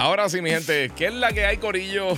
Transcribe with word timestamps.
Ahora 0.00 0.28
sí, 0.28 0.40
mi 0.40 0.50
gente, 0.50 0.92
¿qué 0.94 1.06
es 1.06 1.12
la 1.12 1.32
que 1.32 1.44
hay, 1.44 1.56
Corillo? 1.56 2.16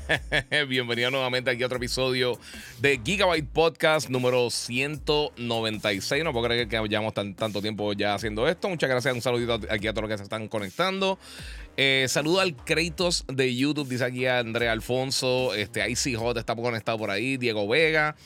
Bienvenido 0.68 1.08
nuevamente 1.12 1.52
aquí 1.52 1.62
a 1.62 1.66
otro 1.66 1.76
episodio 1.76 2.36
de 2.80 3.00
Gigabyte 3.02 3.46
Podcast 3.46 4.08
número 4.08 4.50
196. 4.50 6.24
No 6.24 6.32
puedo 6.32 6.48
creer 6.48 6.66
que 6.66 6.76
llevamos 6.88 7.14
tanto 7.14 7.62
tiempo 7.62 7.92
ya 7.92 8.14
haciendo 8.14 8.48
esto. 8.48 8.68
Muchas 8.68 8.90
gracias, 8.90 9.14
un 9.14 9.22
saludito 9.22 9.60
aquí 9.70 9.86
a 9.86 9.92
todos 9.92 10.08
los 10.08 10.10
que 10.10 10.18
se 10.18 10.24
están 10.24 10.48
conectando. 10.48 11.16
Eh, 11.76 12.06
saludo 12.08 12.40
al 12.40 12.56
Kratos 12.56 13.24
de 13.28 13.54
YouTube, 13.54 13.88
dice 13.88 14.04
aquí 14.04 14.26
Andrea 14.26 14.72
Alfonso. 14.72 15.54
Este, 15.54 15.88
Icy 15.88 16.16
Hot 16.16 16.36
está 16.38 16.56
conectado 16.56 16.98
por 16.98 17.12
ahí. 17.12 17.36
Diego 17.36 17.68
Vega 17.68 18.16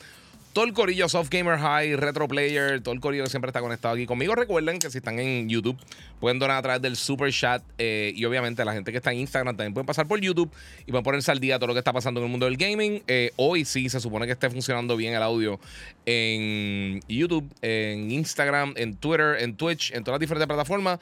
todo 0.57 0.65
el 0.65 0.73
corillo 0.73 1.07
Soft 1.07 1.29
Gamer 1.29 1.59
High, 1.59 1.97
Retro 1.97 2.27
Player, 2.27 2.81
todo 2.81 2.91
el 2.95 2.99
corillo 2.99 3.25
que 3.25 3.29
siempre 3.29 3.49
está 3.49 3.61
conectado 3.61 3.93
aquí 3.93 4.07
conmigo. 4.07 4.33
Recuerden 4.33 4.79
que 4.79 4.89
si 4.89 4.97
están 4.97 5.19
en 5.19 5.47
YouTube, 5.47 5.77
pueden 6.19 6.39
donar 6.39 6.57
a 6.57 6.61
través 6.63 6.81
del 6.81 6.95
Super 6.95 7.31
Chat. 7.31 7.61
Eh, 7.77 8.11
y 8.15 8.25
obviamente 8.25 8.65
la 8.65 8.73
gente 8.73 8.91
que 8.91 8.97
está 8.97 9.11
en 9.11 9.19
Instagram 9.19 9.55
también 9.55 9.75
pueden 9.75 9.85
pasar 9.85 10.07
por 10.07 10.19
YouTube 10.19 10.49
y 10.87 10.89
pueden 10.89 11.03
ponerse 11.03 11.29
al 11.29 11.39
día 11.39 11.59
todo 11.59 11.67
lo 11.67 11.73
que 11.73 11.77
está 11.77 11.93
pasando 11.93 12.21
en 12.21 12.25
el 12.25 12.31
mundo 12.31 12.47
del 12.47 12.57
gaming. 12.57 13.03
Eh, 13.05 13.33
hoy 13.35 13.65
sí 13.65 13.87
se 13.87 13.99
supone 13.99 14.25
que 14.25 14.31
esté 14.31 14.49
funcionando 14.49 14.97
bien 14.97 15.13
el 15.13 15.21
audio 15.21 15.59
en 16.07 17.01
YouTube, 17.07 17.47
en 17.61 18.09
Instagram, 18.09 18.73
en 18.77 18.95
Twitter, 18.95 19.35
en 19.39 19.55
Twitch, 19.55 19.91
en 19.91 20.03
todas 20.03 20.15
las 20.15 20.21
diferentes 20.21 20.47
plataformas. 20.47 20.97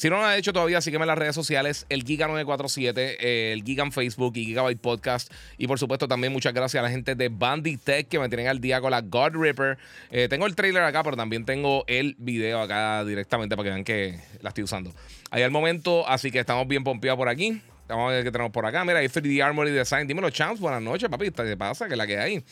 Si 0.00 0.08
no 0.08 0.16
lo 0.16 0.24
has 0.24 0.38
hecho 0.38 0.54
todavía, 0.54 0.80
sígueme 0.80 1.02
en 1.02 1.08
las 1.08 1.18
redes 1.18 1.34
sociales, 1.34 1.84
el 1.90 2.06
Giga947, 2.06 2.94
eh, 2.96 3.52
el 3.52 3.62
Giga 3.62 3.84
en 3.84 3.92
Facebook 3.92 4.32
y 4.34 4.46
Gigabyte 4.46 4.80
Podcast. 4.80 5.30
Y 5.58 5.66
por 5.66 5.78
supuesto, 5.78 6.08
también 6.08 6.32
muchas 6.32 6.54
gracias 6.54 6.80
a 6.80 6.84
la 6.84 6.90
gente 6.90 7.14
de 7.14 7.28
Banditech 7.28 8.08
que 8.08 8.18
me 8.18 8.30
tienen 8.30 8.48
al 8.48 8.62
día 8.62 8.80
con 8.80 8.92
la 8.92 9.02
God 9.02 9.32
Ripper. 9.34 9.76
Eh, 10.10 10.26
tengo 10.30 10.46
el 10.46 10.54
trailer 10.54 10.84
acá, 10.84 11.02
pero 11.02 11.18
también 11.18 11.44
tengo 11.44 11.84
el 11.86 12.16
video 12.18 12.62
acá 12.62 13.04
directamente 13.04 13.56
para 13.56 13.64
que 13.64 13.70
vean 13.72 13.84
que 13.84 14.18
la 14.40 14.48
estoy 14.48 14.64
usando. 14.64 14.90
Ahí 15.30 15.42
al 15.42 15.50
momento, 15.50 16.08
así 16.08 16.30
que 16.30 16.38
estamos 16.38 16.66
bien 16.66 16.82
pompeados 16.82 17.18
por 17.18 17.28
aquí. 17.28 17.60
Vamos 17.86 18.10
a 18.10 18.14
ver 18.14 18.24
qué 18.24 18.30
tenemos 18.30 18.52
por 18.52 18.64
acá. 18.64 18.82
Mira, 18.86 19.00
ahí 19.00 19.06
3D 19.06 19.44
Armory 19.44 19.72
Design. 19.72 20.06
Dímelo, 20.06 20.30
Champs. 20.30 20.60
Buenas 20.60 20.80
noches, 20.80 21.10
papi. 21.10 21.30
¿Qué 21.30 21.56
pasa? 21.58 21.88
¿Qué 21.88 21.94
es 21.94 21.98
la 21.98 22.06
que 22.06 22.18
hay? 22.18 22.42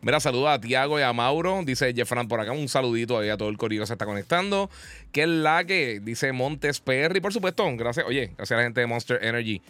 Mira, 0.00 0.20
saluda 0.20 0.54
a 0.54 0.60
Tiago 0.60 0.98
y 0.98 1.02
a 1.02 1.12
Mauro. 1.12 1.60
Dice 1.64 1.92
Jeffran 1.92 2.28
por 2.28 2.40
acá. 2.40 2.52
Un 2.52 2.68
saludito 2.68 3.18
ahí 3.18 3.28
a 3.28 3.36
todo 3.36 3.48
el 3.48 3.56
corillo 3.56 3.82
que 3.82 3.88
se 3.88 3.94
está 3.94 4.06
conectando. 4.06 4.70
Que 5.12 5.22
es 5.22 5.28
la 5.28 5.64
que 5.64 6.00
dice 6.00 6.32
Montes 6.32 6.80
PR. 6.80 7.20
Por 7.20 7.32
supuesto, 7.32 7.64
gracias, 7.76 8.06
oye, 8.06 8.32
gracias 8.36 8.52
a 8.52 8.56
la 8.56 8.62
gente 8.62 8.80
de 8.80 8.86
Monster 8.86 9.24
Energy. 9.24 9.60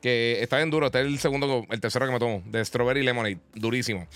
Que 0.00 0.42
está 0.42 0.56
bien 0.56 0.70
duro. 0.70 0.86
Este 0.86 1.00
es 1.00 1.06
el 1.06 1.18
segundo, 1.18 1.66
el 1.70 1.80
tercero 1.80 2.06
que 2.06 2.12
me 2.12 2.18
tomo. 2.18 2.42
De 2.46 2.64
Strawberry 2.64 3.02
Lemonade. 3.02 3.38
Durísimo. 3.54 4.06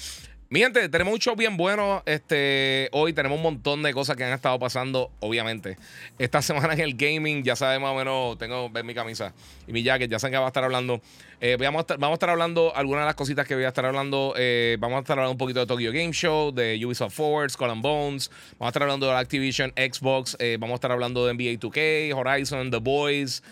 Mi 0.51 0.63
tenemos 0.73 1.13
un 1.13 1.21
show 1.21 1.37
bien 1.37 1.59
bueno. 1.59 2.03
Este, 2.07 2.89
hoy 2.93 3.13
tenemos 3.13 3.37
un 3.37 3.43
montón 3.43 3.83
de 3.83 3.93
cosas 3.93 4.17
que 4.17 4.25
han 4.25 4.33
estado 4.33 4.59
pasando, 4.59 5.11
obviamente. 5.21 5.77
Esta 6.19 6.41
semana 6.43 6.73
en 6.73 6.81
el 6.81 6.95
gaming, 6.95 7.45
ya 7.45 7.55
sabes 7.55 7.79
más 7.79 7.91
o 7.91 7.95
menos, 7.95 8.39
tengo 8.39 8.71
ver 8.71 8.83
mi 8.83 8.95
camisa 8.95 9.35
y 9.67 9.73
mi 9.73 9.83
jacket, 9.83 10.11
ya 10.11 10.19
saben 10.19 10.33
que 10.33 10.39
va 10.39 10.47
a 10.47 10.49
estar 10.49 10.65
hablando. 10.65 11.03
Eh, 11.43 11.59
vamos, 11.61 11.81
a 11.81 11.83
estar, 11.83 11.99
vamos, 11.99 12.15
a 12.15 12.17
estar, 12.17 12.31
hablando 12.31 12.75
algunas 12.75 13.03
de 13.03 13.07
las 13.09 13.15
cositas 13.15 13.47
que 13.47 13.57
voy 13.57 13.65
a 13.65 13.69
estar 13.69 13.85
hablando. 13.85 14.33
Eh, 14.39 14.79
vamos 14.81 14.97
a 14.97 15.01
estar 15.01 15.19
hablando 15.19 15.33
un 15.33 15.39
poquito 15.39 15.61
de 15.61 15.67
Tokyo 15.67 15.93
Game 15.93 16.13
Show, 16.13 16.51
de 16.51 16.81
Ubisoft 16.83 17.15
Forward, 17.15 17.51
Skull 17.51 17.69
Bones. 17.83 18.31
Vamos 18.53 18.69
a 18.69 18.69
estar 18.69 18.83
hablando 18.85 19.07
de 19.07 19.17
Activision, 19.17 19.71
Xbox. 19.77 20.35
Eh, 20.41 20.57
vamos 20.59 20.73
a 20.73 20.77
estar 20.77 20.93
hablando 20.93 21.27
de 21.27 21.35
NBA 21.35 21.61
2K, 21.61 22.15
Horizon, 22.15 22.71
The 22.71 22.79
Boys. 22.79 23.43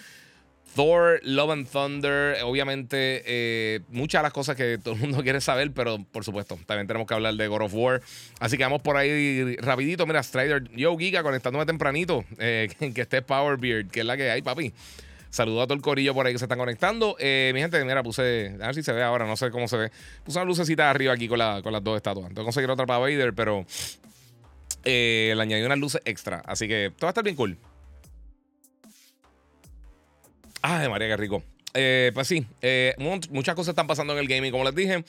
Thor, 0.76 1.20
Love 1.22 1.50
and 1.52 1.68
Thunder, 1.68 2.36
obviamente 2.44 3.22
eh, 3.24 3.80
muchas 3.88 4.20
de 4.20 4.24
las 4.24 4.32
cosas 4.34 4.56
que 4.56 4.76
todo 4.76 4.92
el 4.92 5.00
mundo 5.00 5.22
quiere 5.22 5.40
saber, 5.40 5.72
pero 5.72 6.04
por 6.12 6.22
supuesto, 6.22 6.58
también 6.66 6.86
tenemos 6.86 7.08
que 7.08 7.14
hablar 7.14 7.34
de 7.34 7.48
God 7.48 7.62
of 7.62 7.74
War. 7.74 8.02
Así 8.40 8.58
que 8.58 8.62
vamos 8.62 8.82
por 8.82 8.98
ahí 8.98 9.56
rapidito. 9.56 10.06
Mira, 10.06 10.22
Strider, 10.22 10.70
yo 10.76 10.94
Giga, 10.98 11.22
conectándome 11.22 11.64
tempranito, 11.64 12.26
eh, 12.38 12.68
que 12.94 13.00
esté 13.00 13.22
Powerbeard, 13.22 13.88
que 13.88 14.00
es 14.00 14.06
la 14.06 14.18
que 14.18 14.30
hay, 14.30 14.42
papi. 14.42 14.74
Saludo 15.30 15.62
a 15.62 15.66
todo 15.66 15.74
el 15.74 15.82
corillo 15.82 16.12
por 16.12 16.26
ahí 16.26 16.34
que 16.34 16.38
se 16.38 16.44
están 16.44 16.58
conectando. 16.58 17.16
Eh, 17.18 17.52
mi 17.54 17.60
gente, 17.60 17.82
mira, 17.82 18.02
puse, 18.02 18.54
a 18.60 18.66
ver 18.66 18.74
si 18.74 18.82
se 18.82 18.92
ve 18.92 19.02
ahora, 19.02 19.26
no 19.26 19.36
sé 19.36 19.50
cómo 19.50 19.68
se 19.68 19.78
ve. 19.78 19.90
Puse 20.24 20.38
una 20.38 20.44
lucecita 20.44 20.90
arriba 20.90 21.14
aquí 21.14 21.26
con, 21.26 21.38
la, 21.38 21.62
con 21.62 21.72
las 21.72 21.82
dos 21.82 21.96
estatuas. 21.96 22.28
Tengo 22.28 22.42
que 22.42 22.44
conseguir 22.44 22.70
otra 22.70 22.84
para 22.84 22.98
Vader, 22.98 23.32
pero 23.34 23.64
le 24.84 25.32
añadí 25.40 25.62
unas 25.62 25.78
luces 25.78 26.02
extra. 26.04 26.42
Así 26.46 26.68
que 26.68 26.92
todo 26.96 27.06
va 27.06 27.08
a 27.08 27.12
estar 27.12 27.24
bien 27.24 27.36
cool. 27.36 27.58
Ay, 30.68 30.88
María, 30.88 31.06
qué 31.06 31.16
rico. 31.16 31.44
Eh, 31.74 32.10
pues 32.12 32.26
sí, 32.26 32.44
eh, 32.60 32.92
muchas 33.30 33.54
cosas 33.54 33.68
están 33.68 33.86
pasando 33.86 34.14
en 34.14 34.18
el 34.18 34.26
gaming, 34.26 34.50
como 34.50 34.64
les 34.64 34.74
dije. 34.74 35.04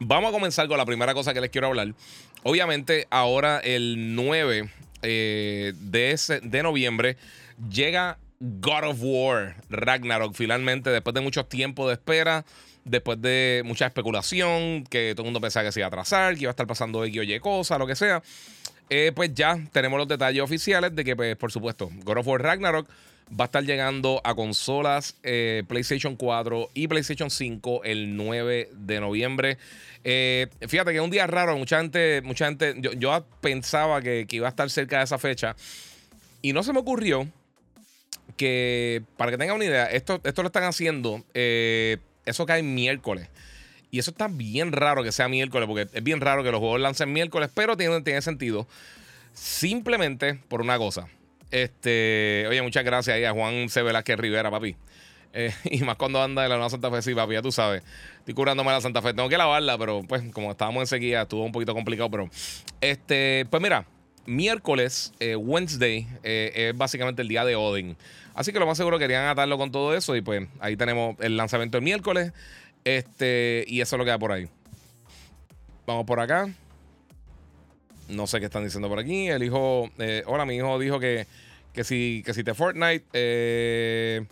Vamos 0.00 0.28
a 0.28 0.32
comenzar 0.32 0.68
con 0.68 0.76
la 0.76 0.84
primera 0.84 1.14
cosa 1.14 1.32
que 1.32 1.40
les 1.40 1.48
quiero 1.48 1.68
hablar. 1.68 1.94
Obviamente, 2.42 3.06
ahora 3.08 3.60
el 3.60 4.14
9 4.14 4.68
eh, 5.00 5.72
de, 5.74 6.40
de 6.42 6.62
noviembre 6.62 7.16
llega 7.70 8.18
God 8.38 8.84
of 8.84 8.98
War 9.00 9.56
Ragnarok. 9.70 10.34
Finalmente, 10.34 10.90
después 10.90 11.14
de 11.14 11.22
mucho 11.22 11.46
tiempo 11.46 11.88
de 11.88 11.94
espera, 11.94 12.44
después 12.84 13.18
de 13.22 13.62
mucha 13.64 13.86
especulación, 13.86 14.84
que 14.84 15.14
todo 15.14 15.22
el 15.22 15.28
mundo 15.28 15.40
pensaba 15.40 15.64
que 15.64 15.72
se 15.72 15.80
iba 15.80 15.86
a 15.86 15.88
atrasar, 15.88 16.34
que 16.34 16.42
iba 16.42 16.50
a 16.50 16.52
estar 16.52 16.66
pasando 16.66 17.02
X 17.06 17.18
o 17.18 17.22
Y 17.22 17.40
cosa, 17.40 17.78
lo 17.78 17.86
que 17.86 17.96
sea. 17.96 18.22
pues 19.14 19.32
ya 19.32 19.58
tenemos 19.72 19.98
los 19.98 20.06
detalles 20.06 20.42
oficiales 20.42 20.94
de 20.94 21.02
que, 21.02 21.16
pues, 21.16 21.34
por 21.36 21.50
supuesto, 21.50 21.88
God 22.04 22.18
of 22.18 22.26
War 22.26 22.42
Ragnarok 22.42 22.86
va 23.38 23.44
a 23.44 23.46
estar 23.46 23.64
llegando 23.64 24.20
a 24.24 24.34
consolas 24.34 25.16
eh, 25.22 25.62
PlayStation 25.68 26.16
4 26.16 26.70
y 26.74 26.88
PlayStation 26.88 27.30
5 27.30 27.82
el 27.84 28.16
9 28.16 28.70
de 28.72 29.00
noviembre. 29.00 29.58
Eh, 30.02 30.48
fíjate 30.66 30.90
que 30.90 30.96
es 30.96 31.02
un 31.02 31.10
día 31.10 31.26
raro, 31.26 31.56
mucha 31.56 31.78
gente, 31.78 32.22
mucha 32.22 32.46
gente, 32.46 32.74
yo, 32.78 33.24
pensaba 33.40 34.00
que, 34.02 34.26
iba 34.30 34.46
a 34.46 34.50
estar 34.50 34.68
cerca 34.70 34.98
de 34.98 35.04
esa 35.04 35.18
fecha 35.18 35.54
y 36.42 36.52
no 36.52 36.62
se 36.62 36.72
me 36.72 36.80
ocurrió 36.80 37.28
que, 38.36 39.02
para 39.16 39.30
que 39.30 39.38
tengan 39.38 39.56
una 39.56 39.64
idea, 39.64 39.86
esto, 39.86 40.20
esto 40.24 40.42
lo 40.42 40.48
están 40.48 40.64
haciendo, 40.64 41.22
eh, 41.34 41.98
eso 42.24 42.46
cae 42.46 42.62
miércoles. 42.62 43.28
Y 43.92 43.98
eso 43.98 44.12
está 44.12 44.28
bien 44.28 44.70
raro 44.70 45.02
que 45.02 45.10
sea 45.10 45.28
miércoles, 45.28 45.66
porque 45.66 45.88
es 45.92 46.02
bien 46.02 46.20
raro 46.20 46.44
que 46.44 46.52
los 46.52 46.60
juegos 46.60 46.80
lancen 46.80 47.12
miércoles, 47.12 47.50
pero 47.52 47.76
tiene, 47.76 48.00
tiene 48.02 48.22
sentido. 48.22 48.68
Simplemente 49.34 50.38
por 50.48 50.60
una 50.60 50.78
cosa. 50.78 51.08
Este, 51.50 52.46
oye, 52.48 52.62
muchas 52.62 52.84
gracias 52.84 53.16
ahí 53.16 53.24
a 53.24 53.32
Juan 53.32 53.68
C. 53.68 53.82
Velázquez 53.82 54.18
Rivera, 54.18 54.50
papi. 54.50 54.76
Eh, 55.32 55.52
y 55.64 55.82
más 55.82 55.96
cuando 55.96 56.22
anda 56.22 56.42
de 56.42 56.48
la 56.48 56.56
nueva 56.56 56.70
Santa 56.70 56.90
Fe, 56.90 57.02
sí, 57.02 57.14
papi, 57.14 57.34
ya 57.34 57.42
tú 57.42 57.52
sabes. 57.52 57.82
Estoy 58.18 58.34
curándome 58.34 58.70
la 58.70 58.80
Santa 58.80 59.02
Fe. 59.02 59.14
Tengo 59.14 59.28
que 59.28 59.38
lavarla, 59.38 59.78
pero 59.78 60.02
pues 60.06 60.22
como 60.32 60.50
estábamos 60.50 60.92
en 60.92 61.02
estuvo 61.02 61.44
un 61.44 61.52
poquito 61.52 61.74
complicado. 61.74 62.10
Pero, 62.10 62.30
este, 62.80 63.46
pues 63.50 63.62
mira, 63.62 63.86
miércoles, 64.26 65.12
eh, 65.20 65.36
Wednesday, 65.36 66.06
eh, 66.22 66.70
es 66.70 66.76
básicamente 66.76 67.22
el 67.22 67.28
día 67.28 67.44
de 67.44 67.56
Odin. 67.56 67.96
Así 68.34 68.52
que 68.52 68.58
lo 68.58 68.66
más 68.66 68.76
seguro 68.76 68.98
querían 68.98 69.26
atarlo 69.26 69.58
con 69.58 69.72
todo 69.72 69.94
eso. 69.94 70.14
Y 70.16 70.22
pues 70.22 70.46
ahí 70.60 70.76
tenemos 70.76 71.16
el 71.20 71.36
lanzamiento 71.36 71.78
el 71.78 71.84
miércoles. 71.84 72.32
Este, 72.84 73.64
y 73.66 73.80
eso 73.80 73.96
es 73.96 73.98
lo 73.98 74.04
que 74.04 74.10
da 74.10 74.18
por 74.18 74.32
ahí. 74.32 74.48
Vamos 75.86 76.06
por 76.06 76.20
acá. 76.20 76.48
No 78.10 78.26
sé 78.26 78.40
qué 78.40 78.46
están 78.46 78.64
diciendo 78.64 78.88
por 78.88 78.98
aquí. 78.98 79.28
El 79.28 79.42
hijo. 79.42 79.90
Eh, 79.98 80.22
hola, 80.26 80.44
mi 80.44 80.56
hijo 80.56 80.78
dijo 80.78 81.00
que, 81.00 81.26
que, 81.72 81.84
si, 81.84 82.22
que 82.24 82.34
si 82.34 82.44
te 82.44 82.54
Fortnite. 82.54 83.04
Eh, 83.12 84.26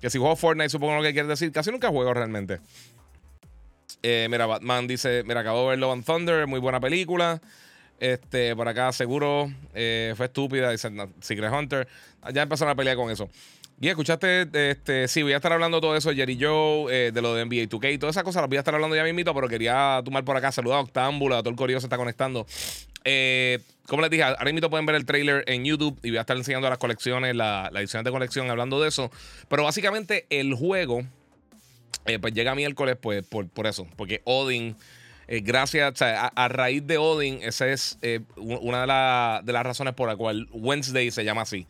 que 0.00 0.10
si 0.10 0.18
juego 0.18 0.36
Fortnite, 0.36 0.68
supongo 0.70 0.96
lo 0.96 1.02
que 1.02 1.12
quiere 1.12 1.28
decir. 1.28 1.50
Casi 1.52 1.70
nunca 1.70 1.88
juego 1.88 2.14
realmente. 2.14 2.60
Eh, 4.02 4.28
mira, 4.30 4.46
Batman 4.46 4.86
dice: 4.86 5.22
Mira, 5.26 5.40
acabo 5.40 5.62
de 5.64 5.70
ver 5.70 5.78
Love 5.78 5.92
and 5.92 6.04
Thunder, 6.04 6.46
muy 6.46 6.60
buena 6.60 6.80
película. 6.80 7.40
Este, 8.00 8.54
por 8.54 8.68
acá, 8.68 8.92
seguro 8.92 9.50
fue 9.72 10.26
estúpida. 10.26 10.70
Dice 10.70 10.90
Secret 11.20 11.52
Hunter. 11.52 11.88
Ya 12.32 12.42
empezó 12.42 12.64
una 12.64 12.76
pelea 12.76 12.94
con 12.94 13.10
eso. 13.10 13.28
Y 13.80 13.88
escuchaste, 13.88 14.48
este, 14.70 15.06
sí, 15.06 15.22
voy 15.22 15.32
a 15.32 15.36
estar 15.36 15.52
hablando 15.52 15.80
todo 15.80 15.94
eso 15.94 16.12
Jerry 16.12 16.36
Joe, 16.40 17.12
de 17.12 17.22
lo 17.22 17.34
de 17.34 17.44
NBA 17.44 17.68
2K 17.68 17.92
y 17.92 17.98
todas 17.98 18.14
esas 18.14 18.24
cosas 18.24 18.42
las 18.42 18.48
voy 18.48 18.56
a 18.56 18.60
estar 18.60 18.74
hablando 18.74 18.96
ya 18.96 19.04
mismito, 19.04 19.32
pero 19.34 19.48
quería 19.48 20.02
tomar 20.04 20.24
por 20.24 20.36
acá, 20.36 20.50
saludar 20.50 20.78
a 20.78 20.80
Octámbula, 20.82 21.38
a 21.38 21.42
todo 21.42 21.50
el 21.50 21.56
corillo 21.56 21.78
se 21.78 21.86
está 21.86 21.96
conectando. 21.96 22.44
Eh, 23.04 23.60
como 23.86 24.02
les 24.02 24.10
dije, 24.10 24.24
ahora 24.24 24.52
mismo 24.52 24.68
pueden 24.68 24.84
ver 24.84 24.96
el 24.96 25.06
trailer 25.06 25.44
en 25.46 25.64
YouTube 25.64 25.98
y 26.02 26.10
voy 26.10 26.18
a 26.18 26.22
estar 26.22 26.36
enseñando 26.36 26.68
las 26.68 26.78
colecciones, 26.78 27.36
la, 27.36 27.70
la 27.72 27.80
edición 27.80 28.04
de 28.04 28.10
colección, 28.10 28.50
hablando 28.50 28.80
de 28.80 28.88
eso. 28.88 29.10
Pero 29.48 29.62
básicamente 29.62 30.26
el 30.28 30.54
juego, 30.54 31.02
eh, 32.06 32.18
pues 32.18 32.34
llega 32.34 32.54
miércoles, 32.56 32.96
pues 33.00 33.24
por, 33.26 33.48
por 33.48 33.66
eso, 33.66 33.86
porque 33.96 34.22
Odin 34.24 34.76
Eh, 35.30 35.42
gracias, 35.42 36.00
a, 36.00 36.48
raíz 36.48 36.86
de 36.86 36.96
Odin, 36.96 37.40
esa 37.42 37.68
es 37.68 37.98
eh, 38.00 38.20
una 38.36 38.80
de, 38.80 39.46
de, 39.46 39.52
las 39.52 39.62
razones 39.62 39.92
por 39.92 40.08
la 40.08 40.16
cual 40.16 40.48
Wednesday 40.52 41.10
se 41.10 41.22
llama 41.22 41.42
así. 41.42 41.66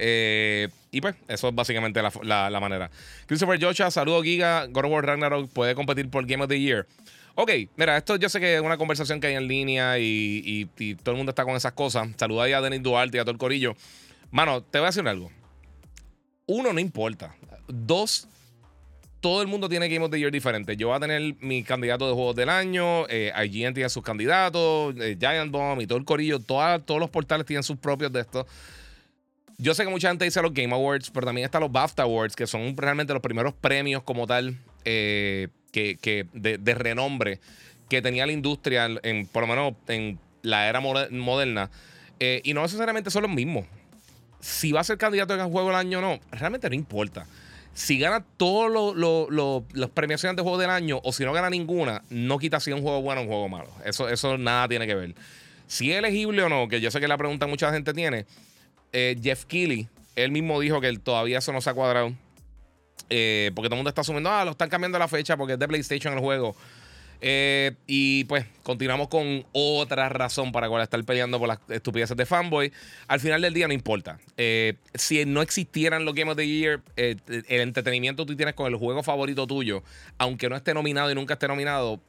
Y 0.00 1.00
pues, 1.00 1.14
eso 1.28 1.48
es 1.48 1.54
básicamente 1.54 2.00
la, 2.22 2.60
manera. 2.60 2.90
Christopher 3.26 3.62
Joshua, 3.62 3.90
saludo 3.90 4.22
Giga. 4.22 4.66
God 4.66 4.86
of 4.86 4.90
War 4.90 5.06
Ragnarok 5.06 5.50
puede 5.50 5.74
competir 5.74 6.08
por 6.08 6.26
Game 6.26 6.42
of 6.42 6.48
the 6.48 6.58
Year. 6.58 6.86
Ok, 7.34 7.50
mira, 7.76 7.96
esto 7.96 8.16
yo 8.16 8.28
sé 8.28 8.40
que 8.40 8.56
es 8.56 8.60
una 8.60 8.76
conversación 8.76 9.20
que 9.20 9.28
hay 9.28 9.34
en 9.34 9.46
línea 9.46 9.98
y, 9.98 10.68
todo 11.02 11.12
el 11.12 11.16
mundo 11.16 11.30
está 11.30 11.44
con 11.44 11.56
esas 11.56 11.72
cosas. 11.72 12.08
Saluda 12.16 12.44
ahí 12.44 12.52
a 12.52 12.60
Denis 12.60 12.82
Duarte 12.82 13.16
y 13.16 13.20
a 13.20 13.22
todo 13.22 13.32
el 13.32 13.38
corillo. 13.38 13.76
Mano, 14.30 14.62
te 14.62 14.78
voy 14.78 14.86
a 14.86 14.90
decir 14.90 15.06
algo. 15.06 15.30
Uno, 16.46 16.72
no 16.72 16.80
importa. 16.80 17.34
Dos, 17.68 18.26
todo 19.20 19.42
el 19.42 19.48
mundo 19.48 19.68
tiene 19.68 19.88
Game 19.88 20.04
of 20.04 20.10
the 20.10 20.18
Year 20.18 20.32
diferente. 20.32 20.76
Yo 20.76 20.88
voy 20.88 20.96
a 20.96 21.00
tener 21.00 21.36
mi 21.40 21.62
candidato 21.62 22.08
de 22.08 22.14
juegos 22.14 22.34
del 22.34 22.48
año, 22.48 23.06
eh, 23.08 23.32
IGN 23.36 23.74
tiene 23.74 23.88
sus 23.88 24.02
candidatos, 24.02 24.94
eh, 24.98 25.16
Giant 25.18 25.52
Bomb 25.52 25.80
y 25.80 25.86
todo 25.86 25.98
el 25.98 26.04
corillo, 26.04 26.40
todos 26.40 26.98
los 26.98 27.10
portales 27.10 27.46
tienen 27.46 27.62
sus 27.62 27.78
propios 27.78 28.12
de 28.12 28.20
estos. 28.20 28.46
Yo 29.60 29.74
sé 29.74 29.84
que 29.84 29.90
mucha 29.90 30.08
gente 30.08 30.24
dice 30.24 30.40
los 30.40 30.54
Game 30.54 30.72
Awards, 30.72 31.10
pero 31.10 31.26
también 31.26 31.44
están 31.44 31.60
los 31.60 31.70
BAFTA 31.70 32.04
Awards, 32.04 32.34
que 32.34 32.46
son 32.46 32.74
realmente 32.76 33.12
los 33.12 33.20
primeros 33.20 33.52
premios 33.52 34.02
como 34.02 34.26
tal, 34.26 34.56
eh, 34.86 35.48
que, 35.70 36.26
de, 36.32 36.74
renombre 36.74 37.40
que 37.88 38.00
tenía 38.00 38.24
la 38.24 38.32
industria, 38.32 38.88
en, 39.02 39.26
por 39.26 39.42
lo 39.42 39.46
menos 39.48 39.74
en 39.88 40.18
la 40.42 40.68
era 40.68 40.80
moderna. 40.80 41.70
Eh, 42.20 42.40
y 42.44 42.54
no 42.54 42.62
necesariamente 42.62 43.10
son 43.10 43.22
los 43.22 43.30
mismos. 43.30 43.66
Si 44.40 44.72
va 44.72 44.80
a 44.80 44.84
ser 44.84 44.96
candidato 44.96 45.34
a 45.34 45.44
juego 45.44 45.68
del 45.68 45.76
año 45.76 45.98
o 45.98 46.02
no, 46.02 46.20
realmente 46.32 46.68
no 46.68 46.74
importa 46.74 47.26
si 47.72 47.98
gana 47.98 48.24
todas 48.36 48.94
las 49.72 49.90
premiaciones 49.90 50.36
de 50.36 50.42
juego 50.42 50.58
del 50.58 50.70
año 50.70 51.00
o 51.04 51.12
si 51.12 51.24
no 51.24 51.32
gana 51.32 51.48
ninguna, 51.50 52.02
no 52.10 52.38
quita 52.38 52.60
si 52.60 52.70
es 52.70 52.76
un 52.76 52.82
juego 52.82 53.00
bueno 53.00 53.20
o 53.20 53.24
un 53.24 53.30
juego 53.30 53.48
malo. 53.48 53.68
Eso, 53.84 54.08
eso 54.08 54.36
nada 54.36 54.68
tiene 54.68 54.86
que 54.86 54.94
ver. 54.94 55.14
Si 55.66 55.92
es 55.92 55.98
elegible 55.98 56.42
o 56.42 56.48
no, 56.48 56.68
que 56.68 56.80
yo 56.80 56.90
sé 56.90 57.00
que 57.00 57.08
la 57.08 57.16
pregunta 57.16 57.46
mucha 57.46 57.72
gente 57.72 57.94
tiene, 57.94 58.26
eh, 58.92 59.16
Jeff 59.22 59.44
Keighley, 59.44 59.88
él 60.16 60.32
mismo 60.32 60.60
dijo 60.60 60.80
que 60.80 60.96
todavía 60.98 61.38
eso 61.38 61.52
no 61.52 61.60
se 61.60 61.70
ha 61.70 61.74
cuadrado. 61.74 62.12
Eh, 63.08 63.50
porque 63.54 63.68
todo 63.68 63.74
el 63.74 63.78
mundo 63.78 63.88
está 63.88 64.02
asumiendo, 64.02 64.30
ah, 64.30 64.44
lo 64.44 64.52
están 64.52 64.68
cambiando 64.68 64.98
la 64.98 65.08
fecha 65.08 65.36
porque 65.36 65.54
es 65.54 65.58
de 65.58 65.66
PlayStation 65.66 66.14
el 66.14 66.20
juego. 66.20 66.54
Eh, 67.22 67.72
y 67.86 68.24
pues 68.24 68.46
continuamos 68.62 69.08
con 69.08 69.44
otra 69.52 70.08
razón 70.08 70.52
para 70.52 70.68
cual 70.68 70.82
estar 70.82 71.02
peleando 71.04 71.38
por 71.38 71.48
las 71.48 71.58
estupideces 71.68 72.16
de 72.16 72.24
fanboy. 72.24 72.72
Al 73.08 73.20
final 73.20 73.42
del 73.42 73.52
día 73.52 73.66
no 73.66 73.74
importa. 73.74 74.18
Si 74.94 75.24
no 75.26 75.42
existieran 75.42 76.04
los 76.04 76.14
Game 76.14 76.30
of 76.30 76.36
the 76.36 76.46
Year, 76.46 76.80
el 76.96 77.20
entretenimiento 77.48 78.24
que 78.24 78.32
tú 78.32 78.36
tienes 78.36 78.54
con 78.54 78.72
el 78.72 78.76
juego 78.78 79.02
favorito 79.02 79.46
tuyo, 79.46 79.82
aunque 80.18 80.48
no 80.48 80.56
esté 80.56 80.72
nominado 80.72 81.10
y 81.10 81.14
nunca 81.14 81.34
esté 81.34 81.48
nominado, 81.48 82.00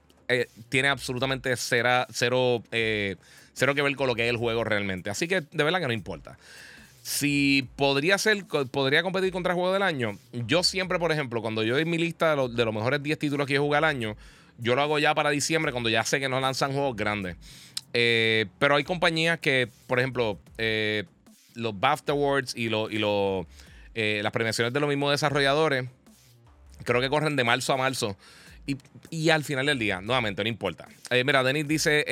tiene 0.70 0.88
absolutamente 0.88 1.58
cero, 1.58 2.06
cero, 2.12 2.64
cero 3.54 3.76
que 3.76 3.82
ver 3.82 3.96
con 3.96 4.08
lo 4.08 4.16
que 4.16 4.24
es 4.24 4.30
el 4.30 4.38
juego 4.38 4.64
realmente. 4.64 5.10
Así 5.10 5.28
que 5.28 5.42
de 5.42 5.64
verdad 5.64 5.80
que 5.80 5.88
no 5.88 5.94
importa. 5.94 6.38
Si 7.02 7.68
podría 7.76 8.18
ser, 8.18 8.46
podría 8.46 9.02
competir 9.02 9.32
contra 9.32 9.54
el 9.54 9.60
juego 9.60 9.74
del 9.74 9.82
año. 9.82 10.18
Yo 10.34 10.62
siempre, 10.62 11.00
por 11.00 11.12
ejemplo, 11.12 11.42
cuando 11.42 11.64
yo 11.64 11.74
doy 11.74 11.86
mi 11.86 11.98
lista 11.98 12.36
de, 12.36 12.66
los, 12.66 12.74
mejores 12.74 13.02
10 13.02 13.18
títulos 13.18 13.48
que 13.48 13.56
yo 13.56 13.64
jugué 13.64 13.78
al 13.78 13.86
año, 13.86 14.16
yo 14.60 14.76
lo 14.76 14.84
hago 14.84 15.00
ya 15.00 15.16
para 15.16 15.32
diciembre 15.32 15.72
cuando 15.72 15.90
ya 15.90 16.04
sé 16.04 16.20
que 16.20 16.30
no 16.30 16.40
lanzan 16.40 16.74
juegos 16.74 16.96
grandes. 16.96 17.38
Eh, 17.94 18.46
pero 18.60 18.76
hay 18.76 18.84
compañías 18.84 19.40
que, 19.40 19.68
por 19.88 19.98
ejemplo, 19.98 20.40
eh, 20.60 21.06
los 21.56 21.78
BAFTA 21.80 22.14
y, 22.56 22.70
lo, 22.70 23.48
eh, 23.96 24.20
las 24.22 24.32
premiaciones 24.32 24.72
de 24.72 24.80
los 24.80 24.88
mismos 24.88 25.12
desarrolladores, 25.12 25.86
creo 26.84 27.02
que 27.02 27.10
corren 27.10 27.36
de 27.36 27.44
marzo 27.44 27.74
a 27.74 27.78
marzo. 27.78 28.16
Y, 29.10 29.30
al 29.30 29.44
final 29.44 29.66
del 29.66 29.78
día, 29.78 30.00
nuevamente, 30.02 30.42
no 30.44 30.50
importa. 30.50 30.88
mira, 31.26 31.44
Denis 31.44 31.68
dice, 31.68 32.06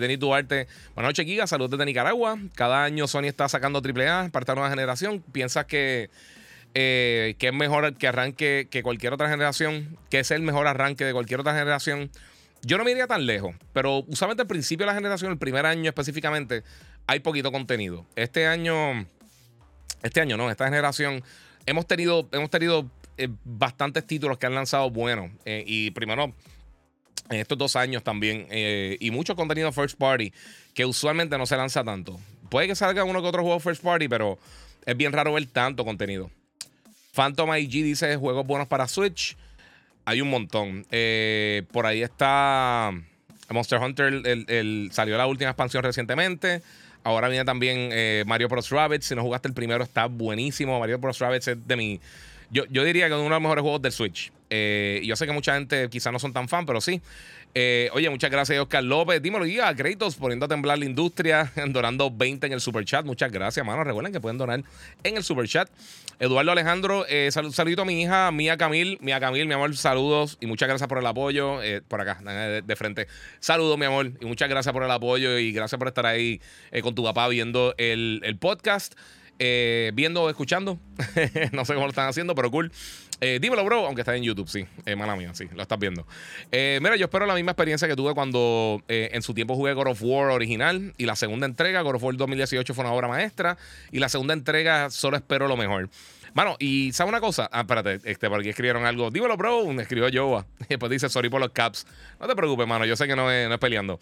Denis 0.00 0.18
Duarte, 0.18 0.66
buenas 0.94 1.10
noches, 1.10 1.26
Giga, 1.26 1.46
saludos 1.46 1.72
desde 1.72 1.84
Nicaragua. 1.84 2.38
Cada 2.54 2.84
año 2.84 3.06
Sony 3.06 3.24
está 3.24 3.48
sacando 3.48 3.80
AAA 3.80 4.30
para 4.30 4.42
esta 4.42 4.54
nueva 4.54 4.70
generación. 4.70 5.22
¿Piensas 5.32 5.66
que 5.66 6.08
eh, 6.78 7.36
es 7.38 7.52
mejor 7.54 7.96
que 7.96 8.06
arranque 8.06 8.68
que 8.70 8.82
cualquier 8.82 9.14
otra 9.14 9.30
generación, 9.30 9.96
que 10.10 10.18
es 10.18 10.30
el 10.30 10.42
mejor 10.42 10.66
arranque 10.66 11.06
de 11.06 11.14
cualquier 11.14 11.40
otra 11.40 11.54
generación. 11.54 12.10
Yo 12.60 12.76
no 12.76 12.84
me 12.84 12.90
iría 12.90 13.06
tan 13.06 13.24
lejos, 13.24 13.54
pero 13.72 14.04
usualmente 14.08 14.42
al 14.42 14.46
principio 14.46 14.84
de 14.84 14.92
la 14.92 14.94
generación, 14.94 15.32
el 15.32 15.38
primer 15.38 15.64
año 15.64 15.88
específicamente, 15.88 16.64
hay 17.06 17.20
poquito 17.20 17.50
contenido. 17.50 18.04
Este 18.14 18.46
año, 18.46 19.06
este 20.02 20.20
año 20.20 20.36
no, 20.36 20.50
esta 20.50 20.66
generación, 20.66 21.22
hemos 21.64 21.86
tenido, 21.86 22.28
hemos 22.32 22.50
tenido 22.50 22.90
eh, 23.16 23.28
bastantes 23.44 24.06
títulos 24.06 24.38
que 24.38 24.46
han 24.46 24.54
lanzado 24.54 24.90
buenos. 24.90 25.30
Eh, 25.44 25.64
y 25.66 25.90
primero, 25.90 26.32
en 27.30 27.40
estos 27.40 27.58
dos 27.58 27.76
años 27.76 28.02
también, 28.04 28.46
y 28.50 29.10
mucho 29.10 29.34
contenido 29.34 29.72
first 29.72 29.98
party, 29.98 30.32
que 30.74 30.84
usualmente 30.84 31.36
no 31.38 31.46
se 31.46 31.56
lanza 31.56 31.82
tanto. 31.82 32.20
Puede 32.48 32.68
que 32.68 32.74
salga 32.74 33.04
uno 33.04 33.20
que 33.20 33.28
otro 33.28 33.42
juego 33.42 33.58
first 33.58 33.82
party, 33.82 34.08
pero 34.08 34.38
es 34.84 34.96
bien 34.96 35.12
raro 35.12 35.32
ver 35.32 35.46
tanto 35.46 35.84
contenido. 35.84 36.30
Phantom 37.12 37.56
IG 37.56 37.82
dice 37.82 38.16
juegos 38.16 38.46
buenos 38.46 38.68
para 38.68 38.86
Switch. 38.86 39.36
Hay 40.04 40.20
un 40.20 40.30
montón. 40.30 40.86
Eh, 40.90 41.64
por 41.72 41.86
ahí 41.86 42.02
está 42.02 42.92
Monster 43.50 43.80
Hunter. 43.80 44.22
El, 44.24 44.90
salió 44.92 45.16
la 45.16 45.26
última 45.26 45.50
expansión 45.50 45.82
recientemente. 45.82 46.62
Ahora 47.02 47.28
viene 47.28 47.44
también 47.44 47.88
eh, 47.90 48.22
Mario 48.26 48.48
Bros. 48.48 48.70
Rabbit. 48.70 49.02
Si 49.02 49.14
no 49.14 49.22
jugaste 49.22 49.48
el 49.48 49.54
primero, 49.54 49.82
está 49.82 50.06
buenísimo. 50.06 50.78
Mario 50.78 50.98
Bros. 50.98 51.18
Rabbit 51.18 51.48
es 51.48 51.66
de 51.66 51.76
mi. 51.76 52.00
Yo, 52.50 52.64
yo 52.70 52.84
diría 52.84 53.08
que 53.08 53.14
es 53.14 53.18
uno 53.18 53.24
de 53.24 53.30
los 53.30 53.40
mejores 53.40 53.62
juegos 53.62 53.82
del 53.82 53.92
Switch. 53.92 54.32
Eh, 54.50 55.02
yo 55.04 55.16
sé 55.16 55.26
que 55.26 55.32
mucha 55.32 55.54
gente 55.54 55.88
quizás 55.90 56.12
no 56.12 56.18
son 56.18 56.32
tan 56.32 56.48
fan, 56.48 56.66
pero 56.66 56.80
sí. 56.80 57.00
Eh, 57.58 57.88
oye, 57.94 58.10
muchas 58.10 58.30
gracias, 58.30 58.58
Oscar 58.58 58.84
López. 58.84 59.22
Dímelo, 59.22 59.46
guía, 59.46 59.74
créditos 59.74 60.16
poniendo 60.16 60.44
a 60.44 60.48
temblar 60.48 60.78
la 60.78 60.84
industria, 60.84 61.50
donando 61.68 62.10
20 62.10 62.46
en 62.46 62.52
el 62.52 62.60
super 62.60 62.84
chat. 62.84 63.06
Muchas 63.06 63.32
gracias, 63.32 63.64
mano. 63.64 63.82
Recuerden 63.82 64.12
que 64.12 64.20
pueden 64.20 64.36
donar 64.36 64.62
en 65.02 65.16
el 65.16 65.24
super 65.24 65.48
chat. 65.48 65.70
Eduardo 66.18 66.52
Alejandro, 66.52 67.06
eh, 67.08 67.30
saludito 67.30 67.80
a 67.80 67.84
mi 67.86 68.02
hija, 68.02 68.30
Mía 68.30 68.58
Camil. 68.58 68.98
Mía 69.00 69.20
Camil, 69.20 69.46
mi 69.46 69.54
amor, 69.54 69.74
saludos 69.74 70.36
y 70.38 70.46
muchas 70.46 70.68
gracias 70.68 70.86
por 70.86 70.98
el 70.98 71.06
apoyo. 71.06 71.62
Eh, 71.62 71.80
por 71.80 72.00
acá, 72.02 72.20
de, 72.22 72.76
frente. 72.76 73.06
Saludos, 73.40 73.78
mi 73.78 73.86
amor, 73.86 74.12
y 74.20 74.26
muchas 74.26 74.50
gracias 74.50 74.74
por 74.74 74.82
el 74.82 74.90
apoyo 74.90 75.38
y 75.38 75.52
gracias 75.52 75.78
por 75.78 75.88
estar 75.88 76.04
ahí 76.04 76.42
con 76.82 76.94
tu 76.94 77.04
papá 77.04 77.26
viendo 77.28 77.74
el, 77.78 78.20
el 78.22 78.36
podcast. 78.36 78.94
Viendo 79.38 80.22
o 80.22 80.30
escuchando. 80.30 80.78
no 81.52 81.64
sé 81.64 81.74
cómo 81.74 81.86
lo 81.86 81.90
están 81.90 82.08
haciendo, 82.08 82.34
pero 82.34 82.50
cool. 82.50 82.72
Eh, 83.20 83.38
dímelo, 83.40 83.64
bro, 83.64 83.86
aunque 83.86 84.02
está 84.02 84.14
en 84.14 84.22
YouTube, 84.22 84.48
sí. 84.48 84.66
Eh, 84.84 84.94
mala 84.94 85.16
mía, 85.16 85.32
sí, 85.34 85.48
lo 85.54 85.62
estás 85.62 85.78
viendo. 85.78 86.06
Eh, 86.52 86.78
mira, 86.82 86.96
yo 86.96 87.06
espero 87.06 87.24
la 87.24 87.34
misma 87.34 87.52
experiencia 87.52 87.88
que 87.88 87.96
tuve 87.96 88.14
cuando 88.14 88.82
eh, 88.88 89.10
en 89.12 89.22
su 89.22 89.32
tiempo 89.32 89.54
jugué 89.54 89.72
God 89.72 89.88
of 89.88 90.02
War 90.02 90.30
original 90.30 90.92
y 90.98 91.06
la 91.06 91.16
segunda 91.16 91.46
entrega, 91.46 91.80
God 91.80 91.94
of 91.96 92.02
War 92.02 92.16
2018 92.16 92.74
fue 92.74 92.84
una 92.84 92.92
obra 92.92 93.08
maestra 93.08 93.56
y 93.90 94.00
la 94.00 94.08
segunda 94.08 94.34
entrega 94.34 94.90
solo 94.90 95.16
espero 95.16 95.48
lo 95.48 95.56
mejor. 95.56 95.88
Mano, 96.34 96.56
y 96.58 96.92
¿sabes 96.92 97.10
una 97.10 97.20
cosa? 97.20 97.48
Ah, 97.50 97.60
espérate, 97.60 98.00
este, 98.04 98.28
por 98.28 98.40
aquí 98.40 98.50
escribieron 98.50 98.84
algo. 98.84 99.10
Dímelo, 99.10 99.38
bro, 99.38 99.70
escribió 99.80 100.08
Joa. 100.12 100.46
Y 100.60 100.66
después 100.68 100.90
dice, 100.90 101.08
sorry 101.08 101.30
por 101.30 101.40
los 101.40 101.50
caps. 101.50 101.86
No 102.20 102.26
te 102.26 102.36
preocupes, 102.36 102.66
mano, 102.66 102.84
yo 102.84 102.96
sé 102.96 103.06
que 103.06 103.16
no 103.16 103.30
es, 103.32 103.48
no 103.48 103.54
es 103.54 103.60
peleando. 103.60 103.98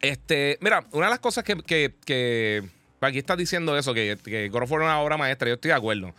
Este, 0.00 0.56
mira, 0.62 0.86
una 0.92 1.06
de 1.06 1.10
las 1.10 1.18
cosas 1.18 1.44
que, 1.44 1.56
que 1.66 2.64
aquí 3.00 3.18
estás 3.18 3.38
diciendo 3.38 3.76
eso, 3.76 3.94
que, 3.94 4.16
que 4.24 4.48
God 4.48 4.62
of 4.62 4.70
War 4.70 4.82
es 4.82 4.86
una 4.86 5.00
obra 5.00 5.16
maestra, 5.16 5.48
yo 5.48 5.54
estoy 5.54 5.70
de 5.70 5.74
acuerdo. 5.74 6.14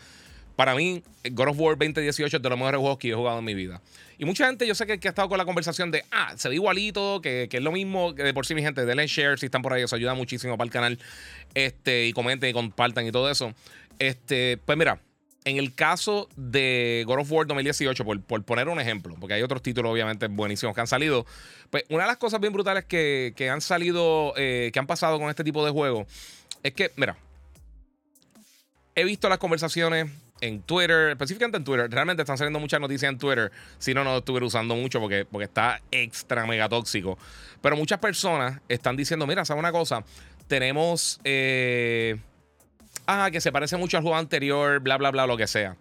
Para 0.55 0.75
mí, 0.75 1.01
God 1.31 1.47
of 1.47 1.59
War 1.59 1.77
2018 1.77 2.35
es 2.35 2.43
de 2.43 2.49
los 2.49 2.57
mejores 2.57 2.79
juegos 2.79 2.97
que 2.97 3.09
he 3.09 3.13
jugado 3.13 3.39
en 3.39 3.45
mi 3.45 3.53
vida. 3.53 3.81
Y 4.17 4.25
mucha 4.25 4.45
gente, 4.45 4.67
yo 4.67 4.75
sé 4.75 4.85
que, 4.85 5.07
ha 5.07 5.09
estado 5.09 5.29
con 5.29 5.37
la 5.37 5.45
conversación 5.45 5.89
de, 5.89 6.03
ah, 6.11 6.33
se 6.35 6.49
ve 6.49 6.55
igualito, 6.55 7.21
que, 7.21 7.47
es 7.49 7.61
lo 7.61 7.71
mismo, 7.71 8.13
que 8.13 8.23
de 8.23 8.33
por 8.33 8.45
sí 8.45 8.55
mi 8.55 8.61
gente, 8.61 8.85
denle 8.85 9.07
share 9.07 9.39
si 9.39 9.45
están 9.45 9.61
por 9.61 9.71
ahí, 9.71 9.83
eso 9.83 9.95
ayuda 9.95 10.15
muchísimo 10.15 10.57
para 10.57 10.65
el 10.65 10.71
canal. 10.71 10.99
Este, 11.53 12.07
y 12.07 12.11
comenten 12.11 12.49
y 12.49 12.53
compartan 12.53 13.07
y 13.07 13.11
todo 13.11 13.31
eso. 13.31 13.53
Este, 13.99 14.57
pues 14.65 14.77
mira, 14.77 14.99
en 15.45 15.57
el 15.57 15.73
caso 15.73 16.27
de 16.35 17.03
God 17.07 17.19
of 17.19 17.31
War 17.31 17.47
2018, 17.47 18.03
por, 18.03 18.21
por, 18.21 18.43
poner 18.43 18.67
un 18.67 18.79
ejemplo, 18.79 19.15
porque 19.19 19.35
hay 19.35 19.41
otros 19.41 19.61
títulos 19.61 19.91
obviamente 19.91 20.27
buenísimos 20.27 20.75
que 20.75 20.81
han 20.81 20.87
salido, 20.87 21.25
pues 21.69 21.83
una 21.89 22.03
de 22.03 22.07
las 22.07 22.17
cosas 22.17 22.41
bien 22.41 22.51
brutales 22.51 22.85
que, 22.85 23.49
han 23.49 23.61
salido, 23.61 24.33
eh, 24.35 24.71
que 24.73 24.79
han 24.79 24.87
pasado 24.87 25.19
con 25.19 25.29
este 25.29 25.43
tipo 25.43 25.63
de 25.65 25.71
juegos, 25.71 26.07
es 26.63 26.73
que, 26.73 26.91
mira, 26.95 27.17
he 28.95 29.03
visto 29.03 29.29
las 29.29 29.37
conversaciones 29.37 30.09
en 30.41 30.61
Twitter, 30.61 31.09
específicamente 31.09 31.57
en 31.57 31.63
Twitter, 31.63 31.89
realmente 31.89 32.21
están 32.21 32.37
saliendo 32.37 32.59
muchas 32.59 32.79
noticias 32.79 33.11
en 33.11 33.17
Twitter, 33.17 33.51
si 33.77 33.93
no, 33.93 34.03
no 34.03 34.11
lo 34.11 34.17
estuviera 34.19 34.45
usando 34.45 34.75
mucho 34.75 34.99
porque, 34.99 35.25
porque 35.25 35.45
está 35.45 35.81
extra 35.91 36.45
mega 36.45 36.69
tóxico. 36.69 37.17
Pero 37.61 37.75
muchas 37.75 37.99
personas 37.99 38.61
están 38.69 38.95
diciendo, 38.95 39.27
mira, 39.27 39.45
¿sabes 39.45 39.59
una 39.59 39.71
cosa? 39.71 40.03
Tenemos... 40.47 41.19
Eh, 41.23 42.17
ah, 43.05 43.29
que 43.31 43.41
se 43.41 43.51
parece 43.51 43.77
mucho 43.77 43.97
al 43.97 44.03
juego 44.03 44.17
anterior, 44.17 44.79
bla, 44.79 44.97
bla, 44.97 45.11
bla, 45.11 45.27
lo 45.27 45.35
que 45.35 45.47
sea. 45.47 45.75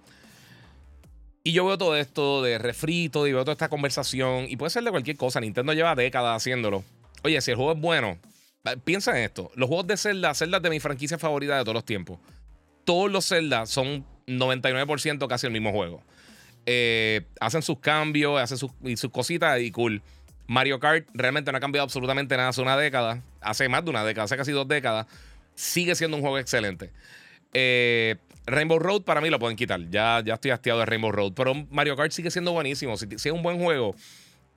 Y 1.44 1.52
yo 1.52 1.64
veo 1.64 1.78
todo 1.78 1.96
esto 1.96 2.42
de 2.42 2.58
refrito 2.58 3.26
y 3.26 3.32
veo 3.32 3.42
toda 3.42 3.52
esta 3.52 3.68
conversación. 3.68 4.46
Y 4.48 4.56
puede 4.56 4.70
ser 4.70 4.84
de 4.84 4.90
cualquier 4.90 5.16
cosa. 5.16 5.40
Nintendo 5.40 5.72
lleva 5.72 5.94
décadas 5.94 6.36
haciéndolo. 6.36 6.84
Oye, 7.22 7.40
si 7.40 7.50
el 7.50 7.56
juego 7.56 7.72
es 7.72 7.80
bueno, 7.80 8.18
piensa 8.84 9.16
en 9.16 9.24
esto. 9.24 9.50
Los 9.54 9.68
juegos 9.68 9.86
de 9.86 9.96
Zelda, 9.96 10.34
Zelda 10.34 10.60
de 10.60 10.70
mi 10.70 10.80
franquicia 10.80 11.18
favorita 11.18 11.56
de 11.56 11.62
todos 11.62 11.74
los 11.74 11.84
tiempos. 11.84 12.18
Todos 12.84 13.10
los 13.10 13.26
Zelda 13.26 13.66
son 13.66 14.04
99% 14.26 15.26
casi 15.28 15.46
el 15.46 15.52
mismo 15.52 15.72
juego. 15.72 16.02
Eh, 16.66 17.22
hacen 17.40 17.62
sus 17.62 17.78
cambios, 17.78 18.40
hacen 18.40 18.58
sus, 18.58 18.70
sus 18.96 19.10
cositas 19.10 19.60
y 19.60 19.70
cool. 19.70 20.02
Mario 20.46 20.80
Kart 20.80 21.06
realmente 21.12 21.52
no 21.52 21.58
ha 21.58 21.60
cambiado 21.60 21.84
absolutamente 21.84 22.36
nada 22.36 22.48
hace 22.48 22.62
una 22.62 22.76
década, 22.76 23.22
hace 23.40 23.68
más 23.68 23.84
de 23.84 23.90
una 23.90 24.04
década, 24.04 24.24
hace 24.24 24.36
casi 24.36 24.52
dos 24.52 24.66
décadas. 24.66 25.06
Sigue 25.54 25.94
siendo 25.94 26.16
un 26.16 26.22
juego 26.22 26.38
excelente. 26.38 26.90
Eh, 27.52 28.16
Rainbow 28.46 28.78
Road 28.78 29.02
para 29.02 29.20
mí 29.20 29.30
lo 29.30 29.38
pueden 29.38 29.56
quitar. 29.56 29.80
Ya, 29.90 30.22
ya 30.24 30.34
estoy 30.34 30.50
hastiado 30.50 30.80
de 30.80 30.86
Rainbow 30.86 31.12
Road. 31.12 31.32
Pero 31.34 31.54
Mario 31.70 31.96
Kart 31.96 32.12
sigue 32.12 32.30
siendo 32.30 32.52
buenísimo. 32.52 32.96
Si, 32.96 33.06
es 33.10 33.26
un 33.26 33.42
buen 33.42 33.58
juego, 33.58 33.94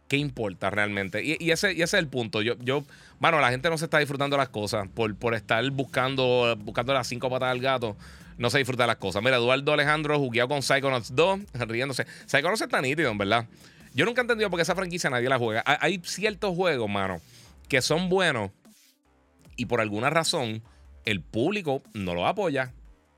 ¿qué 0.07 0.17
importa 0.17 0.69
realmente? 0.69 1.23
Y, 1.23 1.51
ese, 1.51 1.73
y 1.73 1.81
ese 1.81 1.97
es 1.97 2.01
el 2.01 2.07
punto. 2.07 2.41
Yo, 2.41 2.55
yo, 2.59 2.83
bueno, 3.21 3.39
la 3.39 3.51
gente 3.51 3.69
no 3.69 3.77
se 3.77 3.85
está 3.85 3.99
disfrutando 3.99 4.35
las 4.35 4.49
cosas 4.49 4.87
por, 4.87 5.15
por 5.15 5.35
estar 5.35 5.63
buscando, 5.69 6.55
buscando 6.57 6.91
las 6.91 7.05
cinco 7.05 7.29
patas 7.29 7.53
del 7.53 7.61
gato. 7.61 7.95
No 8.39 8.49
se 8.49 8.57
disfruta 8.57 8.87
las 8.87 8.95
cosas. 8.95 9.21
Mira, 9.21 9.35
Eduardo 9.35 9.73
Alejandro 9.73 10.17
jugueado 10.17 10.49
con 10.49 10.63
Psychonauts 10.63 11.15
2, 11.15 11.41
riéndose. 11.67 12.07
Psychonauts 12.25 12.61
está 12.61 12.81
nítido, 12.81 13.11
en 13.11 13.19
verdad. 13.19 13.45
Yo 13.93 14.05
nunca 14.05 14.21
he 14.21 14.23
entendido 14.23 14.49
por 14.49 14.57
qué 14.57 14.63
esa 14.63 14.73
franquicia 14.73 15.11
nadie 15.11 15.29
la 15.29 15.37
juega. 15.37 15.63
Hay 15.67 16.01
ciertos 16.03 16.55
juegos, 16.55 16.89
mano, 16.89 17.21
que 17.69 17.83
son 17.83 18.09
buenos 18.09 18.49
y 19.55 19.67
por 19.67 19.81
alguna 19.81 20.09
razón 20.09 20.63
el 21.05 21.21
público 21.21 21.83
no 21.93 22.15
lo 22.15 22.25
apoya. 22.25 22.73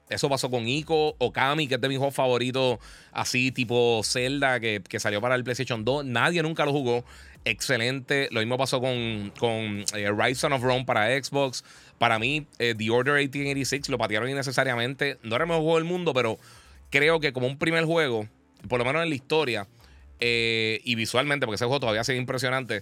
Eso 0.10 0.28
pasó 0.28 0.50
con 0.50 0.68
Ico, 0.68 1.16
Okami, 1.18 1.68
que 1.68 1.76
es 1.76 1.82
de 1.82 1.88
mis 1.88 1.98
juegos 1.98 2.14
favoritos, 2.14 2.78
así 3.14 3.54
tipo 3.54 4.02
Zelda, 4.04 4.60
que, 4.60 4.84
salió 5.00 5.22
para 5.22 5.36
el 5.36 5.46
PlayStation 5.46 5.86
2. 5.86 6.06
Nadie 6.06 6.44
nunca 6.44 6.66
lo 6.66 6.74
jugó. 6.74 7.06
Excelente. 7.46 8.30
Lo 8.32 8.40
mismo 8.40 8.58
pasó 8.58 8.80
con, 8.80 9.32
con 9.38 9.84
eh, 9.96 10.12
Rise 10.18 10.48
of 10.48 10.62
Rome 10.62 10.86
para 10.86 11.08
Xbox. 11.22 11.64
Para 11.98 12.18
mí, 12.18 12.48
eh, 12.60 12.74
The 12.78 12.90
Order 12.90 13.16
1886 13.16 13.90
lo 13.90 13.98
patearon 13.98 14.30
innecesariamente. 14.30 15.18
No 15.24 15.36
era 15.36 15.44
el 15.44 15.50
mejor 15.50 15.64
juego 15.64 15.78
del 15.78 15.86
mundo, 15.86 16.14
pero 16.14 16.38
creo 16.90 17.20
que 17.20 17.34
como 17.34 17.48
un 17.48 17.58
primer 17.58 17.84
juego, 17.86 18.28
por 18.70 18.80
lo 18.80 18.86
menos 18.86 19.04
en 19.04 19.10
la 19.10 19.16
historia 19.16 19.68
eh, 20.20 20.80
y 20.86 20.96
visualmente, 20.96 21.46
porque 21.46 21.56
ese 21.56 21.66
juego 21.66 21.82
todavía 21.82 22.06
sigue 22.06 22.18
impresionante, 22.18 22.82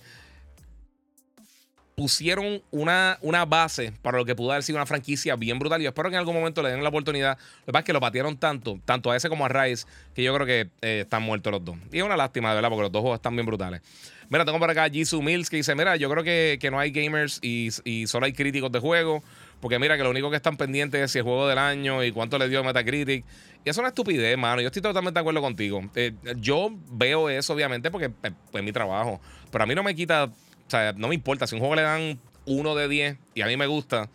pusieron 1.96 2.62
una, 2.70 3.18
una 3.22 3.46
base 3.46 3.94
para 4.02 4.18
lo 4.18 4.26
que 4.26 4.36
pudo 4.36 4.52
haber 4.52 4.64
sido 4.64 4.78
una 4.78 4.86
franquicia 4.86 5.36
bien 5.36 5.58
brutal. 5.58 5.82
Yo 5.82 5.90
espero 5.90 6.10
que 6.10 6.16
en 6.16 6.20
algún 6.20 6.36
momento 6.36 6.62
le 6.62 6.70
den 6.70 6.84
la 6.84 6.90
oportunidad. 6.90 7.38
Lo 7.62 7.66
que 7.66 7.72
pasa 7.72 7.80
es 7.80 7.86
que 7.86 7.94
lo 7.94 8.00
patearon 8.00 8.38
tanto, 8.38 8.80
tanto 8.86 9.10
a 9.10 9.18
ese 9.18 9.28
como 9.28 9.46
a 9.46 9.50
Rise, 9.50 9.88
que 10.14 10.22
yo 10.24 10.34
creo 10.36 10.46
que 10.46 10.70
están 10.82 11.24
muertos 11.24 11.52
los 11.52 11.66
dos. 11.66 11.78
Y 11.92 11.98
es 11.98 12.04
una 12.04 12.18
lástima, 12.18 12.50
de 12.50 12.56
verdad, 12.56 12.70
porque 12.70 12.84
los 12.84 12.92
dos 12.92 13.02
juegos 13.02 13.18
están 13.18 13.36
bien 13.36 13.46
brutales. 13.46 13.82
Mira, 14.32 14.46
tengo 14.46 14.58
por 14.58 14.72
acá 14.72 14.90
Jisoo 14.90 15.22
Mills 15.22 15.50
que 15.50 15.58
dice: 15.58 15.76
Mira, 15.76 15.98
yo 15.98 16.10
creo 16.10 16.24
que, 16.24 16.70
no 16.72 16.80
hay 16.80 16.90
gamers 16.90 17.40
y, 17.44 17.70
solo 18.08 18.26
hay 18.26 18.34
críticos 18.34 18.72
de 18.72 18.80
juego. 18.80 19.22
Porque 19.60 19.78
mira 19.78 19.96
que 19.96 20.02
lo 20.02 20.10
único 20.10 20.32
que 20.32 20.38
están 20.38 20.58
pendientes 20.58 21.00
es 21.00 21.12
si 21.12 21.20
el 21.20 21.24
juego 21.24 21.48
del 21.48 21.60
año 21.60 22.04
y 22.04 22.12
cuánto 22.12 22.40
le 22.40 22.50
dio 22.50 22.64
Metacritic. 22.64 23.24
Y 23.64 23.70
es 23.70 23.78
una 23.78 23.90
estupidez, 23.90 24.36
mano. 24.36 24.60
Yo 24.60 24.68
estoy 24.70 24.82
totalmente 24.82 25.20
de 25.20 25.20
acuerdo 25.20 25.40
contigo. 25.40 25.88
Eh, 25.94 26.14
yo 26.38 26.72
veo 26.90 27.30
eso, 27.30 27.54
obviamente, 27.54 27.92
porque 27.92 28.10
pues, 28.10 28.34
es 28.54 28.64
mi 28.64 28.72
trabajo. 28.72 29.22
Pero 29.52 29.64
a 29.64 29.68
mí 29.68 29.76
no 29.76 29.84
me 29.84 29.94
quita 29.94 30.32
o 30.66 30.70
sea, 30.72 30.94
no 30.94 31.10
me 31.10 31.16
importa. 31.16 31.46
Si 31.48 31.56
un 31.56 31.60
juego 31.60 31.76
le 31.76 31.82
dan 31.82 32.18
uno 32.46 32.76
de 32.76 32.88
10 32.88 33.18
y 33.36 33.42
a 33.42 33.48
mí 33.48 33.58
me 33.58 33.68
gusta, 33.68 34.10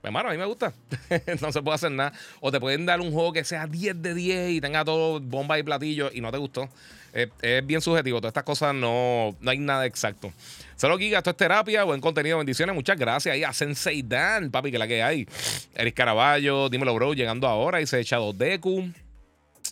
pues, 0.00 0.12
mano, 0.12 0.28
a 0.28 0.32
mí 0.32 0.38
me 0.38 0.44
gusta. 0.44 0.72
no 1.40 1.52
se 1.52 1.62
puede 1.62 1.76
hacer 1.76 1.92
nada. 1.92 2.12
O 2.40 2.50
te 2.50 2.58
pueden 2.58 2.84
dar 2.84 3.00
un 3.00 3.12
juego 3.12 3.32
que 3.32 3.44
sea 3.44 3.68
10 3.68 4.02
de 4.02 4.14
10 4.14 4.50
y 4.50 4.60
tenga 4.60 4.84
todo 4.84 5.20
bomba 5.20 5.56
y 5.56 5.62
platillo 5.62 6.10
y 6.12 6.20
no 6.20 6.32
te 6.32 6.38
gustó. 6.38 6.68
Es 7.12 7.66
bien 7.66 7.80
subjetivo. 7.80 8.20
Todas 8.20 8.30
estas 8.30 8.44
cosas 8.44 8.74
no, 8.74 9.36
no 9.40 9.50
hay 9.50 9.58
nada 9.58 9.86
exacto. 9.86 10.32
Solo 10.76 10.96
Giga, 10.96 11.18
esto 11.18 11.30
es 11.30 11.36
terapia, 11.36 11.84
buen 11.84 12.00
contenido, 12.00 12.38
bendiciones. 12.38 12.74
Muchas 12.74 12.98
gracias 12.98 13.34
ahí 13.34 13.44
a 13.44 13.52
Sensei 13.52 14.02
papi, 14.02 14.70
que 14.70 14.78
la 14.78 14.88
que 14.88 15.02
hay. 15.02 15.26
Eric 15.74 15.94
Caraballo, 15.94 16.68
dímelo, 16.68 16.94
bro, 16.94 17.12
llegando 17.12 17.46
ahora 17.46 17.80
y 17.80 17.86
se 17.86 18.00
echa 18.00 18.16
dos 18.16 18.36
Deku. 18.38 18.90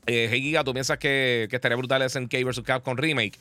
Eh, 0.07 0.28
hey 0.30 0.42
Giga, 0.42 0.64
¿tú 0.64 0.73
piensas 0.73 0.99
que, 0.99 1.47
que 1.49 1.57
estaría 1.57 1.76
brutal 1.76 2.09
SNK 2.09 2.45
vs 2.45 2.61
Capcom 2.62 2.97
Remake? 2.97 3.38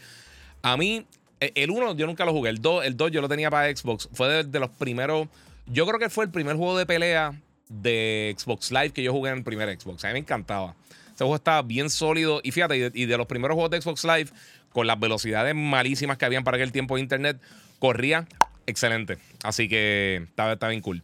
A 0.62 0.78
mí, 0.78 1.06
eh, 1.40 1.52
el 1.56 1.72
1 1.72 1.96
yo 1.96 2.08
nunca 2.08 2.26
lo 2.26 2.32
jugué. 2.34 2.50
El 2.50 2.62
2, 2.62 2.86
el 2.86 2.98
2 2.98 3.12
yo 3.12 3.22
lo 3.22 3.30
tenía 3.30 3.50
para 3.50 3.76
Xbox. 3.76 4.10
Fue 4.14 4.44
de, 4.44 4.60
los 4.60 4.70
primeros. 4.72 5.28
Yo 5.66 5.86
creo 5.86 6.00
que 6.00 6.10
fue 6.10 6.26
el 6.26 6.32
primer 6.32 6.56
juego 6.56 6.78
de 6.78 6.86
pelea 6.86 7.34
de 7.70 8.36
Xbox 8.38 8.72
Live 8.72 8.92
que 8.92 9.04
yo 9.04 9.12
jugué 9.12 9.32
en 9.32 9.40
el 9.40 9.44
primer 9.44 9.70
Xbox. 9.80 10.04
A 10.06 10.08
mí 10.08 10.14
me 10.14 10.20
encantaba. 10.20 10.76
Ese 11.18 11.24
juego 11.24 11.38
estaba 11.38 11.64
bien 11.64 11.90
sólido. 11.90 12.42
Y 12.44 12.52
fíjate, 12.52 12.92
y 12.94 13.06
de, 13.08 13.18
los 13.18 13.26
primeros 13.26 13.56
juegos 13.56 13.72
de 13.72 13.82
Xbox 13.82 14.04
Live, 14.04 14.30
con 14.72 14.86
las 14.86 15.00
velocidades 15.00 15.56
malísimas 15.56 16.16
que 16.20 16.26
habían 16.26 16.44
para 16.44 16.58
aquel 16.58 16.72
tiempo 16.72 16.94
de 16.94 17.02
internet, 17.02 17.42
corría 17.80 18.28
excelente. 18.68 19.18
Así 19.44 19.68
que 19.68 20.28
estaba, 20.28 20.54
bien 20.70 20.82
cool. 20.82 21.02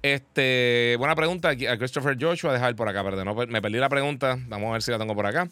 Este, 0.00 0.96
buena 0.98 1.14
pregunta 1.14 1.50
a 1.50 1.76
Christopher 1.76 2.16
Joshua. 2.18 2.54
Dejar 2.54 2.74
por 2.74 2.88
acá, 2.88 3.04
perdón. 3.04 3.36
me 3.50 3.60
perdí 3.60 3.76
la 3.76 3.90
pregunta. 3.90 4.38
Vamos 4.48 4.70
a 4.70 4.72
ver 4.72 4.82
si 4.82 4.90
la 4.90 4.98
tengo 4.98 5.14
por 5.14 5.26
acá. 5.26 5.46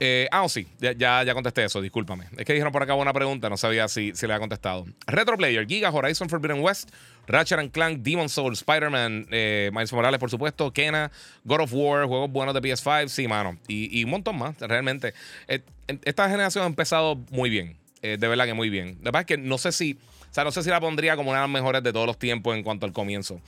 Eh, 0.00 0.28
ah, 0.32 0.48
sí, 0.48 0.66
ya, 0.80 0.92
ya, 1.22 1.34
contesté 1.34 1.64
eso, 1.64 1.80
discúlpame. 1.80 2.24
Es 2.36 2.44
que 2.44 2.52
dijeron 2.52 2.72
por 2.72 2.82
acá 2.82 2.94
una 2.94 3.12
pregunta, 3.12 3.48
no 3.48 3.56
sabía 3.56 3.86
si, 3.88 4.12
si 4.14 4.26
le 4.26 4.32
había 4.32 4.40
contestado. 4.40 4.84
Retro 5.06 5.36
Player, 5.36 5.66
Giga, 5.66 5.90
Horizon 5.90 6.28
Forbidden 6.28 6.60
West, 6.60 6.90
Ratchet 7.26 7.58
and 7.58 7.70
Clank, 7.70 8.00
Demon 8.02 8.28
Souls, 8.28 8.58
Spider-Man, 8.58 9.28
eh, 9.30 9.70
Miles 9.72 9.92
Morales, 9.92 10.18
por 10.18 10.30
supuesto, 10.30 10.72
Kena, 10.72 11.12
God 11.44 11.60
of 11.60 11.72
War, 11.72 12.06
juegos 12.06 12.30
buenos 12.30 12.54
de 12.54 12.60
PS5, 12.60 13.08
sí, 13.08 13.28
mano. 13.28 13.56
Y, 13.68 14.02
un 14.04 14.10
montón 14.10 14.36
más, 14.36 14.58
realmente. 14.58 15.14
Eh, 15.46 15.60
esta 16.04 16.28
generación 16.28 16.64
ha 16.64 16.66
empezado 16.66 17.16
muy 17.30 17.50
bien, 17.50 17.76
de 18.02 18.16
verdad 18.16 18.46
que 18.46 18.54
muy 18.54 18.70
bien. 18.70 18.98
La 19.02 19.10
verdad 19.10 19.20
es 19.20 19.26
que 19.26 19.38
no 19.38 19.58
sé 19.58 19.70
si, 19.70 19.98
o 20.30 20.34
sea, 20.34 20.44
no 20.44 20.50
sé 20.50 20.62
si 20.62 20.70
la 20.70 20.80
pondría 20.80 21.14
como 21.14 21.30
una 21.30 21.40
de 21.40 21.44
las 21.44 21.52
mejores 21.52 21.82
de 21.82 21.92
todos 21.92 22.06
los 22.06 22.18
tiempos 22.18 22.56
en 22.56 22.62
cuanto 22.62 22.84
al 22.84 22.92
comienzo. 22.92 23.40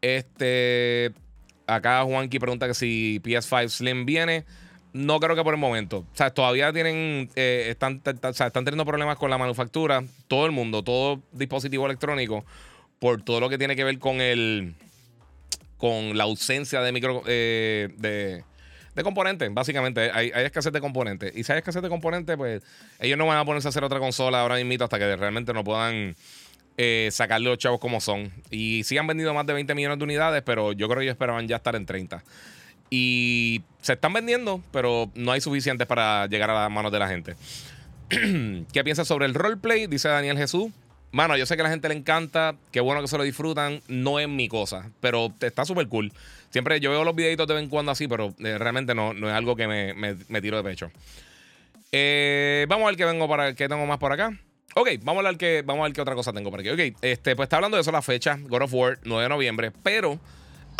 Este, 0.00 1.12
acá 1.66 2.02
Juanqui 2.02 2.38
pregunta 2.38 2.66
que 2.66 2.74
si 2.74 3.20
PS5 3.22 3.68
Slim 3.68 4.06
viene. 4.06 4.44
No 4.98 5.20
creo 5.20 5.36
que 5.36 5.44
por 5.44 5.54
el 5.54 5.60
momento. 5.60 5.98
O 5.98 6.16
sea, 6.16 6.30
todavía 6.30 6.72
tienen. 6.72 7.30
Eh, 7.36 7.66
están, 7.70 8.02
están 8.04 8.52
teniendo 8.64 8.84
problemas 8.84 9.16
con 9.16 9.30
la 9.30 9.38
manufactura. 9.38 10.02
Todo 10.26 10.44
el 10.44 10.50
mundo, 10.50 10.82
todo 10.82 11.22
dispositivo 11.30 11.86
electrónico. 11.86 12.44
Por 12.98 13.22
todo 13.22 13.38
lo 13.38 13.48
que 13.48 13.58
tiene 13.58 13.76
que 13.76 13.84
ver 13.84 14.00
con 14.00 14.20
el. 14.20 14.74
Con 15.76 16.18
la 16.18 16.24
ausencia 16.24 16.80
de 16.80 16.90
micro. 16.90 17.22
Eh, 17.26 17.90
de, 17.96 18.42
de 18.96 19.02
componentes, 19.04 19.54
básicamente. 19.54 20.10
Hay, 20.12 20.32
hay, 20.34 20.46
escasez 20.46 20.72
de 20.72 20.80
componentes. 20.80 21.32
Y 21.36 21.44
si 21.44 21.52
hay 21.52 21.58
escasez 21.58 21.80
de 21.80 21.88
componentes, 21.88 22.36
pues 22.36 22.64
ellos 22.98 23.16
no 23.16 23.24
van 23.24 23.38
a 23.38 23.44
ponerse 23.44 23.68
a 23.68 23.70
hacer 23.70 23.84
otra 23.84 24.00
consola 24.00 24.40
ahora 24.40 24.56
mismo 24.56 24.82
hasta 24.82 24.98
que 24.98 25.14
realmente 25.14 25.52
no 25.52 25.62
puedan 25.62 26.16
eh, 26.76 27.08
sacarle 27.12 27.50
los 27.50 27.58
chavos 27.58 27.78
como 27.78 28.00
son. 28.00 28.32
Y 28.50 28.82
sí 28.82 28.98
han 28.98 29.06
vendido 29.06 29.32
más 29.32 29.46
de 29.46 29.52
20 29.52 29.76
millones 29.76 29.98
de 29.98 30.04
unidades, 30.04 30.42
pero 30.44 30.72
yo 30.72 30.88
creo 30.88 30.98
que 30.98 31.04
ellos 31.04 31.14
esperaban 31.14 31.46
ya 31.46 31.54
estar 31.54 31.76
en 31.76 31.86
30. 31.86 32.24
Y 32.90 33.62
se 33.82 33.94
están 33.94 34.12
vendiendo, 34.12 34.62
pero 34.72 35.10
no 35.14 35.32
hay 35.32 35.40
suficientes 35.40 35.86
para 35.86 36.26
llegar 36.26 36.50
a 36.50 36.54
las 36.54 36.70
manos 36.70 36.92
de 36.92 36.98
la 36.98 37.08
gente. 37.08 37.36
¿Qué 38.08 38.84
piensas 38.84 39.06
sobre 39.06 39.26
el 39.26 39.34
roleplay? 39.34 39.86
Dice 39.86 40.08
Daniel 40.08 40.38
Jesús. 40.38 40.70
Mano, 41.10 41.36
yo 41.36 41.46
sé 41.46 41.56
que 41.56 41.62
a 41.62 41.64
la 41.64 41.70
gente 41.70 41.88
le 41.88 41.94
encanta, 41.94 42.54
qué 42.70 42.80
bueno 42.80 43.00
que 43.00 43.08
se 43.08 43.16
lo 43.16 43.24
disfrutan, 43.24 43.80
no 43.88 44.20
es 44.20 44.28
mi 44.28 44.46
cosa, 44.46 44.90
pero 45.00 45.32
está 45.40 45.64
súper 45.64 45.88
cool. 45.88 46.12
Siempre 46.50 46.80
yo 46.80 46.90
veo 46.90 47.02
los 47.02 47.14
videitos 47.14 47.46
de 47.46 47.54
vez 47.54 47.62
en 47.62 47.70
cuando 47.70 47.92
así, 47.92 48.06
pero 48.06 48.34
eh, 48.40 48.58
realmente 48.58 48.94
no, 48.94 49.14
no, 49.14 49.28
es 49.28 49.34
algo 49.34 49.56
que 49.56 49.66
me, 49.66 49.94
me, 49.94 50.40
tiro 50.42 50.58
de 50.58 50.62
pecho. 50.62 50.90
Eh, 51.92 52.66
vamos 52.68 52.84
a 52.84 52.88
ver 52.88 52.96
qué 52.96 53.06
vengo 53.06 53.26
para 53.26 53.54
qué 53.54 53.68
tengo 53.68 53.86
más 53.86 53.98
por 53.98 54.12
acá. 54.12 54.38
Ok, 54.74 54.90
vamos 55.02 55.24
a 55.24 55.28
ver 55.28 55.38
qué, 55.38 55.62
vamos 55.64 55.80
a 55.80 55.84
ver 55.84 55.94
qué 55.94 56.02
otra 56.02 56.14
cosa 56.14 56.34
tengo 56.34 56.50
por 56.50 56.60
aquí. 56.60 56.68
Ok, 56.68 56.96
este, 57.00 57.34
pues 57.34 57.46
está 57.46 57.56
hablando 57.56 57.78
de 57.78 57.80
eso 57.80 57.90
la 57.90 58.02
fecha, 58.02 58.38
God 58.42 58.62
of 58.62 58.74
War, 58.74 58.98
9 59.04 59.22
de 59.22 59.28
noviembre, 59.30 59.72
pero 59.82 60.20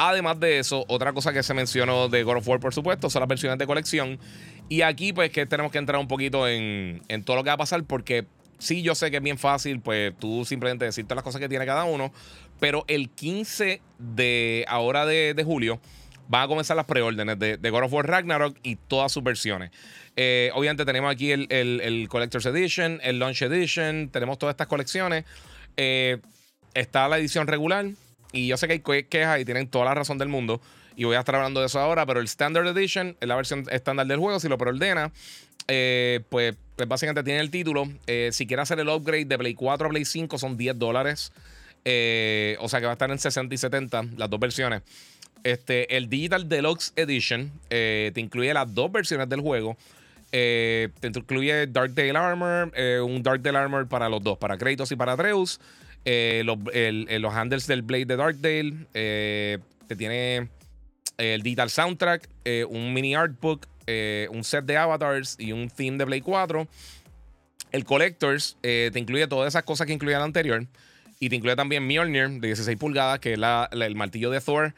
Además 0.01 0.39
de 0.39 0.61
eso, 0.61 0.85
otra 0.87 1.13
cosa 1.13 1.33
que 1.33 1.43
se 1.43 1.53
mencionó 1.55 2.09
de 2.09 2.23
God 2.23 2.37
of 2.37 2.47
War, 2.47 2.61
por 2.61 2.73
supuesto, 2.73 3.11
son 3.11 3.19
las 3.19 3.29
versiones 3.29 3.59
de 3.59 3.67
colección. 3.67 4.21
Y 4.69 4.83
aquí, 4.83 5.13
pues, 5.13 5.31
que 5.31 5.45
tenemos 5.45 5.73
que 5.73 5.79
entrar 5.79 6.01
un 6.01 6.07
poquito 6.07 6.47
en, 6.47 7.03
todo 7.25 7.35
lo 7.35 7.43
que 7.43 7.49
va 7.51 7.55
a 7.55 7.59
pasar, 7.59 7.83
porque 7.83 8.25
sí, 8.61 8.83
yo 8.83 8.95
sé 8.95 9.11
que 9.11 9.17
es 9.17 9.23
bien 9.25 9.39
fácil, 9.39 9.81
pues, 9.81 10.15
tú 10.17 10.45
simplemente 10.45 10.85
decirte 10.85 11.17
las 11.17 11.25
cosas 11.25 11.41
que 11.41 11.49
tiene 11.49 11.67
cada 11.67 11.83
uno. 11.83 12.13
Pero 12.61 12.85
el 12.87 13.11
15 13.11 13.83
de 13.99 14.65
ahora 14.69 15.05
de, 15.05 15.43
julio 15.45 15.81
van 16.29 16.43
a 16.43 16.47
comenzar 16.47 16.77
las 16.77 16.87
preórdenes 16.87 17.37
de, 17.37 17.71
God 17.71 17.83
of 17.83 17.93
War 17.93 18.07
Ragnarok 18.07 18.57
y 18.63 18.77
todas 18.77 19.11
sus 19.11 19.25
versiones. 19.25 19.73
Eh, 20.15 20.53
obviamente 20.55 20.85
tenemos 20.85 21.11
aquí 21.11 21.33
el, 21.33 22.07
Collector's 22.09 22.47
Edition, 22.47 23.01
el 23.03 23.19
Launch 23.19 23.43
Edition, 23.43 24.11
tenemos 24.11 24.39
todas 24.39 24.53
estas 24.53 24.69
colecciones. 24.69 25.25
Eh, 25.77 26.19
está 26.75 27.09
la 27.09 27.19
edición 27.19 27.49
regular, 27.49 27.87
y 28.33 28.49
yo 28.49 28.57
sé 28.57 28.67
que 28.67 28.83
hay 28.93 29.05
quejas 29.05 29.41
y 29.41 29.45
tienen 29.45 29.69
toda 29.69 29.87
la 29.87 29.95
razón 29.95 30.19
del 30.19 30.29
mundo. 30.29 30.61
Y 30.97 31.05
voy 31.05 31.15
a 31.15 31.21
estar 31.21 31.37
hablando 31.37 31.61
de 31.61 31.67
eso 31.67 31.79
ahora. 31.79 32.05
Pero 32.07 32.21
el 32.21 32.27
Standard 32.27 32.67
Edition 32.67 33.17
es 33.21 33.29
la 33.29 33.37
versión 33.37 33.65
estándar 33.71 34.07
del 34.07 34.19
juego. 34.19 34.41
Si 34.41 34.49
lo 34.49 34.59
preordena, 34.59 35.13
eh, 35.69 36.21
pues, 36.29 36.57
pues, 36.77 36.89
básicamente 36.89 37.23
tiene 37.23 37.41
el 37.41 37.51
título. 37.51 37.89
Eh, 38.07 38.31
si 38.33 38.47
quiere 38.47 38.63
hacer 38.63 38.81
el 38.81 38.89
upgrade 38.89 39.27
de 39.27 39.39
Play 39.39 39.55
4 39.55 39.87
a 39.87 39.91
Play 39.91 40.05
5, 40.05 40.39
son 40.39 40.57
10 40.57 40.79
dólares. 40.79 41.33
Eh, 41.85 42.57
o 42.61 42.69
sea 42.69 42.81
que 42.81 42.87
va 42.87 42.93
a 42.93 42.95
estar 42.95 43.11
en 43.11 43.19
60 43.19 43.55
y 43.55 43.59
70, 43.59 44.07
las 44.17 44.29
dos 44.29 44.41
versiones. 44.41 44.83
Este, 45.45 45.97
el 45.97 46.09
Digital 46.09 46.49
Deluxe 46.49 46.93
Edition 46.97 47.53
te 47.69 48.13
incluye 48.17 48.53
las 48.53 48.75
dos 48.75 48.91
versiones 48.91 49.29
del 49.29 49.41
juego. 49.41 49.77
te 50.31 50.91
incluye 51.03 51.69
Dark 51.69 51.95
Dale 51.95 52.19
Armor, 52.19 52.73
un 53.05 53.23
Dark 53.23 53.41
Dale 53.41 53.59
Armor 53.59 53.87
para 53.89 54.09
los 54.09 54.23
dos, 54.23 54.37
para 54.37 54.59
Kratos 54.59 54.91
y 54.91 54.97
para 54.97 55.13
Atreus. 55.13 55.61
Eh, 56.11 56.43
los, 57.21 57.35
handles 57.35 57.67
del 57.67 57.83
Blade 57.83 58.07
de 58.07 58.17
Darkdale. 58.17 58.75
Eh, 58.95 59.59
te 59.87 59.95
tiene 59.95 60.49
el 61.19 61.43
digital 61.43 61.69
soundtrack, 61.69 62.27
eh, 62.47 62.65
un 62.65 62.95
mini 62.95 63.15
artbook, 63.15 63.67
un 64.31 64.43
set 64.43 64.65
de 64.65 64.79
avatars 64.79 65.37
y 65.39 65.53
un 65.53 65.69
theme 65.69 65.99
de 65.99 66.05
Blade 66.05 66.23
4. 66.23 66.67
El 67.73 67.85
Collectors 67.85 68.57
te 68.63 68.93
incluye 68.95 69.27
todas 69.27 69.49
esas 69.49 69.65
cosas 69.65 69.87
que 69.87 69.93
incluía 69.93 70.17
el 70.17 70.23
anterior. 70.23 70.67
Y 71.21 71.29
te 71.29 71.37
incluye 71.37 71.57
también 71.57 71.87
Mjolnir 71.87 72.41
de 72.41 72.47
16 72.47 72.79
pulgadas, 72.79 73.19
que 73.19 73.35
es 73.35 73.39
el 73.73 73.95
martillo 73.95 74.31
de 74.31 74.41
Thor. 74.41 74.75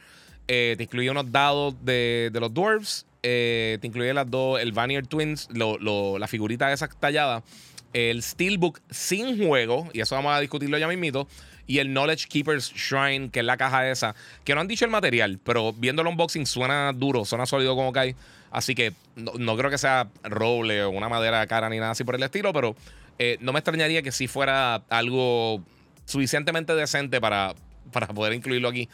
te 0.47 0.77
incluye 0.81 1.11
unos 1.11 1.31
dados 1.31 1.77
de, 1.85 2.31
los 2.35 2.53
Dwarves. 2.53 3.07
te 3.21 3.81
incluye 3.83 4.13
las 4.15 4.29
dos, 4.29 4.61
el 4.61 4.73
Vanir 4.73 5.07
Twins, 5.07 5.49
la 5.53 6.27
figurita 6.27 6.73
esa 6.73 6.89
tallada. 6.89 7.45
El 7.93 8.23
Steelbook 8.23 8.81
sin 8.91 9.47
juego, 9.47 9.89
y 9.93 10.01
eso 10.01 10.15
vamos 10.15 10.33
a 10.33 10.41
discutirlo 10.41 10.79
ya 10.79 10.89
mismito 10.89 11.27
y 11.71 11.79
el 11.79 11.93
Knowledge 11.93 12.27
Keeper's 12.27 12.73
Shrine, 12.75 13.31
que 13.31 13.39
es 13.39 13.47
la 13.47 13.57
caja 13.57 13.89
esa, 13.89 14.17
que 14.43 14.57
no 14.57 14.61
han 14.61 14.67
dicho 14.67 14.85
el 14.85 14.91
material, 14.91 15.39
pero 15.45 15.73
viendo 15.73 16.03
el 16.03 16.09
unboxing 16.09 16.45
suena 16.45 16.93
duro, 16.93 17.25
suena 17.25 17.47
sólido 17.47 17.77
como 17.77 17.93
cae. 17.93 18.17
Así 18.51 18.75
que 18.75 18.93
no, 19.15 19.57
creo 19.57 19.71
que 19.71 19.79
sea 19.79 20.09
roble 20.25 20.83
o 20.83 20.91
una 20.91 21.09
madera 21.09 21.47
cara 21.47 21.69
ni 21.69 21.79
nada 21.79 21.93
así 21.93 22.03
por 22.03 22.17
el 22.17 22.25
estilo, 22.25 22.53
pero 22.53 22.75
eh, 23.21 23.37
no 23.41 23.53
me 23.53 23.61
extrañaría 23.61 24.03
que 24.03 24.11
si 24.11 24.27
fuera 24.27 24.83
algo 24.89 25.63
suficientemente 26.07 26.75
decente 26.75 27.21
para, 27.21 27.55
para 27.93 28.09
poder 28.09 28.33
incluirlo 28.33 28.69
aquí. 28.69 28.89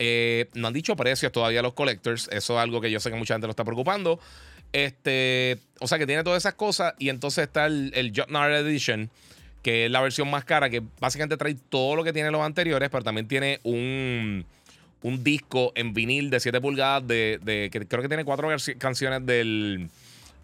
Eh, 0.00 0.48
no 0.54 0.66
han 0.66 0.74
dicho 0.74 0.96
precios 0.96 1.30
todavía 1.30 1.62
los 1.62 1.74
collectors. 1.74 2.28
Eso 2.32 2.54
es 2.54 2.60
algo 2.60 2.80
que 2.80 2.90
yo 2.90 2.98
sé 2.98 3.08
que 3.08 3.16
mucha 3.16 3.34
gente 3.34 3.46
lo 3.46 3.52
está 3.52 3.64
preocupando. 3.64 4.18
Este, 4.76 5.58
o 5.80 5.88
sea 5.88 5.98
que 5.98 6.06
tiene 6.06 6.22
todas 6.22 6.42
esas 6.42 6.52
cosas. 6.52 6.94
Y 6.98 7.08
entonces 7.08 7.44
está 7.44 7.64
el, 7.66 7.92
el 7.94 8.12
Edition 8.14 9.10
que 9.62 9.86
es 9.86 9.90
la 9.90 10.00
versión 10.00 10.30
más 10.30 10.44
cara, 10.44 10.70
que 10.70 10.80
básicamente 11.00 11.36
trae 11.36 11.56
todo 11.68 11.96
lo 11.96 12.04
que 12.04 12.12
tiene 12.12 12.30
los 12.30 12.40
anteriores, 12.40 12.88
pero 12.88 13.02
también 13.02 13.26
tiene 13.26 13.58
un, 13.64 14.46
un 15.02 15.24
disco 15.24 15.72
en 15.74 15.92
vinil 15.92 16.30
de 16.30 16.38
7 16.38 16.60
pulgadas, 16.60 17.04
de, 17.08 17.68
que 17.72 17.86
creo 17.86 18.00
que 18.00 18.06
tiene 18.06 18.24
cuatro 18.24 18.48
canciones 18.78 19.26
del, 19.26 19.88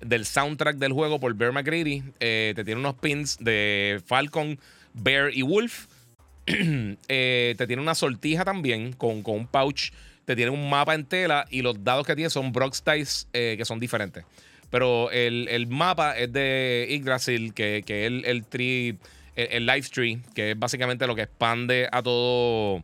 del 0.01 0.27
soundtrack 0.27 0.77
del 0.77 0.93
juego 0.93 1.21
por 1.21 1.35
Bear 1.35 1.53
McCready. 1.53 2.03
Eh, 2.19 2.53
te 2.57 2.65
tiene 2.65 2.81
unos 2.81 2.95
pins 2.95 3.39
de 3.39 4.03
Falcon, 4.07 4.59
Bear 4.95 5.31
y 5.33 5.43
Wolf. 5.43 5.87
Eh, 7.07 7.55
te 7.57 7.67
tiene 7.69 7.81
una 7.81 7.95
sortija 7.95 8.45
también 8.45 8.93
con, 8.95 9.23
un 9.25 9.47
pouch. 9.47 9.93
Te 10.25 10.37
tiene 10.37 10.51
un 10.51 10.71
mapa 10.71 10.95
en 10.95 11.05
tela 11.05 11.47
y 11.51 11.63
los 11.63 11.83
dados 11.83 12.07
que 12.07 12.15
tiene 12.15 12.31
son 12.31 12.53
Brock 12.53 12.77
eh, 12.87 13.55
que 13.57 13.65
son 13.65 13.81
diferentes. 13.81 14.25
Pero 14.71 15.11
el, 15.11 15.67
mapa 15.67 16.17
es 16.17 16.33
de 16.33 16.87
Yggdrasil, 16.89 17.53
que, 17.53 17.83
que 17.85 18.07
es 18.07 18.07
el, 18.07 18.25
el 18.25 18.45
tree, 18.47 18.97
el, 19.37 19.71
que 20.35 20.53
es 20.53 20.59
básicamente 20.59 21.07
lo 21.07 21.15
que 21.15 21.23
expande 21.23 21.89
a 21.93 22.03
todo. 22.03 22.83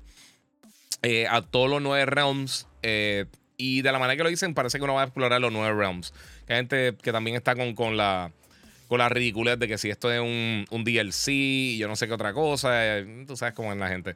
Eh, 1.02 1.26
a 1.28 1.42
todos 1.42 1.70
los 1.70 1.80
nueve 1.80 2.06
realms. 2.06 2.66
Eh, 2.82 3.26
y 3.56 3.82
de 3.82 3.92
la 3.92 3.98
manera 3.98 4.16
que 4.16 4.22
lo 4.22 4.28
dicen, 4.28 4.54
parece 4.54 4.78
que 4.78 4.84
uno 4.84 4.94
va 4.94 5.02
a 5.02 5.04
explorar 5.04 5.40
los 5.40 5.52
nueve 5.52 5.74
realms. 5.78 6.12
hay 6.48 6.56
gente 6.56 6.94
que 7.02 7.12
también 7.12 7.36
está 7.36 7.54
con, 7.54 7.74
con 7.74 7.96
la 7.96 8.32
con 8.88 8.98
la 8.98 9.08
ridiculez 9.10 9.58
de 9.58 9.68
que 9.68 9.76
si 9.76 9.90
esto 9.90 10.10
es 10.10 10.18
un, 10.18 10.64
un 10.70 10.82
DLC 10.82 11.28
y 11.28 11.78
yo 11.78 11.88
no 11.88 11.94
sé 11.94 12.08
qué 12.08 12.14
otra 12.14 12.32
cosa, 12.32 12.98
eh, 12.98 13.24
tú 13.26 13.36
sabes 13.36 13.54
cómo 13.54 13.70
es 13.70 13.78
la 13.78 13.88
gente. 13.88 14.14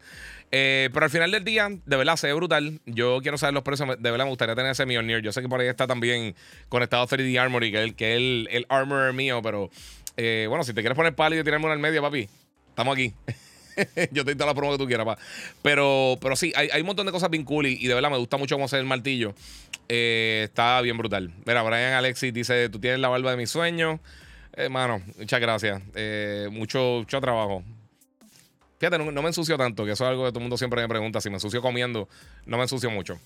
Eh, 0.50 0.88
pero 0.92 1.04
al 1.04 1.10
final 1.10 1.30
del 1.30 1.44
día, 1.44 1.68
de 1.68 1.96
verdad, 1.96 2.16
se 2.16 2.26
ve 2.26 2.32
brutal. 2.32 2.80
Yo 2.86 3.20
quiero 3.20 3.36
saber 3.36 3.52
los 3.52 3.62
precios. 3.62 3.88
De 3.98 4.10
verdad, 4.10 4.24
me 4.24 4.30
gustaría 4.30 4.54
tener 4.54 4.72
ese 4.72 4.86
Mjolnir. 4.86 5.20
Yo 5.20 5.30
sé 5.30 5.42
que 5.42 5.48
por 5.48 5.60
ahí 5.60 5.68
está 5.68 5.86
también 5.86 6.34
conectado 6.70 7.06
3D 7.06 7.38
Armory, 7.38 7.70
que 7.70 7.84
es 7.84 7.94
que 7.94 8.16
el, 8.16 8.48
el 8.50 8.66
armor 8.70 9.12
mío, 9.12 9.40
pero 9.42 9.70
eh, 10.16 10.46
bueno, 10.48 10.64
si 10.64 10.72
te 10.72 10.80
quieres 10.80 10.96
poner 10.96 11.14
pálido 11.14 11.42
y 11.42 11.44
tirarme 11.44 11.66
una 11.66 11.74
al 11.74 11.80
medio, 11.80 12.00
papi, 12.00 12.28
estamos 12.70 12.94
aquí. 12.94 13.12
yo 14.10 14.24
te 14.24 14.34
doy 14.34 14.46
la 14.46 14.54
promo 14.54 14.72
que 14.72 14.78
tú 14.78 14.86
quieras, 14.86 15.04
pa. 15.04 15.18
Pero, 15.60 16.16
pero 16.20 16.34
sí, 16.34 16.50
hay, 16.56 16.70
hay, 16.72 16.80
un 16.80 16.86
montón 16.86 17.04
de 17.04 17.12
cosas 17.12 17.28
bien 17.28 17.44
cool 17.44 17.66
y, 17.66 17.86
de 17.86 17.94
verdad 17.94 18.10
me 18.10 18.16
gusta 18.16 18.38
mucho 18.38 18.54
cómo 18.54 18.64
hacer 18.64 18.78
el 18.78 18.86
martillo. 18.86 19.34
está 19.88 20.80
bien 20.80 20.96
brutal. 20.96 21.30
Mira, 21.44 21.62
Brian 21.62 21.92
Alexis 21.92 22.32
dice: 22.32 22.70
Tú 22.70 22.80
tienes 22.80 23.00
la 23.00 23.08
barba 23.08 23.32
de 23.32 23.36
mis 23.36 23.50
sueños. 23.50 24.00
Hermano, 24.54 25.02
muchas 25.18 25.40
gracias. 25.40 25.82
Eh, 25.94 26.48
mucho, 26.52 26.98
mucho 27.00 27.20
trabajo. 27.20 27.64
Fíjate, 28.78 28.98
no, 28.98 29.22
me 29.22 29.28
ensucio 29.28 29.56
tanto, 29.56 29.84
que 29.84 29.92
eso 29.92 30.04
es 30.04 30.10
algo 30.10 30.24
que 30.24 30.30
todo 30.30 30.40
el 30.40 30.42
mundo 30.42 30.58
siempre 30.58 30.82
me 30.82 30.88
pregunta. 30.88 31.20
Si 31.20 31.30
me 31.30 31.36
ensucio 31.36 31.62
comiendo, 31.62 32.08
no 32.46 32.56
me 32.56 32.64
ensucio 32.64 32.90
mucho. 32.90 33.18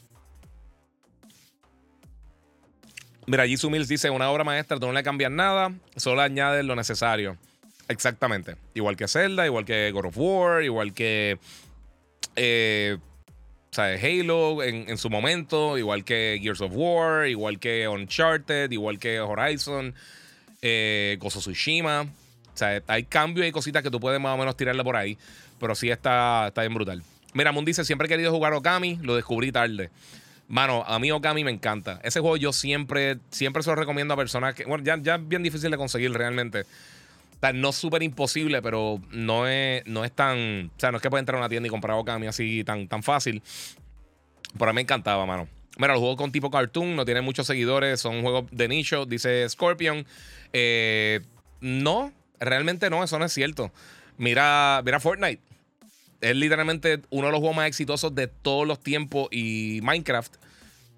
Mira, 3.26 3.46
Jisoo 3.46 3.70
Mills 3.70 3.88
dice: 3.88 4.10
Una 4.10 4.30
obra 4.30 4.44
maestra, 4.44 4.78
tú 4.78 4.86
no 4.86 4.92
le 4.92 5.02
cambias 5.02 5.32
nada, 5.32 5.72
solo 5.96 6.20
añades 6.20 6.64
lo 6.64 6.76
necesario. 6.76 7.38
Exactamente. 7.88 8.56
Igual 8.74 8.96
que 8.96 9.08
Zelda, 9.08 9.46
igual 9.46 9.64
que 9.64 9.90
God 9.92 10.06
of 10.06 10.18
War, 10.18 10.62
igual 10.62 10.92
que. 10.92 11.38
Eh, 12.36 12.98
Halo 13.78 14.62
en, 14.62 14.88
en, 14.88 14.96
su 14.96 15.10
momento, 15.10 15.76
igual 15.76 16.04
que 16.04 16.38
Gears 16.40 16.62
of 16.62 16.72
War, 16.74 17.26
igual 17.26 17.58
que 17.58 17.86
Uncharted, 17.88 18.70
igual 18.70 18.98
que 18.98 19.20
Horizon 19.20 19.94
eh. 20.62 21.18
O 21.20 22.58
sea, 22.58 22.82
hay 22.86 23.04
cambios 23.04 23.46
y 23.46 23.52
cositas 23.52 23.82
que 23.82 23.90
tú 23.90 24.00
puedes 24.00 24.20
más 24.20 24.34
o 24.34 24.38
menos 24.38 24.56
tirarle 24.56 24.82
por 24.82 24.96
ahí. 24.96 25.18
Pero 25.60 25.74
sí 25.74 25.90
está, 25.90 26.48
está 26.48 26.62
bien 26.62 26.74
brutal. 26.74 27.02
Mira, 27.34 27.52
Moon 27.52 27.64
dice: 27.64 27.84
Siempre 27.84 28.06
he 28.06 28.08
querido 28.08 28.32
jugar 28.32 28.54
Okami, 28.54 28.98
lo 29.02 29.14
descubrí 29.14 29.52
tarde. 29.52 29.90
Mano, 30.48 30.84
a 30.86 30.98
mí 30.98 31.10
Okami 31.10 31.44
me 31.44 31.50
encanta. 31.50 32.00
Ese 32.02 32.20
juego 32.20 32.36
yo 32.36 32.52
siempre, 32.52 33.18
siempre 33.30 33.62
se 33.62 33.70
lo 33.70 33.76
recomiendo 33.76 34.14
a 34.14 34.16
personas 34.16 34.54
que. 34.54 34.64
Bueno, 34.64 34.84
ya, 34.84 34.96
ya 35.02 35.16
es 35.16 35.28
bien 35.28 35.42
difícil 35.42 35.70
de 35.70 35.76
conseguir 35.76 36.12
realmente. 36.12 36.62
O 36.62 37.40
sea, 37.40 37.52
no 37.52 37.70
es 37.70 37.76
súper 37.76 38.02
imposible, 38.02 38.62
pero 38.62 39.00
no 39.10 39.46
es, 39.46 39.86
no 39.86 40.04
es 40.04 40.12
tan. 40.12 40.70
O 40.74 40.80
sea, 40.80 40.90
no 40.90 40.96
es 40.96 41.02
que 41.02 41.10
pueda 41.10 41.20
entrar 41.20 41.36
a 41.36 41.40
una 41.40 41.48
tienda 41.48 41.66
y 41.66 41.70
comprar 41.70 41.98
Okami 41.98 42.26
así 42.26 42.64
tan, 42.64 42.88
tan 42.88 43.02
fácil. 43.02 43.42
Pero 44.58 44.70
a 44.70 44.72
mí 44.72 44.76
me 44.76 44.82
encantaba, 44.82 45.26
mano. 45.26 45.48
Mira, 45.76 45.92
los 45.92 46.00
juegos 46.00 46.16
con 46.16 46.32
tipo 46.32 46.50
cartoon 46.50 46.96
no 46.96 47.04
tienen 47.04 47.24
muchos 47.24 47.46
seguidores, 47.46 48.00
son 48.00 48.22
juegos 48.22 48.46
de 48.50 48.68
nicho, 48.68 49.04
dice 49.04 49.48
Scorpion. 49.48 50.06
Eh, 50.52 51.20
no, 51.60 52.12
realmente 52.40 52.88
no, 52.88 53.04
eso 53.04 53.18
no 53.18 53.26
es 53.26 53.32
cierto. 53.32 53.72
Mira, 54.16 54.80
mira 54.84 55.00
Fortnite. 55.00 55.42
Es 56.20 56.34
literalmente 56.34 57.02
uno 57.10 57.26
de 57.26 57.32
los 57.32 57.40
juegos 57.40 57.56
más 57.56 57.68
exitosos 57.68 58.14
de 58.14 58.26
todos 58.26 58.66
los 58.66 58.80
tiempos 58.80 59.28
y 59.30 59.80
Minecraft. 59.82 60.34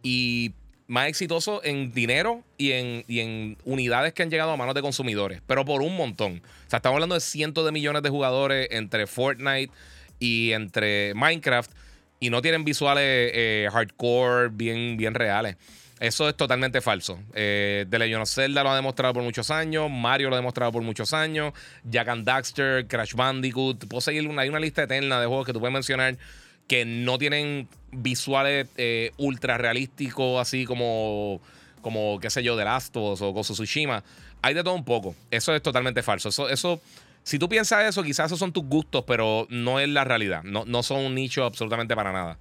Y 0.02 0.52
más 0.86 1.08
exitoso 1.08 1.60
en 1.64 1.92
dinero 1.92 2.44
y 2.56 2.72
en, 2.72 3.04
y 3.08 3.20
en, 3.20 3.58
unidades 3.64 4.14
que 4.14 4.22
han 4.22 4.30
llegado 4.30 4.52
a 4.52 4.56
manos 4.56 4.74
de 4.74 4.80
consumidores, 4.80 5.42
pero 5.46 5.64
por 5.64 5.82
un 5.82 5.96
montón. 5.96 6.42
O 6.66 6.70
sea, 6.70 6.78
estamos 6.78 6.96
hablando 6.96 7.14
de 7.14 7.20
cientos 7.20 7.64
de 7.64 7.72
millones 7.72 8.02
de 8.02 8.10
jugadores 8.10 8.68
entre 8.70 9.06
Fortnite 9.06 9.70
y 10.18 10.52
entre 10.52 11.14
Minecraft 11.14 11.70
y 12.20 12.30
no 12.30 12.42
tienen 12.42 12.64
visuales 12.64 13.30
eh, 13.34 13.68
hardcore 13.72 14.48
bien, 14.50 14.96
bien 14.96 15.14
reales. 15.14 15.56
Eso 16.00 16.28
es 16.28 16.36
totalmente 16.36 16.80
falso. 16.80 17.18
Eh, 17.34 17.84
The 17.90 17.98
Legend 17.98 18.22
of 18.22 18.30
Zelda 18.30 18.62
lo 18.62 18.70
ha 18.70 18.76
demostrado 18.76 19.14
por 19.14 19.22
muchos 19.24 19.50
años. 19.50 19.90
Mario 19.90 20.28
lo 20.28 20.36
ha 20.36 20.38
demostrado 20.38 20.70
por 20.70 20.82
muchos 20.82 21.12
años. 21.12 21.52
Jack 21.84 22.08
and 22.08 22.24
Daxter, 22.24 22.86
Crash 22.86 23.14
Bandicoot. 23.14 23.86
Puedo 23.88 24.00
seguir 24.00 24.26
una, 24.28 24.42
hay 24.42 24.48
una 24.48 24.60
lista 24.60 24.84
eterna 24.84 25.20
de 25.20 25.26
juegos 25.26 25.46
que 25.46 25.52
tú 25.52 25.58
puedes 25.58 25.72
mencionar 25.72 26.16
que 26.68 26.84
no 26.84 27.18
tienen 27.18 27.66
visuales 27.90 28.68
eh, 28.76 29.12
ultra 29.16 29.56
realísticos, 29.56 30.40
así 30.40 30.66
como, 30.66 31.40
como, 31.80 32.20
qué 32.20 32.28
sé 32.30 32.42
yo, 32.42 32.56
The 32.56 32.64
Last 32.64 32.94
of 32.96 33.14
Us 33.14 33.22
o 33.22 33.32
Gozo. 33.32 33.54
Hay 34.42 34.54
de 34.54 34.62
todo 34.62 34.74
un 34.74 34.84
poco. 34.84 35.16
Eso 35.30 35.54
es 35.54 35.62
totalmente 35.62 36.02
falso. 36.02 36.28
Eso, 36.28 36.48
eso 36.48 36.80
si 37.28 37.38
tú 37.38 37.46
piensas 37.46 37.84
eso, 37.84 38.02
quizás 38.02 38.24
esos 38.24 38.38
son 38.38 38.54
tus 38.54 38.64
gustos, 38.64 39.04
pero 39.06 39.46
no 39.50 39.80
es 39.80 39.88
la 39.90 40.02
realidad. 40.02 40.42
No, 40.44 40.64
no 40.64 40.82
son 40.82 41.04
un 41.04 41.14
nicho 41.14 41.44
absolutamente 41.44 41.94
para 41.94 42.10
nada. 42.10 42.38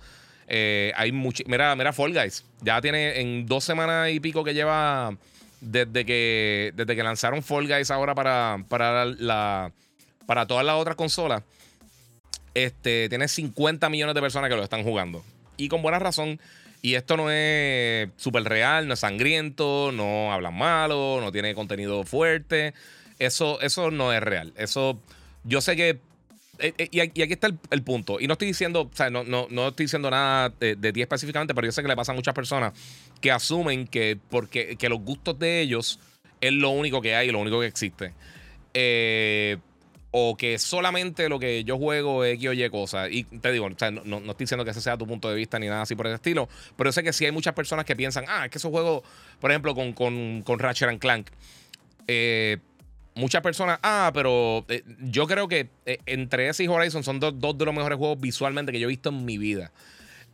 Eh, 0.47 0.93
hay 0.95 1.12
mucho. 1.12 1.43
Mira, 1.45 1.76
mira, 1.76 1.91
Fall 1.91 2.13
Guys. 2.13 2.45
Ya 2.62 2.80
tiene 2.80 3.19
en 3.19 3.45
dos 3.47 3.65
semanas 3.65 4.10
y 4.12 4.21
pico 4.21 4.45
que 4.45 4.54
lleva 4.54 5.13
desde 5.60 6.06
que, 6.06 6.71
desde 6.73 6.95
que 6.95 7.04
lanzaron 7.04 7.43
Fall 7.43 7.67
Guys 7.67 7.91
ahora 7.91 8.15
para, 8.15 8.63
para, 8.69 9.04
la, 9.04 9.73
para 10.26 10.45
todas 10.45 10.65
las 10.65 10.78
otras 10.78 10.95
consolas. 10.95 11.43
Este, 12.54 13.10
tiene 13.10 13.28
50 13.28 13.89
millones 13.89 14.15
de 14.15 14.21
personas 14.21 14.50
que 14.50 14.56
lo 14.56 14.63
están 14.63 14.84
jugando. 14.84 15.21
Y 15.58 15.67
con 15.67 15.82
buena 15.82 16.00
razón. 16.00 16.39
Y 16.82 16.93
esto 16.93 17.17
no 17.17 17.30
es 17.30 18.08
súper 18.15 18.45
real, 18.45 18.88
no 18.88 18.93
es 18.93 19.02
sangriento, 19.02 19.91
no 19.91 20.32
hablan 20.32 20.58
malo, 20.58 21.19
no 21.19 21.34
tiene 21.34 21.54
contenido 21.56 22.06
fuerte. 22.06 22.73
Eso, 23.19 23.60
eso 23.62 23.91
no 23.91 24.13
es 24.13 24.21
real. 24.21 24.53
Eso, 24.58 25.01
yo 25.43 25.62
sé 25.62 25.75
que 25.75 25.99
eh, 26.60 26.73
eh, 26.77 26.89
y, 26.91 26.99
aquí 26.99 27.34
está 27.34 27.47
el, 27.47 27.84
punto. 27.84 28.19
Y 28.19 28.27
no 28.27 28.34
estoy 28.34 28.47
diciendo, 28.47 28.89
o 28.91 28.95
sea, 28.95 29.10
no, 29.10 29.23
no, 29.23 29.47
no 29.49 29.69
estoy 29.69 29.86
diciendo 29.86 30.10
nada 30.10 30.49
de, 30.60 30.75
ti 30.93 31.01
específicamente, 31.01 31.53
pero 31.53 31.67
yo 31.67 31.71
sé 31.71 31.82
que 31.82 31.88
le 31.88 31.95
pasa 31.95 32.12
a 32.12 32.15
muchas 32.15 32.34
personas 32.34 32.73
que 33.21 33.32
asumen 33.32 33.88
que 33.88 34.17
porque 34.30 34.75
que 34.77 34.89
los 34.89 34.99
gustos 34.99 35.38
de 35.39 35.62
ellos 35.62 35.99
es 36.41 36.53
lo 36.53 36.69
único 36.71 37.01
que 37.01 37.15
hay, 37.15 37.32
lo 37.32 37.39
único 37.39 37.60
que 37.60 37.67
existe. 37.67 38.13
Eh, 38.73 39.58
o 40.12 40.36
que 40.36 40.58
solamente 40.58 41.30
lo 41.30 41.38
que 41.38 41.63
yo 41.63 41.77
juego 41.77 42.23
es 42.23 42.36
X 42.36 42.49
o 42.49 42.53
Y 42.53 42.69
cosas. 42.69 43.10
Y 43.12 43.23
te 43.23 43.51
digo, 43.51 43.67
o 43.67 43.77
sea, 43.77 43.91
no, 43.91 44.03
no, 44.03 44.17
estoy 44.17 44.45
diciendo 44.45 44.65
que 44.65 44.71
ese 44.71 44.82
sea 44.82 44.97
tu 44.97 45.06
punto 45.06 45.30
de 45.30 45.36
vista 45.36 45.60
ni 45.60 45.67
nada 45.67 45.84
así 45.84 45.95
por 45.95 46.08
el 46.08 46.13
estilo, 46.13 46.49
pero 46.75 46.88
yo 46.88 46.91
sé 46.91 47.03
que 47.03 47.13
sí 47.13 47.25
hay 47.25 47.32
muchas 47.32 47.53
personas 47.53 47.86
que 47.86 47.95
piensan, 47.95 48.25
ah, 48.27 48.45
es 48.45 48.51
que 48.51 48.58
esos 48.58 48.71
juegos, 48.71 49.03
por 49.39 49.51
ejemplo, 49.51 49.75
con, 49.75 49.93
con, 49.93 50.41
con 50.43 50.60
Ratchet 50.60 50.89
and 50.89 50.99
Clank, 50.99 51.30
eh, 52.08 52.58
muchas 53.17 53.41
personas, 53.41 53.80
ah, 53.84 54.12
pero 54.13 54.65
eh, 54.69 54.84
yo 55.01 55.27
creo 55.27 55.47
que 55.47 55.69
eh, 55.86 55.99
entre 56.06 56.47
ese 56.47 56.63
y 56.63 56.67
Horizon 56.67 57.03
son 57.03 57.19
dos, 57.19 57.34
de 57.58 57.65
los 57.65 57.73
mejores 57.73 57.97
juegos 57.97 58.19
visualmente 58.19 58.71
que 58.71 58.80
yo 58.80 58.88
he 58.88 58.89
visto 58.89 59.10
en 59.10 59.25
mi 59.25 59.38
vida. 59.38 59.71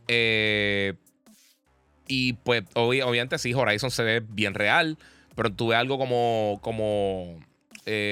Eh, 0.06 0.94
y 2.06 2.34
pues 2.34 2.64
obviamente 2.74 3.38
sí, 3.38 3.54
Horizon 3.54 3.90
se 3.90 4.02
ve 4.04 4.22
bien 4.26 4.54
real, 4.54 4.98
pero 5.34 5.50
tuve 5.50 5.74
algo 5.74 5.98
como, 5.98 6.60
como, 6.62 7.40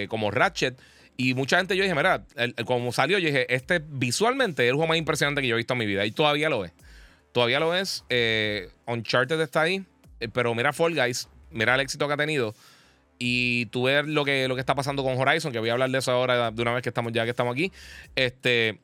como 0.08 0.30
Ratchet. 0.30 0.80
Y 1.18 1.34
mucha 1.34 1.58
gente 1.58 1.76
yo 1.76 1.82
dije, 1.82 1.94
mira, 1.94 2.24
como 2.64 2.90
salió, 2.90 3.18
yo 3.18 3.26
dije, 3.26 3.54
este 3.54 3.82
visualmente 3.86 4.64
es 4.64 4.70
el 4.70 4.76
juego 4.76 4.88
más 4.88 4.96
impresionante 4.96 5.42
que 5.42 5.48
yo 5.48 5.56
he 5.56 5.58
visto 5.58 5.74
en 5.74 5.78
mi 5.78 5.86
vida. 5.86 6.06
Y 6.06 6.10
todavía 6.10 6.48
lo 6.48 6.64
es. 6.64 6.72
Todavía 7.32 7.60
lo 7.60 7.74
es. 7.74 8.02
Uncharted 8.86 9.38
está 9.40 9.60
ahí. 9.60 9.84
pero 10.32 10.54
mira 10.54 10.72
Fall 10.72 10.94
Guys, 10.94 11.28
mira 11.50 11.74
el 11.74 11.82
éxito 11.82 12.08
que 12.08 12.14
ha 12.14 12.16
tenido. 12.16 12.54
Y 13.24 13.66
tú 13.66 13.84
ves 13.84 14.04
lo 14.04 14.24
que, 14.24 14.48
lo 14.48 14.56
que 14.56 14.60
está 14.60 14.74
pasando 14.74 15.04
con 15.04 15.16
Horizon, 15.16 15.52
que 15.52 15.60
voy 15.60 15.68
a 15.68 15.74
hablar 15.74 15.88
de 15.90 15.98
eso 15.98 16.10
ahora 16.10 16.50
de 16.50 16.60
una 16.60 16.74
vez 16.74 16.82
que 16.82 16.88
estamos 16.88 17.12
ya 17.12 17.22
que 17.22 17.30
estamos 17.30 17.52
aquí. 17.52 17.70
Este. 18.16 18.80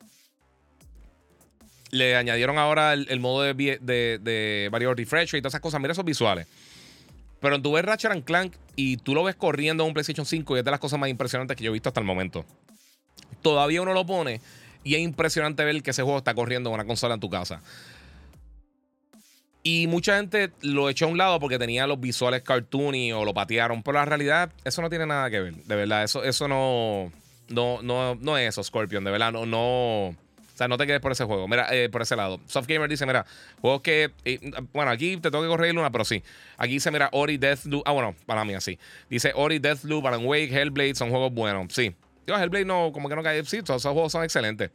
Le 1.91 2.15
añadieron 2.15 2.57
ahora 2.57 2.93
el, 2.93 3.19
modo 3.19 3.41
de, 3.41 3.53
de, 3.53 4.17
de 4.21 4.69
varios 4.71 4.95
refresh 4.95 5.35
y 5.35 5.41
todas 5.41 5.51
esas 5.51 5.59
cosas. 5.59 5.81
Mira 5.81 5.91
esos 5.91 6.05
visuales. 6.05 6.47
Pero 7.41 7.61
tú 7.61 7.73
ves 7.73 7.83
Ratchet 7.83 8.11
and 8.11 8.23
Clank 8.23 8.53
y 8.77 8.95
tú 8.95 9.13
lo 9.13 9.25
ves 9.25 9.35
corriendo 9.35 9.83
en 9.83 9.89
un 9.89 9.93
PlayStation 9.93 10.25
5 10.25 10.55
y 10.55 10.59
es 10.59 10.65
de 10.65 10.71
las 10.71 10.79
cosas 10.79 10.99
más 10.99 11.09
impresionantes 11.09 11.57
que 11.57 11.65
yo 11.65 11.71
he 11.71 11.73
visto 11.73 11.89
hasta 11.89 11.99
el 11.99 12.05
momento. 12.05 12.45
Todavía 13.41 13.81
uno 13.81 13.91
lo 13.91 14.05
pone 14.05 14.39
y 14.85 14.95
es 14.95 15.01
impresionante 15.01 15.65
ver 15.65 15.83
que 15.83 15.91
ese 15.91 16.03
juego 16.03 16.19
está 16.19 16.33
corriendo 16.33 16.69
en 16.69 16.75
una 16.75 16.85
consola 16.85 17.15
en 17.15 17.19
tu 17.19 17.29
casa. 17.29 17.61
Y 19.61 19.87
mucha 19.87 20.15
gente 20.15 20.51
lo 20.61 20.89
echó 20.89 21.05
a 21.05 21.09
un 21.09 21.17
lado 21.17 21.39
porque 21.39 21.59
tenía 21.59 21.85
los 21.85 21.99
visuales 21.99 22.43
cartoony 22.43 23.11
o 23.11 23.25
lo 23.25 23.33
patearon. 23.33 23.83
Pero 23.83 23.97
la 23.97 24.05
realidad, 24.05 24.51
eso 24.63 24.81
no 24.81 24.89
tiene 24.89 25.05
nada 25.05 25.29
que 25.29 25.39
ver. 25.39 25.55
De 25.55 25.75
verdad, 25.75 26.03
eso, 26.03 26.23
eso 26.23 26.47
no, 26.47 27.11
no, 27.49 27.81
no, 27.81 28.15
no 28.15 28.37
es 28.37 28.49
eso, 28.49 28.63
Scorpion. 28.63 29.03
De 29.03 29.11
verdad, 29.11 29.31
no, 29.33 29.45
no. 29.45 30.07
O 30.07 30.15
sea, 30.55 30.67
no 30.67 30.77
te 30.77 30.85
quedes 30.87 31.01
por 31.01 31.11
ese 31.11 31.25
juego. 31.25 31.47
Mira, 31.47 31.67
eh, 31.71 31.89
por 31.89 32.01
ese 32.01 32.15
lado. 32.15 32.39
Softgamer 32.47 32.89
dice, 32.89 33.05
mira, 33.05 33.25
juegos 33.61 33.81
que. 33.81 34.11
bueno, 34.73 34.91
aquí 34.91 35.17
te 35.17 35.29
tengo 35.29 35.43
que 35.43 35.49
correr 35.49 35.77
una, 35.77 35.91
pero 35.91 36.05
sí. 36.05 36.23
Aquí 36.57 36.73
dice, 36.73 36.91
mira, 36.91 37.09
Ori 37.11 37.37
Deathloop. 37.37 37.83
Ah, 37.85 37.91
bueno, 37.91 38.15
para 38.25 38.45
mí 38.45 38.53
así. 38.53 38.79
Dice 39.09 39.33
Ori 39.35 39.59
Deathloop, 39.59 40.05
Alan 40.05 40.25
Wake, 40.25 40.53
Hellblade 40.53 40.95
son 40.95 41.09
juegos 41.09 41.33
buenos. 41.33 41.73
Sí. 41.73 41.93
Yo, 42.27 42.37
Hellblade 42.37 42.65
no, 42.65 42.91
como 42.93 43.09
que 43.09 43.15
no 43.15 43.23
cae. 43.23 43.43
Sí, 43.45 43.61
todos 43.61 43.81
esos 43.81 43.91
juegos 43.91 44.11
son 44.11 44.23
excelentes. 44.23 44.71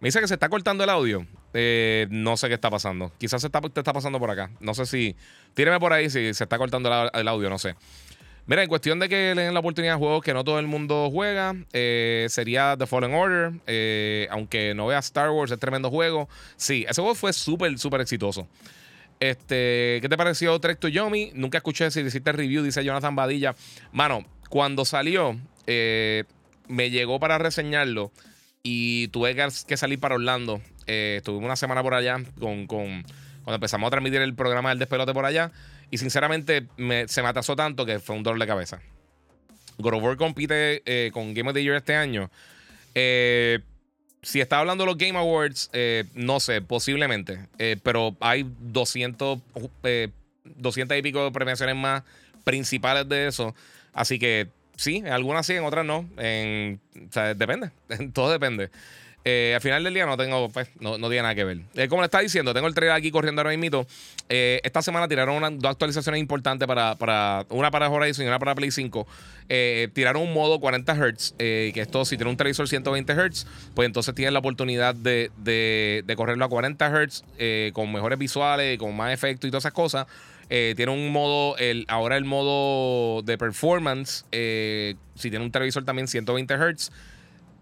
Me 0.00 0.08
dice 0.08 0.20
que 0.20 0.28
se 0.28 0.34
está 0.34 0.48
cortando 0.48 0.82
el 0.82 0.90
audio. 0.90 1.26
Eh, 1.54 2.06
no 2.10 2.36
sé 2.36 2.48
qué 2.48 2.54
está 2.54 2.70
pasando. 2.70 3.12
Quizás 3.18 3.40
se 3.40 3.48
está, 3.48 3.60
te 3.60 3.80
está 3.80 3.92
pasando 3.92 4.18
por 4.18 4.30
acá. 4.30 4.50
No 4.60 4.74
sé 4.74 4.86
si. 4.86 5.16
Tíreme 5.54 5.78
por 5.78 5.92
ahí 5.92 6.08
si 6.08 6.34
se 6.34 6.44
está 6.44 6.58
cortando 6.58 6.90
el, 7.12 7.28
audio, 7.28 7.50
no 7.50 7.58
sé. 7.58 7.74
Mira, 8.46 8.62
en 8.62 8.68
cuestión 8.68 8.98
de 8.98 9.08
que 9.08 9.34
le 9.34 9.42
den 9.42 9.54
la 9.54 9.60
oportunidad 9.60 9.94
a 9.94 9.98
juegos 9.98 10.22
que 10.22 10.34
no 10.34 10.42
todo 10.42 10.58
el 10.58 10.66
mundo 10.66 11.10
juega, 11.12 11.54
eh, 11.72 12.26
sería 12.28 12.76
The 12.76 12.86
Fallen 12.86 13.14
Order. 13.14 13.52
Eh, 13.66 14.26
aunque 14.30 14.74
no 14.74 14.86
vea 14.86 14.98
Star 14.98 15.30
Wars, 15.30 15.52
es 15.52 15.58
tremendo 15.58 15.90
juego. 15.90 16.28
Sí, 16.56 16.84
ese 16.88 17.00
juego 17.00 17.14
fue 17.14 17.32
súper, 17.32 17.78
súper 17.78 18.00
exitoso. 18.00 18.48
Este, 19.20 19.98
¿Qué 20.02 20.08
te 20.08 20.16
pareció 20.16 20.58
Trek 20.58 20.80
to 20.80 20.88
Yomi? 20.88 21.30
Nunca 21.34 21.58
escuché 21.58 21.90
si 21.92 22.00
hiciste 22.00 22.32
review, 22.32 22.64
dice 22.64 22.82
Jonathan 22.82 23.14
Badilla. 23.14 23.54
Mano, 23.92 24.24
cuando 24.48 24.84
salió, 24.84 25.38
me 25.66 26.90
llegó 26.90 27.20
para 27.20 27.38
reseñarlo 27.38 28.10
y 28.62 29.08
tuve 29.08 29.34
que 29.66 29.76
salir 29.76 29.98
para 29.98 30.14
Orlando. 30.14 30.60
Eh, 30.86 31.16
estuve 31.18 31.44
una 31.44 31.56
semana 31.56 31.82
por 31.82 31.94
allá 31.94 32.18
con, 32.38 32.66
con, 32.66 33.02
cuando 33.44 33.54
empezamos 33.54 33.88
a 33.88 33.90
transmitir 33.90 34.20
el 34.20 34.34
programa 34.34 34.70
del 34.70 34.78
despelote 34.78 35.12
por 35.12 35.24
allá. 35.24 35.50
Y 35.90 35.98
sinceramente 35.98 36.66
se 37.06 37.22
me 37.22 37.28
atasó 37.28 37.54
tanto 37.56 37.84
que 37.84 37.98
fue 37.98 38.16
un 38.16 38.22
dolor 38.22 38.40
de 38.40 38.46
cabeza. 38.46 38.80
God 39.78 39.94
of 39.94 40.02
War 40.02 40.16
compite 40.16 40.82
eh, 40.86 41.10
con 41.12 41.34
Game 41.34 41.50
of 41.50 41.54
the 41.54 41.62
Year 41.62 41.76
este 41.76 41.94
año. 41.94 42.30
Eh, 42.94 43.60
si 44.22 44.40
está 44.40 44.60
hablando 44.60 44.84
de 44.84 44.90
los 44.90 44.98
Game 44.98 45.18
Awards, 45.18 45.70
no 46.14 46.38
sé, 46.38 46.62
posiblemente. 46.62 47.48
pero 47.82 48.16
hay 48.20 48.46
200, 48.60 49.40
200 50.44 50.98
y 50.98 51.02
pico 51.02 51.24
de 51.24 51.32
premiaciones 51.32 51.74
más 51.74 52.04
principales 52.44 53.08
de 53.08 53.26
eso. 53.26 53.54
Así 53.92 54.18
que 54.18 54.48
sí, 54.82 54.96
en 54.96 55.08
algunas 55.08 55.46
sí, 55.46 55.54
en 55.54 55.64
otras 55.64 55.84
no. 55.84 56.08
En, 56.18 56.80
o 56.96 57.12
sea, 57.12 57.34
depende. 57.34 57.70
Todo 58.12 58.30
depende. 58.30 58.70
Eh, 59.24 59.52
al 59.54 59.60
final 59.60 59.84
del 59.84 59.94
día 59.94 60.04
no 60.04 60.16
tengo, 60.16 60.48
pues, 60.48 60.68
no, 60.80 60.98
no 60.98 61.08
tiene 61.08 61.22
nada 61.22 61.34
que 61.34 61.44
ver. 61.44 61.58
Eh, 61.74 61.86
como 61.86 62.02
le 62.02 62.06
está 62.06 62.18
diciendo, 62.18 62.52
tengo 62.52 62.66
el 62.66 62.74
trailer 62.74 62.96
aquí 62.96 63.12
corriendo 63.12 63.40
ahora 63.40 63.56
mismo. 63.56 63.86
Eh, 64.28 64.60
esta 64.64 64.82
semana 64.82 65.06
tiraron 65.06 65.58
dos 65.60 65.70
actualizaciones 65.70 66.20
importantes 66.20 66.66
para, 66.66 66.96
para 66.96 67.46
una 67.50 67.70
para 67.70 67.88
Horizon 67.88 68.24
y 68.24 68.28
una 68.28 68.40
para 68.40 68.54
Play 68.56 68.72
5. 68.72 69.06
tiraron 69.92 70.22
un 70.22 70.32
modo 70.32 70.58
40 70.58 70.94
Hz, 70.94 71.34
que 71.38 71.72
esto 71.76 72.04
si 72.04 72.16
tiene 72.16 72.30
un 72.30 72.36
televisor 72.36 72.68
120 72.68 73.12
Hz, 73.14 73.46
pues 73.74 73.86
entonces 73.86 74.14
tienes 74.14 74.32
la 74.32 74.40
oportunidad 74.40 74.94
de, 74.94 75.30
de, 75.36 76.02
de 76.04 76.16
correrlo 76.16 76.44
a 76.44 76.48
40 76.48 76.90
Hz 76.90 77.24
con 77.72 77.92
mejores 77.92 78.18
visuales, 78.18 78.78
con 78.78 78.96
más 78.96 79.12
efectos 79.12 79.46
y 79.46 79.50
todas 79.52 79.62
esas 79.62 79.72
cosas. 79.72 80.06
Eh, 80.50 80.74
tiene 80.76 80.92
un 80.92 81.10
modo, 81.12 81.56
el, 81.56 81.86
ahora 81.88 82.16
el 82.16 82.24
modo 82.24 83.22
de 83.22 83.38
performance, 83.38 84.24
eh, 84.32 84.96
si 85.14 85.30
tiene 85.30 85.44
un 85.44 85.50
televisor 85.50 85.84
también 85.84 86.08
120 86.08 86.54
Hz, 86.54 86.90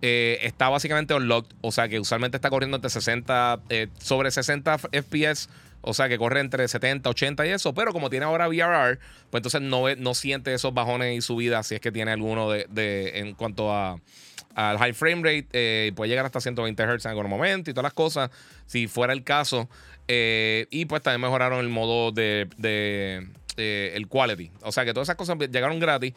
eh, 0.02 0.38
está 0.42 0.68
básicamente 0.68 1.14
unlocked. 1.14 1.54
O 1.60 1.72
sea 1.72 1.88
que 1.88 2.00
usualmente 2.00 2.36
está 2.36 2.50
corriendo 2.50 2.76
entre 2.76 2.90
60, 2.90 3.60
sobre 3.98 4.30
60 4.30 4.78
FPS. 4.78 5.48
O 5.82 5.94
sea 5.94 6.08
que 6.08 6.18
corre 6.18 6.40
entre 6.40 6.66
70, 6.68 7.08
80 7.08 7.46
y 7.46 7.50
eso. 7.50 7.72
Pero 7.74 7.92
como 7.92 8.10
tiene 8.10 8.26
ahora 8.26 8.48
VRR, 8.48 8.98
pues 9.30 9.38
entonces 9.38 9.62
no, 9.62 9.84
no 9.96 10.14
siente 10.14 10.52
esos 10.52 10.74
bajones 10.74 11.16
y 11.16 11.20
subidas 11.22 11.66
si 11.66 11.76
es 11.76 11.80
que 11.80 11.90
tiene 11.92 12.10
alguno 12.10 12.50
de, 12.50 13.12
en 13.14 13.34
cuanto 13.34 13.72
a 13.72 13.98
al 14.56 14.78
high 14.78 14.92
frame 14.92 15.22
rate. 15.22 15.92
puede 15.94 16.08
llegar 16.08 16.26
hasta 16.26 16.40
120 16.40 16.82
Hz 16.82 17.04
en 17.04 17.10
algún 17.10 17.30
momento 17.30 17.70
y 17.70 17.72
todas 17.72 17.84
las 17.84 17.94
cosas. 17.94 18.30
Si 18.66 18.88
fuera 18.88 19.12
el 19.12 19.22
caso. 19.22 19.68
Eh, 20.08 20.66
y 20.70 20.86
pues 20.86 21.02
también 21.02 21.20
mejoraron 21.20 21.60
el 21.60 21.68
modo 21.68 22.10
de, 22.12 22.48
el 23.56 24.08
quality. 24.08 24.50
O 24.62 24.72
sea 24.72 24.84
que 24.84 24.92
todas 24.92 25.06
esas 25.06 25.16
cosas 25.16 25.38
llegaron 25.38 25.78
gratis. 25.78 26.14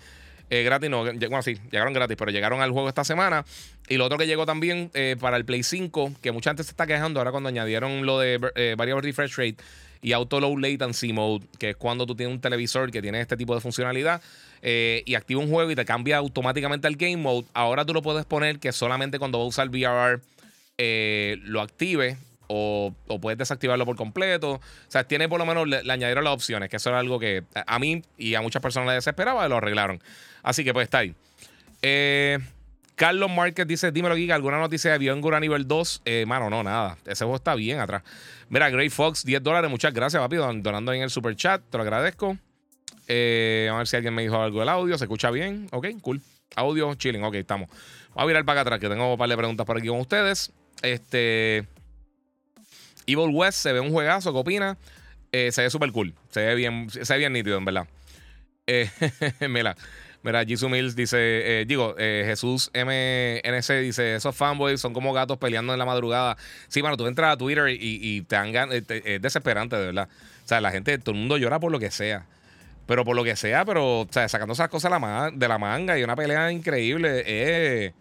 Eh, 0.50 0.64
gratis 0.64 0.90
no, 0.90 1.04
bueno, 1.04 1.42
sí, 1.42 1.58
llegaron 1.72 1.94
gratis, 1.94 2.18
pero 2.18 2.32
llegaron 2.32 2.62
al 2.62 2.72
juego 2.72 2.90
esta 2.90 3.04
semana. 3.04 3.46
Y 3.88 3.98
lo 3.98 4.06
otro 4.06 4.18
que 4.18 4.28
llegó 4.28 4.46
también 4.46 4.90
eh, 4.94 5.16
para 5.20 5.38
el 5.38 5.46
Play 5.46 5.64
5, 5.64 6.14
que 6.22 6.32
mucha 6.32 6.50
gente 6.50 6.64
se 6.64 6.72
está 6.72 6.88
quejando 6.88 7.20
ahora 7.20 7.32
cuando 7.32 7.50
añadieron 7.50 8.06
lo 8.06 8.20
de 8.20 8.76
variable 8.78 9.02
refresh 9.02 9.36
rate 9.36 9.58
y 10.02 10.12
auto 10.12 10.40
low 10.40 10.58
latency 10.58 11.14
mode, 11.14 11.46
que 11.60 11.72
es 11.72 11.76
cuando 11.76 12.06
tú 12.06 12.16
tienes 12.16 12.34
un 12.34 12.42
televisor 12.42 12.92
que 12.92 13.02
tiene 13.02 13.22
este 13.22 13.38
tipo 13.38 13.56
de 13.56 13.62
funcionalidad 13.62 14.22
y 14.62 15.16
activa 15.16 15.40
un 15.40 15.50
juego 15.50 15.72
y 15.72 15.76
te 15.76 15.86
cambia 15.86 16.18
automáticamente 16.18 16.88
al 16.88 16.96
game 16.96 17.18
mode. 17.18 17.46
Ahora 17.54 17.86
tú 17.86 17.94
lo 17.94 18.02
puedes 18.02 18.26
poner 18.26 18.60
que 18.60 18.72
solamente 18.72 19.20
cuando 19.20 19.38
va 19.38 19.46
a 19.46 19.48
usar 19.48 19.70
VRR 19.70 20.22
lo 21.46 21.62
active 21.62 22.18
o, 22.54 23.20
puedes 23.20 23.38
desactivarlo 23.38 23.86
por 23.86 23.96
completo. 23.96 24.54
O 24.54 24.62
sea, 24.88 25.04
tiene 25.06 25.28
por 25.28 25.40
lo 25.40 25.46
menos, 25.46 25.68
le, 25.68 25.80
añadieron 25.92 26.24
las 26.24 26.34
opciones, 26.34 26.70
que 26.70 26.78
eso 26.78 26.90
era 26.90 27.00
algo 27.00 27.20
que 27.20 27.44
a 27.66 27.80
mí 27.80 28.04
y 28.18 28.36
a 28.36 28.42
muchas 28.42 28.62
personas 28.62 28.88
les 28.88 28.98
desesperaba 28.98 29.46
y 29.46 29.50
lo 29.50 29.58
arreglaron. 29.58 30.02
Así 30.44 30.64
que 30.64 30.74
pues 30.74 30.86
está 30.86 31.00
ahí. 31.00 31.16
Eh, 31.82 32.40
Carlos 32.96 33.32
Márquez 33.32 33.66
dice, 33.66 33.92
dímelo, 33.92 34.16
Giga, 34.16 34.36
¿alguna 34.36 34.60
noticia 34.60 34.92
de 34.92 34.98
Biongura 35.00 35.40
nivel 35.40 35.68
2? 35.68 36.04
Eh, 36.06 36.26
mano, 36.28 36.50
no, 36.50 36.64
nada. 36.64 36.98
Ese 37.06 37.26
juego 37.26 37.38
está 37.38 37.56
bien 37.56 37.80
atrás. 37.80 38.04
Mira, 38.50 38.70
Gray 38.70 38.90
Fox, 38.90 39.26
10 39.26 39.42
dólares. 39.42 39.70
Muchas 39.72 39.94
gracias, 39.94 40.22
papi, 40.22 40.36
donando 40.36 40.94
en 40.94 41.02
el 41.02 41.10
super 41.10 41.36
chat. 41.36 41.62
Te 41.70 41.78
lo 41.78 41.84
agradezco. 41.84 42.38
Eh, 43.08 43.70
a 43.72 43.78
ver 43.78 43.88
si 43.88 43.96
alguien 43.96 44.14
me 44.14 44.22
dijo 44.22 44.40
algo 44.40 44.60
del 44.60 44.70
audio. 44.70 44.98
¿Se 44.98 45.06
escucha 45.06 45.32
bien? 45.32 45.68
Ok, 45.72 45.88
cool. 46.02 46.22
Audio, 46.56 46.94
chilling. 46.94 47.24
Ok, 47.24 47.36
estamos. 47.36 47.68
Vamos 48.10 48.24
a 48.24 48.26
mirar 48.28 48.46
para 48.46 48.62
acá 48.62 48.68
atrás, 48.70 48.80
que 48.80 48.90
tengo 48.90 49.14
un 49.14 49.18
par 49.18 49.28
de 49.28 49.38
preguntas 49.38 49.66
por 49.66 49.78
aquí 49.78 49.88
con 49.88 50.00
ustedes. 50.00 50.52
Este... 50.84 51.66
Evil 53.06 53.30
West 53.34 53.60
se 53.60 53.74
ve 53.74 53.80
un 53.80 53.92
juegazo, 53.92 54.32
¿qué 54.32 54.40
opina? 54.40 54.78
Eh, 55.32 55.52
se 55.52 55.64
ve 55.64 55.70
súper 55.70 55.92
cool. 55.92 56.14
Se 56.30 56.46
ve 56.46 56.56
bien, 56.56 56.90
se 56.90 57.12
ve 57.14 57.20
bien 57.20 57.34
nítido, 57.34 57.58
en 57.58 57.66
verdad. 57.66 57.88
Eh, 58.68 58.90
mira, 59.50 59.76
mira, 60.22 60.46
Jisoo 60.46 60.70
Mills 60.70 60.96
dice, 60.96 61.18
eh, 61.20 61.66
digo, 61.66 61.96
Jesús 61.98 62.70
MNC 62.74 63.82
dice, 63.82 64.16
esos 64.16 64.36
fanboys 64.36 64.80
son 64.80 64.94
como 64.94 65.12
gatos 65.12 65.38
peleando 65.40 65.74
en 65.74 65.80
la 65.80 65.86
madrugada. 65.86 66.38
Sí, 66.68 66.84
mano, 66.84 66.98
tú 66.98 67.08
entras 67.08 67.34
a 67.34 67.38
Twitter 67.38 67.68
y, 67.70 68.22
te 68.22 68.36
dan 68.36 68.54
es 68.72 69.22
desesperante, 69.22 69.76
de 69.76 69.88
verdad. 69.88 70.08
O 70.46 70.48
sea, 70.48 70.62
la 70.62 70.72
gente, 70.72 70.98
todo 71.00 71.16
el 71.16 71.20
mundo 71.20 71.38
llora 71.38 71.60
por 71.60 71.72
lo 71.72 71.80
que 71.80 71.90
sea. 71.90 72.26
Pero 72.86 73.06
por 73.06 73.16
lo 73.16 73.24
que 73.24 73.36
sea, 73.36 73.64
pero, 73.66 74.02
o 74.02 74.08
sea, 74.12 74.28
sacando 74.28 74.54
esas 74.54 74.70
cosas 74.70 74.92
de 75.34 75.48
la 75.48 75.58
manga 75.58 75.98
y 75.98 76.04
una 76.04 76.16
pelea 76.16 76.52
increíble. 76.52 77.94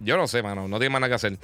yo 0.00 0.16
no 0.16 0.26
sé, 0.26 0.42
mano, 0.42 0.66
no 0.66 0.78
tiene 0.80 0.94
nada 0.94 1.08
que 1.08 1.14
hacer. 1.14 1.38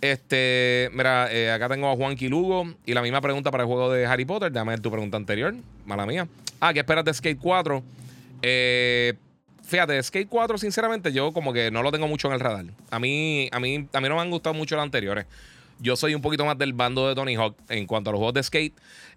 Este, 0.00 0.90
mira, 0.92 1.32
eh, 1.32 1.50
acá 1.50 1.68
tengo 1.68 1.90
a 1.90 1.96
Juan 1.96 2.16
Lugo 2.20 2.72
y 2.86 2.94
la 2.94 3.02
misma 3.02 3.20
pregunta 3.20 3.50
para 3.50 3.64
el 3.64 3.66
juego 3.66 3.90
de 3.92 4.06
Harry 4.06 4.24
Potter. 4.24 4.52
Déjame 4.52 4.72
ver 4.72 4.80
tu 4.80 4.90
pregunta 4.90 5.16
anterior, 5.16 5.54
mala 5.86 6.06
mía. 6.06 6.28
Ah, 6.60 6.72
¿qué 6.72 6.80
esperas 6.80 7.04
de 7.04 7.12
Skate 7.12 7.38
4? 7.38 7.82
Eh, 8.42 9.14
fíjate, 9.64 10.00
Skate 10.02 10.28
4, 10.28 10.58
sinceramente, 10.58 11.12
yo 11.12 11.32
como 11.32 11.52
que 11.52 11.70
no 11.70 11.82
lo 11.82 11.90
tengo 11.90 12.06
mucho 12.06 12.28
en 12.28 12.34
el 12.34 12.40
radar. 12.40 12.66
A 12.90 12.98
mí, 13.00 13.48
a 13.50 13.58
mí, 13.58 13.88
a 13.92 14.00
mí 14.00 14.08
no 14.08 14.14
me 14.14 14.20
han 14.20 14.30
gustado 14.30 14.54
mucho 14.54 14.76
los 14.76 14.84
anteriores. 14.84 15.26
Yo 15.80 15.96
soy 15.96 16.14
un 16.14 16.22
poquito 16.22 16.44
más 16.44 16.56
del 16.58 16.72
bando 16.72 17.08
de 17.08 17.14
Tony 17.14 17.34
Hawk 17.34 17.56
en 17.68 17.86
cuanto 17.86 18.10
a 18.10 18.12
los 18.12 18.18
juegos 18.18 18.34
de 18.34 18.42
skate. 18.42 18.74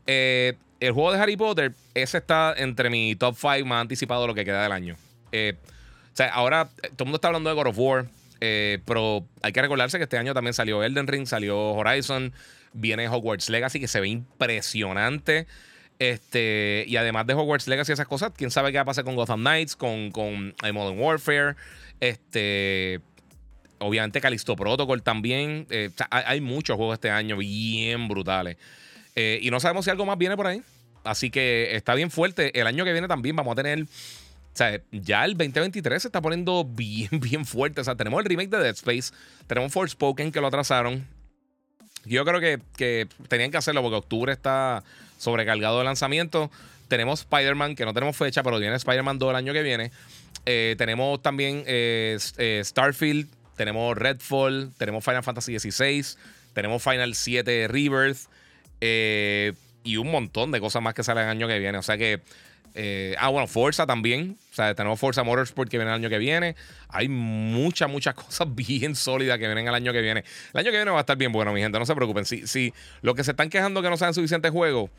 Eh, 0.07 0.55
el 0.79 0.93
juego 0.93 1.11
de 1.11 1.19
Harry 1.19 1.37
Potter, 1.37 1.73
ese 1.93 2.17
está 2.17 2.55
entre 2.57 2.89
mi 2.89 3.15
top 3.15 3.35
5 3.39 3.65
más 3.67 3.81
anticipado 3.81 4.21
de 4.21 4.27
lo 4.27 4.33
que 4.33 4.45
queda 4.45 4.63
del 4.63 4.71
año. 4.71 4.95
o 4.95 6.15
sea, 6.15 6.33
ahora 6.33 6.69
todo 6.81 6.89
el 6.99 7.05
mundo 7.05 7.15
está 7.17 7.27
hablando 7.27 7.49
de 7.51 7.55
God 7.55 7.67
of 7.67 7.77
War. 7.77 8.05
Eh, 8.41 8.79
pero 8.85 9.25
hay 9.43 9.53
que 9.53 9.61
recordarse 9.61 9.99
que 9.99 10.03
este 10.03 10.17
año 10.17 10.33
también 10.33 10.55
salió 10.55 10.83
Elden 10.83 11.07
Ring, 11.07 11.27
salió 11.27 11.57
Horizon, 11.73 12.33
viene 12.73 13.07
Hogwarts 13.07 13.49
Legacy, 13.49 13.79
que 13.79 13.87
se 13.87 14.01
ve 14.01 14.09
impresionante. 14.09 15.47
Este, 15.99 16.83
y 16.87 16.97
además 16.97 17.27
de 17.27 17.35
Hogwarts 17.35 17.67
Legacy 17.67 17.91
y 17.91 17.93
esas 17.93 18.07
cosas, 18.07 18.31
quién 18.35 18.49
sabe 18.49 18.71
qué 18.71 18.79
va 18.79 18.81
a 18.81 18.85
pasar 18.85 19.03
con 19.03 19.15
Gotham 19.15 19.41
Knights, 19.41 19.75
con, 19.75 20.11
con 20.11 20.55
eh, 20.63 20.71
Modern 20.71 20.99
Warfare, 20.99 21.55
este, 21.99 22.99
obviamente 23.77 24.19
Callisto 24.19 24.55
Protocol 24.55 25.03
también. 25.03 25.67
Eh, 25.69 25.91
hay, 26.09 26.41
muchos 26.41 26.75
juegos 26.75 26.95
este 26.95 27.11
año 27.11 27.37
bien 27.37 28.07
brutales. 28.07 28.57
Y 29.15 29.51
no 29.51 29.59
sabemos 29.59 29.85
si 29.85 29.91
algo 29.91 30.05
más 30.07 30.17
viene 30.17 30.35
por 30.35 30.47
ahí. 30.47 30.63
Así 31.03 31.29
que 31.29 31.75
está 31.75 31.93
bien 31.93 32.09
fuerte. 32.09 32.59
El 32.59 32.65
año 32.65 32.85
que 32.85 32.91
viene 32.91 33.07
también 33.07 33.35
vamos 33.35 33.51
a 33.51 33.55
tener. 33.55 33.85
O 34.53 34.57
sea, 34.57 34.81
ya 34.91 35.23
el 35.25 35.37
2023 35.37 36.01
se 36.01 36.07
está 36.07 36.21
poniendo 36.21 36.65
bien, 36.65 37.09
bien 37.19 37.45
fuerte. 37.45 37.81
O 37.81 37.83
sea, 37.83 37.95
tenemos 37.95 38.19
el 38.19 38.25
remake 38.25 38.49
de 38.49 38.57
Dead 38.57 38.75
Space. 38.75 39.13
Tenemos 39.47 39.71
Forspoken 39.71 40.31
que 40.31 40.41
lo 40.41 40.47
atrasaron. 40.47 41.07
Yo 42.05 42.25
creo 42.25 42.39
que, 42.39 42.59
que 42.75 43.07
tenían 43.27 43.51
que 43.51 43.57
hacerlo 43.57 43.81
porque 43.81 43.97
octubre 43.97 44.33
está 44.33 44.83
sobrecargado 45.17 45.77
de 45.79 45.85
lanzamiento. 45.85 46.49
Tenemos 46.87 47.21
Spider-Man, 47.21 47.75
que 47.75 47.85
no 47.85 47.93
tenemos 47.93 48.17
fecha, 48.17 48.43
pero 48.43 48.59
viene 48.59 48.75
Spider-Man 48.75 49.19
2 49.19 49.29
el 49.29 49.35
año 49.35 49.53
que 49.53 49.63
viene. 49.63 49.91
Eh, 50.45 50.75
tenemos 50.77 51.21
también 51.21 51.63
eh, 51.67 52.17
eh, 52.37 52.61
Starfield, 52.65 53.29
tenemos 53.55 53.95
Redfall, 53.97 54.71
tenemos 54.77 55.03
Final 55.05 55.23
Fantasy 55.23 55.59
XVI, 55.59 56.17
tenemos 56.53 56.81
Final 56.81 57.13
7 57.13 57.67
Rebirth 57.67 58.27
y 59.83 59.97
un 59.97 60.11
montón 60.11 60.51
de 60.51 60.59
cosas 60.59 60.81
más 60.81 60.93
que 60.93 61.03
salen 61.03 61.25
el 61.25 61.29
año 61.29 61.47
que 61.47 61.59
viene. 61.59 61.77
O 61.77 61.83
sea 61.83 61.97
que. 61.97 62.21
ah, 63.19 63.29
bueno, 63.29 63.47
Forza 63.47 63.85
también. 63.85 64.37
Sea, 64.65 64.75
tenemos 64.75 64.99
Forza 64.99 65.23
Motorsport 65.23 65.69
que 65.69 65.77
viene 65.77 65.91
el 65.91 65.95
año 65.95 66.09
que 66.09 66.17
viene. 66.17 66.55
Hay 66.89 67.07
muchas, 67.07 67.89
muchas 67.89 68.13
cosas 68.15 68.53
bien 68.53 68.95
sólidas 68.95 69.37
que 69.37 69.45
vienen 69.45 69.67
el 69.67 69.73
año 69.73 69.91
que 69.93 70.01
viene. 70.01 70.23
El 70.53 70.59
año 70.59 70.71
que 70.71 70.77
viene 70.77 70.91
va 70.91 70.97
a 70.97 71.01
estar 71.01 71.17
bien 71.17 71.31
bueno, 71.31 71.53
mi 71.53 71.61
gente. 71.61 71.79
No 71.79 71.85
se 71.85 71.95
preocupen. 71.95 72.25
Si, 72.25 72.47
si 72.47 72.73
lo 73.01 73.15
que 73.15 73.23
se 73.23 73.31
están 73.31 73.49
quejando 73.49 73.81
que 73.81 73.89
no 73.89 73.97
sean 73.97 74.13
suficientes 74.13 74.51
juegos, 74.51 74.89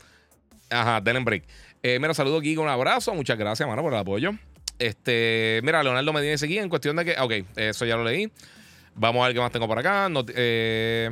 Ajá, 0.69 1.01
denle 1.01 1.23
break. 1.23 1.43
Eh, 1.81 1.99
mira, 1.99 2.13
saludo 2.13 2.41
con 2.41 2.65
un 2.65 2.69
abrazo. 2.69 3.13
Muchas 3.13 3.37
gracias, 3.37 3.67
mano, 3.67 3.81
por 3.81 3.93
el 3.93 3.99
apoyo. 3.99 4.31
Este, 4.79 5.61
mira, 5.63 5.83
Leonardo 5.83 6.13
Medina 6.13 6.37
seguía 6.37 6.61
en 6.61 6.69
cuestión 6.69 6.95
de 6.95 7.05
que. 7.05 7.15
Ok, 7.19 7.33
eso 7.55 7.85
ya 7.85 7.95
lo 7.95 8.03
leí. 8.03 8.31
Vamos 8.95 9.23
a 9.23 9.27
ver 9.27 9.35
qué 9.35 9.41
más 9.41 9.51
tengo 9.51 9.67
por 9.67 9.79
acá. 9.79 10.09
Eh, 10.35 11.11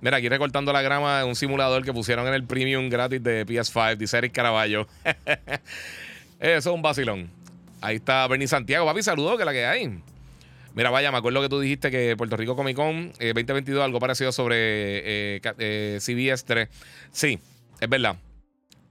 mira, 0.00 0.18
aquí 0.18 0.28
recortando 0.28 0.72
la 0.72 0.82
grama 0.82 1.20
de 1.20 1.24
un 1.24 1.36
simulador 1.36 1.84
que 1.84 1.92
pusieron 1.92 2.26
en 2.26 2.34
el 2.34 2.44
premium 2.44 2.88
gratis 2.88 3.22
de 3.22 3.46
PS5, 3.46 3.96
dice 3.96 4.18
Eric 4.18 4.32
Caraballo. 4.32 4.86
eso 6.40 6.56
es 6.58 6.66
un 6.66 6.82
vacilón. 6.82 7.39
Ahí 7.80 7.96
está 7.96 8.26
Bernie 8.26 8.48
Santiago. 8.48 8.86
Papi, 8.86 9.02
saludo, 9.02 9.36
que 9.36 9.44
la 9.44 9.52
que 9.52 9.66
hay. 9.66 10.00
Mira, 10.74 10.90
vaya, 10.90 11.10
me 11.10 11.18
acuerdo 11.18 11.40
que 11.42 11.48
tú 11.48 11.60
dijiste 11.60 11.90
que 11.90 12.16
Puerto 12.16 12.36
Rico 12.36 12.54
Comic 12.54 12.76
Con 12.76 13.12
2022, 13.18 13.80
eh, 13.80 13.84
algo 13.84 13.98
parecido 13.98 14.30
sobre 14.32 15.40
CBS 16.00 16.44
3. 16.44 16.68
Sí, 17.10 17.38
es 17.80 17.88
verdad. 17.88 18.16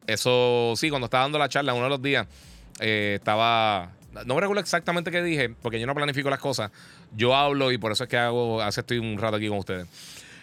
Eso 0.08 0.74
sí, 0.76 0.90
cuando 0.90 1.06
estaba 1.06 1.24
dando 1.24 1.38
la 1.38 1.48
charla 1.50 1.74
uno 1.74 1.84
de 1.84 1.90
los 1.90 2.02
días, 2.02 2.28
eh, 2.80 3.16
estaba. 3.20 3.92
No 4.26 4.34
me 4.34 4.42
recuerdo 4.42 4.62
exactamente 4.62 5.12
qué 5.12 5.22
dije, 5.22 5.50
porque 5.62 5.80
yo 5.80 5.86
no 5.86 5.94
planifico 5.94 6.32
las 6.32 6.40
cosas. 6.40 6.72
Yo 7.16 7.36
hablo 7.36 7.72
y 7.72 7.78
por 7.78 7.92
eso 7.92 8.06
es 8.06 8.10
que 8.10 8.18
hago, 8.18 8.60
hace 8.62 8.82
estoy 8.82 8.98
un 8.98 9.20
rato 9.20 9.38
aquí 9.38 9.48
con 9.48 9.60
ustedes. 9.60 9.88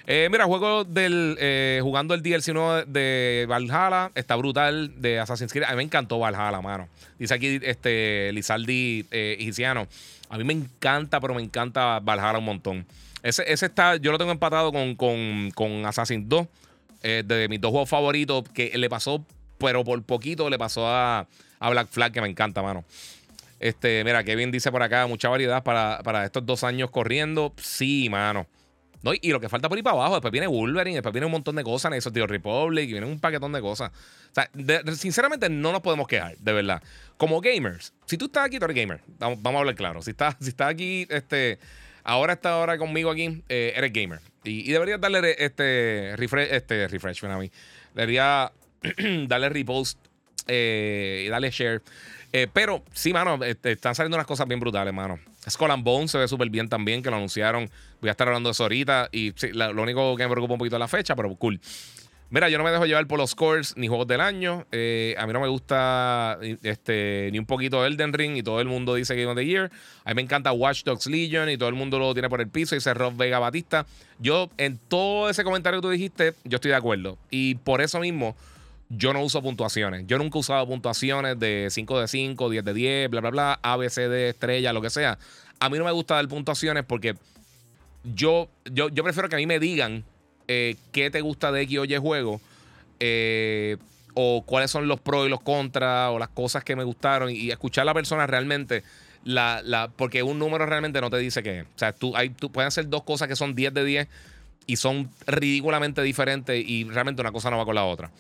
Eh, 0.07 0.29
mira, 0.31 0.45
juego 0.45 0.85
del. 0.85 1.37
Eh, 1.40 1.81
jugando 1.83 2.14
el 2.14 2.23
DLC 2.23 2.49
nuevo 2.53 2.85
de 2.85 3.47
Valhalla. 3.49 4.11
Está 4.14 4.37
brutal. 4.37 4.92
De 5.01 5.19
Assassin's 5.19 5.53
Creed. 5.53 5.64
A 5.64 5.71
mí 5.71 5.77
me 5.77 5.83
encantó 5.83 6.19
Valhalla, 6.19 6.61
mano. 6.61 6.88
Dice 7.19 7.35
aquí 7.35 7.59
este 7.62 8.31
Lizaldi 8.33 9.07
Hiciano. 9.38 9.88
A 10.29 10.38
mí 10.38 10.45
me 10.45 10.53
encanta, 10.53 11.21
pero 11.21 11.35
me 11.35 11.42
encanta 11.42 11.99
Valhalla 12.01 12.38
un 12.38 12.45
montón. 12.45 12.87
Ese, 13.23 13.45
ese 13.53 13.66
está. 13.66 13.97
Yo 13.97 14.12
lo 14.12 14.19
tengo 14.19 14.31
empatado 14.31 14.73
con, 14.73 14.95
con, 14.95 15.51
con 15.55 15.85
Assassin's 15.87 16.29
2. 16.29 16.47
de 17.03 17.47
mis 17.51 17.61
dos 17.61 17.73
juegos 17.73 17.88
favoritos. 17.88 18.45
Que 18.55 18.79
le 18.79 18.88
pasó 18.88 19.25
pero 19.59 19.85
por 19.85 20.03
poquito 20.03 20.51
le 20.51 20.59
pasó 20.59 20.87
a, 20.87 21.27
Black 21.61 21.88
Flag, 21.88 22.12
que 22.12 22.21
me 22.21 22.29
encanta, 22.29 22.62
mano. 22.62 22.85
Este, 23.59 24.05
mira, 24.05 24.23
Kevin 24.23 24.51
dice 24.51 24.71
por 24.71 24.83
acá, 24.83 25.07
mucha 25.07 25.29
variedad 25.29 25.62
para, 25.62 26.25
estos 26.25 26.45
dos 26.45 26.64
años 26.64 26.90
corriendo. 26.90 27.53
Sí, 27.57 28.09
mano. 28.11 28.47
No, 29.02 29.12
y 29.20 29.30
lo 29.30 29.40
que 29.40 29.48
falta 29.48 29.68
por 29.68 29.76
ahí 29.76 29.82
para 29.82 29.96
abajo, 29.96 30.14
después 30.14 30.32
viene 30.32 30.46
Wolverine, 30.46 30.96
después 30.96 31.12
viene 31.12 31.26
un 31.26 31.32
montón 31.32 31.56
de 31.56 31.62
cosas, 31.64 31.92
en 31.92 31.98
esos 31.98 32.12
tío 32.12 32.26
Republic, 32.26 32.88
y 32.88 32.92
viene 32.92 33.06
un 33.06 33.20
paquetón 33.20 33.52
de 33.52 33.61
cosas. 33.61 33.90
O 33.90 34.35
sea, 34.35 34.50
sinceramente 34.94 35.48
no 35.48 35.72
nos 35.72 35.80
podemos 35.80 36.06
quejar, 36.06 36.37
de 36.38 36.52
verdad. 36.52 36.82
Como 37.16 37.40
gamers, 37.40 37.92
si 38.06 38.16
tú 38.16 38.26
estás 38.26 38.46
aquí, 38.46 38.59
tú 38.59 38.64
eres 38.64 38.76
gamer. 38.76 39.00
Vamos, 39.18 39.54
a 39.54 39.59
hablar 39.59 39.74
claro. 39.74 40.02
Si 40.02 40.11
estás, 40.11 40.37
si 40.40 40.48
estás 40.48 40.68
aquí, 40.68 41.06
este, 41.11 41.59
ahora 42.04 42.35
está 42.35 42.50
ahora 42.50 42.78
conmigo 42.78 43.11
aquí, 43.11 43.42
eh, 43.48 43.72
eres 43.76 43.92
gamer. 43.92 44.20
Y, 44.44 44.70
deberías 44.70 45.00
darle 45.00 45.37
este 45.38 46.14
refresh, 46.16 46.48
este 46.52 46.88
refresh, 46.88 47.24
a 47.24 47.38
mí. 47.38 47.50
Debería 47.94 48.52
dale 49.26 49.48
repost 49.48 49.98
eh, 50.46 51.24
y 51.26 51.28
dale 51.28 51.50
share. 51.50 51.82
Eh, 52.32 52.48
pero 52.52 52.82
sí, 52.92 53.12
mano, 53.12 53.42
este, 53.44 53.72
están 53.72 53.94
saliendo 53.94 54.16
unas 54.16 54.26
cosas 54.26 54.46
bien 54.46 54.61
brutales, 54.61 54.92
mano. 54.92 55.18
Skull 55.48 55.70
and 55.70 55.85
Bone 55.85 56.09
se 56.09 56.18
ve 56.18 56.28
súper 56.28 56.50
bien 56.50 56.68
también, 56.68 57.02
que 57.02 57.11
lo 57.11 57.16
anunciaron. 57.16 57.70
Voy 58.00 58.09
a 58.09 58.12
estar 58.12 58.26
hablando 58.26 58.48
de 58.48 58.52
eso 58.52 58.64
ahorita. 58.64 59.09
Y 59.12 59.32
sí, 59.37 59.48
lo 59.52 59.82
único 59.82 60.16
que 60.16 60.24
me 60.24 60.30
preocupa 60.30 60.54
un 60.54 60.59
poquito 60.59 60.76
es 60.76 60.80
la 60.80 60.88
fecha, 60.88 61.14
pero 61.14 61.35
cool. 61.37 61.61
Mira, 62.28 62.48
yo 62.48 62.59
no 62.59 62.64
me 62.64 62.72
dejo 62.72 62.87
llevar 62.87 63.06
por 63.06 63.20
los 63.20 63.30
scores 63.30 63.76
ni 63.76 63.87
juegos 63.87 64.09
del 64.09 64.20
año. 64.20 64.66
Eh, 64.72 65.14
a 65.16 65.28
mí 65.28 65.32
no 65.32 65.40
me 65.40 65.46
gusta 65.46 66.38
este, 66.64 67.28
ni 67.30 67.38
un 67.38 67.46
poquito 67.46 67.87
Elden 67.87 68.12
Ring 68.12 68.37
y 68.37 68.42
todo 68.42 68.61
el 68.61 68.66
mundo 68.66 68.96
dice 68.96 69.14
Game 69.14 69.30
of 69.30 69.37
the 69.37 69.46
Year. 69.46 69.70
A 70.04 70.11
mí 70.11 70.16
me 70.16 70.22
encanta 70.22 70.50
Watch 70.50 70.82
Dogs 70.82 71.06
Legion 71.06 71.48
y 71.48 71.56
todo 71.56 71.68
el 71.68 71.76
mundo 71.76 72.00
lo 72.00 72.12
tiene 72.14 72.28
por 72.28 72.40
el 72.40 72.48
piso 72.48 72.74
y 72.74 72.78
dice 72.78 72.94
Rob 72.94 73.16
Vega 73.16 73.38
Batista. 73.38 73.87
Yo, 74.18 74.50
en 74.59 74.76
todo 74.76 75.30
ese 75.30 75.44
comentario 75.44 75.80
que 75.80 75.87
tú 75.87 75.90
dijiste, 75.90 76.35
yo 76.42 76.56
estoy 76.56 76.72
de 76.72 76.76
acuerdo. 76.76 77.16
Y 77.30 77.54
por 77.56 77.80
eso 77.80 78.00
mismo 78.00 78.35
yo 78.88 79.12
no 79.12 79.22
uso 79.22 79.42
puntuaciones. 79.42 80.07
Yo 80.07 80.18
nunca 80.18 80.38
he 80.38 80.40
usado 80.40 80.66
puntuaciones 80.66 81.38
de 81.38 81.68
5 81.70 82.01
de 82.01 82.09
5, 82.09 82.51
10 82.51 82.64
de 82.64 82.75
10, 82.75 83.11
bla, 83.11 83.20
bla, 83.20 83.31
bla, 83.31 83.61
A, 83.62 83.79
estrella, 83.85 84.72
lo 84.72 84.83
que 84.83 84.90
sea. 84.90 85.18
A 85.59 85.68
mí 85.68 85.79
no 85.79 85.85
me 85.85 85.92
gusta 85.92 86.14
dar 86.14 86.29
puntuaciones 86.29 86.85
porque 86.85 87.16
yo, 88.05 88.49
yo, 88.70 88.88
yo 88.88 89.03
prefiero 89.03 89.29
que 89.29 89.37
a 89.37 89.38
mí 89.38 89.46
me 89.46 89.59
digan 89.59 90.05
eh, 90.49 90.77
qué 90.92 91.11
te 91.11 91.20
gusta 91.20 91.51
de 91.51 91.62
X 91.62 91.79
o 91.79 91.85
Y 91.85 91.96
juego. 91.96 92.40
Eh, 93.01 93.77
o 94.18 94.42
cuáles 94.46 94.70
son 94.70 94.88
los 94.88 94.99
pros 94.99 95.27
y 95.27 95.29
los 95.29 95.42
contras, 95.42 96.11
o 96.11 96.18
las 96.18 96.29
cosas 96.29 96.64
que 96.64 96.75
me 96.75 96.85
gustaron, 96.85 97.31
y, 97.31 97.51
escuchar 97.51 97.83
a 97.83 97.85
la 97.87 97.94
persona 97.94 98.27
realmente. 98.27 98.83
La, 99.25 99.61
la, 99.62 99.88
porque 99.88 100.22
un 100.22 100.38
número 100.38 100.64
realmente 100.66 101.01
no 101.01 101.11
te 101.11 101.18
dice 101.18 101.42
qué 101.42 101.62
O 101.62 101.66
sea, 101.75 101.92
tú, 101.92 102.16
hay, 102.16 102.31
tú 102.31 102.53
pueden 102.53 102.70
ser 102.70 102.88
dos 102.88 103.03
cosas 103.03 103.27
que 103.27 103.35
son 103.35 103.57
10 103.57 103.75
de 103.75 103.85
10 103.85 104.09
y 104.66 104.77
son 104.77 105.11
ridículamente 105.27 106.01
diferentes 106.03 106.64
y 106.64 106.85
realmente 106.85 107.22
una 107.22 107.33
cosa 107.33 107.51
no 107.51 107.59
va 107.59 107.64
con 107.64 107.75
la 107.75 107.85
otra. 107.85 108.11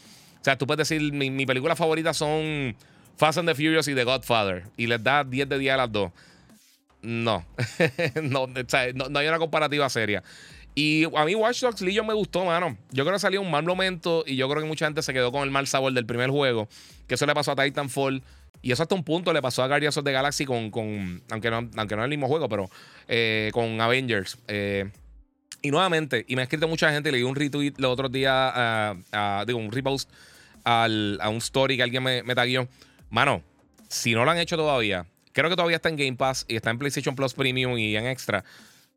O 0.46 0.48
sea, 0.48 0.56
tú 0.56 0.64
puedes 0.64 0.88
decir, 0.88 1.12
mi, 1.12 1.44
película 1.44 1.74
favorita 1.74 2.14
son 2.14 2.76
Fast 3.16 3.38
and 3.38 3.48
the 3.48 3.54
Furious 3.56 3.88
y 3.88 3.96
The 3.96 4.04
Godfather. 4.04 4.62
Y 4.76 4.86
les 4.86 5.02
da 5.02 5.24
10 5.24 5.48
de 5.48 5.58
10 5.58 5.74
a 5.74 5.76
las 5.76 5.90
dos. 5.90 6.12
No. 7.02 7.44
no, 8.22 8.46
no, 8.46 9.18
hay 9.18 9.26
una 9.26 9.40
comparativa 9.40 9.88
seria. 9.88 10.22
Y 10.76 11.02
a 11.16 11.24
mí 11.24 11.34
Watch 11.34 11.62
Dogs 11.62 11.80
Legion 11.80 12.06
me 12.06 12.14
gustó, 12.14 12.44
mano. 12.44 12.78
Yo 12.92 13.02
creo 13.02 13.16
que 13.16 13.18
salió 13.18 13.40
un 13.40 13.50
mal 13.50 13.64
momento 13.64 14.22
y 14.24 14.36
yo 14.36 14.48
creo 14.48 14.62
que 14.62 14.68
mucha 14.68 14.84
gente 14.84 15.02
se 15.02 15.12
quedó 15.12 15.32
con 15.32 15.42
el 15.42 15.50
mal 15.50 15.66
sabor 15.66 15.92
del 15.92 16.06
primer 16.06 16.30
juego. 16.30 16.68
Que 17.08 17.16
eso 17.16 17.26
le 17.26 17.34
pasó 17.34 17.50
a 17.50 17.56
Titanfall. 17.56 18.22
Y 18.62 18.70
eso 18.70 18.84
hasta 18.84 18.94
un 18.94 19.02
punto 19.02 19.32
le 19.32 19.42
pasó 19.42 19.64
a 19.64 19.66
Guardians 19.66 19.96
of 19.96 20.04
the 20.04 20.12
Galaxy 20.12 20.44
con, 20.44 20.70
con 20.70 21.24
aunque, 21.28 21.50
no, 21.50 21.68
aunque 21.76 21.96
no 21.96 22.02
es 22.02 22.04
el 22.04 22.10
mismo 22.10 22.28
juego, 22.28 22.48
pero 22.48 22.70
eh, 23.08 23.50
con 23.52 23.80
Avengers. 23.80 24.38
Eh, 24.46 24.92
y 25.60 25.72
nuevamente, 25.72 26.24
y 26.28 26.36
me 26.36 26.42
ha 26.42 26.44
escrito 26.44 26.68
mucha 26.68 26.92
gente, 26.92 27.10
le 27.10 27.18
di 27.18 27.24
un 27.24 27.34
retweet 27.34 27.72
los 27.78 27.90
otros 27.90 28.12
días, 28.12 28.96
digo, 29.44 29.58
un 29.58 29.72
repost 29.72 30.08
a 30.66 31.28
un 31.28 31.36
story 31.38 31.76
que 31.76 31.82
alguien 31.82 32.02
me, 32.02 32.22
me 32.22 32.34
taguió. 32.34 32.68
Mano, 33.08 33.42
si 33.88 34.14
no 34.14 34.24
lo 34.24 34.30
han 34.30 34.38
hecho 34.38 34.56
todavía, 34.56 35.06
creo 35.32 35.50
que 35.50 35.56
todavía 35.56 35.76
está 35.76 35.88
en 35.88 35.96
Game 35.96 36.16
Pass 36.16 36.44
y 36.48 36.56
está 36.56 36.70
en 36.70 36.78
PlayStation 36.78 37.14
Plus 37.14 37.34
Premium 37.34 37.78
y 37.78 37.96
en 37.96 38.06
Extra. 38.06 38.44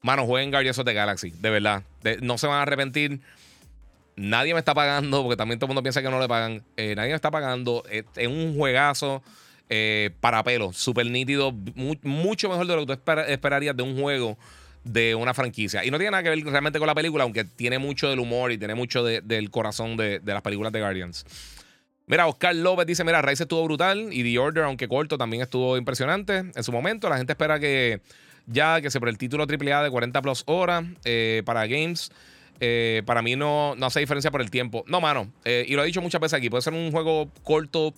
Mano, 0.01 0.25
jueguen 0.25 0.51
Guardians 0.51 0.79
of 0.79 0.85
the 0.85 0.93
Galaxy, 0.93 1.31
de 1.31 1.49
verdad. 1.49 1.83
no 2.21 2.37
se 2.37 2.47
van 2.47 2.57
a 2.57 2.61
arrepentir. 2.63 3.19
Nadie 4.15 4.53
me 4.53 4.59
está 4.59 4.73
pagando, 4.73 5.21
porque 5.21 5.37
también 5.37 5.59
todo 5.59 5.65
el 5.67 5.69
mundo 5.69 5.83
piensa 5.83 6.01
que 6.01 6.09
no 6.09 6.19
le 6.19 6.27
pagan. 6.27 6.63
Eh, 6.77 6.95
nadie 6.95 7.09
me 7.09 7.15
está 7.15 7.31
pagando. 7.31 7.83
Es, 7.89 8.27
un 8.27 8.55
juegazo 8.55 9.21
eh, 9.69 10.11
para 10.19 10.43
pelo, 10.43 10.73
súper 10.73 11.05
nítido, 11.05 11.53
mucho 12.03 12.49
mejor 12.49 12.67
de 12.67 12.75
lo 12.75 12.85
que 12.85 12.95
tú 12.95 13.11
esperarías 13.27 13.75
de 13.75 13.83
un 13.83 13.99
juego 13.99 14.37
de 14.83 15.15
una 15.15 15.33
franquicia. 15.33 15.85
Y 15.85 15.91
no 15.91 15.97
tiene 15.97 16.11
nada 16.11 16.23
que 16.23 16.29
ver 16.29 16.43
realmente 16.45 16.79
con 16.79 16.87
la 16.87 16.95
película, 16.95 17.23
aunque 17.25 17.43
tiene 17.43 17.79
mucho 17.79 18.09
del 18.09 18.19
humor 18.19 18.51
y 18.51 18.57
tiene 18.57 18.75
mucho 18.75 19.03
del 19.03 19.51
corazón 19.51 19.97
de 19.97 20.21
las 20.23 20.41
películas 20.41 20.71
de 20.71 20.79
Guardians. 20.79 21.25
Mira, 22.09 22.25
Oscar 22.25 22.55
López 22.55 22.87
dice: 22.87 23.03
Mira, 23.03 23.21
Rise 23.21 23.43
estuvo 23.43 23.63
brutal 23.63 24.09
y 24.11 24.23
The 24.23 24.39
Order, 24.39 24.63
aunque 24.63 24.87
corto, 24.87 25.17
también 25.17 25.43
estuvo 25.43 25.77
impresionante 25.77 26.37
en 26.55 26.63
su 26.63 26.71
momento. 26.71 27.07
La 27.07 27.17
gente 27.17 27.33
espera 27.33 27.59
que 27.59 28.01
ya 28.47 28.81
que 28.81 28.89
se 28.89 28.99
por 28.99 29.09
el 29.09 29.19
título 29.19 29.45
AAA 29.45 29.83
de 29.83 29.91
40 29.91 30.21
plus 30.23 30.43
horas 30.47 30.85
eh, 31.05 31.43
para 31.45 31.67
Games. 31.67 32.11
Eh, 32.59 33.03
para 33.05 33.21
mí 33.21 33.35
no, 33.35 33.75
no 33.75 33.85
hace 33.85 33.99
diferencia 33.99 34.31
por 34.31 34.41
el 34.41 34.49
tiempo. 34.49 34.83
No, 34.87 34.99
mano. 34.99 35.31
Eh, 35.45 35.65
y 35.67 35.75
lo 35.75 35.83
he 35.83 35.85
dicho 35.85 36.01
muchas 36.01 36.19
veces 36.19 36.35
aquí. 36.35 36.49
Puede 36.49 36.63
ser 36.63 36.73
un 36.73 36.91
juego 36.91 37.31
corto 37.43 37.93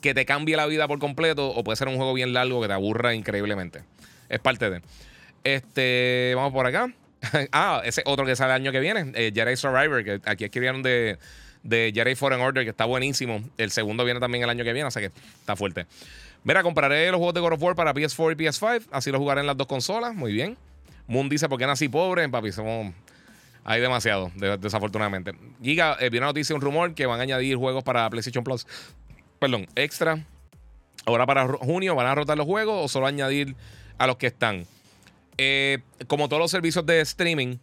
que 0.00 0.14
te 0.14 0.24
cambie 0.24 0.56
la 0.56 0.64
vida 0.64 0.88
por 0.88 0.98
completo. 0.98 1.50
O 1.50 1.62
puede 1.62 1.76
ser 1.76 1.88
un 1.88 1.96
juego 1.96 2.14
bien 2.14 2.32
largo 2.32 2.62
que 2.62 2.66
te 2.66 2.72
aburra 2.72 3.14
increíblemente. 3.14 3.82
Es 4.30 4.40
parte 4.40 4.70
de. 4.70 4.80
Este. 5.44 6.32
Vamos 6.34 6.54
por 6.54 6.66
acá. 6.66 6.90
ah, 7.52 7.82
ese 7.84 8.02
otro 8.06 8.24
que 8.24 8.36
sale 8.36 8.54
el 8.54 8.62
año 8.62 8.72
que 8.72 8.80
viene. 8.80 9.12
Jedi 9.12 9.54
Survivor. 9.54 10.02
Que 10.02 10.20
aquí 10.24 10.44
escribieron 10.44 10.82
de 10.82 11.18
de 11.62 11.92
Jedi 11.94 12.14
Foreign 12.14 12.42
Order, 12.42 12.64
que 12.64 12.70
está 12.70 12.84
buenísimo. 12.84 13.42
El 13.58 13.70
segundo 13.70 14.04
viene 14.04 14.20
también 14.20 14.44
el 14.44 14.50
año 14.50 14.64
que 14.64 14.72
viene, 14.72 14.88
así 14.88 15.00
que 15.00 15.10
está 15.40 15.56
fuerte. 15.56 15.86
Mira, 16.44 16.62
compraré 16.62 17.10
los 17.10 17.18
juegos 17.18 17.34
de 17.34 17.40
God 17.40 17.52
of 17.52 17.62
War 17.62 17.74
para 17.74 17.94
PS4 17.94 18.32
y 18.32 18.44
PS5, 18.44 18.88
así 18.90 19.10
los 19.10 19.20
jugaré 19.20 19.40
en 19.40 19.46
las 19.46 19.56
dos 19.56 19.66
consolas. 19.66 20.14
Muy 20.14 20.32
bien. 20.32 20.56
Moon 21.06 21.28
dice, 21.28 21.48
¿por 21.48 21.58
qué 21.58 21.66
nací 21.66 21.88
pobre? 21.88 22.28
Papi, 22.28 22.52
somos... 22.52 22.92
Hay 23.64 23.80
demasiado, 23.80 24.32
desafortunadamente. 24.58 25.34
Giga, 25.62 25.96
eh, 26.00 26.10
viene 26.10 26.24
una 26.24 26.26
noticia, 26.28 26.52
un 26.52 26.60
rumor 26.60 26.94
que 26.94 27.06
van 27.06 27.20
a 27.20 27.22
añadir 27.22 27.56
juegos 27.56 27.84
para 27.84 28.10
PlayStation 28.10 28.42
Plus. 28.42 28.66
Perdón, 29.38 29.68
extra. 29.76 30.24
Ahora 31.04 31.26
para 31.26 31.46
junio, 31.46 31.94
¿van 31.94 32.08
a 32.08 32.14
rotar 32.14 32.36
los 32.36 32.46
juegos 32.46 32.84
o 32.84 32.88
solo 32.88 33.06
añadir 33.06 33.54
a 33.98 34.08
los 34.08 34.16
que 34.16 34.26
están? 34.28 34.66
Eh, 35.38 35.78
como 36.08 36.28
todos 36.28 36.40
los 36.40 36.50
servicios 36.50 36.84
de 36.86 37.00
streaming, 37.02 37.58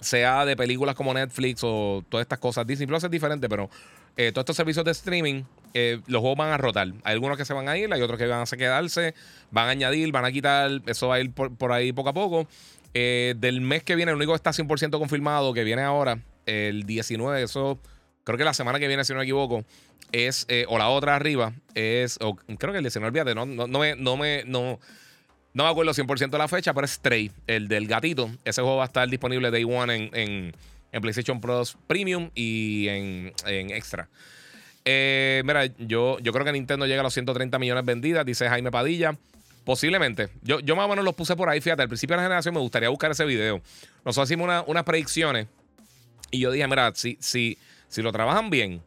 sea 0.00 0.44
de 0.44 0.56
películas 0.56 0.94
como 0.94 1.14
Netflix 1.14 1.60
o 1.62 2.04
todas 2.08 2.24
estas 2.24 2.38
cosas, 2.38 2.66
Disney 2.66 2.86
Plus 2.86 3.04
es 3.04 3.10
diferente, 3.10 3.48
pero 3.48 3.70
eh, 4.16 4.32
todos 4.32 4.42
estos 4.42 4.56
servicios 4.56 4.84
de 4.84 4.92
streaming, 4.92 5.42
eh, 5.74 6.00
los 6.06 6.20
juegos 6.20 6.38
van 6.38 6.50
a 6.50 6.56
rotar. 6.56 6.88
Hay 7.04 7.12
algunos 7.12 7.36
que 7.36 7.44
se 7.44 7.52
van 7.52 7.68
a 7.68 7.76
ir, 7.76 7.92
hay 7.92 8.00
otros 8.00 8.18
que 8.18 8.26
van 8.26 8.42
a 8.42 8.56
quedarse, 8.56 9.14
van 9.50 9.68
a 9.68 9.70
añadir, 9.70 10.10
van 10.12 10.24
a 10.24 10.32
quitar, 10.32 10.70
eso 10.86 11.08
va 11.08 11.16
a 11.16 11.20
ir 11.20 11.32
por, 11.32 11.72
ahí 11.72 11.92
poco 11.92 12.08
a 12.08 12.14
poco. 12.14 12.48
del 12.94 13.60
mes 13.60 13.82
que 13.82 13.94
viene, 13.94 14.12
el 14.12 14.16
único 14.16 14.32
que 14.32 14.36
está 14.36 14.52
100% 14.52 14.98
confirmado, 14.98 15.52
que 15.52 15.64
viene 15.64 15.82
ahora, 15.82 16.18
el 16.46 16.84
19, 16.84 17.42
eso 17.42 17.78
creo 18.24 18.38
que 18.38 18.44
la 18.44 18.54
semana 18.54 18.78
que 18.78 18.88
viene, 18.88 19.04
si 19.04 19.12
no 19.12 19.18
me 19.18 19.24
equivoco, 19.24 19.64
es, 20.12 20.46
o 20.68 20.78
la 20.78 20.88
otra 20.88 21.14
arriba, 21.14 21.52
es, 21.74 22.18
creo 22.18 22.72
que 22.72 22.78
el 22.78 22.84
19, 22.84 23.08
olvídate, 23.08 23.34
no, 23.34 23.44
no, 23.44 23.66
no 23.66 23.78
me, 23.80 23.96
no 23.96 24.16
me, 24.16 24.44
no, 24.46 24.80
no 25.56 25.64
me 25.64 25.70
acuerdo 25.70 25.94
100% 25.94 26.28
de 26.28 26.36
la 26.36 26.48
fecha, 26.48 26.74
pero 26.74 26.84
es 26.84 26.90
Stray, 26.90 27.30
el 27.46 27.66
del 27.66 27.86
gatito. 27.86 28.30
Ese 28.44 28.60
juego 28.60 28.76
va 28.76 28.82
a 28.82 28.86
estar 28.88 29.08
disponible 29.08 29.50
Day 29.50 29.64
One 29.64 30.10
en, 30.12 30.52
PlayStation 31.00 31.40
Plus 31.40 31.78
Premium 31.86 32.28
y 32.34 32.88
en, 32.88 33.32
Extra. 33.70 34.06
Eh, 34.84 35.40
mira, 35.46 35.64
yo, 35.78 36.18
yo 36.18 36.32
creo 36.34 36.44
que 36.44 36.52
Nintendo 36.52 36.84
llega 36.84 37.00
a 37.00 37.04
los 37.04 37.14
130 37.14 37.58
millones 37.58 37.86
vendidas, 37.86 38.26
dice 38.26 38.46
Jaime 38.50 38.70
Padilla. 38.70 39.16
Posiblemente. 39.64 40.28
Yo, 40.42 40.60
yo 40.60 40.76
más 40.76 40.84
o 40.84 40.88
menos 40.90 41.06
los 41.06 41.14
puse 41.14 41.34
por 41.36 41.48
ahí, 41.48 41.62
fíjate, 41.62 41.80
al 41.80 41.88
principio 41.88 42.16
de 42.16 42.18
la 42.18 42.24
generación 42.24 42.52
me 42.52 42.60
gustaría 42.60 42.90
buscar 42.90 43.12
ese 43.12 43.24
video. 43.24 43.62
Nosotros 44.04 44.28
hicimos 44.28 44.62
unas 44.66 44.84
predicciones 44.84 45.46
y 46.30 46.40
yo 46.40 46.50
dije, 46.50 46.68
mira, 46.68 46.92
si, 46.94 47.16
si, 47.18 47.56
si 47.88 48.02
lo 48.02 48.12
trabajan 48.12 48.50
bien, 48.50 48.82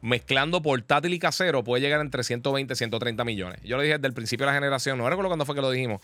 mezclando 0.00 0.62
portátil 0.62 1.12
y 1.14 1.18
casero, 1.18 1.64
puede 1.64 1.82
llegar 1.82 2.00
entre 2.00 2.22
120 2.22 2.72
y 2.72 2.76
130 2.76 3.24
millones. 3.24 3.60
Yo 3.64 3.76
lo 3.76 3.82
dije 3.82 3.94
desde 3.94 4.08
el 4.08 4.14
principio 4.14 4.46
de 4.46 4.52
la 4.52 4.54
generación, 4.54 4.98
no 4.98 5.08
recuerdo 5.08 5.28
cuándo 5.28 5.44
fue 5.44 5.54
que 5.54 5.60
lo 5.60 5.70
dijimos, 5.70 6.00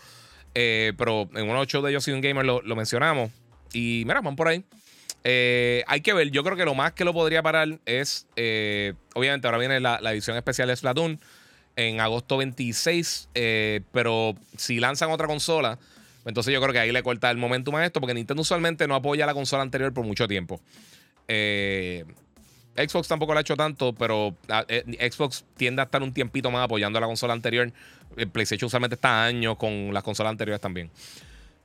eh, 0.53 0.93
pero 0.97 1.29
en 1.35 1.49
uno 1.49 1.65
de 1.65 1.81
de 1.81 1.93
Yo 1.93 2.01
Soy 2.01 2.13
un 2.13 2.21
Gamer 2.21 2.45
lo, 2.45 2.75
mencionamos. 2.75 3.31
Y 3.73 4.03
mira, 4.05 4.21
van 4.21 4.35
por 4.35 4.47
ahí. 4.47 4.63
Eh, 5.23 5.83
hay 5.87 6.01
que 6.01 6.13
ver, 6.13 6.29
yo 6.29 6.43
creo 6.43 6.55
que 6.55 6.65
lo 6.65 6.75
más 6.75 6.93
que 6.93 7.03
lo 7.03 7.13
podría 7.13 7.41
parar 7.41 7.79
es, 7.85 8.27
eh, 8.35 8.93
obviamente 9.15 9.47
ahora 9.47 9.57
viene 9.57 9.79
la, 9.79 9.99
edición 10.11 10.37
especial 10.37 10.67
de 10.67 10.75
Splatoon 10.75 11.19
en 11.75 11.99
agosto 11.99 12.37
26, 12.37 13.29
pero 13.91 14.35
si 14.55 14.79
lanzan 14.79 15.09
otra 15.11 15.27
consola, 15.27 15.79
entonces 16.25 16.53
yo 16.53 16.59
creo 16.59 16.73
que 16.73 16.79
ahí 16.79 16.91
le 16.91 17.03
corta 17.03 17.29
el 17.29 17.37
momentum 17.37 17.75
a 17.75 17.85
esto, 17.85 18.01
porque 18.01 18.13
Nintendo 18.13 18.41
usualmente 18.41 18.87
no 18.87 18.95
apoya 18.95 19.25
la 19.25 19.33
consola 19.33 19.61
anterior 19.61 19.93
por 19.93 20.05
mucho 20.05 20.27
tiempo. 20.27 20.59
Eh, 21.27 22.05
Xbox 22.75 23.07
tampoco 23.07 23.33
lo 23.33 23.39
ha 23.39 23.41
hecho 23.41 23.55
tanto, 23.55 23.93
pero 23.93 24.35
ah, 24.49 24.65
eh, 24.67 25.09
Xbox 25.11 25.45
tiende 25.55 25.81
a 25.81 25.85
estar 25.85 26.03
un 26.03 26.13
tiempito 26.13 26.51
más 26.51 26.65
apoyando 26.65 26.97
a 26.97 27.01
la 27.01 27.07
consola 27.07 27.33
anterior. 27.33 27.71
El 28.17 28.27
PlayStation 28.29 28.67
usualmente 28.67 28.95
está 28.95 29.23
años 29.23 29.57
con 29.57 29.93
las 29.93 30.03
consolas 30.03 30.31
anteriores 30.31 30.61
también. 30.61 30.91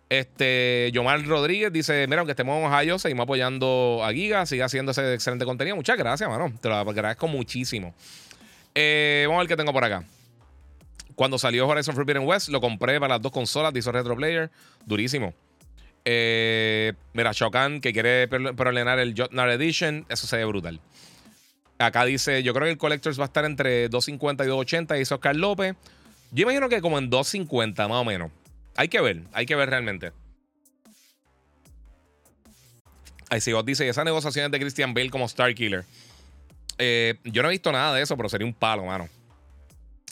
Este, 0.08 0.90
Yomar 0.92 1.24
Rodríguez 1.24 1.72
dice: 1.72 2.06
Mira, 2.08 2.20
aunque 2.20 2.32
estemos 2.32 2.58
en 2.58 2.72
Ohio, 2.72 2.98
seguimos 2.98 3.24
apoyando 3.24 4.00
a 4.04 4.12
Giga, 4.12 4.44
sigue 4.46 4.62
haciendo 4.62 4.92
ese 4.92 5.14
excelente 5.14 5.44
contenido. 5.44 5.76
Muchas 5.76 5.96
gracias, 5.96 6.28
mano. 6.28 6.52
Te 6.60 6.68
lo 6.68 6.76
agradezco 6.76 7.28
muchísimo. 7.28 7.94
Eh, 8.74 9.24
vamos 9.26 9.40
a 9.40 9.42
ver 9.42 9.48
qué 9.48 9.56
tengo 9.56 9.72
por 9.72 9.84
acá. 9.84 10.04
Cuando 11.14 11.38
salió 11.38 11.68
Horizon 11.68 11.94
Forbidden 11.94 12.26
West, 12.26 12.48
lo 12.48 12.60
compré 12.60 12.98
para 12.98 13.14
las 13.14 13.22
dos 13.22 13.32
consolas, 13.32 13.72
dice 13.72 13.92
Retro 13.92 14.16
Player. 14.16 14.50
Durísimo. 14.86 15.34
Eh, 16.04 16.92
mira, 17.12 17.32
Shokan, 17.32 17.80
que 17.80 17.92
quiere 17.92 18.26
prorlenar 18.26 18.98
el 18.98 19.14
Jotnar 19.16 19.50
Edition, 19.50 20.06
eso 20.08 20.26
se 20.26 20.38
ve 20.38 20.44
brutal. 20.44 20.80
Acá 21.80 22.04
dice, 22.04 22.42
yo 22.42 22.52
creo 22.52 22.66
que 22.66 22.72
el 22.72 22.78
Collectors 22.78 23.18
va 23.18 23.24
a 23.24 23.26
estar 23.26 23.46
entre 23.46 23.88
250 23.88 24.44
y 24.44 24.48
280, 24.48 24.94
dice 24.96 25.14
Oscar 25.14 25.34
López. 25.34 25.74
Yo 26.30 26.42
imagino 26.42 26.68
que 26.68 26.82
como 26.82 26.98
en 26.98 27.08
250 27.08 27.88
más 27.88 27.96
o 27.96 28.04
menos. 28.04 28.30
Hay 28.76 28.88
que 28.88 29.00
ver, 29.00 29.22
hay 29.32 29.46
que 29.46 29.56
ver 29.56 29.70
realmente. 29.70 30.12
Ahí 33.30 33.40
sí, 33.40 33.52
dice, 33.64 33.88
esas 33.88 34.04
negociaciones 34.04 34.50
de 34.50 34.60
Christian 34.60 34.92
Bale 34.92 35.08
como 35.08 35.24
Star 35.24 35.54
Killer. 35.54 35.86
Eh, 36.76 37.14
yo 37.24 37.42
no 37.42 37.48
he 37.48 37.52
visto 37.52 37.72
nada 37.72 37.94
de 37.94 38.02
eso, 38.02 38.14
pero 38.14 38.28
sería 38.28 38.46
un 38.46 38.52
palo, 38.54 38.84
mano. 38.84 39.08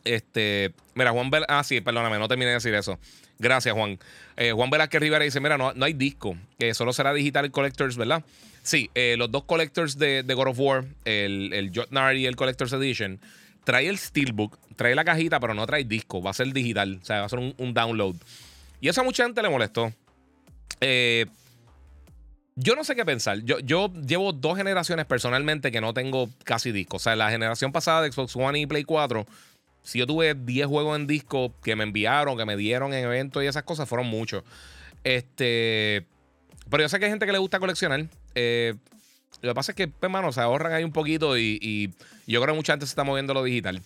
Este, 0.05 0.73
mira, 0.95 1.11
Juan 1.11 1.29
Bel 1.29 1.45
ah, 1.49 1.63
sí, 1.65 1.83
perdóname, 1.83 2.19
no 2.19 2.29
terminé 2.29 2.49
de 2.49 2.55
decir 2.55 2.73
eso. 2.73 2.99
Gracias, 3.39 3.75
Juan. 3.75 3.99
Eh, 4.37 4.53
Juan 4.53 4.71
Velázquez 4.71 5.01
Rivera 5.01 5.25
dice: 5.25 5.41
Mira, 5.41 5.59
no, 5.59 5.73
no 5.73 5.85
hay 5.85 5.93
disco, 5.93 6.37
solo 6.73 6.93
será 6.93 7.13
digital 7.13 7.51
collectors, 7.51 7.97
¿verdad? 7.97 8.25
Sí, 8.63 8.91
eh, 8.95 9.15
los 9.17 9.31
dos 9.31 9.45
collectors 9.45 9.97
de, 9.97 10.23
God 10.23 10.49
of 10.49 10.59
War, 10.59 10.85
el, 11.05 11.53
el 11.55 11.71
Jotnar 11.75 12.17
y 12.17 12.27
el 12.27 12.37
Collector's 12.37 12.73
Edition, 12.73 13.19
trae 13.65 13.89
el 13.89 13.99
Steelbook, 13.99 14.59
trae 14.77 14.95
la 14.95 15.05
cajita, 15.05 15.41
pero 15.41 15.55
no 15.55 15.67
trae 15.67 15.85
disco. 15.85 16.23
Va 16.23 16.31
a 16.31 16.35
ser 16.35 16.53
digital, 16.53 16.99
o 17.03 17.05
sea, 17.05 17.21
va 17.21 17.27
a 17.27 17.29
ser 17.29 17.39
un, 17.39 17.75
download. 17.75 18.17
Y 18.81 18.89
eso 18.89 19.01
a 19.01 19.05
mucha 19.05 19.25
gente 19.25 19.43
le 19.43 19.49
molestó. 19.49 19.93
Eh, 20.81 21.27
yo 22.57 22.75
no 22.75 22.85
sé 22.85 22.97
qué 22.97 23.05
pensar. 23.05 23.41
Yo, 23.45 23.59
yo 23.61 23.93
llevo 24.07 24.33
dos 24.33 24.57
generaciones 24.57 25.07
personalmente 25.07 25.71
que 25.71 25.81
no 25.81 25.95
tengo 25.95 26.29
casi 26.45 26.73
disco. 26.73 26.97
O 26.97 26.99
sea, 27.01 27.15
la 27.15 27.31
generación 27.31 27.73
pasada 27.73 28.03
de 28.03 28.13
Xbox 28.13 28.35
One 28.37 28.59
y 28.59 28.67
Play 28.67 28.85
4, 28.85 29.27
si 29.89 29.99
yo 29.99 30.07
tuve 30.07 30.35
10 30.35 30.67
juegos 30.67 30.99
en 30.99 31.07
disco 31.07 31.55
que 31.63 31.75
me 31.75 31.83
enviaron, 31.83 32.37
que 32.37 32.45
me 32.45 32.59
dieron 32.59 32.93
en 32.93 33.05
eventos 33.05 33.43
y 33.43 33.47
esas 33.47 33.63
cosas, 33.63 33.89
fueron 33.89 34.07
muchos. 34.07 34.45
Este. 35.03 36.05
Pero 36.69 36.83
yo 36.83 36.91
sé 36.91 36.99
que 36.99 37.07
hay 37.07 37.11
gente 37.11 37.25
que 37.25 37.33
le 37.33 37.39
gusta 37.39 37.59
coleccionar. 37.59 38.07
Eh, 38.35 38.75
lo 39.41 39.51
que 39.51 39.55
pasa 39.55 39.73
es 39.73 39.77
que, 39.77 39.91
hermano, 40.03 40.27
pues, 40.27 40.35
se 40.35 40.43
ahorran 40.43 40.75
ahí 40.75 40.85
un 40.85 40.93
poquito 40.93 41.39
y, 41.39 41.95
yo 42.27 42.43
creo 42.43 42.53
que 42.53 42.59
mucha 42.59 42.75
gente 42.75 42.85
se 42.85 42.91
está 42.91 43.03
moviendo 43.03 43.33
lo 43.33 43.43
digital. 43.43 43.81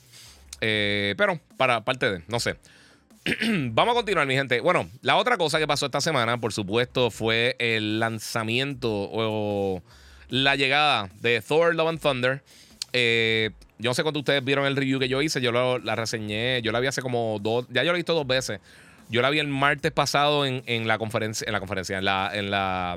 Eh, 0.61 1.15
pero, 1.17 1.39
para 1.57 1.85
parte 1.85 2.11
de, 2.11 2.23
no 2.27 2.41
sé. 2.41 2.57
Vamos 3.71 3.93
a 3.93 3.95
continuar, 3.95 4.27
mi 4.27 4.35
gente. 4.35 4.59
Bueno, 4.59 4.91
la 5.03 5.17
otra 5.19 5.37
cosa 5.37 5.61
que 5.61 5.69
pasó 5.69 5.87
esta 5.87 6.01
semana, 6.01 6.37
por 6.39 6.53
supuesto, 6.53 7.13
fue 7.13 7.55
el 7.61 8.01
lanzamiento 8.01 8.89
o 8.91 9.85
la 10.31 10.57
llegada 10.57 11.11
de 11.21 11.41
Thor 11.41 11.77
Love 11.77 11.91
and 11.91 12.01
Thunder. 12.01 12.43
Eh, 12.93 13.51
yo 13.83 13.91
no 13.91 13.95
sé 13.95 14.05
cuánto 14.05 14.21
ustedes 14.21 14.45
vieron 14.45 14.65
el 14.65 14.77
review 14.77 15.01
que 15.01 15.09
yo 15.09 15.21
hice. 15.23 15.41
Yo 15.41 15.51
la 15.51 15.97
reseñé. 15.97 16.63
Yo 16.63 16.71
la 16.71 16.79
vi 16.79 16.87
hace 16.87 17.03
como 17.03 17.39
dos. 17.41 17.67
Ya 17.69 17.83
yo 17.83 17.91
la 17.91 17.97
he 17.97 17.99
visto 17.99 18.15
dos 18.15 18.27
veces. 18.27 18.61
Yo 19.09 19.21
la 19.23 19.29
vi 19.29 19.41
el 19.41 19.49
martes 19.49 19.91
pasado 19.91 20.47
en, 20.47 20.87
la 20.87 20.99
conferencia. 20.99 21.45
En 21.47 21.53
la 21.53 21.59
conferencia. 21.59 21.99
En 21.99 22.05
la. 22.05 22.31
En 22.33 22.51
la. 22.53 22.97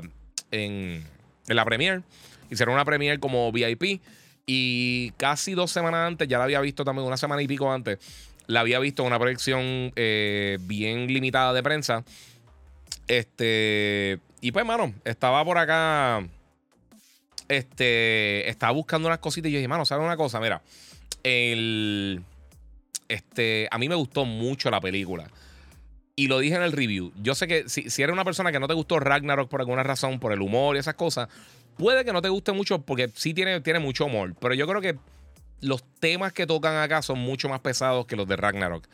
En, 0.52 1.04
la 1.48 1.64
premiere. 1.64 2.02
Hicieron 2.50 2.72
una 2.74 2.84
premiere 2.84 3.18
como 3.18 3.50
VIP. 3.50 4.00
Y 4.46 5.10
casi 5.16 5.54
dos 5.54 5.72
semanas 5.72 6.06
antes, 6.06 6.28
ya 6.28 6.38
la 6.38 6.44
había 6.44 6.60
visto 6.60 6.84
también, 6.84 7.04
una 7.04 7.16
semana 7.16 7.42
y 7.42 7.48
pico 7.48 7.72
antes. 7.72 7.98
La 8.46 8.60
había 8.60 8.78
visto 8.78 9.02
en 9.02 9.08
una 9.08 9.18
proyección 9.18 9.92
eh, 9.96 10.58
bien 10.60 11.08
limitada 11.08 11.52
de 11.52 11.64
prensa. 11.64 12.04
Este. 13.08 14.20
Y 14.40 14.52
pues, 14.52 14.64
mano, 14.64 14.94
estaba 15.04 15.44
por 15.44 15.58
acá 15.58 16.24
este, 17.48 18.48
estaba 18.48 18.72
buscando 18.72 19.08
unas 19.08 19.18
cositas 19.18 19.48
y 19.48 19.52
yo 19.52 19.58
dije, 19.58 19.68
mano, 19.68 19.84
¿sabes 19.84 20.04
una 20.04 20.16
cosa? 20.16 20.40
Mira, 20.40 20.62
este, 23.08 23.68
a 23.70 23.78
mí 23.78 23.88
me 23.88 23.94
gustó 23.94 24.24
mucho 24.24 24.70
la 24.70 24.80
película. 24.80 25.30
Y 26.14 26.28
lo 26.28 26.38
dije 26.38 26.56
en 26.56 26.62
el 26.62 26.72
review. 26.72 27.12
Yo 27.22 27.34
sé 27.34 27.46
que 27.46 27.68
si, 27.68 27.90
si 27.90 28.02
eres 28.02 28.14
una 28.14 28.24
persona 28.24 28.50
que 28.50 28.58
no 28.58 28.68
te 28.68 28.74
gustó 28.74 28.98
Ragnarok 28.98 29.50
por 29.50 29.60
alguna 29.60 29.82
razón, 29.82 30.18
por 30.18 30.32
el 30.32 30.40
humor 30.40 30.76
y 30.76 30.78
esas 30.78 30.94
cosas, 30.94 31.28
puede 31.76 32.04
que 32.04 32.12
no 32.12 32.22
te 32.22 32.28
guste 32.30 32.52
mucho 32.52 32.80
porque 32.80 33.10
sí 33.14 33.34
tiene, 33.34 33.60
tiene 33.60 33.78
mucho 33.78 34.06
humor. 34.06 34.34
Pero 34.40 34.54
yo 34.54 34.66
creo 34.66 34.80
que 34.80 34.96
los 35.60 35.84
temas 36.00 36.32
que 36.32 36.46
tocan 36.46 36.76
acá 36.76 37.02
son 37.02 37.18
mucho 37.18 37.48
más 37.48 37.60
pesados 37.60 38.06
que 38.06 38.16
los 38.16 38.26
de 38.26 38.36
Ragnarok. 38.36 38.86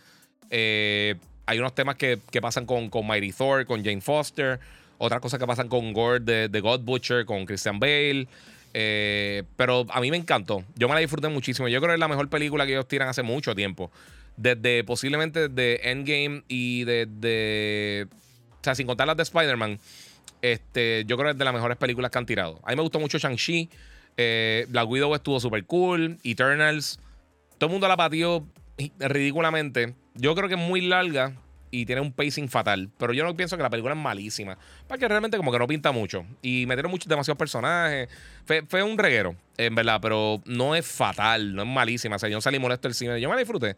Eh, 0.51 1.15
hay 1.47 1.59
unos 1.59 1.75
temas 1.75 1.97
que, 1.97 2.19
pasan 2.41 2.67
con, 2.67 2.89
con 2.89 3.07
Mighty 3.07 3.33
Thor, 3.33 3.67
con 3.67 3.85
Jane 3.85 4.01
Foster. 4.01 4.61
Otras 4.99 5.21
cosas 5.21 5.39
que 5.41 5.47
pasan 5.47 5.69
con 5.69 5.93
Gore 5.93 6.21
de, 6.21 6.61
God 6.61 6.81
Butcher, 6.81 7.25
con 7.25 7.45
Christian 7.45 7.79
Bale. 7.79 8.29
Eh, 8.75 9.43
pero 9.57 9.87
a 9.91 10.01
mí 10.01 10.11
me 10.11 10.17
encantó. 10.17 10.65
Yo 10.77 10.89
me 10.89 10.95
la 10.95 11.01
disfruté 11.01 11.29
muchísimo. 11.29 11.69
Yo 11.69 11.81
creo 11.81 11.91
que 11.91 11.95
es 11.95 12.01
la 12.01 12.09
mejor 12.09 12.29
película 12.29 12.65
que 12.67 12.73
ellos 12.73 12.89
tiran 12.89 13.09
hace 13.09 13.23
mucho 13.23 13.55
tiempo. 13.55 13.91
Desde 14.37 14.85
posiblemente 14.85 15.49
desde 15.49 15.91
Endgame 15.91 16.43
y 16.49 16.85
desde. 16.85 18.07
o 18.53 18.65
sea, 18.65 18.75
sin 18.75 18.87
contar 18.87 19.07
las 19.07 19.17
de 19.17 19.25
Spider-Man. 19.25 19.79
Este, 20.41 21.05
yo 21.07 21.17
creo 21.17 21.29
que 21.29 21.33
es 21.33 21.39
de 21.39 21.45
las 21.45 21.55
mejores 21.55 21.77
películas 21.77 22.11
que 22.11 22.19
han 22.19 22.27
tirado. 22.27 22.61
A 22.65 22.71
mí 22.71 22.77
me 22.77 22.83
gustó 22.83 22.99
mucho 22.99 23.19
Shang-Chi. 23.19 23.69
Eh, 24.17 24.67
Black 24.69 24.89
Widow 24.89 25.15
estuvo 25.15 25.39
súper 25.41 25.65
cool. 25.67 26.19
Eternals. 26.25 26.99
Todo 27.59 27.69
el 27.69 27.73
mundo 27.73 27.89
la 27.89 27.97
patió 27.97 28.47
ridículamente. 28.99 29.95
Yo 30.15 30.35
creo 30.35 30.49
que 30.49 30.55
es 30.55 30.61
muy 30.61 30.81
larga. 30.81 31.33
Y 31.73 31.87
tiene 31.87 32.03
un 32.03 32.13
pacing 32.13 32.49
fatal. 32.49 32.91
Pero 32.99 33.15
yo 33.15 33.25
no 33.25 33.35
pienso 33.35 33.57
que 33.57 33.63
la 33.63 33.71
película 33.71 33.95
es 33.95 34.01
malísima. 34.01 34.59
Porque 34.87 35.09
realmente 35.09 35.39
como 35.39 35.51
que 35.51 35.59
no 35.59 35.67
pinta 35.67 35.91
mucho. 35.91 36.25
Y 36.43 36.67
metieron 36.67 36.93
muchos, 36.93 37.09
demasiados 37.09 37.39
personajes. 37.39 38.11
Fue, 38.69 38.83
un 38.83 38.99
reguero, 38.99 39.35
en 39.57 39.75
verdad. 39.75 39.99
Pero 40.01 40.43
no 40.45 40.77
es 40.77 40.87
fatal, 40.87 41.55
no 41.55 41.63
es 41.63 41.69
malísima. 41.69 42.17
O 42.17 42.19
sea, 42.19 42.29
yo 42.29 42.37
no 42.37 42.43
salí 42.43 42.59
molesto 42.59 42.89
del 42.89 42.95
cine. 42.95 43.21
Yo 43.21 43.29
me 43.29 43.35
la 43.35 43.41
disfruté. 43.41 43.77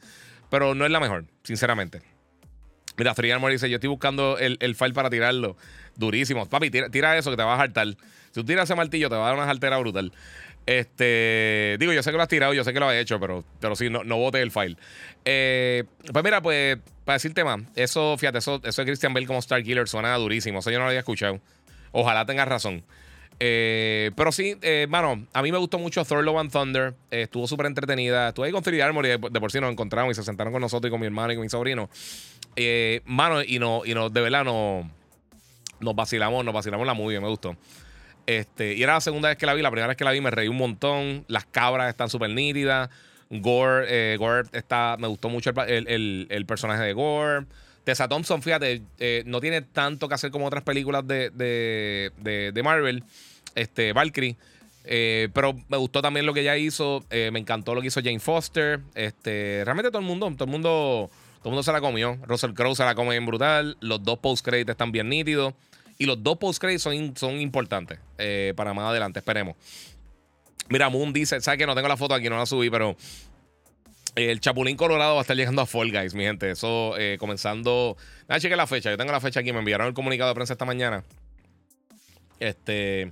Pero 0.51 0.74
no 0.74 0.84
es 0.84 0.90
la 0.90 0.99
mejor, 0.99 1.24
sinceramente. 1.45 2.03
Mira, 2.97 3.14
Free 3.14 3.30
Armor 3.30 3.53
dice: 3.53 3.70
Yo 3.70 3.76
estoy 3.76 3.88
buscando 3.88 4.38
el, 4.38 4.59
el 4.61 4.74
file 4.74 4.92
para 4.92 5.09
tirarlo. 5.09 5.57
Durísimo. 5.95 6.47
Papi, 6.47 6.70
tira, 6.70 6.90
tira, 6.90 7.16
eso 7.16 7.30
que 7.30 7.36
te 7.36 7.45
va 7.45 7.55
a 7.55 7.61
hartar. 7.61 7.86
Si 7.86 8.40
tú 8.40 8.45
tiras 8.45 8.64
ese 8.64 8.74
martillo, 8.74 9.09
te 9.09 9.14
va 9.14 9.22
a 9.22 9.26
dar 9.28 9.36
una 9.36 9.47
jartera 9.47 9.78
brutal. 9.78 10.12
Este, 10.67 11.77
digo, 11.79 11.93
yo 11.93 12.03
sé 12.03 12.11
que 12.11 12.17
lo 12.17 12.23
has 12.23 12.29
tirado, 12.29 12.55
yo 12.55 12.65
sé 12.65 12.73
que 12.73 12.81
lo 12.81 12.89
has 12.89 12.97
hecho, 12.97 13.21
pero, 13.21 13.45
pero 13.61 13.77
sí, 13.77 13.91
no, 13.91 14.03
no 14.05 14.17
bote 14.17 14.41
el 14.41 14.51
file. 14.51 14.77
Eh, 15.25 15.85
pues 16.11 16.25
mira, 16.25 16.41
pues, 16.41 16.79
para 17.05 17.17
decirte 17.17 17.45
más, 17.45 17.61
eso, 17.77 18.17
fíjate, 18.17 18.39
eso, 18.39 18.61
eso 18.65 18.83
de 18.83 18.87
Christian 18.87 19.12
Bale 19.12 19.27
como 19.27 19.39
Star 19.41 19.62
Killer 19.62 19.89
suena 19.89 20.17
durísimo. 20.17 20.61
Eso 20.61 20.71
yo 20.71 20.79
no 20.79 20.85
lo 20.85 20.89
había 20.89 21.01
escuchado. 21.01 21.41
Ojalá 21.93 22.25
tengas 22.25 22.49
razón. 22.49 22.83
Eh, 23.41 24.12
pero 24.17 24.33
sí, 24.33 24.57
eh, 24.62 24.87
mano, 24.89 25.27
a 25.33 25.43
mí 25.43 25.53
me 25.53 25.59
gustó 25.59 25.79
mucho 25.79 26.05
Thor 26.05 26.25
Love 26.25 26.39
and 26.39 26.53
Thunder. 26.53 26.95
estuvo 27.11 27.47
súper 27.47 27.67
entretenida. 27.67 28.29
Estuve 28.29 28.47
ahí 28.47 28.53
con 28.53 28.62
3D 28.62 28.83
Armory, 28.83 29.09
de, 29.09 29.19
por 29.19 29.53
sí 29.53 29.61
nos 29.61 29.71
encontramos 29.71 30.12
y 30.12 30.15
se 30.15 30.23
sentaron 30.23 30.53
con 30.53 30.62
nosotros 30.62 30.89
y 30.89 30.91
con 30.91 31.01
mi 31.01 31.07
hermano 31.07 31.33
y 31.33 31.37
con 31.37 31.43
mi 31.43 31.51
sobrino. 31.51 31.91
mano, 33.05 33.43
y 33.43 33.59
no, 33.59 33.83
y 33.85 33.93
no, 33.93 34.09
de 34.09 34.21
verdad 34.21 34.45
no, 34.45 34.91
nos 35.81 35.95
vacilamos, 35.95 36.45
nos 36.45 36.55
vacilamos 36.55 36.87
la 36.87 36.95
movie, 36.95 37.21
me 37.21 37.29
gustó. 37.29 37.57
Este, 38.27 38.75
y 38.75 38.83
era 38.83 38.95
la 38.95 39.01
segunda 39.01 39.29
vez 39.29 39.39
que 39.39 39.47
la 39.47 39.55
vi. 39.55 39.62
La 39.62 39.70
primera 39.70 39.89
vez 39.89 39.97
que 39.97 40.05
la 40.05 40.12
vi 40.12 40.20
me 40.20 40.31
reí 40.31 40.49
un 40.49 40.57
montón. 40.57 41.25
Las 41.29 41.45
cabras 41.45 41.89
están 41.89 42.09
súper 42.09 42.31
nítidas. 42.31 42.91
Gore, 43.31 43.87
eh, 43.89 44.16
Gore 44.16 44.49
está, 44.53 44.97
me 44.99 45.09
gustó 45.09 45.29
mucho 45.29 45.51
el, 45.66 46.45
personaje 46.47 46.83
de 46.83 46.93
Gore. 46.93 47.47
Tessa 47.85 48.09
Thompson, 48.09 48.43
fíjate, 48.43 48.83
eh, 48.99 49.22
no 49.27 49.41
tiene 49.41 49.61
tanto 49.61 50.09
que 50.09 50.14
hacer 50.14 50.31
como 50.31 50.47
otras 50.47 50.62
películas 50.62 51.07
de, 51.07 51.31
de, 51.31 52.62
Marvel. 52.62 53.03
Este, 53.55 53.93
Valkyrie. 53.93 54.37
Eh, 54.87 55.29
pero 55.33 55.55
me 55.68 55.77
gustó 55.77 56.03
también 56.03 56.27
lo 56.27 56.35
que 56.35 56.41
ella 56.41 56.57
hizo. 56.57 57.05
me 57.11 57.39
encantó 57.39 57.75
lo 57.75 57.81
que 57.81 57.89
hizo 57.89 58.01
Jane 58.03 58.20
Foster. 58.20 58.81
Este, 58.95 59.62
realmente 59.64 59.91
todo 59.91 60.01
el 60.01 60.07
mundo, 60.07 60.31
todo 60.33 60.45
el 60.45 60.51
mundo, 60.51 61.11
todo 61.39 61.49
el 61.49 61.51
mundo 61.51 61.62
se 61.62 61.72
la 61.72 61.81
comió. 61.81 62.18
Russell 62.27 62.53
Crowe 62.53 62.75
se 62.75 62.85
la 62.85 62.95
come 62.95 63.11
bien 63.11 63.27
brutal. 63.27 63.77
Los 63.81 64.03
dos 64.03 64.18
post 64.18 64.45
credits 64.45 64.70
están 64.70 64.93
bien 64.93 65.09
nítidos. 65.09 65.55
Y 66.05 66.07
los 66.07 66.22
dos 66.22 66.36
post 66.36 66.62
son, 66.76 67.16
son 67.16 67.40
importantes 67.40 67.98
eh, 68.18 68.52
para 68.57 68.74
más 68.74 68.90
adelante, 68.90 69.20
esperemos. 69.20 69.57
Mira, 70.68 70.90
Moon 70.90 71.14
dice, 71.14 71.40
¿sabes 71.40 71.57
que 71.57 71.66
no 71.66 71.74
tengo 71.74 71.88
la 71.88 71.96
foto 71.96 72.12
aquí? 72.12 72.28
No 72.28 72.36
la 72.36 72.44
subí, 72.44 72.68
pero 72.68 72.94
el 74.14 74.38
Chapulín 74.38 74.76
Colorado 74.76 75.14
va 75.14 75.20
a 75.20 75.22
estar 75.22 75.34
llegando 75.34 75.62
a 75.62 75.66
Fall 75.66 75.90
Guys, 75.90 76.12
mi 76.12 76.24
gente. 76.24 76.50
Eso 76.50 76.94
eh, 76.98 77.16
comenzando. 77.18 77.96
Nada, 78.28 78.38
cheque 78.38 78.55
la 78.55 78.66
fecha. 78.66 78.90
Yo 78.90 78.98
tengo 78.98 79.12
la 79.12 79.20
fecha 79.20 79.40
aquí. 79.40 79.50
Me 79.55 79.61
enviaron 79.61 79.86
el 79.86 79.94
comunicado 79.94 80.28
de 80.28 80.34
prensa 80.34 80.52
esta 80.52 80.66
mañana. 80.66 81.05
Este. 82.38 83.11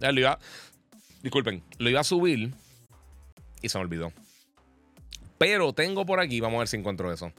Ya 0.00 0.10
lo 0.10 0.18
iba. 0.18 0.40
Disculpen. 1.22 1.62
Lo 1.78 1.88
iba 1.88 2.00
a 2.00 2.04
subir. 2.04 2.52
Y 3.62 3.68
se 3.68 3.78
me 3.78 3.84
olvidó. 3.84 4.12
Pero 5.38 5.72
tengo 5.72 6.04
por 6.04 6.18
aquí. 6.18 6.40
Vamos 6.40 6.56
a 6.56 6.58
ver 6.58 6.68
si 6.68 6.78
encuentro 6.78 7.12
eso. 7.12 7.32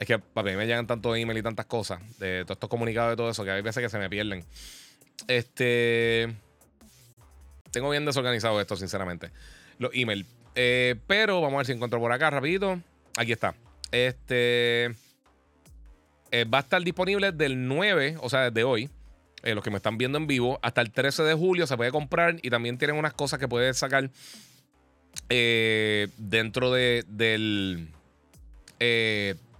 Es 0.00 0.06
que, 0.06 0.18
papi, 0.18 0.56
me 0.56 0.66
llegan 0.66 0.86
tantos 0.86 1.14
emails 1.18 1.40
y 1.40 1.42
tantas 1.42 1.66
cosas 1.66 2.00
de 2.18 2.42
todos 2.44 2.56
estos 2.56 2.70
comunicados 2.70 3.12
y 3.12 3.16
todo 3.18 3.30
eso 3.30 3.44
que 3.44 3.50
hay 3.50 3.60
veces 3.60 3.82
que 3.82 3.90
se 3.90 3.98
me 3.98 4.08
pierden. 4.08 4.42
Este. 5.28 6.34
Tengo 7.70 7.90
bien 7.90 8.06
desorganizado 8.06 8.58
esto, 8.62 8.76
sinceramente. 8.76 9.30
Los 9.78 9.90
emails. 9.92 10.26
Eh, 10.54 10.96
pero 11.06 11.42
vamos 11.42 11.54
a 11.54 11.58
ver 11.58 11.66
si 11.66 11.72
encuentro 11.72 12.00
por 12.00 12.10
acá 12.12 12.30
rapidito. 12.30 12.80
Aquí 13.18 13.32
está. 13.32 13.54
Este. 13.92 14.86
Eh, 16.32 16.44
va 16.44 16.58
a 16.58 16.62
estar 16.62 16.82
disponible 16.82 17.32
del 17.32 17.68
9, 17.68 18.16
o 18.22 18.30
sea, 18.30 18.50
desde 18.50 18.64
hoy. 18.64 18.88
Eh, 19.42 19.54
los 19.54 19.62
que 19.62 19.70
me 19.70 19.76
están 19.76 19.98
viendo 19.98 20.16
en 20.16 20.26
vivo, 20.26 20.58
hasta 20.62 20.80
el 20.80 20.92
13 20.92 21.24
de 21.24 21.34
julio 21.34 21.66
se 21.66 21.76
puede 21.76 21.90
comprar 21.90 22.36
y 22.42 22.48
también 22.48 22.78
tienen 22.78 22.96
unas 22.96 23.12
cosas 23.12 23.38
que 23.38 23.48
puedes 23.48 23.76
sacar 23.76 24.10
dentro 25.28 26.72
de, 26.72 27.04
del 27.08 27.88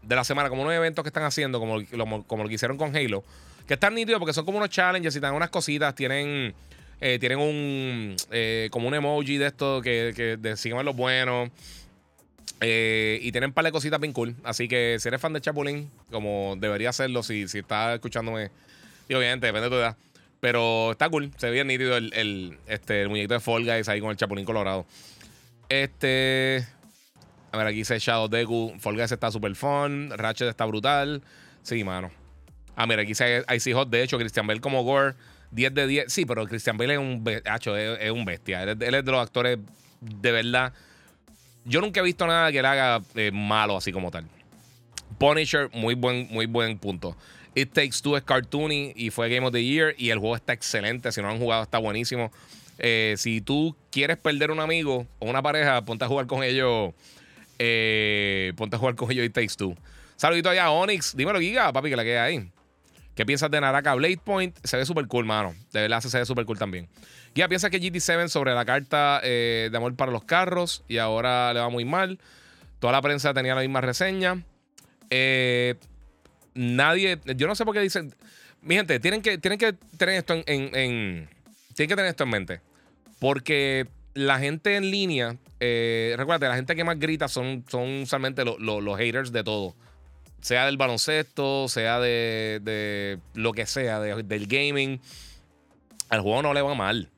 de 0.03 0.17
la 0.17 0.25
semana, 0.25 0.49
como 0.49 0.63
unos 0.63 0.75
eventos 0.75 1.03
que 1.03 1.09
están 1.09 1.25
haciendo, 1.25 1.59
como, 1.59 1.79
lo, 1.79 2.23
como 2.25 2.43
lo 2.43 2.49
que 2.49 2.55
hicieron 2.55 2.77
con 2.77 2.95
Halo, 2.97 3.25
que 3.67 3.75
están 3.75 3.95
nítidos 3.95 4.19
porque 4.19 4.33
son 4.33 4.45
como 4.45 4.59
unos 4.59 4.71
challenges 4.71 5.15
y 5.15 5.21
dan 5.21 5.35
unas 5.35 5.51
cositas, 5.51 5.95
tienen, 5.95 6.55
eh, 7.01 7.19
tienen 7.19 7.39
un, 7.39 8.17
eh, 8.31 8.69
como 8.71 8.89
un 8.89 8.95
emoji 8.95 9.39
de 9.39 9.47
esto 9.47 9.81
que, 9.83 10.13
que 10.17 10.37
de 10.37 10.83
lo 10.83 10.95
bueno. 10.95 11.51
Eh, 12.63 13.19
y 13.23 13.33
tienen 13.33 13.51
un 13.51 13.55
par 13.55 13.65
de 13.65 13.73
cositas 13.73 13.99
bien 14.01 14.13
cool. 14.13 14.35
Así 14.45 14.69
que 14.69 14.97
si 14.99 15.09
eres 15.09 15.21
fan 15.21 15.33
de 15.33 15.41
Chapulín, 15.41 15.91
como 16.11 16.57
debería 16.59 16.93
serlo, 16.93 17.23
si, 17.23 17.49
si 17.49 17.61
estás 17.61 17.95
escuchándome, 17.95 18.51
y 19.09 19.15
obviamente 19.15 19.47
depende 19.47 19.69
de 19.69 19.77
tu 19.77 19.81
edad. 19.81 19.97
Pero 20.41 20.93
está 20.93 21.09
cool, 21.09 21.31
se 21.37 21.47
ve 21.47 21.53
bien 21.53 21.67
nítido 21.67 21.97
el, 21.97 22.13
el, 22.15 22.59
este, 22.67 23.03
el 23.03 23.09
muñequito 23.09 23.35
de 23.35 23.41
Fall 23.41 23.65
Guys 23.65 23.89
ahí 23.89 24.01
con 24.01 24.11
el 24.11 24.17
Chapulín 24.17 24.45
Colorado. 24.45 24.87
Este. 25.69 26.67
A 27.53 27.59
ver, 27.59 27.67
aquí 27.67 27.79
dice 27.79 27.99
Shadow 27.99 28.29
Deku. 28.29 28.75
Guys 28.83 29.13
está 29.13 29.31
super 29.31 29.55
fun. 29.55 30.11
Ratchet 30.11 30.49
está 30.49 30.65
brutal. 30.65 31.23
Sí, 31.63 31.83
mano. 31.83 32.11
Ah, 32.77 32.87
mira, 32.87 33.03
aquí 33.03 33.11
dice 33.11 33.45
Icy 33.55 33.73
Hot. 33.73 33.91
De 33.91 34.03
hecho, 34.03 34.19
Christian 34.19 34.47
Bale 34.47 34.61
como 34.61 34.83
Gore. 34.85 35.15
10 35.51 35.75
de 35.75 35.87
10. 35.87 36.13
Sí, 36.13 36.25
pero 36.25 36.47
Christian 36.47 36.77
Bale 36.77 36.95
es 36.95 36.99
un, 37.01 37.25
es, 37.27 38.11
un 38.11 38.25
bestia. 38.25 38.63
Él 38.63 38.71
es, 38.71 39.05
de 39.05 39.11
los 39.11 39.21
actores 39.21 39.59
de 40.01 40.33
verdad. 40.33 40.73
Yo 41.65 41.81
nunca 41.81 42.01
he 42.01 42.03
visto 42.03 42.27
nada 42.27 42.53
que 42.53 42.63
le 42.63 42.69
haga 42.69 43.03
eh, 43.17 43.31
malo 43.33 43.77
así 43.77 43.93
como 43.93 44.11
tal. 44.11 44.27
Punisher, 45.19 45.69
muy 45.75 45.95
buen, 45.95 46.29
muy 46.31 46.47
buen 46.47 46.79
punto. 46.79 47.17
It 47.55 47.73
Takes 47.73 48.01
Two 48.01 48.17
es 48.17 48.23
cartoony 48.23 48.93
y 48.95 49.11
fue 49.11 49.29
Game 49.29 49.47
of 49.47 49.53
the 49.53 49.63
Year. 49.63 49.95
Y 49.99 50.11
el 50.11 50.19
juego 50.19 50.37
está 50.37 50.53
excelente. 50.53 51.11
Si 51.11 51.21
no 51.21 51.29
han 51.29 51.39
jugado, 51.39 51.65
está 51.65 51.79
buenísimo. 51.79 52.31
Eh, 52.79 53.15
si 53.19 53.41
tú 53.41 53.77
quieres 53.91 54.17
perder 54.17 54.51
un 54.53 54.61
amigo 54.61 55.07
o 55.19 55.29
una 55.29 55.43
pareja, 55.43 55.85
ponte 55.85 56.05
a 56.05 56.09
jugar 56.09 56.27
con 56.27 56.43
ellos 56.43 56.95
eh, 57.63 58.55
ponte 58.57 58.77
a 58.77 58.79
jugar 58.79 58.95
con 58.95 59.11
ellos 59.13 59.27
y 59.27 59.29
Takes 59.29 59.55
Two. 59.59 59.77
Saludito 60.17 60.49
allá 60.49 60.65
a 60.65 60.71
Onyx. 60.71 61.15
Dímelo, 61.15 61.39
Giga, 61.41 61.73
papi, 61.73 61.91
que 61.91 61.97
la 61.97 62.05
queda 62.05 62.25
ahí. 62.25 62.51
¿Qué 63.15 63.27
piensas 63.27 63.51
de 63.51 63.61
Naraka 63.61 63.95
Blade 63.95 64.19
Point? 64.25 64.57
Se 64.65 64.79
ve 64.79 64.87
súper 64.87 65.07
cool, 65.07 65.27
mano. 65.27 65.55
De 65.73 65.83
verdad 65.83 66.01
se 66.01 66.19
ve 66.19 66.25
súper 66.25 66.47
cool 66.47 66.59
también. 66.59 66.89
Giga 67.35 67.49
piensa 67.49 67.69
que 67.69 67.79
GT7 67.79 68.29
sobre 68.29 68.55
la 68.55 68.65
carta 68.65 69.21
eh, 69.23 69.69
de 69.71 69.77
amor 69.77 69.95
para 69.95 70.11
los 70.11 70.25
carros 70.25 70.85
y 70.89 70.97
ahora 70.97 71.53
le 71.53 71.61
va 71.61 71.69
muy 71.69 71.85
mal. 71.85 72.19
Toda 72.79 72.95
la 72.95 73.03
prensa 73.03 73.35
tenía 73.35 73.55
la 73.55 73.61
misma 73.61 73.83
reseña. 73.83 74.43
Eh, 75.11 75.75
nadie, 76.55 77.19
yo 77.37 77.47
no 77.47 77.55
sé 77.55 77.67
por 77.67 77.75
qué 77.75 77.81
dicen. 77.81 78.15
Mi 78.63 78.77
gente, 78.77 79.01
tienen 79.01 79.21
que, 79.21 79.37
tienen 79.37 79.59
que 79.59 79.75
tener 79.99 80.15
esto 80.15 80.35
en, 80.35 80.45
tienen 80.47 81.29
que 81.77 81.97
tener 81.97 82.07
esto 82.07 82.25
en 82.25 82.31
mente. 82.31 82.61
Porque 83.19 83.87
la 84.15 84.39
gente 84.39 84.77
en 84.77 84.91
línea, 84.91 85.37
eh, 85.61 86.15
recuerda, 86.17 86.49
la 86.49 86.57
gente 86.57 86.75
que 86.75 86.85
más 86.85 86.99
grita 86.99 87.29
son, 87.29 87.65
son 87.69 88.03
usualmente 88.03 88.45
los 88.45 88.99
haters 88.99 89.33
de 89.33 89.45
todo. 89.45 89.75
Sea 90.41 90.67
del 90.67 90.79
baloncesto, 90.79 91.69
sea 91.69 92.01
de, 92.01 93.19
lo 93.35 93.53
que 93.53 93.67
sea, 93.67 94.01
del 94.01 94.47
gaming. 94.47 95.01
Al 96.09 96.23
juego 96.23 96.43
no 96.43 96.55
le 96.55 96.63
va 96.63 96.75
mal. 96.75 97.11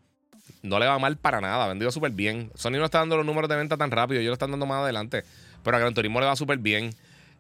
No 0.62 0.78
le 0.78 0.86
va 0.86 0.98
mal 0.98 1.16
para 1.16 1.40
nada. 1.40 1.66
Vendido 1.68 1.90
súper 1.92 2.10
bien. 2.10 2.50
Sony 2.54 2.72
no 2.72 2.84
está 2.84 2.98
dando 2.98 3.16
los 3.16 3.24
números 3.24 3.48
de 3.48 3.56
venta 3.56 3.76
tan 3.76 3.90
rápido. 3.90 4.20
Ellos 4.20 4.30
lo 4.30 4.34
están 4.34 4.50
dando 4.50 4.66
más 4.66 4.82
adelante. 4.82 5.24
Pero 5.62 5.76
a 5.76 5.80
Gran 5.80 5.94
Turismo 5.94 6.20
le 6.20 6.26
va 6.26 6.36
súper 6.36 6.58
bien. 6.58 6.90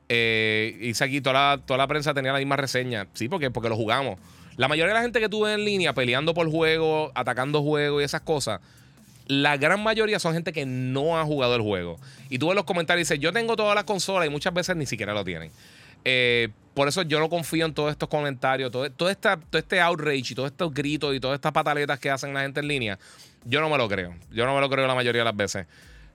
Eh, 0.08 0.76
y 0.80 1.02
aquí 1.02 1.20
toda 1.20 1.56
la, 1.56 1.62
toda 1.64 1.78
la 1.78 1.88
prensa 1.88 2.14
tenía 2.14 2.32
la 2.32 2.38
misma 2.38 2.56
reseña. 2.56 3.08
Sí, 3.12 3.28
porque, 3.28 3.50
porque 3.50 3.68
lo 3.68 3.76
jugamos. 3.76 4.20
La 4.56 4.68
mayoría 4.68 4.88
de 4.88 4.94
la 4.94 5.02
gente 5.02 5.20
que 5.20 5.28
tuve 5.28 5.52
en 5.52 5.64
línea 5.64 5.94
peleando 5.94 6.32
por 6.32 6.48
juego, 6.48 7.10
atacando 7.14 7.62
juego 7.62 8.00
y 8.00 8.04
esas 8.04 8.20
cosas 8.20 8.60
la 9.40 9.56
gran 9.56 9.82
mayoría 9.82 10.18
son 10.18 10.34
gente 10.34 10.52
que 10.52 10.66
no 10.66 11.18
ha 11.18 11.24
jugado 11.24 11.56
el 11.56 11.62
juego. 11.62 11.98
Y 12.28 12.38
tú 12.38 12.48
ves 12.48 12.54
los 12.54 12.64
comentarios 12.64 13.00
y 13.00 13.14
dices, 13.14 13.22
yo 13.22 13.32
tengo 13.32 13.56
todas 13.56 13.74
las 13.74 13.84
consolas 13.84 14.26
y 14.26 14.30
muchas 14.30 14.52
veces 14.52 14.76
ni 14.76 14.84
siquiera 14.84 15.14
lo 15.14 15.24
tienen. 15.24 15.50
Eh, 16.04 16.50
por 16.74 16.86
eso 16.86 17.00
yo 17.00 17.18
no 17.18 17.30
confío 17.30 17.64
en 17.64 17.72
todos 17.72 17.92
estos 17.92 18.10
comentarios, 18.10 18.70
todo, 18.70 18.90
todo, 18.90 19.08
esta, 19.08 19.38
todo 19.38 19.58
este 19.58 19.80
outrage 19.80 20.32
y 20.32 20.34
todos 20.34 20.50
estos 20.50 20.74
gritos 20.74 21.14
y 21.14 21.20
todas 21.20 21.36
estas 21.36 21.52
pataletas 21.52 21.98
que 21.98 22.10
hacen 22.10 22.34
la 22.34 22.42
gente 22.42 22.60
en 22.60 22.68
línea. 22.68 22.98
Yo 23.46 23.62
no 23.62 23.70
me 23.70 23.78
lo 23.78 23.88
creo. 23.88 24.14
Yo 24.30 24.44
no 24.44 24.54
me 24.54 24.60
lo 24.60 24.68
creo 24.68 24.86
la 24.86 24.94
mayoría 24.94 25.22
de 25.22 25.24
las 25.24 25.36
veces. 25.36 25.66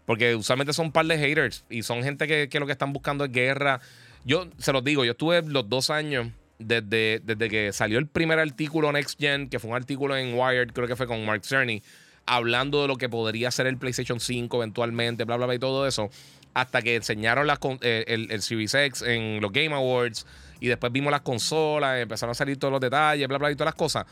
Porque 0.06 0.36
usualmente 0.36 0.72
son 0.74 0.88
un 0.88 0.92
par 0.92 1.08
de 1.08 1.18
haters 1.18 1.66
y 1.72 1.82
son 1.82 2.04
gente 2.04 2.28
que, 2.28 2.50
que 2.50 2.60
lo 2.60 2.68
que 2.68 2.72
están 2.72 2.94
buscando 2.94 3.26
es 3.26 3.32
guerra. 3.32 3.82
Yo 4.26 4.48
se 4.60 4.72
los 4.72 4.84
digo, 4.84 5.06
yo 5.06 5.14
estuve 5.14 5.42
los 5.42 5.68
dos 5.68 5.90
años 5.90 6.28
desde, 6.60 7.20
desde 7.24 7.50
que 7.50 7.74
salió 7.74 7.98
el 7.98 8.06
primer 8.06 8.38
artículo 8.38 8.92
Next 8.92 9.20
Gen, 9.20 9.50
que 9.50 9.58
fue 9.58 9.72
un 9.72 9.76
artículo 9.76 10.16
en 10.16 10.38
Wired, 10.38 10.72
creo 10.72 10.88
que 10.88 10.96
fue 10.96 11.08
con 11.08 11.26
Mark 11.26 11.44
Cerny 11.44 11.82
hablando 12.28 12.82
de 12.84 12.88
lo 12.88 12.98
que 12.98 13.10
podría 13.10 13.50
ser 13.50 13.66
el 13.66 13.78
PlayStation 13.78 14.20
5 14.20 14.58
eventualmente, 14.58 15.24
bla, 15.24 15.38
bla, 15.38 15.48
bla, 15.48 15.56
y 15.56 15.60
todo 15.60 15.88
eso, 15.88 16.10
hasta 16.54 16.82
que 16.82 16.96
enseñaron 16.96 17.48
eh, 17.82 18.04
el, 18.08 18.32
el 18.32 18.42
Series 18.42 19.02
en 19.02 19.42
los 19.42 19.52
Game 19.52 19.74
Awards 19.74 20.28
y 20.60 20.68
después 20.68 20.92
vimos 20.92 21.12
las 21.12 21.22
consolas, 21.22 22.00
empezaron 22.00 22.32
a 22.32 22.36
salir 22.36 22.58
todos 22.58 22.72
los 22.72 22.82
detalles, 22.82 23.28
bla, 23.28 23.38
bla, 23.38 23.52
y 23.52 23.56
todas 23.56 23.74
las 23.74 23.76
cosas. 23.76 24.06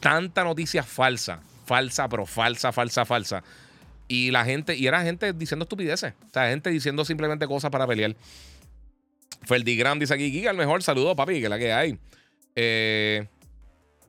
Tanta 0.00 0.44
noticia 0.44 0.82
falsa, 0.82 1.40
falsa, 1.66 2.08
pero 2.08 2.26
falsa, 2.26 2.72
falsa, 2.72 3.04
falsa. 3.04 3.42
Y 4.06 4.30
la 4.30 4.44
gente, 4.44 4.76
y 4.76 4.86
era 4.86 5.02
gente 5.02 5.32
diciendo 5.32 5.64
estupideces, 5.64 6.14
o 6.26 6.30
sea, 6.32 6.48
gente 6.48 6.70
diciendo 6.70 7.04
simplemente 7.04 7.46
cosas 7.46 7.70
para 7.70 7.86
pelear. 7.86 8.14
Ferdigram 9.42 9.98
dice 9.98 10.14
aquí, 10.14 10.30
Giga, 10.30 10.50
el 10.50 10.56
mejor 10.56 10.82
saludo, 10.82 11.14
papi, 11.14 11.40
que 11.40 11.48
la 11.48 11.58
que 11.58 11.72
hay. 11.72 11.98
Eh, 12.56 13.28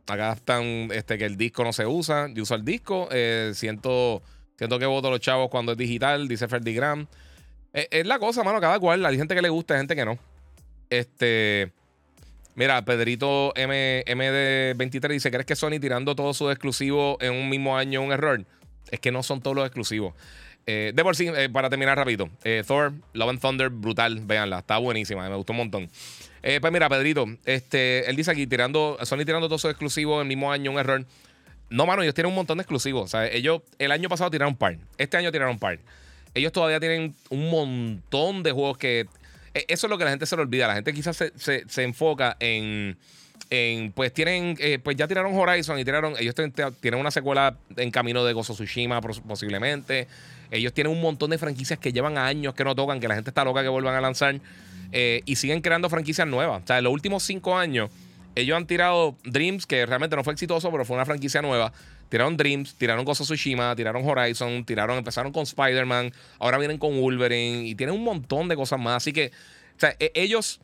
acá 0.09 0.33
están, 0.33 0.89
este, 0.91 1.17
que 1.17 1.25
el 1.25 1.37
disco 1.37 1.63
no 1.63 1.71
se 1.71 1.85
usa. 1.85 2.27
Yo 2.33 2.43
uso 2.43 2.55
el 2.55 2.65
disco. 2.65 3.07
Eh, 3.11 3.51
siento, 3.53 4.21
siento 4.57 4.79
que 4.79 4.85
voto 4.85 5.09
los 5.09 5.19
chavos 5.19 5.49
cuando 5.49 5.73
es 5.73 5.77
digital, 5.77 6.27
dice 6.27 6.47
Ferdigram. 6.47 7.07
Eh, 7.73 7.87
es 7.91 8.07
la 8.07 8.19
cosa, 8.19 8.43
mano, 8.43 8.59
cada 8.59 8.79
cual. 8.79 9.05
Hay 9.05 9.17
gente 9.17 9.35
que 9.35 9.41
le 9.41 9.49
gusta, 9.49 9.75
hay 9.75 9.81
gente 9.81 9.95
que 9.95 10.05
no. 10.05 10.17
Este. 10.89 11.71
Mira, 12.55 12.83
Pedrito 12.83 13.53
M, 13.55 14.03
MD23 14.05 15.09
dice: 15.09 15.31
¿Crees 15.31 15.45
que 15.45 15.55
Sony 15.55 15.79
tirando 15.79 16.15
todos 16.15 16.35
sus 16.35 16.51
exclusivos 16.51 17.17
en 17.21 17.33
un 17.33 17.47
mismo 17.47 17.77
año 17.77 18.01
un 18.01 18.11
error? 18.11 18.43
Es 18.91 18.99
que 18.99 19.11
no 19.11 19.23
son 19.23 19.41
todos 19.41 19.55
los 19.55 19.65
exclusivos. 19.65 20.13
Eh, 20.65 20.91
de 20.93 21.03
por 21.03 21.15
sí, 21.15 21.29
para 21.53 21.69
terminar 21.69 21.97
rápido, 21.97 22.29
Thor, 22.67 22.93
Love 23.13 23.29
and 23.29 23.39
Thunder, 23.39 23.69
brutal, 23.69 24.19
véanla, 24.19 24.59
está 24.59 24.77
buenísima, 24.77 25.27
me 25.27 25.35
gustó 25.35 25.53
un 25.53 25.57
montón. 25.57 25.89
Pues 26.41 26.73
mira, 26.73 26.89
Pedrito, 26.89 27.25
este, 27.45 28.09
él 28.09 28.15
dice 28.15 28.31
aquí, 28.31 28.47
tirando, 28.47 28.97
Sony 29.03 29.25
tirando 29.25 29.47
todos 29.47 29.61
sus 29.61 29.71
exclusivos 29.71 30.21
el 30.21 30.27
mismo 30.27 30.51
año, 30.51 30.71
un 30.71 30.79
error. 30.79 31.05
No, 31.69 31.85
mano, 31.85 32.01
ellos 32.01 32.15
tienen 32.15 32.29
un 32.29 32.35
montón 32.35 32.57
de 32.57 32.63
exclusivos. 32.63 33.03
O 33.03 33.07
sea, 33.07 33.27
ellos 33.27 33.61
el 33.77 33.91
año 33.91 34.09
pasado 34.09 34.31
tiraron 34.31 34.55
par, 34.55 34.77
este 34.97 35.17
año 35.17 35.31
tiraron 35.31 35.59
par. 35.59 35.79
Ellos 36.33 36.51
todavía 36.51 36.79
tienen 36.79 37.15
un 37.29 37.49
montón 37.49 38.43
de 38.43 38.51
juegos 38.51 38.77
que. 38.77 39.07
Eso 39.53 39.87
es 39.87 39.89
lo 39.89 39.97
que 39.97 40.03
la 40.03 40.11
gente 40.11 40.25
se 40.25 40.35
le 40.35 40.43
olvida. 40.43 40.67
La 40.67 40.75
gente 40.75 40.93
quizás 40.93 41.17
se, 41.17 41.83
enfoca 41.83 42.37
en. 42.39 42.97
En, 43.51 43.91
pues 43.93 44.13
tienen, 44.13 44.57
pues 44.83 44.95
ya 44.95 45.07
tiraron 45.07 45.33
Horizon 45.33 45.79
y 45.79 45.85
tiraron, 45.85 46.13
ellos 46.19 46.35
tienen 46.81 46.99
una 46.99 47.09
secuela 47.09 47.57
en 47.77 47.89
camino 47.89 48.23
de 48.23 48.33
Gozo 48.33 48.53
Tsushima 48.53 49.01
posiblemente. 49.01 50.07
Ellos 50.51 50.71
tienen 50.73 50.93
un 50.93 51.01
montón 51.01 51.31
de 51.31 51.37
franquicias 51.39 51.79
que 51.79 51.91
llevan 51.91 52.17
años 52.17 52.53
que 52.53 52.63
no 52.63 52.75
tocan, 52.75 52.99
que 52.99 53.07
la 53.07 53.15
gente 53.15 53.31
está 53.31 53.43
loca 53.43 53.63
que 53.63 53.69
vuelvan 53.69 53.95
a 53.95 54.01
lanzar. 54.01 54.39
Eh, 54.91 55.21
y 55.25 55.35
siguen 55.35 55.61
creando 55.61 55.89
franquicias 55.89 56.27
nuevas. 56.27 56.63
O 56.63 56.67
sea, 56.67 56.77
en 56.79 56.83
los 56.83 56.93
últimos 56.93 57.23
cinco 57.23 57.57
años, 57.57 57.89
ellos 58.35 58.57
han 58.57 58.65
tirado 58.65 59.15
Dreams, 59.23 59.65
que 59.65 59.85
realmente 59.85 60.15
no 60.15 60.23
fue 60.23 60.33
exitoso, 60.33 60.71
pero 60.71 60.85
fue 60.85 60.95
una 60.95 61.05
franquicia 61.05 61.41
nueva. 61.41 61.71
Tiraron 62.09 62.37
Dreams, 62.37 62.75
tiraron 62.75 63.05
Ghost 63.05 63.21
of 63.21 63.27
Tsushima, 63.27 63.75
tiraron 63.75 64.07
Horizon, 64.07 64.65
tiraron, 64.65 64.97
empezaron 64.97 65.31
con 65.31 65.43
Spider-Man, 65.43 66.11
ahora 66.39 66.57
vienen 66.57 66.79
con 66.79 66.99
Wolverine 66.99 67.67
y 67.67 67.75
tienen 67.75 67.95
un 67.95 68.03
montón 68.03 68.47
de 68.47 68.55
cosas 68.55 68.79
más. 68.79 68.97
Así 68.97 69.13
que, 69.13 69.31
o 69.77 69.79
sea, 69.79 69.95
e, 69.99 70.11
ellos, 70.15 70.59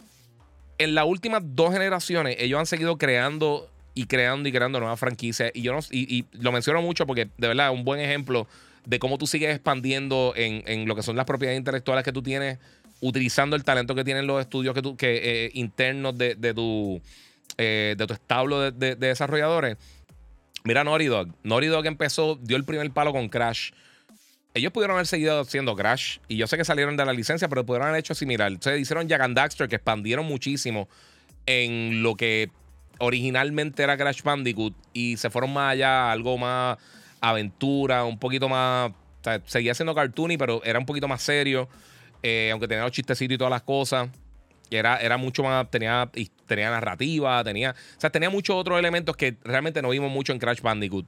en 0.79 0.95
las 0.95 1.05
últimas 1.05 1.43
dos 1.43 1.71
generaciones, 1.71 2.37
ellos 2.39 2.59
han 2.59 2.65
seguido 2.65 2.97
creando 2.97 3.69
y 3.93 4.07
creando 4.07 4.49
y 4.49 4.51
creando 4.51 4.79
nuevas 4.79 4.99
franquicias. 4.99 5.51
Y 5.53 5.61
yo 5.61 5.73
no, 5.73 5.79
y, 5.91 6.25
lo 6.33 6.51
menciono 6.51 6.81
mucho 6.81 7.05
porque, 7.05 7.29
de 7.37 7.47
verdad, 7.47 7.71
un 7.71 7.83
buen 7.83 7.99
ejemplo 7.99 8.47
de 8.85 8.99
cómo 8.99 9.17
tú 9.17 9.27
sigues 9.27 9.53
expandiendo 9.55 10.33
en, 10.35 10.87
lo 10.87 10.95
que 10.95 11.03
son 11.03 11.15
las 11.15 11.25
propiedades 11.25 11.57
intelectuales 11.57 12.03
que 12.03 12.11
tú 12.11 12.21
tienes, 12.21 12.59
utilizando 13.01 13.55
el 13.55 13.63
talento 13.63 13.95
que 13.95 14.03
tienen 14.03 14.27
los 14.27 14.41
estudios 14.41 14.75
que 14.97 15.21
eh, 15.23 15.51
internos 15.53 16.17
de, 16.17 16.35
tu, 16.53 17.01
eh, 17.57 17.95
de 17.97 18.07
tu 18.07 18.13
establo 18.13 18.71
de, 18.71 18.95
desarrolladores. 18.95 19.77
Mira 20.63 20.83
Naughty 20.83 21.05
Dog. 21.05 21.29
Naughty 21.43 21.67
Dog 21.67 21.85
empezó, 21.85 22.39
dio 22.41 22.57
el 22.57 22.63
primer 22.63 22.89
palo 22.91 23.11
con 23.11 23.29
Crash. 23.29 23.71
Ellos 24.55 24.71
pudieron 24.71 24.95
haber 24.95 25.05
seguido 25.05 25.41
haciendo 25.41 25.75
Crash. 25.75 26.17
Y 26.27 26.37
yo 26.37 26.47
sé 26.47 26.57
que 26.57 26.65
salieron 26.65 26.97
de 26.97 27.05
la 27.05 27.13
licencia, 27.13 27.47
pero 27.47 27.65
pudieron 27.65 27.89
haber 27.89 27.99
hecho 27.99 28.15
similar. 28.15 28.51
Entonces 28.51 28.81
hicieron 28.81 29.07
Jack 29.07 29.21
and 29.21 29.35
Daxter, 29.35 29.67
que 29.67 29.75
expandieron 29.75 30.25
muchísimo 30.25 30.87
en 31.45 32.01
lo 32.01 32.15
que 32.15 32.49
originalmente 32.99 33.83
era 33.83 33.97
Crash 33.97 34.23
Bandicoot. 34.23 34.73
Y 34.93 35.17
se 35.17 35.29
fueron 35.29 35.53
más 35.53 35.73
allá, 35.73 36.11
algo 36.11 36.37
más 36.37 36.77
aventura, 37.21 38.05
un 38.05 38.17
poquito 38.17 38.49
más. 38.49 38.91
seguía 39.45 39.75
siendo 39.75 39.93
cartoony, 39.93 40.37
pero 40.37 40.63
era 40.63 40.79
un 40.79 40.85
poquito 40.85 41.07
más 41.07 41.21
serio. 41.21 41.69
Eh, 42.27 42.49
aunque 42.49 42.67
tenía 42.67 42.83
los 42.83 42.91
chistecitos 42.91 43.35
y 43.35 43.37
todas 43.37 43.51
las 43.51 43.61
cosas. 43.61 44.09
Era, 44.71 44.97
era 44.97 45.15
mucho 45.15 45.43
más. 45.43 45.69
Tenía, 45.69 46.09
tenía 46.47 46.71
narrativa, 46.71 47.43
tenía. 47.43 47.75
O 47.95 48.01
sea, 48.01 48.09
tenía 48.09 48.31
muchos 48.31 48.55
otros 48.55 48.79
elementos 48.79 49.15
que 49.15 49.37
realmente 49.43 49.79
no 49.83 49.89
vimos 49.89 50.11
mucho 50.11 50.33
en 50.33 50.39
Crash 50.39 50.59
Bandicoot. 50.59 51.07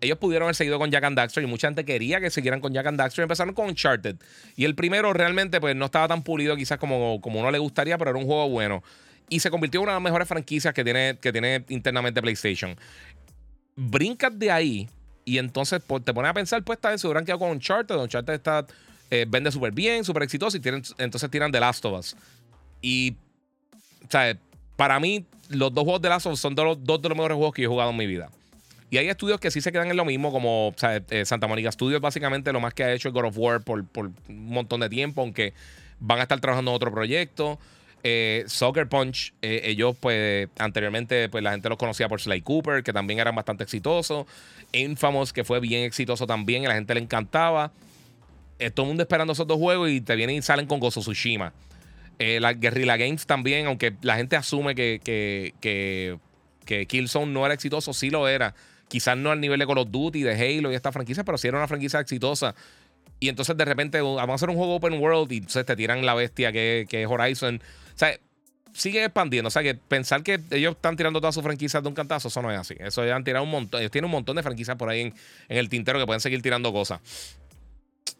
Ellos 0.00 0.18
pudieron 0.18 0.46
haber 0.46 0.56
seguido 0.56 0.76
con 0.80 0.90
Jack 0.90 1.04
and 1.04 1.16
Daxter 1.16 1.44
y 1.44 1.46
mucha 1.46 1.68
gente 1.68 1.84
quería 1.84 2.20
que 2.20 2.30
siguieran 2.30 2.60
con 2.60 2.74
Jack 2.74 2.84
and 2.84 2.98
Daxter. 2.98 3.22
Empezaron 3.22 3.54
con 3.54 3.68
Uncharted. 3.68 4.16
Y 4.56 4.64
el 4.64 4.74
primero 4.74 5.12
realmente 5.12 5.60
pues 5.60 5.76
no 5.76 5.84
estaba 5.84 6.08
tan 6.08 6.24
pulido 6.24 6.56
quizás 6.56 6.78
como, 6.78 7.20
como 7.20 7.38
uno 7.38 7.52
le 7.52 7.58
gustaría, 7.58 7.96
pero 7.96 8.10
era 8.10 8.18
un 8.18 8.26
juego 8.26 8.48
bueno. 8.48 8.82
Y 9.28 9.38
se 9.38 9.52
convirtió 9.52 9.78
en 9.78 9.84
una 9.84 9.92
de 9.92 9.96
las 9.98 10.02
mejores 10.02 10.26
franquicias 10.26 10.74
que 10.74 10.82
tiene, 10.82 11.16
que 11.20 11.30
tiene 11.30 11.64
internamente 11.68 12.20
PlayStation. 12.20 12.76
Brincas 13.76 14.36
de 14.36 14.50
ahí 14.50 14.88
y 15.24 15.38
entonces 15.38 15.80
pues, 15.86 16.04
te 16.04 16.12
pones 16.12 16.32
a 16.32 16.34
pensar, 16.34 16.64
pues 16.64 16.78
está 16.78 16.90
vez 16.90 17.00
se 17.00 17.06
hubieran 17.06 17.24
quedado 17.24 17.38
con 17.38 17.50
Uncharted. 17.50 17.94
Uncharted 17.94 18.34
está, 18.34 18.66
eh, 19.10 19.26
vende 19.28 19.50
súper 19.50 19.72
bien, 19.72 20.04
súper 20.04 20.22
exitoso 20.22 20.56
y 20.56 20.60
tienen, 20.60 20.82
entonces 20.98 21.30
tiran 21.30 21.52
The 21.52 21.60
Last 21.60 21.84
of 21.84 21.98
Us. 21.98 22.16
Y, 22.80 23.16
sea, 24.08 24.36
para 24.76 24.98
mí, 25.00 25.24
los 25.48 25.72
dos 25.74 25.84
juegos 25.84 26.02
de 26.02 26.08
Last 26.08 26.26
of 26.26 26.34
Us 26.34 26.40
son 26.40 26.54
los, 26.54 26.82
dos 26.84 27.02
de 27.02 27.08
los 27.08 27.16
mejores 27.16 27.36
juegos 27.36 27.54
que 27.54 27.62
yo 27.62 27.68
he 27.68 27.70
jugado 27.70 27.90
en 27.90 27.96
mi 27.96 28.06
vida. 28.06 28.30
Y 28.90 28.98
hay 28.98 29.08
estudios 29.08 29.38
que 29.38 29.50
sí 29.50 29.60
se 29.60 29.70
quedan 29.70 29.88
en 29.90 29.96
lo 29.96 30.04
mismo, 30.04 30.32
como 30.32 30.74
eh, 30.82 31.24
Santa 31.24 31.46
Mónica 31.46 31.70
Studios, 31.70 32.00
básicamente 32.00 32.52
lo 32.52 32.60
más 32.60 32.74
que 32.74 32.82
ha 32.82 32.92
hecho 32.92 33.08
es 33.08 33.14
God 33.14 33.26
of 33.26 33.38
War 33.38 33.62
por, 33.62 33.86
por 33.86 34.06
un 34.28 34.46
montón 34.46 34.80
de 34.80 34.88
tiempo, 34.88 35.22
aunque 35.22 35.54
van 36.00 36.18
a 36.18 36.22
estar 36.22 36.40
trabajando 36.40 36.72
en 36.72 36.76
otro 36.76 36.90
proyecto. 36.90 37.58
Eh, 38.02 38.44
Soccer 38.46 38.88
Punch, 38.88 39.34
eh, 39.42 39.60
ellos 39.64 39.94
pues 40.00 40.48
anteriormente 40.58 41.28
pues 41.28 41.44
la 41.44 41.52
gente 41.52 41.68
los 41.68 41.76
conocía 41.78 42.08
por 42.08 42.20
Sly 42.20 42.40
Cooper, 42.40 42.82
que 42.82 42.92
también 42.92 43.20
eran 43.20 43.34
bastante 43.34 43.62
exitosos. 43.62 44.26
Infamous, 44.72 45.32
que 45.32 45.44
fue 45.44 45.60
bien 45.60 45.84
exitoso 45.84 46.26
también, 46.26 46.64
y 46.64 46.66
la 46.66 46.74
gente 46.74 46.94
le 46.94 47.00
encantaba. 47.00 47.72
Eh, 48.60 48.70
todo 48.70 48.84
el 48.84 48.88
mundo 48.88 49.02
esperando 49.02 49.32
esos 49.32 49.46
dos 49.46 49.58
juegos 49.58 49.90
y 49.90 50.00
te 50.00 50.14
vienen 50.16 50.36
y 50.36 50.42
salen 50.42 50.66
con 50.66 50.80
Gozo 50.80 51.00
Tsushima. 51.00 51.52
la 52.18 52.52
Guerrilla 52.52 52.96
Games 52.96 53.26
también, 53.26 53.66
aunque 53.66 53.94
la 54.02 54.16
gente 54.16 54.36
asume 54.36 54.74
que, 54.74 55.00
que, 55.02 55.54
que, 55.60 56.86
Killzone 56.86 57.32
no 57.32 57.44
era 57.44 57.54
exitoso, 57.54 57.92
sí 57.92 58.10
lo 58.10 58.28
era. 58.28 58.54
Quizás 58.88 59.16
no 59.16 59.30
al 59.30 59.40
nivel 59.40 59.58
de 59.58 59.66
Call 59.66 59.78
of 59.78 59.90
Duty, 59.90 60.22
de 60.22 60.34
Halo 60.34 60.70
y 60.70 60.74
esta 60.74 60.92
franquicia, 60.92 61.24
pero 61.24 61.38
sí 61.38 61.48
era 61.48 61.58
una 61.58 61.66
franquicia 61.66 61.98
exitosa. 61.98 62.54
Y 63.18 63.28
entonces 63.28 63.56
de 63.56 63.64
repente 63.64 64.00
vamos 64.00 64.30
a 64.30 64.34
hacer 64.34 64.50
un 64.50 64.56
juego 64.56 64.76
open 64.76 65.00
world 65.00 65.32
y 65.32 65.38
entonces 65.38 65.66
te 65.66 65.76
tiran 65.76 66.04
la 66.06 66.14
bestia 66.14 66.52
que, 66.52 66.86
que 66.88 67.02
es 67.02 67.08
Horizon 67.08 67.60
o 67.94 67.98
sea, 68.00 68.18
sigue 68.72 69.04
expandiendo. 69.04 69.48
O 69.48 69.50
sea, 69.50 69.62
que 69.62 69.74
pensar 69.74 70.22
que 70.22 70.40
ellos 70.50 70.74
están 70.74 70.96
tirando 70.96 71.20
todas 71.20 71.34
sus 71.34 71.44
franquicias 71.44 71.82
de 71.82 71.88
un 71.88 71.94
cantazo, 71.94 72.28
eso 72.28 72.40
no 72.40 72.50
es 72.50 72.58
así. 72.58 72.74
Eso 72.78 73.04
ya 73.04 73.14
han 73.14 73.24
tirado 73.24 73.44
un 73.44 73.50
montón. 73.50 73.80
Ellos 73.80 73.90
tienen 73.90 74.06
un 74.06 74.12
montón 74.12 74.36
de 74.36 74.42
franquicias 74.42 74.76
por 74.76 74.88
ahí 74.88 75.00
en, 75.02 75.14
el 75.48 75.68
tintero 75.68 75.98
que 75.98 76.06
pueden 76.06 76.20
seguir 76.20 76.40
tirando 76.40 76.72
cosas. 76.72 77.00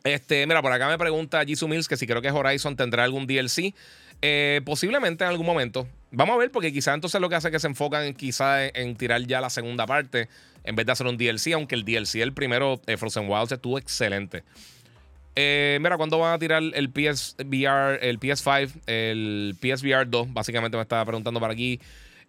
Este, 0.05 0.47
mira, 0.47 0.63
por 0.63 0.73
acá 0.73 0.89
me 0.89 0.99
pregunta 0.99 1.45
Jisoo 1.45 1.69
Mills 1.69 1.89
que 1.89 1.97
si 1.97 2.07
creo 2.07 2.23
que 2.23 2.31
Horizon 2.31 2.77
tendrá 2.77 3.05
algún 3.05 3.27
DLC. 3.27 3.75
Eh, 4.23 4.61
posiblemente 4.65 5.25
en 5.25 5.31
algún 5.31 5.47
momento. 5.47 5.89
Vamos 6.11 6.35
a 6.35 6.39
ver, 6.39 6.51
porque 6.51 6.73
quizás 6.73 6.95
entonces 6.95 7.21
lo 7.21 7.29
que 7.29 7.37
hace 7.37 7.49
es 7.49 7.53
que 7.53 7.61
se 7.61 7.69
enfocan 7.69 8.13
quizás 8.15 8.71
en, 8.75 8.97
tirar 8.97 9.23
ya 9.23 9.41
la 9.41 9.49
segunda 9.49 9.87
parte 9.87 10.29
en 10.65 10.77
vez 10.77 10.85
de 10.85 10.93
hacer 10.93 11.07
un 11.07 11.17
DLC, 11.17 11.53
aunque 11.55 11.75
el 11.75 11.85
DLC, 11.85 12.17
el 12.17 12.35
primero, 12.35 12.81
eh, 12.87 12.97
Frozen 12.99 13.29
Wilds, 13.31 13.53
estuvo 13.53 13.79
excelente. 13.79 14.43
Eh, 15.37 15.79
mira, 15.81 15.97
¿cuándo 15.97 16.19
van 16.19 16.35
a 16.35 16.39
tirar 16.39 16.63
el 16.63 16.91
PSVR, 16.91 17.99
el 18.03 18.21
PS5, 18.21 18.83
el 18.87 19.57
PSVR 19.59 20.11
2? 20.11 20.33
Básicamente 20.35 20.77
me 20.77 20.83
estaba 20.83 21.05
preguntando 21.07 21.41
para 21.41 21.55
aquí. 21.55 21.81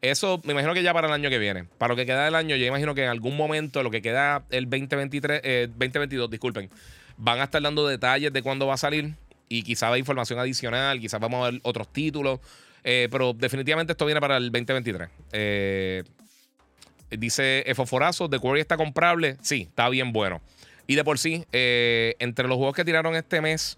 Eso 0.01 0.41
me 0.45 0.53
imagino 0.53 0.73
que 0.73 0.81
ya 0.81 0.93
para 0.93 1.07
el 1.07 1.13
año 1.13 1.29
que 1.29 1.39
viene. 1.39 1.65
Para 1.77 1.93
lo 1.93 1.95
que 1.97 2.05
queda 2.05 2.25
del 2.25 2.35
año, 2.35 2.55
yo 2.55 2.65
imagino 2.65 2.95
que 2.95 3.03
en 3.03 3.09
algún 3.09 3.35
momento, 3.35 3.83
lo 3.83 3.91
que 3.91 4.01
queda 4.01 4.43
el 4.49 4.69
2023, 4.69 5.69
2022, 5.71 6.27
eh, 6.27 6.31
disculpen, 6.31 6.69
van 7.21 7.39
a 7.39 7.43
estar 7.43 7.61
dando 7.61 7.87
detalles 7.87 8.33
de 8.33 8.41
cuándo 8.41 8.67
va 8.67 8.73
a 8.73 8.77
salir 8.77 9.15
y 9.47 9.63
quizás 9.63 9.91
hay 9.91 9.99
información 9.99 10.39
adicional, 10.39 10.99
quizás 10.99 11.19
vamos 11.19 11.45
a 11.47 11.51
ver 11.51 11.61
otros 11.63 11.91
títulos. 11.93 12.39
Eh, 12.83 13.07
pero 13.11 13.33
definitivamente 13.33 13.93
esto 13.93 14.05
viene 14.07 14.19
para 14.19 14.37
el 14.37 14.51
2023. 14.51 15.09
dice 17.11 17.63
Foforazo, 17.75 18.27
¿The 18.27 18.39
Quarry 18.39 18.61
está 18.61 18.75
comprable? 18.75 19.37
Sí, 19.41 19.67
está 19.69 19.87
bien 19.89 20.11
bueno. 20.11 20.41
Y 20.87 20.95
de 20.95 21.03
por 21.03 21.19
sí, 21.19 21.45
eh, 21.51 22.15
entre 22.19 22.47
los 22.47 22.57
juegos 22.57 22.75
que 22.75 22.83
tiraron 22.83 23.15
este 23.15 23.39
mes 23.39 23.77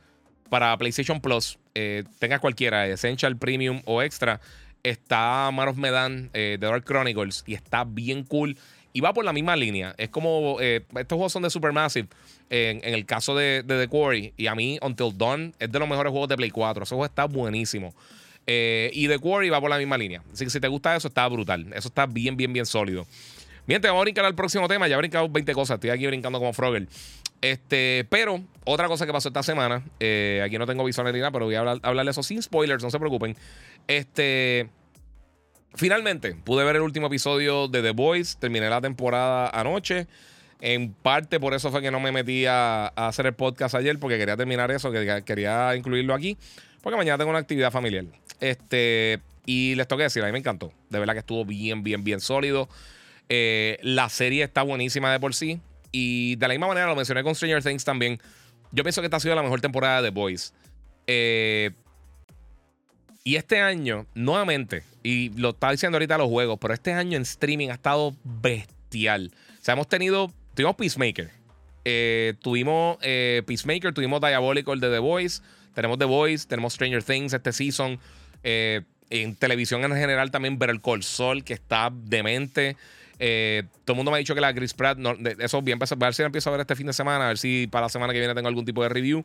para 0.50 0.76
PlayStation 0.78 1.22
Plus, 1.22 1.60
eh, 1.76 2.04
tengas 2.20 2.40
cualquiera, 2.40 2.88
Essential, 2.88 3.38
Premium 3.38 3.82
o 3.86 4.02
Extra, 4.02 4.40
está 4.84 5.50
Man 5.52 5.68
of 5.68 5.78
Medan, 5.78 6.30
eh, 6.34 6.58
The 6.60 6.66
Dark 6.66 6.86
Chronicles, 6.86 7.44
y 7.46 7.54
está 7.54 7.84
bien 7.84 8.24
cool. 8.24 8.58
Y 8.94 9.02
va 9.02 9.14
por 9.14 9.26
la 9.26 9.34
misma 9.34 9.56
línea. 9.56 9.96
Es 9.98 10.10
como. 10.10 10.60
estos 10.60 11.08
juegos 11.10 11.32
son 11.32 11.44
de 11.44 11.50
Supermassive. 11.50 12.08
En, 12.50 12.82
en 12.84 12.94
el 12.94 13.06
caso 13.06 13.36
de, 13.36 13.64
The 13.68 13.88
Quarry. 13.88 14.34
Y 14.38 14.48
a 14.48 14.56
mí, 14.56 14.78
Until 14.82 15.18
Dawn 15.18 15.54
es 15.60 15.72
de 15.72 15.80
los 15.80 15.90
mejores 15.90 16.12
juegos 16.12 16.30
de 16.30 16.38
Play 16.38 16.52
4. 16.52 16.84
Ese 16.84 16.90
juego 16.90 17.06
está 17.06 17.26
buenísimo. 17.26 17.94
y 18.46 19.08
The 19.08 19.20
Quarry 19.20 19.50
va 19.50 19.60
por 19.60 19.70
la 19.70 19.78
misma 19.78 19.98
línea. 19.98 20.22
Así 20.32 20.46
que 20.46 20.52
si 20.52 20.60
te 20.60 20.68
gusta 20.68 20.96
eso, 20.96 21.08
está 21.08 21.28
brutal. 21.28 21.66
Eso 21.74 21.88
está 21.88 22.06
bien, 22.06 22.38
bien, 22.38 22.54
bien 22.54 22.66
sólido. 22.66 23.08
Bien, 23.66 23.82
te 23.82 23.88
vamos 23.88 24.02
a 24.02 24.04
brincar 24.04 24.26
al 24.26 24.36
próximo 24.36 24.68
tema. 24.68 24.88
Ya 24.88 24.96
he 24.96 24.98
brincado 24.98 25.28
20 25.30 25.54
cosas. 25.54 25.76
Estoy 25.76 25.90
aquí 25.90 26.06
brincando 26.06 26.38
como 26.38 26.54
Frogger. 26.54 26.88
Este, 27.44 28.06
pero 28.10 28.42
otra 28.64 28.88
cosa 28.88 29.06
que 29.06 29.12
pasó 29.12 29.28
esta 29.28 29.44
semana, 29.44 29.84
eh, 30.00 30.42
aquí 30.46 30.58
no 30.58 30.66
tengo 30.66 30.86
visualidad, 30.86 31.30
pero 31.34 31.44
voy 31.44 31.56
a 31.56 31.60
hablar, 31.60 31.80
hablarle 31.82 32.12
eso 32.12 32.24
sin 32.24 32.42
spoilers, 32.42 32.82
no 32.82 32.90
se 32.90 32.98
preocupen. 33.00 33.36
Este, 33.86 34.70
finalmente 35.76 36.36
pude 36.36 36.64
ver 36.64 36.76
el 36.76 36.82
último 36.82 37.08
episodio 37.08 37.68
de 37.68 37.82
The 37.82 37.92
Boys, 37.92 38.38
terminé 38.38 38.70
la 38.70 38.82
temporada 38.82 39.50
anoche. 39.50 40.08
En 40.62 40.94
parte 40.94 41.42
por 41.42 41.54
eso 41.54 41.72
fue 41.72 41.82
que 41.82 41.92
no 41.92 42.00
me 42.00 42.14
metí 42.14 42.46
a, 42.46 42.88
hacer 42.88 43.26
el 43.26 43.34
podcast 43.34 43.76
ayer, 43.76 44.00
porque 44.00 44.18
quería 44.18 44.38
terminar 44.38 44.72
eso, 44.72 44.92
que 44.92 45.24
quería 45.26 45.76
incluirlo 45.76 46.14
aquí, 46.14 46.38
porque 46.82 46.96
mañana 46.96 47.18
tengo 47.18 47.32
una 47.32 47.40
actividad 47.40 47.70
familiar. 47.70 48.06
Este, 48.40 49.20
y 49.46 49.76
les 49.76 49.88
tengo 49.88 49.98
que 49.98 50.04
decir, 50.04 50.24
a 50.24 50.28
mí 50.28 50.32
me 50.32 50.40
encantó. 50.40 50.72
De 50.90 51.00
verdad 51.00 51.14
que 51.14 51.20
estuvo 51.20 51.44
bien, 51.44 51.84
bien, 51.84 52.04
bien 52.04 52.22
sólido. 52.22 52.70
Eh, 53.28 53.78
la 53.82 54.08
serie 54.10 54.44
está 54.44 54.62
buenísima 54.62 55.12
de 55.12 55.20
por 55.20 55.34
sí. 55.34 55.60
Y 55.92 56.38
de 56.38 56.48
la 56.48 56.54
misma 56.54 56.68
manera 56.68 56.88
lo 56.88 56.96
mencioné 56.96 57.24
con 57.24 57.36
Stranger 57.36 57.62
Things 57.62 57.84
también. 57.84 58.22
Yo 58.72 58.84
pienso 58.84 59.02
que 59.02 59.08
esta 59.08 59.18
ha 59.18 59.20
sido 59.20 59.36
la 59.36 59.44
mejor 59.44 59.60
temporada 59.60 60.02
de 60.02 60.10
The 60.10 60.14
Boys. 60.14 60.54
Eh, 61.08 61.72
y 63.24 63.36
este 63.36 63.60
año, 63.62 64.06
nuevamente, 64.14 64.84
y 65.04 65.30
lo 65.30 65.50
estaba 65.52 65.72
diciendo 65.72 65.98
ahorita 65.98 66.18
los 66.18 66.28
juegos, 66.28 66.58
pero 66.60 66.74
este 66.74 66.94
año 66.94 67.18
en 67.18 67.24
streaming 67.24 67.70
ha 67.70 67.74
estado 67.74 68.16
bestial. 68.24 69.32
O 69.60 69.64
sea, 69.64 69.74
hemos 69.74 69.88
tenido, 69.88 70.32
tuvimos 70.54 70.76
Peacemaker. 70.76 71.32
Eh, 71.86 72.36
tuvimos 72.42 72.98
Peacemaker, 72.98 73.94
tuvimos 73.94 74.22
Diabolical 74.22 74.80
de 74.80 74.90
The 74.90 75.00
Voice, 75.00 75.42
tenemos 75.74 75.98
The 76.00 76.06
Voice, 76.06 76.48
tenemos 76.48 76.74
Stranger 76.74 77.04
Things 77.04 77.34
este 77.34 77.52
season. 77.52 78.00
en 78.44 79.36
televisión 79.36 79.84
en 79.84 79.92
general 79.96 80.32
también 80.32 80.58
ver 80.58 80.70
el 80.70 80.82
Call 80.82 81.04
Sol, 81.04 81.44
que 81.44 81.54
está 81.54 81.92
demente. 81.94 82.78
Eh, 83.20 83.64
todo 83.86 83.94
el 83.94 83.98
mundo 83.98 84.12
me 84.12 84.18
ha 84.18 84.20
dicho 84.20 84.36
que 84.36 84.42
la 84.42 84.54
Chris 84.54 84.74
Pratt, 84.74 84.98
no, 84.98 85.16
eso 85.40 85.62
bien, 85.62 85.80
a 85.82 85.96
ver 85.96 86.14
si 86.14 86.24
empiezo 86.24 86.50
a 86.50 86.52
ver 86.52 86.62
este 86.62 86.76
fin 86.76 86.88
de 86.88 86.94
semana, 86.94 87.26
a 87.26 87.28
ver 87.30 87.38
si 87.38 87.68
para 87.68 87.86
la 87.86 87.90
semana 87.90 88.12
que 88.12 88.20
viene 88.20 88.34
tengo 88.34 88.48
algún 88.48 88.66
tipo 88.66 88.84
de 88.84 88.90
review. 88.90 89.24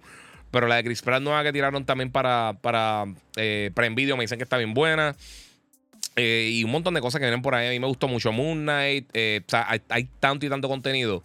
Pero 0.51 0.67
la 0.67 0.77
de 0.77 0.85
Chris 0.85 1.03
Pratt 1.03 1.23
nueva 1.23 1.43
que 1.43 1.53
tiraron 1.53 1.85
también 1.85 2.11
para, 2.11 2.57
para, 2.61 3.05
eh, 3.37 3.71
para 3.75 3.89
Nvidia 3.91 4.17
me 4.17 4.23
dicen 4.23 4.39
que 4.39 4.45
está 4.45 4.57
bien 4.57 4.75
buena. 4.75 5.15
Eh, 6.17 6.51
y 6.53 6.65
un 6.65 6.71
montón 6.71 6.95
de 6.95 7.01
cosas 7.01 7.21
que 7.21 7.27
vienen 7.27 7.43
por 7.43 7.55
ahí. 7.55 7.69
A 7.69 7.71
mí 7.71 7.79
me 7.79 7.87
gustó 7.87 8.09
mucho 8.09 8.33
Moon 8.33 8.63
Knight. 8.63 9.09
o 9.11 9.51
sea, 9.51 9.67
hay, 9.69 10.09
tanto 10.21 10.47
y 10.47 10.49
tanto 10.49 10.69
contenido. 10.69 11.23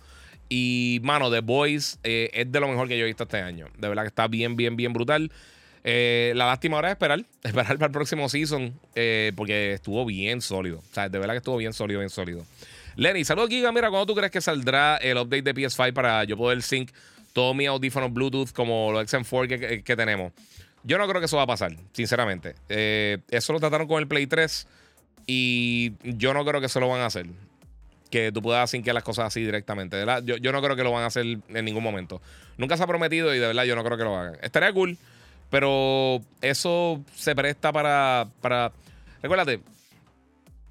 Y, 0.49 0.99
mano, 1.03 1.31
The 1.31 1.39
Boys 1.39 1.99
es 2.03 2.51
de 2.51 2.59
lo 2.59 2.67
mejor 2.67 2.87
que 2.87 2.97
yo 2.97 3.05
he 3.05 3.07
visto 3.07 3.23
este 3.23 3.39
año. 3.39 3.67
De 3.77 3.87
verdad 3.87 4.03
que 4.03 4.09
está 4.09 4.27
bien, 4.27 4.55
bien, 4.55 4.75
bien 4.75 4.93
brutal. 4.93 5.31
la 5.83 6.45
lástima 6.45 6.75
ahora 6.75 6.89
es 6.89 6.93
esperar, 6.93 7.23
esperar 7.43 7.77
para 7.77 7.85
el 7.87 7.91
próximo 7.91 8.29
season, 8.29 8.73
porque 9.35 9.73
estuvo 9.73 10.05
bien 10.05 10.41
sólido. 10.41 10.79
O 10.79 10.93
sea, 10.93 11.09
de 11.09 11.17
verdad 11.17 11.33
que 11.33 11.39
estuvo 11.39 11.57
bien 11.57 11.73
sólido, 11.73 12.01
bien 12.01 12.09
sólido. 12.09 12.45
Lenny, 12.95 13.25
saludos 13.25 13.49
Giga. 13.49 13.71
Mira, 13.71 13.89
¿cuándo 13.89 14.05
tú 14.05 14.13
crees 14.13 14.31
que 14.31 14.41
saldrá 14.41 14.97
el 14.97 15.17
update 15.17 15.41
de 15.41 15.55
PS5 15.55 15.93
para 15.93 16.23
yo 16.25 16.37
poder 16.37 16.61
sync 16.61 16.91
todos 17.33 17.55
mis 17.55 17.67
audífonos 17.67 18.13
Bluetooth 18.13 18.51
como 18.51 18.91
los 18.91 19.11
XM4 19.11 19.83
que, 19.83 19.95
tenemos? 19.95 20.31
Yo 20.83 20.97
no 20.97 21.07
creo 21.07 21.19
que 21.19 21.25
eso 21.25 21.37
va 21.37 21.43
a 21.43 21.47
pasar, 21.47 21.75
sinceramente. 21.91 22.55
Eh, 22.69 23.17
eso 23.29 23.53
lo 23.53 23.59
trataron 23.59 23.87
con 23.87 23.99
el 23.99 24.07
Play 24.07 24.27
3 24.27 24.67
y 25.25 25.93
yo 26.03 26.33
no 26.33 26.45
creo 26.45 26.59
que 26.59 26.67
eso 26.67 26.79
lo 26.79 26.89
van 26.89 27.01
a 27.01 27.07
hacer. 27.07 27.25
Que 28.11 28.31
tú 28.31 28.41
puedas 28.41 28.69
syncar 28.69 28.93
las 28.93 29.03
cosas 29.03 29.25
así 29.25 29.41
directamente. 29.41 30.05
Yo, 30.23 30.37
yo, 30.37 30.51
no 30.51 30.61
creo 30.61 30.75
que 30.75 30.83
lo 30.83 30.91
van 30.91 31.03
a 31.03 31.07
hacer 31.07 31.25
en 31.25 31.65
ningún 31.65 31.83
momento. 31.83 32.21
Nunca 32.57 32.77
se 32.77 32.83
ha 32.83 32.87
prometido 32.87 33.33
y 33.33 33.39
de 33.39 33.47
verdad 33.47 33.63
yo 33.63 33.75
no 33.75 33.83
creo 33.83 33.97
que 33.97 34.03
lo 34.03 34.15
hagan. 34.15 34.37
Estaría 34.41 34.71
cool, 34.71 34.97
pero 35.49 36.21
eso 36.41 37.01
se 37.15 37.35
presta 37.35 37.71
para. 37.71 38.27
para... 38.41 38.71
Recuérdate, 39.21 39.61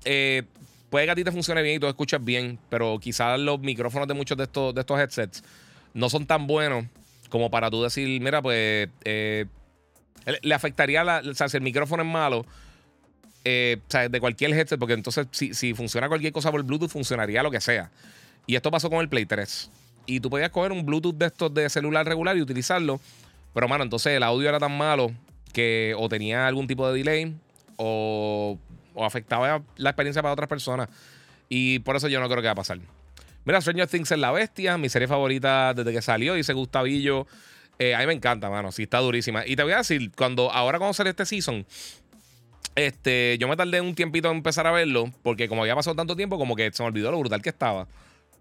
eh, 0.04 0.42
puede 0.90 1.06
que 1.06 1.10
a 1.10 1.14
ti 1.14 1.24
te 1.24 1.32
funcione 1.32 1.62
bien 1.62 1.76
y 1.76 1.78
tú 1.80 1.88
escuchas 1.88 2.22
bien, 2.22 2.58
pero 2.68 2.98
quizás 3.00 3.40
los 3.40 3.58
micrófonos 3.60 4.06
de 4.06 4.14
muchos 4.14 4.36
de 4.36 4.44
estos, 4.44 4.74
de 4.74 4.80
estos 4.82 5.00
headsets 5.00 5.42
no 5.94 6.10
son 6.10 6.26
tan 6.26 6.46
buenos 6.46 6.86
como 7.28 7.50
para 7.50 7.70
tú 7.70 7.82
decir, 7.82 8.20
mira, 8.20 8.42
pues 8.42 8.88
eh, 9.04 9.46
le 10.42 10.54
afectaría, 10.54 11.02
la, 11.04 11.22
o 11.28 11.34
sea, 11.34 11.48
si 11.48 11.56
el 11.56 11.62
micrófono 11.62 12.02
es 12.02 12.08
malo, 12.08 12.44
eh, 13.44 13.78
o 13.80 13.90
sea, 13.90 14.08
de 14.08 14.20
cualquier 14.20 14.52
headset, 14.52 14.78
porque 14.78 14.94
entonces 14.94 15.26
si, 15.30 15.54
si, 15.54 15.74
funciona 15.74 16.08
cualquier 16.08 16.32
cosa 16.32 16.50
por 16.50 16.62
Bluetooth, 16.62 16.90
funcionaría 16.90 17.42
lo 17.42 17.50
que 17.50 17.60
sea. 17.60 17.90
Y 18.46 18.56
esto 18.56 18.70
pasó 18.70 18.90
con 18.90 19.00
el 19.00 19.08
Play 19.08 19.26
3. 19.26 19.70
Y 20.06 20.20
tú 20.20 20.30
podías 20.30 20.50
coger 20.50 20.72
un 20.72 20.84
Bluetooth 20.84 21.16
de 21.16 21.26
estos 21.26 21.52
de 21.54 21.68
celular 21.70 22.06
regular 22.06 22.36
y 22.36 22.42
utilizarlo, 22.42 23.00
pero 23.54 23.68
mano, 23.68 23.84
entonces 23.84 24.12
el 24.12 24.22
audio 24.22 24.48
era 24.48 24.58
tan 24.58 24.76
malo 24.76 25.12
que 25.52 25.94
o 25.98 26.08
tenía 26.08 26.46
algún 26.46 26.66
tipo 26.66 26.90
de 26.90 26.98
delay 26.98 27.34
o 27.76 28.58
o 28.94 29.04
afectaba 29.04 29.62
la 29.76 29.90
experiencia 29.90 30.22
para 30.22 30.32
otras 30.32 30.48
personas. 30.48 30.88
Y 31.48 31.80
por 31.80 31.96
eso 31.96 32.08
yo 32.08 32.20
no 32.20 32.28
creo 32.28 32.42
que 32.42 32.48
va 32.48 32.52
a 32.52 32.56
pasar. 32.56 32.78
Mira, 33.44 33.60
Stranger 33.60 33.88
Things 33.88 34.10
es 34.12 34.18
la 34.18 34.30
bestia, 34.30 34.78
mi 34.78 34.88
serie 34.88 35.08
favorita 35.08 35.74
desde 35.74 35.92
que 35.92 36.02
salió, 36.02 36.34
dice 36.34 36.52
Gustavillo. 36.52 37.26
Eh, 37.78 37.94
a 37.94 38.00
mí 38.00 38.06
me 38.06 38.12
encanta, 38.12 38.48
mano. 38.50 38.70
Sí, 38.70 38.84
está 38.84 38.98
durísima. 38.98 39.44
Y 39.46 39.56
te 39.56 39.62
voy 39.62 39.72
a 39.72 39.78
decir, 39.78 40.12
cuando 40.16 40.52
ahora 40.52 40.78
cuando 40.78 41.02
este 41.02 41.26
season, 41.26 41.66
este, 42.74 43.36
yo 43.38 43.48
me 43.48 43.56
tardé 43.56 43.80
un 43.80 43.94
tiempito 43.94 44.30
en 44.30 44.36
empezar 44.36 44.66
a 44.66 44.72
verlo, 44.72 45.10
porque 45.22 45.48
como 45.48 45.62
había 45.62 45.74
pasado 45.74 45.96
tanto 45.96 46.14
tiempo, 46.16 46.38
como 46.38 46.54
que 46.54 46.70
se 46.72 46.82
me 46.82 46.88
olvidó 46.88 47.10
lo 47.10 47.18
brutal 47.18 47.42
que 47.42 47.48
estaba. 47.48 47.88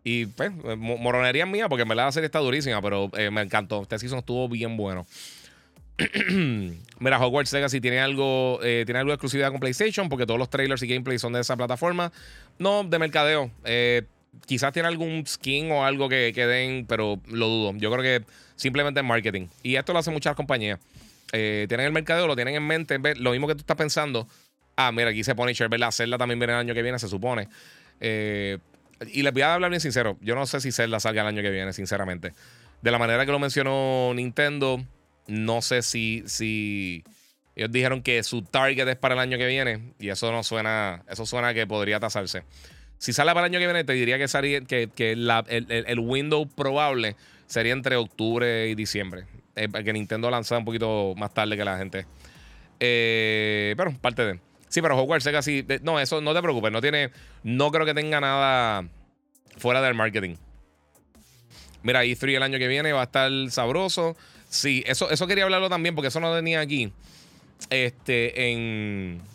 Y 0.04 0.28
pues, 0.28 0.52
moronería 0.78 1.46
mía, 1.46 1.70
porque 1.70 1.84
en 1.84 1.90
verdad 1.90 2.06
la 2.06 2.12
serie 2.12 2.26
está 2.26 2.40
durísima, 2.40 2.82
pero 2.82 3.10
eh, 3.18 3.30
me 3.30 3.42
encantó. 3.42 3.84
Este 3.84 4.00
season 4.00 4.20
estuvo 4.20 4.48
bien 4.50 4.78
bueno. 4.78 5.06
Mira, 7.00 7.20
Hogwarts 7.20 7.54
Legacy 7.54 7.82
tiene 7.82 8.00
algo, 8.00 8.60
eh, 8.64 8.84
tiene 8.86 9.00
algo 9.00 9.12
de 9.12 9.16
exclusividad 9.16 9.52
con 9.52 9.60
PlayStation, 9.60 10.10
porque 10.10 10.26
todos 10.26 10.40
los 10.40 10.50
trailers 10.50 10.82
y 10.84 10.88
gameplay 10.88 11.20
son 11.20 11.34
de 11.34 11.42
esa 11.42 11.56
plataforma. 11.56 12.12
No, 12.58 12.84
de 12.84 13.00
mercadeo. 13.00 13.52
Eh, 13.64 14.04
quizás 14.46 14.74
tiene 14.74 14.88
algún 14.88 15.26
skin 15.26 15.72
o 15.72 15.86
algo 15.86 16.10
que, 16.10 16.32
que, 16.34 16.46
den, 16.46 16.86
pero 16.86 17.20
lo 17.28 17.48
dudo. 17.48 17.74
Yo 17.78 17.92
creo 17.92 18.04
que 18.04 18.26
simplemente 18.56 19.00
es 19.00 19.06
marketing. 19.06 19.48
Y 19.64 19.76
esto 19.76 19.94
lo 19.94 20.00
hacen 20.00 20.14
muchas 20.14 20.36
compañías. 20.36 20.80
Eh, 21.34 21.66
tienen 21.68 21.88
el 21.88 21.92
mercadeo, 21.94 22.28
lo 22.28 22.36
tienen 22.36 22.56
en 22.56 22.68
mente, 22.68 23.00
lo 23.16 23.32
mismo 23.32 23.48
que 23.48 23.56
tú 23.56 23.62
estás 23.62 23.78
pensando. 23.78 24.28
Ah, 24.76 24.92
mira, 24.92 25.10
aquí 25.10 25.24
se 25.24 25.36
pone 25.36 25.54
¿verdad? 25.70 25.92
Zelda 25.92 26.18
también 26.18 26.40
viene 26.40 26.54
el 26.54 26.60
año 26.60 26.74
que 26.74 26.82
viene, 26.82 27.00
se 27.00 27.08
supone. 27.08 27.48
y 28.00 29.22
les 29.24 29.34
voy 29.34 29.42
a 29.42 29.54
hablar 29.54 29.70
bien 29.70 29.82
sincero. 29.82 30.18
Yo 30.22 30.36
no 30.36 30.46
sé 30.46 30.60
si 30.62 30.72
Zelda 30.72 31.00
salga 31.00 31.22
el 31.22 31.28
año 31.28 31.42
que 31.42 31.50
viene, 31.50 31.74
sinceramente. 31.74 32.34
De 32.82 32.92
la 32.92 32.98
manera 32.98 33.26
que 33.26 33.32
lo 33.32 33.40
mencionó 33.40 34.12
Nintendo, 34.16 34.84
no 35.28 35.62
sé 35.62 35.82
si, 35.82 36.24
si 36.26 37.04
ellos 37.56 37.72
dijeron 37.72 38.02
que 38.02 38.24
su 38.24 38.42
target 38.42 38.88
es 38.88 38.96
para 38.96 39.14
el 39.14 39.20
año 39.20 39.38
que 39.38 39.46
viene 39.46 39.94
y 40.00 40.10
eso 40.10 40.32
no 40.32 40.44
suena, 40.44 41.04
eso 41.10 41.26
suena 41.26 41.54
que 41.54 41.68
podría 41.68 42.00
tasarse. 42.00 42.44
Si 43.02 43.14
sale 43.14 43.34
para 43.34 43.48
el 43.48 43.52
año 43.52 43.60
que 43.60 43.66
viene, 43.66 43.84
te 43.84 43.94
diría 43.94 44.20
que, 44.20 44.28
que, 44.68 44.90
que 44.94 45.12
el, 45.14 46.00
window 46.00 46.48
probable 46.48 47.16
sería 47.48 47.74
entre 47.74 47.96
octubre 47.96 48.70
y 48.70 48.76
diciembre. 48.76 49.26
Eh, 49.56 49.68
que 49.84 49.92
Nintendo 49.92 50.30
lanzara 50.30 50.60
un 50.60 50.66
poquito 50.66 51.16
más 51.18 51.34
tarde 51.34 51.58
que 51.58 51.66
la 51.66 51.80
gente. 51.80 52.06
Eh, 52.80 53.74
pero 53.76 53.92
parte 53.98 54.24
de. 54.24 54.40
Sí, 54.70 54.84
pero 54.84 54.96
Hogwarts 55.00 55.28
casi. 55.32 55.66
No, 55.82 56.00
eso 56.00 56.22
no 56.22 56.36
te 56.36 56.44
preocupes. 56.44 56.72
No 56.72 56.80
tiene. 56.80 57.10
No 57.42 57.72
creo 57.72 57.88
que 57.88 57.96
tenga 57.96 58.22
nada 58.22 58.88
fuera 59.58 59.82
del 59.82 59.96
marketing. 59.96 60.36
Mira, 61.82 62.06
E3 62.06 62.36
el 62.36 62.44
año 62.44 62.60
que 62.60 62.68
viene 62.68 62.94
va 62.94 63.02
a 63.02 63.06
estar 63.06 63.32
sabroso. 63.50 64.16
Sí, 64.48 64.84
eso, 64.86 65.10
eso 65.10 65.26
quería 65.26 65.46
hablarlo 65.46 65.70
también 65.70 65.96
porque 65.96 66.10
eso 66.10 66.20
no 66.20 66.36
tenía 66.36 66.60
aquí. 66.60 66.94
Este, 67.72 68.52
en. 68.52 69.31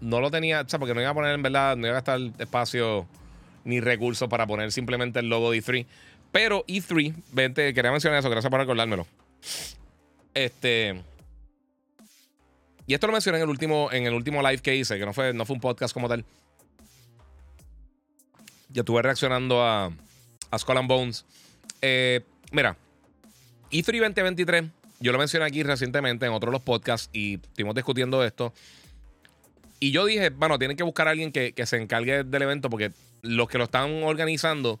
No 0.00 0.20
lo 0.20 0.30
tenía, 0.30 0.62
o 0.62 0.68
sea, 0.68 0.78
porque 0.78 0.94
no 0.94 1.00
iba 1.00 1.10
a 1.10 1.14
poner 1.14 1.34
en 1.34 1.42
verdad, 1.42 1.76
no 1.76 1.86
iba 1.86 1.96
a 1.96 2.00
gastar 2.00 2.20
espacio 2.38 3.06
ni 3.64 3.80
recursos 3.80 4.28
para 4.28 4.46
poner 4.46 4.70
simplemente 4.72 5.20
el 5.20 5.28
logo 5.28 5.50
de 5.50 5.62
E3. 5.62 5.86
Pero 6.32 6.64
E3, 6.66 7.14
vente, 7.32 7.72
quería 7.74 7.90
mencionar 7.90 8.18
eso, 8.18 8.30
gracias 8.30 8.50
por 8.50 8.60
recordármelo. 8.60 9.06
Este. 10.34 11.02
Y 12.86 12.94
esto 12.94 13.06
lo 13.06 13.12
mencioné 13.12 13.38
en 13.38 13.44
el 13.44 13.48
último, 13.48 13.90
en 13.90 14.06
el 14.06 14.14
último 14.14 14.42
live 14.42 14.58
que 14.58 14.76
hice, 14.76 14.98
que 14.98 15.06
no 15.06 15.12
fue, 15.12 15.32
no 15.32 15.44
fue 15.44 15.54
un 15.54 15.60
podcast 15.60 15.92
como 15.92 16.08
tal. 16.08 16.24
Yo 18.68 18.82
estuve 18.82 19.02
reaccionando 19.02 19.64
a, 19.64 19.90
a 20.50 20.58
Skull 20.58 20.76
and 20.76 20.88
Bones. 20.88 21.24
Eh, 21.80 22.20
mira, 22.52 22.76
E3 23.70 24.00
2023, 24.00 24.64
yo 25.00 25.12
lo 25.12 25.18
mencioné 25.18 25.46
aquí 25.46 25.62
recientemente 25.62 26.26
en 26.26 26.32
otros 26.32 26.52
los 26.52 26.62
podcasts 26.62 27.10
y 27.12 27.34
estuvimos 27.34 27.74
discutiendo 27.74 28.22
esto. 28.24 28.52
Y 29.78 29.90
yo 29.90 30.06
dije, 30.06 30.30
bueno, 30.30 30.58
tienen 30.58 30.76
que 30.76 30.82
buscar 30.82 31.08
a 31.08 31.10
alguien 31.10 31.32
que, 31.32 31.54
se 31.66 31.76
encargue 31.76 32.24
del 32.24 32.42
evento 32.42 32.70
porque 32.70 32.92
los 33.22 33.48
que 33.48 33.58
lo 33.58 33.64
están 33.64 34.02
organizando 34.02 34.80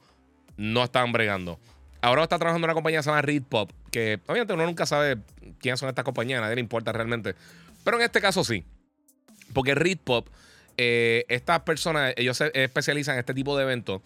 no 0.56 0.84
están 0.84 1.12
bregando. 1.12 1.58
Ahora 2.00 2.22
está 2.22 2.38
trabajando 2.38 2.66
una 2.66 2.74
compañía 2.74 3.00
que 3.00 3.02
se 3.02 3.10
llama 3.10 3.22
Read 3.22 3.42
Pop, 3.42 3.70
que 3.90 4.20
obviamente 4.26 4.52
uno 4.54 4.64
nunca 4.64 4.86
sabe 4.86 5.18
quiénes 5.60 5.80
son 5.80 5.88
estas 5.88 6.04
compañías, 6.04 6.38
a 6.38 6.42
nadie 6.42 6.56
le 6.56 6.60
importa 6.60 6.92
realmente. 6.92 7.34
Pero 7.84 7.98
en 7.98 8.04
este 8.04 8.20
caso 8.20 8.44
sí. 8.44 8.64
Porque 9.52 9.74
Read 9.74 9.98
Pop, 9.98 10.28
eh, 10.76 11.24
estas 11.28 11.60
personas, 11.60 12.14
ellos 12.16 12.36
se 12.36 12.50
especializan 12.54 13.14
en 13.14 13.20
este 13.20 13.34
tipo 13.34 13.56
de 13.56 13.64
eventos. 13.64 14.02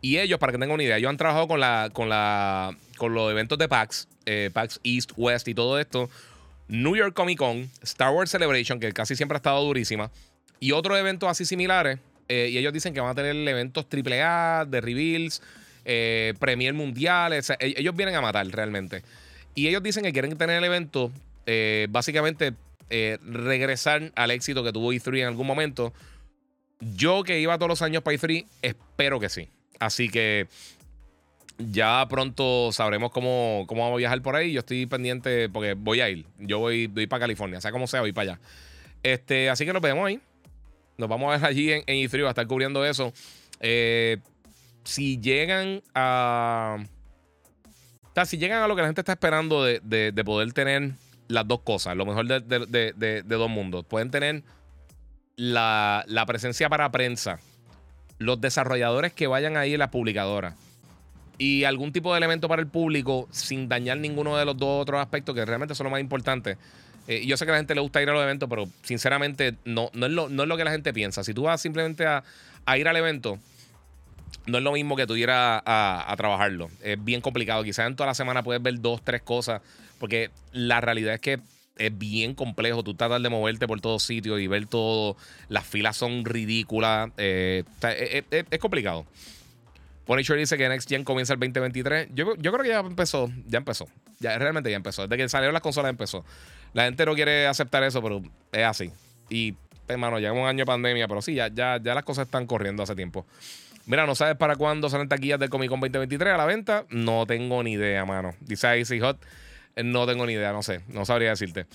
Y 0.00 0.18
ellos, 0.18 0.38
para 0.38 0.52
que 0.52 0.58
tengan 0.58 0.74
una 0.74 0.82
idea, 0.82 0.98
ellos 0.98 1.08
han 1.08 1.16
trabajado 1.16 1.48
con, 1.48 1.60
la, 1.60 1.88
con, 1.92 2.08
la, 2.08 2.76
con 2.98 3.14
los 3.14 3.30
eventos 3.30 3.56
de 3.56 3.68
PAX, 3.68 4.06
eh, 4.26 4.50
PAX 4.52 4.78
East, 4.84 5.12
West 5.16 5.48
y 5.48 5.54
todo 5.54 5.78
esto. 5.78 6.10
New 6.68 6.96
York 6.96 7.14
Comic 7.14 7.38
Con, 7.38 7.70
Star 7.82 8.12
Wars 8.12 8.30
Celebration, 8.30 8.80
que 8.80 8.92
casi 8.92 9.16
siempre 9.16 9.36
ha 9.36 9.38
estado 9.38 9.62
durísima, 9.62 10.10
y 10.60 10.72
otros 10.72 10.98
eventos 10.98 11.28
así 11.28 11.44
similares. 11.44 11.98
Eh, 12.28 12.48
y 12.50 12.58
ellos 12.58 12.72
dicen 12.72 12.94
que 12.94 13.00
van 13.00 13.10
a 13.10 13.14
tener 13.14 13.36
eventos 13.36 13.86
AAA, 13.86 14.64
de 14.64 14.80
reveals, 14.80 15.42
eh, 15.84 16.32
Mundiales. 16.72 17.50
E-, 17.50 17.56
ellos 17.60 17.94
vienen 17.94 18.14
a 18.14 18.20
matar 18.22 18.46
realmente. 18.46 19.02
Y 19.54 19.68
ellos 19.68 19.82
dicen 19.82 20.02
que 20.02 20.12
quieren 20.12 20.36
tener 20.36 20.58
el 20.58 20.64
evento, 20.64 21.12
básicamente 21.90 22.54
regresar 22.90 24.12
al 24.14 24.30
éxito 24.30 24.64
que 24.64 24.72
tuvo 24.72 24.92
E3 24.92 25.20
en 25.20 25.26
algún 25.28 25.46
momento. 25.46 25.92
Yo 26.80 27.22
que 27.22 27.40
iba 27.40 27.56
todos 27.56 27.68
los 27.68 27.82
años 27.82 28.02
para 28.02 28.16
E3, 28.16 28.46
espero 28.62 29.20
que 29.20 29.28
sí. 29.28 29.48
Así 29.78 30.08
que 30.08 30.48
ya 31.58 32.06
pronto 32.08 32.70
sabremos 32.72 33.10
cómo, 33.10 33.64
cómo 33.66 33.82
vamos 33.82 33.96
a 33.96 33.98
viajar 33.98 34.20
por 34.22 34.36
ahí. 34.36 34.52
Yo 34.52 34.60
estoy 34.60 34.86
pendiente 34.86 35.48
porque 35.48 35.74
voy 35.74 36.00
a 36.00 36.08
ir. 36.10 36.26
Yo 36.38 36.58
voy, 36.58 36.86
voy 36.86 37.06
para 37.06 37.20
California, 37.20 37.60
sea 37.60 37.72
como 37.72 37.86
sea, 37.86 38.00
voy 38.00 38.12
para 38.12 38.32
allá. 38.32 38.40
Este, 39.02 39.50
así 39.50 39.64
que 39.64 39.72
nos 39.72 39.82
vemos 39.82 40.06
ahí. 40.06 40.20
Nos 40.96 41.08
vamos 41.08 41.28
a 41.28 41.36
ver 41.36 41.46
allí 41.46 41.72
en, 41.72 41.82
en 41.86 42.08
E3, 42.08 42.26
a 42.26 42.30
estar 42.30 42.46
cubriendo 42.46 42.84
eso. 42.84 43.12
Eh, 43.60 44.18
si 44.84 45.20
llegan 45.20 45.82
a. 45.94 46.78
O 48.02 48.14
sea, 48.14 48.26
si 48.26 48.38
llegan 48.38 48.62
a 48.62 48.68
lo 48.68 48.76
que 48.76 48.82
la 48.82 48.88
gente 48.88 49.00
está 49.00 49.12
esperando 49.12 49.64
de, 49.64 49.80
de, 49.82 50.24
poder 50.24 50.52
tener 50.52 50.92
las 51.26 51.48
dos 51.48 51.62
cosas, 51.62 51.96
lo 51.96 52.06
mejor 52.06 52.26
de, 52.28 52.92
de 52.94 53.22
dos 53.24 53.50
mundos, 53.50 53.84
pueden 53.86 54.12
tener 54.12 54.44
la, 55.34 56.04
la, 56.06 56.24
presencia 56.24 56.68
para 56.68 56.92
prensa, 56.92 57.40
los 58.18 58.40
desarrolladores 58.40 59.12
que 59.12 59.26
vayan 59.26 59.56
ahí 59.56 59.72
en 59.72 59.80
la 59.80 59.90
publicadora 59.90 60.54
y 61.38 61.64
algún 61.64 61.92
tipo 61.92 62.12
de 62.12 62.18
elemento 62.18 62.48
para 62.48 62.62
el 62.62 62.68
público 62.68 63.28
sin 63.30 63.68
dañar 63.68 63.98
ninguno 63.98 64.36
de 64.36 64.44
los 64.44 64.56
dos 64.56 64.82
otros 64.82 65.00
aspectos 65.00 65.34
que 65.34 65.44
realmente 65.44 65.74
son 65.74 65.84
lo 65.84 65.90
más 65.90 66.00
importantes. 66.00 66.56
Eh, 67.06 67.26
yo 67.26 67.36
sé 67.36 67.44
que 67.44 67.50
a 67.50 67.54
la 67.54 67.58
gente 67.58 67.74
le 67.74 67.80
gusta 67.80 68.00
ir 68.02 68.08
a 68.08 68.12
los 68.12 68.22
eventos, 68.22 68.48
pero 68.48 68.68
sinceramente 68.82 69.56
no, 69.64 69.90
no, 69.92 70.06
es, 70.06 70.12
lo, 70.12 70.28
no 70.28 70.44
es 70.44 70.48
lo 70.48 70.56
que 70.56 70.64
la 70.64 70.70
gente 70.70 70.92
piensa. 70.92 71.22
Si 71.22 71.34
tú 71.34 71.42
vas 71.42 71.60
simplemente 71.60 72.06
a, 72.06 72.24
a 72.64 72.78
ir 72.78 72.88
al 72.88 72.96
evento, 72.96 73.38
no 74.46 74.58
es 74.58 74.64
lo 74.64 74.72
mismo 74.72 74.96
que 74.96 75.06
tú 75.06 75.16
ir 75.16 75.30
a, 75.30 75.62
a, 75.64 76.16
trabajarlo. 76.16 76.70
Es 76.82 77.02
bien 77.02 77.20
complicado. 77.20 77.62
Quizás 77.64 77.86
en 77.86 77.96
toda 77.96 78.08
la 78.08 78.14
semana 78.14 78.42
puedes 78.42 78.62
ver 78.62 78.80
dos, 78.80 79.02
tres 79.02 79.22
cosas, 79.22 79.62
porque 79.98 80.30
la 80.52 80.80
realidad 80.80 81.14
es 81.14 81.20
que 81.20 81.40
es 81.76 81.98
bien 81.98 82.34
complejo. 82.34 82.82
Tú 82.82 82.94
tratas 82.94 83.22
de 83.22 83.28
moverte 83.28 83.66
por 83.66 83.80
todos 83.80 84.02
sitios 84.02 84.40
y 84.40 84.46
ver 84.46 84.66
todo. 84.66 85.16
Las 85.48 85.66
filas 85.66 85.96
son 85.96 86.24
ridículas. 86.24 87.10
Eh, 87.16 87.64
es, 88.30 88.58
complicado. 88.58 89.06
Punisher 90.04 90.36
dice 90.36 90.58
que 90.58 90.68
Next 90.68 90.88
Gen 90.88 91.04
comienza 91.04 91.32
el 91.32 91.40
2023. 91.40 92.08
Yo, 92.14 92.34
yo 92.36 92.52
creo 92.52 92.62
que 92.62 92.68
ya 92.68 92.80
empezó. 92.80 93.30
Ya 93.46 93.58
empezó. 93.58 93.86
Ya, 94.20 94.38
realmente 94.38 94.70
ya 94.70 94.76
empezó. 94.76 95.02
Desde 95.02 95.22
que 95.22 95.28
salieron 95.28 95.52
las 95.54 95.62
consolas 95.62 95.90
empezó. 95.90 96.24
La 96.72 96.84
gente 96.84 97.06
no 97.06 97.14
quiere 97.14 97.46
aceptar 97.46 97.82
eso, 97.84 98.02
pero 98.02 98.22
es 98.52 98.64
así. 98.64 98.90
Y, 99.30 99.54
hermano, 99.88 100.18
llega 100.18 100.32
un 100.32 100.46
año 100.46 100.58
de 100.58 100.66
pandemia, 100.66 101.08
pero 101.08 101.22
sí, 101.22 101.34
ya, 101.34 101.48
ya, 101.48 101.78
ya 101.82 101.94
las 101.94 102.04
cosas 102.04 102.26
están 102.26 102.46
corriendo 102.46 102.82
hace 102.82 102.94
tiempo. 102.94 103.24
Mira, 103.86 104.06
¿no 104.06 104.14
sabes 104.14 104.36
para 104.36 104.56
cuándo 104.56 104.88
salen 104.88 105.08
taquillas 105.08 105.38
del 105.38 105.50
Comic 105.50 105.68
Con 105.68 105.80
2023 105.80 106.34
a 106.34 106.36
la 106.36 106.46
venta? 106.46 106.84
No 106.90 107.26
tengo 107.26 107.62
ni 107.62 107.72
idea, 107.72 108.04
mano. 108.04 108.34
Dice 108.40 108.66
Easy 108.78 109.00
Hot. 109.00 109.18
No 109.82 110.06
tengo 110.06 110.26
ni 110.26 110.34
idea, 110.34 110.52
no 110.52 110.62
sé. 110.62 110.80
No 110.88 111.04
sabría 111.04 111.30
decirte. 111.30 111.66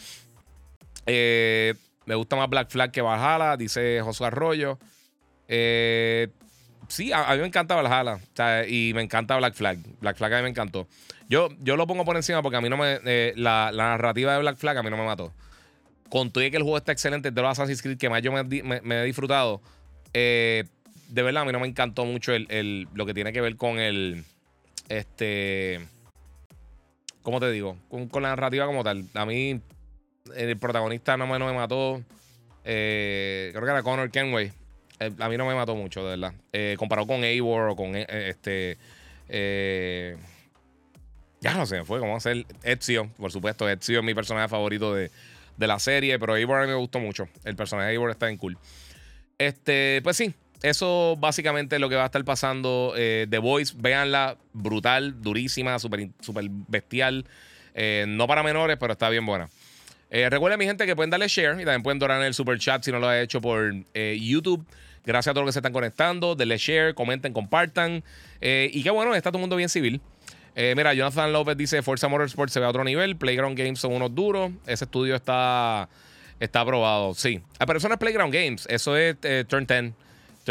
Eh, 1.06 1.76
me 2.06 2.16
gusta 2.16 2.36
más 2.36 2.50
Black 2.50 2.70
Flag 2.70 2.92
que 2.92 3.02
Valhalla, 3.02 3.58
dice 3.58 4.02
Josué 4.02 4.28
Arroyo. 4.28 4.80
Eh, 5.48 6.30
sí, 6.90 7.12
a, 7.14 7.32
mí 7.34 7.40
me 7.40 7.48
encanta 7.48 7.76
Valhalla. 7.76 8.20
y 8.68 8.92
me 8.94 9.02
encanta 9.02 9.38
Black 9.38 9.54
Flag. 9.54 9.80
Black 10.02 10.18
Flag 10.18 10.34
a 10.34 10.38
mí 10.38 10.44
me 10.44 10.50
encantó. 10.50 10.88
Yo, 11.30 11.50
yo 11.60 11.78
lo 11.78 11.88
pongo 11.88 12.04
por 12.06 12.16
encima 12.16 12.42
porque 12.42 12.58
a 12.58 12.62
mí 12.62 12.70
no 12.70 12.78
me. 12.78 13.00
Eh, 13.06 13.34
la, 13.36 13.72
narrativa 13.74 14.34
de 14.34 14.40
Black 14.40 14.58
Flag 14.58 14.78
a 14.78 14.84
mí 14.84 14.90
no 14.90 14.98
me 14.98 15.06
mató. 15.06 15.32
Con 16.10 16.32
todo 16.32 16.44
y 16.44 16.50
que 16.50 16.58
el 16.58 16.64
juego 16.64 16.78
está 16.78 16.92
excelente, 16.92 17.30
de 17.30 17.42
los 17.42 17.52
Assassin's 17.52 17.84
Creed 17.84 17.98
que 17.98 18.10
más 18.10 18.24
yo 18.24 18.32
me, 18.32 18.42
he 18.42 19.04
disfrutado. 19.06 19.62
Eh, 20.14 20.64
de 21.08 21.22
verdad, 21.22 21.44
a 21.44 21.46
mí 21.46 21.52
no 21.52 21.60
me 21.60 21.68
encantó 21.68 22.04
mucho 22.06 22.34
el, 22.34 22.88
lo 22.94 23.06
que 23.06 23.14
tiene 23.14 23.32
que 23.32 23.42
ver 23.42 23.56
con 23.56 23.80
el. 23.80 24.26
Este. 24.90 25.88
¿Cómo 27.22 27.40
te 27.40 27.52
digo? 27.52 27.78
Con, 27.90 28.24
la 28.24 28.30
narrativa 28.30 28.66
como 28.66 28.84
tal. 28.84 29.06
A 29.14 29.26
mí, 29.26 29.62
el 30.36 30.58
protagonista 30.58 31.16
no 31.16 31.28
me, 31.28 31.38
no 31.38 31.46
me 31.46 31.54
mató. 31.54 32.04
Eh, 32.64 33.50
creo 33.52 33.66
que 33.66 33.72
era 33.72 33.84
Connor 33.84 34.10
Kenway. 34.10 34.52
Eh, 35.00 35.12
a 35.20 35.30
mí 35.30 35.38
no 35.38 35.46
me 35.46 35.56
mató 35.56 35.76
mucho, 35.76 36.04
de 36.04 36.18
verdad. 36.18 36.34
Eh, 36.54 36.76
comparado 36.78 37.08
con 37.08 37.24
Eivor 37.24 37.70
o 37.70 37.76
con 37.76 37.96
este. 37.96 38.78
ya 41.42 41.54
no 41.54 41.66
sé, 41.66 41.84
fue 41.86 42.00
como 42.00 42.16
hacer 42.16 42.46
Ezio, 42.64 43.10
por 43.18 43.32
supuesto. 43.32 43.70
Ezio 43.70 44.00
es 44.00 44.06
mi 44.06 44.14
personaje 44.14 44.48
favorito 44.48 44.94
de, 44.94 45.12
de 45.58 45.68
la 45.68 45.80
serie, 45.80 46.18
pero 46.20 46.36
Eivor 46.36 46.60
a 46.60 46.62
mí 46.64 46.68
me 46.68 46.76
gustó 46.76 47.00
mucho. 47.00 47.28
El 47.44 47.56
personaje 47.56 47.88
de 47.88 47.94
Eivor 47.94 48.12
está 48.12 48.30
en 48.30 48.38
cool. 48.38 48.58
Este, 49.38 50.02
pues 50.04 50.18
sí, 50.18 50.34
eso 50.62 51.16
básicamente 51.18 51.78
es 51.78 51.82
lo 51.82 51.90
que 51.90 51.96
va 51.96 52.04
a 52.04 52.08
estar 52.08 52.24
pasando. 52.26 52.94
Eh, 52.98 53.28
The 53.30 53.38
Voice, 53.38 53.74
véanla, 53.78 54.38
brutal, 54.54 55.22
durísima, 55.22 55.80
súper 55.80 56.10
super 56.20 56.46
bestial. 56.50 57.26
Eh, 57.74 58.06
no 58.08 58.28
para 58.28 58.44
menores, 58.44 58.78
pero 58.80 58.94
está 58.94 59.10
bien 59.10 59.26
buena. 59.26 59.50
Eh, 60.10 60.30
recuerden, 60.30 60.60
mi 60.60 60.66
gente, 60.66 60.86
que 60.86 60.96
pueden 60.96 61.10
darle 61.10 61.28
share 61.28 61.54
y 61.62 61.66
también 61.66 61.84
pueden 61.84 62.00
donar 62.00 62.20
en 62.20 62.28
el 62.28 62.34
super 62.34 62.60
chat 62.60 62.84
si 62.84 62.92
no 62.92 63.00
lo 63.00 63.08
ha 63.08 63.22
hecho 63.22 63.40
por 63.40 63.74
YouTube. 63.94 64.66
Gracias 65.06 65.32
a 65.32 65.34
todos 65.34 65.46
los 65.46 65.50
que 65.50 65.54
se 65.54 65.60
están 65.60 65.74
conectando. 65.74 66.36
Denle 66.36 66.58
share, 66.58 66.94
comenten, 66.94 67.34
compartan. 67.34 68.04
y 68.42 68.84
qué 68.84 68.90
bueno, 68.90 69.16
está 69.16 69.32
todo 69.32 69.40
el 69.40 69.42
mundo 69.42 69.56
bien 69.56 69.70
civil. 69.70 70.02
mira, 70.56 70.94
Jonathan 70.94 71.32
López 71.34 71.58
dice: 71.58 71.82
Forza 71.82 72.08
Motorsport 72.08 72.52
se 72.52 72.60
ve 72.60 72.66
a 72.66 72.70
otro 72.70 72.84
nivel. 72.84 73.16
Playground 73.16 73.58
Games 73.58 73.80
son 73.80 73.94
unos 73.94 74.14
duros. 74.14 74.52
Ese 74.68 74.86
estudio 74.86 75.16
está, 75.16 75.90
está 76.40 76.62
aprobado. 76.62 77.14
Sí. 77.14 77.42
Ah, 77.60 77.66
pero 77.66 77.80
no 77.80 77.94
es 77.94 78.00
Playground 78.00 78.34
Games. 78.34 78.68
Eso 78.70 78.96
es 78.96 79.16
Turn 79.48 79.66
10. 79.66 79.94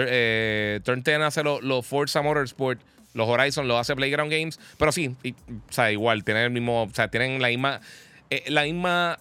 Eh, 0.06 0.80
Turn 0.84 1.02
10 1.02 1.20
hace 1.20 1.42
los 1.42 1.86
Forza 1.86 2.22
Motorsport, 2.22 2.80
los 3.14 3.28
Horizon 3.28 3.66
lo 3.66 3.78
hace 3.78 3.96
Playground 3.96 4.30
Games, 4.30 4.60
pero 4.78 4.92
sí, 4.92 5.08
o 5.08 5.72
sea, 5.72 5.90
igual, 5.90 6.24
tienen 6.24 6.44
el 6.44 6.50
mismo, 6.50 6.84
o 6.84 6.90
sea, 6.92 7.08
tienen 7.08 7.40
la 7.40 7.48
misma, 7.48 7.80
eh, 8.30 8.44
la 8.48 8.62
misma, 8.62 9.18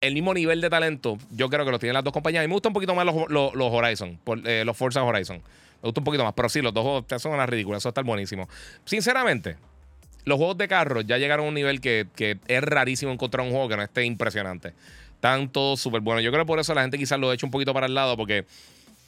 el 0.00 0.14
mismo 0.14 0.34
nivel 0.34 0.60
de 0.60 0.70
talento. 0.70 1.18
Yo 1.30 1.48
creo 1.48 1.64
que 1.64 1.70
lo 1.70 1.78
tienen 1.78 1.94
las 1.94 2.04
dos 2.04 2.12
compañías. 2.12 2.44
Y 2.44 2.48
me 2.48 2.54
gusta 2.54 2.68
un 2.68 2.74
poquito 2.74 2.94
más 2.94 3.04
los, 3.04 3.14
Horizon, 3.14 4.18
eh, 4.44 4.62
los 4.64 4.76
Forza 4.76 5.02
Horizon. 5.02 5.36
Me 5.36 5.86
gusta 5.88 6.00
un 6.00 6.04
poquito 6.04 6.24
más, 6.24 6.34
pero 6.34 6.48
sí, 6.48 6.60
los 6.60 6.74
dos 6.74 6.82
juegos 6.82 7.22
son 7.22 7.32
una 7.32 7.46
ridícula, 7.46 7.78
eso 7.78 7.88
está 7.88 8.02
buenísimo. 8.02 8.48
Sinceramente, 8.84 9.56
los 10.24 10.36
juegos 10.36 10.58
de 10.58 10.66
carro 10.66 11.00
ya 11.02 11.18
llegaron 11.18 11.46
a 11.46 11.48
un 11.48 11.54
nivel 11.54 11.80
que, 11.80 12.08
es 12.46 12.62
rarísimo 12.62 13.12
encontrar 13.12 13.46
un 13.46 13.52
juego 13.52 13.68
que 13.68 13.76
no 13.76 13.82
esté 13.82 14.04
impresionante. 14.04 14.74
Están 15.14 15.48
todos 15.48 15.80
súper 15.80 16.00
buenos. 16.00 16.24
Yo 16.24 16.30
creo 16.30 16.44
que 16.44 16.48
por 16.48 16.58
eso 16.58 16.74
la 16.74 16.82
gente 16.82 16.98
quizás 16.98 17.18
lo 17.18 17.30
ha 17.30 17.34
hecho 17.34 17.46
un 17.46 17.52
poquito 17.52 17.72
para 17.72 17.86
el 17.86 17.94
lado, 17.94 18.16
porque 18.16 18.44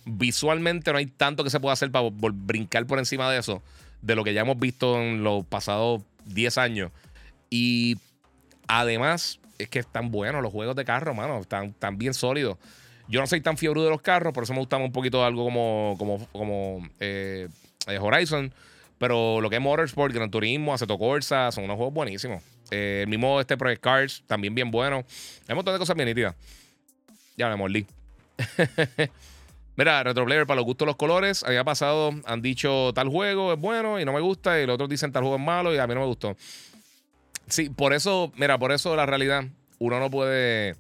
visualmente 0.05 0.93
no 0.93 0.99
hay 0.99 1.07
tanto 1.07 1.45
que 1.45 1.51
se 1.51 1.61
pueda 1.61 1.73
hacer 1.73 1.91
para 1.91 2.09
brincar 2.11 2.87
por 2.87 2.99
encima 2.99 3.31
de 3.31 3.39
eso, 3.39 3.63
de 4.01 4.15
lo 4.15 4.25
que 4.25 4.33
ya 4.33 4.43
hemos 4.43 4.59
visto 4.59 5.01
en 5.01 5.25
los 5.25 5.45
pasados 5.45 6.03
10 6.27 6.59
años. 6.59 6.93
Y 7.51 7.97
además, 8.69 9.40
es 9.63 9.69
que 9.69 9.79
están 9.81 10.11
buenos 10.11 10.43
los 10.43 10.53
juegos 10.53 10.77
de 10.77 10.85
carro, 10.85 11.15
mano, 11.15 11.41
están, 11.41 11.75
bien 11.97 12.15
sólidos. 12.15 12.59
Yo 13.09 13.21
no 13.21 13.27
soy 13.27 13.41
tan 13.41 13.57
fiebre 13.57 13.81
de 13.83 13.91
los 13.91 14.01
carros, 14.01 14.33
por 14.33 14.45
eso 14.45 14.53
me 14.53 14.61
gusta 14.61 14.77
un 14.77 14.93
poquito 14.93 15.25
algo 15.25 15.45
como, 15.45 15.97
como, 15.99 16.27
como 16.33 16.89
eh, 17.01 17.49
eh, 17.89 17.99
Horizon. 17.99 18.53
Pero 18.99 19.41
lo 19.41 19.49
que 19.49 19.57
es 19.57 19.63
Motorsport, 19.63 20.15
Gran 20.15 20.31
Turismo, 20.31 20.75
Aceto 20.75 20.99
Corsa, 20.99 21.51
son 21.53 21.65
unos 21.65 21.77
juegos 21.77 21.95
buenísimos. 21.95 22.43
Eh, 22.71 23.01
el 23.05 23.09
mismo 23.09 23.41
este 23.41 23.57
Project 23.57 23.83
Cars, 23.83 24.23
también 24.27 24.55
bien 24.55 24.71
bueno. 24.71 24.97
Hay 25.49 25.53
un 25.53 25.57
montón 25.57 25.75
de 25.75 25.79
cosas 25.79 25.97
bien 25.97 26.07
nítidas. 26.07 26.37
Ya 27.37 27.49
me 27.49 27.57
mordí. 27.57 27.87
Mira, 29.77 30.03
Retroplayer, 30.03 30.47
para 30.47 30.57
los 30.57 30.67
gustos 30.67 30.87
los 30.87 30.97
colores, 30.97 31.43
había 31.43 31.65
pasado, 31.65 32.11
han 32.27 32.43
dicho 32.43 32.93
tal 32.95 33.09
juego 33.09 33.55
es 33.55 33.59
bueno 33.59 33.99
y 33.99 34.05
no 34.05 34.13
me 34.13 34.21
gusta, 34.21 34.61
y 34.61 34.67
los 34.67 34.75
otros 34.75 34.91
dicen 34.91 35.11
tal 35.11 35.23
juego 35.23 35.37
es 35.37 35.43
malo 35.43 35.75
y 35.75 35.79
a 35.79 35.87
mí 35.87 35.95
no 35.95 36.01
me 36.01 36.07
gustó. 36.07 36.37
Sí, 37.51 37.69
por 37.71 37.93
eso, 37.93 38.33
mira, 38.37 38.59
por 38.59 38.73
eso 38.73 38.97
la 38.97 39.07
realidad, 39.07 39.45
uno 39.79 40.01
no 40.01 40.11
puede. 40.11 40.77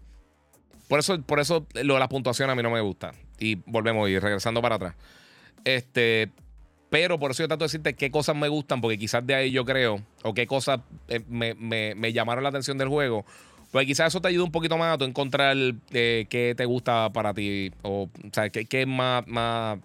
Por 0.88 0.98
eso, 0.98 1.20
por 1.22 1.40
eso 1.40 1.66
lo 1.74 1.94
de 1.94 2.00
la 2.00 2.08
puntuación 2.08 2.50
a 2.50 2.54
mí 2.54 2.62
no 2.62 2.70
me 2.70 2.80
gusta. 2.80 3.12
Y 3.38 3.56
volvemos 3.66 4.08
y 4.08 4.18
regresando 4.18 4.62
para 4.62 4.76
atrás. 4.76 4.94
Este. 5.64 6.30
Pero 6.88 7.20
por 7.20 7.30
eso 7.30 7.44
yo 7.44 7.48
trato 7.48 7.62
de 7.62 7.66
decirte 7.66 7.94
qué 7.94 8.10
cosas 8.10 8.34
me 8.34 8.48
gustan, 8.48 8.80
porque 8.80 8.98
quizás 8.98 9.24
de 9.24 9.36
ahí 9.36 9.52
yo 9.52 9.64
creo, 9.64 10.02
o 10.24 10.34
qué 10.34 10.48
cosas 10.48 10.80
eh, 11.06 11.20
me, 11.28 11.54
me 11.54 12.12
llamaron 12.12 12.42
la 12.42 12.48
atención 12.48 12.78
del 12.78 12.88
juego, 12.88 13.24
pues 13.70 13.86
quizás 13.86 14.08
eso 14.08 14.20
te 14.20 14.28
ayude 14.28 14.42
un 14.42 14.50
poquito 14.50 14.76
más 14.76 14.94
a 14.94 14.98
tú 14.98 15.04
encontrar 15.04 15.56
eh, 15.92 16.26
qué 16.28 16.54
te 16.56 16.64
gusta 16.64 17.10
para 17.12 17.32
ti. 17.32 17.70
O, 17.82 18.02
o 18.02 18.30
sea, 18.32 18.50
qué, 18.50 18.66
qué 18.66 18.82
es 18.82 18.86
más, 18.88 19.26
más, 19.28 19.78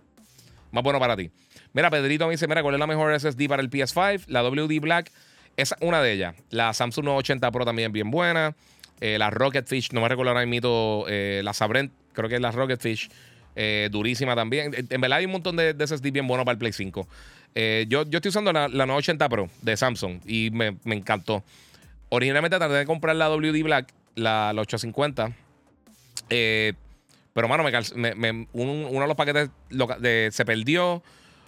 más 0.72 0.84
bueno 0.84 1.00
para 1.00 1.16
ti. 1.16 1.30
Mira, 1.74 1.92
Pedrito 1.92 2.26
me 2.26 2.32
dice: 2.32 2.48
Mira, 2.48 2.64
¿cuál 2.64 2.76
es 2.76 2.80
la 2.80 2.88
mejor 2.88 3.18
SSD 3.20 3.48
para 3.48 3.62
el 3.62 3.70
PS5? 3.70 4.24
La 4.28 4.42
WD 4.42 4.80
Black 4.80 5.12
es 5.58 5.74
una 5.82 6.02
de 6.02 6.12
ellas. 6.12 6.36
La 6.50 6.74
Samsung 6.74 7.06
980 7.06 7.52
Pro 7.52 7.66
también 7.66 7.92
bien 7.92 8.12
buena. 8.12 8.56
Eh, 9.02 9.18
la 9.18 9.30
Rocketfish, 9.30 9.92
no 9.92 10.02
me 10.02 10.10
recuerdo 10.10 10.32
ahora 10.32 10.46
mismo. 10.46 11.06
Eh, 11.08 11.42
la 11.44 11.54
Sabrent, 11.54 11.92
creo 12.14 12.30
que 12.30 12.36
es 12.36 12.42
la 12.42 12.52
Rocketfish. 12.52 13.10
Eh, 13.56 13.90
durísima 13.92 14.36
también. 14.36 14.74
En, 14.90 15.02
verdad 15.02 15.20
hay 15.20 15.26
un 15.26 15.32
montón 15.32 15.56
de, 15.56 15.74
de 15.74 15.88
SSD 15.88 16.12
bien 16.12 16.28
buenos 16.28 16.46
para 16.46 16.54
el 16.54 16.60
Play 16.60 16.74
5. 16.74 17.08
yo, 17.88 18.04
yo 18.04 18.18
estoy 18.18 18.30
usando 18.30 18.52
la, 18.52 18.68
la 18.68 18.86
980 18.86 19.30
Pro 19.30 19.50
de 19.62 19.78
Samsung 19.78 20.20
y 20.26 20.50
me, 20.52 20.78
me 20.84 20.96
encantó. 20.96 21.44
Originalmente 22.10 22.58
traté 22.58 22.74
de 22.76 22.86
comprar 22.86 23.16
la 23.16 23.30
WD 23.30 23.64
Black, 23.64 23.94
la, 24.16 24.52
850. 24.56 25.34
Eh, 26.30 26.74
pero, 27.34 27.48
mano, 27.48 27.64
me, 27.64 28.48
uno 28.54 29.02
de 29.02 29.08
los 29.08 29.16
paquetes 29.16 29.50
se 30.34 30.46
perdió. 30.46 31.04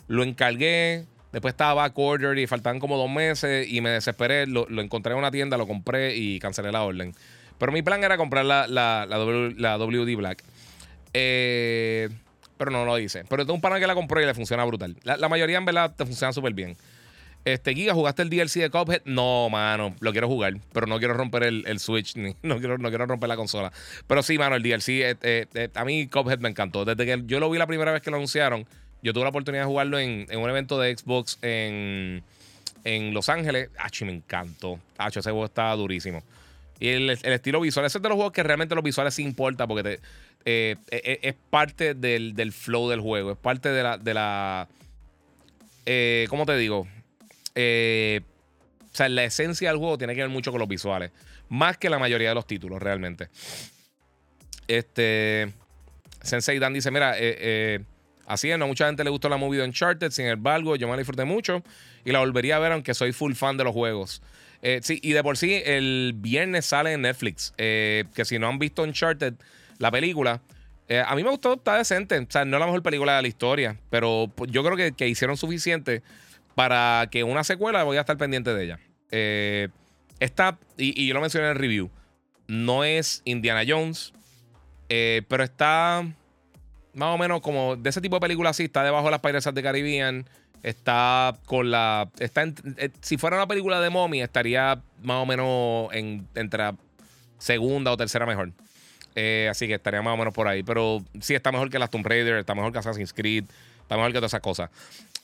Lo 0.07 0.23
encargué. 0.23 1.05
Después 1.31 1.53
estaba 1.53 1.73
back 1.73 1.93
order 1.97 2.37
y 2.37 2.47
faltaban 2.47 2.79
como 2.79 2.97
dos 2.97 3.09
meses. 3.09 3.67
Y 3.69 3.81
me 3.81 3.89
desesperé. 3.89 4.47
Lo, 4.47 4.67
encontré 4.81 5.13
en 5.13 5.19
una 5.19 5.31
tienda, 5.31 5.57
lo 5.57 5.67
compré 5.67 6.15
y 6.15 6.39
cancelé 6.39 6.71
la 6.71 6.83
orden. 6.83 7.13
Pero 7.57 7.71
mi 7.71 7.81
plan 7.81 8.03
era 8.03 8.17
comprar 8.17 8.45
la, 8.45 8.67
la, 8.67 9.05
la, 9.05 9.77
WD 9.77 10.15
Black. 10.15 10.43
Eh, 11.13 12.09
pero 12.57 12.71
no 12.71 12.85
lo 12.85 12.97
hice. 12.99 13.23
Pero 13.29 13.43
tengo 13.43 13.55
un 13.55 13.61
panel 13.61 13.79
que 13.79 13.87
la 13.87 13.95
compré 13.95 14.23
y 14.23 14.25
le 14.25 14.33
funciona 14.33 14.63
brutal. 14.65 14.95
La, 15.03 15.29
mayoría 15.29 15.57
en 15.57 15.65
verdad 15.65 15.93
te 15.95 16.05
funciona 16.05 16.33
súper 16.33 16.53
bien. 16.53 16.75
Este, 17.45 17.73
Giga, 17.73 17.93
¿jugaste 17.93 18.23
el 18.23 18.29
DLC 18.29 18.55
de 18.55 18.69
Cuphead? 18.69 19.03
No, 19.05 19.49
mano, 19.49 19.95
lo 20.01 20.11
quiero 20.11 20.27
jugar, 20.27 20.55
pero 20.73 20.85
no 20.85 20.99
quiero 20.99 21.13
romper 21.13 21.43
el, 21.43 21.79
Switch, 21.79 22.17
ni, 22.17 22.35
no, 22.41 22.57
quiero, 22.59 22.77
no 22.77 22.89
quiero 22.89 23.05
romper 23.05 23.29
la 23.29 23.37
consola. 23.37 23.71
Pero 24.05 24.21
sí, 24.21 24.37
mano, 24.37 24.55
el 24.55 24.63
DLC, 24.63 24.89
eh, 24.89 25.17
eh, 25.21 25.69
a 25.73 25.85
mí 25.85 26.07
Cuphead 26.07 26.39
me 26.39 26.49
encantó. 26.49 26.83
Desde 26.83 27.05
que 27.05 27.23
yo 27.25 27.39
lo 27.39 27.49
vi 27.49 27.57
la 27.57 27.67
primera 27.67 27.91
vez 27.91 28.01
que 28.01 28.11
lo 28.11 28.17
anunciaron, 28.17 28.67
yo 29.07 29.13
tuve 29.13 29.23
la 29.23 29.29
oportunidad 29.29 29.63
de 29.63 29.67
jugarlo 29.67 29.97
en, 29.97 30.27
un 30.37 30.49
evento 30.49 30.77
de 30.79 30.95
Xbox 30.95 31.39
en, 31.41 32.23
Los 33.13 33.29
Ángeles. 33.29 33.69
Acho, 33.79 34.05
me 34.05 34.11
encantó. 34.11 34.79
Acho, 34.97 35.21
ese 35.21 35.31
juego 35.31 35.45
está 35.45 35.71
durísimo. 35.75 36.23
Y 36.79 36.89
el, 36.89 37.09
estilo 37.09 37.61
visual, 37.61 37.85
ese 37.85 37.99
es 37.99 38.01
de 38.01 38.09
los 38.09 38.17
juegos 38.17 38.33
que 38.33 38.43
realmente 38.43 38.75
los 38.75 38.83
visuales 38.83 39.13
sí 39.13 39.23
importa 39.23 39.65
porque 39.65 39.99
es 40.45 41.35
parte 41.49 41.93
del, 41.93 42.51
flow 42.51 42.89
del 42.89 42.99
juego, 42.99 43.31
es 43.31 43.37
parte 43.37 43.69
de 43.69 43.83
la... 43.83 43.97
De 43.97 44.13
la 44.13 44.67
¿Cómo 46.29 46.45
te 46.45 46.57
digo? 46.57 46.85
Eh, 47.55 48.19
o 48.91 48.95
sea, 48.95 49.07
la 49.07 49.23
esencia 49.23 49.69
del 49.69 49.77
juego 49.77 49.97
tiene 49.97 50.15
que 50.15 50.21
ver 50.21 50.29
mucho 50.29 50.51
con 50.51 50.59
los 50.59 50.67
visuales. 50.67 51.11
Más 51.47 51.77
que 51.77 51.89
la 51.89 51.97
mayoría 51.97 52.29
de 52.29 52.35
los 52.35 52.45
títulos, 52.45 52.81
realmente. 52.81 53.29
Este. 54.67 55.53
Sensei 56.21 56.59
Dan 56.59 56.73
dice: 56.73 56.91
Mira, 56.91 57.17
eh, 57.17 57.37
eh, 57.39 57.79
así 58.27 58.51
es, 58.51 58.59
no 58.59 58.67
mucha 58.67 58.85
gente 58.85 59.03
le 59.03 59.09
gustó 59.09 59.29
la 59.29 59.37
movie 59.37 59.59
de 59.59 59.65
Uncharted. 59.65 60.11
Sin 60.11 60.27
embargo, 60.27 60.75
yo 60.75 60.87
me 60.87 60.93
la 60.93 60.97
disfruté 60.99 61.25
mucho 61.25 61.63
y 62.05 62.11
la 62.11 62.19
volvería 62.19 62.57
a 62.57 62.59
ver, 62.59 62.71
aunque 62.71 62.93
soy 62.93 63.11
full 63.11 63.33
fan 63.33 63.57
de 63.57 63.63
los 63.63 63.73
juegos. 63.73 64.21
sí, 64.81 64.99
y 65.01 65.13
de 65.13 65.23
por 65.23 65.37
sí, 65.37 65.61
el 65.65 66.13
viernes 66.15 66.65
sale 66.65 66.93
en 66.93 67.01
Netflix. 67.01 67.53
que 67.57 68.23
si 68.23 68.37
no 68.37 68.47
han 68.47 68.59
visto 68.59 68.83
Uncharted, 68.83 69.33
la 69.79 69.89
película. 69.91 70.41
a 71.05 71.15
mí 71.15 71.23
me 71.23 71.29
gustó, 71.29 71.53
está 71.53 71.77
decente. 71.77 72.19
O 72.19 72.27
sea, 72.29 72.45
no 72.45 72.57
es 72.57 72.59
la 72.59 72.67
mejor 72.67 72.83
película 72.83 73.15
de 73.15 73.21
la 73.23 73.27
historia, 73.27 73.79
pero 73.89 74.31
pues, 74.35 74.51
yo 74.51 74.63
creo 74.63 74.77
que, 74.77 74.91
que 74.91 75.07
hicieron 75.07 75.37
suficiente 75.37 76.03
para 76.57 77.07
que 77.11 77.23
una 77.23 77.43
secuela 77.43 77.83
voy 77.83 77.97
a 77.97 77.99
estar 77.99 78.17
pendiente 78.17 78.51
de 78.51 78.63
ella. 78.63 78.79
Eh, 79.11 79.69
esta, 80.19 80.57
y, 80.75 81.07
yo 81.07 81.13
lo 81.13 81.21
mencioné 81.21 81.45
en 81.45 81.51
el 81.51 81.59
review, 81.59 81.91
no 82.47 82.83
es 82.83 83.21
Indiana 83.25 83.61
Jones, 83.67 84.11
eh, 84.89 85.21
pero 85.27 85.43
está 85.43 86.03
más 86.97 87.15
o 87.15 87.17
menos 87.17 87.41
como 87.41 87.75
de 87.75 87.89
ese 87.89 88.01
tipo 88.01 88.17
de 88.17 88.21
película 88.21 88.49
así, 88.49 88.65
está 88.65 88.83
debajo 88.83 89.05
de 89.05 89.11
las 89.11 89.21
Piratas 89.21 89.53
de 89.53 89.63
Caribbean, 89.63 90.25
está 90.63 91.37
con 91.45 91.71
la... 91.71 92.09
Está 92.19 92.43
eh, 92.43 92.89
si 93.01 93.17
fuera 93.17 93.37
una 93.37 93.47
película 93.47 93.79
de 93.79 93.89
mommy, 93.89 94.21
estaría 94.21 94.81
más 95.01 95.17
o 95.17 95.25
menos 95.25 95.93
en, 95.93 96.27
entre 96.35 96.71
segunda 97.37 97.91
o 97.91 97.97
tercera 97.97 98.25
mejor. 98.25 98.51
así 99.49 99.67
que 99.67 99.75
estaría 99.75 100.01
más 100.01 100.13
o 100.13 100.17
menos 100.17 100.33
por 100.33 100.47
ahí. 100.47 100.63
Pero 100.63 101.03
sí 101.21 101.35
está 101.35 101.51
mejor 101.51 101.69
que 101.69 101.79
las 101.79 101.89
Tomb 101.89 102.05
Raider, 102.05 102.37
está 102.37 102.55
mejor 102.55 102.73
que 102.73 102.79
Assassin's 102.79 103.13
Creed, 103.13 103.45
está 103.81 103.95
mejor 103.95 104.11
que 104.11 104.17
todas 104.17 104.31
esas 104.31 104.41
cosas. 104.41 104.69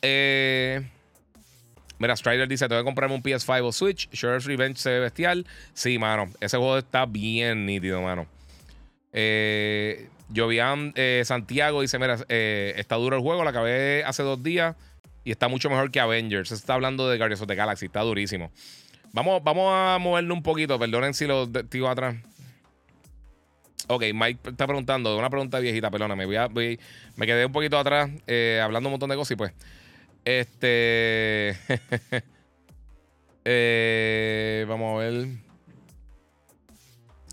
Eh, 0.01 0.81
Mira, 2.03 2.17
Strider 2.17 2.49
dice: 2.49 2.67
Tengo 2.67 2.81
que 2.81 2.85
comprarme 2.85 3.15
un 3.15 3.23
PS5 3.23 3.63
o 3.63 3.71
Switch. 3.71 4.09
Sheriff's 4.11 4.45
Revenge 4.45 4.77
se 4.77 4.89
ve 4.89 4.99
bestial. 4.99 5.45
Sí, 5.73 5.97
mano. 5.97 6.29
Ese 6.41 6.57
juego 6.57 6.77
está 6.77 7.05
bien 7.05 7.65
nítido, 7.65 8.01
mano. 8.01 8.27
Eh, 9.13 10.09
Jovian 10.35 10.93
eh, 10.95 11.23
Santiago 11.25 11.81
dice: 11.81 11.99
Mira, 11.99 12.17
eh, 12.29 12.73
está 12.77 12.95
duro 12.95 13.15
el 13.15 13.21
juego. 13.21 13.43
Lo 13.43 13.49
acabé 13.49 14.03
hace 14.05 14.23
dos 14.23 14.41
días 14.43 14.75
y 15.23 15.31
está 15.31 15.47
mucho 15.47 15.69
mejor 15.69 15.91
que 15.91 15.99
Avengers. 15.99 16.51
Está 16.51 16.75
hablando 16.75 17.09
de 17.09 17.17
Guardians 17.17 17.41
of 17.41 17.47
the 17.47 17.55
Galaxy. 17.55 17.85
Está 17.85 18.01
durísimo. 18.01 18.51
Vamos, 19.11 19.43
vamos 19.43 19.71
a 19.71 19.97
moverlo 19.99 20.33
un 20.33 20.43
poquito. 20.43 20.79
Perdonen 20.79 21.13
si 21.13 21.25
lo 21.27 21.45
digo 21.47 21.87
atrás. 21.87 22.15
Ok, 23.87 24.03
Mike 24.13 24.49
está 24.49 24.65
preguntando, 24.65 25.17
una 25.17 25.29
pregunta 25.29 25.59
viejita, 25.59 25.91
perdóname. 25.91 26.25
Voy 26.25 26.37
a, 26.37 26.47
me 26.47 27.25
quedé 27.25 27.45
un 27.45 27.51
poquito 27.51 27.77
atrás 27.77 28.09
eh, 28.27 28.61
hablando 28.63 28.87
un 28.89 28.93
montón 28.93 29.09
de 29.09 29.15
cosas 29.15 29.31
y 29.31 29.35
pues. 29.35 29.53
Este. 30.25 31.57
Eh, 33.45 34.65
vamos 34.69 34.95
a 34.95 35.03
ver. 35.03 35.27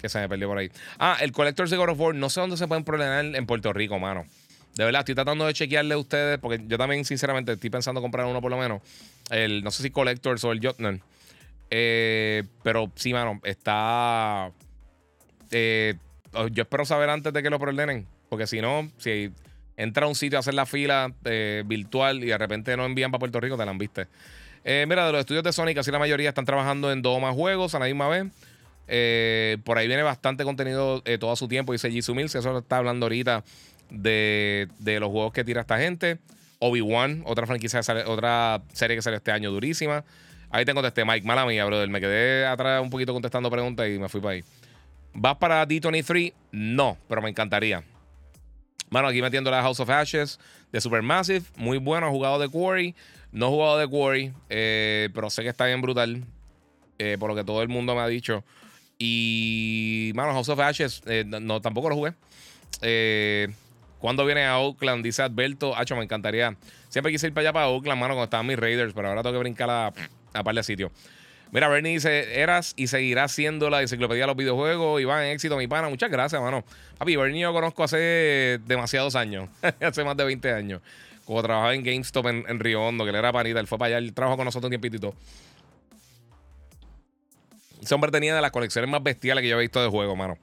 Que 0.01 0.09
se 0.09 0.19
me 0.21 0.29
perdió 0.29 0.49
por 0.49 0.59
ahí. 0.59 0.71
Ah, 0.99 1.19
el 1.21 1.33
Collector's 1.33 1.71
de 1.71 1.77
God 1.77 1.91
of 1.91 2.01
War. 2.01 2.15
No 2.15 2.31
sé 2.31 2.41
dónde 2.41 2.57
se 2.57 2.67
pueden 2.67 2.85
problemar 2.85 3.25
en 3.25 3.47
Puerto 3.47 3.73
Rico, 3.73 3.99
mano. 3.99 4.27
De 4.75 4.85
verdad, 4.85 5.01
estoy 5.01 5.15
tratando 5.15 5.47
de 5.47 5.53
chequearle 5.53 5.95
a 5.95 5.99
ustedes. 5.99 6.39
Porque 6.39 6.61
yo 6.67 6.79
también, 6.79 7.05
sinceramente, 7.05 7.53
estoy 7.53 7.71
pensando 7.71 8.01
comprar 8.01 8.27
uno 8.27 8.41
por 8.41 8.51
lo 8.51 8.59
menos. 8.59 8.83
El, 9.31 9.63
no 9.63 9.71
sé 9.71 9.83
si 9.83 9.91
Collectors 9.91 10.43
o 10.45 10.53
el 10.53 10.61
Jotner. 10.65 11.01
Eh, 11.71 12.45
pero 12.63 12.91
sí, 12.95 13.13
mano, 13.13 13.41
está. 13.45 14.51
Eh, 15.51 15.95
yo 16.53 16.63
espero 16.63 16.85
saber 16.85 17.11
antes 17.11 17.33
de 17.33 17.43
que 17.43 17.51
lo 17.51 17.59
preordenen. 17.59 18.07
Porque 18.29 18.47
si 18.47 18.61
no, 18.61 18.89
si 18.99 19.33
entra 19.77 20.07
a 20.07 20.09
un 20.09 20.15
sitio 20.15 20.39
a 20.39 20.41
hacer 20.41 20.55
la 20.55 20.67
fila 20.67 21.13
eh, 21.25 21.65
virtual 21.67 22.23
y 22.23 22.29
de 22.29 22.39
repente 22.39 22.77
no 22.77 22.85
envían 22.85 23.11
para 23.11 23.21
Puerto 23.21 23.41
Rico, 23.41 23.57
te 23.57 23.65
la 23.65 23.71
han 23.71 23.79
visto. 23.79 24.03
Eh, 24.65 24.85
mira, 24.89 25.07
de 25.07 25.13
los 25.13 25.21
estudios 25.21 25.43
de 25.43 25.53
Sony, 25.53 25.75
casi 25.75 25.91
la 25.91 25.99
mayoría 25.99 26.29
están 26.29 26.45
trabajando 26.45 26.93
en 26.93 27.03
dos 27.03 27.17
o 27.17 27.21
más 27.21 27.35
juegos 27.35 27.75
a 27.75 27.79
la 27.79 27.87
misma 27.87 28.09
vez. 28.09 28.27
Eh, 28.93 29.59
por 29.65 29.79
ahí 29.79 29.87
viene 29.87 30.03
bastante 30.03 30.45
contenido 30.45 31.03
todo 31.19 31.37
su 31.37 31.49
tiempo. 31.49 31.73
Dice 31.73 31.91
Jisoo 31.91 32.15
Mills, 32.15 32.35
eso 32.35 32.59
está 32.59 32.79
hablando 32.79 33.07
ahorita 33.07 33.45
de, 33.91 34.69
los 35.01 35.11
juegos 35.11 35.33
que 35.33 35.45
tira 35.45 35.61
esta 35.61 35.79
gente. 35.79 36.19
Obi-Wan, 36.59 37.23
otra 37.25 37.47
franquicia, 37.47 37.81
otra 38.07 38.63
serie 38.73 38.97
que 38.97 39.03
sale 39.03 39.17
este 39.17 39.33
año 39.33 39.51
durísima. 39.51 40.05
Ahí 40.51 40.65
te 40.65 40.75
contesté, 40.75 41.05
Mike, 41.05 41.27
mala 41.27 41.47
mía, 41.47 41.65
brother. 41.65 41.89
Me 41.89 42.01
quedé 42.01 42.45
atrás 42.45 42.83
un 42.83 42.91
poquito 42.91 43.13
contestando 43.13 43.51
preguntas 43.51 43.89
y 43.89 43.99
me 43.99 44.09
fui 44.09 44.21
para 44.21 44.35
ahí. 44.35 44.45
¿Vas 45.15 45.37
para 45.37 45.67
D23? 45.67 46.35
No, 46.53 46.99
pero 47.09 47.23
me 47.23 47.31
encantaría. 47.31 47.85
Bueno, 48.91 49.09
aquí 49.09 49.23
metiendo 49.23 49.51
la 49.51 49.63
House 49.63 49.79
of 49.79 49.89
Ashes 49.89 50.41
de 50.73 50.81
Supermassive. 50.81 51.43
Muy 51.57 51.79
bueno, 51.79 52.11
jugado 52.11 52.39
de 52.41 52.49
Quarry. 52.49 52.95
No 53.33 53.47
he 53.47 53.49
jugado 53.51 53.79
de 53.79 53.89
Quarry, 53.89 54.33
eh, 54.49 55.09
pero 55.15 55.31
sé 55.31 55.43
que 55.43 55.49
está 55.49 55.67
bien 55.67 55.81
brutal. 55.81 56.25
Eh, 56.99 57.17
por 57.19 57.31
lo 57.31 57.37
que 57.37 57.45
todo 57.45 57.63
el 57.63 57.69
mundo 57.69 57.95
me 57.95 58.01
ha 58.01 58.09
dicho. 58.09 58.45
Y, 59.01 60.13
mano, 60.15 60.33
House 60.33 60.51
of 60.51 60.61
Ashes, 60.61 61.03
eh, 61.07 61.25
no, 61.27 61.61
tampoco 61.61 61.89
lo 61.89 61.97
jugué. 61.97 62.13
cuando 63.99 64.27
viene 64.27 64.45
a 64.45 64.59
Oakland? 64.59 65.03
Dice 65.03 65.23
Alberto. 65.23 65.75
Hacho, 65.75 65.97
me 65.97 66.05
encantaría. 66.05 66.55
Siempre 66.91 67.11
quise 67.11 67.27
ir 67.27 67.33
para 67.33 67.49
allá, 67.49 67.53
para 67.53 67.69
Oakland, 67.69 67.99
mano, 67.99 68.15
cuando 68.15 68.25
estaban 68.25 68.47
mis 68.47 68.59
Raiders, 68.59 68.93
pero 68.95 69.09
ahora 69.09 69.23
tengo 69.23 69.33
que 69.33 69.41
brincar 69.41 69.71
a, 69.71 69.93
a 70.35 70.45
par 70.45 70.55
de 70.55 70.63
sitios. 70.63 70.93
Mira, 71.53 71.67
Bernie 71.69 71.95
dice, 71.95 72.41
eras 72.41 72.75
y 72.77 72.87
seguirás 72.87 73.33
siendo 73.33 73.71
la 73.71 73.83
enciclopedia 73.83 74.23
de 74.23 74.27
los 74.29 74.37
videojuegos. 74.37 75.01
Iván, 75.01 75.25
éxito, 75.25 75.57
mi 75.57 75.67
pana. 75.67 75.89
Muchas 75.89 76.09
gracias, 76.09 76.41
mano. 76.41 76.65
Papi, 76.97 77.17
Bernie 77.17 77.41
yo 77.41 77.53
conozco 77.53 77.83
hace 77.83 78.61
demasiados 78.67 79.17
años. 79.17 79.49
hace 79.81 80.05
más 80.05 80.17
de 80.17 80.25
20 80.25 80.53
años. 80.53 80.81
Como 81.25 81.43
trabajaba 81.43 81.75
en 81.75 81.83
GameStop 81.83 82.27
en, 82.27 82.61
Río 82.61 82.83
Hondo, 82.83 83.05
que 83.05 83.11
él 83.11 83.17
era 83.17 83.33
panita. 83.33 83.59
Él 83.59 83.67
fue 83.67 83.79
para 83.79 83.89
allá, 83.89 83.99
él 83.99 84.15
trabajó 84.15 84.37
con 84.37 84.45
nosotros 84.45 84.69
un 84.69 84.81
tiempito. 84.81 85.15
Ese 87.81 87.95
hombre 87.95 88.11
tenía 88.11 88.35
de 88.35 88.43
las 88.43 88.51
colecciones 88.51 88.91
más 88.91 89.03
bestiales 89.03 89.43
que 89.43 89.49
yo 89.49 89.57
he 89.59 89.61
visto 89.61 89.83
de 89.83 89.89
juego, 89.89 90.17
mano. 90.17 90.37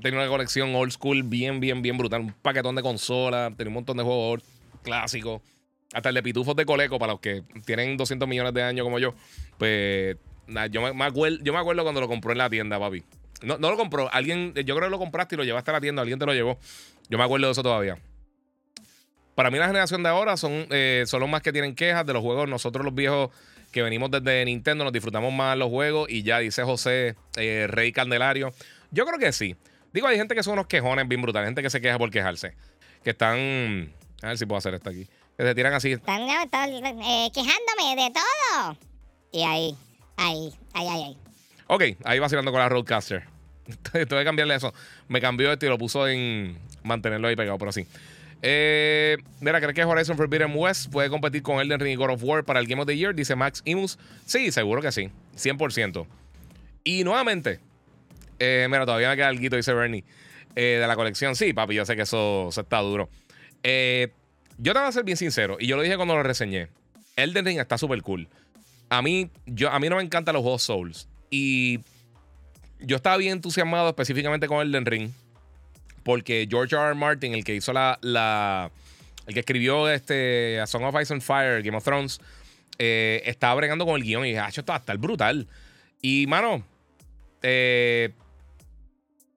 Tenía 0.00 0.20
una 0.20 0.28
colección 0.28 0.74
old 0.74 0.92
school 0.92 1.22
bien, 1.22 1.60
bien, 1.60 1.82
bien 1.82 1.96
brutal. 1.96 2.20
Un 2.20 2.32
paquetón 2.32 2.74
de 2.76 2.82
consolas. 2.82 3.56
Tenía 3.56 3.68
un 3.68 3.74
montón 3.74 3.96
de 3.96 4.02
juegos 4.02 4.42
clásicos. 4.82 5.42
Hasta 5.92 6.08
el 6.10 6.14
de 6.14 6.22
pitufos 6.22 6.56
de 6.56 6.66
Coleco, 6.66 6.98
para 6.98 7.12
los 7.12 7.20
que 7.20 7.42
tienen 7.64 7.96
200 7.96 8.28
millones 8.28 8.52
de 8.52 8.62
años 8.62 8.84
como 8.84 8.98
yo. 8.98 9.14
Pues 9.58 10.16
yo 10.70 10.94
me, 10.94 11.04
acuerdo, 11.04 11.38
yo 11.42 11.52
me 11.52 11.58
acuerdo 11.58 11.82
cuando 11.82 12.00
lo 12.00 12.08
compró 12.08 12.32
en 12.32 12.38
la 12.38 12.50
tienda, 12.50 12.78
papi. 12.78 13.02
No, 13.42 13.58
no 13.58 13.70
lo 13.70 13.76
compró. 13.76 14.12
Alguien, 14.12 14.54
yo 14.54 14.76
creo 14.76 14.88
que 14.88 14.90
lo 14.90 14.98
compraste 14.98 15.34
y 15.34 15.38
lo 15.38 15.44
llevaste 15.44 15.70
a 15.70 15.74
la 15.74 15.80
tienda. 15.80 16.02
Alguien 16.02 16.18
te 16.18 16.26
lo 16.26 16.32
llevó. 16.32 16.58
Yo 17.08 17.18
me 17.18 17.24
acuerdo 17.24 17.46
de 17.46 17.52
eso 17.52 17.62
todavía. 17.62 17.98
Para 19.34 19.50
mí 19.50 19.58
la 19.58 19.66
generación 19.66 20.02
de 20.02 20.08
ahora 20.08 20.36
son, 20.36 20.66
eh, 20.70 21.04
son 21.06 21.20
los 21.20 21.28
más 21.28 21.42
que 21.42 21.52
tienen 21.52 21.74
quejas 21.74 22.06
de 22.06 22.12
los 22.14 22.22
juegos. 22.22 22.48
Nosotros 22.48 22.84
los 22.84 22.94
viejos 22.94 23.30
que 23.76 23.82
venimos 23.82 24.10
desde 24.10 24.42
Nintendo 24.46 24.84
nos 24.84 24.92
disfrutamos 24.94 25.30
más 25.34 25.54
los 25.58 25.68
juegos 25.68 26.08
y 26.08 26.22
ya 26.22 26.38
dice 26.38 26.62
José 26.62 27.14
eh, 27.36 27.66
Rey 27.68 27.92
Candelario. 27.92 28.54
Yo 28.90 29.04
creo 29.04 29.18
que 29.18 29.32
sí. 29.32 29.54
Digo, 29.92 30.06
hay 30.06 30.16
gente 30.16 30.34
que 30.34 30.42
son 30.42 30.54
unos 30.54 30.66
quejones 30.66 31.06
bien 31.06 31.20
brutales, 31.20 31.48
gente 31.48 31.60
que 31.60 31.68
se 31.68 31.82
queja 31.82 31.98
por 31.98 32.10
quejarse. 32.10 32.54
Que 33.04 33.10
están... 33.10 33.92
A 34.22 34.28
ver 34.28 34.38
si 34.38 34.46
puedo 34.46 34.56
hacer 34.56 34.72
esto 34.72 34.88
aquí. 34.88 35.06
Que 35.36 35.42
se 35.42 35.54
tiran 35.54 35.74
así. 35.74 35.92
Están, 35.92 36.22
eh, 36.22 37.30
quejándome 37.34 38.02
de 38.02 38.12
todo. 38.14 38.78
Y 39.30 39.42
ahí, 39.42 39.76
ahí, 40.16 40.54
ahí, 40.72 40.88
ahí, 40.88 41.02
ahí. 41.02 41.16
Ok, 41.66 41.82
ahí 42.04 42.18
vacilando 42.18 42.52
con 42.52 42.60
la 42.60 42.70
Roadcaster. 42.70 43.24
Tengo 43.92 44.06
que 44.06 44.24
cambiarle 44.24 44.54
eso. 44.54 44.72
Me 45.08 45.20
cambió 45.20 45.52
esto 45.52 45.66
y 45.66 45.68
lo 45.68 45.76
puso 45.76 46.08
en 46.08 46.58
mantenerlo 46.82 47.28
ahí 47.28 47.36
pegado, 47.36 47.58
pero 47.58 47.68
así. 47.68 47.86
Eh, 48.42 49.16
mira, 49.40 49.60
¿crees 49.60 49.74
que 49.74 49.84
Horizon 49.84 50.16
Forbidden 50.16 50.52
West 50.54 50.90
puede 50.90 51.08
competir 51.08 51.42
con 51.42 51.58
Elden 51.58 51.80
Ring 51.80 51.94
y 51.94 51.96
God 51.96 52.10
of 52.10 52.22
War 52.22 52.44
para 52.44 52.60
el 52.60 52.66
Game 52.66 52.80
of 52.80 52.86
the 52.86 52.96
Year? 52.96 53.14
Dice 53.14 53.34
Max 53.34 53.62
Imus. 53.64 53.98
Sí, 54.24 54.52
seguro 54.52 54.82
que 54.82 54.92
sí. 54.92 55.10
100%. 55.36 56.06
Y 56.84 57.04
nuevamente, 57.04 57.60
eh, 58.38 58.66
mira, 58.70 58.84
todavía 58.86 59.10
me 59.10 59.16
queda 59.16 59.28
algo, 59.28 59.56
dice 59.56 59.72
Bernie, 59.72 60.04
eh, 60.54 60.78
de 60.80 60.86
la 60.86 60.94
colección. 60.94 61.34
Sí, 61.34 61.52
papi, 61.52 61.74
yo 61.74 61.84
sé 61.84 61.96
que 61.96 62.02
eso, 62.02 62.48
eso 62.50 62.60
está 62.60 62.78
duro. 62.78 63.08
Yo 64.58 64.72
te 64.72 64.78
voy 64.78 64.88
a 64.88 64.92
ser 64.92 65.04
bien 65.04 65.16
sincero, 65.16 65.56
y 65.60 65.66
yo 65.66 65.76
lo 65.76 65.82
dije 65.82 65.96
cuando 65.96 66.14
lo 66.14 66.22
reseñé. 66.22 66.68
Elden 67.16 67.44
Ring 67.44 67.58
está 67.58 67.78
súper 67.78 68.00
cool. 68.02 68.28
A 68.88 69.02
mí, 69.02 69.30
yo, 69.46 69.70
a 69.70 69.78
mí 69.80 69.88
no 69.88 69.96
me 69.96 70.02
encantan 70.02 70.34
los 70.34 70.42
juegos 70.42 70.62
Souls. 70.62 71.08
Y 71.30 71.80
yo 72.80 72.96
estaba 72.96 73.16
bien 73.16 73.32
entusiasmado 73.32 73.88
específicamente 73.88 74.46
con 74.46 74.60
Elden 74.60 74.86
Ring. 74.86 75.10
Porque 76.06 76.46
George 76.48 76.76
R. 76.76 76.94
Martin, 76.94 77.34
el 77.34 77.42
que 77.42 77.56
hizo 77.56 77.72
la. 77.72 77.98
la 78.00 78.70
el 79.26 79.34
que 79.34 79.40
escribió 79.40 79.90
este, 79.90 80.60
A 80.60 80.66
Song 80.68 80.84
of 80.84 80.94
Ice 81.02 81.12
and 81.12 81.20
Fire, 81.20 81.64
Game 81.64 81.76
of 81.76 81.82
Thrones, 81.82 82.20
eh, 82.78 83.22
estaba 83.24 83.56
bregando 83.56 83.84
con 83.84 83.96
el 83.96 84.04
guion 84.04 84.24
y 84.24 84.28
dije, 84.28 84.38
ah, 84.38 84.46
esto 84.46 84.62
va 84.68 84.76
a 84.76 84.78
estar 84.78 84.96
brutal. 84.98 85.48
Y, 86.00 86.28
mano, 86.28 86.62
eh, 87.42 88.12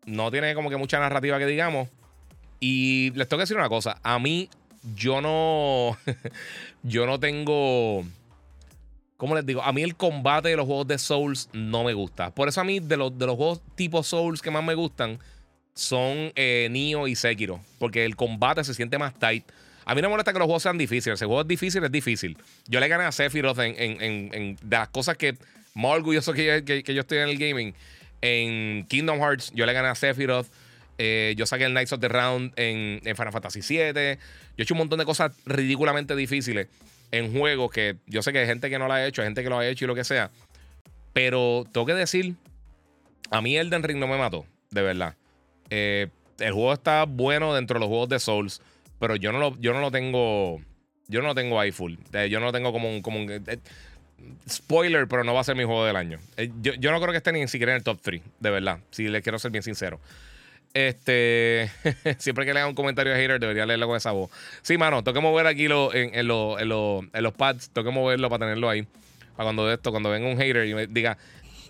no 0.06 0.30
tiene 0.30 0.54
como 0.54 0.70
que 0.70 0.78
mucha 0.78 1.00
narrativa 1.00 1.40
que 1.40 1.48
digamos. 1.48 1.90
Y 2.60 3.10
les 3.16 3.28
tengo 3.28 3.40
que 3.40 3.44
decir 3.46 3.58
una 3.58 3.68
cosa. 3.68 4.00
A 4.04 4.20
mí, 4.20 4.48
yo 4.94 5.22
no. 5.22 5.98
yo 6.84 7.08
no 7.08 7.20
tengo. 7.20 8.06
¿Cómo 9.18 9.34
les 9.34 9.44
digo? 9.44 9.64
A 9.64 9.74
mí 9.74 9.82
el 9.82 9.96
combate 9.96 10.50
de 10.50 10.56
los 10.56 10.68
juegos 10.68 10.86
de 10.86 11.00
Souls 11.00 11.50
no 11.52 11.84
me 11.84 11.94
gusta. 11.94 12.30
Por 12.30 12.48
eso 12.48 12.62
a 12.62 12.64
mí 12.64 12.80
de 12.80 12.96
los, 12.96 13.18
de 13.18 13.26
los 13.26 13.38
juegos 13.38 13.64
tipo 13.74 14.04
Souls 14.04 14.44
que 14.44 14.52
más 14.52 14.64
me 14.64 14.76
gustan 14.76 15.18
son 15.80 16.34
eh, 16.36 16.68
Nioh 16.70 17.08
y 17.08 17.16
Sekiro. 17.16 17.62
Porque 17.80 18.06
el 18.06 18.16
combate 18.16 18.64
se 18.64 18.74
siente 18.74 18.98
más 18.98 19.18
tight. 19.18 19.46
A 19.86 19.96
mí 19.96 20.02
no 20.02 20.10
me 20.10 20.14
molesta 20.14 20.34
que 20.34 20.40
los 20.40 20.46
juegos 20.46 20.64
sean 20.64 20.78
difíciles. 20.78 21.18
Si 21.18 21.24
el 21.24 21.28
juego 21.28 21.42
es 21.42 21.48
difícil, 21.48 21.84
es 21.84 21.92
difícil. 21.92 22.38
Yo 22.68 22.80
le 22.80 22.88
gané 22.88 23.06
a 23.06 23.12
Sephiroth 23.12 23.60
en, 23.60 23.76
en, 23.80 24.56
de 24.62 24.78
las 24.78 24.90
cosas 24.90 25.18
que 25.18 25.36
más 25.74 25.94
orgulloso 25.94 26.34
que, 26.34 26.64
que, 26.66 26.94
yo 26.94 27.02
estoy 27.02 27.20
en 27.20 27.30
el 27.30 27.38
gaming. 27.38 27.74
En 28.22 28.86
Kingdom 28.88 29.20
Hearts, 29.20 29.52
yo 29.56 29.66
le 29.66 29.74
gané 29.74 29.88
a 29.88 29.96
Sephiroth. 29.96 30.48
Eh, 30.98 31.34
yo 31.38 31.46
saqué 31.46 31.64
el 31.64 31.72
Knights 31.72 31.94
of 31.94 32.02
the 32.02 32.10
Round 32.10 32.52
en, 32.58 33.00
Final 33.16 33.32
Fantasy 33.32 33.62
VII. 33.62 33.94
Yo 33.94 34.00
he 34.00 34.18
hecho 34.58 34.74
un 34.74 34.80
montón 34.80 35.00
de 35.00 35.06
cosas 35.06 35.32
ridículamente 35.46 36.16
difíciles 36.16 36.68
en 37.12 37.32
juegos 37.34 37.72
que 37.72 37.96
yo 38.06 38.22
sé 38.22 38.34
que 38.34 38.40
hay 38.40 38.46
gente 38.46 38.70
que 38.70 38.78
no 38.78 38.88
lo 38.88 38.94
ha 38.94 39.06
hecho, 39.08 39.22
hay 39.22 39.28
gente 39.28 39.42
que 39.42 39.50
lo 39.50 39.58
ha 39.58 39.66
hecho 39.66 39.86
y 39.86 39.88
lo 39.88 39.96
que 39.96 40.04
sea. 40.04 40.30
Pero 41.14 41.66
tengo 41.72 41.86
que 41.86 41.94
decir, 41.94 42.36
a 43.32 43.42
mí 43.42 43.58
Elden 43.58 43.82
Ring 43.82 43.98
no 43.98 44.08
me 44.08 44.18
mató, 44.18 44.46
de 44.72 44.82
verdad. 44.82 45.16
Eh, 45.70 46.08
el 46.40 46.54
juego 46.54 46.74
está 46.74 47.06
bueno 47.06 47.54
dentro 47.54 47.76
de 47.76 47.80
los 47.82 47.90
juegos 47.90 48.10
de 48.10 48.20
Souls, 48.20 48.62
pero 49.00 49.16
yo 49.16 49.32
no 49.32 49.40
lo, 49.40 49.58
yo 49.60 49.74
no 49.74 49.82
lo 49.82 49.92
tengo. 49.92 50.62
Yo 51.08 51.22
no 51.22 51.30
lo 51.30 51.36
tengo 51.36 51.60
ahí 51.60 51.72
full. 51.72 51.96
Eh, 52.14 52.30
yo 52.30 52.40
no 52.40 52.48
lo 52.48 52.52
tengo 52.52 52.72
como 52.72 52.90
un. 52.90 53.02
Como 53.02 53.20
spoiler, 54.48 55.08
pero 55.08 55.24
no 55.24 55.34
va 55.34 55.42
a 55.42 55.44
ser 55.44 55.56
mi 55.56 55.64
juego 55.64 55.86
del 55.86 55.96
año. 55.96 56.20
Yo, 56.62 56.74
yo, 56.74 56.92
no 56.92 57.00
creo 57.00 57.12
que 57.12 57.18
esté 57.18 57.32
ni 57.32 57.48
siquiera 57.48 57.72
en 57.72 57.78
el 57.78 57.84
top 57.84 58.00
3, 58.02 58.22
de 58.40 58.50
verdad. 58.50 58.80
Si 58.92 59.08
les 59.08 59.24
quiero 59.24 59.40
ser 59.40 59.52
bien 59.52 59.64
sincero. 59.64 60.00
Este, 60.74 61.72
siempre 62.20 62.46
que 62.46 62.54
le 62.54 62.64
un 62.64 62.76
comentario 62.76 63.14
a 63.14 63.16
hater, 63.16 63.40
debería 63.40 63.66
leerlo 63.66 63.88
con 63.88 63.98
esa 63.98 64.12
voz. 64.12 64.30
Sí, 64.62 64.78
mano, 64.78 65.04
tengo 65.04 65.16
que 65.16 65.22
mover 65.22 65.48
aquí 65.48 65.68
lo, 65.68 65.94
en, 65.94 66.14
en, 66.14 66.30
en, 66.30 67.24
los 67.24 67.34
pads, 67.34 67.72
tengo 67.72 67.90
que 67.90 67.96
moverlo 67.96 68.30
para 68.30 68.46
tenerlo 68.46 68.70
ahí. 68.70 68.84
Para 69.36 69.46
cuando 69.46 69.72
esto, 69.72 69.92
cuando 69.92 70.10
venga 70.10 70.28
un 70.28 70.38
hater 70.38 70.68
y 70.68 70.74
me 70.76 70.88
diga, 70.88 71.18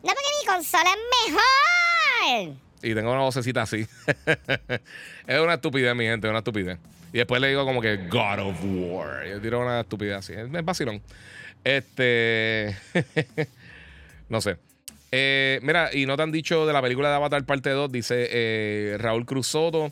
no, 0.03 0.13
porque 0.13 0.29
mi 0.41 0.45
consola 0.45 0.89
es 0.89 1.31
mejor. 1.31 2.68
Y 2.81 2.93
tengo 2.93 3.11
una 3.11 3.21
vocecita 3.21 3.63
así. 3.63 3.85
es 5.27 5.39
una 5.39 5.55
estupidez, 5.55 5.95
mi 5.95 6.05
gente, 6.05 6.27
es 6.27 6.29
una 6.29 6.39
estupidez. 6.39 6.77
Y 7.11 7.17
después 7.17 7.41
le 7.41 7.49
digo 7.49 7.65
como 7.65 7.81
que 7.81 7.97
God 8.07 8.39
of 8.39 8.57
War. 8.63 9.27
Y 9.27 9.31
yo 9.31 9.41
tiro 9.41 9.61
una 9.61 9.81
estupidez 9.81 10.17
así. 10.17 10.33
Es 10.33 10.65
vacilón. 10.65 11.01
Este. 11.63 12.77
no 14.29 14.41
sé. 14.41 14.57
Eh, 15.11 15.59
mira, 15.63 15.89
y 15.93 16.05
no 16.05 16.15
te 16.15 16.23
han 16.23 16.31
dicho 16.31 16.65
de 16.65 16.73
la 16.73 16.81
película 16.81 17.09
de 17.09 17.15
Avatar 17.15 17.43
parte 17.43 17.71
2, 17.71 17.91
dice 17.91 18.27
eh, 18.31 18.97
Raúl 18.99 19.25
Cruz 19.25 19.47
Soto. 19.47 19.91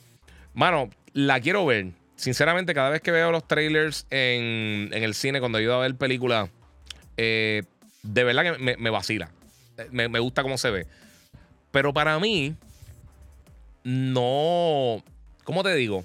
Mano, 0.54 0.90
la 1.14 1.40
quiero 1.40 1.66
ver. 1.66 1.88
Sinceramente, 2.16 2.74
cada 2.74 2.90
vez 2.90 3.02
que 3.02 3.12
veo 3.12 3.32
los 3.32 3.48
trailers 3.48 4.08
en, 4.10 4.90
el 4.92 5.14
cine, 5.14 5.40
cuando 5.40 5.60
ayudo 5.60 5.76
a 5.76 5.82
ver 5.82 5.96
película, 5.96 6.50
eh, 7.16 7.64
de 8.02 8.24
verdad 8.24 8.56
que 8.56 8.78
me, 8.78 8.90
vacila. 8.90 9.30
Me, 9.92 10.08
gusta 10.20 10.42
cómo 10.42 10.58
se 10.58 10.72
ve. 10.72 10.88
Pero 11.72 11.94
para 11.94 12.18
mí, 12.20 12.56
no. 13.88 15.02
¿Cómo 15.46 15.64
te 15.64 15.74
digo? 15.74 16.04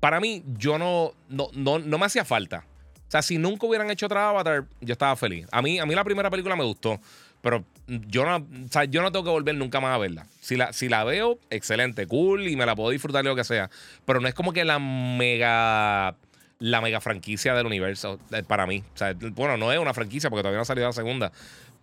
Para 0.00 0.18
mí, 0.18 0.42
yo 0.56 0.78
no, 0.78 1.12
no, 1.28 1.50
no, 1.52 1.78
no 1.78 1.98
me 1.98 2.06
hacía 2.06 2.24
falta. 2.24 2.64
O 3.06 3.10
sea, 3.10 3.20
si 3.20 3.36
nunca 3.36 3.66
hubieran 3.66 3.90
hecho 3.90 4.06
otra 4.06 4.30
Avatar, 4.30 4.64
yo 4.80 4.92
estaba 4.92 5.14
feliz. 5.14 5.46
A 5.52 5.60
mí, 5.60 5.78
a 5.78 5.84
mí 5.84 5.94
la 5.94 6.04
primera 6.04 6.30
película 6.30 6.56
me 6.56 6.64
gustó. 6.64 6.98
Pero 7.42 7.64
yo 7.86 8.24
no, 8.24 8.36
o 8.36 8.68
sea, 8.70 8.84
yo 8.84 9.02
no 9.02 9.12
tengo 9.12 9.26
que 9.26 9.30
volver 9.30 9.54
nunca 9.56 9.78
más 9.78 9.94
a 9.94 9.98
verla. 9.98 10.26
Si 10.40 10.56
la, 10.56 10.72
si 10.72 10.88
la 10.88 11.04
veo, 11.04 11.38
excelente, 11.50 12.06
cool 12.06 12.48
y 12.48 12.56
me 12.56 12.64
la 12.64 12.74
puedo 12.74 12.88
disfrutar 12.88 13.22
lo 13.26 13.36
que 13.36 13.44
sea. 13.44 13.68
Pero 14.06 14.20
no 14.20 14.28
es 14.28 14.34
como 14.34 14.54
que 14.54 14.64
la 14.64 14.78
mega. 14.78 16.16
La 16.58 16.80
mega 16.80 17.02
franquicia 17.02 17.54
del 17.54 17.66
universo 17.66 18.18
eh, 18.32 18.42
para 18.42 18.66
mí. 18.66 18.82
O 18.94 18.96
sea, 18.96 19.14
bueno, 19.32 19.58
no 19.58 19.70
es 19.70 19.78
una 19.78 19.92
franquicia 19.92 20.30
porque 20.30 20.40
todavía 20.40 20.56
no 20.56 20.62
ha 20.62 20.64
salido 20.64 20.86
la 20.86 20.94
segunda. 20.94 21.30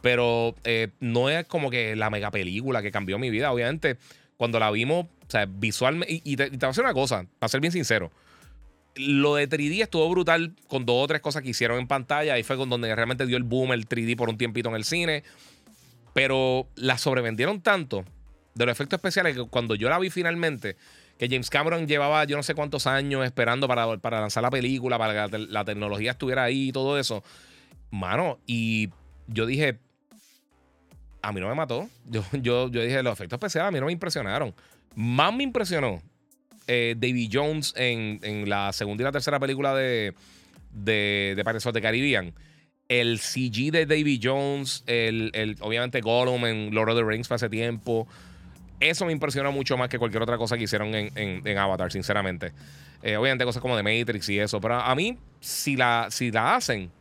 Pero 0.01 0.55
eh, 0.64 0.89
no 0.99 1.30
es 1.30 1.45
como 1.45 1.70
que 1.70 1.95
la 1.95 2.09
mega 2.09 2.32
película 2.32 2.82
que 2.82 2.91
cambió 2.91 3.20
mi 3.20 3.30
vida. 3.30 3.51
Obviamente, 3.51 3.97
cuando 4.38 4.59
la 4.59 4.71
vimos, 4.71 5.05
o 5.05 5.29
sea, 5.29 5.45
visualmente. 5.45 6.21
Y, 6.23 6.36
te, 6.36 6.49
voy 6.49 6.59
a 6.61 6.67
decir 6.67 6.84
una 6.84 6.93
cosa, 6.93 7.25
para 7.39 7.49
ser 7.49 7.61
bien 7.61 7.71
sincero. 7.71 8.11
Lo 8.95 9.36
de 9.36 9.49
3D 9.49 9.81
estuvo 9.81 10.07
brutal 10.09 10.55
con 10.67 10.86
dos 10.86 11.03
o 11.03 11.07
tres 11.07 11.21
cosas 11.21 11.41
que 11.41 11.49
hicieron 11.49 11.79
en 11.79 11.88
pantalla. 11.88 12.34
Ahí 12.34 12.43
fue 12.43 12.57
con 12.57 12.69
donde 12.69 12.93
realmente 12.95 13.25
dio 13.25 13.38
el 13.38 13.43
boom 13.43 13.73
el 13.73 13.88
3D 13.88 14.15
por 14.15 14.29
un 14.29 14.38
tiempito 14.38 14.69
en 14.69 14.75
el 14.75 14.84
cine. 14.84 15.23
Pero 16.13 16.67
la 16.75 16.97
sobrevendieron 16.97 17.61
tanto 17.61 18.05
de 18.53 18.65
los 18.65 18.73
efectos 18.73 18.97
especiales 18.97 19.36
que 19.36 19.43
cuando 19.45 19.75
yo 19.75 19.89
la 19.89 19.97
vi 19.97 20.09
finalmente, 20.09 20.77
que 21.17 21.27
James 21.27 21.49
Cameron 21.49 21.88
llevaba 21.88 22.23
yo 22.25 22.38
no 22.38 22.43
sé 22.43 22.53
cuántos 22.53 22.88
años 22.88 23.25
esperando 23.25 23.67
para, 23.67 23.97
para 23.97 24.21
lanzar 24.21 24.43
la 24.43 24.51
película, 24.51 24.97
para 24.97 25.29
que 25.29 25.38
la, 25.38 25.65
tecnología 25.65 26.11
estuviera 26.11 26.43
ahí 26.43 26.69
y 26.69 26.71
todo 26.71 26.99
eso. 26.99 27.23
Mano, 27.91 28.39
y 28.45 28.89
yo 29.27 29.45
dije, 29.45 29.79
a 31.24 31.32
mí 31.32 31.41
no 31.41 31.49
me 31.49 31.55
mató. 31.55 31.89
Yo, 32.05 32.24
yo, 32.34 32.69
yo 32.69 32.84
dije, 32.84 33.01
los 33.01 33.13
efectos 33.13 33.38
especiales 33.38 33.69
a 33.69 33.71
mí 33.71 33.80
no 33.80 33.88
me 33.88 33.91
impresionaron. 33.91 34.53
Más 34.93 35.34
me 35.34 35.43
impresionó 35.43 36.03
eh, 36.67 36.93
David 36.95 37.32
Jones 37.34 37.74
en, 37.76 38.47
la 38.47 38.71
segunda 38.74 39.01
y 39.01 39.05
la 39.05 39.11
tercera 39.11 39.39
película 39.39 39.74
de, 39.74 40.13
de, 40.71 41.34
de 41.36 41.43
Pirates 41.43 41.65
of 41.65 41.74
the 41.74 41.82
Caribbean 41.82 42.34
el 42.89 43.19
CG 43.19 43.71
de 43.71 43.86
Davy 43.86 44.19
Jones, 44.21 44.84
el, 44.88 45.57
obviamente 45.61 46.01
Gollum 46.01 46.45
en 46.45 46.74
Lord 46.74 46.89
of 46.89 46.97
the 46.97 47.03
Rings 47.03 47.32
hace 47.32 47.49
tiempo. 47.49 48.07
Eso 48.80 49.05
me 49.05 49.13
impresionó 49.13 49.51
mucho 49.51 49.78
más 49.78 49.89
que 49.89 49.97
cualquier 49.97 50.21
otra 50.21 50.38
cosa 50.38 50.57
que 50.57 50.63
hicieron 50.63 50.93
en, 50.93 51.57
Avatar, 51.57 51.91
sinceramente. 51.91 52.51
Eh, 53.01 53.17
obviamente 53.17 53.45
cosas 53.45 53.61
como 53.61 53.76
The 53.78 53.84
Matrix 53.84 54.30
y 54.30 54.39
eso. 54.39 54.59
Pero 54.59 54.76
a 54.76 54.93
mí, 54.95 55.17
si 55.39 55.76
la, 55.76 56.07
si 56.09 56.32
la 56.32 56.55
hacen, 56.55 56.91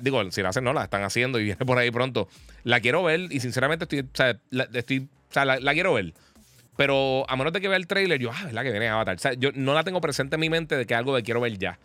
digo, 0.00 0.30
si 0.30 0.42
la 0.42 0.48
hacen, 0.48 0.64
no, 0.64 0.72
la 0.72 0.84
están 0.84 1.02
haciendo 1.02 1.38
y 1.38 1.44
viene 1.44 1.64
por 1.64 1.78
ahí 1.78 1.90
pronto. 1.90 2.28
La 2.68 2.80
quiero 2.80 3.02
ver 3.02 3.28
y 3.30 3.40
sinceramente 3.40 3.84
estoy, 3.84 4.00
o 4.00 4.08
sea, 4.12 4.38
la, 4.50 4.68
estoy, 4.74 5.08
la, 5.34 5.72
quiero 5.72 5.94
ver. 5.94 6.12
Pero 6.76 7.24
a 7.26 7.34
menos 7.34 7.54
de 7.54 7.62
que 7.62 7.68
vea 7.68 7.78
el 7.78 7.86
trailer, 7.86 8.20
yo, 8.20 8.30
ah, 8.30 8.50
la 8.52 8.62
que 8.62 8.70
viene 8.70 8.88
Avatar. 8.88 9.16
O 9.16 9.18
sea, 9.18 9.32
yo 9.32 9.52
no 9.54 9.72
la 9.72 9.84
tengo 9.84 10.02
presente 10.02 10.36
en 10.36 10.40
mi 10.40 10.50
mente 10.50 10.76
de 10.76 10.84
que 10.84 10.94
algo 10.94 11.16
que 11.16 11.22
quiero 11.22 11.40
ver 11.40 11.56
ya. 11.56 11.78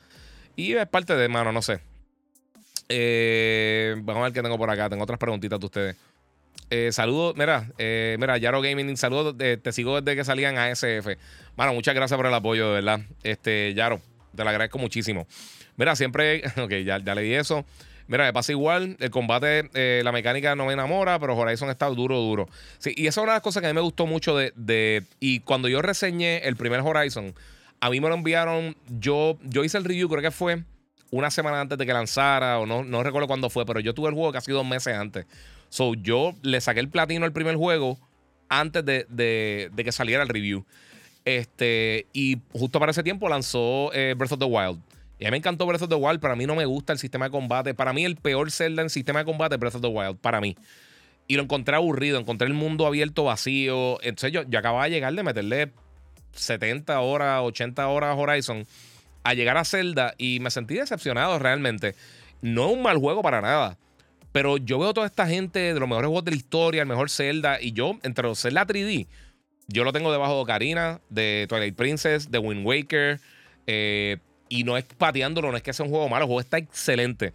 Y 0.58 0.74
es 0.74 0.86
parte 0.88 1.16
de, 1.16 1.30
mano, 1.30 1.54
no 1.54 1.62
sé. 1.62 1.80
Eh, 2.90 3.96
vamos 4.00 4.20
a 4.20 4.24
ver 4.26 4.34
qué 4.34 4.42
tengo 4.42 4.58
por 4.58 4.70
acá. 4.70 4.90
Tengo 4.90 5.04
otras 5.04 5.18
preguntitas 5.20 5.58
de 5.58 5.66
ustedes. 5.66 5.96
Eh, 6.70 6.92
saludos, 6.92 7.34
mira, 7.38 7.72
eh, 7.78 8.18
mira, 8.20 8.38
Yaro 8.38 8.62
Gaming, 8.62 8.98
saludos, 8.98 9.38
te 9.38 9.72
sigo 9.72 10.02
desde 10.02 10.18
que 10.18 10.26
salían 10.26 10.58
a 10.58 10.70
SF. 10.70 11.18
Bueno, 11.56 11.74
muchas 11.74 11.96
gracias 11.96 12.18
por 12.18 12.26
el 12.26 12.34
apoyo, 12.34 12.68
de 12.68 12.74
verdad. 12.74 13.00
Este, 13.24 13.74
Yaro, 13.74 14.02
te 14.36 14.44
lo 14.44 14.50
agradezco 14.50 14.80
muchísimo. 14.80 15.28
Mira, 15.78 15.96
siempre, 15.96 16.44
ok, 16.58 16.72
ya, 16.84 16.98
ya 16.98 17.16
leí 17.16 17.34
eso. 17.34 17.64
Mira, 18.08 18.26
me 18.26 18.34
pasa 18.34 18.52
igual, 18.52 18.98
el 19.00 19.10
combate, 19.10 19.70
eh, 19.74 20.02
la 20.04 20.12
mecánica 20.12 20.56
no 20.56 20.66
me 20.66 20.74
enamora, 20.74 21.20
pero 21.20 21.38
Horizon 21.38 21.70
está 21.70 21.88
duro, 21.88 22.20
duro. 22.20 22.50
Sí, 22.78 22.94
y 22.96 23.08
esa 23.08 23.22
es 23.22 23.24
una 23.24 23.34
de 23.34 23.38
las 23.38 23.44
cosas 23.44 23.62
que 23.62 23.68
a 23.68 23.70
mí 23.70 23.76
me 23.76 23.82
gustó 23.82 24.06
mucho 24.06 24.36
de, 24.36 24.52
de, 24.56 25.04
Y 25.20 25.40
cuando 25.40 25.70
yo 25.70 25.82
reseñé 25.82 26.40
el 26.40 26.56
primer 26.56 26.82
Horizon, 26.82 27.34
a 27.80 27.90
mí 27.90 28.00
me 28.00 28.10
lo 28.10 28.16
enviaron, 28.16 28.76
yo, 29.00 29.38
yo 29.44 29.64
hice 29.64 29.78
el 29.78 29.86
review, 29.86 30.10
creo 30.10 30.22
que 30.22 30.32
fue 30.32 30.64
una 31.12 31.30
semana 31.30 31.62
antes 31.62 31.78
de 31.78 31.86
que 31.86 31.94
lanzara, 31.94 32.60
o 32.60 32.66
no, 32.66 32.84
no 32.84 33.04
recuerdo 33.04 33.28
cuándo 33.28 33.50
fue, 33.50 33.66
pero 33.66 33.80
yo 33.80 33.94
tuve 33.94 34.10
el 34.10 34.16
juego 34.16 34.32
casi 34.32 34.52
dos 34.52 34.66
meses 34.66 34.96
antes. 34.96 35.26
So, 35.70 35.94
yo 35.94 36.34
le 36.42 36.60
saqué 36.60 36.80
el 36.80 36.90
platino 36.90 37.26
al 37.26 37.34
primer 37.34 37.56
juego 37.56 38.00
antes 38.50 38.86
de, 38.86 39.72
que 39.76 39.92
saliera 39.92 40.24
el 40.24 40.30
review. 40.30 40.66
Este, 41.26 42.08
y 42.14 42.38
justo 42.52 42.80
para 42.80 42.92
ese 42.92 43.04
tiempo 43.04 43.30
lanzó 43.30 43.92
eh, 43.94 44.14
Breath 44.18 44.34
of 44.34 44.40
the 44.40 44.46
Wild. 44.46 44.80
Y 45.24 45.26
a 45.26 45.30
mí 45.30 45.36
me 45.36 45.38
encantó 45.38 45.66
Breath 45.66 45.84
of 45.84 45.88
the 45.88 45.96
Wild. 45.96 46.20
Para 46.20 46.36
mí 46.36 46.46
no 46.46 46.54
me 46.54 46.66
gusta 46.66 46.92
el 46.92 47.00
sistema 47.00 47.24
de 47.24 47.32
combate. 47.32 47.74
Para 47.74 47.94
mí 47.94 48.04
el 48.04 48.18
peor 48.18 48.52
Zelda 48.52 48.82
en 48.82 48.90
sistema 48.90 49.20
de 49.20 49.26
combate 49.26 49.56
es 49.56 49.60
Breath 49.62 49.76
of 49.76 49.82
the 49.82 49.88
Wild. 49.88 50.18
Para 50.18 50.42
mí. 50.42 50.58
Y 51.30 51.38
lo 51.38 51.44
encontré 51.44 51.78
aburrido. 51.78 52.20
Encontré 52.20 52.46
el 52.46 52.54
mundo 52.54 52.86
abierto 52.86 53.24
vacío. 53.24 54.04
Entonces 54.04 54.34
yo, 54.34 54.44
yo 54.44 54.60
acababa 54.60 54.84
de 54.84 54.90
llegar 54.90 55.14
de 55.14 55.24
meterle 55.24 55.72
70 56.34 57.00
horas, 57.00 57.40
80 57.42 57.88
horas 57.88 58.18
Horizon 58.20 58.68
a 59.24 59.34
llegar 59.34 59.56
a 59.56 59.64
Zelda 59.64 60.14
y 60.18 60.42
me 60.42 60.52
sentí 60.52 60.76
decepcionado 60.76 61.40
realmente. 61.40 61.96
No 62.42 62.68
es 62.68 62.74
un 62.74 62.82
mal 62.82 62.98
juego 62.98 63.22
para 63.22 63.40
nada. 63.40 63.78
Pero 64.34 64.58
yo 64.58 64.78
veo 64.78 64.94
toda 64.94 65.08
esta 65.08 65.26
gente 65.26 65.74
de 65.74 65.80
los 65.80 65.88
mejores 65.88 66.08
juegos 66.08 66.26
de 66.26 66.32
la 66.32 66.38
historia, 66.38 66.82
el 66.82 66.88
mejor 66.90 67.10
Zelda, 67.10 67.62
y 67.62 67.72
yo, 67.72 67.98
entre 68.04 68.28
los 68.28 68.42
Zelda 68.42 68.68
3D, 68.68 69.08
yo 69.68 69.86
lo 69.86 69.94
tengo 69.94 70.12
debajo 70.12 70.36
de 70.36 70.42
Ocarina, 70.42 71.00
de 71.10 71.46
Twilight 71.48 71.78
Princess, 71.78 72.30
de 72.30 72.40
Wind 72.40 72.66
Waker, 72.66 73.22
eh, 73.68 74.18
y 74.54 74.64
no 74.64 74.78
es 74.78 74.84
pateándolo, 74.84 75.50
no 75.50 75.58
es 75.58 75.64
que 75.64 75.74
sea 75.74 75.84
un 75.84 75.92
juego 75.92 76.08
malo, 76.10 76.26
el 76.26 76.28
juego 76.28 76.42
está 76.42 76.60
excelente. 76.60 77.34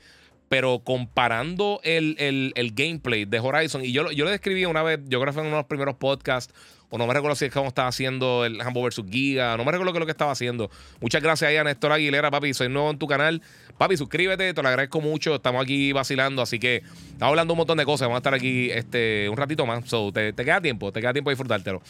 Pero 0.49 0.79
comparando 0.79 1.81
el, 1.83 2.17
el, 2.19 2.53
el 2.55 2.73
gameplay 2.73 3.25
de 3.25 3.41
Horizon, 3.41 3.85
y 3.85 3.93
yo, 3.93 4.11
yo 4.13 4.25
lo 4.25 4.31
describí 4.31 4.65
una 4.65 4.83
vez, 4.83 5.01
yo 5.09 5.21
creo 5.21 5.27
que 5.27 5.33
fue 5.33 5.43
en 5.43 5.49
uno 5.49 5.57
de 5.57 5.63
los 5.63 5.67
primeros 5.67 5.97
podcasts, 5.97 6.55
o 6.91 6.97
no 6.97 7.07
me 7.07 7.13
recuerdo 7.13 7.35
si 7.35 7.47
es 7.47 7.53
como 7.53 7.69
estaba 7.69 7.89
haciendo 7.89 8.47
el 8.47 8.61
Hambo 8.61 8.83
vs. 8.83 9.03
Giga, 9.11 9.57
no 9.57 9.65
me 9.65 9.73
recuerdo 9.73 9.93
qué 9.93 9.99
es 9.99 10.01
lo 10.01 10.07
que 10.07 10.13
estaba 10.13 10.31
haciendo. 10.31 10.71
Muchas 11.01 11.23
gracias 11.23 11.51
ahí 11.51 11.57
a 11.57 11.65
Néstor 11.65 11.93
Aguilera, 11.93 12.31
papi, 12.31 12.55
soy 12.55 12.69
nuevo 12.69 12.89
en 12.91 12.99
tu 12.99 13.07
canal. 13.09 13.43
Papi, 13.77 13.97
suscríbete, 13.97 14.55
te 14.55 14.63
lo 14.63 14.69
agradezco 14.69 15.01
mucho, 15.01 15.35
estamos 15.35 15.63
aquí 15.63 15.93
vacilando, 15.93 16.41
así 16.41 16.59
que 16.59 16.77
estamos 16.77 17.31
hablando 17.31 17.53
un 17.53 17.59
montón 17.59 17.79
de 17.79 17.85
cosas, 17.85 18.07
vamos 18.07 18.17
a 18.17 18.21
estar 18.21 18.35
aquí 18.35 18.71
este, 18.71 19.29
un 19.29 19.37
ratito 19.37 19.67
más, 19.67 19.87
so, 19.87 20.13
te, 20.13 20.33
queda 20.33 20.61
tiempo, 20.61 20.93
te 20.93 21.01
queda 21.01 21.13
tiempo 21.13 21.31
de 21.31 21.35
disfrutártelo. 21.35 21.83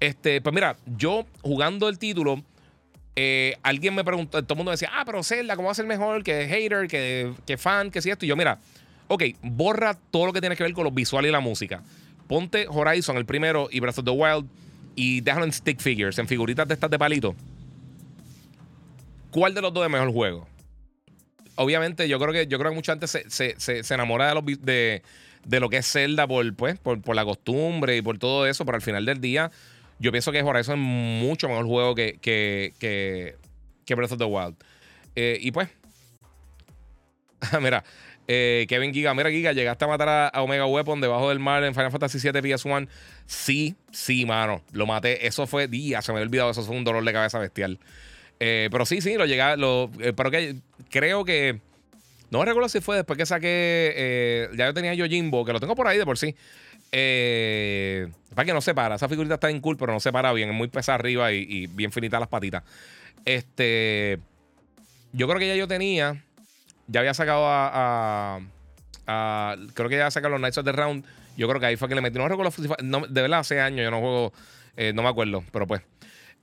Este, 0.00 0.40
pues 0.40 0.54
mira, 0.54 0.76
yo 0.86 1.26
jugando 1.42 1.88
el 1.88 1.98
título, 1.98 2.42
eh, 3.14 3.56
alguien 3.62 3.94
me 3.94 4.04
preguntó, 4.04 4.42
todo 4.42 4.54
el 4.54 4.56
mundo 4.56 4.70
decía, 4.70 4.90
ah, 4.92 5.02
pero 5.04 5.22
Zelda, 5.22 5.56
¿cómo 5.56 5.66
va 5.66 5.72
a 5.72 5.74
ser 5.74 5.86
mejor 5.86 6.22
que 6.22 6.46
hater, 6.46 6.88
que, 6.88 7.32
que 7.46 7.58
fan, 7.58 7.90
que 7.90 8.00
si 8.00 8.10
esto? 8.10 8.24
Y 8.24 8.28
yo, 8.28 8.36
mira, 8.36 8.58
ok, 9.08 9.24
borra 9.42 9.94
todo 10.10 10.26
lo 10.26 10.32
que 10.32 10.40
tiene 10.40 10.56
que 10.56 10.62
ver 10.62 10.72
con 10.72 10.84
los 10.84 10.94
visuales 10.94 11.28
y 11.28 11.32
la 11.32 11.40
música. 11.40 11.82
Ponte 12.26 12.66
Horizon, 12.68 13.18
el 13.18 13.26
primero, 13.26 13.68
y 13.70 13.80
Breath 13.80 13.98
of 13.98 14.04
the 14.06 14.10
Wild, 14.10 14.46
y 14.94 15.20
déjalo 15.20 15.44
en 15.44 15.52
stick 15.52 15.80
figures, 15.80 16.18
en 16.18 16.26
figuritas 16.26 16.66
de 16.66 16.74
estas 16.74 16.90
de 16.90 16.98
palito. 16.98 17.34
¿Cuál 19.30 19.54
de 19.54 19.60
los 19.60 19.74
dos 19.74 19.84
es 19.84 19.90
mejor 19.90 20.10
juego? 20.12 20.48
Obviamente, 21.56 22.08
yo 22.08 22.18
creo 22.18 22.32
que, 22.32 22.46
yo 22.46 22.58
creo 22.58 22.70
que 22.70 22.76
mucha 22.76 22.92
gente 22.92 23.06
se, 23.06 23.28
se, 23.28 23.56
se, 23.58 23.94
enamora 23.94 24.28
de, 24.28 24.34
los, 24.34 24.44
de, 24.44 25.02
de, 25.44 25.60
lo 25.60 25.68
que 25.68 25.78
es 25.78 25.90
Zelda 25.90 26.26
por, 26.26 26.54
pues, 26.54 26.78
por, 26.78 27.02
por 27.02 27.14
la 27.14 27.26
costumbre 27.26 27.98
y 27.98 28.02
por 28.02 28.18
todo 28.18 28.46
eso, 28.46 28.64
pero 28.64 28.76
al 28.76 28.82
final 28.82 29.04
del 29.04 29.20
día 29.20 29.50
yo 30.02 30.10
pienso 30.10 30.32
que 30.32 30.42
Horizon 30.42 30.80
es 30.80 30.84
mucho 30.84 31.48
mejor 31.48 31.64
juego 31.64 31.94
que, 31.94 32.18
que, 32.20 32.74
que, 32.80 33.94
Breath 33.94 34.12
of 34.12 34.18
the 34.18 34.24
Wild. 34.24 34.56
Eh, 35.14 35.38
y 35.40 35.52
pues, 35.52 35.68
mira, 37.60 37.84
eh, 38.26 38.66
Kevin 38.68 38.92
Giga, 38.92 39.14
mira 39.14 39.30
Giga, 39.30 39.52
llegaste 39.52 39.84
a 39.84 39.88
matar 39.88 40.32
a, 40.34 40.42
Omega 40.42 40.66
Weapon 40.66 41.00
debajo 41.00 41.28
del 41.28 41.38
mar 41.38 41.62
en 41.62 41.72
Final 41.72 41.92
Fantasy 41.92 42.18
VII 42.18 42.42
PS1. 42.42 42.88
Sí, 43.26 43.76
sí, 43.92 44.26
mano, 44.26 44.64
lo 44.72 44.86
maté. 44.86 45.24
Eso 45.24 45.46
fue 45.46 45.68
día, 45.68 46.02
se 46.02 46.10
me 46.10 46.18
había 46.18 46.26
olvidado, 46.26 46.50
eso 46.50 46.64
fue 46.64 46.76
un 46.76 46.82
dolor 46.82 47.04
de 47.04 47.12
cabeza 47.12 47.38
bestial. 47.38 47.78
Eh, 48.40 48.68
pero 48.72 48.84
sí, 48.84 49.00
sí, 49.00 49.14
lo 49.14 49.24
llegué, 49.24 49.56
lo, 49.56 49.88
pero 50.16 50.32
que 50.32 50.56
creo 50.90 51.24
que... 51.24 51.60
No 52.30 52.44
recuerdo 52.44 52.68
si 52.68 52.80
fue 52.80 52.96
después 52.96 53.18
que 53.18 53.26
saqué. 53.26 54.48
ya 54.56 54.66
yo 54.66 54.74
tenía 54.74 54.94
Yojimbo, 54.94 55.44
que 55.44 55.52
lo 55.52 55.60
tengo 55.60 55.76
por 55.76 55.86
ahí 55.86 55.98
de 55.98 56.06
por 56.06 56.18
sí. 56.18 56.34
Eh, 56.92 58.08
para 58.34 58.46
que 58.46 58.52
no 58.52 58.60
se 58.60 58.74
para. 58.74 58.96
Esa 58.96 59.08
figurita 59.08 59.34
está 59.34 59.50
en 59.50 59.60
cool, 59.60 59.76
pero 59.76 59.92
no 59.92 60.00
se 60.00 60.12
para 60.12 60.32
bien. 60.32 60.50
Es 60.50 60.54
muy 60.54 60.68
pesada 60.68 60.96
arriba 60.96 61.32
y, 61.32 61.66
bien 61.68 61.90
finita 61.90 62.20
las 62.20 62.28
patitas. 62.28 62.62
Este. 63.24 64.18
Yo 65.12 65.26
creo 65.26 65.38
que 65.38 65.48
ya 65.48 65.56
yo 65.56 65.66
tenía. 65.66 66.22
Ya 66.86 67.00
había 67.00 67.14
sacado 67.14 67.44
a. 67.46 68.40
creo 69.74 69.88
que 69.88 69.96
ya 69.96 70.02
había 70.02 70.10
sacado 70.10 70.30
los 70.30 70.40
Knights 70.40 70.58
of 70.58 70.64
the 70.64 70.72
Round. 70.72 71.04
Yo 71.36 71.48
creo 71.48 71.60
que 71.60 71.66
ahí 71.66 71.76
fue 71.76 71.88
que 71.88 71.94
le 71.94 72.02
metí. 72.02 72.18
No 72.18 72.28
recuerdo. 72.28 72.52
de 73.08 73.22
verdad, 73.22 73.40
hace 73.40 73.60
años 73.60 73.82
yo 73.82 73.90
no 73.90 74.00
juego. 74.00 74.32
Eh, 74.76 74.92
no 74.94 75.02
me 75.02 75.08
acuerdo, 75.08 75.44
pero 75.50 75.66
pues. 75.66 75.82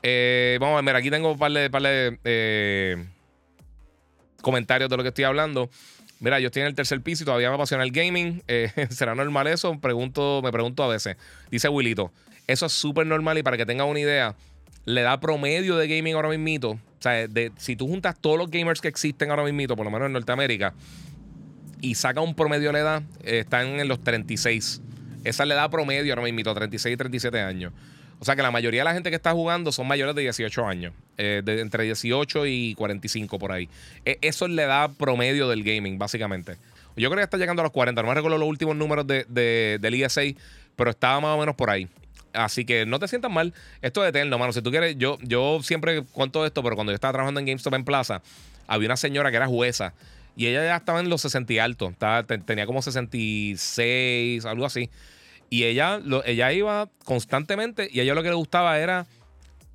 Eh, 0.01 0.57
vamos 0.61 0.73
a 0.73 0.75
ver, 0.77 0.85
mira, 0.85 0.99
aquí 0.99 1.09
tengo 1.09 1.31
un 1.31 1.37
par 1.37 1.51
de, 1.51 1.69
par 1.69 1.81
de 1.81 2.17
eh, 2.23 3.05
comentarios 4.41 4.89
de 4.89 4.97
lo 4.97 5.03
que 5.03 5.09
estoy 5.09 5.25
hablando. 5.25 5.69
Mira, 6.19 6.39
yo 6.39 6.47
estoy 6.47 6.61
en 6.61 6.67
el 6.67 6.75
tercer 6.75 7.01
piso 7.01 7.23
y 7.23 7.25
todavía 7.25 7.49
me 7.49 7.55
apasiona 7.55 7.83
el 7.83 7.91
gaming. 7.91 8.43
Eh, 8.47 8.71
¿Será 8.89 9.15
normal 9.15 9.47
eso? 9.47 9.79
Pregunto, 9.79 10.41
me 10.43 10.51
pregunto 10.51 10.83
a 10.83 10.87
veces. 10.87 11.17
Dice 11.49 11.69
Willito. 11.69 12.11
Eso 12.47 12.65
es 12.65 12.73
súper 12.73 13.05
normal 13.05 13.37
y 13.37 13.43
para 13.43 13.57
que 13.57 13.65
tengan 13.65 13.87
una 13.87 13.99
idea, 13.99 14.35
le 14.85 15.01
da 15.01 15.19
promedio 15.19 15.77
de 15.77 15.87
gaming 15.87 16.15
ahora 16.15 16.29
mismo. 16.29 16.71
O 16.71 17.01
sea, 17.01 17.27
de, 17.27 17.51
si 17.57 17.75
tú 17.75 17.87
juntas 17.87 18.15
todos 18.19 18.37
los 18.37 18.49
gamers 18.49 18.81
que 18.81 18.87
existen 18.87 19.29
ahora 19.29 19.43
mismo, 19.43 19.75
por 19.75 19.85
lo 19.85 19.91
menos 19.91 20.07
en 20.07 20.13
Norteamérica, 20.13 20.73
y 21.79 21.95
saca 21.95 22.21
un 22.21 22.35
promedio 22.35 22.71
de 22.71 22.79
edad, 22.79 23.03
eh, 23.23 23.39
están 23.39 23.79
en 23.79 23.87
los 23.87 24.03
36. 24.03 24.81
Esa 25.23 25.45
le 25.45 25.55
da 25.55 25.69
promedio 25.69 26.11
ahora 26.13 26.23
mismo, 26.23 26.53
36 26.53 26.93
y 26.93 26.97
37 26.97 27.39
años. 27.39 27.71
O 28.19 28.25
sea 28.25 28.35
que 28.35 28.41
la 28.41 28.51
mayoría 28.51 28.81
de 28.81 28.85
la 28.85 28.93
gente 28.93 29.09
que 29.09 29.15
está 29.15 29.31
jugando 29.31 29.71
son 29.71 29.87
mayores 29.87 30.13
de 30.13 30.23
18 30.23 30.65
años. 30.65 30.93
Eh, 31.17 31.41
de 31.43 31.61
entre 31.61 31.85
18 31.85 32.45
y 32.47 32.75
45 32.75 33.39
por 33.39 33.51
ahí. 33.51 33.69
E, 34.05 34.17
eso 34.21 34.47
le 34.47 34.65
da 34.65 34.89
promedio 34.89 35.47
del 35.47 35.63
gaming, 35.63 35.97
básicamente. 35.97 36.57
Yo 36.97 37.09
creo 37.09 37.19
que 37.19 37.23
está 37.23 37.37
llegando 37.37 37.61
a 37.61 37.63
los 37.63 37.71
40. 37.71 38.01
No 38.01 38.09
me 38.09 38.13
recuerdo 38.13 38.37
los 38.37 38.47
últimos 38.47 38.75
números 38.75 39.07
de, 39.07 39.77
del 39.79 39.93
ESA, 39.93 40.21
pero 40.75 40.89
estaba 40.89 41.21
más 41.21 41.35
o 41.35 41.39
menos 41.39 41.55
por 41.55 41.69
ahí. 41.69 41.87
Así 42.33 42.65
que 42.65 42.85
no 42.85 42.99
te 42.99 43.07
sientas 43.07 43.31
mal. 43.31 43.53
Esto 43.81 44.03
es 44.03 44.09
eterno, 44.09 44.37
mano. 44.37 44.51
Si 44.51 44.61
tú 44.61 44.69
quieres, 44.69 44.97
yo, 44.97 45.17
yo 45.21 45.61
siempre 45.63 46.03
cuento 46.11 46.45
esto, 46.45 46.61
pero 46.61 46.75
cuando 46.75 46.91
yo 46.91 46.95
estaba 46.95 47.13
trabajando 47.13 47.39
en 47.39 47.45
GameStop 47.45 47.73
en 47.73 47.85
Plaza, 47.85 48.21
había 48.67 48.87
una 48.87 48.97
señora 48.97 49.31
que 49.31 49.37
era 49.37 49.47
jueza. 49.47 49.93
Y 50.35 50.47
ella 50.47 50.63
ya 50.63 50.75
estaba 50.75 50.99
en 50.99 51.09
los 51.09 51.21
60 51.21 51.51
y 51.53 51.59
alto. 51.59 51.93
tenía 52.45 52.65
como 52.65 52.81
66, 52.81 54.45
algo 54.45 54.65
así. 54.65 54.89
Y 55.49 55.63
ella, 55.63 55.99
ella 56.25 56.53
iba 56.53 56.89
constantemente 57.05 57.89
y 57.91 57.99
a 57.99 58.03
ella 58.03 58.13
lo 58.13 58.23
que 58.23 58.29
le 58.29 58.35
gustaba 58.35 58.77
era 58.79 59.07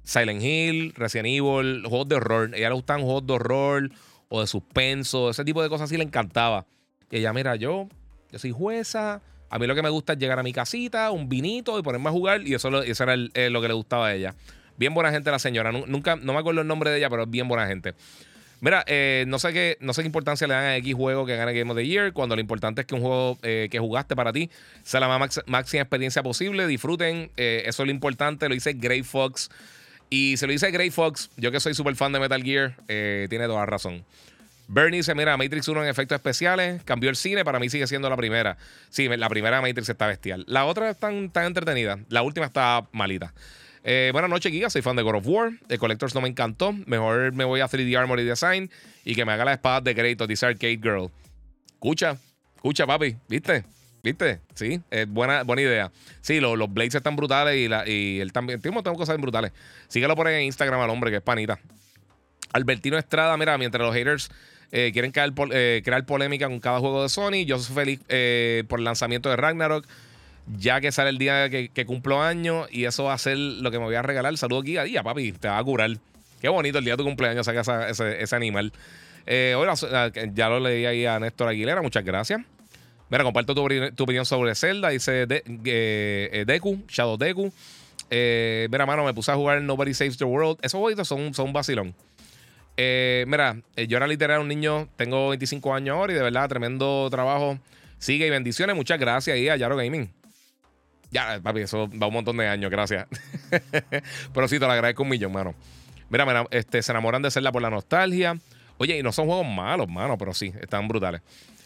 Silent 0.05 0.43
Hill, 0.43 0.93
Resident 0.95 1.27
Evil, 1.27 1.85
juegos 1.87 2.09
de 2.09 2.17
horror. 2.17 2.51
A 2.53 2.57
ella 2.57 2.69
le 2.69 2.75
gustaban 2.75 3.03
juegos 3.03 3.27
de 3.27 3.33
horror 3.33 3.91
o 4.29 4.41
de 4.41 4.47
suspenso, 4.47 5.31
ese 5.31 5.45
tipo 5.45 5.63
de 5.63 5.69
cosas 5.69 5.87
así 5.87 5.97
le 5.97 6.05
encantaba. 6.05 6.67
Y 7.11 7.19
ella, 7.19 7.33
mira, 7.33 7.57
yo, 7.57 7.89
yo 8.31 8.39
soy 8.39 8.53
jueza. 8.53 9.23
A 9.51 9.59
mí 9.59 9.67
lo 9.67 9.75
que 9.75 9.83
me 9.83 9.91
gusta 9.91 10.15
es 10.15 10.19
llegar 10.19 10.39
a 10.39 10.43
mi 10.43 10.53
casita, 10.53 11.11
un 11.11 11.29
vinito 11.29 11.79
y 11.79 11.83
ponerme 11.83 12.09
a 12.09 12.13
jugar. 12.13 12.47
Y 12.47 12.55
eso, 12.55 12.83
eso 12.83 13.03
era 13.05 13.15
eh, 13.35 13.51
lo 13.51 13.61
que 13.61 13.69
le 13.69 13.75
gustaba 13.75 14.09
a 14.09 14.15
ella. 14.15 14.35
Bien 14.77 14.93
buena 14.93 15.11
gente 15.11 15.31
la 15.31 15.39
señora. 15.39 15.71
Nunca, 15.71 16.17
no 16.17 16.33
me 16.33 16.39
acuerdo 16.39 16.63
el 16.63 16.67
nombre 16.67 16.91
de 16.91 16.99
ella, 16.99 17.09
pero 17.09 17.27
bien 17.27 17.47
buena 17.47 17.67
gente. 17.67 17.95
Mira, 18.65 18.83
eh, 18.87 19.27
no 19.29 19.39
sé 19.39 19.53
qué, 19.53 19.77
no 19.81 19.93
sé 19.93 20.01
qué 20.01 20.07
importancia 20.07 20.47
le 20.47 20.55
dan 20.55 20.65
a 20.65 20.77
X 20.79 20.95
juego 20.95 21.27
que 21.27 21.37
gane 21.37 21.53
Game 21.53 21.71
of 21.71 21.77
the 21.77 21.87
Year, 21.87 22.15
cuando 22.15 22.35
lo 22.35 22.41
importante 22.41 22.81
es 22.81 22.87
que 22.87 22.95
un 22.95 23.03
juego 23.03 23.39
eh, 23.43 23.69
que 23.71 23.79
jugaste 23.79 24.17
para 24.17 24.33
ti 24.33 24.49
sea 24.83 25.01
la 25.01 25.09
más 25.19 25.43
máxima 25.45 25.83
experiencia 25.83 26.23
posible. 26.23 26.67
Disfruten, 26.67 27.31
eh, 27.37 27.65
eso 27.67 27.83
es 27.83 27.87
lo 27.87 27.93
importante. 27.93 28.49
Lo 28.49 28.55
dice 28.55 28.73
Grey 28.73 29.03
Fox. 29.03 29.51
Y 30.09 30.39
se 30.39 30.47
lo 30.47 30.53
dice 30.53 30.71
Grey 30.71 30.89
Fox, 30.89 31.29
yo 31.37 31.53
que 31.53 31.61
soy 31.61 31.75
súper 31.75 31.95
fan 31.95 32.13
de 32.13 32.21
Metal 32.21 32.43
Gear, 32.43 32.75
tiene 32.87 33.47
toda 33.47 33.67
razón. 33.67 34.03
Bernie 34.67 35.01
dice: 35.01 35.15
Mira, 35.15 35.37
Matrix 35.37 35.69
1 35.69 35.83
en 35.83 35.91
efectos 35.91 36.17
especiales, 36.17 36.83
cambió 36.85 37.11
el 37.11 37.17
cine, 37.17 37.45
para 37.45 37.59
mí 37.59 37.69
sigue 37.69 37.87
siendo 37.87 38.09
la 38.09 38.17
primera. 38.17 38.57
Sí, 38.89 39.09
la 39.09 39.29
primera 39.29 39.61
Matrix 39.61 39.91
está 39.91 40.07
bestial. 40.07 40.45
La 40.49 40.65
otra 40.65 40.89
está 40.89 41.11
tan 41.33 41.45
entretenida, 41.45 41.99
la 42.09 42.23
última 42.23 42.47
está 42.47 42.87
malita. 42.93 43.35
Eh, 43.87 44.09
buenas 44.13 44.31
noches, 44.31 44.51
Giga. 44.51 44.71
Soy 44.71 44.81
fan 44.81 44.97
de 44.97 45.03
God 45.03 45.17
of 45.17 45.27
War. 45.27 45.53
The 45.67 45.77
Collectors 45.77 46.15
no 46.15 46.23
me 46.23 46.29
encantó. 46.29 46.73
Mejor 46.73 47.33
me 47.35 47.45
voy 47.45 47.61
a 47.61 47.69
3D 47.69 47.97
Armory 47.99 48.25
Design 48.25 48.71
y 49.05 49.15
que 49.15 49.27
me 49.27 49.33
haga 49.33 49.45
la 49.45 49.53
espada 49.53 49.83
de 49.83 49.95
crédito, 49.95 50.27
dice 50.27 50.47
Arcade 50.47 50.81
Girl. 50.83 51.11
Escucha, 51.75 52.17
escucha, 52.57 52.87
papi. 52.87 53.17
¿Viste? 53.29 53.63
¿Viste? 54.03 54.41
Sí, 54.55 54.81
es 54.91 55.07
buena, 55.07 55.43
buena 55.43 55.61
idea. 55.61 55.93
Sí, 56.23 56.41
los, 56.41 56.57
los 56.57 56.73
blades 56.73 56.95
están 56.95 57.15
brutales 57.15 57.57
y, 57.57 57.69
la, 57.69 57.87
y 57.87 58.21
él 58.21 58.33
también. 58.33 58.59
Tengo, 58.63 58.83
tengo 58.83 58.97
cosas 58.97 59.19
brutales. 59.19 59.53
Síguelo 59.89 60.17
por 60.17 60.29
en 60.29 60.45
Instagram 60.45 60.81
al 60.81 60.89
hombre, 60.89 61.11
que 61.11 61.19
es 61.19 61.23
panita. 61.23 61.59
Albertino 62.55 62.97
Estrada, 62.97 63.37
mira, 63.37 63.59
mientras 63.59 63.83
los 63.87 63.95
haters 63.95 64.31
eh, 64.73 64.91
quieren 64.95 65.13
crear, 65.13 65.31
eh, 65.53 65.83
crear, 65.85 66.07
polémica 66.07 66.49
con 66.49 66.59
cada 66.59 66.81
juego 66.81 67.03
de 67.03 67.11
Sony, 67.11 67.45
yo 67.45 67.59
soy 67.59 67.75
feliz 67.75 68.01
por 68.67 68.79
el 68.79 68.85
lanzamiento 68.85 69.29
de 69.29 69.37
Ragnarok 69.37 69.87
ya 70.47 70.81
que 70.81 70.93
sale 70.93 71.11
el 71.11 71.19
día 71.19 71.49
que, 71.49 71.87
cumplo 71.87 72.23
años 72.23 72.69
y 72.71 72.85
eso 72.85 73.05
va 73.05 73.15
a 73.15 73.19
ser 73.19 73.39
lo 73.39 73.71
que 73.71 73.79
me 73.79 73.85
voy 73.85 73.95
a 73.95 74.03
regalar. 74.03 74.37
Saludos 74.37 74.63
aquí 74.63 74.77
a 74.77 74.85
día, 74.85 75.03
papi, 75.03 75.33
te 75.33 75.49
va 75.49 75.59
a 75.59 75.65
curar. 75.65 75.91
Qué 76.41 76.49
bonito 76.49 76.79
el 76.79 76.85
día 76.85 76.95
de 76.95 76.99
tu 76.99 77.05
cumpleaños 77.05 77.47
saca 77.47 77.89
ese, 77.89 78.37
animal. 78.37 78.73
Eh, 79.27 79.57
ah, 79.93 80.11
ya 80.35 80.49
lo 80.49 80.61
leí 80.61 80.85
ahí 80.85 81.07
a 81.07 81.19
Néstor 81.19 81.49
Aguilera, 81.49 81.81
muchas 81.81 82.05
gracias. 82.05 82.41
Mira, 83.09 83.25
comparto 83.25 83.55
tu, 83.55 83.63
opinión 83.63 84.27
sobre 84.27 84.55
Zelda, 84.55 84.91
dice 84.91 85.27
de, 85.27 85.43
eh, 85.65 86.45
Deku, 86.47 86.83
Shadow 86.89 87.17
Deku. 87.17 87.53
Eh, 88.11 88.69
mira, 88.71 88.85
mano, 88.85 89.05
me 89.05 89.15
puse 89.15 89.33
a 89.33 89.37
jugar 89.37 89.63
Nobody 89.63 89.95
Saves 89.95 90.19
the 90.19 90.25
World. 90.25 90.59
Esos 90.63 90.79
jueguitos 90.79 91.09
son, 91.09 91.33
son 91.33 91.47
un 91.47 91.53
vacilón. 91.55 91.95
mira, 92.77 93.57
yo 93.89 93.97
era 93.97 94.07
literal 94.07 94.41
un 94.41 94.49
niño, 94.49 94.89
tengo 94.97 95.31
25 95.31 95.75
años 95.75 95.97
ahora 95.97 96.13
y 96.13 96.17
de 96.17 96.23
verdad, 96.23 96.49
tremendo 96.49 97.09
trabajo. 97.11 97.59
Sigue 97.99 98.27
y 98.27 98.31
bendiciones. 98.31 98.77
Muchas 98.77 98.99
gracias 98.99 99.35
ahí 99.35 99.49
a 99.49 99.57
Yaro 99.57 99.77
Gaming. 99.77 100.11
Ya, 101.15 101.41
papi, 101.41 101.61
eso 101.61 101.89
va 101.91 102.09
un 102.09 102.13
montón 102.13 102.37
de 102.37 102.49
años, 102.49 102.73
gracias. 102.73 103.07
Pero 104.35 104.49
sí, 104.49 104.59
te 104.59 104.67
lo 104.67 104.73
agradezco 104.73 105.05
un 105.05 105.11
millón, 105.11 105.31
mano. 105.31 105.55
Mira, 106.11 106.45
este, 106.51 106.83
se 106.83 106.91
enamoran 106.91 107.23
de 107.23 107.31
serla 107.31 107.53
por 107.53 107.63
la 107.63 107.71
nostalgia. 107.71 108.37
Oye, 108.79 108.99
y 108.99 109.03
no 109.05 109.13
son 109.13 109.27
juegos 109.27 109.47
malos, 109.47 109.89
mano, 109.89 110.19
pero 110.19 110.35
sí, 110.35 110.53
están 110.61 110.89
brutales. 110.89 111.23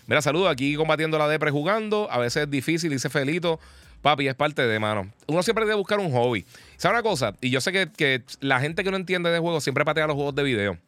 Mira, 0.06 0.20
saludos 0.20 0.50
aquí 0.50 0.74
combatiendo 0.76 1.16
la 1.16 1.26
depre 1.26 1.50
jugando. 1.50 2.08
A 2.10 2.18
veces 2.18 2.42
es 2.42 2.50
difícil, 2.50 2.90
dice 2.90 3.08
Felito. 3.08 3.58
Papi, 4.02 4.28
es 4.28 4.34
parte 4.34 4.66
de, 4.66 4.78
mano. 4.78 5.10
Uno 5.26 5.42
siempre 5.42 5.64
debe 5.64 5.76
buscar 5.76 5.98
un 5.98 6.12
hobby. 6.12 6.44
¿Sabes 6.76 7.00
una 7.00 7.02
cosa? 7.02 7.34
Y 7.40 7.48
yo 7.48 7.62
sé 7.62 7.72
que, 7.72 7.90
que, 7.90 8.22
la 8.40 8.60
gente 8.60 8.84
que 8.84 8.90
no 8.90 8.98
entiende 8.98 9.30
de 9.30 9.38
juegos 9.38 9.64
siempre 9.64 9.82
patea 9.86 10.06
los 10.06 10.14
juegos 10.14 10.34
de 10.34 10.42
video. 10.42 10.78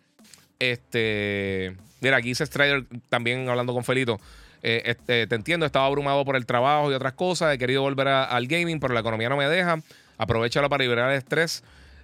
Este. 0.58 1.74
Mira, 2.02 2.18
aquí 2.18 2.28
dice 2.28 2.44
Strider 2.44 2.84
también 3.08 3.48
hablando 3.48 3.72
con 3.72 3.84
Felito. 3.84 4.20
Eh, 4.62 4.82
este, 4.86 5.26
te 5.26 5.34
entiendo, 5.34 5.66
estaba 5.66 5.86
abrumado 5.86 6.24
por 6.24 6.36
el 6.36 6.46
trabajo 6.46 6.90
y 6.90 6.94
otras 6.94 7.14
cosas. 7.14 7.54
He 7.54 7.58
querido 7.58 7.82
volver 7.82 8.08
al 8.08 8.46
gaming, 8.46 8.80
pero 8.80 8.94
la 8.94 9.00
economía 9.00 9.28
no 9.28 9.36
me 9.36 9.48
deja. 9.48 9.80
Aprovechalo 10.18 10.68
para 10.68 10.82
liberar 10.82 11.10
el 11.10 11.18
estrés. 11.18 11.62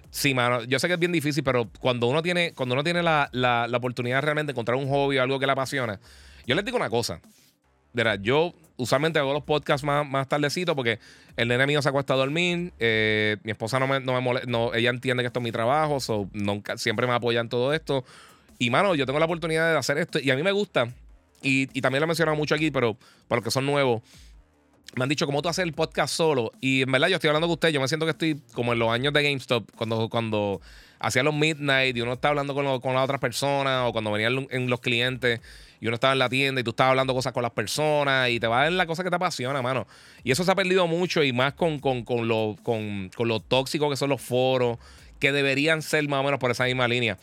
Sí, 0.09 0.33
mano, 0.33 0.63
yo 0.63 0.79
sé 0.79 0.87
que 0.87 0.93
es 0.93 0.99
bien 0.99 1.11
difícil, 1.11 1.43
pero 1.43 1.69
cuando 1.79 2.07
uno 2.07 2.21
tiene, 2.21 2.53
cuando 2.53 2.73
uno 2.73 2.83
tiene 2.83 3.03
la, 3.03 3.69
oportunidad 3.73 4.21
realmente 4.21 4.51
de 4.51 4.53
encontrar 4.53 4.77
un 4.77 4.87
hobby 4.87 5.17
o 5.17 5.21
algo 5.21 5.37
que 5.37 5.45
le 5.45 5.51
apasiona 5.51 5.99
Yo 6.45 6.55
les 6.55 6.63
digo 6.63 6.77
una 6.77 6.89
cosa. 6.89 7.19
Verá, 7.93 8.15
yo 8.15 8.53
usualmente 8.77 9.19
hago 9.19 9.33
los 9.33 9.43
podcasts 9.43 9.83
más, 9.83 10.07
más 10.07 10.27
tardecito 10.27 10.75
porque 10.75 10.99
el 11.35 11.47
nene 11.47 11.67
mío 11.67 11.81
se 11.81 11.89
acuesta 11.89 12.13
a 12.13 12.17
dormir. 12.17 12.73
eh, 12.79 13.37
mi 13.43 13.51
esposa 13.51 13.79
no 13.79 13.87
me, 13.87 13.99
no 13.99 14.13
me 14.13 14.21
molesta. 14.21 14.49
No, 14.49 14.73
ella 14.73 14.89
entiende 14.89 15.23
que 15.23 15.27
esto 15.27 15.39
es 15.39 15.43
mi 15.43 15.51
trabajo. 15.51 15.99
So 15.99 16.29
nunca, 16.33 16.77
siempre 16.77 17.07
me 17.07 17.13
apoya 17.13 17.41
en 17.41 17.49
todo 17.49 17.73
esto. 17.73 18.05
Y 18.59 18.69
mano, 18.69 18.95
yo 18.95 19.05
tengo 19.05 19.19
la 19.19 19.25
oportunidad 19.25 19.71
de 19.71 19.77
hacer 19.77 19.97
esto. 19.97 20.19
Y 20.19 20.31
a 20.31 20.35
mí 20.35 20.43
me 20.43 20.51
gusta. 20.51 20.87
Y, 21.41 21.67
también 21.81 22.01
lo 22.01 22.05
he 22.05 22.07
mencionado 22.07 22.35
mucho 22.35 22.55
aquí, 22.55 22.71
pero 22.71 22.97
para 23.27 23.39
los 23.39 23.43
que 23.43 23.51
son 23.51 23.65
nuevos. 23.65 24.01
Me 24.95 25.03
han 25.03 25.09
dicho, 25.09 25.25
¿cómo 25.25 25.41
tú 25.41 25.49
haces 25.49 25.63
el 25.63 25.73
podcast 25.73 26.13
solo? 26.13 26.51
Y 26.61 26.81
en 26.81 26.91
verdad, 26.91 27.09
yo 27.09 27.15
estoy 27.15 27.27
hablando 27.27 27.47
con 27.47 27.53
usted. 27.53 27.69
Yo 27.69 27.81
me 27.81 27.87
siento 27.87 28.05
que 28.05 28.11
estoy 28.11 28.41
como 28.53 28.73
en 28.73 28.79
los 28.79 28.89
años 28.89 29.13
de 29.13 29.21
GameStop, 29.21 29.69
cuando, 29.75 30.09
cuando 30.09 30.61
hacía 30.99 31.23
los 31.23 31.35
midnight 31.35 31.95
y 31.95 32.01
uno 32.01 32.13
estaba 32.13 32.31
hablando 32.31 32.55
con, 32.55 32.79
con 32.79 32.93
las 32.93 33.03
otras 33.03 33.19
personas, 33.19 33.87
o 33.87 33.91
cuando 33.91 34.11
venían 34.11 34.47
en 34.49 34.69
los 34.69 34.79
clientes 34.79 35.41
y 35.79 35.87
uno 35.87 35.95
estaba 35.95 36.13
en 36.13 36.19
la 36.19 36.29
tienda 36.29 36.61
y 36.61 36.63
tú 36.63 36.71
estabas 36.71 36.91
hablando 36.91 37.13
cosas 37.13 37.33
con 37.33 37.43
las 37.43 37.51
personas 37.51 38.29
y 38.29 38.39
te 38.39 38.47
va 38.47 38.61
a 38.61 38.63
dar 38.63 38.71
la 38.71 38.85
cosa 38.85 39.03
que 39.03 39.09
te 39.09 39.15
apasiona, 39.15 39.61
mano. 39.61 39.87
Y 40.23 40.31
eso 40.31 40.43
se 40.43 40.51
ha 40.51 40.55
perdido 40.55 40.87
mucho 40.87 41.23
y 41.23 41.33
más 41.33 41.53
con, 41.53 41.79
con, 41.79 42.03
con 42.03 42.27
lo, 42.27 42.55
con, 42.63 43.11
con 43.15 43.27
lo 43.27 43.39
tóxico 43.39 43.89
que 43.89 43.95
son 43.95 44.09
los 44.09 44.21
foros, 44.21 44.79
que 45.19 45.31
deberían 45.31 45.81
ser 45.81 46.07
más 46.07 46.19
o 46.21 46.23
menos 46.23 46.39
por 46.39 46.51
esa 46.51 46.65
misma 46.65 46.87
línea. 46.87 47.17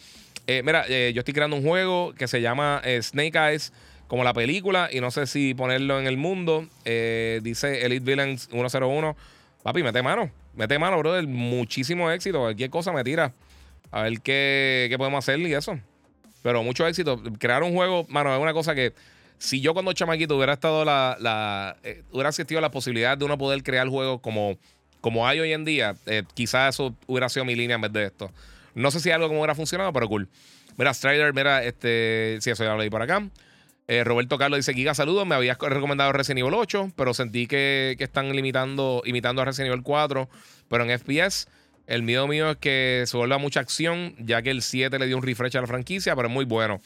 Eh, 0.46 0.62
mira, 0.64 0.84
eh, 0.88 1.12
yo 1.14 1.20
estoy 1.20 1.34
creando 1.34 1.56
un 1.56 1.64
juego 1.64 2.14
que 2.14 2.28
se 2.28 2.40
llama 2.40 2.80
eh, 2.84 3.02
Snake 3.02 3.36
Eyes, 3.36 3.72
como 4.08 4.24
la 4.24 4.32
película, 4.32 4.88
y 4.92 5.00
no 5.00 5.10
sé 5.10 5.26
si 5.26 5.54
ponerlo 5.54 5.98
en 5.98 6.06
el 6.06 6.16
mundo. 6.16 6.66
Eh, 6.84 7.40
dice 7.42 7.84
Elite 7.84 8.04
Villains 8.04 8.48
101. 8.50 9.16
Papi, 9.62 9.82
mete 9.82 10.02
mano. 10.02 10.30
Mete 10.54 10.78
mano, 10.78 10.98
brother. 10.98 11.26
Muchísimo 11.26 12.10
éxito. 12.10 12.40
Cualquier 12.40 12.70
cosa 12.70 12.92
me 12.92 13.02
tira. 13.02 13.32
A 13.90 14.02
ver 14.02 14.20
qué, 14.20 14.86
qué 14.90 14.98
podemos 14.98 15.24
hacer 15.24 15.38
y 15.40 15.54
eso. 15.54 15.78
Pero 16.42 16.62
mucho 16.62 16.86
éxito. 16.86 17.22
Crear 17.38 17.62
un 17.62 17.72
juego, 17.72 18.06
mano, 18.08 18.34
es 18.34 18.40
una 18.40 18.52
cosa 18.52 18.74
que 18.74 18.92
si 19.38 19.60
yo 19.60 19.74
cuando 19.74 19.92
chamaquito 19.92 20.36
hubiera 20.36 20.54
estado 20.54 20.84
la, 20.84 21.16
la 21.20 21.76
eh, 21.82 22.02
hubiera 22.12 22.30
existido 22.30 22.60
la 22.60 22.70
posibilidad 22.70 23.16
de 23.16 23.24
uno 23.24 23.38
poder 23.38 23.62
crear 23.62 23.88
juegos 23.88 24.20
como, 24.20 24.58
como 25.00 25.26
hay 25.26 25.40
hoy 25.40 25.52
en 25.52 25.64
día, 25.64 25.96
eh, 26.06 26.22
quizás 26.34 26.74
eso 26.74 26.94
hubiera 27.06 27.28
sido 27.28 27.44
mi 27.44 27.54
línea 27.54 27.76
en 27.76 27.82
vez 27.82 27.92
de 27.92 28.04
esto. 28.04 28.30
No 28.74 28.90
sé 28.90 29.00
si 29.00 29.10
algo 29.10 29.28
como 29.28 29.40
hubiera 29.40 29.54
funcionado, 29.54 29.92
pero 29.92 30.08
cool. 30.08 30.28
Mira, 30.76 30.92
Strider, 30.92 31.32
mira, 31.32 31.62
este, 31.62 32.38
sí, 32.40 32.50
eso 32.50 32.64
ya 32.64 32.70
lo 32.70 32.78
leí 32.78 32.90
por 32.90 33.02
acá. 33.02 33.22
Eh, 33.86 34.04
Roberto 34.04 34.38
Carlos 34.38 34.58
dice: 34.58 34.74
Giga, 34.74 34.94
saludos. 34.94 35.26
Me 35.26 35.34
habías 35.34 35.58
recomendado 35.58 36.12
Resident 36.12 36.40
Evil 36.40 36.54
8, 36.54 36.92
pero 36.96 37.14
sentí 37.14 37.46
que, 37.46 37.94
que 37.98 38.04
están 38.04 38.34
limitando, 38.34 39.02
imitando 39.04 39.42
a 39.42 39.44
Resident 39.44 39.72
Evil 39.72 39.82
4, 39.82 40.28
pero 40.68 40.84
en 40.84 40.98
FPS. 40.98 41.48
El 41.86 42.02
miedo 42.02 42.26
mío 42.26 42.50
es 42.52 42.56
que 42.56 43.04
se 43.06 43.16
vuelva 43.16 43.36
mucha 43.36 43.60
acción, 43.60 44.14
ya 44.18 44.40
que 44.40 44.50
el 44.50 44.62
7 44.62 44.98
le 44.98 45.06
dio 45.06 45.18
un 45.18 45.22
refresh 45.22 45.56
a 45.58 45.60
la 45.60 45.66
franquicia, 45.66 46.16
pero 46.16 46.28
es 46.28 46.34
muy 46.34 46.46
bueno. 46.46 46.80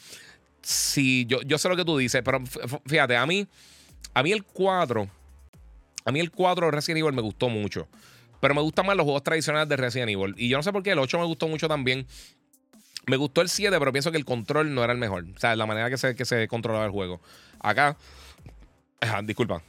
Sí, 0.61 1.25
yo, 1.25 1.41
yo 1.43 1.57
sé 1.57 1.69
lo 1.69 1.77
que 1.77 1.85
tú 1.85 1.97
dices, 1.97 2.21
pero 2.23 2.43
fíjate, 2.85 3.15
a 3.15 3.25
mí, 3.25 3.47
a 4.13 4.23
mí 4.23 4.33
el 4.33 4.43
4, 4.43 5.09
a 6.03 6.11
mí 6.11 6.19
el 6.19 6.31
4 6.31 6.65
de 6.65 6.71
Resident 6.71 6.99
Evil 6.99 7.13
me 7.13 7.21
gustó 7.21 7.47
mucho. 7.47 7.87
Pero 8.41 8.55
me 8.55 8.61
gustan 8.61 8.85
más 8.85 8.95
los 8.95 9.03
juegos 9.03 9.23
tradicionales 9.23 9.67
de 9.69 9.77
Resident 9.77 10.09
Evil. 10.09 10.33
Y 10.37 10.49
yo 10.49 10.57
no 10.57 10.63
sé 10.63 10.71
por 10.71 10.83
qué 10.83 10.91
el 10.91 10.99
8 10.99 11.19
me 11.19 11.25
gustó 11.25 11.47
mucho 11.47 11.67
también. 11.67 12.07
Me 13.09 13.17
gustó 13.17 13.41
el 13.41 13.49
7, 13.49 13.77
pero 13.79 13.91
pienso 13.91 14.11
que 14.11 14.17
el 14.17 14.25
control 14.25 14.73
no 14.73 14.83
era 14.83 14.93
el 14.93 14.99
mejor. 14.99 15.25
O 15.35 15.39
sea, 15.39 15.55
la 15.55 15.65
manera 15.65 15.89
que 15.89 15.97
se, 15.97 16.15
que 16.15 16.25
se 16.25 16.47
controlaba 16.47 16.85
el 16.85 16.91
juego. 16.91 17.19
Acá, 17.59 17.97
disculpa. 19.23 19.61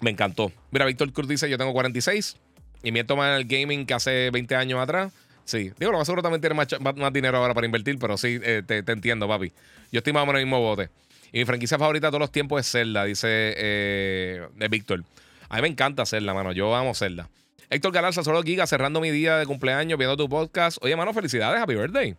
Me 0.00 0.10
encantó. 0.10 0.52
Mira, 0.70 0.84
Víctor 0.86 1.12
Cruz 1.12 1.28
dice: 1.28 1.48
Yo 1.50 1.58
tengo 1.58 1.72
46 1.72 2.36
y 2.82 2.92
miento 2.92 3.16
más 3.16 3.30
en 3.30 3.34
el 3.36 3.44
gaming 3.46 3.84
que 3.86 3.94
hace 3.94 4.30
20 4.30 4.56
años 4.56 4.80
atrás. 4.80 5.12
Sí, 5.44 5.72
digo, 5.78 5.92
lo 5.92 5.98
más 5.98 6.06
seguro 6.06 6.22
también 6.22 6.40
tiene 6.40 6.54
más, 6.54 6.68
más- 6.80 7.12
dinero 7.12 7.38
ahora 7.38 7.54
para 7.54 7.66
invertir, 7.66 7.98
pero 7.98 8.18
sí, 8.18 8.38
eh, 8.42 8.62
te, 8.66 8.82
te 8.82 8.92
entiendo, 8.92 9.26
papi. 9.26 9.52
Yo 9.90 9.98
estoy 9.98 10.12
más 10.12 10.22
o 10.22 10.26
menos 10.26 10.40
en 10.40 10.46
el 10.46 10.46
mismo 10.46 10.60
bote. 10.60 10.90
Y 11.32 11.38
mi 11.38 11.44
franquicia 11.44 11.78
favorita 11.78 12.08
de 12.08 12.10
todos 12.10 12.20
los 12.20 12.32
tiempos 12.32 12.60
es 12.60 12.70
Zelda, 12.70 13.04
dice 13.04 13.28
eh, 13.56 14.46
de 14.56 14.68
Víctor. 14.68 15.04
A 15.48 15.56
mí 15.56 15.62
me 15.62 15.68
encanta 15.68 16.04
Zelda, 16.06 16.34
mano. 16.34 16.52
Yo 16.52 16.74
amo 16.76 16.94
Zelda. 16.94 17.28
Héctor 17.70 17.92
Galarza, 17.92 18.22
solo 18.22 18.42
Giga, 18.42 18.66
cerrando 18.66 19.00
mi 19.00 19.10
día 19.10 19.36
de 19.36 19.46
cumpleaños, 19.46 19.98
viendo 19.98 20.16
tu 20.16 20.28
podcast. 20.28 20.78
Oye, 20.82 20.96
mano, 20.96 21.12
felicidades, 21.12 21.60
happy 21.60 21.74
birthday. 21.74 22.16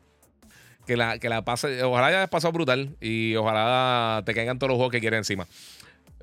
Que 0.90 0.98
la, 0.98 1.20
que 1.20 1.30
la 1.30 1.46
pase, 1.46 1.84
ojalá 1.84 2.08
hayas 2.08 2.30
pasado 2.30 2.52
brutal 2.52 2.96
y 3.00 3.36
ojalá 3.36 4.24
te 4.26 4.34
caigan 4.34 4.58
todos 4.58 4.70
los 4.70 4.78
juegos 4.78 4.92
que 4.92 5.00
quieres 5.00 5.20
encima. 5.20 5.46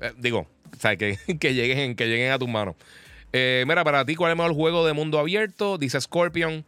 Eh, 0.01 0.11
digo, 0.17 0.39
o 0.39 0.75
sea, 0.77 0.97
que, 0.97 1.17
que, 1.39 1.53
lleguen, 1.53 1.95
que 1.95 2.05
lleguen 2.05 2.33
a 2.33 2.37
tus 2.37 2.49
manos. 2.49 2.75
Eh, 3.31 3.63
mira, 3.65 3.85
para 3.85 4.03
ti, 4.03 4.15
¿cuál 4.15 4.31
es 4.31 4.33
el 4.33 4.39
mejor 4.39 4.53
juego 4.53 4.85
de 4.85 4.91
mundo 4.91 5.19
abierto? 5.19 5.77
Dice 5.77 6.01
Scorpion. 6.01 6.65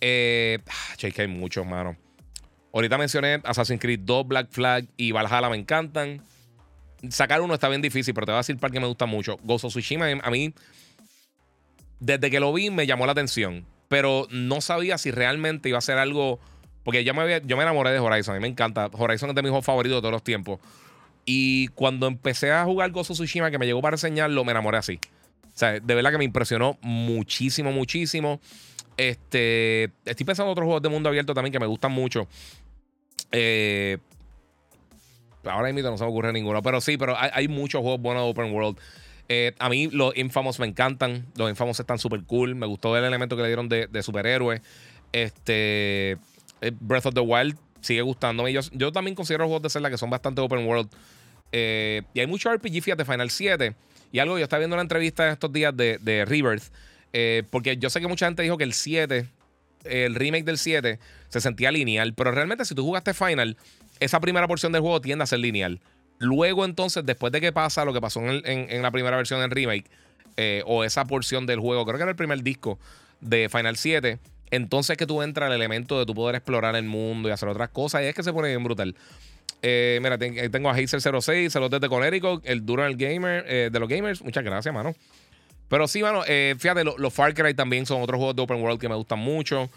Eh, 0.00 0.60
ah, 0.66 0.94
che, 0.96 1.12
que 1.12 1.20
hay 1.20 1.28
muchos, 1.28 1.66
mano. 1.66 1.94
Ahorita 2.72 2.96
mencioné 2.96 3.42
Assassin's 3.44 3.82
Creed 3.82 4.00
2, 4.04 4.26
Black 4.26 4.48
Flag 4.50 4.86
y 4.96 5.12
Valhalla 5.12 5.50
me 5.50 5.58
encantan. 5.58 6.22
Sacar 7.10 7.42
uno 7.42 7.52
está 7.52 7.68
bien 7.68 7.82
difícil, 7.82 8.14
pero 8.14 8.24
te 8.24 8.32
voy 8.32 8.36
a 8.36 8.40
decir 8.40 8.56
para 8.56 8.72
que 8.72 8.80
me 8.80 8.86
gusta 8.86 9.04
mucho. 9.04 9.36
Ghost 9.42 9.66
of 9.66 9.72
Tsushima, 9.72 10.06
a 10.10 10.30
mí, 10.30 10.54
desde 12.00 12.30
que 12.30 12.40
lo 12.40 12.50
vi, 12.54 12.70
me 12.70 12.86
llamó 12.86 13.04
la 13.04 13.12
atención. 13.12 13.66
Pero 13.88 14.26
no 14.30 14.62
sabía 14.62 14.96
si 14.96 15.10
realmente 15.10 15.68
iba 15.68 15.76
a 15.76 15.82
ser 15.82 15.98
algo. 15.98 16.40
Porque 16.86 17.02
yo 17.02 17.14
me, 17.14 17.22
había- 17.22 17.42
yo 17.42 17.56
me 17.56 17.64
enamoré 17.64 17.90
de 17.90 17.98
Horizon. 17.98 18.36
A 18.36 18.38
mí 18.38 18.42
me 18.42 18.46
encanta. 18.46 18.88
Horizon 18.92 19.30
es 19.30 19.34
de 19.34 19.42
mis 19.42 19.50
juegos 19.50 19.66
favoritos 19.66 19.96
de 19.96 20.00
todos 20.02 20.12
los 20.12 20.22
tiempos. 20.22 20.60
Y 21.24 21.66
cuando 21.74 22.06
empecé 22.06 22.52
a 22.52 22.64
jugar 22.64 22.92
of 22.94 23.10
Tsushima, 23.10 23.50
que 23.50 23.58
me 23.58 23.66
llegó 23.66 23.82
para 23.82 23.94
enseñarlo, 23.96 24.44
me 24.44 24.52
enamoré 24.52 24.78
así. 24.78 25.00
O 25.42 25.58
sea, 25.58 25.80
de 25.80 25.94
verdad 25.96 26.12
que 26.12 26.18
me 26.18 26.24
impresionó 26.24 26.78
muchísimo, 26.82 27.72
muchísimo. 27.72 28.40
Este, 28.96 29.90
estoy 30.04 30.24
pensando 30.24 30.50
en 30.50 30.52
otros 30.52 30.66
juegos 30.66 30.82
de 30.82 30.88
mundo 30.88 31.08
abierto 31.08 31.34
también 31.34 31.52
que 31.52 31.58
me 31.58 31.66
gustan 31.66 31.90
mucho. 31.90 32.28
Eh, 33.32 33.98
ahora 35.44 35.72
mismo 35.72 35.90
no 35.90 35.98
se 35.98 36.04
me 36.04 36.10
ocurre 36.10 36.32
ninguno, 36.32 36.62
pero 36.62 36.80
sí, 36.80 36.96
pero 36.96 37.16
hay, 37.18 37.48
muchos 37.48 37.80
juegos 37.80 38.00
buenos 38.00 38.22
de 38.22 38.30
Open 38.30 38.54
World. 38.54 38.78
Eh, 39.28 39.54
a 39.58 39.68
mí 39.68 39.88
los 39.90 40.16
Infamous 40.16 40.60
me 40.60 40.66
encantan. 40.68 41.26
Los 41.34 41.50
Infamous 41.50 41.80
están 41.80 41.98
súper 41.98 42.22
cool. 42.22 42.54
Me 42.54 42.66
gustó 42.66 42.96
el 42.96 43.02
elemento 43.02 43.34
que 43.34 43.42
le 43.42 43.48
dieron 43.48 43.68
de, 43.68 43.88
de 43.88 44.02
superhéroe. 44.04 44.62
Este, 45.10 46.18
Breath 46.80 47.06
of 47.06 47.14
the 47.14 47.20
Wild 47.20 47.56
sigue 47.80 48.02
gustándome. 48.02 48.52
Yo, 48.52 48.92
también 48.92 49.14
considero 49.14 49.44
los 49.44 49.48
juegos 49.48 49.62
de 49.62 49.70
Zelda 49.70 49.90
que 49.90 49.98
son 49.98 50.10
bastante 50.10 50.40
Open 50.40 50.66
World. 50.66 50.90
Eh, 51.52 52.02
y 52.14 52.20
hay 52.20 52.26
mucho 52.26 52.52
RPG, 52.52 52.82
fíjate, 52.82 53.04
Final 53.04 53.30
7. 53.30 53.74
Y 54.12 54.18
algo, 54.18 54.38
yo 54.38 54.44
estaba 54.44 54.58
viendo 54.58 54.74
una 54.74 54.82
entrevista 54.82 55.30
estos 55.30 55.52
días 55.52 55.76
de, 55.76 55.98
de 55.98 56.24
Rebirth. 56.24 56.64
eh, 57.12 57.44
porque 57.50 57.76
yo 57.76 57.90
sé 57.90 58.00
que 58.00 58.08
mucha 58.08 58.26
gente 58.26 58.42
dijo 58.42 58.56
que 58.56 58.64
el 58.64 58.72
7, 58.72 59.26
el 59.84 60.14
remake 60.14 60.44
del 60.44 60.58
7, 60.58 60.98
se 61.28 61.40
sentía 61.40 61.70
lineal. 61.70 62.14
Pero 62.14 62.32
realmente, 62.32 62.64
si 62.64 62.74
tú 62.74 62.84
jugaste 62.84 63.14
Final, 63.14 63.56
esa 64.00 64.20
primera 64.20 64.46
porción 64.46 64.72
del 64.72 64.82
juego 64.82 65.00
tiende 65.00 65.24
a 65.24 65.26
ser 65.26 65.38
lineal. 65.38 65.80
Luego, 66.18 66.64
entonces, 66.64 67.04
después 67.04 67.32
de 67.32 67.40
que 67.40 67.52
pasa 67.52 67.84
lo 67.84 67.92
que 67.92 68.00
pasó 68.00 68.20
en, 68.20 68.82
la 68.82 68.90
primera 68.90 69.16
versión 69.16 69.40
del 69.40 69.50
remake, 69.50 69.86
eh, 70.36 70.62
o 70.66 70.84
esa 70.84 71.04
porción 71.06 71.46
del 71.46 71.60
juego, 71.60 71.84
creo 71.84 71.96
que 71.96 72.02
era 72.02 72.10
el 72.10 72.16
primer 72.16 72.42
disco 72.42 72.78
de 73.20 73.48
Final 73.48 73.76
7, 73.76 74.18
entonces 74.50 74.96
que 74.96 75.06
tú 75.06 75.22
entras 75.22 75.48
al 75.48 75.54
elemento 75.56 75.98
de 75.98 76.06
tu 76.06 76.14
poder 76.14 76.36
explorar 76.36 76.76
el 76.76 76.84
mundo 76.84 77.28
y 77.28 77.32
hacer 77.32 77.48
otras 77.48 77.68
cosas, 77.70 78.02
y 78.02 78.06
es 78.06 78.14
que 78.14 78.22
se 78.22 78.32
pone 78.32 78.48
bien 78.48 78.62
brutal. 78.64 78.94
Eh, 79.62 79.98
mira, 80.02 80.16
eh, 80.20 80.48
tengo 80.50 80.68
a 80.70 80.76
Hazel06, 80.76 81.48
saludos 81.50 81.72
desde 81.80 81.88
Connecticut, 81.88 82.42
el 82.44 82.64
duro 82.64 82.84
del 82.84 82.96
gamer, 82.96 83.44
eh, 83.48 83.70
de 83.72 83.80
los 83.80 83.88
gamers. 83.88 84.22
Muchas 84.22 84.44
gracias, 84.44 84.72
mano. 84.72 84.94
Pero 85.68 85.88
sí, 85.88 86.02
mano, 86.02 86.22
eh, 86.28 86.54
fíjate, 86.58 86.84
lo- 86.84 86.96
los 86.98 87.12
Far 87.12 87.34
Cry 87.34 87.54
también 87.54 87.86
son 87.86 88.00
otros 88.02 88.18
juegos 88.18 88.36
de 88.36 88.42
open 88.42 88.62
world 88.62 88.78
que 88.80 88.88
me 88.88 88.94
gustan 88.94 89.18
mucho. 89.18 89.68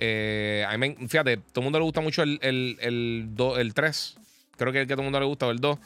Eh, 0.00 0.64
a 0.68 0.76
mí 0.76 0.88
me- 0.90 1.08
fíjate, 1.08 1.38
todo 1.38 1.60
el 1.60 1.64
mundo 1.64 1.78
le 1.78 1.84
gusta 1.84 2.00
mucho 2.00 2.22
el, 2.22 2.38
el, 2.42 2.76
el, 2.80 3.28
do- 3.34 3.58
el 3.58 3.72
3. 3.72 4.16
Creo 4.58 4.72
que 4.72 4.80
el 4.82 4.86
que 4.86 4.94
todo 4.94 5.02
el 5.02 5.06
mundo 5.06 5.20
le 5.20 5.26
gusta, 5.26 5.46
o 5.46 5.50
el 5.50 5.58
2. 5.60 5.78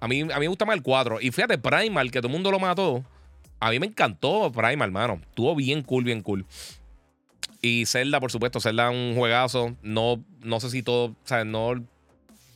A 0.00 0.08
mí, 0.08 0.20
a 0.20 0.24
mí 0.26 0.40
me 0.40 0.48
gusta 0.48 0.66
más 0.66 0.76
el 0.76 0.82
4. 0.82 1.18
Y 1.20 1.30
fíjate, 1.30 1.56
Primal, 1.56 2.10
que 2.10 2.18
todo 2.18 2.28
el 2.28 2.32
mundo 2.34 2.50
lo 2.50 2.58
mató. 2.58 3.02
A 3.60 3.70
mí 3.70 3.78
me 3.80 3.86
encantó 3.86 4.52
Primal, 4.52 4.90
mano. 4.90 5.20
Estuvo 5.30 5.54
bien 5.56 5.82
cool, 5.82 6.04
bien 6.04 6.20
cool. 6.20 6.44
Y 7.66 7.84
Zelda, 7.86 8.20
por 8.20 8.30
supuesto, 8.30 8.60
Zelda 8.60 8.90
es 8.90 8.94
un 8.96 9.16
juegazo. 9.16 9.74
No, 9.82 10.22
no 10.42 10.60
sé 10.60 10.70
si 10.70 10.82
todo, 10.82 11.06
o 11.06 11.16
sea, 11.24 11.44
no... 11.44 11.72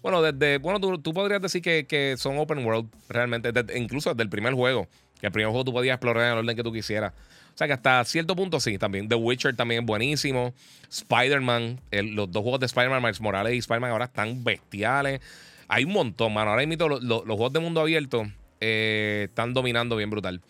Bueno, 0.02 0.22
desde, 0.22 0.58
bueno, 0.58 0.80
tú, 0.80 0.98
tú 0.98 1.12
podrías 1.12 1.42
decir 1.42 1.60
que, 1.62 1.84
que 1.86 2.14
son 2.16 2.38
open 2.38 2.64
world, 2.64 2.88
realmente, 3.08 3.50
desde- 3.52 3.76
incluso 3.78 4.10
desde 4.10 4.22
el 4.22 4.30
primer 4.30 4.54
juego. 4.54 4.86
Que 5.20 5.26
el 5.26 5.32
primer 5.32 5.50
juego 5.50 5.64
tú 5.64 5.72
podías 5.72 5.94
explorar 5.96 6.26
en 6.26 6.32
el 6.32 6.38
orden 6.38 6.56
que 6.56 6.62
tú 6.62 6.72
quisieras. 6.72 7.12
O 7.52 7.58
sea 7.58 7.66
que 7.66 7.72
hasta 7.74 8.02
cierto 8.04 8.34
punto 8.36 8.60
sí, 8.60 8.78
también. 8.78 9.08
The 9.08 9.16
Witcher 9.16 9.54
también 9.56 9.82
es 9.82 9.86
buenísimo. 9.86 10.54
Spider-Man, 10.88 11.80
los 11.90 12.30
dos 12.30 12.42
juegos 12.42 12.60
de 12.60 12.66
Spider-Man, 12.66 13.02
Miles 13.02 13.20
Morales 13.20 13.52
y 13.54 13.58
Spider-Man 13.58 13.90
ahora 13.90 14.04
están 14.06 14.42
bestiales. 14.44 15.20
Hay 15.68 15.84
un 15.84 15.92
montón, 15.92 16.32
mano. 16.32 16.50
Ahora 16.52 16.64
mismo 16.64 16.88
los, 16.88 17.02
los- 17.02 17.26
los 17.26 17.36
juegos 17.36 17.52
de 17.52 17.60
mundo 17.60 17.80
abierto 17.80 18.26
eh, 18.60 19.26
están 19.28 19.52
dominando 19.54 19.96
bien 19.96 20.08
brutal. 20.08 20.40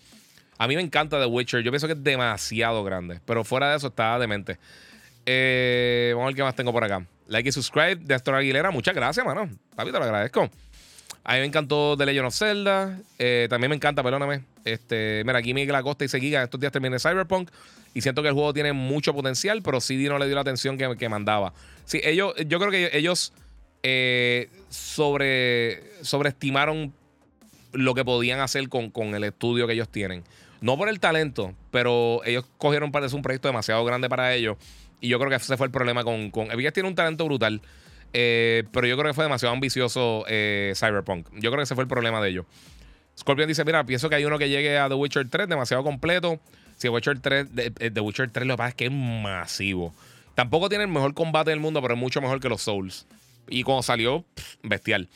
A 0.61 0.69
mí 0.69 0.77
me 0.77 0.83
encanta 0.83 1.19
The 1.19 1.25
Witcher. 1.25 1.63
Yo 1.63 1.71
pienso 1.71 1.87
que 1.87 1.95
es 1.95 2.05
demasiado 2.05 2.85
grande. 2.85 3.19
Pero 3.25 3.45
fuera 3.45 3.71
de 3.71 3.79
eso 3.79 3.87
está 3.87 4.19
demente. 4.19 4.59
Eh, 5.25 6.11
vamos 6.13 6.25
a 6.25 6.27
ver 6.27 6.37
qué 6.37 6.43
más 6.43 6.55
tengo 6.55 6.71
por 6.71 6.85
acá. 6.85 7.03
Like 7.29 7.49
y 7.49 7.53
subscribe 7.53 7.97
de 7.97 8.15
Astor 8.15 8.35
Aguilera. 8.35 8.71
Muchas 8.71 8.95
gracias, 8.95 9.25
mano. 9.25 9.49
Papi, 9.75 9.91
te 9.91 9.99
lo 9.99 10.05
agradezco. 10.05 10.51
A 11.25 11.33
mí 11.33 11.39
me 11.39 11.47
encantó 11.47 11.97
The 11.97 12.05
Legend 12.05 12.27
of 12.27 12.35
Zelda. 12.35 12.99
Eh, 13.19 13.47
también 13.49 13.71
me 13.71 13.77
encanta, 13.77 14.03
perdóname. 14.03 14.45
Este, 14.67 15.23
mira, 15.25 15.39
aquí 15.39 15.55
Miguel 15.55 15.75
Acosta 15.77 16.05
dice 16.05 16.21
Giga. 16.21 16.43
Estos 16.43 16.61
días 16.61 16.73
terminé 16.73 16.99
Cyberpunk. 16.99 17.51
Y 17.95 18.03
siento 18.03 18.21
que 18.21 18.29
el 18.29 18.35
juego 18.35 18.53
tiene 18.53 18.75
mucho 18.75 19.15
potencial, 19.15 19.63
pero 19.63 19.81
CD 19.81 20.11
no 20.11 20.19
le 20.19 20.27
dio 20.27 20.35
la 20.35 20.43
atención 20.43 20.77
que, 20.77 20.95
que 20.99 21.09
mandaba. 21.09 21.55
Sí, 21.87 22.03
ellos, 22.05 22.35
yo 22.47 22.59
creo 22.59 22.71
que 22.71 22.91
ellos 22.93 23.33
eh, 23.83 24.51
sobre, 24.69 26.05
sobreestimaron 26.05 26.93
lo 27.73 27.95
que 27.95 28.05
podían 28.05 28.41
hacer 28.41 28.69
con, 28.69 28.91
con, 28.91 29.15
el 29.15 29.25
estudio 29.25 29.67
que 29.67 29.73
ellos 29.73 29.89
tienen. 29.89 30.23
No 30.61 30.77
por 30.77 30.89
el 30.89 31.01
talento, 31.01 31.55
pero 31.71 32.23
ellos 32.25 32.45
cogieron 32.59 32.93
para 32.93 33.07
un 33.07 33.23
proyecto 33.23 33.49
demasiado 33.49 33.85
grande 33.85 34.09
para 34.09 34.35
ellos. 34.35 34.59
Y 35.01 35.09
yo 35.09 35.19
creo 35.19 35.31
que 35.31 35.37
ese 35.37 35.57
fue 35.57 35.67
el 35.67 35.73
problema 35.73 36.05
con. 36.05 36.31
con 36.31 36.49
tiene 36.49 36.89
un 36.89 36.95
talento 36.95 37.25
brutal. 37.25 37.63
Eh, 38.13 38.65
pero 38.73 38.87
yo 38.87 38.97
creo 38.97 39.11
que 39.11 39.15
fue 39.15 39.25
demasiado 39.25 39.55
ambicioso 39.55 40.25
eh, 40.29 40.73
Cyberpunk. 40.77 41.29
Yo 41.35 41.51
creo 41.51 41.59
que 41.59 41.63
ese 41.63 41.75
fue 41.75 41.85
el 41.85 41.89
problema 41.89 42.21
de 42.21 42.31
ellos. 42.31 42.47
Scorpion 43.19 43.49
dice: 43.49 43.65
Mira, 43.65 43.85
pienso 43.85 44.09
que 44.09 44.17
hay 44.17 44.25
uno 44.25 44.39
que 44.39 44.49
llegue 44.49 44.79
a 44.79 44.89
The 44.89 44.95
Witcher 44.95 45.29
3 45.29 45.49
demasiado 45.49 45.83
completo. 45.83 46.41
Si 46.77 46.83
The 46.83 46.91
Witcher 46.91 47.21
3, 47.21 47.47
The, 47.93 48.01
Witcher 48.01 48.31
3 48.31 48.47
lo 48.47 48.55
que 48.55 48.59
pasa 48.59 48.69
es 48.71 48.75
que 48.75 48.87
es 48.87 48.93
masivo. 48.93 49.95
Tampoco 50.35 50.69
tiene 50.69 50.85
el 50.85 50.91
mejor 50.91 51.15
combate 51.15 51.51
del 51.51 51.61
mundo, 51.61 51.81
pero 51.83 51.95
es 51.95 52.01
mucho 52.01 52.21
mejor 52.21 52.41
que 52.41 52.49
los 52.49 52.63
Souls. 52.63 53.07
Y 53.49 53.63
cuando 53.63 53.83
salió, 53.83 54.25
bestial. 54.63 55.09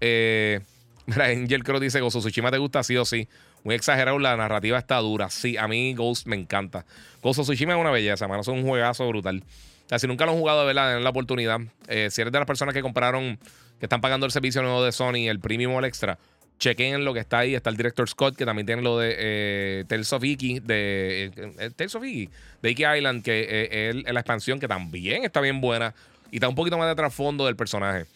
Eh, 0.00 0.60
mira, 1.06 1.26
Angel 1.26 1.64
Crow 1.64 1.80
dice: 1.80 2.00
Gozo 2.00 2.20
Tsushima 2.20 2.50
te 2.50 2.58
gusta, 2.58 2.82
sí 2.82 2.96
o 2.96 3.04
sí. 3.04 3.28
Muy 3.66 3.74
exagerado, 3.74 4.16
la 4.20 4.36
narrativa 4.36 4.78
está 4.78 4.98
dura. 4.98 5.28
Sí, 5.28 5.56
a 5.56 5.66
mí 5.66 5.92
Ghost 5.94 6.28
me 6.28 6.36
encanta. 6.36 6.86
Ghost 7.20 7.40
of 7.40 7.46
Tsushima 7.46 7.72
es 7.72 7.80
una 7.80 7.90
belleza, 7.90 8.28
mano. 8.28 8.42
Es 8.42 8.46
un 8.46 8.62
juegazo 8.62 9.08
brutal. 9.08 9.42
O 9.90 9.98
si 9.98 10.06
nunca 10.06 10.24
lo 10.24 10.30
han 10.30 10.38
jugado, 10.38 10.60
de 10.60 10.66
verdad, 10.66 10.94
den 10.94 11.02
la 11.02 11.10
oportunidad. 11.10 11.58
Eh, 11.88 12.06
si 12.12 12.20
eres 12.20 12.32
de 12.32 12.38
las 12.38 12.46
personas 12.46 12.76
que 12.76 12.80
compraron, 12.80 13.40
que 13.80 13.86
están 13.86 14.00
pagando 14.00 14.24
el 14.24 14.30
servicio 14.30 14.62
nuevo 14.62 14.84
de 14.84 14.92
Sony, 14.92 15.28
el 15.28 15.40
premium 15.40 15.74
o 15.74 15.80
el 15.80 15.84
extra, 15.84 16.16
chequen 16.60 17.04
lo 17.04 17.12
que 17.12 17.18
está 17.18 17.40
ahí. 17.40 17.56
Está 17.56 17.70
el 17.70 17.76
director 17.76 18.08
Scott, 18.08 18.36
que 18.36 18.44
también 18.46 18.66
tiene 18.66 18.82
lo 18.82 19.00
de 19.00 19.16
eh, 19.18 19.84
Tales 19.88 20.12
of 20.12 20.22
Iki, 20.22 20.60
de 20.60 21.32
eh, 21.36 21.70
Tales 21.74 21.96
of 21.96 22.04
Iki, 22.04 22.30
de 22.62 22.70
Iki 22.70 22.84
Island, 22.84 23.24
que 23.24 23.88
es 23.90 23.96
la 24.14 24.20
expansión 24.20 24.60
que 24.60 24.68
también 24.68 25.24
está 25.24 25.40
bien 25.40 25.60
buena 25.60 25.92
y 26.30 26.36
está 26.36 26.48
un 26.48 26.54
poquito 26.54 26.78
más 26.78 26.86
de 26.86 26.94
trasfondo 26.94 27.46
del 27.46 27.56
personaje. 27.56 28.06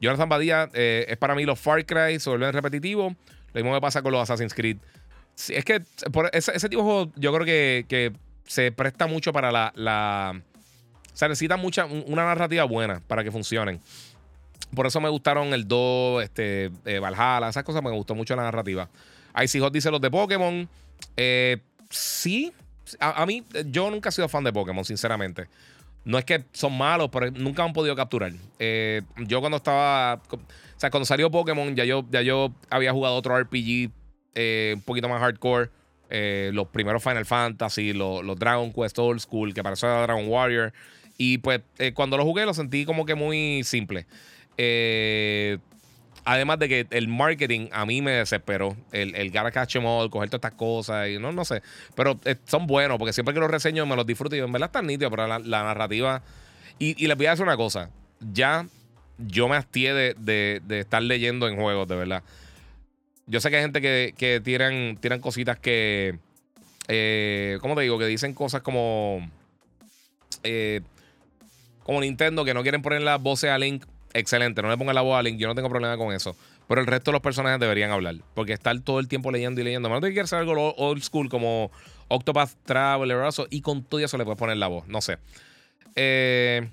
Jonathan 0.00 0.28
Badía 0.28 0.70
es 0.72 1.16
para 1.16 1.34
mí 1.34 1.44
los 1.44 1.58
Far 1.58 1.84
Cry 1.84 2.20
se 2.20 2.30
vuelven 2.30 2.52
repetitivos. 2.52 3.12
Lo 3.52 3.60
mismo 3.60 3.72
me 3.72 3.80
pasa 3.80 4.02
con 4.02 4.12
los 4.12 4.22
Assassin's 4.22 4.54
Creed 4.54 4.76
es 5.48 5.64
que 5.64 5.80
por 6.12 6.30
ese, 6.32 6.52
de 6.52 6.76
juego 6.76 7.10
yo 7.16 7.32
creo 7.32 7.46
que, 7.46 8.12
se 8.44 8.72
presta 8.72 9.06
mucho 9.06 9.32
para 9.32 9.52
la, 9.52 9.72
la. 9.76 10.42
O 11.12 11.16
sea, 11.16 11.28
necesita 11.28 11.56
mucha, 11.56 11.84
una 11.84 12.24
narrativa 12.24 12.64
buena 12.64 13.00
para 13.06 13.22
que 13.22 13.30
funcionen. 13.30 13.80
Por 14.74 14.86
eso 14.86 15.00
me 15.00 15.08
gustaron 15.08 15.52
el 15.54 15.68
2, 15.68 16.24
este, 16.24 16.70
eh, 16.84 16.98
Valhalla, 16.98 17.48
esas 17.48 17.62
cosas 17.62 17.82
me 17.82 17.90
gustó 17.90 18.14
mucho 18.14 18.34
la 18.34 18.42
narrativa. 18.42 18.88
Icy 19.40 19.60
Hot 19.60 19.72
dice 19.72 19.90
los 19.90 20.00
de 20.00 20.10
Pokémon. 20.10 20.68
Eh, 21.16 21.58
sí, 21.88 22.52
a, 22.98 23.24
mí, 23.26 23.44
yo 23.66 23.90
nunca 23.90 24.08
he 24.08 24.12
sido 24.12 24.28
fan 24.28 24.44
de 24.44 24.52
Pokémon, 24.52 24.84
sinceramente. 24.84 25.48
No 26.04 26.18
es 26.18 26.24
que 26.24 26.44
son 26.52 26.76
malos, 26.76 27.10
pero 27.12 27.30
nunca 27.30 27.62
han 27.62 27.72
podido 27.72 27.94
capturar. 27.94 28.32
Eh, 28.58 29.02
yo 29.18 29.40
cuando 29.40 29.58
estaba. 29.58 30.14
O 30.14 30.80
sea, 30.80 30.90
cuando 30.90 31.04
salió 31.04 31.30
Pokémon, 31.30 31.74
ya 31.76 31.84
yo, 31.84 32.04
ya 32.10 32.22
yo 32.22 32.52
había 32.70 32.92
jugado 32.92 33.14
otro 33.16 33.38
RPG 33.38 33.90
eh, 34.34 34.72
un 34.76 34.82
poquito 34.82 35.08
más 35.08 35.20
hardcore. 35.20 35.70
Eh, 36.12 36.50
los 36.52 36.66
primeros 36.68 37.02
Final 37.02 37.24
Fantasy, 37.24 37.92
los, 37.92 38.38
Dragon 38.38 38.72
Quest 38.72 38.98
Old 38.98 39.20
School, 39.20 39.54
que 39.54 39.62
parecía 39.62 39.88
Dragon 39.88 40.26
Warrior. 40.26 40.72
Y 41.16 41.38
pues 41.38 41.60
eh, 41.78 41.92
cuando 41.92 42.16
lo 42.16 42.24
jugué 42.24 42.46
lo 42.46 42.54
sentí 42.54 42.84
como 42.84 43.04
que 43.04 43.14
muy 43.14 43.62
simple. 43.64 44.06
además 46.24 46.58
de 46.58 46.68
que 46.68 46.86
el 46.90 47.08
marketing 47.08 47.68
a 47.72 47.86
mí 47.86 48.02
me 48.02 48.12
desesperó. 48.12 48.76
El, 48.92 49.14
el 49.14 49.30
Catch 49.30 49.76
em 49.76 49.84
coger 50.08 50.30
todas 50.30 50.34
estas 50.34 50.54
cosas. 50.54 51.08
Y 51.08 51.18
no, 51.18 51.32
no 51.32 51.44
sé. 51.44 51.62
Pero 51.94 52.18
son 52.46 52.66
buenos 52.66 52.98
porque 52.98 53.12
siempre 53.12 53.34
que 53.34 53.40
los 53.40 53.50
reseño 53.50 53.86
me 53.86 53.96
los 53.96 54.06
disfruto. 54.06 54.34
Y 54.34 54.40
en 54.40 54.50
verdad 54.50 54.68
están 54.68 54.86
nítidos, 54.86 55.10
pero 55.10 55.26
la, 55.26 55.62
narrativa. 55.62 56.22
Y, 56.78 57.06
les 57.06 57.16
voy 57.16 57.26
a 57.26 57.30
decir 57.30 57.44
una 57.44 57.56
cosa. 57.56 57.90
Ya 58.32 58.66
yo 59.18 59.48
me 59.48 59.56
hastié 59.56 59.92
de, 59.92 60.14
de 60.64 60.80
estar 60.80 61.02
leyendo 61.02 61.46
en 61.46 61.56
juegos, 61.56 61.86
de 61.86 61.96
verdad. 61.96 62.22
Yo 63.30 63.40
sé 63.40 63.48
que 63.48 63.56
hay 63.56 63.62
gente 63.62 63.80
que, 63.80 64.40
tiran, 64.42 64.98
tiran 65.00 65.20
cositas 65.20 65.56
que. 65.56 66.18
Eh, 66.88 67.58
¿Cómo 67.60 67.76
te 67.76 67.82
digo? 67.82 67.96
Que 67.96 68.06
dicen 68.06 68.34
cosas 68.34 68.62
como. 68.62 69.30
Eh, 70.42 70.80
como 71.84 72.00
Nintendo, 72.00 72.44
que 72.44 72.54
no 72.54 72.62
quieren 72.62 72.82
poner 72.82 73.02
la 73.02 73.18
voz 73.18 73.44
a 73.44 73.56
Link. 73.56 73.84
Excelente, 74.14 74.62
no 74.62 74.68
le 74.68 74.76
pongan 74.76 74.96
la 74.96 75.02
voz 75.02 75.16
a 75.16 75.22
Link. 75.22 75.38
Yo 75.38 75.46
no 75.46 75.54
tengo 75.54 75.68
problema 75.68 75.96
con 75.96 76.12
eso. 76.12 76.34
Pero 76.66 76.80
el 76.80 76.88
resto 76.88 77.12
de 77.12 77.14
los 77.14 77.22
personajes 77.22 77.60
deberían 77.60 77.92
hablar. 77.92 78.16
Porque 78.34 78.52
estar 78.52 78.76
todo 78.80 78.98
el 78.98 79.06
tiempo 79.06 79.30
leyendo 79.30 79.60
y 79.60 79.64
leyendo. 79.64 79.88
Menos 79.88 80.02
que 80.02 80.10
quieras 80.10 80.32
hacer 80.32 80.40
algo 80.40 80.74
old 80.74 81.02
school 81.02 81.28
como 81.28 81.70
Octopath 82.08 82.50
Traveler 82.64 83.18
y 83.50 83.60
con 83.60 83.84
todo 83.84 84.00
eso 84.00 84.18
le 84.18 84.24
puedes 84.24 84.38
poner 84.38 84.56
la 84.56 84.66
voz. 84.66 84.88
No 84.88 85.00
sé. 85.00 85.18
Eh. 85.94 86.68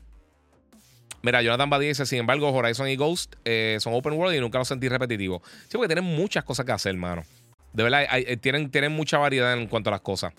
Mira, 1.27 1.41
Jonathan 1.41 1.69
Badía 1.69 1.89
dice, 1.89 2.05
sin 2.05 2.19
embargo, 2.19 2.49
Horizon 2.53 2.87
y 2.87 2.95
Ghost 2.95 3.35
eh, 3.43 3.75
son 3.81 3.93
open 3.93 4.13
world 4.13 4.33
y 4.33 4.39
nunca 4.39 4.59
los 4.59 4.69
sentí 4.69 4.87
repetitivos. 4.87 5.41
Sí, 5.63 5.71
porque 5.73 5.93
tienen 5.93 6.05
muchas 6.05 6.45
cosas 6.45 6.65
que 6.65 6.71
hacer, 6.71 6.91
hermano. 6.93 7.25
De 7.73 7.83
verdad, 7.83 8.05
eh, 8.13 8.37
tienen, 8.37 8.93
mucha 8.93 9.17
variedad 9.17 9.51
en 9.51 9.67
cuanto 9.67 9.89
a 9.89 9.91
las 9.91 9.99
cosas. 9.99 10.31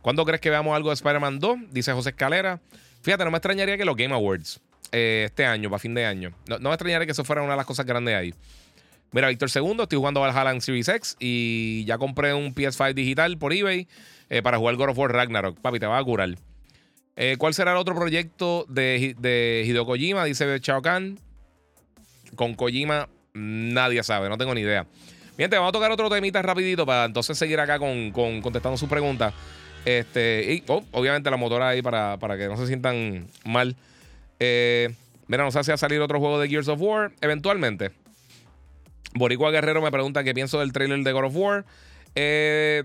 ¿Cuándo 0.00 0.24
crees 0.24 0.40
que 0.40 0.50
veamos 0.50 0.74
algo 0.74 0.88
de 0.88 0.94
Spider-Man 0.94 1.38
2? 1.38 1.58
Dice 1.70 1.92
José 1.92 2.08
Escalera. 2.08 2.58
Fíjate, 3.02 3.24
no 3.24 3.30
me 3.30 3.36
extrañaría 3.36 3.78
que 3.78 3.84
los 3.84 3.94
Game 3.94 4.12
Awards 4.12 4.60
eh, 4.90 5.26
este 5.26 5.46
año, 5.46 5.70
para 5.70 5.78
fin 5.78 5.94
de 5.94 6.06
año. 6.06 6.34
No, 6.48 6.58
me 6.58 6.70
extrañaría 6.70 7.06
que 7.06 7.12
eso 7.12 7.22
fuera 7.22 7.42
una 7.42 7.52
de 7.52 7.58
las 7.58 7.66
cosas 7.66 7.86
grandes 7.86 8.12
ahí. 8.16 8.34
Mira, 9.12 9.28
Víctor 9.28 9.48
II, 9.54 9.76
estoy 9.82 9.98
jugando 9.98 10.22
Valhalla 10.22 10.50
en 10.50 10.60
Series 10.60 10.88
X 10.88 11.16
y 11.20 11.84
ya 11.84 11.98
compré 11.98 12.34
un 12.34 12.52
PS5 12.52 12.94
digital 12.94 13.38
por 13.38 13.52
eBay 13.52 13.86
para 14.42 14.58
jugar 14.58 14.74
God 14.74 14.88
of 14.88 14.98
War 14.98 15.12
Ragnarok. 15.12 15.60
Papi, 15.60 15.78
te 15.78 15.86
va 15.86 15.98
a 15.98 16.02
curar. 16.02 16.34
Eh, 17.16 17.36
¿Cuál 17.38 17.54
será 17.54 17.72
el 17.72 17.76
otro 17.76 17.94
proyecto 17.94 18.64
de, 18.68 19.14
de 19.18 19.64
Hideo 19.66 19.84
Kojima? 19.84 20.24
Dice 20.24 20.60
Chao 20.60 20.80
Kahn. 20.80 21.18
Con 22.36 22.54
Kojima 22.54 23.08
nadie 23.34 24.02
sabe, 24.02 24.28
no 24.28 24.38
tengo 24.38 24.54
ni 24.54 24.62
idea. 24.62 24.86
Bien, 25.36 25.48
te 25.48 25.56
vamos 25.56 25.70
a 25.70 25.72
tocar 25.72 25.90
otro 25.90 26.10
temita 26.10 26.42
rapidito 26.42 26.84
para 26.84 27.06
entonces 27.06 27.36
seguir 27.38 27.58
acá 27.60 27.78
con, 27.78 28.10
contestando 28.12 28.76
sus 28.76 28.88
preguntas. 28.88 29.32
Este, 29.84 30.54
y 30.54 30.64
oh, 30.68 30.84
obviamente 30.92 31.30
la 31.30 31.36
motora 31.36 31.68
ahí 31.70 31.82
para, 31.82 32.18
para, 32.18 32.36
que 32.36 32.46
no 32.48 32.56
se 32.56 32.66
sientan 32.66 33.26
mal. 33.44 33.74
Eh, 34.38 34.94
mira, 35.26 35.44
nos 35.44 35.56
hace 35.56 35.76
salir 35.76 36.00
otro 36.00 36.20
juego 36.20 36.38
de 36.38 36.48
Gears 36.48 36.68
of 36.68 36.80
War 36.80 37.12
eventualmente. 37.20 37.90
Boricua 39.14 39.50
Guerrero 39.50 39.82
me 39.82 39.90
pregunta 39.90 40.24
qué 40.24 40.34
pienso 40.34 40.60
del 40.60 40.72
trailer 40.72 41.00
de 41.00 41.12
God 41.12 41.24
of 41.24 41.36
War. 41.36 41.64
Eh, 42.14 42.84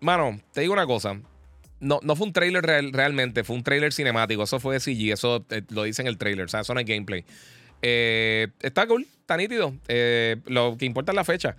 mano, 0.00 0.40
te 0.52 0.60
digo 0.60 0.72
una 0.72 0.86
cosa 0.86 1.16
no, 1.80 1.98
no 2.02 2.14
fue 2.14 2.26
un 2.26 2.32
trailer 2.32 2.64
realmente, 2.64 3.42
fue 3.42 3.56
un 3.56 3.62
trailer 3.62 3.92
cinemático. 3.92 4.42
Eso 4.42 4.60
fue 4.60 4.74
de 4.74 4.80
CG, 4.80 5.12
eso 5.12 5.44
eh, 5.50 5.62
lo 5.70 5.82
dice 5.82 6.02
en 6.02 6.08
el 6.08 6.18
trailer, 6.18 6.44
o 6.44 6.48
sea, 6.48 6.60
eso 6.60 6.74
no 6.74 6.80
es 6.80 6.86
gameplay. 6.86 7.24
Eh, 7.82 8.48
está 8.60 8.86
cool, 8.86 9.06
está 9.20 9.36
nítido. 9.36 9.74
Eh, 9.88 10.36
lo 10.46 10.76
que 10.78 10.84
importa 10.84 11.12
es 11.12 11.16
la 11.16 11.24
fecha. 11.24 11.56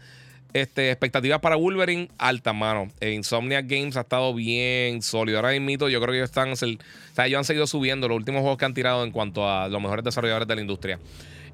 Este, 0.53 0.91
expectativas 0.91 1.39
para 1.39 1.55
Wolverine, 1.55 2.09
altas, 2.17 2.53
mano. 2.53 2.91
Insomniac 3.01 3.65
Games 3.67 3.97
ha 3.97 4.01
estado 4.01 4.33
bien 4.33 5.01
sólido. 5.01 5.39
Ahora 5.39 5.57
mismo, 5.57 5.87
yo 5.87 5.99
creo 6.01 6.11
que 6.11 6.17
ellos 6.17 6.29
están. 6.29 6.51
O 6.51 6.55
sea, 6.55 7.25
ellos 7.25 7.37
han 7.37 7.45
seguido 7.45 7.65
subiendo 7.67 8.07
los 8.07 8.17
últimos 8.17 8.41
juegos 8.41 8.57
que 8.57 8.65
han 8.65 8.73
tirado 8.73 9.03
en 9.03 9.11
cuanto 9.11 9.49
a 9.49 9.69
los 9.69 9.81
mejores 9.81 10.03
desarrolladores 10.03 10.47
de 10.47 10.55
la 10.55 10.61
industria. 10.61 10.99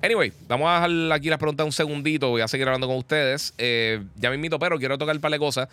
Anyway, 0.02 0.34
vamos 0.48 0.68
a 0.70 0.88
dejar 0.88 1.14
aquí 1.14 1.30
las 1.30 1.38
preguntas 1.38 1.66
un 1.66 1.72
segundito. 1.72 2.30
Voy 2.30 2.42
a 2.42 2.48
seguir 2.48 2.68
hablando 2.68 2.88
con 2.88 2.98
ustedes. 2.98 3.54
ya 3.58 4.30
me 4.30 4.36
invito, 4.36 4.58
pero 4.58 4.80
quiero 4.80 4.98
tocar 4.98 5.16
un 5.16 5.22
par 5.22 5.32
de 5.32 5.40
cosas. 5.40 5.70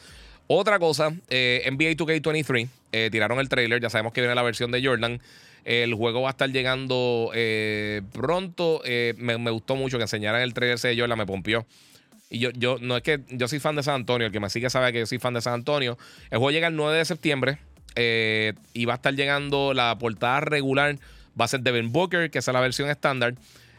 Otra 0.46 0.78
cosa, 0.78 1.14
eh, 1.30 1.66
NBA 1.70 1.92
2K23 1.96 2.68
eh, 2.92 3.08
tiraron 3.10 3.40
el 3.40 3.48
trailer, 3.48 3.80
ya 3.80 3.88
sabemos 3.88 4.12
que 4.12 4.20
viene 4.20 4.34
la 4.34 4.42
versión 4.42 4.70
de 4.70 4.84
Jordan. 4.84 5.20
El 5.64 5.94
juego 5.94 6.20
va 6.20 6.28
a 6.28 6.32
estar 6.32 6.50
llegando 6.50 7.30
eh, 7.34 8.02
pronto. 8.12 8.82
Me, 9.16 9.50
gustó 9.50 9.76
mucho 9.76 9.96
que 9.96 10.02
enseñaran 10.02 10.42
el 10.42 10.52
trailer 10.52 10.78
de 10.78 10.98
Jordan, 10.98 11.16
me 11.16 11.24
pompió. 11.24 11.64
Y 12.28 12.38
yo, 12.38 12.50
yo, 12.50 12.76
no 12.78 12.96
es 12.98 13.02
que 13.02 13.20
yo 13.30 13.48
soy 13.48 13.60
fan 13.60 13.74
de 13.74 13.82
San 13.82 13.94
Antonio, 13.94 14.26
el 14.26 14.32
que 14.32 14.40
me 14.40 14.50
sigue 14.50 14.68
sabe 14.68 14.92
que 14.92 14.98
yo 14.98 15.06
soy 15.06 15.18
fan 15.18 15.32
de 15.32 15.40
San 15.40 15.54
Antonio. 15.54 15.96
El 16.30 16.38
juego 16.38 16.50
llega 16.50 16.68
el 16.68 16.76
9 16.76 16.98
de 16.98 17.04
septiembre 17.06 17.58
y 17.96 18.84
va 18.84 18.92
a 18.92 18.96
estar 18.96 19.14
llegando 19.14 19.72
la 19.72 19.96
portada 19.98 20.40
regular. 20.40 20.98
Va 21.40 21.46
a 21.46 21.48
ser 21.48 21.60
Devin 21.60 21.90
Booker, 21.90 22.30
que 22.30 22.40
es 22.40 22.46
la 22.46 22.60
versión 22.60 22.90
estándar. 22.90 23.34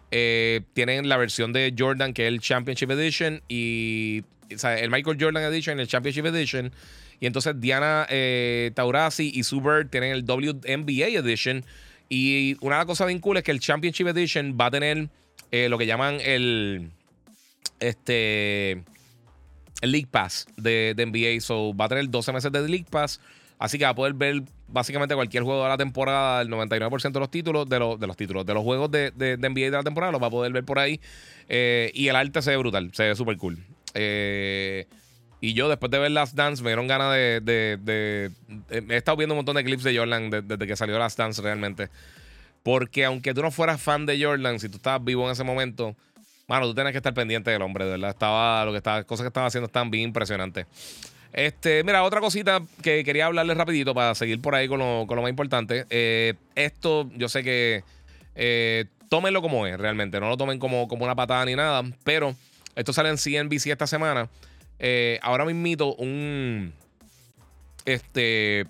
tienen 0.10 1.08
la 1.08 1.18
versión 1.18 1.54
de 1.54 1.72
Jordan, 1.78 2.14
que 2.14 2.26
es 2.26 2.34
el 2.34 2.40
Championship 2.40 2.90
Edition, 2.90 3.44
y 3.48 4.24
el 4.50 4.90
Michael 4.90 5.18
Jordan 5.20 5.44
Edition, 5.44 5.80
el 5.80 5.88
Championship 5.88 6.26
Edition. 6.26 6.72
Y 7.20 7.28
entonces 7.28 7.60
Diana 7.60 8.06
eh, 8.10 8.72
Taurasi 8.76 9.32
y 9.34 9.44
Sue 9.44 9.62
Bird 9.62 9.90
tienen 9.90 10.12
el 10.12 10.26
WNBA 10.26 11.08
Edition. 11.08 11.64
Y 12.10 12.58
una 12.62 12.76
de 12.76 12.80
las 12.80 12.86
cosas 12.86 13.08
bien 13.08 13.20
cool 13.20 13.38
es 13.38 13.44
que 13.44 13.52
el 13.52 13.60
Championship 13.60 14.08
Edition 14.08 14.58
va 14.60 14.68
a 14.68 14.72
tener 14.72 15.10
eh, 15.52 15.70
lo 15.70 15.78
que 15.78 15.86
llaman 15.86 16.20
el. 16.22 16.92
Este. 17.80 18.84
League 19.82 20.08
Pass 20.10 20.48
de, 20.58 20.96
NBA. 20.98 21.42
So 21.42 21.76
va 21.76 21.86
a 21.86 21.90
tener 21.90 22.10
12 22.10 22.34
meses 22.34 22.52
de 22.52 22.68
League 22.68 22.88
Pass. 22.90 23.20
Así 23.58 23.78
que 23.78 23.86
va 23.86 23.92
a 23.92 23.96
poder 23.96 24.14
ver 24.14 24.44
básicamente 24.68 25.16
cualquier 25.16 25.44
juego 25.44 25.64
de 25.64 25.70
la 25.70 25.78
temporada, 25.78 26.42
el 26.42 26.50
99% 26.50 27.12
de 27.12 27.20
los 27.20 27.32
títulos, 27.32 27.70
de, 27.70 27.80
los, 27.80 28.00
de 28.00 28.08
los 28.08 28.18
títulos, 28.18 28.46
de 28.46 28.54
los 28.54 28.64
juegos 28.64 28.92
de, 28.92 29.12
de, 29.12 29.38
NBA 29.38 29.66
de 29.66 29.72
la 29.72 29.84
temporada, 29.84 30.12
los 30.12 30.22
va 30.22 30.28
a 30.28 30.32
poder 30.32 30.52
ver 30.52 30.66
por 30.66 30.80
ahí. 30.80 31.00
Eh, 31.48 31.92
y 31.94 32.08
el 32.08 32.16
arte 32.16 32.42
se 32.42 32.52
ve 32.52 32.58
brutal, 32.58 32.92
se 32.94 33.04
ve 33.04 33.16
súper 33.16 33.38
cool. 33.38 33.58
Eh, 33.96 34.86
y 35.42 35.54
yo, 35.54 35.70
después 35.70 35.92
de 35.92 36.00
ver 36.00 36.12
Last 36.12 36.36
Dance, 36.36 36.64
me 36.64 36.70
dieron 36.70 36.88
ganas 36.88 37.14
de, 37.14 38.32
He 38.70 38.96
estado 38.96 39.18
viendo 39.18 39.34
un 39.34 39.38
montón 39.38 39.56
de 39.56 39.64
clips 39.64 39.84
de 39.84 39.98
Jordan 39.98 40.30
desde 40.30 40.68
que 40.68 40.76
salió 40.76 40.98
Last 41.00 41.18
Dance 41.18 41.42
realmente. 41.42 41.90
Porque 42.64 43.06
aunque 43.06 43.34
tú 43.34 43.42
no 43.42 43.52
fueras 43.52 43.82
fan 43.82 44.06
de 44.06 44.24
Jordan, 44.24 44.60
si 44.60 44.70
tú 44.70 44.78
estabas 44.78 45.04
vivo 45.04 45.26
en 45.26 45.32
ese 45.32 45.44
momento, 45.44 45.96
mano, 46.48 46.66
tú 46.66 46.74
tenías 46.74 46.94
que 46.94 46.98
estar 46.98 47.14
pendiente 47.14 47.52
del 47.52 47.62
hombre, 47.62 47.86
verdad. 47.86 48.10
Estaba, 48.10 48.66
lo 48.66 48.72
que 48.72 48.78
estaba, 48.78 49.04
cosas 49.04 49.24
que 49.24 49.28
estaba 49.28 49.48
haciendo 49.48 49.68
estaban 49.68 49.92
bien 49.92 50.06
impresionantes. 50.06 50.66
Este, 51.32 51.84
mira, 51.84 52.04
otra 52.04 52.22
cosita 52.22 52.62
que 52.82 53.04
quería 53.04 53.26
hablarles 53.26 53.58
rapidito 53.58 53.94
para 53.94 54.16
seguir 54.16 54.42
por 54.42 54.56
ahí 54.56 54.68
con 54.68 54.80
lo, 54.80 55.06
con 55.06 55.18
lo 55.18 55.22
más 55.22 55.30
importante. 55.30 55.86
Eh, 55.90 56.34
esto, 56.56 57.10
yo 57.16 57.30
sé 57.30 57.44
que 57.44 57.84
eh, 58.36 58.86
tómenlo 59.10 59.42
como 59.42 59.68
es, 59.68 59.78
realmente. 59.78 60.20
No 60.20 60.30
lo 60.30 60.38
tomen 60.38 60.60
como, 60.60 60.88
como 60.88 61.06
una 61.06 61.14
patada 61.14 61.46
ni 61.46 61.56
nada. 61.56 61.84
Pero 62.04 62.36
esto 62.76 62.94
sale 62.94 63.10
en 63.10 63.18
CNBC 63.18 63.68
esta 63.68 63.88
semana. 63.88 64.30
Eh, 64.80 65.20
ahora 65.22 65.46
mismo 65.46 65.94
un. 65.98 66.74
Este. 67.86 68.66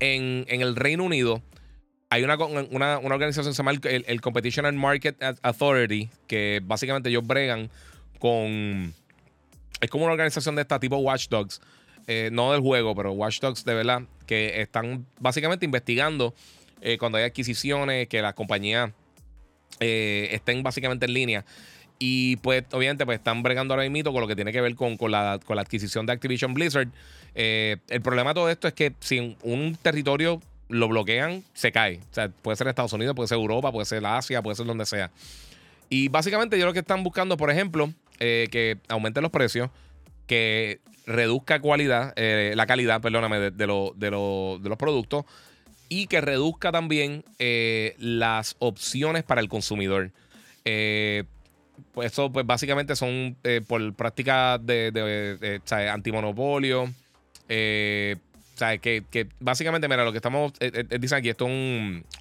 En, 0.00 0.44
en 0.48 0.62
el 0.62 0.74
Reino 0.74 1.04
Unido 1.04 1.42
hay 2.12 2.24
una, 2.24 2.36
una, 2.36 2.98
organización 2.98 3.46
que 3.46 3.54
se 3.54 3.62
llama 3.62 3.72
el, 3.84 4.20
Competition 4.20 4.66
and 4.66 4.76
Market 4.76 5.16
Authority, 5.40 6.10
que 6.26 6.60
básicamente 6.62 7.08
ellos 7.08 7.26
bregan 7.26 7.70
con. 8.18 8.92
Es 9.80 9.88
como 9.88 10.04
una 10.04 10.12
organización 10.12 10.54
de 10.54 10.60
esta 10.60 10.78
tipo 10.78 10.98
Watchdogs, 10.98 11.62
eh, 12.06 12.28
no 12.30 12.52
del 12.52 12.60
juego, 12.60 12.94
pero 12.94 13.12
Watchdogs 13.12 13.64
de 13.64 13.72
verdad, 13.72 14.02
que 14.26 14.60
están 14.60 15.06
básicamente 15.20 15.64
investigando 15.64 16.34
eh, 16.82 16.98
cuando 16.98 17.16
hay 17.16 17.24
adquisiciones, 17.24 18.08
que 18.08 18.20
las 18.20 18.34
compañías 18.34 18.90
eh, 19.80 20.28
estén 20.32 20.62
básicamente 20.62 21.06
en 21.06 21.14
línea. 21.14 21.46
Y 22.04 22.36
pues, 22.38 22.64
obviamente, 22.72 23.06
pues 23.06 23.18
están 23.18 23.44
bregando 23.44 23.74
ahora 23.74 23.88
mismo 23.88 24.12
con 24.12 24.20
lo 24.20 24.26
que 24.26 24.34
tiene 24.34 24.50
que 24.50 24.60
ver 24.60 24.74
con, 24.74 24.96
con, 24.96 25.12
la, 25.12 25.38
con 25.44 25.54
la 25.54 25.62
adquisición 25.62 26.04
de 26.04 26.12
Activision 26.12 26.52
Blizzard. 26.52 26.88
el 27.34 28.00
problema 28.02 28.30
de 28.30 28.34
todo 28.34 28.50
esto 28.50 28.66
es 28.66 28.74
que 28.74 28.92
si 28.98 29.36
un 29.42 29.78
territorio 29.80 30.40
lo 30.68 30.88
bloquean, 30.88 31.44
se 31.54 31.70
cae. 31.70 32.00
O 32.10 32.14
sea, 32.14 32.28
puede 32.28 32.56
ser 32.56 32.66
Estados 32.66 32.92
Unidos, 32.92 33.14
puede 33.14 33.28
ser 33.28 33.38
Europa, 33.38 33.70
puede 33.70 33.84
ser 33.84 34.04
Asia, 34.04 34.42
puede 34.42 34.56
ser 34.56 34.66
donde 34.66 34.86
sea. 34.86 35.10
Y 35.88 36.08
básicamente 36.08 36.58
yo 36.58 36.66
lo 36.66 36.72
que 36.72 36.80
están 36.80 37.04
buscando, 37.04 37.36
por 37.36 37.50
ejemplo, 37.50 37.92
eh, 38.18 38.48
que 38.50 38.78
aumenten 38.88 39.22
los 39.22 39.30
precios, 39.30 39.70
que 40.26 40.80
reduzca 41.06 41.60
cualidad, 41.60 42.14
eh, 42.16 42.54
la 42.56 42.66
calidad, 42.66 43.00
perdóname, 43.00 43.38
de, 43.38 43.50
de, 43.50 43.66
los 44.10 44.78
productos 44.78 45.24
y 45.88 46.06
que 46.06 46.20
reduzca 46.20 46.72
también 46.72 47.24
eh, 47.38 47.94
las 47.98 48.56
opciones 48.58 49.22
para 49.22 49.40
el 49.40 49.48
consumidor. 49.48 50.10
Pues 51.92 52.12
eso, 52.12 52.30
pues 52.30 52.46
básicamente 52.46 52.96
son 52.96 53.36
por 53.66 53.94
prácticas 53.94 54.64
de, 54.64 54.90
de 54.90 55.88
antimonopolio. 55.88 56.88
Eh, 57.48 58.16
sea, 58.62 58.78
que, 58.78 59.28
básicamente, 59.40 59.88
mira, 59.88 60.04
lo 60.04 60.12
que 60.12 60.18
estamos. 60.18 60.52
Eh, 60.60 60.70
eh, 60.74 60.86
eh, 60.88 60.98
dicen 60.98 61.18
aquí, 61.18 61.28
esto 61.28 61.46
es 61.46 61.50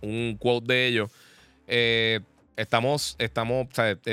un, 0.01 0.37
quote 0.39 0.73
de 0.73 0.87
ellos. 0.87 1.11
estamos, 2.57 3.15
estamos, 3.19 3.67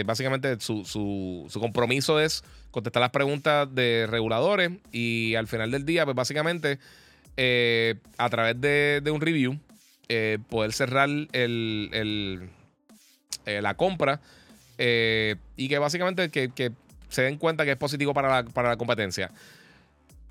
básicamente 0.04 0.60
su, 0.60 0.84
su, 0.84 1.60
compromiso 1.60 2.20
es 2.20 2.44
contestar 2.70 3.00
las 3.00 3.10
preguntas 3.10 3.72
de 3.74 4.06
reguladores 4.08 4.70
y 4.92 5.34
al 5.34 5.48
final 5.48 5.70
del 5.70 5.84
día, 5.84 6.04
pues 6.04 6.16
básicamente, 6.16 6.78
a 8.18 8.30
través 8.30 8.60
de, 8.60 9.10
un 9.10 9.20
review, 9.20 9.58
poder 10.48 10.72
cerrar 10.72 11.08
el, 11.32 12.50
la 13.44 13.74
compra 13.74 14.20
y 14.78 15.68
que 15.68 15.78
básicamente 15.78 16.30
que, 16.30 16.72
se 17.08 17.22
den 17.22 17.38
cuenta 17.38 17.64
que 17.64 17.72
es 17.72 17.76
positivo 17.76 18.14
para 18.14 18.28
la, 18.28 18.44
para 18.44 18.68
la 18.70 18.76
competencia. 18.76 19.30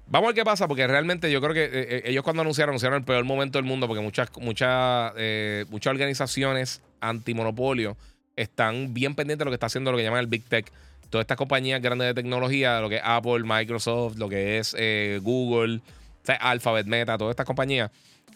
Vamos 0.10 0.28
a 0.28 0.30
ver 0.30 0.36
qué 0.36 0.46
pasa, 0.46 0.68
porque 0.70 0.88
realmente 0.88 1.30
yo 1.30 1.42
creo 1.42 1.54
que 1.54 1.66
eh, 1.66 1.70
eh, 1.74 2.02
ellos 2.06 2.24
cuando 2.24 2.42
anunciaron, 2.42 2.72
anunciaron 2.72 3.00
el 3.00 3.04
peor 3.04 3.26
momento 3.26 3.58
del 3.58 3.66
mundo, 3.66 3.88
porque 3.88 4.02
muchas, 4.02 4.30
muchas, 4.40 5.12
eh, 5.18 5.66
muchas 5.70 5.92
organizaciones 5.92 6.82
antimonopolio 7.02 7.98
están 8.38 8.94
bien 8.94 9.16
pendientes 9.16 9.40
de 9.40 9.46
lo 9.46 9.52
que 9.52 9.56
está 9.56 9.66
haciendo 9.66 9.92
lo 9.92 9.98
que 9.98 10.04
llaman 10.04 10.22
el 10.22 10.28
Big 10.28 10.46
Tech. 10.46 10.72
Todas 11.10 11.24
estas 11.24 11.38
compañías 11.38 11.82
grandes 11.82 12.08
de 12.08 12.14
tecnología, 12.14 12.80
lo 12.80 12.88
que 12.88 12.98
es 12.98 13.02
Apple, 13.04 13.44
Microsoft, 13.44 14.18
lo 14.18 14.30
que 14.30 14.60
es 14.60 14.76
Google, 15.22 15.82
Alphabet, 16.40 16.86
Meta, 16.86 17.18
todas 17.18 17.32
estas 17.32 17.46
compañías. 17.46 17.92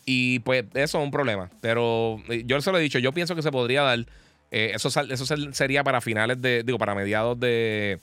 Y 0.05 0.39
pues 0.39 0.65
eso 0.73 0.99
es 0.99 1.03
un 1.03 1.11
problema. 1.11 1.49
Pero 1.61 2.21
yo 2.45 2.61
se 2.61 2.71
lo 2.71 2.77
he 2.77 2.81
dicho, 2.81 2.97
yo 2.99 3.11
pienso 3.11 3.35
que 3.35 3.41
se 3.41 3.51
podría 3.51 3.81
dar. 3.81 4.05
Eso, 4.51 4.89
eso 5.01 5.25
sería 5.53 5.83
para 5.83 6.01
finales 6.01 6.41
de, 6.41 6.63
digo, 6.63 6.77
para 6.77 6.93
mediados 6.93 7.39
de 7.39 7.99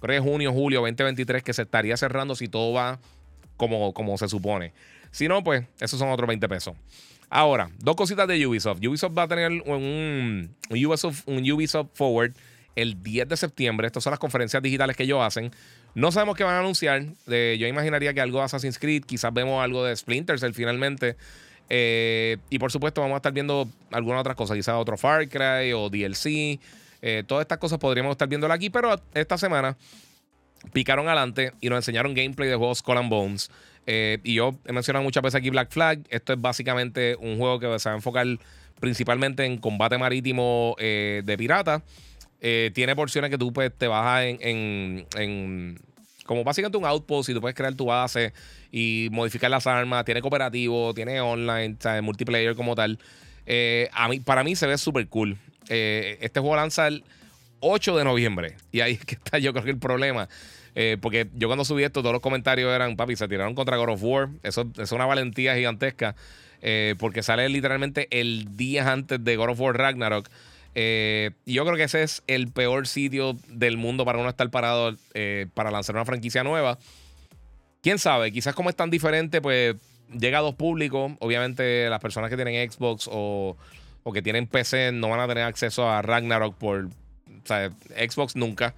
creo 0.00 0.22
que 0.22 0.30
junio, 0.30 0.52
julio 0.52 0.80
2023, 0.80 1.42
que 1.42 1.52
se 1.52 1.62
estaría 1.62 1.96
cerrando 1.96 2.34
si 2.34 2.48
todo 2.48 2.72
va 2.72 3.00
como, 3.56 3.92
como 3.92 4.16
se 4.16 4.28
supone. 4.28 4.72
Si 5.10 5.28
no, 5.28 5.42
pues 5.42 5.64
esos 5.80 5.98
son 5.98 6.10
otros 6.10 6.28
20 6.28 6.48
pesos. 6.48 6.76
Ahora, 7.30 7.70
dos 7.78 7.96
cositas 7.96 8.26
de 8.26 8.46
Ubisoft. 8.46 8.78
Ubisoft 8.84 9.16
va 9.16 9.24
a 9.24 9.28
tener 9.28 9.50
un, 9.50 10.54
Ubisoft, 10.70 11.22
un 11.26 11.50
Ubisoft 11.50 11.88
Forward 11.94 12.32
el 12.74 13.02
10 13.02 13.28
de 13.28 13.36
septiembre. 13.36 13.86
Estas 13.86 14.04
son 14.04 14.12
las 14.12 14.20
conferencias 14.20 14.62
digitales 14.62 14.96
que 14.96 15.02
ellos 15.02 15.20
hacen. 15.20 15.50
No 15.94 16.12
sabemos 16.12 16.36
qué 16.36 16.44
van 16.44 16.54
a 16.54 16.60
anunciar. 16.60 17.04
yo 17.26 17.66
imaginaría 17.66 18.14
que 18.14 18.20
algo 18.20 18.38
de 18.38 18.44
Assassin's 18.44 18.78
Creed, 18.78 19.04
quizás 19.04 19.32
vemos 19.34 19.62
algo 19.62 19.84
de 19.84 19.94
Splinter 19.96 20.38
Cell 20.38 20.52
finalmente. 20.52 21.16
Eh, 21.68 22.38
y 22.50 22.58
por 22.58 22.72
supuesto, 22.72 23.00
vamos 23.00 23.14
a 23.14 23.18
estar 23.18 23.32
viendo 23.32 23.68
algunas 23.92 24.20
otras 24.20 24.36
cosas, 24.36 24.56
quizás 24.56 24.74
otro 24.76 24.96
Far 24.96 25.28
Cry 25.28 25.72
o 25.72 25.90
DLC. 25.90 26.58
Eh, 27.00 27.22
todas 27.26 27.42
estas 27.42 27.58
cosas 27.58 27.78
podríamos 27.78 28.12
estar 28.12 28.28
viéndola 28.28 28.54
aquí, 28.54 28.70
pero 28.70 29.00
esta 29.14 29.38
semana 29.38 29.76
picaron 30.72 31.06
adelante 31.06 31.52
y 31.60 31.68
nos 31.68 31.78
enseñaron 31.78 32.14
gameplay 32.14 32.48
de 32.48 32.56
juegos 32.56 32.78
Skull 32.78 32.98
and 32.98 33.10
Bones. 33.10 33.50
Eh, 33.86 34.18
y 34.22 34.34
yo 34.34 34.54
he 34.66 34.72
mencionado 34.72 35.02
muchas 35.02 35.22
veces 35.22 35.38
aquí 35.38 35.50
Black 35.50 35.70
Flag. 35.70 36.00
Esto 36.10 36.32
es 36.32 36.40
básicamente 36.40 37.16
un 37.20 37.38
juego 37.38 37.58
que 37.60 37.78
se 37.78 37.88
va 37.88 37.94
a 37.94 37.96
enfocar 37.96 38.26
principalmente 38.80 39.44
en 39.44 39.58
combate 39.58 39.98
marítimo 39.98 40.76
de 40.78 41.34
pirata. 41.38 41.82
tiene 42.40 42.94
porciones 42.94 43.30
que 43.30 43.38
tú 43.38 43.52
pues, 43.52 43.72
te 43.76 43.88
bajas 43.88 44.24
en, 44.24 45.06
en, 45.16 45.78
como 46.28 46.44
básicamente 46.44 46.76
un 46.76 46.84
outpost 46.84 47.30
y 47.30 47.34
tú 47.34 47.40
puedes 47.40 47.56
crear 47.56 47.74
tu 47.74 47.86
base 47.86 48.34
y 48.70 49.08
modificar 49.10 49.50
las 49.50 49.66
armas. 49.66 50.04
Tiene 50.04 50.20
cooperativo, 50.20 50.92
tiene 50.92 51.20
online, 51.20 51.74
multiplayer 52.02 52.54
como 52.54 52.74
tal. 52.76 52.98
a 53.92 54.08
mí, 54.08 54.20
para 54.20 54.44
mí 54.44 54.54
se 54.54 54.66
ve 54.66 54.76
súper 54.76 55.08
cool. 55.08 55.38
Eh, 55.68 56.18
este 56.20 56.40
juego 56.40 56.56
lanza 56.56 56.88
el 56.88 57.04
8 57.60 57.96
de 57.96 58.04
noviembre. 58.04 58.56
Y 58.72 58.80
ahí 58.80 58.94
es 58.94 59.04
que 59.04 59.14
está 59.14 59.38
yo 59.38 59.52
creo 59.52 59.64
que 59.64 59.70
el 59.70 59.78
problema. 59.78 60.28
Eh, 60.74 60.96
porque 61.00 61.28
yo 61.34 61.48
cuando 61.48 61.64
subí 61.64 61.82
esto, 61.82 62.00
todos 62.02 62.12
los 62.12 62.22
comentarios 62.22 62.72
eran, 62.72 62.96
papi, 62.96 63.16
se 63.16 63.28
tiraron 63.28 63.54
contra 63.54 63.76
God 63.76 63.90
of 63.90 64.02
War. 64.02 64.28
Eso, 64.42 64.66
es 64.78 64.92
una 64.92 65.06
valentía 65.06 65.54
gigantesca. 65.56 66.14
Eh, 66.60 66.96
porque 66.98 67.22
sale 67.22 67.48
literalmente 67.48 68.08
el 68.10 68.56
día 68.56 68.90
antes 68.90 69.22
de 69.22 69.36
God 69.36 69.50
of 69.50 69.60
War 69.60 69.76
Ragnarok. 69.76 70.28
Y 70.74 71.52
yo 71.52 71.64
creo 71.64 71.76
que 71.76 71.84
ese 71.84 72.02
es 72.02 72.22
el 72.26 72.52
peor 72.52 72.86
sitio 72.86 73.36
del 73.48 73.76
mundo 73.76 74.04
para 74.04 74.18
uno 74.18 74.28
estar 74.28 74.48
parado 74.50 74.96
para 75.54 75.70
lanzar 75.70 75.96
una 75.96 76.04
franquicia 76.04 76.44
nueva. 76.44 76.78
Quién 77.82 77.98
sabe, 77.98 78.32
quizás 78.32 78.54
como 78.54 78.70
es 78.70 78.76
tan 78.76 78.90
diferente, 78.90 79.40
pues 79.40 79.76
llega 80.12 80.38
a 80.38 80.42
dos 80.42 80.54
públicos. 80.54 81.12
Obviamente, 81.20 81.88
las 81.88 82.00
personas 82.00 82.30
que 82.30 82.36
tienen 82.36 82.70
Xbox 82.70 83.08
o 83.10 83.56
o 84.08 84.12
que 84.12 84.22
tienen 84.22 84.46
PC 84.46 84.92
no 84.92 85.10
van 85.10 85.20
a 85.20 85.28
tener 85.28 85.44
acceso 85.44 85.86
a 85.86 86.00
Ragnarok 86.00 86.54
por 86.56 86.88
Xbox 87.44 88.36
nunca. 88.36 88.74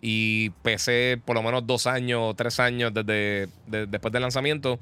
Y 0.00 0.50
PC 0.62 1.20
por 1.24 1.36
lo 1.36 1.42
menos 1.44 1.64
dos 1.66 1.86
años 1.86 2.20
o 2.20 2.34
tres 2.34 2.58
años 2.58 2.92
desde 2.92 3.48
después 3.68 4.12
del 4.12 4.22
lanzamiento. 4.22 4.80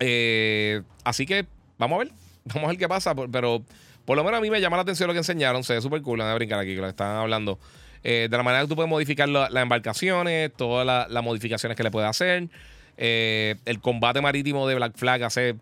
Eh, 0.00 0.82
así 1.04 1.26
que 1.26 1.46
vamos 1.78 1.96
a 1.96 2.04
ver. 2.04 2.12
Vamos 2.44 2.64
a 2.64 2.68
ver 2.70 2.78
qué 2.78 2.88
pasa. 2.88 3.14
Pero 3.14 3.62
por 4.04 4.16
lo 4.16 4.24
menos 4.24 4.38
a 4.38 4.40
mí 4.40 4.50
me 4.50 4.60
llama 4.60 4.76
la 4.76 4.82
atención 4.82 5.06
lo 5.06 5.12
que 5.12 5.18
enseñaron. 5.18 5.64
Se 5.64 5.74
ve 5.74 5.80
súper 5.80 6.02
cool. 6.02 6.18
Van 6.18 6.28
a 6.28 6.34
brincar 6.34 6.58
aquí 6.58 6.74
que 6.74 6.80
lo 6.80 6.88
están 6.88 7.16
hablando. 7.16 7.58
Eh, 8.04 8.28
de 8.30 8.36
la 8.36 8.42
manera 8.42 8.62
que 8.62 8.68
tú 8.68 8.74
puedes 8.74 8.90
modificar 8.90 9.28
las 9.28 9.54
embarcaciones, 9.54 10.52
todas 10.56 11.08
las 11.08 11.24
modificaciones 11.24 11.76
que 11.76 11.82
le 11.82 11.90
puedes 11.90 12.08
hacer. 12.08 12.48
Eh, 12.96 13.56
el 13.64 13.80
combate 13.80 14.20
marítimo 14.20 14.66
de 14.68 14.74
Black 14.74 14.96
Flag 14.96 15.22
hace 15.22 15.56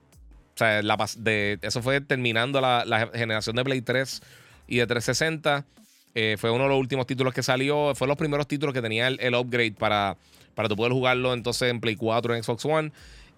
sea, 0.61 0.83
la, 0.83 0.97
de, 1.17 1.59
eso 1.63 1.83
fue 1.83 2.01
terminando 2.01 2.61
la, 2.61 3.11
generación 3.15 3.57
de 3.57 3.65
Play 3.65 3.81
3 3.81 4.23
y 4.69 4.79
de 4.79 4.87
360. 4.87 5.65
Eh, 6.15 6.37
fue 6.39 6.51
uno 6.51 6.65
de 6.65 6.71
los 6.71 6.79
últimos 6.79 7.07
títulos 7.07 7.35
que 7.35 7.43
salió. 7.43 7.95
Fue 7.95 8.07
los 8.07 8.17
primeros 8.17 8.47
títulos 8.47 8.75
que 8.75 8.83
tenía 8.83 9.09
el, 9.09 9.35
upgrade 9.35 9.73
para, 9.73 10.17
para 10.55 10.69
tu 10.69 10.77
poder 10.77 10.93
jugarlo 10.93 11.33
entonces 11.33 11.71
en 11.71 11.81
Play 11.81 11.97
4, 11.97 12.35
en 12.35 12.43
Xbox 12.43 12.65
One. 12.65 12.93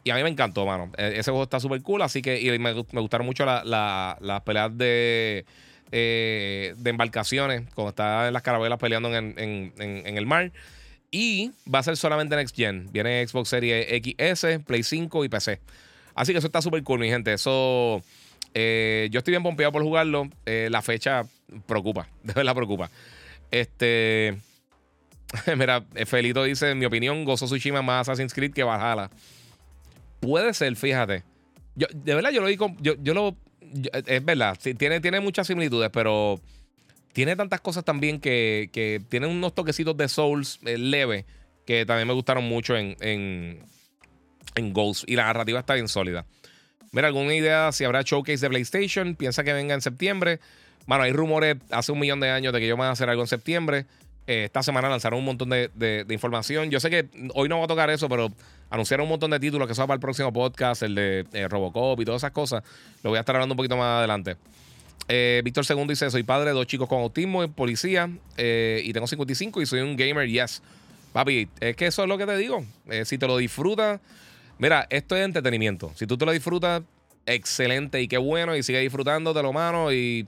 Y 0.05 0.11
a 0.11 0.17
mí 0.17 0.23
me 0.23 0.29
encantó, 0.29 0.67
mano. 0.67 0.91
E, 0.97 1.19
ese 1.19 1.31
juego 1.31 1.45
está 1.45 1.61
súper 1.61 1.83
cool. 1.83 2.03
Así 2.03 2.23
que 2.23 2.41
y 2.41 2.59
me, 2.59 2.73
gustaron 2.73 3.27
mucho 3.27 3.45
las 3.45 4.41
peleas 4.45 4.77
de, 4.77 5.45
eh, 5.93 6.75
de 6.77 6.91
embarcaciones. 6.91 7.63
Cuando 7.75 7.91
está 7.91 8.29
en 8.29 8.33
las 8.33 8.43
carabelas 8.43 8.79
peleando 8.79 9.15
en, 9.15 9.35
en, 9.39 10.17
el 10.19 10.27
mar. 10.27 10.53
Y 11.11 11.53
va 11.73 11.81
a 11.81 11.83
ser 11.83 11.97
solamente 11.97 12.35
Next 12.35 12.57
Gen. 12.57 12.89
Viene 12.91 13.27
Xbox 13.27 13.51
Series 13.51 13.87
XS, 14.03 14.65
Play 14.65 14.83
5 14.83 15.25
y 15.25 15.29
PC. 15.29 15.61
Así 16.15 16.33
que 16.33 16.39
eso 16.39 16.47
está 16.47 16.63
súper 16.63 16.83
cool, 16.83 17.01
mi 17.01 17.09
gente. 17.09 17.33
Eso. 17.33 18.03
Eh, 18.55 19.09
yo 19.11 19.19
estoy 19.19 19.33
bien 19.33 19.43
pompeado 19.43 19.73
por 19.73 19.83
jugarlo. 19.83 20.29
Eh, 20.47 20.69
la 20.71 20.83
fecha 20.83 21.25
preocupa. 21.67 22.09
De 22.23 22.33
verdad 22.33 22.55
preocupa. 22.55 22.91
Este. 23.51 24.37
Mira, 25.57 25.85
Felito 26.07 26.43
dice: 26.45 26.71
En 26.71 26.79
mi 26.79 26.87
opinión, 26.87 27.25
Gozo 27.25 27.47
Tsushima 27.47 27.83
más 27.83 28.09
Assassin's 28.09 28.35
Creed 28.35 28.53
que 28.53 28.65
Valhalla. 28.65 29.11
Puede 30.23 30.55
ser, 30.55 30.75
fíjate. 30.77 31.25
Yo, 31.75 31.89
de 31.93 32.15
verdad, 32.15 32.31
yo 32.31 32.41
lo 32.41 32.47
digo. 32.47 32.75
Yo, 32.81 32.95
yo 33.03 33.13
lo. 33.13 33.37
es 34.07 34.25
verdad, 34.25 34.57
tiene, 34.79 35.01
tiene 35.01 35.21
muchas 35.21 35.47
similitudes, 35.49 35.91
pero 35.93 36.41
tiene 37.13 37.37
tantas 37.37 37.61
cosas 37.61 37.85
también 37.85 38.21
que, 38.21 38.71
que 38.73 39.03
tiene 39.09 39.27
unos 39.27 39.55
toquecitos 39.55 39.97
de 39.97 40.09
Souls 40.09 40.61
eh, 40.65 40.79
leve 40.79 41.27
que 41.67 41.87
también 41.87 42.09
me 42.09 42.15
gustaron 42.15 42.45
mucho 42.45 42.77
en, 42.77 42.97
en, 43.01 43.61
en 44.55 44.73
Ghost. 44.73 45.05
Y 45.07 45.17
la 45.17 45.25
narrativa 45.25 45.61
está 45.61 45.75
bien 45.75 45.89
sólida. 45.89 46.25
Mira, 46.93 47.09
¿alguna 47.09 47.35
idea 47.35 47.73
si 47.73 47.85
habrá 47.85 48.03
showcase 48.03 48.39
de 48.39 48.49
PlayStation? 48.49 49.15
Piensa 49.17 49.45
que 49.45 49.53
venga 49.53 49.75
en 49.75 49.81
septiembre. 49.81 50.41
Bueno, 50.87 51.05
hay 51.05 51.13
rumores 51.13 51.57
hace 51.71 51.93
un 51.93 51.99
millón 51.99 52.21
de 52.21 52.31
años 52.31 52.53
de 52.53 52.59
que 52.59 52.67
ellos 52.67 52.79
van 52.79 52.89
a 52.89 52.93
hacer 52.93 53.09
algo 53.09 53.23
en 53.23 53.29
septiembre. 53.29 53.87
Eh, 54.27 54.45
esta 54.45 54.63
semana 54.63 54.89
lanzaron 54.89 55.19
un 55.19 55.25
montón 55.25 55.51
de, 55.51 56.07
información. 56.11 56.71
Yo 56.71 56.79
sé 56.81 56.91
que 56.91 57.09
hoy 57.35 57.49
no 57.49 57.57
voy 57.57 57.65
a 57.65 57.69
tocar 57.69 57.91
eso, 57.91 58.09
pero 58.09 58.33
anunciaron 58.71 59.05
un 59.05 59.11
montón 59.11 59.31
de 59.33 59.41
títulos 59.41 59.67
que 59.67 59.75
son 59.75 59.87
para 59.87 59.97
el 59.97 60.01
próximo 60.01 60.33
podcast, 60.33 60.83
el 60.83 60.95
de 60.95 61.27
eh, 61.33 61.49
Robocop 61.49 62.01
y 62.01 62.05
todas 62.05 62.21
esas 62.21 62.31
cosas. 62.31 62.63
Lo 63.03 63.11
voy 63.11 63.17
a 63.17 63.21
estar 63.21 63.35
hablando 63.35 63.55
un 63.55 63.57
poquito 63.57 63.77
más 63.77 63.99
adelante. 63.99 64.37
Eh, 65.09 65.43
Víctor 65.45 65.65
II 65.69 65.87
dice: 65.89 66.11
Soy 66.11 66.23
padre 66.23 66.51
de 66.51 66.55
dos 66.55 66.67
chicos 66.67 66.89
con 66.89 67.01
autismo, 67.01 67.47
policía, 67.49 68.09
y 68.39 68.93
tengo 68.93 69.07
55 69.07 69.61
y 69.61 69.67
soy 69.67 69.81
un 69.81 69.97
gamer, 69.97 70.29
yes. 70.29 70.63
Papi, 71.13 71.49
es 71.61 71.77
que 71.77 71.87
eso 71.87 72.03
es 72.03 72.09
lo 72.09 72.17
que 72.17 72.25
te 72.25 72.37
digo. 72.37 72.65
si 73.05 73.19
te 73.19 73.27
lo 73.27 73.37
disfrutas, 73.37 74.01
mira, 74.59 74.87
esto 74.89 75.17
es 75.17 75.25
entretenimiento. 75.25 75.93
Si 75.97 76.07
tú 76.07 76.17
te 76.17 76.25
lo 76.25 76.33
disfrutas, 76.33 76.83
excelente 77.27 78.01
y 78.01 78.09
qué 78.09 78.19
bueno, 78.19 78.57
y 78.57 78.63
sigue 78.63 78.79
disfrutando 78.79 79.35
de 79.35 79.43
lo 79.43 79.53
mano 79.53 79.93
y 79.93 80.27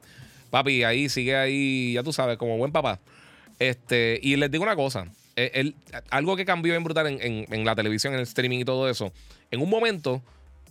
papi, 0.50 0.82
ahí 0.82 1.08
sigue 1.08 1.36
ahí, 1.36 1.92
ya 1.94 2.02
tú 2.02 2.12
sabes, 2.12 2.36
como 2.36 2.58
buen 2.58 2.72
papá. 2.72 3.00
Este, 3.58 4.18
y 4.22 4.36
les 4.36 4.50
digo 4.50 4.64
una 4.64 4.76
cosa, 4.76 5.06
eh, 5.36 5.72
algo 6.10 6.36
que 6.36 6.44
cambió 6.44 6.72
bien 6.72 6.84
brutal 6.84 7.06
en, 7.20 7.64
la 7.64 7.74
televisión, 7.74 8.12
en 8.12 8.20
el 8.20 8.24
streaming 8.24 8.60
y 8.60 8.64
todo 8.64 8.88
eso. 8.88 9.12
En 9.50 9.60
un 9.60 9.68
momento, 9.70 10.22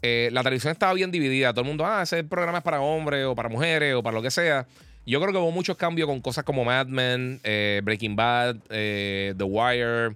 eh, 0.02 0.30
la 0.32 0.44
televisión 0.44 0.72
estaba 0.72 0.94
bien 0.94 1.12
dividida. 1.12 1.52
Todo 1.54 1.62
el 1.62 1.68
mundo, 1.68 1.86
ah, 1.86 2.04
ese 2.04 2.24
programa 2.24 2.60
es 2.60 2.64
para 2.64 2.82
hombres 2.82 3.26
o 3.26 3.36
para 3.36 3.50
mujeres 3.50 3.96
o 3.96 4.04
para 4.04 4.16
lo 4.16 4.22
que 4.22 4.32
sea. 4.32 4.66
Yo 5.06 5.20
creo 5.20 5.34
que 5.34 5.40
hubo 5.40 5.52
muchos 5.52 5.76
cambios 5.76 6.08
con 6.08 6.22
cosas 6.22 6.46
como 6.46 6.64
Mad 6.64 6.88
Men, 6.88 7.42
eh, 7.44 7.82
Breaking 7.84 8.16
Bad, 8.16 8.56
The 8.70 9.44
Wire, 9.44 10.16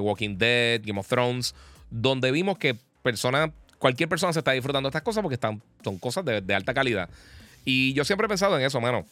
Walking 0.00 0.38
Dead, 0.38 0.80
Game 0.84 1.00
of 1.00 1.08
Thrones, 1.08 1.54
donde 1.90 2.30
vimos 2.30 2.58
que 2.58 2.76
personas, 3.02 3.50
cualquier 3.78 4.08
persona 4.08 4.32
se 4.32 4.38
está 4.38 4.52
disfrutando 4.52 4.88
de 4.88 4.90
estas 4.90 5.02
cosas 5.02 5.22
porque 5.22 5.34
están, 5.34 5.60
son 5.82 5.98
cosas 5.98 6.24
de 6.24 6.54
alta 6.54 6.72
calidad. 6.74 7.08
Y 7.64 7.92
yo 7.92 8.04
siempre 8.04 8.26
he 8.26 8.28
pensado 8.28 8.56
en 8.56 8.64
eso, 8.64 8.80
mano. 8.80 9.04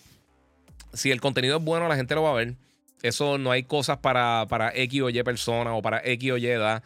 Si 0.97 1.10
el 1.10 1.20
contenido 1.20 1.59
es 1.59 1.64
bueno, 1.64 1.89
la 1.89 1.97
gente 1.97 2.14
lo 2.14 2.23
va 2.23 2.31
a 2.31 2.35
ver. 2.35 2.55
Eso 3.02 3.39
no 3.39 3.51
hay 3.51 3.62
cosas 3.62 3.98
para, 3.98 4.47
para 4.48 4.73
X 4.74 5.02
o 5.02 5.10
Y 5.10 5.23
persona 5.23 5.74
o 5.74 5.82
para 5.82 6.01
X 6.05 6.32
o 6.32 6.36
Y 6.36 6.47
edad. 6.47 6.82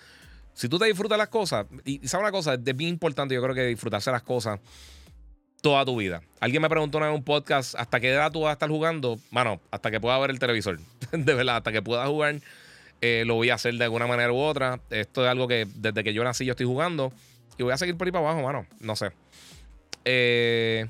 Si 0.55 0.69
tú 0.69 0.79
te 0.79 0.87
disfrutas 0.87 1.17
las 1.17 1.29
cosas, 1.29 1.67
y 1.85 2.07
sabes 2.07 2.25
una 2.25 2.33
cosa, 2.33 2.55
es 2.55 2.77
bien 2.77 2.91
importante, 2.91 3.35
yo 3.35 3.43
creo 3.43 3.55
que 3.55 3.65
disfrutarse 3.67 4.11
las 4.11 4.23
cosas 4.23 4.61
toda 5.61 5.85
tu 5.85 5.97
vida. 5.97 6.23
Alguien 6.41 6.63
me 6.63 6.69
preguntó 6.69 6.99
en 6.99 7.13
un 7.13 7.23
podcast, 7.23 7.75
¿hasta 7.77 8.01
qué 8.01 8.11
edad 8.11 8.33
tú 8.33 8.43
vas 8.43 8.51
a 8.51 8.53
estar 8.55 8.69
jugando? 8.69 9.19
Mano, 9.31 9.61
hasta 9.71 9.91
que 9.91 10.01
pueda 10.01 10.19
ver 10.19 10.31
el 10.31 10.39
televisor. 10.39 10.79
de 11.13 11.35
verdad, 11.35 11.57
hasta 11.57 11.73
que 11.73 11.83
pueda 11.83 12.07
jugar, 12.07 12.37
eh, 13.01 13.25
lo 13.27 13.35
voy 13.35 13.51
a 13.51 13.55
hacer 13.55 13.75
de 13.75 13.85
alguna 13.85 14.07
manera 14.07 14.33
u 14.33 14.39
otra. 14.39 14.81
Esto 14.91 15.25
es 15.25 15.31
algo 15.31 15.49
que 15.49 15.67
desde 15.75 16.03
que 16.03 16.13
yo 16.13 16.25
nací 16.25 16.45
yo 16.45 16.53
estoy 16.53 16.67
jugando. 16.67 17.13
Y 17.59 17.63
voy 17.63 17.73
a 17.73 17.77
seguir 17.77 17.97
por 17.97 18.07
ahí 18.07 18.13
para 18.13 18.25
abajo, 18.25 18.43
mano. 18.43 18.67
No 18.81 18.97
sé. 18.97 19.13
Eh, 20.05 20.87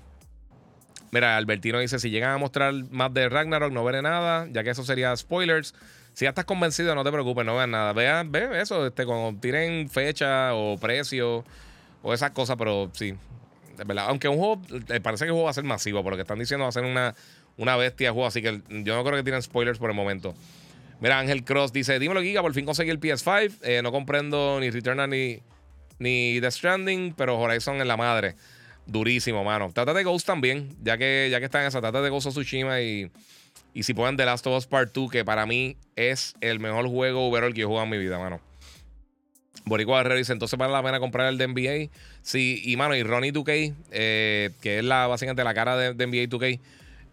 Mira, 1.12 1.36
Albertino 1.36 1.78
dice: 1.78 1.98
si 1.98 2.10
llegan 2.10 2.30
a 2.30 2.38
mostrar 2.38 2.72
más 2.90 3.12
de 3.12 3.28
Ragnarok, 3.28 3.72
no 3.72 3.84
veré 3.84 4.02
nada, 4.02 4.46
ya 4.50 4.62
que 4.62 4.70
eso 4.70 4.84
sería 4.84 5.16
spoilers. 5.16 5.74
Si 6.12 6.24
ya 6.24 6.30
estás 6.30 6.44
convencido, 6.44 6.94
no 6.94 7.04
te 7.04 7.12
preocupes, 7.12 7.44
no 7.44 7.56
vean 7.56 7.70
nada. 7.70 7.92
Vean, 7.92 8.32
ve 8.32 8.60
eso, 8.60 8.86
este, 8.86 9.06
cuando 9.06 9.38
tienen 9.40 9.88
fecha 9.88 10.54
o 10.54 10.76
precio 10.78 11.44
o 12.02 12.14
esas 12.14 12.30
cosas, 12.30 12.56
pero 12.56 12.90
sí. 12.92 13.14
Es 13.78 13.86
verdad. 13.86 14.06
Aunque 14.08 14.28
un 14.28 14.36
juego, 14.36 14.60
parece 15.02 15.24
que 15.24 15.28
el 15.28 15.32
juego 15.32 15.44
va 15.44 15.50
a 15.50 15.54
ser 15.54 15.64
masivo, 15.64 16.02
porque 16.02 16.22
están 16.22 16.38
diciendo 16.38 16.64
va 16.64 16.68
a 16.68 16.72
ser 16.72 16.84
una, 16.84 17.14
una 17.56 17.76
bestia 17.76 18.08
de 18.08 18.12
juego, 18.12 18.26
así 18.26 18.42
que 18.42 18.60
yo 18.68 18.96
no 18.96 19.04
creo 19.04 19.16
que 19.16 19.22
tienen 19.22 19.42
spoilers 19.42 19.78
por 19.78 19.90
el 19.90 19.96
momento. 19.96 20.34
Mira, 21.00 21.18
Ángel 21.18 21.44
Cross 21.44 21.72
dice: 21.72 21.98
Dímelo, 21.98 22.22
Giga, 22.22 22.42
por 22.42 22.52
fin 22.52 22.66
conseguí 22.66 22.90
el 22.90 23.00
PS5. 23.00 23.58
Eh, 23.62 23.80
no 23.82 23.90
comprendo 23.90 24.58
ni 24.60 24.70
Returnal 24.70 25.08
ni, 25.08 25.40
ni 25.98 26.40
The 26.40 26.50
Stranding, 26.50 27.14
pero 27.14 27.38
Horizon 27.38 27.80
es 27.80 27.86
la 27.86 27.96
madre. 27.96 28.34
Durísimo, 28.86 29.44
mano. 29.44 29.70
Trata 29.72 29.94
de 29.94 30.02
Ghost 30.02 30.26
también, 30.26 30.76
ya 30.82 30.98
que, 30.98 31.28
ya 31.30 31.38
que 31.38 31.44
está 31.44 31.60
en 31.60 31.68
esa. 31.68 31.80
Trata 31.80 32.02
de 32.02 32.10
Ghost 32.10 32.26
of 32.26 32.34
Tsushima 32.34 32.80
y, 32.80 33.10
y 33.72 33.82
si 33.84 33.94
pueden 33.94 34.16
The 34.16 34.24
Last 34.24 34.46
of 34.46 34.56
Us 34.56 34.66
Part 34.66 34.92
2, 34.92 35.10
que 35.10 35.24
para 35.24 35.46
mí 35.46 35.76
es 35.96 36.34
el 36.40 36.58
mejor 36.60 36.88
juego 36.88 37.28
overall 37.28 37.54
que 37.54 37.62
he 37.62 37.64
jugado 37.64 37.84
en 37.84 37.90
mi 37.90 37.98
vida, 37.98 38.18
mano. 38.18 38.40
Boricua 39.64 39.98
Guerrero 39.98 40.16
dice, 40.16 40.32
entonces 40.32 40.58
vale 40.58 40.72
la 40.72 40.82
pena 40.82 40.98
comprar 40.98 41.28
el 41.28 41.38
de 41.38 41.46
NBA. 41.46 41.94
Sí, 42.22 42.60
y 42.64 42.76
mano, 42.76 42.96
y 42.96 43.02
Ronnie 43.02 43.32
2K, 43.32 43.74
eh, 43.90 44.50
que 44.60 44.78
es 44.78 44.84
la, 44.84 45.06
básicamente 45.06 45.44
la 45.44 45.54
cara 45.54 45.76
de, 45.76 45.94
NBA 45.94 46.28
2K, 46.28 46.60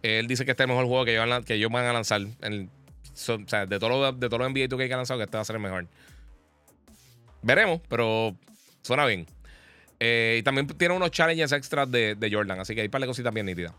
él 0.02 0.26
dice 0.26 0.44
que 0.44 0.52
este 0.52 0.62
es 0.62 0.68
el 0.68 0.74
mejor 0.74 0.86
juego 0.86 1.04
que 1.04 1.14
ellos, 1.14 1.44
que 1.44 1.54
ellos 1.54 1.70
van 1.70 1.84
a 1.86 1.92
lanzar. 1.92 2.22
o 2.22 3.46
sea, 3.46 3.66
de 3.66 3.78
todos 3.78 3.92
los 3.92 4.20
de 4.20 4.28
todo 4.28 4.48
NBA 4.48 4.68
2K 4.68 4.86
que 4.86 4.92
han 4.92 4.98
lanzado, 4.98 5.18
que 5.18 5.24
este 5.24 5.36
va 5.36 5.42
a 5.42 5.44
ser 5.44 5.56
el 5.56 5.62
mejor. 5.62 5.86
Veremos, 7.42 7.80
pero 7.88 8.36
suena 8.82 9.06
bien. 9.06 9.26
Eh, 10.00 10.36
y 10.40 10.42
también 10.42 10.66
tiene 10.66 10.94
unos 10.94 11.10
challenges 11.10 11.52
extras 11.52 11.90
de, 11.90 12.30
Jordan, 12.30 12.60
así 12.60 12.74
que 12.74 12.82
hay 12.82 12.88
para 12.88 13.02
de 13.02 13.08
cositas 13.08 13.32
bien 13.32 13.46
nítidas. 13.46 13.72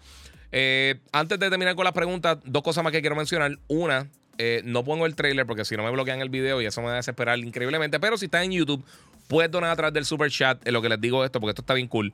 Eh, 0.52 0.96
antes 1.12 1.40
de 1.40 1.50
terminar 1.50 1.76
con 1.76 1.86
las 1.86 1.94
preguntas, 1.94 2.38
dos 2.44 2.64
cosas 2.64 2.84
más 2.84 2.92
que 2.92 3.02
quiero 3.02 3.16
mencionar. 3.16 3.58
Una, 3.68 4.08
eh, 4.38 4.62
no 4.66 4.84
pongo 4.84 5.06
el 5.06 5.16
trailer 5.16 5.46
porque 5.46 5.64
si 5.66 5.78
no 5.78 5.84
me 5.84 5.92
bloquean 5.92 6.22
el 6.22 6.30
video 6.30 6.62
y 6.62 6.66
eso 6.66 6.82
me 6.82 6.88
va 6.88 6.94
a 6.94 6.98
desesperar 6.98 7.40
increíblemente. 7.40 8.00
Pero 8.00 8.18
si 8.18 8.26
estás 8.26 8.44
en 8.44 8.52
YouTube, 8.52 8.84
puedes 9.28 9.52
donar 9.52 9.72
a 9.72 9.76
través 9.76 9.94
del 9.94 10.06
super 10.06 10.30
chat. 10.30 10.66
En 10.68 10.74
lo 10.74 10.82
que 10.82 10.90
les 10.90 11.00
digo 11.00 11.24
esto, 11.24 11.40
porque 11.40 11.52
esto 11.52 11.62
está 11.62 11.74
bien 11.74 11.88
cool. 11.88 12.14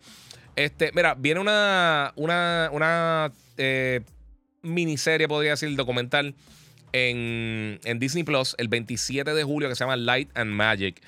Este, 0.56 0.92
mira, 0.94 1.16
viene 1.16 1.40
una, 1.40 2.14
una, 2.16 2.70
una 2.72 3.32
miniserie, 4.62 5.28
podría 5.28 5.52
decir, 5.52 5.76
documental 5.76 6.36
en, 6.92 7.80
en 7.84 8.00
Disney 8.00 8.24
Plus 8.24 8.56
el 8.58 8.68
27 8.68 9.34
de 9.34 9.44
julio 9.44 9.68
que 9.68 9.76
se 9.76 9.84
llama 9.84 9.98
Light 9.98 10.30
and 10.36 10.52
Magic. 10.52 11.02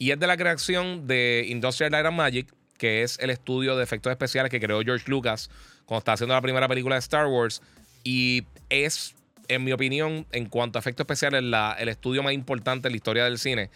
Y 0.00 0.12
es 0.12 0.18
de 0.18 0.26
la 0.26 0.38
creación 0.38 1.06
de 1.06 1.44
Industrial 1.46 1.92
Light 1.92 2.06
and 2.06 2.16
Magic, 2.16 2.54
que 2.78 3.02
es 3.02 3.18
el 3.18 3.28
estudio 3.28 3.76
de 3.76 3.84
efectos 3.84 4.10
especiales 4.10 4.50
que 4.50 4.58
creó 4.58 4.80
George 4.80 5.04
Lucas 5.10 5.50
cuando 5.84 5.98
estaba 5.98 6.14
haciendo 6.14 6.34
la 6.34 6.40
primera 6.40 6.66
película 6.68 6.94
de 6.94 7.00
Star 7.00 7.26
Wars. 7.26 7.60
Y 8.02 8.46
es, 8.70 9.14
en 9.48 9.62
mi 9.62 9.72
opinión, 9.72 10.26
en 10.32 10.46
cuanto 10.46 10.78
a 10.78 10.80
efectos 10.80 11.04
especiales, 11.04 11.44
el 11.78 11.88
estudio 11.90 12.22
más 12.22 12.32
importante 12.32 12.88
en 12.88 12.92
la 12.92 12.96
historia 12.96 13.24
del 13.24 13.38
cine, 13.38 13.68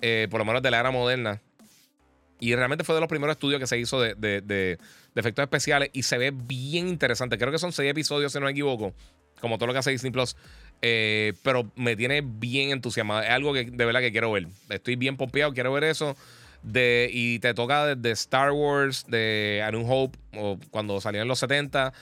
eh, 0.00 0.26
por 0.28 0.40
lo 0.40 0.44
menos 0.44 0.62
de 0.62 0.72
la 0.72 0.80
era 0.80 0.90
moderna. 0.90 1.40
Y 2.40 2.56
realmente 2.56 2.82
fue 2.82 2.96
de 2.96 3.00
los 3.00 3.08
primeros 3.08 3.36
estudios 3.36 3.60
que 3.60 3.68
se 3.68 3.78
hizo 3.78 4.00
de, 4.00 4.16
de, 4.16 4.78
efectos 5.14 5.44
especiales 5.44 5.90
y 5.92 6.02
se 6.02 6.18
ve 6.18 6.32
bien 6.34 6.88
interesante. 6.88 7.38
Creo 7.38 7.52
que 7.52 7.58
son 7.60 7.70
seis 7.70 7.88
episodios, 7.88 8.32
si 8.32 8.40
no 8.40 8.46
me 8.46 8.50
equivoco, 8.50 8.94
como 9.40 9.58
todo 9.58 9.68
lo 9.68 9.74
que 9.74 9.78
hace 9.78 9.92
Disney 9.92 10.10
Plus. 10.10 10.34
Eh, 10.80 11.34
pero 11.42 11.70
me 11.74 11.96
tiene 11.96 12.22
bien 12.22 12.70
entusiasmado. 12.70 13.22
Es 13.22 13.30
algo 13.30 13.52
que 13.52 13.64
de 13.64 13.84
verdad 13.84 14.00
que 14.00 14.12
quiero 14.12 14.32
ver. 14.32 14.48
Estoy 14.68 14.96
bien 14.96 15.16
pompeado, 15.16 15.52
quiero 15.52 15.72
ver 15.72 15.84
eso. 15.84 16.16
De, 16.62 17.08
y 17.12 17.38
te 17.38 17.54
toca 17.54 17.94
desde 17.94 18.10
Star 18.12 18.50
Wars, 18.52 19.06
de 19.08 19.62
A 19.64 19.70
Hope, 19.76 20.18
cuando 20.70 21.00
salió 21.00 21.22
en 21.22 21.28
los 21.28 21.38
70, 21.38 21.92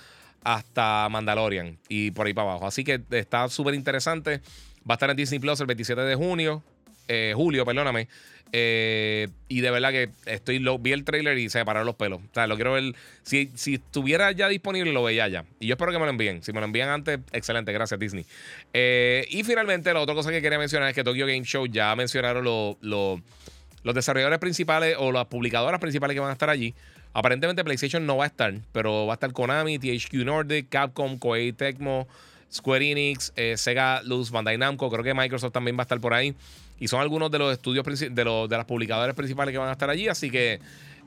hasta 0.43 1.09
Mandalorian 1.11 1.78
y 1.89 2.11
por 2.12 2.27
ahí 2.27 2.35
para 2.35 2.51
abajo. 2.51 2.66
Así 2.66 2.85
que 2.85 3.03
está 3.11 3.48
súper 3.48 3.74
interesante. 3.74 4.40
Va 4.89 4.94
a 4.94 4.94
estar 4.94 5.11
en 5.11 5.16
Disney 5.16 5.40
Plus 5.40 5.61
el 5.61 5.66
27 5.66 6.01
de 6.03 6.15
junio. 6.15 6.62
Eh, 7.09 7.33
julio, 7.35 7.65
perdóname. 7.65 8.09
Eh, 8.53 9.28
y 9.49 9.61
de 9.61 9.70
verdad 9.70 9.91
que 9.91 10.11
estoy 10.24 10.61
lo, 10.61 10.78
vi 10.78 10.93
el 10.93 11.05
trailer 11.05 11.37
y 11.39 11.49
se 11.51 11.59
me 11.59 11.65
pararon 11.65 11.87
los 11.87 11.97
pelos. 11.97 12.20
O 12.20 12.35
sea, 12.35 12.47
lo 12.47 12.55
quiero 12.55 12.73
ver. 12.73 12.95
Si, 13.23 13.51
si 13.55 13.74
estuviera 13.74 14.31
ya 14.33 14.49
disponible, 14.49 14.93
lo 14.93 15.03
veía 15.03 15.28
ya. 15.28 15.45
Y 15.61 15.66
yo 15.66 15.74
espero 15.74 15.93
que 15.93 15.99
me 15.99 16.05
lo 16.05 16.11
envíen. 16.11 16.43
Si 16.43 16.53
me 16.53 16.61
lo 16.61 16.66
envían 16.66 16.89
antes, 16.89 17.19
excelente. 17.33 17.73
Gracias, 17.73 17.99
Disney. 17.99 18.24
Eh, 18.73 19.27
y 19.31 19.43
finalmente, 19.43 19.93
la 19.93 20.01
otra 20.01 20.15
cosa 20.15 20.31
que 20.31 20.41
quería 20.41 20.59
mencionar 20.59 20.89
es 20.89 20.95
que 20.95 21.05
Tokyo 21.05 21.27
Game 21.27 21.45
Show 21.45 21.66
ya 21.66 21.95
mencionaron 21.97 22.45
los 22.45 23.95
desarrolladores 23.95 24.39
principales 24.39 24.97
o 24.99 25.12
las 25.12 25.27
publicadoras 25.27 25.81
principales 25.81 26.15
que 26.15 26.20
van 26.20 26.31
a 26.31 26.35
estar 26.35 26.51
allí. 26.51 26.74
Aparentemente, 27.12 27.65
PlayStation 27.65 28.05
no 28.05 28.19
va 28.19 28.24
a 28.24 28.27
estar, 28.28 28.55
pero 28.73 29.07
va 29.07 29.15
a 29.15 29.16
estar 29.16 29.33
Konami, 29.33 29.78
THQ 29.78 30.12
Nordic, 30.24 30.69
Capcom, 30.69 31.19
Koei 31.19 31.53
Tecmo, 31.53 32.07
Square 32.53 32.91
Enix, 32.91 33.33
Sega 33.57 34.03
Luz, 34.03 34.31
Bandai 34.31 34.59
Namco. 34.59 34.91
Creo 34.91 35.03
que 35.03 35.15
Microsoft 35.15 35.53
también 35.53 35.77
va 35.77 35.81
a 35.81 35.85
estar 35.85 35.99
por 35.99 36.12
ahí. 36.12 36.35
Y 36.78 36.89
son 36.89 37.01
algunos 37.01 37.31
de 37.31 37.39
los 37.39 37.53
estudios 37.53 37.85
de, 37.85 38.24
los, 38.24 38.48
de 38.48 38.57
las 38.57 38.66
publicadoras 38.66 39.15
principales 39.15 39.53
que 39.53 39.59
van 39.59 39.69
a 39.69 39.73
estar 39.73 39.89
allí. 39.89 40.09
Así 40.09 40.31
que 40.31 40.61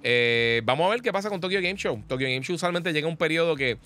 eh, 0.04 0.62
vamos 0.64 0.88
a 0.88 0.90
ver 0.90 1.02
qué 1.02 1.12
pasa 1.12 1.30
con 1.30 1.40
Tokyo 1.40 1.62
Game 1.62 1.78
Show. 1.78 2.04
Tokyo 2.08 2.28
Game 2.28 2.42
Show 2.42 2.56
usualmente 2.56 2.94
llega 2.94 3.08
un 3.08 3.18
periodo 3.18 3.56
que 3.56 3.78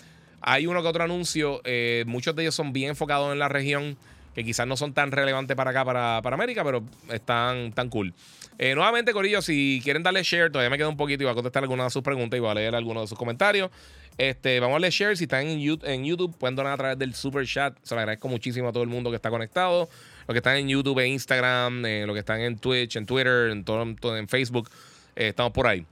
hay 0.42 0.68
uno 0.68 0.82
que 0.82 0.88
otro 0.88 1.04
anuncio. 1.04 1.62
Eh, 1.64 2.04
muchos 2.08 2.36
de 2.36 2.44
ellos 2.44 2.56
son 2.56 2.74
bien 2.74 2.90
enfocados 2.90 3.32
en 3.32 3.40
la 3.40 3.50
región, 3.50 3.98
que 4.36 4.44
quizás 4.44 4.68
no 4.68 4.78
son 4.78 4.94
tan 4.94 5.12
relevantes 5.12 5.56
para 5.56 5.72
acá, 5.72 5.86
para, 5.86 6.22
para 6.22 6.36
América, 6.36 6.64
pero 6.64 6.84
están 7.12 7.74
tan 7.74 7.90
cool. 7.90 8.14
Eh, 8.60 8.76
nuevamente, 8.76 9.14
Corillo, 9.14 9.42
si 9.42 9.82
quieren 9.84 10.04
darle 10.04 10.22
share, 10.24 10.52
todavía 10.52 10.70
me 10.70 10.78
queda 10.78 10.90
un 10.90 10.98
poquito 10.98 11.24
y 11.24 11.26
voy 11.26 11.32
a 11.32 11.36
contestar 11.36 11.64
algunas 11.64 11.88
de 11.88 11.90
sus 11.90 12.04
preguntas 12.04 12.38
y 12.38 12.40
voy 12.40 12.52
a 12.52 12.54
leer 12.54 12.76
algunos 12.76 13.04
de 13.04 13.08
sus 13.08 13.18
comentarios. 13.18 13.72
Este, 14.18 14.60
vamos 14.60 14.74
a 14.74 14.76
darle 14.76 14.92
share. 14.92 15.18
Si 15.18 15.24
están 15.24 15.48
en 15.48 15.60
YouTube, 15.60 15.90
en 15.90 16.06
YouTube, 16.06 16.38
pueden 16.38 16.56
donar 16.56 16.74
a 16.74 16.78
través 16.78 17.00
del 17.00 17.16
super 17.16 17.46
chat. 17.48 17.76
Se 17.82 17.96
lo 17.96 18.02
agradezco 18.02 18.28
muchísimo 18.28 18.70
a 18.70 18.72
todo 18.72 18.84
el 18.84 18.90
mundo 18.90 19.10
que 19.10 19.16
está 19.16 19.32
conectado 19.32 19.90
los 20.28 20.34
que 20.34 20.40
están 20.40 20.58
en 20.58 20.68
YouTube, 20.68 21.00
en 21.00 21.12
Instagram, 21.14 21.86
eh, 21.86 22.06
los 22.06 22.14
que 22.14 22.20
están 22.20 22.42
en 22.42 22.58
Twitch, 22.58 22.96
en 22.96 23.06
Twitter, 23.06 23.50
en, 23.50 23.64
todo, 23.64 24.18
en 24.18 24.28
Facebook, 24.28 24.70
eh, 25.16 25.30
estamos 25.30 25.52
por 25.52 25.68
ahí. 25.68 25.86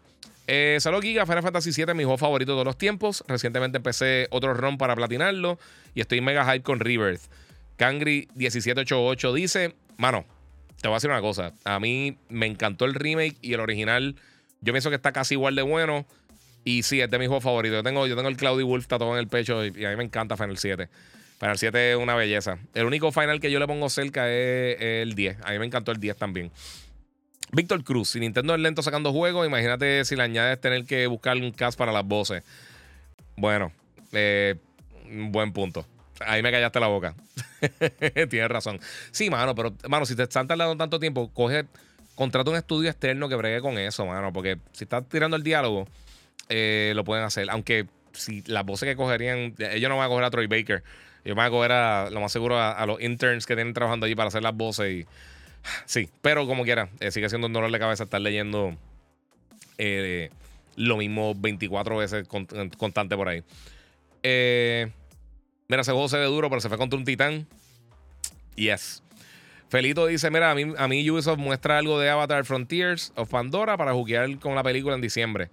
Eh, 0.48 0.78
Saludos 0.80 1.06
Giga, 1.06 1.26
Final 1.26 1.44
Fantasy 1.44 1.72
VII, 1.72 1.94
mi 1.94 2.04
juego 2.04 2.18
favorito 2.18 2.52
de 2.52 2.56
todos 2.56 2.66
los 2.66 2.78
tiempos. 2.78 3.24
Recientemente 3.28 3.78
empecé 3.78 4.28
otro 4.32 4.54
run 4.54 4.78
para 4.78 4.96
platinarlo 4.96 5.60
y 5.94 6.02
estoy 6.02 6.22
mega 6.22 6.46
hype 6.46 6.64
con 6.64 6.80
Rebirth. 6.80 7.22
Kangri1788 7.78 9.34
dice, 9.34 9.76
mano, 9.98 10.26
te 10.82 10.88
voy 10.88 10.96
a 10.96 10.98
decir 10.98 11.10
una 11.10 11.22
cosa. 11.22 11.54
A 11.64 11.80
mí 11.80 12.18
me 12.30 12.48
encantó 12.48 12.86
el 12.86 12.96
remake 12.96 13.38
y 13.42 13.54
el 13.54 13.60
original. 13.60 14.16
Yo 14.62 14.74
pienso 14.74 14.90
que 14.90 14.96
está 14.96 15.12
casi 15.12 15.36
igual 15.36 15.56
de 15.56 15.62
bueno. 15.62 16.06
Y 16.64 16.84
sí, 16.84 17.02
es 17.02 17.10
de 17.10 17.18
mis 17.18 17.28
juegos 17.28 17.44
favoritos. 17.44 17.78
Yo 17.78 17.84
tengo, 17.84 18.06
yo 18.08 18.16
tengo 18.16 18.30
el 18.30 18.38
Cloudy 18.38 18.64
Wolf 18.64 18.88
tatuado 18.88 19.14
en 19.14 19.20
el 19.20 19.28
pecho 19.28 19.66
y, 19.66 19.86
a 19.86 19.90
mí 19.90 19.96
me 19.96 20.04
encanta 20.04 20.38
Final 20.38 20.58
7. 20.58 20.90
Final 21.42 21.58
7 21.58 21.94
es 21.94 21.98
una 21.98 22.14
belleza. 22.14 22.60
El 22.76 22.86
único 22.86 23.12
final 23.12 23.40
que 23.40 23.50
yo 23.50 23.58
le 23.58 23.66
pongo 23.66 23.90
cerca 23.90 24.30
es, 24.30 24.78
el 24.80 25.16
10. 25.16 25.38
A 25.44 25.50
mí 25.50 25.58
me 25.58 25.66
encantó 25.66 25.92
el 25.92 26.00
10 26.00 26.16
también. 26.16 26.52
Víctor 27.52 27.84
Cruz, 27.84 28.10
si 28.10 28.20
Nintendo 28.20 28.54
es 28.54 28.60
lento 28.60 28.84
sacando 28.84 29.12
juegos, 29.12 29.48
imagínate 29.48 30.06
si 30.06 30.16
le 30.16 30.22
añades 30.22 30.62
tener 30.62 30.86
que 30.86 31.08
buscar 31.08 31.36
un 31.38 31.52
cast 31.52 31.80
para 31.80 31.92
las 31.92 32.06
voces. 32.06 32.44
Bueno, 33.36 33.72
eh, 34.12 34.54
buen 35.10 35.52
punto. 35.52 35.84
Ahí 36.20 36.44
me 36.44 36.52
callaste 36.52 36.80
la 36.80 36.86
boca. 36.86 37.16
Tienes 38.30 38.50
razón. 38.50 38.80
Sí, 39.10 39.32
mano, 39.32 39.56
pero, 39.56 39.74
mano, 39.90 40.06
si 40.06 40.16
te 40.16 40.22
están 40.22 40.48
tardando 40.48 40.78
tanto 40.78 41.00
tiempo, 41.00 41.32
coge, 41.34 41.66
contrata 42.14 42.52
un 42.52 42.58
estudio 42.58 42.92
externo 42.92 43.28
que 43.30 43.36
bregue 43.36 43.62
con 43.62 43.80
eso, 43.80 44.06
mano. 44.06 44.32
Porque 44.32 44.60
si 44.74 44.84
estás 44.84 45.10
tirando 45.10 45.38
el 45.38 45.42
diálogo, 45.42 45.88
eh, 46.50 46.94
lo 46.96 47.04
pueden 47.04 47.26
hacer. 47.26 47.50
Aunque 47.50 47.88
si 48.14 48.44
las 48.44 48.64
voces 48.64 48.88
que 48.88 48.96
cogerían, 48.96 49.56
ellos 49.58 49.90
no 49.90 49.98
van 49.98 50.06
a 50.06 50.10
coger 50.10 50.26
a 50.26 50.30
Troy 50.30 50.46
Baker. 50.46 50.84
Ellos 51.24 51.36
van 51.36 51.48
a 51.48 51.50
coger 51.50 51.72
a, 51.72 52.10
lo 52.10 52.20
más 52.20 52.32
seguro, 52.32 52.60
a, 52.60 52.86
los 52.86 53.02
interns 53.02 53.46
que 53.46 53.56
tienen 53.56 53.74
trabajando 53.74 54.06
allí 54.06 54.16
para 54.16 54.30
hacer 54.30 54.44
las 54.44 54.56
voces. 54.56 54.92
Y, 54.92 55.06
sí, 55.86 56.10
pero 56.22 56.48
como 56.48 56.64
quiera, 56.64 56.90
eh, 57.00 57.12
sigue 57.12 57.30
siendo 57.30 57.48
un 57.48 57.54
dolor 57.54 57.72
de 57.72 57.80
cabeza 57.80 58.04
estar 58.04 58.22
leyendo 58.22 58.76
eh, 59.78 60.30
lo 60.76 60.98
mismo 60.98 61.36
24 61.36 61.98
veces 61.98 62.28
constante 62.28 63.16
por 63.16 63.28
ahí. 63.28 63.44
mira, 64.24 65.82
ese 65.82 65.92
juego 65.92 66.10
se 66.10 66.18
ve 66.18 66.26
duro, 66.26 66.50
pero 66.50 66.62
se 66.62 66.70
fue 66.70 66.78
contra 66.78 66.98
un 66.98 67.06
titán. 67.06 67.48
Yes. 68.56 69.04
Felito 69.70 70.06
dice: 70.08 70.30
Mira, 70.30 70.52
a 70.52 70.56
mí, 70.56 70.74
a 70.78 70.88
mí 70.88 71.10
Ubisoft 71.10 71.40
muestra 71.40 71.78
algo 71.78 71.98
de 71.98 72.10
Avatar 72.10 72.44
Frontiers 72.44 73.14
of 73.16 73.30
Pandora 73.30 73.78
para 73.78 73.94
jugar 73.94 74.38
con 74.40 74.54
la 74.54 74.64
película 74.64 74.96
en 74.96 75.02
diciembre. 75.02 75.50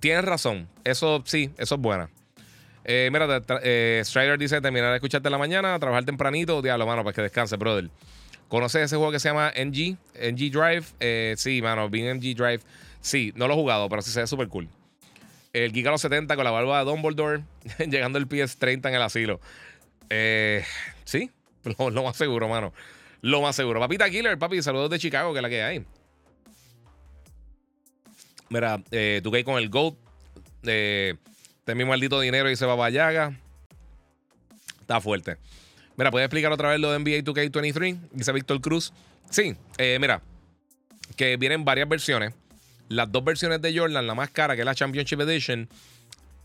Tienes 0.00 0.24
razón. 0.24 0.68
Eso 0.84 1.22
sí, 1.24 1.50
eso 1.56 1.76
es 1.76 1.80
buena. 1.80 2.10
Eh, 2.84 3.08
mira, 3.12 3.42
eh, 3.62 4.02
Strider 4.04 4.38
dice: 4.38 4.60
terminar 4.60 4.90
de 4.90 4.96
escucharte 4.96 5.28
en 5.28 5.32
la 5.32 5.38
mañana, 5.38 5.78
trabajar 5.78 6.04
tempranito. 6.04 6.62
Diablo, 6.62 6.86
mano, 6.86 7.04
para 7.04 7.14
que 7.14 7.22
descanse, 7.22 7.56
brother. 7.56 7.90
¿Conoces 8.48 8.82
ese 8.82 8.96
juego 8.96 9.12
que 9.12 9.18
se 9.18 9.28
llama 9.28 9.52
NG? 9.56 9.96
NG 10.14 10.50
Drive. 10.50 10.84
Eh, 11.00 11.34
sí, 11.36 11.62
mano, 11.62 11.88
bien 11.88 12.16
NG 12.16 12.34
Drive. 12.36 12.60
Sí, 13.00 13.32
no 13.34 13.48
lo 13.48 13.54
he 13.54 13.56
jugado, 13.56 13.88
pero 13.88 14.02
sí 14.02 14.10
se 14.10 14.20
ve 14.20 14.26
súper 14.26 14.48
cool. 14.48 14.68
El 15.52 15.72
Giga 15.72 15.96
70 15.96 16.34
con 16.34 16.44
la 16.44 16.50
barba 16.50 16.78
de 16.78 16.84
Dumbledore, 16.86 17.42
llegando 17.78 18.18
el 18.18 18.28
PS30 18.28 18.88
en 18.88 18.94
el 18.94 19.02
asilo. 19.02 19.40
Sí, 21.04 21.30
lo, 21.78 22.02
más 22.02 22.16
seguro, 22.16 22.48
mano. 22.48 22.72
Lo 23.20 23.40
más 23.40 23.56
seguro. 23.56 23.80
Papita 23.80 24.10
Killer, 24.10 24.38
papi, 24.38 24.62
saludos 24.62 24.90
de 24.90 24.98
Chicago, 24.98 25.32
que 25.32 25.38
es 25.38 25.42
la 25.42 25.48
que 25.48 25.62
hay. 25.62 25.84
Mira, 28.48 28.82
eh, 28.90 29.20
tú 29.22 29.30
que 29.30 29.44
con 29.44 29.58
el 29.58 29.68
GOAT. 29.70 29.94
Eh, 30.64 31.16
ten 31.64 31.76
mi 31.76 31.84
maldito 31.84 32.20
dinero 32.20 32.50
y 32.50 32.56
se 32.56 32.66
va 32.66 32.72
a 32.72 32.76
Vallaga. 32.76 33.38
Está 34.80 35.00
fuerte. 35.00 35.36
Mira, 35.96 36.10
¿puedes 36.10 36.26
explicar 36.26 36.52
otra 36.52 36.70
vez 36.70 36.80
lo 36.80 36.90
de 36.90 36.98
NBA 36.98 37.22
2K23? 37.24 37.98
Dice 38.12 38.32
Víctor 38.32 38.60
Cruz. 38.60 38.92
Sí, 39.30 39.54
eh, 39.78 39.98
mira, 40.00 40.22
que 41.16 41.36
vienen 41.36 41.64
varias 41.64 41.88
versiones. 41.88 42.34
Las 42.88 43.10
dos 43.10 43.24
versiones 43.24 43.62
de 43.62 43.76
Jordan, 43.76 44.06
la 44.06 44.14
más 44.14 44.30
cara, 44.30 44.54
que 44.54 44.62
es 44.62 44.66
la 44.66 44.74
Championship 44.74 45.20
Edition, 45.20 45.68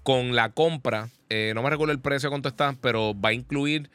con 0.03 0.35
la 0.35 0.49
compra, 0.49 1.09
eh, 1.29 1.51
no 1.55 1.63
me 1.63 1.69
recuerdo 1.69 1.91
el 1.91 1.99
precio 1.99 2.29
cuánto 2.29 2.47
está, 2.49 2.75
pero 2.81 3.19
va 3.19 3.29
a 3.29 3.33
incluir 3.33 3.89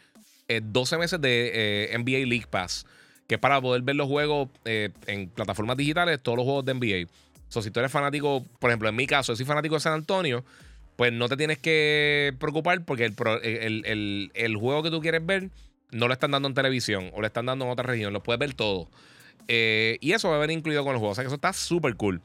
12 0.48 0.98
meses 0.98 1.18
de 1.18 1.88
NBA 1.94 2.26
League 2.26 2.46
Pass, 2.50 2.84
que 3.26 3.36
es 3.36 3.40
para 3.40 3.58
poder 3.62 3.80
ver 3.80 3.96
los 3.96 4.06
juegos 4.06 4.50
en 4.66 5.30
plataformas 5.30 5.78
digitales, 5.78 6.20
todos 6.22 6.36
los 6.36 6.44
juegos 6.44 6.66
de 6.66 6.74
NBA 6.74 7.08
si 7.60 7.70
tú 7.70 7.80
eres 7.80 7.92
fanático, 7.92 8.44
por 8.58 8.70
ejemplo, 8.70 8.88
en 8.88 8.96
mi 8.96 9.06
caso, 9.06 9.36
soy 9.36 9.44
fanático 9.44 9.74
de 9.74 9.80
San 9.80 9.92
Antonio, 9.92 10.44
pues 11.02 11.12
no 11.12 11.28
te 11.28 11.36
tienes 11.36 11.58
que 11.58 12.32
preocupar 12.38 12.84
porque 12.84 13.06
el, 13.06 14.56
juego 14.56 14.84
que 14.84 14.90
tú 14.92 15.00
quieres 15.00 15.26
ver 15.26 15.50
no 15.90 16.06
lo 16.06 16.12
están 16.12 16.30
dando 16.30 16.46
en 16.46 16.54
televisión 16.54 17.10
o 17.12 17.20
lo 17.20 17.26
están 17.26 17.44
dando 17.44 17.64
en 17.64 17.72
otra 17.72 17.82
región, 17.82 18.12
lo 18.12 18.22
puedes 18.22 18.38
ver 18.38 18.54
todo. 18.54 18.88
Eh, 19.48 19.98
y 20.00 20.12
eso 20.12 20.30
va 20.30 20.36
a 20.36 20.38
venir 20.38 20.58
incluido 20.58 20.84
con 20.84 20.92
el 20.92 20.98
juego, 20.98 21.10
o 21.10 21.14
sea 21.16 21.24
que 21.24 21.26
eso 21.26 21.34
está 21.34 21.52
súper 21.52 21.96
cool. 21.96 22.22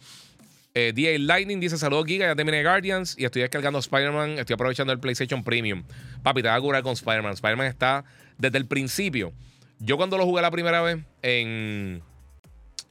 Eh, 0.75 0.93
DA 0.95 1.17
Lightning 1.17 1.59
dice: 1.59 1.75
Saludos, 1.79 2.05
Giga. 2.05 2.27
Ya 2.27 2.35
terminé 2.35 2.61
Guardians 2.61 3.15
y 3.17 3.25
estoy 3.25 3.41
descargando 3.41 3.79
Spider-Man. 3.79 4.37
Estoy 4.37 4.53
aprovechando 4.53 4.93
el 4.93 4.99
PlayStation 4.99 5.43
Premium. 5.43 5.83
Papi, 6.21 6.43
te 6.43 6.47
va 6.47 6.53
a 6.53 6.61
curar 6.61 6.83
con 6.83 6.93
Spider-Man. 6.93 7.33
Spider-Man 7.33 7.65
está 7.65 8.05
desde 8.37 8.59
el 8.59 8.67
principio. 8.67 9.33
Yo, 9.79 9.97
cuando 9.97 10.19
lo 10.19 10.25
jugué 10.25 10.43
la 10.43 10.51
primera 10.51 10.83
vez, 10.83 10.99
en. 11.23 12.03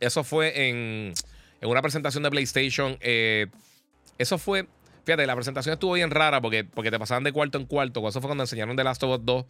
Eso 0.01 0.25
fue 0.25 0.69
en 0.69 1.15
en 1.61 1.69
una 1.69 1.81
presentación 1.81 2.25
de 2.25 2.31
PlayStation. 2.31 2.99
Eh, 3.01 3.47
eso 4.19 4.37
fue. 4.39 4.67
Fíjate, 5.07 5.25
la 5.25 5.37
presentación 5.37 5.75
estuvo 5.75 5.93
bien 5.93 6.11
rara 6.11 6.41
porque, 6.41 6.65
porque 6.65 6.91
te 6.91 6.99
pasaban 6.99 7.23
de 7.23 7.33
cuarto 7.33 7.59
en 7.59 7.67
cuarto. 7.67 8.07
Eso 8.09 8.21
fue 8.21 8.27
cuando 8.27 8.43
enseñaron 8.43 8.75
The 8.75 8.83
Last 8.83 9.05
of 9.05 9.21
Us 9.21 9.25
2. 9.25 9.45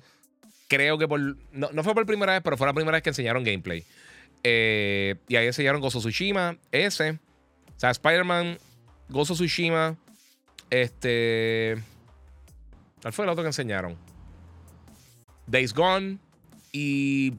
Creo 0.68 0.98
que 0.98 1.08
por. 1.08 1.18
No, 1.50 1.82
fue 1.82 1.94
por 1.94 2.04
primera 2.04 2.34
vez, 2.34 2.42
pero 2.44 2.58
fue 2.58 2.66
la 2.66 2.74
primera 2.74 2.94
vez 2.96 3.02
que 3.02 3.08
enseñaron 3.08 3.42
gameplay. 3.42 3.82
Eh, 4.44 5.14
y 5.28 5.36
ahí 5.36 5.46
enseñaron 5.46 5.80
Gozo 5.80 5.98
Tsushima, 6.00 6.58
ese. 6.72 7.12
O 7.12 7.80
sea, 7.80 7.90
Spider-Man, 7.90 8.58
Gozo 9.08 9.32
Tsushima. 9.32 9.96
Este. 10.68 11.82
¿Cuál 13.00 13.14
fue 13.14 13.24
el 13.24 13.30
otro 13.30 13.42
que 13.42 13.48
enseñaron? 13.48 13.96
Days 15.46 15.72
Gone. 15.72 16.18
Y. 16.70 17.32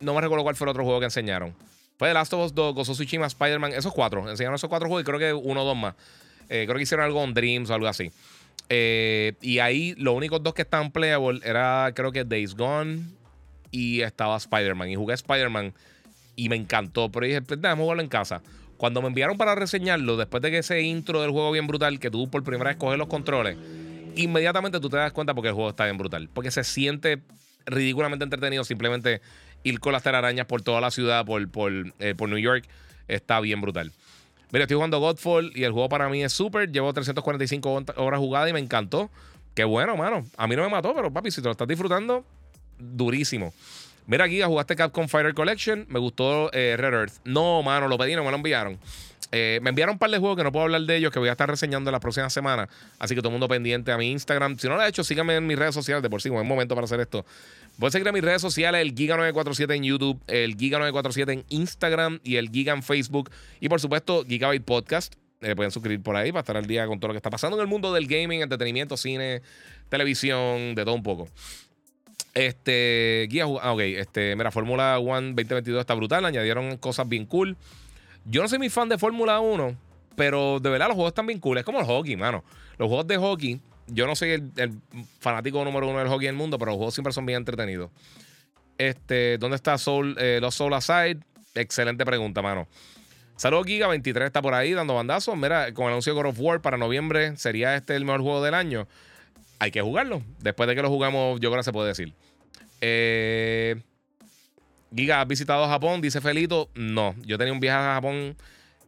No 0.00 0.14
me 0.14 0.22
recuerdo 0.22 0.44
cuál 0.44 0.56
fue 0.56 0.64
el 0.64 0.70
otro 0.70 0.84
juego 0.84 0.98
que 0.98 1.06
enseñaron. 1.06 1.54
Fue 1.98 2.08
The 2.08 2.14
Last 2.14 2.32
of 2.32 2.46
Us 2.46 2.54
2, 2.54 2.74
Gozo 2.74 2.94
Tsushima, 2.94 3.26
Spider-Man, 3.26 3.74
esos 3.74 3.92
cuatro. 3.92 4.30
Enseñaron 4.30 4.54
esos 4.54 4.70
cuatro 4.70 4.88
juegos 4.88 5.02
y 5.02 5.04
creo 5.04 5.18
que 5.18 5.34
uno 5.34 5.62
o 5.62 5.64
dos 5.66 5.76
más. 5.76 5.94
Eh, 6.48 6.64
creo 6.66 6.76
que 6.76 6.82
hicieron 6.82 7.04
algo 7.04 7.22
en 7.24 7.34
Dreams 7.34 7.70
o 7.70 7.74
algo 7.74 7.86
así. 7.86 8.10
Eh, 8.68 9.34
y 9.40 9.58
ahí 9.58 9.94
los 9.98 10.14
únicos 10.14 10.42
dos 10.42 10.54
que 10.54 10.62
estaban 10.62 10.90
playable 10.90 11.40
era 11.44 11.92
creo 11.94 12.12
que 12.12 12.24
Days 12.24 12.54
Gone 12.54 13.02
y 13.70 14.00
estaba 14.00 14.36
Spider-Man. 14.36 14.90
Y 14.90 14.96
jugué 14.96 15.14
Spider-Man 15.14 15.74
y 16.36 16.48
me 16.48 16.56
encantó. 16.56 17.10
Pero 17.10 17.26
dije, 17.26 17.42
pues 17.42 17.60
déjame 17.60 17.82
jugarlo 17.82 18.02
en 18.02 18.08
casa. 18.08 18.42
Cuando 18.76 19.02
me 19.02 19.08
enviaron 19.08 19.36
para 19.36 19.54
reseñarlo, 19.54 20.16
después 20.16 20.42
de 20.42 20.50
que 20.50 20.58
ese 20.58 20.82
intro 20.82 21.22
del 21.22 21.30
juego 21.30 21.52
bien 21.52 21.66
brutal, 21.66 21.98
que 21.98 22.10
tú 22.10 22.28
por 22.28 22.42
primera 22.42 22.70
vez 22.70 22.76
coges 22.76 22.98
los 22.98 23.08
controles, 23.08 23.56
inmediatamente 24.16 24.80
tú 24.80 24.90
te 24.90 24.96
das 24.96 25.12
cuenta 25.12 25.34
porque 25.34 25.48
el 25.48 25.54
juego 25.54 25.70
está 25.70 25.84
bien 25.84 25.96
brutal. 25.96 26.28
Porque 26.32 26.50
se 26.50 26.64
siente 26.64 27.20
ridículamente 27.66 28.24
entretenido 28.24 28.64
simplemente 28.64 29.20
ir 29.62 29.80
con 29.80 29.92
las 29.92 30.02
telarañas 30.02 30.46
por 30.46 30.62
toda 30.62 30.80
la 30.80 30.90
ciudad, 30.90 31.24
por, 31.24 31.48
por, 31.48 31.72
eh, 31.98 32.14
por 32.14 32.28
New 32.28 32.38
York, 32.38 32.66
está 33.08 33.40
bien 33.40 33.60
brutal. 33.60 33.92
Mira, 34.54 34.66
estoy 34.66 34.76
jugando 34.76 35.00
Godfall 35.00 35.50
y 35.52 35.64
el 35.64 35.72
juego 35.72 35.88
para 35.88 36.08
mí 36.08 36.22
es 36.22 36.32
súper. 36.32 36.70
Llevo 36.70 36.92
345 36.92 37.86
horas 37.96 38.20
jugadas 38.20 38.48
y 38.50 38.52
me 38.52 38.60
encantó. 38.60 39.10
Qué 39.52 39.64
bueno, 39.64 39.96
mano. 39.96 40.24
A 40.36 40.46
mí 40.46 40.54
no 40.54 40.62
me 40.62 40.68
mató, 40.68 40.94
pero 40.94 41.12
papi, 41.12 41.32
si 41.32 41.42
te 41.42 41.48
lo 41.48 41.50
estás 41.50 41.66
disfrutando, 41.66 42.24
durísimo. 42.78 43.52
Mira 44.06 44.26
aquí, 44.26 44.42
jugaste 44.42 44.76
Capcom 44.76 45.08
Fighter 45.08 45.32
Collection. 45.34 45.86
Me 45.88 45.98
gustó 45.98 46.52
eh, 46.52 46.76
Red 46.76 46.92
Earth. 46.92 47.12
No, 47.24 47.62
mano, 47.62 47.88
lo 47.88 47.96
pedí, 47.96 48.14
no 48.14 48.22
me 48.22 48.30
lo 48.30 48.36
enviaron. 48.36 48.78
Eh, 49.32 49.58
me 49.62 49.70
enviaron 49.70 49.94
un 49.94 49.98
par 49.98 50.10
de 50.10 50.18
juegos 50.18 50.36
que 50.36 50.44
no 50.44 50.52
puedo 50.52 50.64
hablar 50.64 50.82
de 50.82 50.96
ellos, 50.96 51.10
que 51.10 51.18
voy 51.18 51.28
a 51.28 51.32
estar 51.32 51.48
reseñando 51.48 51.90
la 51.90 52.00
próxima 52.00 52.28
semana. 52.28 52.68
Así 52.98 53.14
que 53.14 53.20
todo 53.20 53.30
el 53.30 53.32
mundo 53.32 53.48
pendiente 53.48 53.92
a 53.92 53.98
mi 53.98 54.10
Instagram. 54.10 54.58
Si 54.58 54.68
no 54.68 54.76
lo 54.76 54.82
ha 54.82 54.88
hecho, 54.88 55.02
síganme 55.02 55.36
en 55.36 55.46
mis 55.46 55.58
redes 55.58 55.74
sociales. 55.74 56.02
De 56.02 56.10
por 56.10 56.20
sí, 56.20 56.28
un 56.28 56.46
momento 56.46 56.74
para 56.74 56.84
hacer 56.84 57.00
esto. 57.00 57.24
Pueden 57.78 57.92
seguir 57.92 58.06
en 58.06 58.14
mis 58.14 58.22
redes 58.22 58.42
sociales, 58.42 58.80
el 58.82 58.94
Giga947 58.94 59.74
en 59.74 59.82
YouTube, 59.82 60.22
el 60.28 60.56
Giga947 60.56 61.32
en 61.32 61.44
Instagram 61.48 62.20
y 62.22 62.36
el 62.36 62.50
Giga 62.50 62.74
en 62.74 62.82
Facebook. 62.82 63.30
Y 63.58 63.68
por 63.68 63.80
supuesto, 63.80 64.24
Gigabyte 64.24 64.64
Podcast. 64.64 65.14
Eh, 65.40 65.56
pueden 65.56 65.70
suscribir 65.70 66.02
por 66.02 66.16
ahí 66.16 66.30
para 66.30 66.40
estar 66.40 66.56
al 66.56 66.66
día 66.66 66.86
con 66.86 67.00
todo 67.00 67.08
lo 67.08 67.14
que 67.14 67.18
está 67.18 67.28
pasando 67.28 67.56
en 67.56 67.62
el 67.62 67.66
mundo 67.66 67.92
del 67.92 68.06
gaming, 68.06 68.40
entretenimiento, 68.40 68.96
cine, 68.96 69.42
televisión, 69.88 70.74
de 70.74 70.84
todo 70.84 70.94
un 70.94 71.02
poco. 71.02 71.28
Este, 72.34 73.28
guía, 73.30 73.44
ah, 73.44 73.72
ok, 73.72 73.80
este, 73.80 74.34
mira, 74.34 74.50
Fórmula 74.50 74.98
One 74.98 75.28
2022 75.28 75.80
está 75.80 75.94
brutal, 75.94 76.24
añadieron 76.24 76.76
cosas 76.78 77.08
bien 77.08 77.26
cool. 77.26 77.56
Yo 78.24 78.42
no 78.42 78.48
soy 78.48 78.58
mi 78.58 78.70
fan 78.70 78.88
de 78.88 78.98
Fórmula 78.98 79.40
1, 79.40 79.76
pero 80.16 80.58
de 80.58 80.70
verdad 80.70 80.88
los 80.88 80.94
juegos 80.94 81.10
están 81.10 81.26
bien 81.26 81.38
cool. 81.38 81.58
Es 81.58 81.64
como 81.64 81.80
el 81.80 81.86
hockey, 81.86 82.16
mano. 82.16 82.42
Los 82.76 82.88
juegos 82.88 83.06
de 83.06 83.16
hockey 83.18 83.60
yo 83.86 84.06
no 84.06 84.16
soy 84.16 84.30
el, 84.30 84.80
fanático 85.20 85.64
número 85.64 85.88
uno 85.88 85.98
del 85.98 86.08
hockey 86.08 86.28
en 86.28 86.34
el 86.34 86.38
mundo, 86.38 86.58
pero 86.58 86.72
los 86.72 86.76
juegos 86.76 86.94
siempre 86.94 87.12
son 87.12 87.26
bien 87.26 87.38
entretenidos. 87.38 87.90
Este, 88.78 89.38
¿dónde 89.38 89.56
está 89.56 89.78
Soul, 89.78 90.16
eh, 90.18 90.38
los 90.40 90.54
Soul 90.54 90.74
Aside? 90.74 91.18
Excelente 91.54 92.04
pregunta, 92.04 92.42
mano. 92.42 92.66
Saludos, 93.36 93.66
Giga 93.66 93.88
23 93.88 94.26
está 94.26 94.42
por 94.42 94.54
ahí 94.54 94.72
dando 94.72 94.94
bandazos. 94.94 95.36
Mira, 95.36 95.72
con 95.74 95.86
el 95.86 95.92
anuncio 95.92 96.14
de 96.14 96.20
God 96.20 96.30
of 96.30 96.40
War 96.40 96.60
para 96.60 96.76
noviembre, 96.76 97.36
¿sería 97.36 97.74
este 97.76 97.94
el 97.94 98.04
mejor 98.04 98.22
juego 98.22 98.42
del 98.42 98.54
año? 98.54 98.86
Hay 99.58 99.70
que 99.70 99.82
jugarlo. 99.82 100.22
Después 100.40 100.68
de 100.68 100.74
que 100.74 100.82
lo 100.82 100.88
jugamos, 100.88 101.40
yo 101.40 101.50
creo 101.50 101.60
que 101.60 101.64
se 101.64 101.72
puede 101.72 101.88
decir. 101.88 102.14
Eh, 102.80 103.76
Giga, 104.94 105.20
¿has 105.20 105.26
visitado 105.26 105.66
Japón? 105.66 106.00
Dice 106.00 106.20
Felito. 106.20 106.70
No, 106.74 107.14
yo 107.24 107.36
tenía 107.38 107.52
un 107.52 107.60
viaje 107.60 107.78
a 107.78 107.94
Japón 107.94 108.36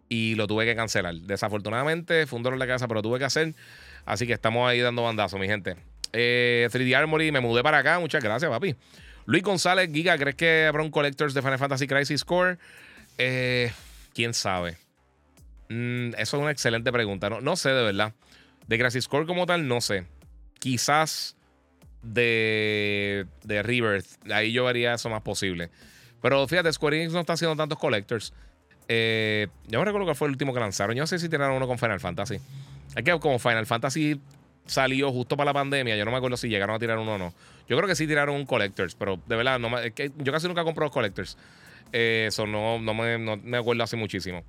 y 0.08 0.34
lo 0.36 0.46
tuve 0.46 0.64
que 0.64 0.76
cancelar. 0.76 1.14
Desafortunadamente 1.14 2.26
fue 2.26 2.36
un 2.36 2.42
dolor 2.42 2.58
de 2.58 2.66
cabeza, 2.66 2.86
pero 2.86 2.98
lo 2.98 3.02
tuve 3.02 3.18
que 3.18 3.24
hacer. 3.24 3.54
Así 4.04 4.26
que 4.26 4.32
estamos 4.32 4.68
ahí 4.68 4.80
dando 4.80 5.02
bandazo, 5.02 5.36
mi 5.38 5.46
gente. 5.46 5.76
Eh, 6.12 6.68
3D 6.70 6.94
Armory, 6.94 7.32
me 7.32 7.40
mudé 7.40 7.62
para 7.62 7.78
acá. 7.78 7.98
Muchas 7.98 8.22
gracias, 8.22 8.50
papi. 8.50 8.76
Luis 9.26 9.42
González, 9.42 9.90
Giga, 9.92 10.16
¿crees 10.16 10.36
que 10.36 10.66
habrá 10.66 10.82
un 10.82 10.90
Collectors 10.90 11.34
de 11.34 11.42
Final 11.42 11.58
Fantasy 11.58 11.88
Crisis 11.88 12.24
Core? 12.24 12.58
Eh, 13.18 13.72
¿Quién 14.14 14.32
sabe? 14.32 14.76
Mm, 15.68 16.10
eso 16.10 16.36
es 16.36 16.42
una 16.42 16.52
excelente 16.52 16.92
pregunta. 16.92 17.28
No, 17.28 17.40
no 17.40 17.56
sé, 17.56 17.70
de 17.70 17.82
verdad. 17.82 18.12
De 18.68 18.78
Crisis 18.78 19.08
Core 19.08 19.26
como 19.26 19.46
tal, 19.46 19.66
no 19.66 19.80
sé. 19.80 20.06
Quizás 20.60 21.35
de, 22.02 23.26
de 23.44 23.62
Rebirth. 23.62 24.06
Ahí 24.30 24.52
yo 24.52 24.64
vería 24.64 24.94
eso 24.94 25.08
más 25.10 25.22
posible. 25.22 25.70
Pero 26.22 26.46
fíjate, 26.48 26.72
Square 26.72 26.96
Enix 26.96 27.12
no 27.12 27.20
está 27.20 27.34
haciendo 27.34 27.56
tantos 27.56 27.78
collectors. 27.78 28.32
Eh, 28.88 29.48
yo 29.68 29.78
me 29.78 29.84
recuerdo 29.84 30.06
que 30.06 30.14
fue 30.14 30.28
el 30.28 30.32
último 30.32 30.54
que 30.54 30.60
lanzaron. 30.60 30.96
Yo 30.96 31.02
no 31.02 31.06
sé 31.06 31.18
si 31.18 31.28
tiraron 31.28 31.56
uno 31.56 31.66
con 31.66 31.78
Final 31.78 32.00
Fantasy. 32.00 32.38
Es 32.94 33.04
que 33.04 33.18
como 33.18 33.38
Final 33.38 33.66
Fantasy 33.66 34.20
salió 34.66 35.12
justo 35.12 35.36
para 35.36 35.50
la 35.50 35.54
pandemia, 35.54 35.96
yo 35.96 36.04
no 36.04 36.10
me 36.10 36.16
acuerdo 36.16 36.36
si 36.36 36.48
llegaron 36.48 36.74
a 36.74 36.78
tirar 36.78 36.98
uno 36.98 37.14
o 37.14 37.18
no. 37.18 37.34
Yo 37.68 37.76
creo 37.76 37.88
que 37.88 37.96
sí 37.96 38.06
tiraron 38.06 38.34
un 38.34 38.46
Collectors, 38.46 38.94
pero 38.94 39.20
de 39.26 39.36
verdad, 39.36 39.58
no 39.58 39.70
que 39.94 40.12
yo 40.16 40.32
casi 40.32 40.46
nunca 40.46 40.64
compro 40.64 40.84
los 40.84 40.92
Collectors. 40.92 41.36
Eso 41.92 42.44
eh, 42.44 42.46
no, 42.48 42.78
no, 42.78 42.94
me, 42.94 43.18
no, 43.18 43.36
me 43.36 43.58
acuerdo 43.58 43.82
hace 43.82 43.96
muchísimo. 43.96 44.44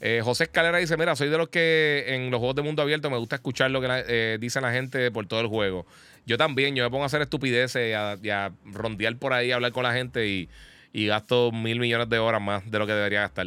Eh, 0.00 0.20
José 0.22 0.44
Escalera 0.44 0.78
dice: 0.78 0.96
Mira, 0.96 1.16
soy 1.16 1.28
de 1.28 1.38
los 1.38 1.48
que 1.48 2.04
en 2.08 2.30
los 2.30 2.38
juegos 2.38 2.56
de 2.56 2.62
mundo 2.62 2.82
abierto 2.82 3.10
me 3.10 3.16
gusta 3.16 3.36
escuchar 3.36 3.70
lo 3.70 3.80
que 3.80 3.88
eh, 3.90 4.38
dice 4.40 4.60
la 4.60 4.72
gente 4.72 5.10
por 5.10 5.26
todo 5.26 5.40
el 5.40 5.48
juego. 5.48 5.86
Yo 6.28 6.36
también, 6.38 6.76
yo 6.76 6.84
me 6.84 6.90
pongo 6.90 7.02
a 7.02 7.06
hacer 7.06 7.22
estupideces 7.22 7.90
y 8.22 8.30
a, 8.30 8.52
rondear 8.64 9.16
por 9.16 9.32
ahí, 9.32 9.50
a 9.50 9.56
hablar 9.56 9.72
con 9.72 9.82
la 9.82 9.92
gente 9.92 10.28
y, 10.28 10.48
y, 10.92 11.06
gasto 11.06 11.50
mil 11.50 11.80
millones 11.80 12.08
de 12.08 12.18
horas 12.18 12.40
más 12.40 12.70
de 12.70 12.78
lo 12.78 12.86
que 12.86 12.92
debería 12.92 13.22
gastar. 13.22 13.46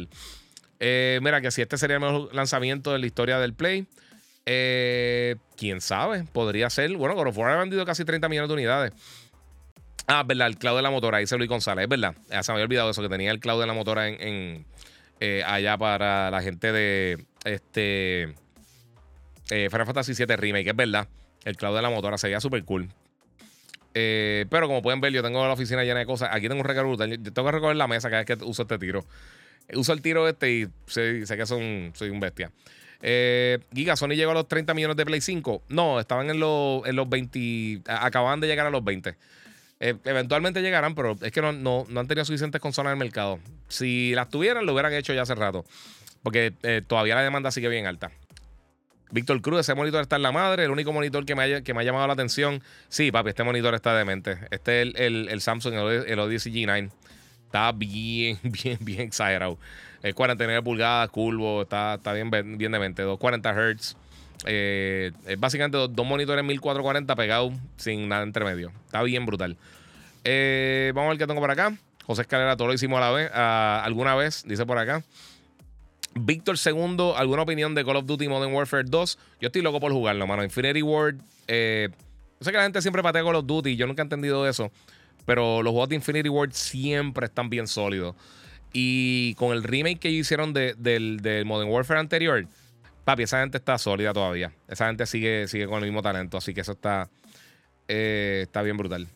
mira, 0.80 1.40
que 1.40 1.50
si 1.50 1.62
este 1.62 1.78
sería 1.78 1.96
el 1.96 2.02
mejor 2.02 2.34
lanzamiento 2.34 2.92
de 2.92 2.98
la 2.98 3.06
historia 3.06 3.38
del 3.38 3.54
Play, 3.54 3.86
quién 5.56 5.80
sabe, 5.80 6.24
podría 6.32 6.68
ser. 6.68 6.94
Bueno, 6.96 7.14
God 7.14 7.28
of 7.28 7.38
War 7.38 7.52
ha 7.52 7.60
vendido 7.60 7.86
casi 7.86 8.04
30 8.04 8.28
millones 8.28 8.48
de 8.48 8.54
unidades. 8.54 8.92
Ah, 10.06 10.24
verdad, 10.24 10.48
el 10.48 10.58
cloud 10.58 10.76
de 10.76 10.82
la 10.82 10.90
motora, 10.90 11.18
dice 11.18 11.36
Luis 11.36 11.48
González, 11.48 11.84
es 11.84 11.88
verdad. 11.88 12.14
Ya 12.28 12.42
se 12.42 12.52
me 12.52 12.56
había 12.56 12.64
olvidado 12.64 12.90
eso, 12.90 13.02
que 13.02 13.08
tenía 13.08 13.30
el 13.30 13.38
cloud 13.38 13.60
de 13.60 13.66
la 13.66 13.72
motora 13.72 14.08
eh, 14.08 15.44
allá 15.46 15.78
para 15.78 16.30
la 16.30 16.42
gente 16.42 16.72
de 16.72 17.24
este 17.44 18.34
eh, 19.50 19.68
Final 19.70 19.86
Fantasy 19.86 20.14
VII 20.14 20.36
Remake, 20.36 20.70
es 20.70 20.76
verdad. 20.76 21.08
El 21.44 21.56
cloud 21.56 21.76
de 21.76 21.82
la 21.82 21.90
motora 21.90 22.18
sería 22.18 22.40
súper 22.40 22.64
cool. 22.64 22.88
Eh, 23.94 24.46
pero 24.48 24.68
como 24.68 24.82
pueden 24.82 25.00
ver, 25.00 25.12
yo 25.12 25.22
tengo 25.22 25.46
la 25.46 25.52
oficina 25.52 25.84
llena 25.84 26.00
de 26.00 26.06
cosas. 26.06 26.30
Aquí 26.32 26.48
tengo 26.48 26.60
un 26.60 26.66
recargo 26.66 26.96
Yo 26.96 27.32
tengo 27.32 27.44
que 27.44 27.52
recoger 27.52 27.76
la 27.76 27.86
mesa 27.86 28.08
cada 28.10 28.24
vez 28.24 28.38
que 28.38 28.44
uso 28.44 28.62
este 28.62 28.78
tiro. 28.78 29.04
Uso 29.74 29.92
el 29.92 30.02
tiro 30.02 30.28
este 30.28 30.50
y 30.50 30.68
sé, 30.86 31.24
que 31.26 31.46
son, 31.46 31.92
soy 31.94 32.10
un 32.10 32.20
bestia. 32.20 32.50
Eh, 33.00 33.58
Giga, 33.74 33.96
Sony 33.96 34.10
llegó 34.10 34.30
a 34.30 34.34
los 34.34 34.48
30 34.48 34.74
millones 34.74 34.96
de 34.96 35.04
Play 35.04 35.20
5. 35.20 35.62
No, 35.68 36.00
estaban 36.00 36.30
en 36.30 36.40
los, 36.40 36.86
en 36.86 36.96
los 36.96 37.08
20. 37.08 37.82
Acaban 37.86 38.40
de 38.40 38.46
llegar 38.46 38.66
a 38.66 38.70
los 38.70 38.84
20. 38.84 39.16
Eh, 39.80 39.96
eventualmente 40.04 40.62
llegarán, 40.62 40.94
pero 40.94 41.16
es 41.20 41.32
que 41.32 41.42
no, 41.42 41.52
no, 41.52 41.84
han 41.96 42.06
tenido 42.06 42.24
suficientes 42.24 42.60
consolas 42.60 42.92
en 42.92 42.98
el 42.98 43.04
mercado. 43.04 43.40
Si 43.68 44.14
las 44.14 44.28
tuvieran, 44.28 44.64
lo 44.64 44.72
hubieran 44.74 44.92
hecho 44.92 45.12
ya 45.12 45.22
hace 45.22 45.34
rato. 45.34 45.64
Porque 46.22 46.52
eh, 46.62 46.82
todavía 46.86 47.16
la 47.16 47.22
demanda 47.22 47.50
sigue 47.50 47.68
bien 47.68 47.86
alta. 47.86 48.12
Víctor 49.12 49.42
Cruz, 49.42 49.60
ese 49.60 49.74
monitor 49.74 50.00
está 50.00 50.16
en 50.16 50.22
la 50.22 50.32
madre. 50.32 50.64
El 50.64 50.70
único 50.70 50.90
monitor 50.92 51.26
que 51.26 51.34
me, 51.34 51.42
ha 51.42 51.82
llamado 51.82 52.06
la 52.06 52.14
atención. 52.14 52.62
Sí, 52.88 53.12
papi, 53.12 53.28
este 53.28 53.44
monitor 53.44 53.74
está 53.74 53.94
demente. 53.94 54.38
Este 54.50 54.82
es 54.82 54.94
el, 54.96 55.28
el, 55.28 55.40
Samsung, 55.42 55.74
el, 55.74 56.18
Odyssey 56.18 56.50
G9. 56.50 56.90
Está 57.44 57.72
bien, 57.72 58.38
bien, 58.42 58.78
bien 58.80 59.00
exagerado. 59.02 59.58
Es 60.02 60.14
49 60.14 60.62
pulgadas, 60.62 61.10
curvo, 61.10 61.62
está, 61.62 61.94
está 61.94 62.14
bien, 62.14 62.30
bien 62.30 62.72
demente. 62.72 63.02
240 63.02 63.52
Hz. 63.52 63.96
Eh, 64.46 65.12
es 65.26 65.38
básicamente 65.38 65.76
dos, 65.76 66.06
monitores 66.06 66.42
1440 66.42 67.14
pegados 67.14 67.52
sin 67.76 68.08
nada 68.08 68.22
entre 68.22 68.46
medio. 68.46 68.72
Está 68.86 69.02
bien 69.02 69.26
brutal. 69.26 69.58
Eh, 70.24 70.90
vamos 70.94 71.08
a 71.08 71.10
ver 71.10 71.18
qué 71.18 71.26
tengo 71.26 71.40
por 71.40 71.50
acá. 71.50 71.76
José 72.06 72.22
Escalera, 72.22 72.56
todo 72.56 72.68
lo 72.68 72.74
hicimos 72.74 72.96
a 72.96 73.00
la 73.00 73.10
vez, 73.10 73.30
alguna 73.32 74.14
vez, 74.14 74.42
dice 74.46 74.64
por 74.64 74.78
acá. 74.78 75.04
Víctor 76.14 76.56
II, 76.64 77.12
¿alguna 77.16 77.42
opinión 77.42 77.74
de 77.74 77.84
Call 77.84 77.96
of 77.96 78.06
Duty 78.06 78.28
Modern 78.28 78.52
Warfare 78.52 78.84
2? 78.86 79.18
Yo 79.40 79.46
estoy 79.46 79.62
loco 79.62 79.80
por 79.80 79.92
jugarlo, 79.92 80.26
mano. 80.26 80.44
Infinity 80.44 80.82
Ward. 80.82 81.16
Eh, 81.48 81.88
yo 81.90 82.44
sé 82.44 82.50
que 82.50 82.56
la 82.56 82.64
gente 82.64 82.82
siempre 82.82 83.02
patea 83.02 83.22
Call 83.22 83.36
of 83.36 83.46
Duty, 83.46 83.76
yo 83.76 83.86
nunca 83.86 84.02
he 84.02 84.04
entendido 84.04 84.46
eso. 84.48 84.70
Pero 85.24 85.62
los 85.62 85.70
juegos 85.70 85.88
de 85.88 85.96
Infinity 85.96 86.28
Ward 86.28 86.52
siempre 86.52 87.26
están 87.26 87.48
bien 87.48 87.66
sólidos. 87.66 88.16
Y 88.72 89.34
con 89.34 89.52
el 89.52 89.62
remake 89.62 89.98
que 89.98 90.10
hicieron 90.10 90.52
del, 90.52 90.76
del 90.78 91.44
Modern 91.44 91.70
Warfare 91.70 92.00
anterior, 92.00 92.46
Papi, 93.04 93.24
esa 93.24 93.40
gente 93.40 93.58
está 93.58 93.78
sólida 93.78 94.12
todavía. 94.12 94.52
Esa 94.68 94.86
gente 94.86 95.06
sigue, 95.06 95.48
sigue 95.48 95.66
con 95.66 95.78
el 95.78 95.84
mismo 95.84 96.02
talento. 96.02 96.36
Así 96.36 96.54
que 96.54 96.60
eso 96.60 96.72
está, 96.72 97.08
eh, 97.88 98.40
está 98.42 98.62
bien 98.62 98.76
brutal. 98.76 99.08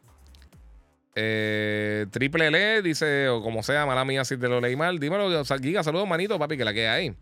Eh, 1.18 2.04
triple 2.10 2.48
L 2.48 2.82
dice, 2.82 3.30
o 3.30 3.42
como 3.42 3.62
sea, 3.62 3.86
mala 3.86 4.04
mía 4.04 4.22
si 4.26 4.36
te 4.36 4.48
lo 4.48 4.60
leí 4.60 4.76
mal. 4.76 4.98
Dímelo, 4.98 5.44
Giga, 5.62 5.82
saludos, 5.82 6.06
manito, 6.06 6.38
papi, 6.38 6.58
que 6.58 6.64
la 6.64 6.74
que 6.74 6.88
hay. 6.88 7.14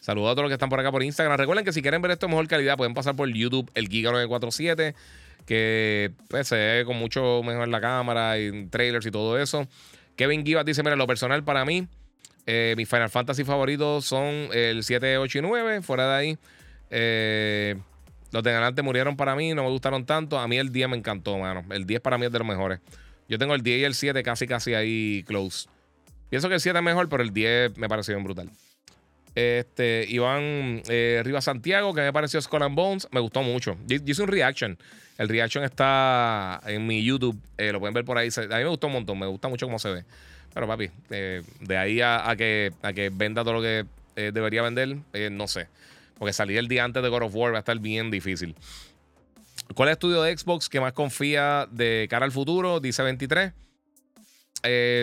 Saludos 0.00 0.30
a 0.30 0.34
todos 0.34 0.44
los 0.44 0.50
que 0.50 0.54
están 0.54 0.68
por 0.68 0.78
acá 0.78 0.92
por 0.92 1.02
Instagram. 1.02 1.36
Recuerden 1.36 1.64
que 1.64 1.72
si 1.72 1.82
quieren 1.82 2.00
ver 2.00 2.12
esto 2.12 2.26
en 2.26 2.30
mejor 2.30 2.46
calidad, 2.46 2.76
pueden 2.76 2.94
pasar 2.94 3.16
por 3.16 3.28
YouTube, 3.28 3.68
el 3.74 3.88
Giga947, 3.88 4.94
que 5.44 6.12
pues, 6.28 6.46
se 6.46 6.54
ve 6.54 6.84
con 6.86 6.96
mucho 6.96 7.42
mejor 7.42 7.66
la 7.66 7.80
cámara 7.80 8.38
y 8.38 8.66
trailers 8.66 9.04
y 9.04 9.10
todo 9.10 9.36
eso. 9.36 9.66
Kevin 10.14 10.46
Givas 10.46 10.64
dice: 10.64 10.84
Mira, 10.84 10.94
lo 10.94 11.08
personal 11.08 11.42
para 11.42 11.64
mí, 11.64 11.88
eh, 12.46 12.74
mis 12.76 12.88
Final 12.88 13.10
Fantasy 13.10 13.42
favoritos 13.42 14.04
son 14.04 14.48
el 14.52 14.84
7, 14.84 15.18
8 15.18 15.38
y 15.38 15.42
9. 15.42 15.82
Fuera 15.82 16.08
de 16.08 16.14
ahí, 16.14 16.38
eh, 16.90 17.76
los 18.30 18.44
de 18.44 18.50
adelante 18.50 18.82
murieron 18.82 19.16
para 19.16 19.34
mí, 19.34 19.52
no 19.54 19.64
me 19.64 19.70
gustaron 19.70 20.06
tanto. 20.06 20.38
A 20.38 20.46
mí 20.46 20.56
el 20.56 20.70
10 20.70 20.88
me 20.88 20.96
encantó, 20.96 21.36
mano. 21.36 21.64
El 21.70 21.84
10 21.84 22.00
para 22.00 22.16
mí 22.16 22.26
es 22.26 22.32
de 22.32 22.38
los 22.38 22.46
mejores. 22.46 22.78
Yo 23.28 23.38
tengo 23.38 23.54
el 23.54 23.62
10 23.62 23.80
y 23.80 23.84
el 23.84 23.94
7 23.94 24.22
casi, 24.22 24.46
casi 24.46 24.74
ahí 24.74 25.22
close. 25.26 25.68
Pienso 26.30 26.48
que 26.48 26.56
el 26.56 26.60
7 26.60 26.78
es 26.78 26.84
mejor, 26.84 27.08
pero 27.08 27.22
el 27.22 27.32
10 27.32 27.76
me 27.76 27.88
pareció 27.88 28.14
bien 28.14 28.24
brutal. 28.24 28.50
Este, 29.34 30.06
Iván 30.08 30.82
eh, 30.88 31.22
Rivas 31.24 31.44
Santiago, 31.44 31.94
que 31.94 32.00
me 32.00 32.12
pareció 32.12 32.40
Skull 32.40 32.66
Bones, 32.70 33.06
me 33.12 33.20
gustó 33.20 33.42
mucho. 33.42 33.76
Yo, 33.86 33.98
hice 34.04 34.22
un 34.22 34.28
reaction. 34.28 34.78
El 35.16 35.28
reaction 35.28 35.64
está 35.64 36.60
en 36.66 36.86
mi 36.86 37.04
YouTube. 37.04 37.38
lo 37.58 37.80
pueden 37.80 37.94
ver 37.94 38.04
por 38.04 38.18
ahí. 38.18 38.28
A 38.36 38.40
mí 38.40 38.64
me 38.64 38.68
gustó 38.68 38.86
un 38.86 38.94
montón. 38.94 39.18
Me 39.18 39.26
gusta 39.26 39.48
mucho 39.48 39.66
cómo 39.66 39.78
se 39.78 39.90
ve. 39.90 40.04
Pero 40.54 40.66
papi, 40.66 40.90
eh, 41.10 41.42
de 41.60 41.76
ahí 41.76 42.00
a, 42.00 42.34
que, 42.36 42.72
a 42.82 42.92
que 42.92 43.10
venda 43.10 43.42
todo 43.42 43.54
lo 43.54 43.62
que 43.62 43.86
eh, 44.16 44.32
debería 44.32 44.62
vender, 44.62 44.96
eh, 45.12 45.30
no 45.30 45.46
sé. 45.46 45.68
Porque 46.18 46.32
salir 46.32 46.58
el 46.58 46.66
día 46.66 46.84
antes 46.84 47.00
de 47.02 47.08
God 47.08 47.22
of 47.22 47.34
War 47.34 47.52
va 47.52 47.58
a 47.58 47.60
estar 47.60 47.78
bien 47.78 48.10
difícil. 48.10 48.56
¿Cuál 49.78 49.90
es 49.90 49.92
estudio 49.92 50.22
de 50.22 50.36
Xbox 50.36 50.68
que 50.68 50.80
más 50.80 50.92
confía 50.92 51.68
de 51.70 52.08
cara 52.10 52.24
al 52.24 52.32
futuro? 52.32 52.80
Dice 52.80 53.00
23. 53.04 53.52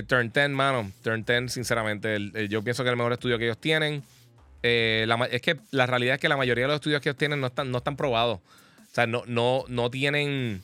Turn 0.05 0.33
10, 0.33 0.49
mano. 0.49 0.91
Turn 1.01 1.23
10, 1.23 1.53
sinceramente. 1.53 2.17
yo 2.49 2.61
pienso 2.61 2.83
que 2.83 2.89
es 2.89 2.91
el 2.91 2.97
mejor 2.97 3.13
estudio 3.13 3.37
que 3.37 3.45
ellos 3.45 3.57
tienen. 3.57 4.03
es 4.61 5.41
que 5.41 5.57
la 5.71 5.85
realidad 5.85 6.15
es 6.15 6.19
que 6.19 6.27
la 6.27 6.35
mayoría 6.35 6.65
de 6.65 6.67
los 6.67 6.75
estudios 6.75 6.99
que 6.99 7.07
ellos 7.07 7.17
tienen 7.17 7.39
no 7.39 7.47
están, 7.47 7.71
no 7.71 7.77
están 7.77 7.95
probados. 7.95 8.39
O 8.39 8.93
sea, 8.93 9.07
no, 9.07 9.23
no, 9.27 9.63
no 9.69 9.89
tienen 9.89 10.61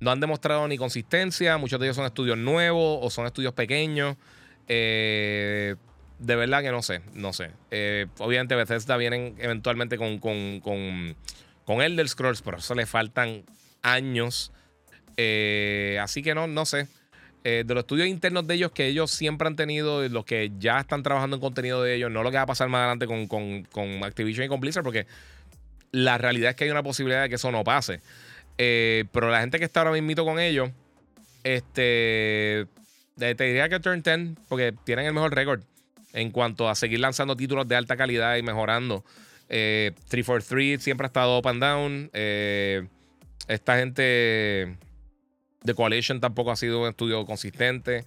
no 0.00 0.10
han 0.10 0.20
demostrado 0.20 0.68
ni 0.68 0.76
consistencia. 0.76 1.56
Muchos 1.56 1.80
de 1.80 1.86
ellos 1.86 1.96
son 1.96 2.04
estudios 2.04 2.36
nuevos 2.36 2.98
o 3.00 3.08
son 3.08 3.24
estudios 3.24 3.54
pequeños. 3.54 4.18
Eh, 4.68 5.76
de 6.18 6.36
verdad 6.36 6.60
que 6.60 6.72
no 6.72 6.82
sé, 6.82 7.00
no 7.14 7.32
sé. 7.32 7.52
Eh, 7.70 8.06
obviamente 8.18 8.54
Bethesda 8.54 8.98
vienen 8.98 9.34
eventualmente 9.38 9.96
con, 9.96 10.18
con, 10.18 11.16
con, 11.74 11.82
Elder 11.82 12.08
Scrolls, 12.08 12.42
pero 12.42 12.58
eso 12.58 12.74
le 12.74 12.86
faltan 12.86 13.44
años. 13.82 14.52
Eh, 15.16 15.98
así 16.00 16.22
que 16.22 16.34
no, 16.34 16.46
no 16.46 16.66
sé. 16.66 16.88
de 17.42 17.64
los 17.68 17.78
estudios 17.78 18.08
internos 18.08 18.46
de 18.46 18.54
ellos 18.54 18.72
que 18.72 18.86
ellos 18.86 19.10
siempre 19.10 19.48
han 19.48 19.56
tenido, 19.56 20.06
los 20.08 20.24
que 20.24 20.52
ya 20.58 20.80
están 20.80 21.02
trabajando 21.02 21.36
en 21.36 21.40
contenido 21.40 21.82
de 21.82 21.94
ellos, 21.94 22.10
no 22.10 22.22
lo 22.22 22.30
que 22.30 22.36
va 22.36 22.42
a 22.42 22.46
pasar 22.46 22.68
más 22.68 22.80
adelante 22.80 23.06
con, 23.06 23.26
con 23.64 24.04
Activision 24.04 24.46
y 24.46 24.48
con 24.48 24.60
Blizzard, 24.60 24.84
porque 24.84 25.06
la 25.92 26.18
realidad 26.18 26.50
es 26.50 26.56
que 26.56 26.64
hay 26.64 26.70
una 26.70 26.82
posibilidad 26.82 27.22
de 27.22 27.28
que 27.28 27.34
eso 27.36 27.50
no 27.50 27.64
pase. 27.64 28.00
Eh, 28.58 29.04
pero 29.12 29.30
la 29.30 29.40
gente 29.40 29.58
que 29.58 29.64
está 29.64 29.80
ahora 29.80 29.98
mismo 30.00 30.24
con 30.24 30.38
ellos, 30.38 30.70
este, 31.44 32.66
te 33.16 33.34
diría 33.34 33.68
que 33.68 33.80
Turn 33.80 34.02
10, 34.02 34.38
porque 34.48 34.74
tienen 34.84 35.06
el 35.06 35.14
mejor 35.14 35.34
récord 35.34 35.62
en 36.12 36.30
cuanto 36.30 36.68
a 36.68 36.74
seguir 36.74 37.00
lanzando 37.00 37.36
títulos 37.36 37.66
de 37.68 37.76
alta 37.76 37.96
calidad 37.96 38.36
y 38.36 38.42
mejorando. 38.42 39.04
Eh, 39.52 39.92
343 40.08 40.80
siempre 40.82 41.04
ha 41.04 41.08
estado 41.08 41.38
up 41.38 41.48
and 41.48 41.60
down. 41.60 42.10
Eh, 42.12 42.86
esta 43.48 43.76
gente 43.78 44.02
de 45.62 45.74
Coalition 45.74 46.20
tampoco 46.20 46.52
ha 46.52 46.56
sido 46.56 46.82
un 46.82 46.88
estudio 46.88 47.26
consistente. 47.26 48.04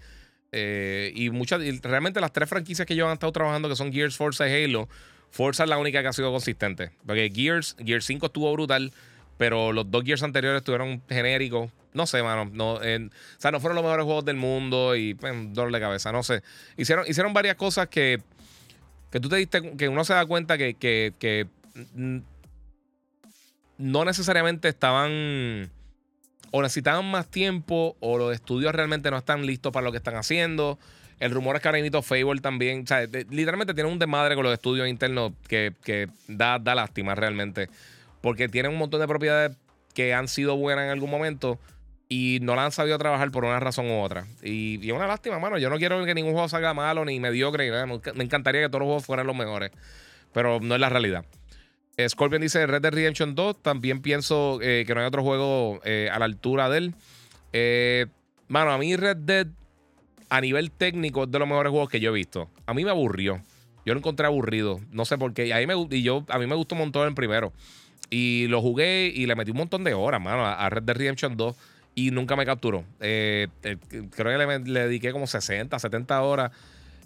Eh, 0.53 1.11
y 1.15 1.30
muchas, 1.32 1.61
realmente 1.82 2.22
las 2.22 2.32
tres 2.32 2.48
franquicias 2.48 2.88
que 2.88 2.94
ellos 2.94 3.07
han 3.07 3.14
estado 3.14 3.34
trabajando, 3.34 3.68
que 3.68 3.76
son 3.76 3.91
Gears, 3.91 4.15
Forza 4.15 4.48
y 4.48 4.64
Halo, 4.64 4.88
Forza 5.32 5.64
es 5.64 5.70
la 5.70 5.78
única 5.78 6.02
que 6.02 6.07
ha 6.07 6.14
sido 6.14 6.32
consistente. 6.32 6.91
Porque 7.06 7.30
Gears, 7.34 7.76
Gears 7.84 8.06
5 8.06 8.28
estuvo 8.28 8.52
brutal. 8.53 8.94
Pero 9.38 9.74
los 9.74 9.90
dos 9.90 10.03
Gears 10.03 10.24
anteriores 10.24 10.60
estuvieron 10.60 11.02
genéricos. 11.10 11.72
No 11.94 12.06
sé, 12.07 12.24
mano. 12.24 12.49
No, 12.53 12.76
o 12.76 12.80
sea, 13.38 13.52
no 13.52 13.60
fueron 13.60 13.76
los 13.76 13.84
mejores 13.84 14.06
juegos 14.06 14.26
del 14.26 14.38
mundo 14.38 14.95
y 14.95 15.15
pues, 15.15 15.34
dolor 15.53 15.74
de 15.74 15.80
cabeza. 15.80 16.11
No 16.11 16.24
sé. 16.24 16.44
Hicieron, 16.78 17.06
hicieron 17.07 17.34
varias 17.34 17.56
cosas 17.56 17.88
que 17.88 18.22
que 19.14 19.19
tú 19.19 19.30
te 19.30 19.35
diste, 19.35 19.77
que 19.77 19.88
uno 19.90 20.03
se 20.03 20.15
da 20.15 20.26
cuenta 20.26 20.57
que, 20.57 20.73
que, 20.73 21.48
no 23.77 24.06
necesariamente 24.06 24.68
estaban 24.69 25.69
o 26.49 26.61
necesitaban 26.64 27.11
más 27.11 27.27
tiempo 27.30 27.95
o 27.99 28.18
los 28.18 28.34
estudios 28.34 28.73
realmente 28.73 29.11
no 29.11 29.18
están 29.18 29.45
listos 29.45 29.72
para 29.72 29.84
lo 29.84 29.91
que 29.91 29.99
están 29.99 30.15
haciendo. 30.15 30.80
El 31.19 31.30
rumor 31.30 31.56
es 31.56 31.61
que 31.61 31.68
ahora 31.68 32.02
Fable 32.02 32.41
también, 32.41 32.85
o 32.85 32.88
sea, 32.88 33.02
literalmente 33.02 33.76
tiene 33.76 33.91
un 33.91 33.99
desmadre 33.99 34.34
con 34.34 34.45
los 34.45 34.53
estudios 34.53 34.88
internos 34.88 35.34
que, 35.48 35.73
que 35.84 36.10
da, 36.27 36.57
da 36.57 36.73
lástima 36.73 37.14
realmente. 37.14 37.69
Porque 38.19 38.49
tienen 38.49 38.72
un 38.72 38.80
montón 38.80 38.99
de 38.99 39.07
propiedades 39.07 39.56
que 39.94 40.15
han 40.15 40.27
sido 40.27 40.57
buenas 40.57 40.85
en 40.85 40.90
algún 40.90 41.11
momento 41.11 41.60
y 42.14 42.38
no 42.41 42.56
la 42.56 42.65
han 42.65 42.72
sabido 42.72 42.95
trabajar 42.99 43.31
por 43.31 43.44
una 43.44 43.60
razón 43.60 43.90
u 43.90 43.99
otra. 43.99 44.27
Y, 44.44 44.88
es 44.88 44.94
una 44.94 45.07
lástima, 45.07 45.40
mano. 45.40 45.57
Yo 45.57 45.72
no 45.72 45.80
quiero 45.80 46.06
que 46.06 46.14
ningún 46.14 46.34
juego 46.34 46.48
salga 46.48 46.72
malo 46.76 47.03
ni 47.06 47.19
mediocre. 47.19 47.72
Me 48.14 48.23
encantaría 48.23 48.61
que 48.61 48.69
todos 48.69 48.81
los 48.81 48.85
juegos 48.85 49.06
fueran 49.06 49.26
los 49.26 49.35
mejores. 49.35 49.72
Pero 50.31 50.60
no 50.60 50.76
es 50.76 50.81
la 50.81 50.90
realidad. 50.90 51.26
Scorpion 52.07 52.44
dice 52.44 52.68
Red 52.68 52.84
Dead 52.84 52.94
Redemption 52.94 53.34
2. 53.34 53.64
También 53.64 54.03
pienso 54.03 54.60
eh, 54.61 54.84
que 54.85 54.94
no 54.94 55.02
hay 55.02 55.07
otro 55.07 55.23
juego 55.23 55.81
eh, 55.85 56.07
a 56.14 56.19
la 56.19 56.26
altura 56.26 56.69
de 56.69 56.77
él. 56.77 56.95
Eh, 57.52 58.06
mano, 58.48 58.72
a 58.72 58.77
mí 58.77 58.95
Red 58.95 59.18
Dead, 59.18 59.48
a 60.30 60.40
nivel 60.40 60.69
técnico, 60.69 61.23
es 61.23 61.31
de 61.31 61.40
los 61.40 61.48
mejores 61.48 61.72
juegos 61.72 61.90
que 61.90 61.99
yo 61.99 62.11
he 62.11 62.14
visto. 62.14 62.48
A 62.68 62.76
mí 62.76 62.85
me 62.85 62.91
aburrió. 62.91 63.41
Yo 63.88 63.95
lo 63.95 63.99
encontré 63.99 64.27
aburrido. 64.27 64.80
No 64.91 65.06
sé 65.06 65.18
por 65.18 65.34
qué. 65.34 65.48
Y, 65.48 65.65
me, 65.65 65.73
y 65.90 66.03
yo, 66.03 66.26
a 66.30 66.38
mí 66.38 66.45
me 66.45 66.53
gustó 66.53 66.76
un 66.76 66.81
montón 66.81 67.07
el 67.07 67.15
primero. 67.15 67.53
Y 68.11 68.45
lo 68.49 68.61
jugué 68.61 69.11
y 69.11 69.26
le 69.26 69.35
metí 69.35 69.49
un 69.49 69.57
montón 69.57 69.84
de 69.84 69.95
horas, 69.95 70.22
mano, 70.22 70.45
a 70.45 70.69
Red 70.69 70.84
Dead 70.84 70.95
Redemption 70.95 71.35
2 71.35 71.56
y 71.95 72.11
nunca 72.11 72.36
me 72.36 72.45
capturó. 72.45 72.84
creo 72.99 73.49
que 73.61 74.24
le, 74.24 74.60
le, 74.60 74.80
dediqué 74.88 75.11
como 75.11 75.28
60, 75.28 75.78
70 75.78 76.22
horas 76.22 76.52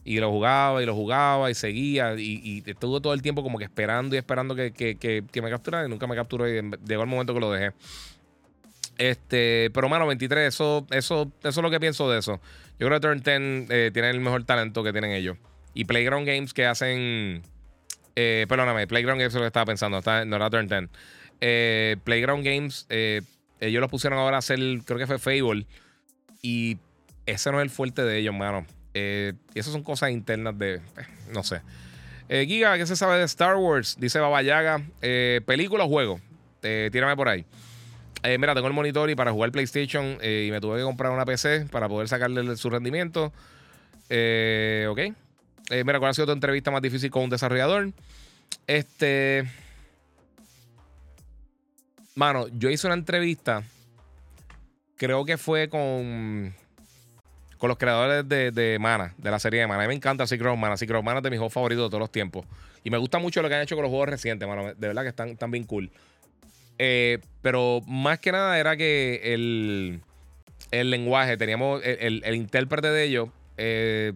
y 0.07 0.21
lo 0.21 0.31
jugaba 0.31 0.81
y 0.81 0.85
lo 0.85 0.95
jugaba 0.95 1.51
y 1.51 1.53
seguía 1.53 2.15
y, 2.17 2.63
estuve 2.65 3.01
todo 3.01 3.13
el 3.13 3.21
tiempo 3.21 3.43
como 3.43 3.57
que 3.57 3.65
esperando 3.65 4.15
y 4.15 4.17
esperando 4.17 4.55
que, 4.55 4.71
que, 4.71 5.41
me 5.41 5.49
capturara 5.49 5.85
y 5.85 5.89
nunca 5.89 6.07
me 6.07 6.15
capturó 6.15 6.47
y 6.47 6.61
llegó 6.87 7.03
el 7.03 7.09
momento 7.09 7.33
que 7.33 7.41
lo 7.41 7.51
dejé. 7.51 7.73
Este, 8.97 9.69
pero 9.73 9.89
mano, 9.89 10.07
23, 10.07 10.47
eso, 10.47 10.87
eso, 10.91 11.29
eso 11.41 11.49
es 11.49 11.57
lo 11.57 11.69
que 11.69 11.81
pienso 11.81 12.09
de 12.09 12.19
eso. 12.19 12.39
Yo 12.79 12.87
creo 12.87 13.01
que 13.01 13.21
Turn 13.21 13.21
10 13.21 13.69
eh, 13.69 13.91
tiene 13.91 14.09
el 14.09 14.21
mejor 14.21 14.45
talento 14.45 14.81
que 14.81 14.93
tienen 14.93 15.11
ellos. 15.11 15.37
Y 15.73 15.83
Playground 15.83 16.25
Games 16.25 16.53
que 16.53 16.65
hacen. 16.65 17.43
Eh, 18.15 18.45
perdóname, 18.47 18.87
Playground 18.87 19.19
Games 19.19 19.33
es 19.33 19.35
lo 19.35 19.41
que 19.41 19.47
estaba 19.47 19.65
pensando, 19.65 19.97
está, 19.97 20.23
no 20.23 20.37
era 20.37 20.49
Turn 20.49 20.69
10. 20.69 20.89
Eh, 21.41 21.97
Playground 22.05 22.45
Games, 22.45 22.87
ellos 23.59 23.81
lo 23.81 23.89
pusieron 23.89 24.19
ahora 24.19 24.37
a 24.37 24.39
hacer, 24.39 24.59
creo 24.85 24.97
que 24.97 25.07
fue 25.07 25.19
Fable. 25.19 25.65
Y 26.41 26.77
ese 27.25 27.51
no 27.51 27.59
es 27.59 27.63
el 27.63 27.69
fuerte 27.69 28.03
de 28.03 28.19
ellos, 28.19 28.33
mano. 28.33 28.65
Eh, 28.93 29.33
y 29.53 29.59
esas 29.59 29.73
son 29.73 29.83
cosas 29.83 30.11
internas 30.11 30.57
de. 30.57 30.75
Eh, 30.75 30.79
no 31.31 31.43
sé. 31.43 31.61
Eh, 32.29 32.45
Giga, 32.47 32.77
¿qué 32.77 32.85
se 32.85 32.95
sabe 32.95 33.17
de 33.17 33.25
Star 33.25 33.55
Wars? 33.55 33.97
Dice 33.99 34.19
Babayaga. 34.19 34.81
¿Película 35.45 35.85
o 35.85 35.87
juego? 35.87 36.19
tírame 36.61 37.15
por 37.15 37.29
ahí. 37.29 37.45
mira, 38.37 38.53
tengo 38.53 38.67
el 38.67 38.73
monitor 38.73 39.09
y 39.09 39.15
para 39.15 39.31
jugar 39.31 39.51
PlayStation 39.51 40.17
y 40.21 40.49
me 40.51 40.59
tuve 40.59 40.79
que 40.79 40.83
comprar 40.83 41.13
una 41.13 41.23
PC 41.23 41.67
para 41.71 41.87
poder 41.87 42.09
sacarle 42.09 42.57
su 42.57 42.69
rendimiento. 42.69 43.25
ok. 43.27 44.99
mira, 45.69 45.99
¿cuál 45.99 46.09
ha 46.09 46.13
sido 46.13 46.25
tu 46.25 46.33
entrevista 46.33 46.71
más 46.71 46.81
difícil 46.81 47.09
con 47.09 47.23
un 47.23 47.29
desarrollador? 47.29 47.91
Este. 48.65 49.47
Mano, 52.17 52.47
yo 52.47 52.71
hice 52.71 52.87
una 52.87 52.95
entrevista. 52.95 53.61
Creo 54.95 55.23
que 55.23 55.37
fue 55.37 55.69
con 55.69 56.51
con 57.59 57.69
los 57.69 57.77
creadores 57.77 58.27
de, 58.27 58.77
Mana, 58.79 59.13
de 59.19 59.29
la 59.29 59.37
serie 59.37 59.59
de 59.59 59.67
Mana. 59.67 59.83
A 59.83 59.83
mí 59.83 59.89
me 59.89 59.93
encanta 59.93 60.25
Secret 60.25 60.51
of 60.51 60.57
Mana. 60.57 60.77
Secret 60.77 60.97
of 60.97 61.05
Mana 61.05 61.19
es 61.19 61.23
de 61.23 61.29
mis 61.29 61.37
juegos 61.37 61.53
favoritos 61.53 61.85
de 61.85 61.89
todos 61.89 61.99
los 61.99 62.11
tiempos. 62.11 62.43
Y 62.83 62.89
me 62.89 62.97
gusta 62.97 63.19
mucho 63.19 63.43
lo 63.43 63.49
que 63.49 63.55
han 63.55 63.61
hecho 63.61 63.75
con 63.75 63.83
los 63.83 63.91
juegos 63.91 64.09
recientes, 64.09 64.47
mano. 64.47 64.73
De 64.73 64.87
verdad 64.87 65.03
que 65.03 65.09
están, 65.09 65.51
bien 65.51 65.65
cool. 65.65 65.91
Eh, 66.79 67.19
pero 67.43 67.81
más 67.85 68.17
que 68.17 68.31
nada 68.31 68.57
era 68.57 68.75
que 68.77 69.33
el, 69.35 70.01
el 70.71 70.89
lenguaje, 70.89 71.37
teníamos 71.37 71.83
el, 71.83 72.23
intérprete 72.33 72.87
de 72.87 73.03
ellos, 73.03 73.29
eh, 73.57 74.13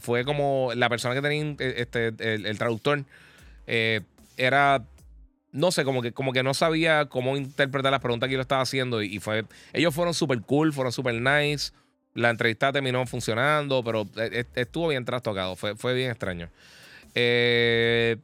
fue 0.00 0.26
como 0.26 0.72
la 0.74 0.90
persona 0.90 1.14
que 1.14 1.22
tenía 1.22 1.56
eh, 1.58 1.74
este, 1.78 2.08
el, 2.34 2.58
traductor, 2.58 3.02
era 3.66 4.84
no 5.52 5.70
sé, 5.72 5.84
como 5.84 6.02
que, 6.02 6.12
como 6.12 6.32
que 6.32 6.42
no 6.42 6.54
sabía 6.54 7.06
cómo 7.06 7.36
interpretar 7.36 7.90
las 7.90 8.00
preguntas 8.00 8.28
que 8.28 8.34
yo 8.34 8.40
estaba 8.40 8.62
haciendo. 8.62 9.02
Y, 9.02 9.18
fue. 9.18 9.44
Ellos 9.72 9.94
fueron 9.94 10.14
súper 10.14 10.40
cool, 10.42 10.72
fueron 10.72 10.92
súper 10.92 11.14
nice. 11.14 11.72
La 12.14 12.30
entrevista 12.30 12.72
terminó 12.72 13.06
funcionando, 13.06 13.82
pero 13.84 14.08
e, 14.16 14.46
e, 14.54 14.60
estuvo 14.60 14.88
bien 14.88 15.04
trastocado. 15.04 15.56
Fue, 15.56 15.76
fue 15.76 15.94
bien 15.94 16.10
extraño. 16.10 16.50
Eh, 17.14 18.16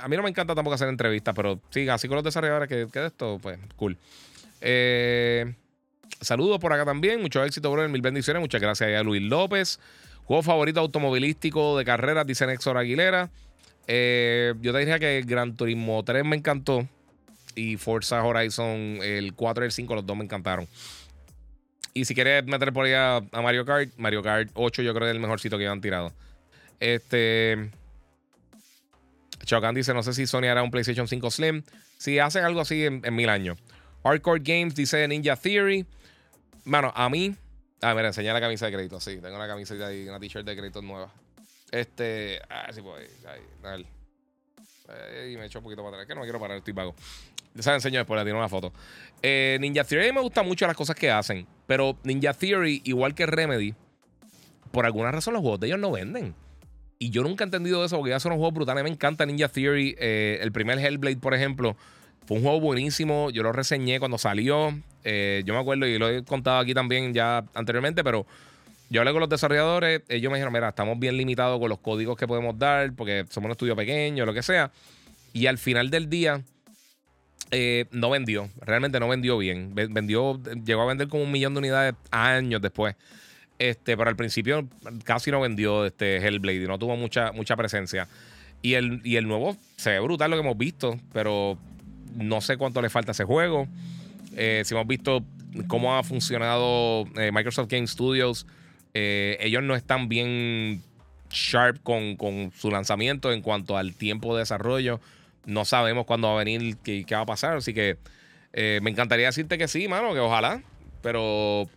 a 0.00 0.08
mí 0.08 0.16
no 0.16 0.22
me 0.22 0.28
encanta 0.28 0.54
tampoco 0.54 0.74
hacer 0.74 0.88
entrevistas, 0.88 1.34
pero 1.34 1.60
sí, 1.70 1.88
así 1.88 2.08
con 2.08 2.16
los 2.16 2.24
desarrolladores 2.24 2.68
que, 2.68 2.88
que 2.92 3.00
de 3.00 3.06
esto, 3.06 3.38
pues, 3.40 3.58
cool. 3.76 3.96
Eh, 4.60 5.54
saludos 6.20 6.58
por 6.58 6.72
acá 6.72 6.84
también. 6.84 7.20
Mucho 7.22 7.44
éxito, 7.44 7.70
bro. 7.70 7.88
Mil 7.88 8.02
bendiciones. 8.02 8.40
Muchas 8.40 8.60
gracias 8.60 8.98
a 8.98 9.02
Luis 9.02 9.22
López. 9.22 9.78
Juego 10.24 10.42
favorito 10.42 10.80
automovilístico 10.80 11.76
de 11.76 11.84
carreras, 11.84 12.26
dice 12.26 12.46
Nexor 12.46 12.78
Aguilera. 12.78 13.30
Eh, 13.86 14.54
yo 14.60 14.72
te 14.72 14.78
diría 14.78 14.98
que 14.98 15.22
Gran 15.26 15.56
Turismo 15.56 16.02
3 16.02 16.24
me 16.24 16.36
encantó. 16.36 16.86
Y 17.56 17.76
Forza 17.76 18.22
Horizon, 18.24 18.98
el 19.02 19.34
4 19.34 19.64
y 19.64 19.66
el 19.66 19.72
5, 19.72 19.94
los 19.94 20.06
dos 20.06 20.16
me 20.16 20.24
encantaron. 20.24 20.66
Y 21.94 22.04
si 22.06 22.14
quieres 22.14 22.44
meter 22.44 22.72
por 22.72 22.86
ahí 22.86 22.92
a, 22.92 23.22
Mario 23.40 23.64
Kart, 23.64 23.90
Mario 23.96 24.22
Kart 24.22 24.50
8 24.54 24.82
yo 24.82 24.92
creo 24.92 25.06
que 25.06 25.10
es 25.10 25.14
el 25.14 25.20
mejorcito 25.20 25.56
que 25.56 25.66
han 25.68 25.80
tirado. 25.80 26.12
Este. 26.80 27.70
Chocan 29.44 29.74
dice: 29.74 29.94
No 29.94 30.02
sé 30.02 30.12
si 30.12 30.26
Sony 30.26 30.46
hará 30.46 30.64
un 30.64 30.72
PlayStation 30.72 31.06
5 31.06 31.30
Slim. 31.30 31.62
Si 31.96 32.18
hacen 32.18 32.44
algo 32.44 32.60
así 32.60 32.84
en, 32.84 33.02
mil 33.14 33.28
años. 33.28 33.58
Hardcore 34.02 34.42
Games 34.42 34.74
dice 34.74 35.06
Ninja 35.06 35.36
Theory. 35.36 35.86
Mano, 36.64 36.92
a 36.96 37.08
mí. 37.08 37.36
Ah, 37.80 37.94
mira, 37.94 38.08
enseñé 38.08 38.32
la 38.32 38.40
camisa 38.40 38.66
de 38.66 38.72
crédito. 38.72 38.98
Sí, 38.98 39.20
tengo 39.20 39.36
una 39.36 39.46
camiseta 39.46 39.94
y 39.94 40.08
una 40.08 40.18
t-shirt 40.18 40.44
de 40.44 40.56
crédito 40.56 40.82
nueva. 40.82 41.12
Este. 41.70 42.40
Ah, 42.48 42.70
sí, 42.72 42.80
pues. 42.82 43.10
Ahí, 43.26 43.40
ahí, 43.64 45.32
y 45.32 45.36
me 45.36 45.46
echo 45.46 45.58
un 45.58 45.64
poquito 45.64 45.82
para 45.82 45.96
atrás. 45.96 46.06
Que 46.06 46.14
no 46.14 46.20
me 46.20 46.26
quiero 46.26 46.40
parar, 46.40 46.58
estoy 46.58 46.72
vago. 46.72 46.94
Se 47.58 47.68
la 47.68 47.76
enseño 47.76 47.98
después, 47.98 48.18
le 48.18 48.24
tiro 48.24 48.38
una 48.38 48.48
foto. 48.48 48.72
Eh, 49.22 49.58
Ninja 49.60 49.84
Theory 49.84 50.12
me 50.12 50.20
gusta 50.20 50.42
mucho 50.42 50.66
las 50.66 50.76
cosas 50.76 50.96
que 50.96 51.10
hacen. 51.10 51.46
Pero 51.66 51.96
Ninja 52.02 52.32
Theory, 52.32 52.82
igual 52.84 53.14
que 53.14 53.26
Remedy, 53.26 53.74
por 54.72 54.86
alguna 54.86 55.12
razón 55.12 55.34
los 55.34 55.40
juegos 55.40 55.60
de 55.60 55.68
ellos 55.68 55.78
no 55.78 55.92
venden. 55.92 56.34
Y 56.98 57.10
yo 57.10 57.22
nunca 57.22 57.44
he 57.44 57.46
entendido 57.46 57.84
eso 57.84 57.96
porque 57.96 58.10
ya 58.10 58.20
son 58.20 58.32
unos 58.32 58.40
juegos 58.40 58.54
brutales. 58.54 58.82
Me 58.82 58.90
encanta 58.90 59.24
Ninja 59.24 59.48
Theory. 59.48 59.94
Eh, 59.98 60.38
el 60.40 60.50
primer 60.52 60.78
Hellblade, 60.78 61.16
por 61.16 61.34
ejemplo, 61.34 61.76
fue 62.26 62.38
un 62.38 62.42
juego 62.42 62.60
buenísimo. 62.60 63.30
Yo 63.30 63.42
lo 63.42 63.52
reseñé 63.52 63.98
cuando 64.00 64.18
salió. 64.18 64.76
Eh, 65.04 65.42
yo 65.44 65.54
me 65.54 65.60
acuerdo 65.60 65.86
y 65.86 65.98
lo 65.98 66.08
he 66.08 66.24
contado 66.24 66.58
aquí 66.58 66.74
también 66.74 67.14
ya 67.14 67.44
anteriormente, 67.54 68.02
pero 68.02 68.26
yo 68.94 69.00
hablé 69.00 69.10
con 69.10 69.18
los 69.18 69.28
desarrolladores. 69.28 70.02
Ellos 70.08 70.30
me 70.30 70.38
dijeron: 70.38 70.52
Mira, 70.52 70.68
estamos 70.68 70.96
bien 71.00 71.16
limitados 71.16 71.58
con 71.58 71.68
los 71.68 71.80
códigos 71.80 72.16
que 72.16 72.28
podemos 72.28 72.56
dar 72.56 72.92
porque 72.94 73.26
somos 73.28 73.46
un 73.46 73.50
estudio 73.50 73.74
pequeño, 73.74 74.24
lo 74.24 74.32
que 74.32 74.42
sea. 74.42 74.70
Y 75.32 75.46
al 75.46 75.58
final 75.58 75.90
del 75.90 76.08
día 76.08 76.42
eh, 77.50 77.86
no 77.90 78.10
vendió, 78.10 78.50
realmente 78.60 79.00
no 79.00 79.08
vendió 79.08 79.36
bien. 79.36 79.74
Vendió, 79.74 80.40
llegó 80.64 80.82
a 80.82 80.86
vender 80.86 81.08
como 81.08 81.24
un 81.24 81.32
millón 81.32 81.54
de 81.54 81.58
unidades 81.58 81.94
años 82.12 82.62
después. 82.62 82.94
Este, 83.58 83.96
pero 83.96 84.08
al 84.08 84.14
principio 84.14 84.68
casi 85.02 85.32
no 85.32 85.40
vendió 85.40 85.84
este 85.86 86.18
Hellblade 86.18 86.62
y 86.62 86.66
no 86.68 86.78
tuvo 86.78 86.96
mucha, 86.96 87.32
mucha 87.32 87.56
presencia. 87.56 88.06
Y 88.62 88.74
el, 88.74 89.00
y 89.02 89.16
el 89.16 89.26
nuevo 89.26 89.56
se 89.76 89.90
ve 89.90 89.98
brutal 89.98 90.30
lo 90.30 90.36
que 90.36 90.42
hemos 90.42 90.56
visto, 90.56 91.00
pero 91.12 91.58
no 92.14 92.40
sé 92.40 92.56
cuánto 92.56 92.80
le 92.80 92.90
falta 92.90 93.10
ese 93.10 93.24
juego. 93.24 93.66
Eh, 94.36 94.62
si 94.64 94.72
hemos 94.72 94.86
visto 94.86 95.24
cómo 95.66 95.96
ha 95.96 96.04
funcionado 96.04 97.06
eh, 97.16 97.32
Microsoft 97.32 97.68
Game 97.68 97.88
Studios, 97.88 98.46
ellos 98.94 99.62
no 99.62 99.74
están 99.74 100.08
bien 100.08 100.82
sharp 101.30 101.82
con, 101.82 102.16
con 102.16 102.52
su 102.56 102.70
lanzamiento 102.70 103.32
en 103.32 103.42
cuanto 103.42 103.76
al 103.76 103.94
tiempo 103.94 104.34
de 104.34 104.40
desarrollo 104.40 105.00
no 105.46 105.64
sabemos 105.64 106.06
cuándo 106.06 106.28
va 106.28 106.34
a 106.34 106.44
venir, 106.44 106.76
qué, 106.82 107.04
qué 107.06 107.14
va 107.14 107.22
a 107.22 107.26
pasar. 107.26 107.56
Así 107.56 107.74
que 107.74 107.96
eh, 108.52 108.80
me 108.82 108.90
encantaría 108.90 109.26
decirte 109.26 109.58
que 109.58 109.68
sí, 109.68 109.88
mano, 109.88 110.12
que 110.14 110.20
ojalá. 110.20 110.62
Pero, 111.02 111.68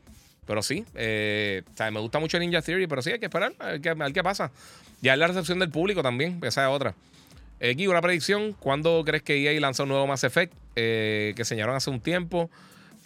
pero 0.46 0.62
sí. 0.62 0.86
Eh, 0.96 1.64
me 1.92 2.00
gusta 2.00 2.20
mucho 2.20 2.40
Ninja 2.40 2.62
Theory, 2.62 2.88
pero 2.88 3.02
sí 3.02 3.12
hay 3.12 3.20
que 3.20 3.26
esperar 3.26 3.54
a 3.60 3.72
ver 3.72 3.82
qué, 4.14 4.24
pasa. 4.24 4.52
Ya 5.02 5.14
es 5.14 5.20
la 5.20 5.28
recepción 5.28 5.60
del 5.60 5.70
público 5.70 6.02
también, 6.02 6.40
esa 6.44 6.68
es 6.68 6.74
otra. 6.74 6.96
Aquí 7.58 7.84
eh, 7.84 7.88
una 7.88 8.02
predicción. 8.02 8.54
¿Cuándo 8.54 9.04
crees 9.06 9.24
que 9.24 9.38
EA 9.44 9.60
lanza 9.60 9.84
un 9.84 9.90
nuevo 9.90 10.08
Mass 10.08 10.24
Effect 10.24 10.54
que 10.76 11.36
enseñaron 11.38 11.76
hace 11.76 11.90
un 11.90 12.00
tiempo? 12.00 12.50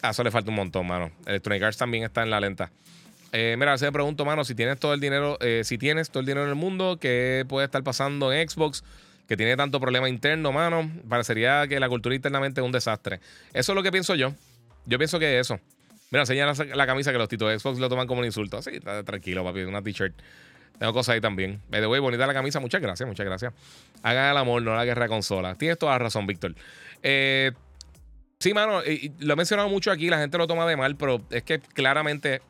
A 0.01 0.11
eso 0.11 0.23
le 0.23 0.31
falta 0.31 0.49
un 0.49 0.55
montón, 0.55 0.87
mano. 0.87 1.11
Electronic 1.25 1.63
Arts 1.63 1.77
también 1.77 2.03
está 2.03 2.23
en 2.23 2.29
la 2.29 2.39
lenta. 2.39 2.71
Mira, 3.31 3.77
se 3.77 3.85
me 3.85 3.91
pregunto, 3.91 4.25
mano, 4.25 4.43
si 4.43 4.55
tienes 4.55 4.79
todo 4.79 4.93
el 4.93 4.99
dinero, 4.99 5.37
si 5.63 5.77
tienes 5.77 6.09
todo 6.09 6.19
el 6.19 6.25
dinero 6.25 6.43
en 6.43 6.49
el 6.49 6.55
mundo, 6.55 6.97
¿qué 6.99 7.45
puede 7.47 7.65
estar 7.65 7.83
pasando 7.83 8.31
en 8.33 8.49
Xbox? 8.49 8.83
que 9.31 9.37
tiene 9.37 9.55
tanto 9.55 9.79
problema 9.79 10.09
interno, 10.09 10.51
mano, 10.51 10.91
parecería 11.07 11.65
que 11.65 11.79
la 11.79 11.87
cultura 11.87 12.13
internamente 12.13 12.59
es 12.59 12.65
un 12.65 12.73
desastre. 12.73 13.21
Eso 13.53 13.71
es 13.71 13.75
lo 13.77 13.81
que 13.81 13.89
pienso 13.89 14.13
yo. 14.13 14.33
Yo 14.85 14.97
pienso 14.97 15.19
que 15.19 15.39
eso. 15.39 15.57
Mira, 16.09 16.23
enseña 16.23 16.51
la, 16.75 16.85
camisa 16.85 17.13
que 17.13 17.17
los 17.17 17.29
titos 17.29 17.49
de 17.49 17.57
Xbox 17.57 17.79
lo 17.79 17.87
toman 17.87 18.07
como 18.07 18.19
un 18.19 18.25
insulto. 18.25 18.57
Así, 18.57 18.81
tranquilo, 19.05 19.45
papi, 19.45 19.61
una 19.61 19.81
t-shirt. 19.81 20.13
Tengo 20.77 20.91
cosas 20.91 21.13
ahí 21.13 21.21
también. 21.21 21.61
Me 21.69 21.85
voy 21.85 21.99
bonita 21.99 22.27
la 22.27 22.33
camisa. 22.33 22.59
Muchas 22.59 22.81
gracias, 22.81 23.07
muchas 23.07 23.25
gracias. 23.25 23.53
Hagan 24.03 24.31
el 24.31 24.37
amor, 24.37 24.61
no 24.63 24.75
la 24.75 24.83
guerra 24.83 25.07
consola. 25.07 25.55
Tienes 25.55 25.77
toda 25.77 25.93
la 25.93 25.99
razón, 25.99 26.27
Víctor. 26.27 26.53
Eh, 27.01 27.53
sí, 28.39 28.53
mano, 28.53 28.81
lo 29.19 29.33
he 29.33 29.35
mencionado 29.37 29.69
mucho 29.69 29.91
aquí. 29.91 30.09
La 30.09 30.19
gente 30.19 30.37
lo 30.37 30.45
toma 30.45 30.67
de 30.67 30.75
mal, 30.75 30.97
pero 30.97 31.21
es 31.29 31.43
que 31.43 31.59
claramente, 31.59 32.41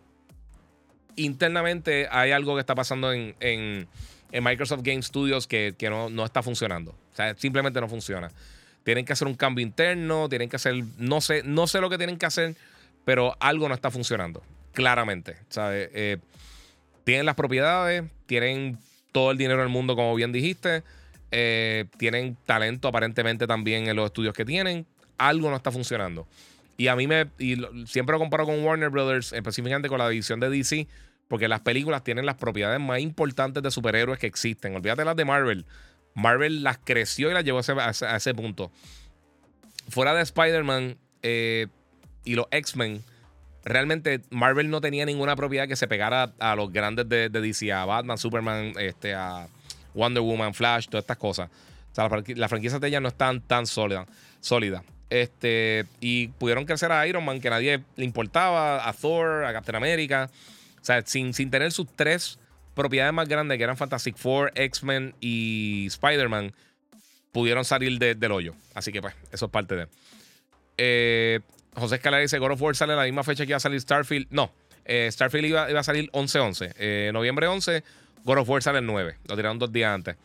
internamente, 1.15 2.07
hay 2.11 2.31
algo 2.31 2.55
que 2.55 2.61
está 2.61 2.75
pasando 2.75 3.11
en, 3.13 3.87
Microsoft 4.31 4.81
Game 4.83 5.01
Studios 5.01 5.47
que, 5.47 5.75
no, 5.89 6.25
está 6.25 6.41
funcionando. 6.43 6.91
O 6.91 7.15
sea, 7.15 7.35
simplemente 7.35 7.81
no 7.81 7.87
funciona. 7.87 8.31
Tienen 8.83 9.05
que 9.05 9.13
hacer 9.13 9.27
un 9.27 9.35
cambio 9.35 9.63
interno, 9.63 10.27
tienen 10.29 10.49
que 10.49 10.55
hacer, 10.55 10.75
no 10.97 11.21
sé, 11.21 11.43
no 11.43 11.67
sé 11.67 11.81
lo 11.81 11.89
que 11.89 11.97
tienen 11.97 12.17
que 12.17 12.25
hacer, 12.25 12.55
pero 13.05 13.35
algo 13.39 13.67
no 13.67 13.75
está 13.75 13.91
funcionando, 13.91 14.41
claramente. 14.73 15.37
Eh, 15.57 16.17
tienen 17.03 17.25
las 17.25 17.35
propiedades, 17.35 18.03
tienen 18.25 18.79
todo 19.11 19.31
el 19.31 19.37
dinero 19.37 19.59
del 19.59 19.69
mundo, 19.69 19.95
como 19.95 20.15
bien 20.15 20.31
dijiste. 20.31 20.83
Eh, 21.31 21.85
tienen 21.97 22.37
talento 22.45 22.87
aparentemente 22.87 23.47
también 23.47 23.87
en 23.87 23.95
los 23.95 24.05
estudios 24.05 24.33
que 24.33 24.45
tienen. 24.45 24.85
Algo 25.17 25.49
no 25.49 25.55
está 25.55 25.71
funcionando. 25.71 26.27
Y 26.81 26.87
a 26.87 26.95
mí 26.95 27.05
me. 27.05 27.29
Y 27.37 27.57
siempre 27.85 28.13
lo 28.13 28.17
comparo 28.17 28.47
con 28.47 28.63
Warner 28.63 28.89
Brothers, 28.89 29.33
específicamente 29.33 29.87
con 29.87 29.99
la 29.99 30.09
división 30.09 30.39
de 30.39 30.49
DC, 30.49 30.87
porque 31.27 31.47
las 31.47 31.59
películas 31.59 32.03
tienen 32.03 32.25
las 32.25 32.37
propiedades 32.37 32.79
más 32.79 32.99
importantes 33.01 33.61
de 33.61 33.69
superhéroes 33.69 34.17
que 34.17 34.25
existen. 34.25 34.75
Olvídate 34.75 35.05
las 35.05 35.15
de 35.15 35.23
Marvel. 35.23 35.67
Marvel 36.15 36.63
las 36.63 36.79
creció 36.83 37.29
y 37.29 37.35
las 37.35 37.43
llevó 37.43 37.59
a 37.59 38.17
ese, 38.17 38.33
punto. 38.33 38.71
Fuera 39.89 40.15
de 40.15 40.23
Spider-Man 40.23 40.97
eh, 41.21 41.67
y 42.25 42.33
los 42.33 42.47
X-Men, 42.49 43.03
realmente 43.63 44.21
Marvel 44.31 44.71
no 44.71 44.81
tenía 44.81 45.05
ninguna 45.05 45.35
propiedad 45.35 45.67
que 45.67 45.75
se 45.75 45.87
pegara 45.87 46.33
a 46.39 46.55
los 46.55 46.73
grandes 46.73 47.07
de, 47.07 47.29
DC, 47.29 47.71
a 47.71 47.85
Batman, 47.85 48.17
Superman, 48.17 48.73
este, 48.79 49.13
a 49.13 49.47
Wonder 49.93 50.23
Woman, 50.23 50.55
Flash, 50.55 50.87
todas 50.87 51.03
estas 51.03 51.17
cosas. 51.17 51.47
O 51.91 51.93
sea, 51.93 52.09
la, 52.35 52.49
franquicia 52.49 52.79
de 52.79 52.87
ellas 52.87 53.03
no 53.03 53.09
están 53.09 53.39
tan 53.41 53.67
sólida. 53.67 54.07
sólida. 54.39 54.83
Este, 55.11 55.85
y 55.99 56.29
pudieron 56.29 56.65
crecer 56.65 56.89
a 56.93 57.05
Iron 57.05 57.25
Man, 57.25 57.41
que 57.41 57.49
nadie 57.49 57.83
le 57.97 58.05
importaba, 58.05 58.87
a 58.87 58.93
Thor, 58.93 59.43
a 59.43 59.51
Captain 59.51 59.75
America. 59.75 60.29
O 60.81 60.85
sea, 60.85 61.03
sin, 61.05 61.33
sin 61.33 61.51
tener 61.51 61.73
sus 61.73 61.85
tres 61.95 62.39
propiedades 62.73 63.13
más 63.13 63.27
grandes, 63.27 63.57
que 63.57 63.63
eran 63.65 63.75
Fantastic 63.75 64.15
Four, 64.15 64.53
X-Men 64.55 65.13
y 65.19 65.87
Spider-Man, 65.87 66.53
pudieron 67.33 67.65
salir 67.65 67.99
del 67.99 68.31
hoyo. 68.31 68.55
Así 68.73 68.93
que, 68.93 69.01
pues, 69.01 69.13
eso 69.33 69.47
es 69.47 69.51
parte 69.51 69.75
de. 69.75 69.87
Eh, 70.77 71.41
José 71.75 71.95
Escalera 71.95 72.21
dice: 72.21 72.39
God 72.39 72.51
of 72.51 72.61
War 72.61 72.73
sale 72.77 72.93
a 72.93 72.95
la 72.95 73.03
misma 73.03 73.25
fecha 73.25 73.45
que 73.45 73.51
iba 73.51 73.57
a 73.57 73.59
salir 73.59 73.81
Starfield. 73.81 74.27
No, 74.29 74.53
eh, 74.85 75.09
Starfield 75.11 75.45
iba, 75.45 75.63
a 75.63 75.83
salir 75.83 76.09
11-11. 76.11 76.73
Eh, 76.77 77.11
noviembre 77.13 77.47
11, 77.47 77.83
God 78.23 78.37
of 78.37 78.49
War 78.49 78.63
sale 78.63 78.79
el 78.79 78.85
9. 78.85 79.17
Lo 79.27 79.35
tiraron 79.35 79.59
dos 79.59 79.73
días 79.73 79.93
antes. 79.93 80.15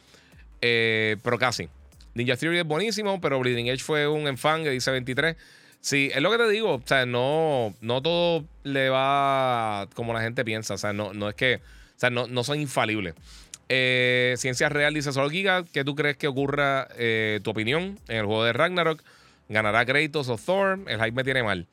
Eh, 0.61 1.17
pero 1.25 1.39
casi. 1.39 1.69
Ninja 2.17 2.35
Theory 2.35 2.61
es 2.61 2.65
buenísimo, 2.65 3.21
pero 3.21 3.39
Bleeding 3.39 3.67
Edge 3.69 3.83
fue 3.83 4.09
un 4.09 4.27
enfangue, 4.27 4.71
dice 4.71 4.91
23. 4.91 5.37
Sí, 5.81 6.11
es 6.15 6.23
lo 6.23 6.31
que 6.31 6.39
te 6.39 6.49
digo. 6.49 6.77
O 6.77 6.83
sea, 6.83 7.05
no, 7.05 7.75
no 7.83 8.01
todo 8.01 8.47
le 8.65 8.89
va 8.89 9.87
como 9.95 10.15
la 10.15 10.23
gente 10.23 10.43
piensa. 10.43 10.75
O 10.75 10.79
sea, 10.79 10.95
no, 10.95 11.13
no 11.13 11.29
es 11.29 11.35
que. 11.35 11.57
O 11.57 11.99
sea, 11.99 12.09
no, 12.09 12.27
no 12.27 12.43
son 12.43 12.59
infalibles. 12.59 13.15
Ciencia 13.69 14.71
Real 14.71 14.95
dice 14.95 15.13
solo 15.13 15.29
Giga. 15.29 15.65
¿Qué 15.71 15.85
tú 15.85 15.95
crees 15.95 16.17
que 16.17 16.27
ocurra? 16.27 16.89
tu 17.43 17.51
opinión 17.51 18.01
en 18.09 18.17
el 18.17 18.25
juego 18.25 18.45
de 18.45 18.55
Ragnarok. 18.55 19.03
¿Ganará 19.51 19.85
Kratos 19.85 20.31
o 20.31 20.39
Thor? 20.39 20.81
El 20.87 20.97
hype 20.97 21.13
me 21.13 21.23
tiene 21.23 21.43
mal. 21.43 21.67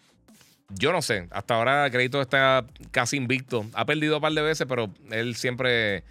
Yo 0.70 0.92
no 0.92 1.02
sé. 1.02 1.28
Hasta 1.32 1.56
ahora 1.56 1.90
Kratos 1.90 2.22
está 2.22 2.66
casi 2.92 3.16
invicto. 3.16 3.66
Ha 3.74 3.86
perdido 3.86 4.18
un 4.18 4.22
par 4.22 4.34
de 4.34 4.42
veces, 4.42 4.68
pero 4.68 4.92
él 5.10 5.36
siempre. 5.36 6.04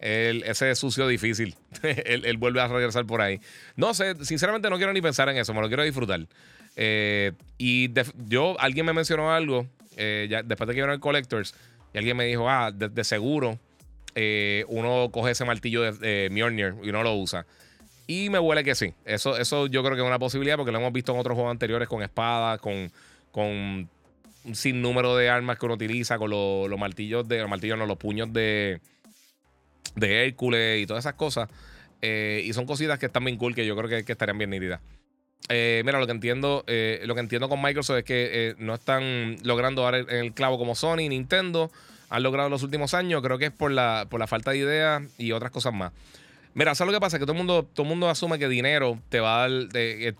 Ese 0.00 0.74
sucio 0.74 1.06
difícil. 1.06 1.54
él, 1.82 2.36
vuelve 2.38 2.60
a 2.60 2.68
regresar 2.68 3.06
por 3.06 3.20
ahí. 3.20 3.40
No 3.76 3.94
sé, 3.94 4.14
sinceramente 4.24 4.70
no 4.70 4.76
quiero 4.76 4.92
ni 4.92 5.00
pensar 5.00 5.28
en 5.28 5.36
eso, 5.36 5.54
me 5.54 5.60
lo 5.60 5.68
quiero 5.68 5.82
disfrutar. 5.82 6.26
Eh, 6.76 7.32
y 7.58 7.90
yo, 8.26 8.56
alguien 8.58 8.86
me 8.86 8.92
mencionó 8.92 9.32
algo 9.32 9.66
eh, 9.96 10.42
después 10.44 10.66
de 10.66 10.74
que 10.74 10.80
vieron 10.80 10.92
el 10.92 11.00
Collectors, 11.00 11.54
y 11.92 11.98
alguien 11.98 12.16
me 12.16 12.24
dijo, 12.24 12.48
ah, 12.48 12.70
de, 12.72 13.04
seguro 13.04 13.58
eh, 14.14 14.64
uno 14.68 15.10
coge 15.12 15.32
ese 15.32 15.44
martillo 15.44 15.82
de, 15.82 15.92
de 15.92 16.30
y 16.82 16.88
uno 16.88 17.02
lo 17.02 17.14
usa. 17.14 17.46
Y 18.06 18.28
me 18.28 18.40
huele 18.40 18.64
que 18.64 18.74
sí. 18.74 18.92
Eso, 19.04 19.36
eso 19.36 19.68
yo 19.68 19.84
creo 19.84 19.94
que 19.94 20.02
es 20.02 20.06
una 20.06 20.18
posibilidad 20.18 20.56
porque 20.56 20.72
lo 20.72 20.78
hemos 20.78 20.92
visto 20.92 21.12
en 21.12 21.18
otros 21.20 21.36
juegos 21.36 21.52
anteriores 21.52 21.86
con 21.88 22.02
espadas, 22.02 22.60
con, 22.60 22.90
con 23.30 23.46
un 24.44 24.54
sinnúmero 24.54 25.16
de 25.16 25.28
armas 25.28 25.58
que 25.58 25.66
uno 25.66 25.74
utiliza, 25.74 26.18
con 26.18 26.30
los, 26.30 26.78
martillos 26.78 27.28
de. 27.28 27.38
Los 27.38 27.48
martillos, 27.48 27.78
no, 27.78 27.86
los 27.86 27.98
puños 27.98 28.32
de. 28.32 28.80
De 29.94 30.26
Hércules 30.26 30.82
y 30.82 30.86
todas 30.86 31.04
esas 31.04 31.14
cosas. 31.14 31.48
Eh, 32.02 32.42
y 32.44 32.52
son 32.52 32.66
cositas 32.66 32.98
que 32.98 33.06
están 33.06 33.24
bien 33.24 33.36
cool 33.36 33.54
que 33.54 33.66
yo 33.66 33.76
creo 33.76 33.88
que, 33.88 34.12
estarían 34.12 34.38
bien 34.38 34.50
nítidas. 34.50 34.80
Eh, 35.48 35.82
mira, 35.84 35.98
lo 35.98 36.06
que 36.06 36.12
entiendo, 36.12 36.64
eh, 36.66 37.00
lo 37.04 37.14
que 37.14 37.20
entiendo 37.20 37.48
con 37.48 37.60
Microsoft 37.60 37.98
es 37.98 38.04
que 38.04 38.54
no 38.58 38.74
están 38.74 39.36
logrando 39.42 39.82
dar 39.82 39.94
el, 39.94 40.08
el, 40.10 40.32
clavo 40.32 40.58
como 40.58 40.74
Sony 40.74 41.08
Nintendo 41.08 41.70
han 42.08 42.22
logrado 42.22 42.48
en 42.48 42.52
los 42.52 42.62
últimos 42.62 42.94
años. 42.94 43.22
Creo 43.22 43.38
que 43.38 43.46
es 43.46 43.52
por 43.52 43.70
la, 43.70 44.06
por 44.08 44.20
la 44.20 44.26
falta 44.26 44.50
de 44.50 44.58
ideas 44.58 45.02
y 45.18 45.32
otras 45.32 45.50
cosas 45.50 45.72
más. 45.72 45.92
Mira, 46.54 46.74
¿sabes 46.74 46.92
lo 46.92 46.98
que 46.98 47.00
pasa? 47.00 47.18
Que 47.18 47.24
todo 47.24 47.32
el 47.32 47.38
mundo, 47.38 47.68
todo 47.72 47.86
mundo 47.86 48.08
asume 48.08 48.38
que 48.38 48.48
dinero 48.48 48.98
te 49.08 49.20
va 49.20 49.44
a 49.44 49.48
dar, 49.48 49.68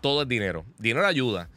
todo 0.00 0.22
es 0.22 0.28
dinero. 0.28 0.64
Dinero 0.78 1.04
ayuda. 1.04 1.48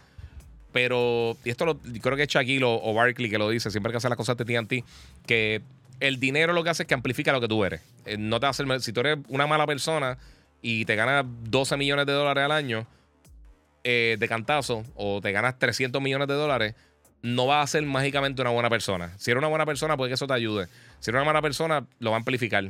Pero, 0.72 1.38
y 1.46 1.52
esto 1.52 1.66
lo, 1.66 1.78
creo 1.78 2.18
que 2.18 2.24
es 2.24 2.30
Shaquille 2.30 2.66
o, 2.66 2.94
Barkley 2.96 3.30
que 3.30 3.38
lo 3.38 3.48
dice, 3.48 3.70
siempre 3.70 3.92
que 3.92 3.98
hace 3.98 4.10
las 4.10 4.18
cosas 4.18 4.36
de 4.38 4.44
TNT, 4.44 4.84
que 5.28 5.62
el 6.00 6.20
dinero 6.20 6.54
lo 6.54 6.64
que 6.64 6.70
hace 6.70 6.84
es 6.84 6.88
que 6.88 6.94
amplifica 6.94 7.32
lo 7.32 7.42
que 7.42 7.48
tú 7.48 7.64
eres. 7.66 7.82
Eh, 8.06 8.18
no 8.18 8.40
te 8.40 8.48
hace, 8.48 8.64
si 8.80 8.94
tú 8.94 9.02
eres 9.02 9.20
una 9.30 9.48
mala 9.48 9.66
persona 9.66 10.18
y 10.62 10.86
te 10.86 10.96
ganas 10.96 11.26
12 11.50 11.78
millones 11.78 12.06
de 12.06 12.14
dólares 12.14 12.44
al 12.44 12.52
año 12.52 12.88
eh, 13.84 14.18
de 14.20 14.28
cantazo 14.28 14.84
o 14.96 15.22
te 15.22 15.32
ganas 15.32 15.60
300 15.60 16.02
millones 16.02 16.28
de 16.28 16.34
dólares, 16.36 16.76
no 17.22 17.48
va 17.48 17.62
a 17.62 17.68
ser 17.68 17.84
mágicamente 17.84 18.42
una 18.42 18.52
buena 18.52 18.70
persona. 18.70 19.14
Si 19.18 19.32
eres 19.32 19.40
una 19.40 19.48
buena 19.48 19.66
persona, 19.66 19.98
puede 19.98 20.10
que 20.10 20.16
eso 20.16 20.28
te 20.28 20.34
ayude. 20.34 20.68
Si 21.00 21.10
eres 21.10 21.20
una 21.20 21.26
mala 21.26 21.42
persona, 21.42 21.86
lo 22.00 22.12
va 22.12 22.18
a 22.18 22.20
amplificar. 22.20 22.70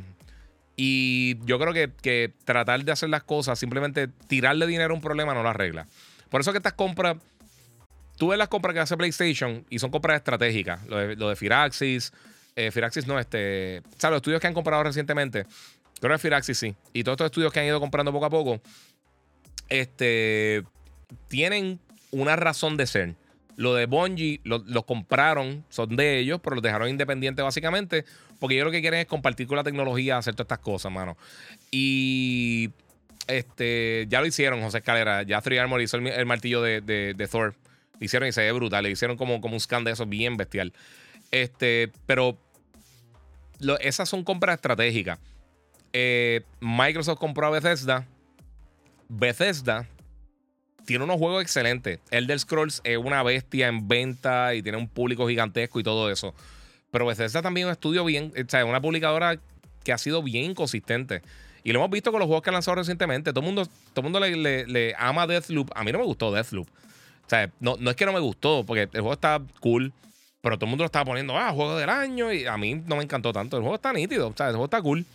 Y 0.76 1.38
yo 1.44 1.58
creo 1.58 1.72
que, 1.72 2.32
tratar 2.44 2.84
de 2.84 2.92
hacer 2.92 3.08
las 3.08 3.22
cosas, 3.22 3.58
simplemente 3.58 4.08
tirarle 4.26 4.66
dinero 4.66 4.92
a 4.92 4.96
un 4.96 5.00
problema 5.00 5.34
no 5.34 5.42
lo 5.42 5.48
arregla. 5.48 5.86
Por 6.30 6.40
eso 6.40 6.52
que 6.52 6.58
estas 6.58 6.72
compras, 6.72 7.16
tú 8.16 8.28
ves 8.28 8.38
las 8.38 8.48
compras 8.48 8.74
que 8.74 8.80
hace 8.80 8.96
PlayStation 8.96 9.64
y 9.70 9.78
son 9.78 9.90
compras 9.90 10.16
estratégicas. 10.16 10.84
Lo 10.86 10.98
de, 10.98 11.16
lo 11.16 11.34
Firaxis, 11.36 12.12
eh, 12.56 12.70
Firaxis 12.70 13.06
no, 13.06 13.18
este, 13.18 13.82
¿sabes? 13.98 14.12
Los 14.12 14.18
estudios 14.18 14.40
que 14.40 14.46
han 14.46 14.54
comprado 14.54 14.82
recientemente, 14.82 15.46
creo 16.00 16.12
que 16.12 16.18
Firaxis 16.18 16.58
sí. 16.58 16.74
Y 16.92 17.04
todos 17.04 17.16
estos 17.16 17.26
estudios 17.26 17.52
que 17.52 17.60
han 17.60 17.66
ido 17.66 17.80
comprando 17.80 18.12
poco 18.12 18.26
a 18.26 18.30
poco, 18.30 18.60
este, 19.68 20.62
tienen 21.28 21.80
una 22.10 22.36
razón 22.36 22.76
de 22.76 22.86
ser. 22.86 23.14
Lo 23.56 23.74
de 23.74 23.86
Bungie 23.86 24.40
los 24.44 24.84
compraron, 24.84 25.64
son 25.68 25.94
de 25.94 26.18
ellos, 26.18 26.40
pero 26.42 26.56
los 26.56 26.62
dejaron 26.62 26.88
independientes 26.88 27.44
básicamente, 27.44 28.04
porque 28.40 28.56
ellos 28.56 28.66
lo 28.66 28.72
que 28.72 28.80
quieren 28.80 29.00
es 29.00 29.06
compartir 29.06 29.46
con 29.46 29.56
la 29.56 29.62
tecnología, 29.62 30.18
hacer 30.18 30.34
todas 30.34 30.46
estas 30.46 30.58
cosas, 30.58 30.90
mano. 30.90 31.16
Y 31.70 32.70
este, 33.26 34.06
ya 34.08 34.20
lo 34.20 34.26
hicieron, 34.26 34.60
José 34.60 34.78
Escalera. 34.78 35.22
Ya 35.22 35.40
Three 35.40 35.58
Armor 35.58 35.80
hizo 35.80 35.96
el, 35.96 36.26
martillo 36.26 36.62
de, 36.62 37.28
Thor. 37.30 37.54
Lo 37.98 38.04
hicieron 38.04 38.28
y 38.28 38.32
se 38.32 38.42
ve 38.42 38.52
brutal. 38.52 38.82
Le 38.82 38.90
hicieron 38.90 39.16
como, 39.16 39.40
como 39.40 39.54
un 39.54 39.60
scan 39.60 39.84
de 39.84 39.92
eso 39.92 40.04
bien 40.04 40.36
bestial. 40.36 40.72
Este, 41.30 41.90
pero 42.06 42.38
esas 43.80 44.08
son 44.08 44.24
compras 44.24 44.56
estratégicas. 44.56 45.18
Eh, 45.92 46.42
Microsoft 46.60 47.18
compró 47.18 47.46
a 47.46 47.50
Bethesda. 47.50 48.06
Bethesda 49.08 49.86
tiene 50.84 51.04
unos 51.04 51.18
juegos 51.18 51.42
excelentes. 51.42 52.00
Elder 52.10 52.38
Scrolls 52.38 52.80
es 52.84 52.98
una 52.98 53.22
bestia 53.22 53.68
en 53.68 53.88
venta 53.88 54.54
y 54.54 54.62
tiene 54.62 54.78
un 54.78 54.88
público 54.88 55.28
gigantesco 55.28 55.80
y 55.80 55.82
todo 55.82 56.10
eso. 56.10 56.34
Pero 56.90 57.06
Bethesda 57.06 57.42
también 57.42 57.66
es 57.66 57.70
un 57.70 57.72
estudio 57.72 58.04
bien, 58.04 58.32
o 58.36 58.50
sea, 58.50 58.64
una 58.64 58.80
publicadora 58.80 59.38
que 59.82 59.92
ha 59.92 59.98
sido 59.98 60.22
bien 60.22 60.50
inconsistente. 60.50 61.22
Y 61.62 61.72
lo 61.72 61.78
hemos 61.78 61.90
visto 61.90 62.10
con 62.12 62.20
los 62.20 62.26
juegos 62.26 62.42
que 62.42 62.50
han 62.50 62.54
lanzado 62.54 62.76
recientemente. 62.76 63.32
Todo 63.32 63.40
el 63.40 63.46
mundo, 63.46 63.68
todo 63.92 64.02
mundo 64.02 64.20
le, 64.20 64.66
le, 64.66 64.94
ama 64.98 65.26
Deathloop. 65.26 65.70
A 65.74 65.82
mí 65.82 65.92
no 65.92 65.98
me 65.98 66.04
gustó 66.04 66.30
Deathloop. 66.30 66.68
O 66.68 67.28
sea, 67.28 67.50
no, 67.58 67.76
no 67.78 67.90
es 67.90 67.96
que 67.96 68.04
no 68.04 68.12
me 68.12 68.20
gustó, 68.20 68.64
porque 68.66 68.82
el 68.82 69.00
juego 69.00 69.14
está 69.14 69.40
cool, 69.60 69.92
pero 70.44 70.58
todo 70.58 70.66
el 70.66 70.70
mundo 70.72 70.82
lo 70.82 70.86
estaba 70.86 71.06
poniendo, 71.06 71.38
ah, 71.38 71.52
juego 71.52 71.74
del 71.78 71.88
año, 71.88 72.30
y 72.30 72.44
a 72.44 72.58
mí 72.58 72.74
no 72.74 72.96
me 72.96 73.02
encantó 73.02 73.32
tanto. 73.32 73.56
El 73.56 73.62
juego 73.62 73.76
está 73.76 73.94
nítido, 73.94 74.28
o 74.28 74.34
sea, 74.36 74.48
el 74.48 74.52
juego 74.52 74.66
está 74.66 74.82
cool. 74.82 75.06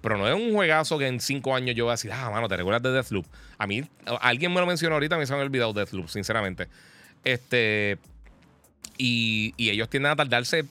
Pero 0.00 0.16
no 0.16 0.26
es 0.26 0.34
un 0.34 0.54
juegazo 0.54 0.96
que 0.96 1.06
en 1.06 1.20
cinco 1.20 1.54
años 1.54 1.76
yo 1.76 1.84
voy 1.84 1.90
a 1.90 1.92
decir, 1.92 2.10
ah, 2.10 2.30
mano, 2.30 2.48
te 2.48 2.56
recuerdas 2.56 2.82
de 2.84 2.90
Deathloop. 2.90 3.26
A 3.58 3.66
mí, 3.66 3.84
alguien 4.22 4.54
me 4.54 4.58
lo 4.58 4.64
mencionó 4.64 4.94
ahorita, 4.94 5.18
me 5.18 5.26
se 5.26 5.34
me 5.34 5.40
ha 5.40 5.42
olvidado 5.42 5.74
Deathloop, 5.74 6.08
sinceramente. 6.08 6.68
Este. 7.24 7.98
Y, 8.96 9.52
ellos 9.58 9.90
tienden 9.90 10.12
a 10.12 10.16
tardarse 10.16 10.64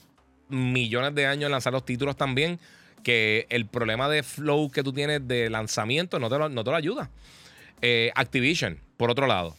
millones 0.47 1.13
de 1.13 1.27
años 1.27 1.45
en 1.45 1.51
lanzar 1.51 1.71
los 1.71 1.85
títulos 1.85 2.17
también. 2.17 2.59
Que 3.03 3.45
el 3.51 3.67
problema 3.67 4.09
de 4.09 4.23
flow 4.23 4.71
que 4.71 4.81
tú 4.81 4.91
tienes 4.91 5.27
de 5.27 5.51
lanzamiento 5.51 6.17
no 6.17 6.29
te 6.29 6.39
lo, 6.39 6.49
no 6.49 6.63
te 6.63 6.71
lo 6.71 6.75
ayuda. 6.75 7.11
Eh, 7.83 8.11
Activision, 8.15 8.79
por 8.97 9.11
otro 9.11 9.27
lado. 9.27 9.55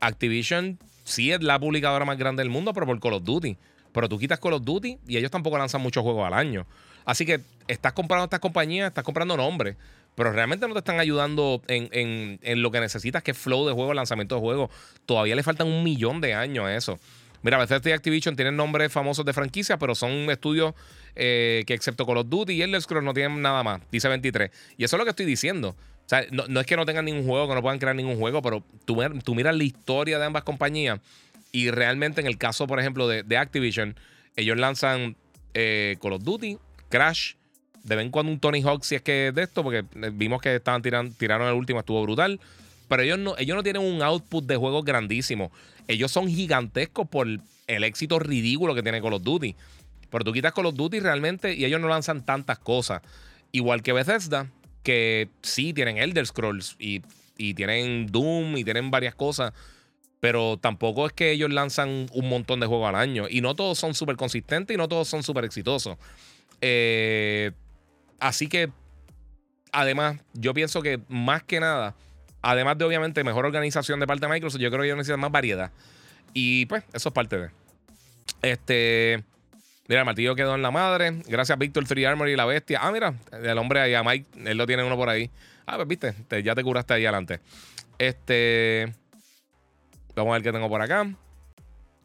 Activision 0.00 0.78
sí 1.04 1.30
es 1.30 1.42
la 1.42 1.58
publicadora 1.58 2.06
más 2.06 2.16
grande 2.16 2.40
del 2.40 2.48
mundo, 2.48 2.72
pero 2.72 2.86
por 2.86 2.98
Call 2.98 3.12
of 3.12 3.24
Duty. 3.24 3.58
Pero 3.92 4.08
tú 4.08 4.18
quitas 4.18 4.40
Call 4.40 4.54
of 4.54 4.64
Duty 4.64 4.98
y 5.06 5.16
ellos 5.16 5.30
tampoco 5.30 5.58
lanzan 5.58 5.80
muchos 5.80 6.02
juegos 6.02 6.26
al 6.26 6.34
año. 6.34 6.66
Así 7.04 7.26
que 7.26 7.40
estás 7.68 7.92
comprando 7.92 8.24
estas 8.24 8.40
compañías, 8.40 8.88
estás 8.88 9.04
comprando 9.04 9.36
nombres, 9.36 9.76
pero 10.14 10.32
realmente 10.32 10.66
no 10.66 10.74
te 10.74 10.78
están 10.80 11.00
ayudando 11.00 11.62
en, 11.68 12.38
lo 12.62 12.70
que 12.70 12.80
necesitas, 12.80 13.22
que 13.22 13.32
es 13.32 13.38
flow 13.38 13.66
de 13.66 13.72
juego, 13.72 13.94
lanzamiento 13.94 14.34
de 14.36 14.40
juego. 14.40 14.70
Todavía 15.06 15.34
le 15.34 15.42
faltan 15.42 15.66
un 15.66 15.82
millón 15.82 16.20
de 16.20 16.34
años 16.34 16.66
a 16.66 16.76
eso. 16.76 16.98
Mira, 17.42 17.58
Bethesda 17.58 17.90
y 17.90 17.92
Activision 17.92 18.36
tienen 18.36 18.56
nombres 18.56 18.92
famosos 18.92 19.24
de 19.24 19.32
franquicia, 19.32 19.76
pero 19.76 19.94
son 19.96 20.30
estudios 20.30 20.74
eh, 21.16 21.64
que 21.66 21.74
excepto 21.74 22.06
Call 22.06 22.18
of 22.18 22.28
Duty 22.28 22.52
y 22.52 22.62
Elder 22.62 22.80
Scrolls 22.80 23.04
no 23.04 23.14
tienen 23.14 23.42
nada 23.42 23.62
más, 23.64 23.80
dice 23.90 24.08
23. 24.08 24.50
Y 24.78 24.84
eso 24.84 24.96
es 24.96 24.98
lo 24.98 25.04
que 25.04 25.10
estoy 25.10 25.26
diciendo. 25.26 25.70
O 25.70 26.08
sea, 26.08 26.24
no, 26.30 26.60
es 26.60 26.66
que 26.66 26.76
no 26.76 26.84
tengan 26.84 27.04
ningún 27.04 27.26
juego, 27.26 27.48
que 27.48 27.54
no 27.54 27.62
puedan 27.62 27.78
crear 27.78 27.96
ningún 27.96 28.16
juego, 28.18 28.42
pero 28.42 28.62
tú, 28.84 29.02
tú 29.24 29.34
miras 29.34 29.56
la 29.56 29.64
historia 29.64 30.18
de 30.18 30.24
ambas 30.24 30.44
compañías 30.44 31.00
y 31.52 31.70
realmente 31.70 32.22
en 32.22 32.26
el 32.26 32.38
caso, 32.38 32.66
por 32.66 32.80
ejemplo, 32.80 33.06
de, 33.06 33.36
Activision, 33.36 33.94
ellos 34.36 34.56
lanzan 34.56 35.16
eh, 35.52 35.96
Call 36.00 36.14
of 36.14 36.24
Duty, 36.24 36.56
Crash, 36.88 37.34
de 37.84 37.96
vez 37.96 38.06
en 38.06 38.10
cuando 38.10 38.32
un 38.32 38.40
Tony 38.40 38.62
Hawk 38.62 38.84
si 38.84 38.94
es 38.94 39.02
que 39.02 39.32
de 39.32 39.42
esto, 39.42 39.62
porque 39.62 39.78
eh, 39.78 40.10
vimos 40.12 40.40
que 40.40 40.56
estaban 40.56 40.82
tirando, 40.82 41.14
tiraron 41.16 41.46
el 41.48 41.54
último, 41.54 41.80
estuvo 41.80 42.02
brutal. 42.02 42.40
Pero 42.88 43.02
ellos 43.02 43.18
no, 43.18 43.34
ellos 43.38 43.56
no 43.56 43.62
tienen 43.62 43.82
un 43.82 44.02
output 44.02 44.44
de 44.44 44.56
juegos 44.56 44.84
grandísimo. 44.84 45.50
Ellos 45.88 46.10
son 46.10 46.28
gigantescos 46.28 47.08
por 47.08 47.26
el 47.26 47.84
éxito 47.84 48.18
ridículo 48.18 48.74
que 48.74 48.82
tiene 48.82 49.00
Call 49.00 49.14
of 49.14 49.22
Duty. 49.22 49.54
Pero 50.10 50.24
tú 50.24 50.32
quitas 50.32 50.52
Call 50.52 50.66
of 50.66 50.74
Duty 50.74 51.00
realmente 51.00 51.54
y 51.54 51.64
ellos 51.64 51.80
no 51.80 51.88
lanzan 51.88 52.24
tantas 52.24 52.58
cosas. 52.58 53.02
Igual 53.50 53.82
que 53.82 53.92
Bethesda, 53.92 54.50
que 54.82 55.28
sí 55.42 55.72
tienen 55.72 55.98
Elder 55.98 56.26
Scrolls 56.26 56.76
y, 56.78 57.02
y 57.36 57.54
tienen 57.54 58.06
Doom 58.06 58.56
y 58.56 58.64
tienen 58.64 58.90
varias 58.90 59.14
cosas. 59.14 59.52
Pero 60.22 60.56
tampoco 60.56 61.06
es 61.06 61.12
que 61.12 61.32
ellos 61.32 61.50
lanzan 61.50 62.06
un 62.14 62.28
montón 62.30 62.60
de 62.60 62.66
juegos 62.66 62.88
al 62.88 62.94
año. 62.94 63.26
Y 63.28 63.42
no 63.42 63.54
todos 63.54 63.76
son 63.76 63.92
súper 63.92 64.16
consistentes 64.16 64.72
y 64.72 64.78
no 64.78 64.88
todos 64.88 65.08
son 65.08 65.22
súper 65.22 65.44
exitosos. 65.44 65.98
Eh, 66.60 67.50
Así 68.22 68.46
que, 68.46 68.70
además, 69.72 70.16
yo 70.32 70.54
pienso 70.54 70.80
que 70.80 71.00
más 71.08 71.42
que 71.42 71.58
nada, 71.58 71.96
además 72.40 72.78
de 72.78 72.84
obviamente 72.84 73.24
mejor 73.24 73.44
organización 73.44 73.98
de 73.98 74.06
parte 74.06 74.26
de 74.26 74.32
Microsoft, 74.32 74.60
yo 74.60 74.70
creo 74.70 74.82
que 74.82 74.86
ellos 74.86 74.96
necesitan 74.96 75.18
más 75.18 75.32
variedad. 75.32 75.72
Y 76.32 76.66
pues, 76.66 76.84
eso 76.92 77.08
es 77.08 77.12
parte 77.12 77.36
de. 77.36 77.50
Este. 78.42 79.24
Mira, 79.88 80.02
el 80.02 80.06
martillo 80.06 80.36
quedó 80.36 80.54
en 80.54 80.62
la 80.62 80.70
madre. 80.70 81.20
Gracias, 81.26 81.58
Víctor 81.58 81.84
Three 81.84 82.04
Armor 82.04 82.28
y 82.28 82.36
la 82.36 82.44
bestia. 82.44 82.78
Ah, 82.80 82.92
mira, 82.92 83.12
el 83.32 83.58
hombre 83.58 83.80
ahí, 83.80 83.94
a 83.94 84.04
Mike, 84.04 84.28
él 84.44 84.56
lo 84.56 84.68
tiene 84.68 84.84
uno 84.84 84.96
por 84.96 85.08
ahí. 85.08 85.28
Ah, 85.66 85.74
pues 85.74 85.88
viste, 85.88 86.14
ya 86.44 86.54
te 86.54 86.62
curaste 86.62 86.94
ahí 86.94 87.04
adelante. 87.04 87.40
Este. 87.98 88.94
Vamos 90.14 90.32
a 90.32 90.34
ver 90.34 90.42
qué 90.42 90.52
tengo 90.52 90.68
por 90.68 90.80
acá. 90.82 91.06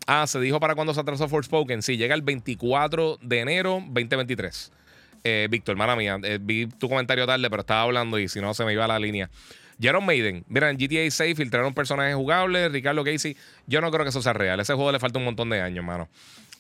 Ah, 0.06 0.26
se 0.26 0.40
dijo 0.40 0.60
para 0.60 0.74
cuando 0.74 0.94
se 0.94 1.02
atrasó 1.02 1.28
Forspoken. 1.28 1.82
Sí, 1.82 1.98
llega 1.98 2.16
el 2.16 2.22
24 2.22 3.20
de 3.22 3.40
enero 3.40 3.82
2023. 3.88 4.72
Eh, 5.24 5.48
Víctor, 5.50 5.74
hermana 5.74 5.98
mía, 5.98 6.18
eh, 6.24 6.40
vi 6.42 6.68
tu 6.68 6.88
comentario 6.88 7.26
tarde, 7.26 7.50
pero 7.50 7.60
estaba 7.60 7.82
hablando 7.82 8.18
y 8.18 8.30
si 8.30 8.40
no 8.40 8.54
se 8.54 8.64
me 8.64 8.72
iba 8.72 8.88
la 8.88 8.98
línea. 9.00 9.30
Jaron 9.82 10.06
Maiden, 10.06 10.46
mira, 10.48 10.70
en 10.70 10.78
GTA 10.78 11.12
6 11.12 11.36
filtraron 11.36 11.74
personajes 11.74 12.16
jugables, 12.16 12.72
Ricardo 12.72 13.04
Casey. 13.04 13.36
Yo 13.68 13.82
no 13.82 13.92
creo 13.92 14.06
que 14.06 14.10
eso 14.10 14.22
sea 14.22 14.32
real. 14.32 14.60
Ese 14.62 14.74
juego 14.74 14.94
le 14.94 15.00
falta 15.00 15.20
un 15.20 15.26
montón 15.26 15.50
de 15.50 15.62
años, 15.62 15.84
mano. 15.84 16.08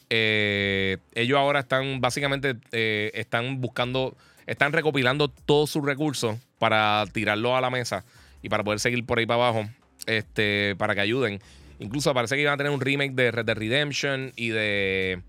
Eh, 0.09 0.97
ellos 1.15 1.37
ahora 1.37 1.61
están, 1.61 2.01
básicamente, 2.01 2.57
están 2.71 3.61
buscando, 3.61 4.17
están 4.45 4.73
recopilando 4.73 5.29
todos 5.29 5.69
sus 5.69 5.85
recursos 5.85 6.37
para 6.59 7.05
tirarlo 7.13 7.55
a 7.55 7.61
la 7.61 7.69
mesa 7.69 8.03
y 8.41 8.49
para 8.49 8.65
poder 8.65 8.81
seguir 8.81 9.05
por 9.05 9.19
ahí 9.19 9.25
para 9.25 9.47
abajo, 9.47 9.69
este, 10.07 10.75
para 10.77 10.95
que 10.95 11.01
ayuden. 11.01 11.39
Incluso 11.79 12.13
parece 12.13 12.35
que 12.35 12.41
iban 12.41 12.55
a 12.55 12.57
tener 12.57 12.71
un 12.71 12.81
remake 12.81 13.13
de 13.13 13.31
Red 13.31 13.45
Dead 13.45 13.57
Redemption 13.57 14.34
y 14.35 14.49
de 14.49 15.21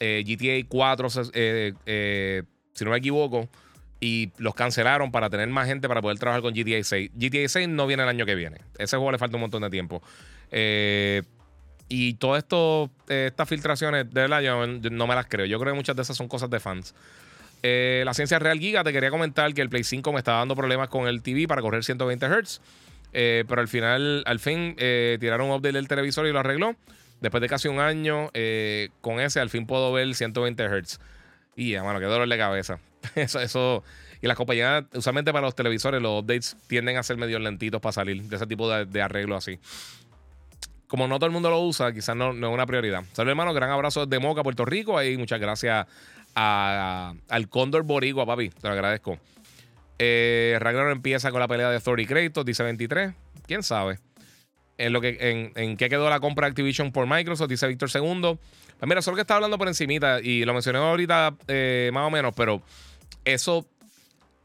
eh, 0.00 0.24
GTA 0.26 0.66
4, 0.68 1.08
eh, 1.34 1.74
eh, 1.86 2.42
si 2.72 2.84
no 2.84 2.90
me 2.90 2.96
equivoco, 2.96 3.48
y 4.00 4.32
los 4.38 4.54
cancelaron 4.54 5.12
para 5.12 5.30
tener 5.30 5.46
más 5.48 5.68
gente 5.68 5.86
para 5.86 6.02
poder 6.02 6.18
trabajar 6.18 6.42
con 6.42 6.54
GTA 6.54 6.82
6. 6.82 7.10
GTA 7.14 7.48
6 7.48 7.68
no 7.68 7.86
viene 7.86 8.02
el 8.02 8.08
año 8.08 8.26
que 8.26 8.34
viene. 8.34 8.58
Ese 8.78 8.96
juego 8.96 9.12
le 9.12 9.18
falta 9.18 9.36
un 9.36 9.42
montón 9.42 9.62
de 9.62 9.70
tiempo. 9.70 10.02
y 11.88 12.14
todas 12.14 12.44
estas 13.08 13.48
filtraciones, 13.48 14.10
de 14.10 14.20
verdad, 14.22 14.40
yo 14.40 14.66
no 14.66 15.06
me 15.06 15.14
las 15.14 15.26
creo. 15.26 15.46
Yo 15.46 15.60
creo 15.60 15.74
que 15.74 15.76
muchas 15.76 15.94
de 15.94 16.02
esas 16.02 16.16
son 16.16 16.28
cosas 16.28 16.48
de 16.50 16.58
fans. 16.58 16.94
la 17.62 18.14
ciencia 18.14 18.38
real 18.38 18.58
Giga, 18.58 18.82
te 18.82 18.92
quería 18.92 19.10
comentar 19.10 19.52
que 19.52 19.60
el 19.60 19.68
Play 19.68 19.84
5 19.84 20.12
me 20.12 20.18
estaba 20.18 20.38
dando 20.38 20.56
problemas 20.56 20.88
con 20.88 21.06
el 21.06 21.22
TV 21.22 21.46
para 21.46 21.60
correr 21.60 21.84
120 21.84 22.26
Hz. 22.26 22.60
Pero 23.12 23.60
al 23.60 23.68
final, 23.68 24.22
al 24.26 24.38
fin, 24.38 24.76
tiraron 24.76 25.48
un 25.48 25.56
update 25.56 25.72
del 25.72 25.88
televisor 25.88 26.26
y 26.26 26.32
lo 26.32 26.40
arregló. 26.40 26.76
Después 27.20 27.42
de 27.42 27.48
casi 27.48 27.68
un 27.68 27.80
año, 27.80 28.30
eh, 28.32 28.88
con 29.00 29.20
ese 29.20 29.40
al 29.40 29.50
fin 29.50 29.66
puedo 29.66 29.92
ver 29.92 30.14
120 30.14 30.66
Hz. 30.66 31.00
Y, 31.54 31.74
mano, 31.76 32.00
qué 32.00 32.06
dolor 32.06 32.28
de 32.28 32.38
cabeza. 32.38 32.78
eso, 33.14 33.40
eso. 33.40 33.84
Y 34.22 34.26
las 34.26 34.36
compañías, 34.36 34.84
usualmente 34.94 35.32
para 35.32 35.46
los 35.46 35.54
televisores, 35.54 36.00
los 36.00 36.22
updates 36.22 36.56
tienden 36.66 36.96
a 36.96 37.02
ser 37.02 37.16
medio 37.16 37.38
lentitos 37.38 37.80
para 37.80 37.92
salir 37.92 38.22
de 38.22 38.36
ese 38.36 38.46
tipo 38.46 38.70
de, 38.70 39.02
arreglo 39.02 39.36
así. 39.36 39.58
Como 40.88 41.06
no 41.06 41.18
todo 41.18 41.26
el 41.26 41.32
mundo 41.32 41.50
lo 41.50 41.60
usa, 41.60 41.92
quizás 41.92 42.16
no, 42.16 42.32
es 42.32 42.42
una 42.42 42.66
prioridad. 42.66 43.04
Saludos, 43.12 43.32
hermano. 43.32 43.54
Gran 43.54 43.70
abrazo 43.70 44.06
desde 44.06 44.20
Moca, 44.20 44.42
Puerto 44.42 44.64
Rico. 44.64 44.96
Ahí 44.96 45.16
muchas 45.16 45.40
gracias 45.40 45.86
al 46.34 47.48
Cóndor 47.48 47.82
Boricua, 47.82 48.26
papi. 48.26 48.48
Te 48.48 48.66
lo 48.66 48.72
agradezco. 48.72 49.18
Eh, 50.02 50.58
empieza 50.90 51.30
con 51.30 51.40
la 51.40 51.48
pelea 51.48 51.70
de 51.70 51.78
Thor 51.78 52.00
y 52.00 52.06
Kratos, 52.06 52.44
dice 52.44 52.62
23. 52.62 53.12
¿Quién 53.46 53.62
sabe? 53.62 53.98
en, 54.80 54.94
lo 54.94 55.00
que, 55.02 55.52
en, 55.54 55.76
qué 55.76 55.90
quedó 55.90 56.08
la 56.08 56.20
compra 56.20 56.46
de 56.46 56.52
Activision 56.52 56.90
por 56.90 57.06
Microsoft, 57.06 57.50
dice 57.50 57.68
Víctor 57.68 57.90
Segundo. 57.90 58.38
Pues 58.78 58.88
mira, 58.88 59.02
solo 59.02 59.14
que 59.14 59.20
estaba 59.20 59.36
hablando 59.36 59.58
por 59.58 59.68
encimita 59.68 60.20
y 60.20 60.44
lo 60.46 60.54
mencioné 60.54 60.78
ahorita 60.78 61.36
eh, 61.48 61.90
más 61.92 62.06
o 62.06 62.10
menos, 62.10 62.32
pero 62.34 62.62
eso, 63.26 63.66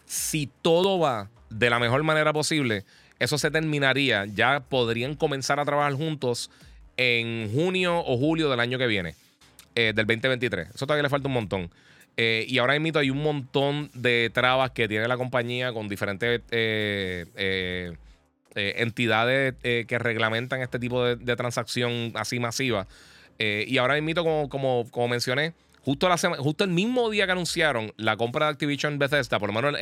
si 0.05 0.49
todo 0.61 0.99
va 0.99 1.29
de 1.49 1.69
la 1.69 1.79
mejor 1.79 2.03
manera 2.03 2.33
posible, 2.33 2.83
eso 3.17 3.37
se 3.37 3.49
terminaría. 3.49 4.25
Ya 4.25 4.59
podrían 4.59 5.15
comenzar 5.15 5.61
a 5.61 5.65
trabajar 5.65 5.93
juntos 5.93 6.51
en 6.97 7.49
junio 7.53 7.99
o 7.99 8.17
julio 8.17 8.49
del 8.49 8.59
año 8.59 8.77
que 8.77 8.87
viene, 8.87 9.15
eh, 9.75 9.93
del 9.95 10.05
2023. 10.05 10.67
Eso 10.75 10.85
todavía 10.85 11.03
le 11.03 11.09
falta 11.09 11.29
un 11.29 11.33
montón. 11.33 11.71
Eh, 12.17 12.45
y 12.47 12.57
ahora 12.59 12.79
mismo 12.79 12.99
hay 12.99 13.09
un 13.09 13.21
montón 13.21 13.89
de 13.93 14.31
trabas 14.33 14.71
que 14.71 14.87
tiene 14.87 15.07
la 15.07 15.17
compañía 15.17 15.73
con 15.73 15.89
diferentes 15.89 16.41
eh, 16.51 17.25
entidades 18.53 19.55
eh, 19.63 19.85
que 19.87 19.99
reglamentan 19.99 20.61
este 20.61 20.79
tipo 20.79 21.03
de, 21.03 21.35
transacción 21.35 22.13
así 22.15 22.39
masiva. 22.39 22.87
Y 23.37 23.77
ahora 23.79 23.99
mismo, 23.99 24.23
como, 24.23 24.49
como, 24.49 24.89
como 24.91 25.09
mencioné, 25.09 25.53
justo, 25.81 26.07
la 26.07 26.17
justo 26.17 26.63
el 26.63 26.69
mismo 26.69 27.09
día 27.09 27.25
que 27.25 27.33
anunciaron 27.33 27.91
la 27.97 28.15
compra 28.15 28.45
de 28.45 28.53
Activision 28.53 28.97
Bethesda, 28.97 29.39
por 29.39 29.53
lo 29.53 29.61
menos 29.61 29.77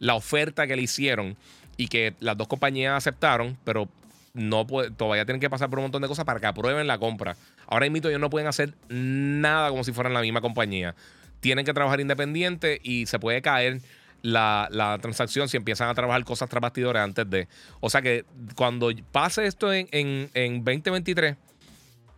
la 0.00 0.14
oferta 0.14 0.66
que 0.66 0.76
le 0.76 0.82
hicieron 0.82 1.34
y 1.78 1.88
que 1.88 2.12
las 2.20 2.36
dos 2.36 2.46
compañías 2.46 2.94
aceptaron, 2.94 3.56
pero 3.64 3.88
no 4.34 4.66
todavía 4.66 5.24
tienen 5.24 5.40
que 5.40 5.48
pasar 5.48 5.70
por 5.70 5.78
un 5.78 5.86
montón 5.86 6.02
de 6.02 6.08
cosas 6.08 6.26
para 6.26 6.40
que 6.40 6.46
aprueben 6.46 6.86
la 6.86 6.98
compra. 6.98 7.36
Ahora 7.66 7.88
mismo 7.88 8.08
ellos 8.08 8.20
no 8.20 8.28
pueden 8.28 8.48
hacer 8.48 8.74
nada 8.90 9.70
como 9.70 9.82
si 9.82 9.92
fueran 9.92 10.12
la 10.12 10.20
misma 10.20 10.42
compañía. 10.42 10.94
Tienen 11.40 11.64
que 11.64 11.72
trabajar 11.72 12.00
independiente 12.00 12.80
y 12.82 13.06
se 13.06 13.18
puede 13.18 13.42
caer 13.42 13.80
la, 14.22 14.98
transacción 15.00 15.48
si 15.48 15.56
empiezan 15.56 15.88
a 15.88 15.94
trabajar 15.94 16.24
cosas 16.24 16.48
tras 16.48 16.60
bastidores 16.60 17.02
antes 17.02 17.28
de. 17.28 17.48
O 17.80 17.90
sea 17.90 18.02
que 18.02 18.24
cuando 18.54 18.90
pase 19.12 19.46
esto 19.46 19.72
en, 19.72 19.88
en, 19.92 20.64
2023, 20.64 21.36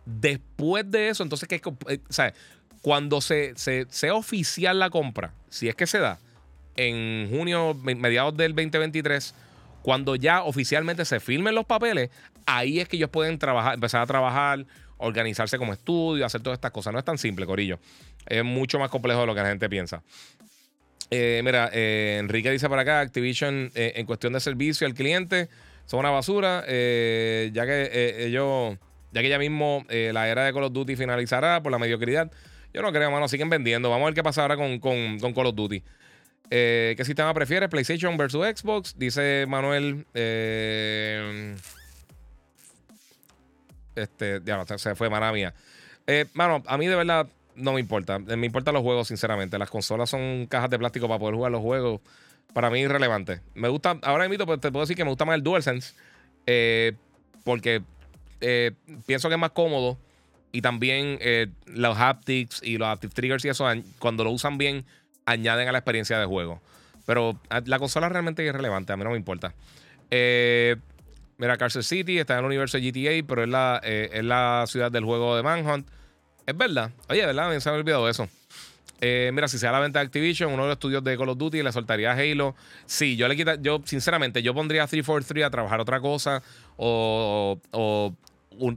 después 0.05 0.89
de 0.89 1.09
eso, 1.09 1.23
entonces, 1.23 1.47
que 1.47 1.55
eh, 1.55 1.99
o 2.09 2.13
sea, 2.13 2.33
cuando 2.81 3.21
se, 3.21 3.53
se, 3.55 3.85
sea 3.89 4.15
oficial 4.15 4.79
la 4.79 4.89
compra, 4.89 5.33
si 5.49 5.67
es 5.67 5.75
que 5.75 5.85
se 5.85 5.99
da, 5.99 6.19
en 6.75 7.29
junio, 7.29 7.75
mediados 7.75 8.35
del 8.35 8.55
2023, 8.55 9.35
cuando 9.81 10.15
ya 10.15 10.43
oficialmente 10.43 11.05
se 11.05 11.19
firmen 11.19 11.55
los 11.55 11.65
papeles, 11.65 12.09
ahí 12.45 12.79
es 12.79 12.87
que 12.87 12.97
ellos 12.97 13.09
pueden 13.09 13.37
trabajar, 13.39 13.73
empezar 13.73 14.01
a 14.01 14.05
trabajar, 14.05 14.65
organizarse 15.01 15.57
como 15.57 15.73
estudio, 15.73 16.25
hacer 16.25 16.41
todas 16.41 16.57
estas 16.57 16.71
cosas. 16.71 16.93
No 16.93 16.99
es 16.99 17.05
tan 17.05 17.17
simple, 17.17 17.45
Corillo. 17.45 17.79
Es 18.25 18.43
mucho 18.43 18.79
más 18.79 18.89
complejo 18.89 19.21
de 19.21 19.27
lo 19.27 19.35
que 19.35 19.41
la 19.41 19.49
gente 19.49 19.69
piensa. 19.69 20.01
Eh, 21.09 21.41
mira, 21.43 21.69
eh, 21.73 22.17
Enrique 22.19 22.49
dice 22.49 22.69
para 22.69 22.83
acá, 22.83 23.01
Activision 23.01 23.69
eh, 23.75 23.93
en 23.97 24.05
cuestión 24.05 24.31
de 24.31 24.39
servicio 24.39 24.87
al 24.87 24.93
cliente 24.93 25.49
son 25.85 25.99
una 25.99 26.09
basura, 26.09 26.61
ya 26.61 27.65
que 27.65 28.25
ellos, 28.25 28.77
ya 29.11 29.21
que 29.21 29.27
ya 29.27 29.37
mismo 29.37 29.85
la 29.89 30.29
era 30.29 30.45
de 30.45 30.53
Call 30.53 30.63
of 30.63 30.71
Duty 30.71 30.95
finalizará 30.95 31.61
por 31.61 31.71
la 31.71 31.79
mediocridad. 31.79 32.31
Yo 32.73 32.81
no 32.81 32.93
creo, 32.93 33.11
mano, 33.11 33.27
siguen 33.27 33.49
vendiendo. 33.49 33.89
Vamos 33.89 34.03
a 34.03 34.05
ver 34.05 34.13
qué 34.13 34.23
pasa 34.23 34.43
ahora 34.43 34.55
con, 34.55 34.79
Call 34.79 35.47
of 35.47 35.55
Duty. 35.55 35.83
¿Qué 36.49 37.01
sistema 37.03 37.33
prefieres? 37.33 37.67
PlayStation 37.67 38.15
versus 38.15 38.45
Xbox, 38.45 38.97
dice 38.97 39.45
Manuel. 39.49 40.05
Este, 43.95 44.41
ya 44.43 44.65
se 44.77 44.95
fue, 44.95 45.09
mala 45.09 45.31
mía. 45.31 45.53
mano, 46.33 46.63
a 46.65 46.77
mí 46.77 46.87
de 46.87 46.95
verdad 46.95 47.27
no 47.55 47.73
me 47.73 47.79
importa. 47.79 48.19
Eh, 48.27 48.35
me 48.35 48.47
importan 48.47 48.73
los 48.73 48.83
juegos, 48.83 49.07
sinceramente. 49.07 49.57
Las 49.57 49.69
consolas 49.69 50.09
son 50.09 50.47
cajas 50.47 50.69
de 50.69 50.79
plástico 50.79 51.07
para 51.07 51.19
poder 51.19 51.35
jugar 51.35 51.51
los 51.51 51.61
juegos. 51.61 52.01
Para 52.53 52.69
mí, 52.69 52.79
irrelevante. 52.79 53.41
Me 53.53 53.69
gusta, 53.69 53.97
ahora 54.01 54.27
mismo 54.27 54.45
pues, 54.45 54.59
te 54.59 54.71
puedo 54.71 54.83
decir 54.83 54.95
que 54.95 55.03
me 55.03 55.09
gusta 55.09 55.25
más 55.25 55.35
el 55.35 55.43
DualSense. 55.43 55.93
Eh, 56.47 56.93
porque 57.43 57.81
eh, 58.41 58.71
pienso 59.05 59.29
que 59.29 59.35
es 59.35 59.41
más 59.41 59.51
cómodo. 59.51 59.97
Y 60.53 60.61
también 60.61 61.17
eh, 61.21 61.47
los 61.65 61.97
haptics 61.97 62.61
y 62.61 62.77
los 62.77 62.89
active 62.89 63.13
triggers 63.13 63.45
y 63.45 63.49
eso, 63.49 63.65
cuando 63.99 64.25
lo 64.25 64.31
usan 64.31 64.57
bien, 64.57 64.83
añaden 65.25 65.69
a 65.69 65.71
la 65.71 65.77
experiencia 65.77 66.19
de 66.19 66.25
juego. 66.25 66.61
Pero 67.05 67.39
la 67.65 67.79
consola 67.79 68.09
realmente 68.09 68.43
es 68.43 68.49
irrelevante, 68.49 68.91
a 68.91 68.97
mí 68.97 69.03
no 69.05 69.11
me 69.11 69.17
importa. 69.17 69.53
Eh, 70.09 70.75
mira, 71.41 71.57
Carcer 71.57 71.83
City 71.83 72.19
está 72.19 72.33
en 72.33 72.39
el 72.39 72.45
universo 72.45 72.77
de 72.77 72.91
GTA, 72.91 73.27
pero 73.27 73.43
es 73.43 73.49
la, 73.49 73.81
eh, 73.83 74.11
es 74.13 74.23
la 74.23 74.63
ciudad 74.67 74.91
del 74.91 75.03
juego 75.03 75.35
de 75.35 75.41
Manhunt. 75.41 75.87
Es 76.45 76.55
verdad. 76.55 76.91
Oye, 77.09 77.25
¿verdad? 77.25 77.49
Me 77.49 77.59
se 77.59 77.71
me 77.71 77.77
olvidado 77.77 78.07
eso. 78.07 78.29
Eh, 79.01 79.31
mira, 79.33 79.47
si 79.47 79.57
se 79.57 79.65
da 79.65 79.71
la 79.71 79.79
venta 79.79 79.97
de 79.97 80.05
Activision, 80.05 80.53
uno 80.53 80.63
de 80.63 80.69
los 80.69 80.75
estudios 80.75 81.03
de 81.03 81.17
Call 81.17 81.29
of 81.29 81.37
Duty 81.39 81.63
le 81.63 81.71
soltaría 81.71 82.11
Halo. 82.11 82.55
Sí, 82.85 83.15
yo 83.15 83.27
le 83.27 83.35
quita, 83.35 83.55
yo 83.55 83.81
sinceramente, 83.83 84.43
yo 84.43 84.53
pondría 84.53 84.85
343 84.85 85.45
a 85.45 85.49
trabajar 85.49 85.79
otra 85.79 85.99
cosa 85.99 86.43
o, 86.77 87.59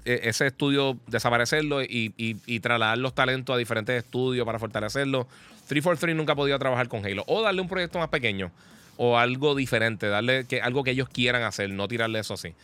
e, 0.06 0.20
ese 0.24 0.46
estudio 0.46 0.98
desaparecerlo 1.06 1.82
y, 1.82 2.14
y, 2.16 2.60
trasladar 2.60 2.96
los 2.96 3.14
talentos 3.14 3.54
a 3.54 3.58
diferentes 3.58 4.02
estudios 4.02 4.46
para 4.46 4.58
fortalecerlo. 4.58 5.28
343 5.68 6.16
nunca 6.16 6.32
ha 6.32 6.36
podido 6.36 6.58
trabajar 6.58 6.88
con 6.88 7.04
Halo. 7.04 7.24
O 7.26 7.42
darle 7.42 7.60
un 7.60 7.68
proyecto 7.68 7.98
más 7.98 8.08
pequeño 8.08 8.50
o 8.96 9.18
algo 9.18 9.54
diferente, 9.54 10.08
darle 10.08 10.44
que, 10.46 10.60
algo 10.60 10.84
que 10.84 10.92
ellos 10.92 11.08
quieran 11.08 11.42
hacer, 11.42 11.70
no 11.70 11.88
tirarle 11.88 12.20
eso 12.20 12.34
así. 12.34 12.54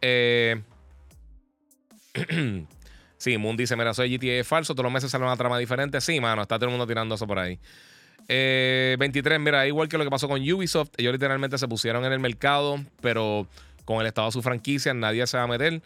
Eh, 0.00 0.62
Sí, 3.24 3.38
Moon 3.38 3.56
dice, 3.56 3.74
mira, 3.74 3.94
soy 3.94 4.14
GTA 4.18 4.40
es 4.40 4.46
falso, 4.46 4.74
todos 4.74 4.84
los 4.84 4.92
meses 4.92 5.10
sale 5.10 5.24
una 5.24 5.34
trama 5.34 5.58
diferente. 5.58 5.98
Sí, 6.02 6.20
mano, 6.20 6.42
está 6.42 6.56
todo 6.56 6.66
el 6.66 6.72
mundo 6.72 6.86
tirando 6.86 7.14
eso 7.14 7.26
por 7.26 7.38
ahí. 7.38 7.58
23, 8.28 9.36
eh, 9.36 9.38
mira, 9.38 9.66
igual 9.66 9.88
que 9.88 9.96
lo 9.96 10.04
que 10.04 10.10
pasó 10.10 10.28
con 10.28 10.42
Ubisoft, 10.42 10.90
ellos 10.98 11.14
literalmente 11.14 11.56
se 11.56 11.66
pusieron 11.66 12.04
en 12.04 12.12
el 12.12 12.20
mercado, 12.20 12.84
pero 13.00 13.46
con 13.86 14.02
el 14.02 14.06
estado 14.06 14.28
de 14.28 14.32
su 14.32 14.42
franquicia 14.42 14.92
nadie 14.92 15.26
se 15.26 15.38
va 15.38 15.44
a 15.44 15.46
meter 15.46 15.80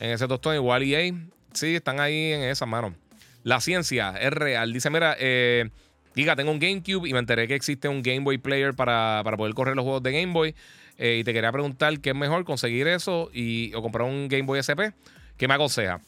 en 0.00 0.10
ese 0.10 0.28
tostón. 0.28 0.54
Igual 0.54 0.82
EA, 0.82 1.14
sí, 1.54 1.76
están 1.76 1.98
ahí 1.98 2.32
en 2.32 2.42
esa, 2.42 2.66
mano. 2.66 2.94
La 3.42 3.62
ciencia 3.62 4.10
es 4.20 4.30
real. 4.30 4.70
Dice, 4.74 4.90
mira, 4.90 5.16
eh, 5.18 5.70
diga, 6.14 6.36
tengo 6.36 6.50
un 6.50 6.58
GameCube 6.58 7.08
y 7.08 7.12
me 7.12 7.18
enteré 7.18 7.48
que 7.48 7.54
existe 7.54 7.88
un 7.88 8.02
Game 8.02 8.20
Boy 8.20 8.38
Player 8.38 8.74
para, 8.74 9.22
poder 9.36 9.54
correr 9.54 9.76
los 9.76 9.84
juegos 9.84 10.02
de 10.02 10.12
Game 10.12 10.32
Boy. 10.32 10.54
Eh, 10.98 11.18
y 11.20 11.24
te 11.24 11.32
quería 11.32 11.50
preguntar 11.50 11.98
qué 12.00 12.10
es 12.10 12.16
mejor, 12.16 12.44
conseguir 12.44 12.86
eso 12.86 13.30
y, 13.32 13.74
o 13.74 13.82
comprar 13.82 14.08
un 14.08 14.28
Game 14.28 14.44
Boy 14.44 14.58
SP. 14.60 14.92
¿Qué 15.36 15.48
me 15.48 15.54
aconseja? 15.54 16.00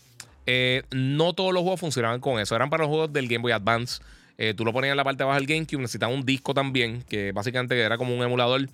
Eh, 0.47 0.83
no 0.91 1.33
todos 1.33 1.53
los 1.53 1.63
juegos 1.63 1.81
funcionaban 1.81 2.21
con 2.21 2.39
eso. 2.39 2.55
Eran 2.55 2.71
para 2.71 2.83
los 2.83 2.91
juegos 2.91 3.13
del 3.13 3.29
Game 3.29 3.43
Boy 3.43 3.53
Advance. 3.53 4.03
Eh, 4.37 4.53
tú 4.55 4.65
lo 4.65 4.73
ponías 4.73 4.93
en 4.93 4.97
la 4.97 5.05
parte 5.05 5.19
de 5.19 5.25
abajo 5.25 5.41
del 5.41 5.49
GameCube. 5.49 5.81
Necesitaba 5.81 6.13
un 6.13 6.25
disco 6.25 6.55
también, 6.55 7.03
que 7.09 7.33
básicamente 7.33 7.79
era 7.81 7.97
como 7.99 8.15
un 8.15 8.23
emulador. 8.23 8.69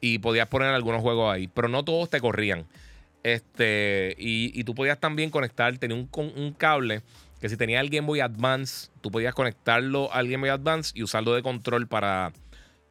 Y 0.00 0.18
podías 0.18 0.46
poner 0.48 0.68
algunos 0.68 1.02
juegos 1.02 1.34
ahí. 1.34 1.48
Pero 1.48 1.68
no 1.68 1.84
todos 1.84 2.08
te 2.10 2.20
corrían. 2.20 2.66
Este, 3.22 4.14
y, 4.18 4.62
tú 4.62 4.74
podías 4.74 5.00
también 5.00 5.30
conectar, 5.30 5.76
tenía 5.78 5.96
un, 5.96 6.08
un 6.36 6.52
cable 6.52 7.02
que 7.40 7.48
si 7.48 7.56
tenías 7.56 7.82
el 7.82 7.90
Game 7.90 8.06
Boy 8.06 8.20
Advance, 8.20 8.90
tú 9.00 9.10
podías 9.10 9.34
conectarlo 9.34 10.12
al 10.12 10.28
Game 10.28 10.40
Boy 10.40 10.50
Advance 10.50 10.92
y 10.94 11.02
usarlo 11.02 11.34
de 11.34 11.42
control 11.42 11.86
para, 11.86 12.32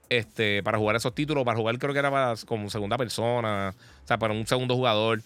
este, 0.10 0.62
para 0.64 0.78
jugar 0.78 0.96
esos 0.96 1.16
títulos. 1.16 1.44
Para 1.44 1.58
jugar, 1.58 1.78
creo 1.80 1.94
que 1.94 2.00
era 2.00 2.12
para 2.12 2.36
como 2.46 2.70
segunda 2.70 2.98
persona, 2.98 3.74
o 4.04 4.08
sea, 4.08 4.18
para 4.18 4.34
un 4.34 4.46
segundo 4.46 4.76
jugador. 4.76 5.22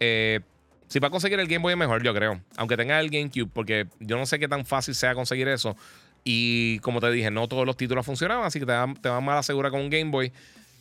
Eh, 0.00 0.40
si 0.88 0.98
va 0.98 1.08
a 1.08 1.10
conseguir 1.10 1.38
el 1.38 1.46
Game 1.46 1.62
Boy 1.62 1.72
es 1.72 1.78
mejor, 1.78 2.02
yo 2.02 2.14
creo. 2.14 2.40
Aunque 2.56 2.76
tenga 2.76 2.98
el 3.00 3.10
GameCube, 3.10 3.50
porque 3.52 3.86
yo 4.00 4.16
no 4.16 4.26
sé 4.26 4.38
qué 4.38 4.48
tan 4.48 4.64
fácil 4.64 4.94
sea 4.94 5.14
conseguir 5.14 5.48
eso. 5.48 5.76
Y 6.24 6.78
como 6.80 7.00
te 7.00 7.10
dije, 7.10 7.30
no 7.30 7.48
todos 7.48 7.66
los 7.66 7.76
títulos 7.76 8.04
funcionaban, 8.04 8.44
así 8.44 8.58
que 8.58 8.66
te 8.66 8.72
te 9.00 9.10
más 9.10 9.28
a 9.28 9.34
la 9.36 9.42
segura 9.42 9.70
con 9.70 9.80
un 9.80 9.90
Game 9.90 10.10
Boy. 10.10 10.32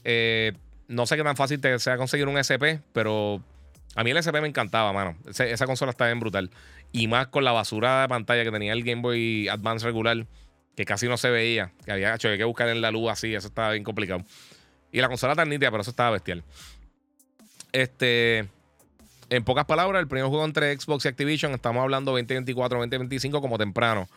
Eh, 0.03 0.53
no 0.87 1.05
sé 1.05 1.17
qué 1.17 1.23
tan 1.23 1.35
fácil 1.35 1.59
te 1.59 1.77
sea 1.79 1.97
conseguir 1.97 2.27
un 2.27 2.37
SP, 2.39 2.79
pero 2.93 3.41
a 3.97 4.03
mí 4.03 4.11
el 4.11 4.17
SP 4.21 4.37
me 4.39 4.47
encantaba, 4.47 4.93
mano. 4.93 5.17
esa 5.27 5.65
consola 5.65 5.89
está 5.89 6.05
bien 6.05 6.19
brutal. 6.19 6.51
Y 6.91 7.07
más 7.07 7.27
con 7.27 7.43
la 7.43 7.51
basura 7.51 8.03
de 8.03 8.07
pantalla 8.07 8.43
que 8.43 8.51
tenía 8.51 8.73
el 8.73 8.83
Game 8.83 9.01
Boy 9.01 9.47
Advance 9.49 9.83
regular, 9.83 10.27
que 10.75 10.85
casi 10.85 11.07
no 11.07 11.17
se 11.17 11.31
veía. 11.31 11.71
Que 11.83 11.93
había, 11.93 12.13
hecho, 12.13 12.29
que 12.29 12.43
buscar 12.43 12.69
en 12.69 12.79
la 12.79 12.91
luz 12.91 13.09
así, 13.09 13.33
eso 13.33 13.47
estaba 13.47 13.71
bien 13.71 13.83
complicado. 13.83 14.23
Y 14.91 15.01
la 15.01 15.07
consola 15.07 15.33
tan 15.33 15.49
nítida, 15.49 15.71
pero 15.71 15.81
eso 15.81 15.89
estaba 15.89 16.11
bestial. 16.11 16.43
Este 17.71 18.47
en 19.31 19.43
pocas 19.43 19.65
palabras, 19.65 19.99
el 19.99 20.07
primer 20.07 20.29
juego 20.29 20.45
entre 20.45 20.79
Xbox 20.79 21.05
y 21.05 21.07
Activision, 21.07 21.51
estamos 21.53 21.81
hablando 21.81 22.11
2024, 22.11 22.77
2025 22.77 23.41
como 23.41 23.57
temprano. 23.57 24.07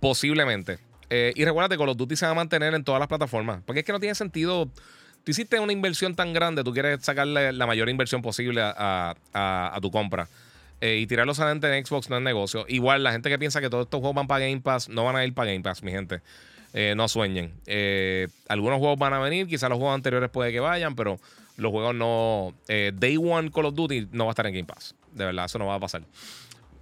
Posiblemente. 0.00 0.80
Eh, 1.10 1.32
y 1.36 1.44
recuérdate, 1.44 1.78
Call 1.78 1.90
of 1.90 1.96
Duty 1.96 2.16
se 2.16 2.26
va 2.26 2.32
a 2.32 2.34
mantener 2.34 2.74
en 2.74 2.82
todas 2.82 2.98
las 2.98 3.06
plataformas. 3.06 3.62
Porque 3.64 3.80
es 3.80 3.86
que 3.86 3.92
no 3.92 4.00
tiene 4.00 4.16
sentido. 4.16 4.68
Tú 5.26 5.32
hiciste 5.32 5.58
una 5.58 5.72
inversión 5.72 6.14
tan 6.14 6.32
grande, 6.32 6.62
tú 6.62 6.72
quieres 6.72 7.04
sacarle 7.04 7.52
la 7.52 7.66
mayor 7.66 7.88
inversión 7.88 8.22
posible 8.22 8.60
a, 8.62 9.16
tu 9.82 9.90
compra. 9.90 10.28
Eh, 10.80 10.98
y 10.98 11.06
tirarlos 11.08 11.40
adelante 11.40 11.66
en 11.76 11.84
Xbox 11.84 12.08
no 12.08 12.16
es 12.16 12.22
negocio. 12.22 12.64
Igual, 12.68 13.02
la 13.02 13.10
gente 13.10 13.28
que 13.28 13.36
piensa 13.36 13.60
que 13.60 13.68
todos 13.68 13.86
estos 13.86 13.98
juegos 13.98 14.14
van 14.14 14.28
para 14.28 14.46
Game 14.46 14.60
Pass, 14.60 14.88
no 14.88 15.04
van 15.04 15.16
a 15.16 15.24
ir 15.24 15.34
para 15.34 15.50
Game 15.50 15.64
Pass, 15.64 15.82
mi 15.82 15.90
gente. 15.90 16.20
Eh, 16.74 16.94
no 16.96 17.08
sueñen. 17.08 17.52
algunos 18.46 18.78
juegos 18.78 19.00
van 19.00 19.14
a 19.14 19.18
venir, 19.18 19.48
quizás 19.48 19.68
los 19.68 19.78
juegos 19.78 19.96
anteriores 19.96 20.30
puede 20.30 20.52
que 20.52 20.60
vayan, 20.60 20.94
pero 20.94 21.18
los 21.56 21.72
juegos 21.72 21.96
no. 21.96 22.54
Eh, 22.68 22.92
Day 22.94 23.16
One 23.16 23.50
Call 23.50 23.64
of 23.66 23.74
Duty 23.74 24.10
no 24.12 24.26
va 24.26 24.30
a 24.30 24.32
estar 24.32 24.46
en 24.46 24.54
Game 24.54 24.66
Pass. 24.66 24.94
De 25.12 25.24
verdad, 25.24 25.46
eso 25.46 25.58
no 25.58 25.66
va 25.66 25.74
a 25.74 25.80
pasar. 25.80 26.02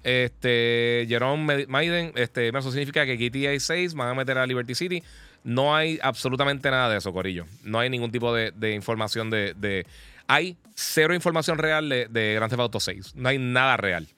Este, 0.02 1.06
Jerome 1.08 1.64
Maiden, 1.66 2.12
este, 2.16 2.48
eso 2.48 2.70
significa 2.70 3.06
que 3.06 3.16
GTA 3.16 3.58
6 3.58 3.94
van 3.94 4.08
a 4.10 4.14
meter 4.14 4.36
a 4.36 4.46
Liberty 4.46 4.74
City. 4.74 5.02
No 5.44 5.76
hay 5.76 5.98
absolutamente 6.02 6.70
nada 6.70 6.88
de 6.88 6.98
eso, 6.98 7.12
Corillo. 7.12 7.44
No 7.62 7.78
hay 7.78 7.90
ningún 7.90 8.10
tipo 8.10 8.34
de, 8.34 8.74
información 8.74 9.30
de, 9.30 9.86
Hay 10.26 10.56
cero 10.74 11.14
información 11.14 11.58
real 11.58 11.88
de, 11.88 12.08
de 12.08 12.34
Grand 12.34 12.50
Theft 12.50 12.60
Auto 12.60 12.80
6. 12.80 13.14
No 13.14 13.28
hay 13.28 13.38
nada 13.38 13.76
real. 13.76 14.08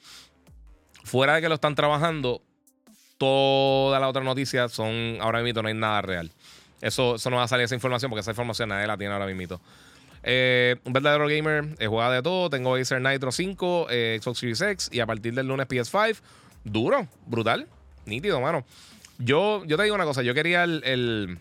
Fuera 1.04 1.34
de 1.34 1.40
que 1.42 1.48
lo 1.48 1.56
están 1.56 1.74
trabajando, 1.74 2.42
todas 3.18 4.00
las 4.00 4.10
otras 4.10 4.24
noticias 4.24 4.72
son. 4.72 5.18
Ahora 5.20 5.42
mismo 5.42 5.62
no 5.62 5.68
hay 5.68 5.74
nada 5.74 6.02
real. 6.02 6.30
Eso, 6.80 7.16
no 7.30 7.36
va 7.36 7.44
a 7.44 7.48
salir 7.48 7.64
esa 7.64 7.74
información 7.74 8.10
porque 8.10 8.20
esa 8.20 8.32
información 8.32 8.68
nadie 8.68 8.86
la 8.86 8.96
tiene 8.96 9.12
ahora 9.12 9.26
mismo. 9.26 9.60
Eh, 10.22 10.76
un 10.84 10.92
verdadero 10.92 11.26
gamer, 11.28 11.76
he 11.78 11.86
jugado 11.86 12.12
de 12.12 12.22
todo. 12.22 12.50
Tengo 12.50 12.74
Acer 12.74 13.00
Nitro 13.00 13.32
5, 13.32 13.86
eh, 13.90 14.18
Xbox 14.20 14.38
Series 14.38 14.60
X 14.60 14.88
y 14.92 15.00
a 15.00 15.06
partir 15.06 15.34
del 15.34 15.46
lunes 15.46 15.66
PS5. 15.68 16.18
Duro, 16.64 17.06
brutal, 17.26 17.66
nítido, 18.04 18.40
mano. 18.40 18.64
Yo, 19.18 19.64
yo 19.64 19.76
te 19.76 19.82
digo 19.84 19.94
una 19.94 20.04
cosa, 20.04 20.22
yo 20.22 20.34
quería 20.34 20.64
el, 20.64 21.38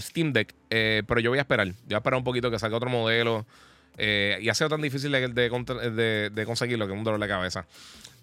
Steam 0.00 0.32
Deck, 0.32 0.54
eh, 0.70 1.02
pero 1.06 1.20
yo 1.20 1.30
voy 1.30 1.38
a 1.38 1.42
esperar. 1.42 1.66
Yo 1.66 1.74
voy 1.86 1.94
a 1.94 1.98
esperar 1.98 2.18
un 2.18 2.24
poquito 2.24 2.50
que 2.50 2.58
salga 2.58 2.76
otro 2.76 2.90
modelo. 2.90 3.46
y 3.98 4.48
ha 4.48 4.54
sido 4.54 4.70
tan 4.70 4.80
difícil 4.80 5.12
de, 5.12 6.44
conseguirlo 6.46 6.86
que 6.86 6.92
es 6.92 6.98
un 6.98 7.04
dolor 7.04 7.20
de 7.20 7.28
cabeza. 7.28 7.66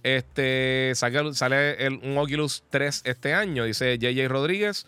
Este 0.04 0.94
sale, 0.96 1.34
sale 1.34 1.88
un 1.90 2.18
Oculus 2.18 2.64
3 2.70 3.04
este 3.06 3.34
año, 3.34 3.66
dice 3.66 3.98
JJ 3.98 4.28
Rodríguez. 4.28 4.88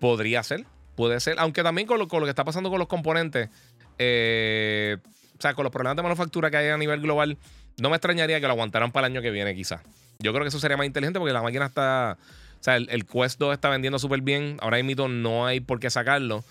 Podría 0.00 0.42
ser, 0.42 0.64
puede 0.96 1.20
ser. 1.20 1.38
Aunque 1.38 1.62
también 1.62 1.86
con 1.86 1.98
lo, 1.98 2.08
con 2.08 2.20
lo 2.20 2.26
que 2.26 2.30
está 2.30 2.44
pasando 2.44 2.70
con 2.70 2.78
los 2.78 2.88
componentes, 2.88 3.50
eh, 3.98 4.96
o 5.38 5.40
sea, 5.40 5.54
con 5.54 5.62
los 5.62 5.72
problemas 5.72 5.96
de 5.96 6.02
manufactura 6.02 6.50
que 6.50 6.56
hay 6.56 6.68
a 6.68 6.76
nivel 6.78 7.02
global, 7.02 7.36
no 7.78 7.90
me 7.90 7.96
extrañaría 7.96 8.40
que 8.40 8.46
lo 8.46 8.52
aguantaran 8.52 8.92
para 8.92 9.06
el 9.06 9.12
año 9.12 9.22
que 9.22 9.30
viene, 9.30 9.54
quizás. 9.54 9.82
Yo 10.18 10.32
creo 10.32 10.42
que 10.42 10.48
eso 10.48 10.58
sería 10.58 10.76
más 10.76 10.86
inteligente 10.86 11.18
porque 11.18 11.32
la 11.32 11.42
máquina 11.42 11.66
está. 11.66 12.18
Sea, 12.60 12.76
el, 12.76 13.06
Quest 13.06 13.38
2 13.38 13.54
está 13.54 13.68
vendiendo 13.70 13.98
súper 13.98 14.20
bien. 14.20 14.56
Ahora 14.60 14.82
mismo 14.82 15.08
no 15.08 15.46
hay 15.46 15.60
por 15.60 15.80
qué 15.80 15.90
sacarlo. 15.90 16.44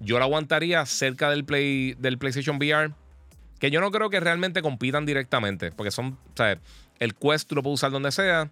Yo 0.00 0.18
lo 0.18 0.24
aguantaría 0.24 0.84
cerca 0.86 1.30
del, 1.30 1.44
Play, 1.44 1.94
del 1.98 2.18
PlayStation 2.18 2.56
VR. 2.56 2.92
Que 3.60 3.70
yo 3.70 3.80
no 3.80 3.90
creo 3.92 4.10
que 4.10 4.18
realmente 4.18 4.60
compitan 4.60 5.06
directamente. 5.06 5.70
Porque 5.70 5.92
son. 5.92 6.18
O 6.32 6.36
sea, 6.36 6.58
el 6.98 7.14
Quest 7.14 7.52
lo 7.52 7.62
puedes 7.62 7.80
usar 7.80 7.92
donde 7.92 8.10
sea. 8.10 8.50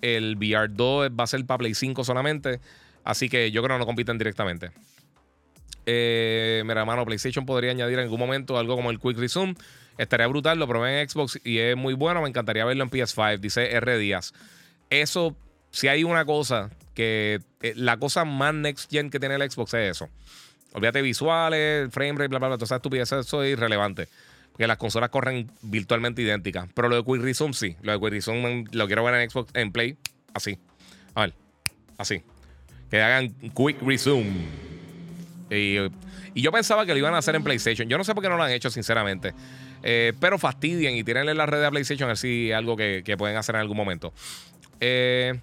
El 0.00 0.36
VR 0.36 0.68
2 0.68 1.10
va 1.10 1.24
a 1.24 1.26
ser 1.26 1.44
para 1.44 1.58
Play 1.58 1.74
5 1.74 2.04
solamente. 2.04 2.60
Así 3.04 3.28
que 3.28 3.50
yo 3.50 3.62
creo 3.62 3.76
que 3.76 3.80
no 3.80 3.86
compiten 3.86 4.18
directamente. 4.18 4.70
Eh, 5.86 6.62
mira, 6.64 6.84
mano, 6.84 7.04
PlayStation 7.04 7.44
podría 7.44 7.72
añadir 7.72 7.98
en 7.98 8.04
algún 8.04 8.20
momento 8.20 8.58
algo 8.58 8.76
como 8.76 8.90
el 8.90 9.00
Quick 9.00 9.18
Resume. 9.18 9.54
Estaría 9.98 10.26
brutal, 10.26 10.58
lo 10.58 10.66
probé 10.66 11.00
en 11.00 11.08
Xbox 11.08 11.40
y 11.44 11.58
es 11.58 11.76
muy 11.76 11.94
bueno. 11.94 12.22
Me 12.22 12.28
encantaría 12.28 12.64
verlo 12.64 12.84
en 12.84 12.90
PS5, 12.90 13.38
dice 13.38 13.72
R 13.72 13.98
Díaz. 13.98 14.32
Eso, 14.90 15.36
si 15.72 15.88
hay 15.88 16.04
una 16.04 16.24
cosa 16.24 16.70
que 16.94 17.40
eh, 17.62 17.72
la 17.74 17.96
cosa 17.96 18.24
más 18.24 18.54
next 18.54 18.90
gen 18.90 19.10
que 19.10 19.18
tiene 19.18 19.34
el 19.34 19.50
Xbox 19.50 19.74
es 19.74 19.96
eso. 19.96 20.08
Olvídate 20.74 21.02
visuales, 21.02 21.90
frame 21.90 22.12
rate, 22.12 22.28
bla, 22.28 22.38
bla, 22.38 22.48
bla. 22.48 22.56
Toda 22.56 22.66
esa 22.66 22.76
estupidez, 22.76 23.10
eso 23.10 23.42
es 23.42 23.52
irrelevante. 23.52 24.08
Porque 24.52 24.66
las 24.66 24.76
consolas 24.76 25.10
corren 25.10 25.50
virtualmente 25.62 26.22
idénticas. 26.22 26.68
Pero 26.74 26.88
lo 26.88 26.96
de 26.96 27.04
Quick 27.04 27.22
Resume 27.22 27.54
sí. 27.54 27.76
Lo 27.82 27.92
de 27.92 27.98
Quick 27.98 28.10
Resume 28.10 28.64
lo 28.72 28.86
quiero 28.86 29.02
ver 29.02 29.14
en 29.14 29.30
Xbox, 29.30 29.50
en 29.54 29.72
Play, 29.72 29.96
así. 30.34 30.58
A 31.14 31.22
ver, 31.22 31.34
así. 31.98 32.22
Que 32.90 33.00
hagan 33.02 33.30
Quick 33.30 33.82
Resume. 33.82 34.46
Y, 35.50 35.76
yo 36.34 36.52
pensaba 36.52 36.86
que 36.86 36.92
lo 36.92 36.98
iban 36.98 37.14
a 37.14 37.18
hacer 37.18 37.34
en 37.34 37.44
PlayStation. 37.44 37.88
Yo 37.88 37.98
no 37.98 38.04
sé 38.04 38.14
por 38.14 38.22
qué 38.22 38.28
no 38.28 38.36
lo 38.36 38.42
han 38.42 38.52
hecho, 38.52 38.70
sinceramente. 38.70 39.34
Eh, 39.82 40.12
pero 40.20 40.38
fastidian 40.38 40.94
y 40.94 41.04
tírenle 41.04 41.34
la 41.34 41.44
red 41.46 41.60
de 41.60 41.70
PlayStation 41.70 42.06
a 42.06 42.08
ver 42.08 42.16
si 42.16 42.52
algo 42.52 42.76
que, 42.76 43.14
pueden 43.18 43.36
hacer 43.36 43.54
en 43.54 43.62
algún 43.62 43.76
momento. 43.76 44.12
Eh, 44.80 45.38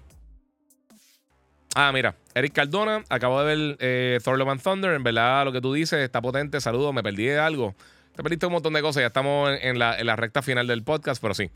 ah, 1.75 1.91
mira, 1.91 2.15
Eric 2.33 2.53
Cardona, 2.53 3.03
acabo 3.09 3.41
de 3.43 3.55
ver 3.55 3.77
eh, 3.79 4.19
Thor 4.23 4.37
Love 4.37 4.49
and 4.49 4.61
Thunder. 4.61 4.93
En 4.93 5.03
verdad, 5.03 5.45
lo 5.45 5.51
que 5.51 5.61
tú 5.61 5.73
dices 5.73 5.99
está 5.99 6.21
potente. 6.21 6.61
Saludos, 6.61 6.93
me 6.93 7.03
perdí 7.03 7.29
algo. 7.29 7.75
Te 8.15 8.23
perdiste 8.23 8.45
un 8.45 8.53
montón 8.53 8.73
de 8.73 8.81
cosas. 8.81 9.01
Ya 9.01 9.07
estamos 9.07 9.51
en, 9.61 9.79
la, 9.79 10.15
recta 10.15 10.41
final 10.41 10.67
del 10.67 10.83
podcast, 10.83 11.21
pero 11.21 11.33
sí. 11.33 11.49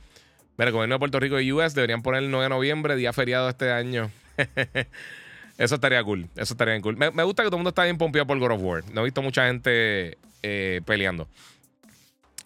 Mira, 0.57 0.69
el 0.69 0.73
gobierno 0.73 0.95
de 0.95 0.99
Puerto 0.99 1.19
Rico 1.19 1.39
y 1.39 1.51
US 1.51 1.73
deberían 1.73 2.01
poner 2.01 2.23
el 2.23 2.31
9 2.31 2.43
de 2.45 2.49
noviembre, 2.49 2.95
día 2.95 3.13
feriado 3.13 3.49
este 3.49 3.71
año. 3.71 4.11
eso 5.57 5.75
estaría 5.75 6.03
cool. 6.03 6.29
Eso 6.35 6.53
estaría 6.53 6.79
cool. 6.81 6.97
Me, 6.97 7.09
gusta 7.23 7.43
que 7.43 7.47
todo 7.47 7.57
el 7.57 7.59
mundo 7.59 7.69
está 7.69 7.83
bien 7.83 7.97
pompeado 7.97 8.27
por 8.27 8.39
God 8.39 8.51
of 8.51 8.61
War. 8.61 8.83
No 8.93 9.01
he 9.01 9.03
visto 9.05 9.21
mucha 9.21 9.47
gente 9.47 10.17
eh, 10.41 10.81
peleando. 10.85 11.27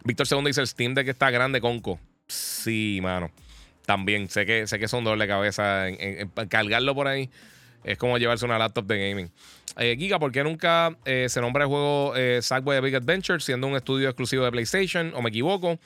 Víctor 0.03 0.27
II 0.30 0.45
dice 0.45 0.61
el 0.61 0.68
Steam 0.68 0.94
de 0.94 1.03
que 1.03 1.11
está 1.11 1.30
grande, 1.31 1.60
Conco. 1.60 1.99
Sí, 2.27 2.99
mano. 3.02 3.30
También 3.85 4.30
sé 4.30 4.45
que, 4.45 4.68
sé 4.68 4.80
que 4.80 4.88
son 4.88 5.03
doble 5.03 5.26
de 5.26 5.27
cabeza. 5.27 5.85
cargarlo 6.49 6.95
por 6.95 7.07
ahí 7.07 7.30
es 7.88 7.97
como 7.97 8.18
llevarse 8.18 8.45
una 8.45 8.59
laptop 8.59 8.85
de 8.85 9.09
gaming. 9.09 9.31
Eh, 9.77 9.95
Giga, 9.97 10.19
¿por 10.19 10.31
qué 10.31 10.43
nunca 10.43 10.97
eh, 11.05 11.27
se 11.30 11.39
nombra 11.39 11.64
el 11.64 11.69
juego 11.69 12.14
eh, 12.15 12.39
Sackboy 12.41 12.81
Big 12.81 12.95
Adventure 12.95 13.39
siendo 13.39 13.68
un 13.68 13.76
estudio 13.76 14.09
exclusivo 14.09 14.43
de 14.43 14.51
PlayStation? 14.51 15.14
¿O 15.15 15.22
me 15.22 15.30
equivoco? 15.30 15.80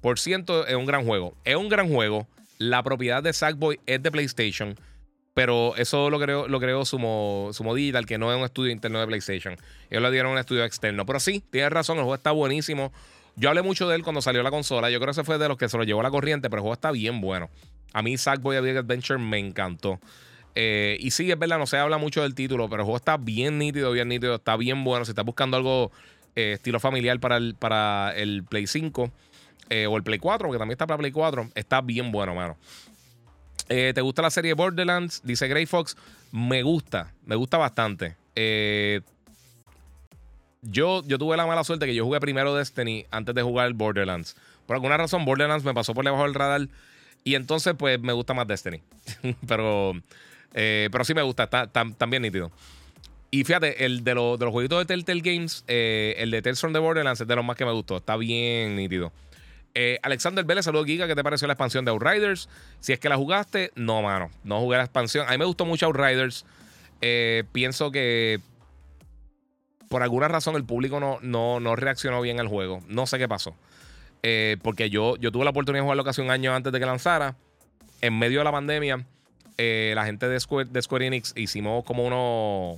Por 0.00 0.18
ciento, 0.18 0.66
es 0.66 0.74
un 0.74 0.86
gran 0.86 1.04
juego. 1.04 1.34
Es 1.44 1.56
un 1.56 1.68
gran 1.68 1.88
juego. 1.88 2.28
La 2.58 2.82
propiedad 2.82 3.22
de 3.22 3.32
Sackboy 3.32 3.80
es 3.86 4.02
de 4.02 4.10
PlayStation. 4.10 4.76
Pero 5.34 5.76
eso 5.76 6.10
lo 6.10 6.18
creo, 6.18 6.48
lo 6.48 6.60
creo 6.60 6.84
Sumo, 6.84 7.50
que 8.06 8.18
no 8.18 8.32
es 8.32 8.38
un 8.38 8.44
estudio 8.44 8.72
interno 8.72 9.00
de 9.00 9.06
PlayStation. 9.06 9.56
Ellos 9.88 10.02
lo 10.02 10.10
dieron 10.10 10.32
un 10.32 10.38
estudio 10.38 10.64
externo. 10.64 11.06
Pero 11.06 11.20
sí, 11.20 11.42
tienes 11.50 11.70
razón, 11.70 11.96
el 11.96 12.02
juego 12.02 12.16
está 12.16 12.32
buenísimo. 12.32 12.92
Yo 13.36 13.48
hablé 13.48 13.62
mucho 13.62 13.88
de 13.88 13.94
él 13.94 14.02
cuando 14.02 14.20
salió 14.20 14.42
la 14.42 14.50
consola. 14.50 14.90
Yo 14.90 14.98
creo 14.98 15.06
que 15.06 15.20
ese 15.20 15.24
fue 15.24 15.38
de 15.38 15.48
los 15.48 15.56
que 15.56 15.68
se 15.68 15.78
lo 15.78 15.84
llevó 15.84 16.02
la 16.02 16.10
corriente, 16.10 16.50
pero 16.50 16.58
el 16.58 16.62
juego 16.62 16.74
está 16.74 16.90
bien 16.90 17.20
bueno. 17.20 17.48
A 17.92 18.02
mí 18.02 18.18
Sackboy 18.18 18.56
A 18.56 18.60
Big 18.60 18.76
Adventure 18.76 19.18
me 19.20 19.38
encantó. 19.38 20.00
Eh, 20.60 20.96
y 20.98 21.12
sí, 21.12 21.30
es 21.30 21.38
verdad, 21.38 21.56
no 21.56 21.68
se 21.68 21.76
habla 21.76 21.98
mucho 21.98 22.22
del 22.22 22.34
título, 22.34 22.68
pero 22.68 22.82
el 22.82 22.84
juego 22.84 22.96
está 22.96 23.16
bien 23.16 23.58
nítido, 23.58 23.92
bien 23.92 24.08
nítido, 24.08 24.34
está 24.34 24.56
bien 24.56 24.82
bueno. 24.82 25.04
Si 25.04 25.12
estás 25.12 25.24
buscando 25.24 25.56
algo 25.56 25.92
eh, 26.34 26.54
estilo 26.54 26.80
familiar 26.80 27.20
para 27.20 27.36
el, 27.36 27.54
para 27.54 28.12
el 28.16 28.42
Play 28.42 28.66
5 28.66 29.08
eh, 29.70 29.86
o 29.86 29.96
el 29.96 30.02
Play 30.02 30.18
4, 30.18 30.48
porque 30.48 30.58
también 30.58 30.72
está 30.72 30.88
para 30.88 30.98
Play 30.98 31.12
4, 31.12 31.50
está 31.54 31.80
bien 31.80 32.10
bueno, 32.10 32.34
mano. 32.34 32.56
¿Te 33.68 34.00
gusta 34.00 34.20
la 34.22 34.30
serie 34.30 34.54
Borderlands? 34.54 35.20
Dice 35.22 35.46
Grey 35.46 35.66
Fox. 35.66 35.96
Me 36.32 36.64
gusta, 36.64 37.12
me 37.24 37.36
gusta 37.36 37.56
bastante. 37.56 38.16
yo, 40.62 41.04
yo 41.04 41.18
tuve 41.18 41.36
la 41.36 41.46
mala 41.46 41.62
suerte 41.62 41.86
que 41.86 41.94
yo 41.94 42.04
jugué 42.04 42.18
primero 42.18 42.56
Destiny 42.56 43.06
antes 43.12 43.32
de 43.32 43.42
jugar 43.42 43.72
Borderlands. 43.74 44.34
Por 44.66 44.74
alguna 44.74 44.96
razón, 44.96 45.24
Borderlands 45.24 45.64
me 45.64 45.72
pasó 45.72 45.94
por 45.94 46.04
debajo 46.04 46.24
del 46.24 46.34
radar. 46.34 46.66
Y 47.22 47.36
entonces, 47.36 47.74
pues, 47.78 48.00
me 48.00 48.12
gusta 48.12 48.34
más 48.34 48.48
Destiny. 48.48 48.82
pero 49.46 49.94
eh, 50.54 50.88
pero 50.90 51.04
sí 51.04 51.14
me 51.14 51.22
gusta, 51.22 51.44
está, 51.44 51.66
también 51.66 52.22
nítido. 52.22 52.50
Y 53.30 53.44
fíjate, 53.44 53.84
el 53.84 54.04
de, 54.04 54.14
los 54.14 54.38
jueguitos 54.50 54.78
de 54.78 54.86
Telltale 54.86 55.20
Games, 55.20 55.64
eh, 55.68 56.14
el 56.18 56.30
de 56.30 56.40
Tales 56.40 56.60
from 56.60 56.72
the 56.72 56.78
Borderlands 56.78 57.20
es 57.20 57.28
de 57.28 57.36
los 57.36 57.44
más 57.44 57.56
que 57.56 57.64
me 57.64 57.72
gustó. 57.72 57.98
Está 57.98 58.16
bien 58.16 58.74
nítido. 58.76 59.12
Eh, 59.74 59.98
Alexander 60.02 60.44
Vélez, 60.44 60.64
saludos 60.64 60.86
Giga. 60.86 61.06
¿Qué 61.06 61.14
te 61.14 61.22
pareció 61.22 61.46
la 61.46 61.52
expansión 61.52 61.84
de 61.84 61.90
Outriders? 61.90 62.48
Si 62.80 62.92
es 62.92 62.98
que 62.98 63.10
la 63.10 63.16
jugaste, 63.16 63.70
no, 63.74 64.00
mano. 64.00 64.30
No 64.44 64.60
jugué 64.60 64.78
la 64.78 64.84
expansión. 64.84 65.26
A 65.28 65.32
mí 65.32 65.38
me 65.38 65.44
gustó 65.44 65.66
mucho 65.66 65.86
Outriders. 65.86 66.46
pienso 67.52 67.90
que 67.90 68.40
por 69.90 70.02
alguna 70.02 70.28
razón 70.28 70.56
el 70.56 70.64
público 70.64 71.00
no, 71.00 71.18
no, 71.20 71.60
no 71.60 71.76
reaccionó 71.76 72.22
bien 72.22 72.40
al 72.40 72.48
juego. 72.48 72.82
No 72.88 73.06
sé 73.06 73.18
qué 73.18 73.28
pasó. 73.28 73.54
porque 74.62 74.88
yo, 74.88 75.16
yo 75.16 75.30
tuve 75.30 75.44
la 75.44 75.50
oportunidad 75.50 75.82
de 75.82 75.84
jugarlo 75.84 76.04
casi 76.04 76.22
un 76.22 76.30
año 76.30 76.54
antes 76.54 76.72
de 76.72 76.80
que 76.80 76.86
lanzara. 76.86 77.36
En 78.00 78.18
medio 78.18 78.38
de 78.38 78.44
la 78.44 78.52
pandemia 78.52 79.04
eh, 79.60 79.92
la 79.96 80.06
gente 80.06 80.28
de 80.28 80.38
Square, 80.38 81.06
Enix 81.06 81.32
hicimos 81.36 81.84
como 81.84 82.06
uno, 82.06 82.76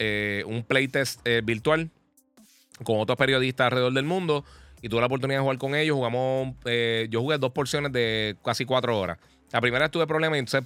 eh, 0.00 0.42
un 0.44 0.64
playtest 0.64 1.20
eh, 1.24 1.40
virtual 1.44 1.88
con 2.82 2.98
otros 2.98 3.16
periodistas 3.16 3.66
alrededor 3.66 3.92
del 3.92 4.06
mundo 4.06 4.44
y 4.82 4.88
tuve 4.88 5.00
la 5.00 5.06
oportunidad 5.06 5.38
de 5.38 5.42
jugar 5.42 5.58
con 5.58 5.76
ellos. 5.76 5.94
Jugamos, 5.94 6.56
yo 7.10 7.20
jugué 7.20 7.38
dos 7.38 7.52
porciones 7.52 7.92
de 7.92 8.36
casi 8.44 8.64
cuatro 8.64 8.98
horas. 8.98 9.18
La 9.52 9.60
primera 9.60 9.88
tuve 9.88 10.06
problemas 10.08 10.36
y 10.36 10.40
entonces 10.40 10.64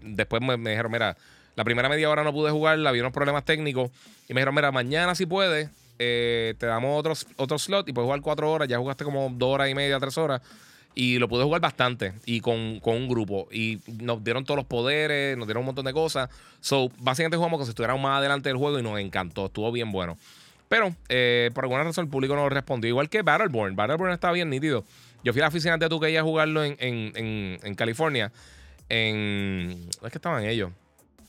después 0.00 0.40
me, 0.40 0.56
dijeron, 0.70 0.92
mira, 0.92 1.16
la 1.56 1.64
primera 1.64 1.88
media 1.88 2.08
hora 2.08 2.22
no 2.22 2.32
pude 2.32 2.52
jugar, 2.52 2.78
había 2.86 3.02
unos 3.02 3.12
problemas 3.12 3.44
técnicos 3.44 3.90
y 4.28 4.34
me 4.34 4.40
dijeron, 4.40 4.54
mira, 4.54 4.70
mañana 4.70 5.14
si 5.16 5.26
puedes, 5.26 5.70
te 5.96 6.56
damos 6.60 6.98
otro, 6.98 7.14
otro 7.36 7.58
slot 7.58 7.88
y 7.88 7.92
puedes 7.92 8.06
jugar 8.06 8.20
cuatro 8.20 8.52
horas, 8.52 8.68
ya 8.68 8.78
jugaste 8.78 9.02
como 9.02 9.28
dos 9.30 9.54
horas 9.54 9.70
y 9.70 9.74
media, 9.74 9.98
tres 9.98 10.18
horas. 10.18 10.40
Y 10.94 11.18
lo 11.18 11.28
pude 11.28 11.42
jugar 11.42 11.60
bastante 11.60 12.12
y 12.24 12.40
con, 12.40 12.80
un 12.82 13.08
grupo. 13.08 13.48
Y 13.50 13.80
nos 14.00 14.22
dieron 14.22 14.44
todos 14.44 14.56
los 14.56 14.66
poderes, 14.66 15.36
nos 15.36 15.46
dieron 15.46 15.62
un 15.62 15.66
montón 15.66 15.84
de 15.84 15.92
cosas. 15.92 16.30
So, 16.60 16.90
básicamente 16.98 17.36
jugamos 17.36 17.58
como 17.58 17.64
si 17.64 17.70
estuviéramos 17.70 18.02
más 18.02 18.18
adelante 18.18 18.48
del 18.48 18.58
juego 18.58 18.78
y 18.78 18.82
nos 18.82 18.98
encantó. 19.00 19.46
Estuvo 19.46 19.72
bien 19.72 19.90
bueno. 19.90 20.16
Pero 20.68 20.94
eh, 21.08 21.50
por 21.54 21.64
alguna 21.64 21.84
razón 21.84 22.04
el 22.06 22.10
público 22.10 22.36
no 22.36 22.48
respondió. 22.48 22.88
Igual 22.88 23.08
que 23.08 23.22
Battleborn. 23.22 23.74
Battleborn 23.74 24.12
estaba 24.12 24.32
bien 24.32 24.50
nítido. 24.50 24.84
Yo 25.24 25.32
fui 25.32 25.40
a 25.40 25.44
la 25.44 25.48
oficina 25.48 25.78
de 25.78 25.88
2K 25.88 26.18
a 26.18 26.22
jugarlo 26.22 26.62
en, 26.62 26.76
en, 26.78 27.74
California. 27.74 28.30
En. 28.88 29.88
Es 30.02 30.10
que 30.10 30.18
estaban 30.18 30.44
ellos. 30.44 30.70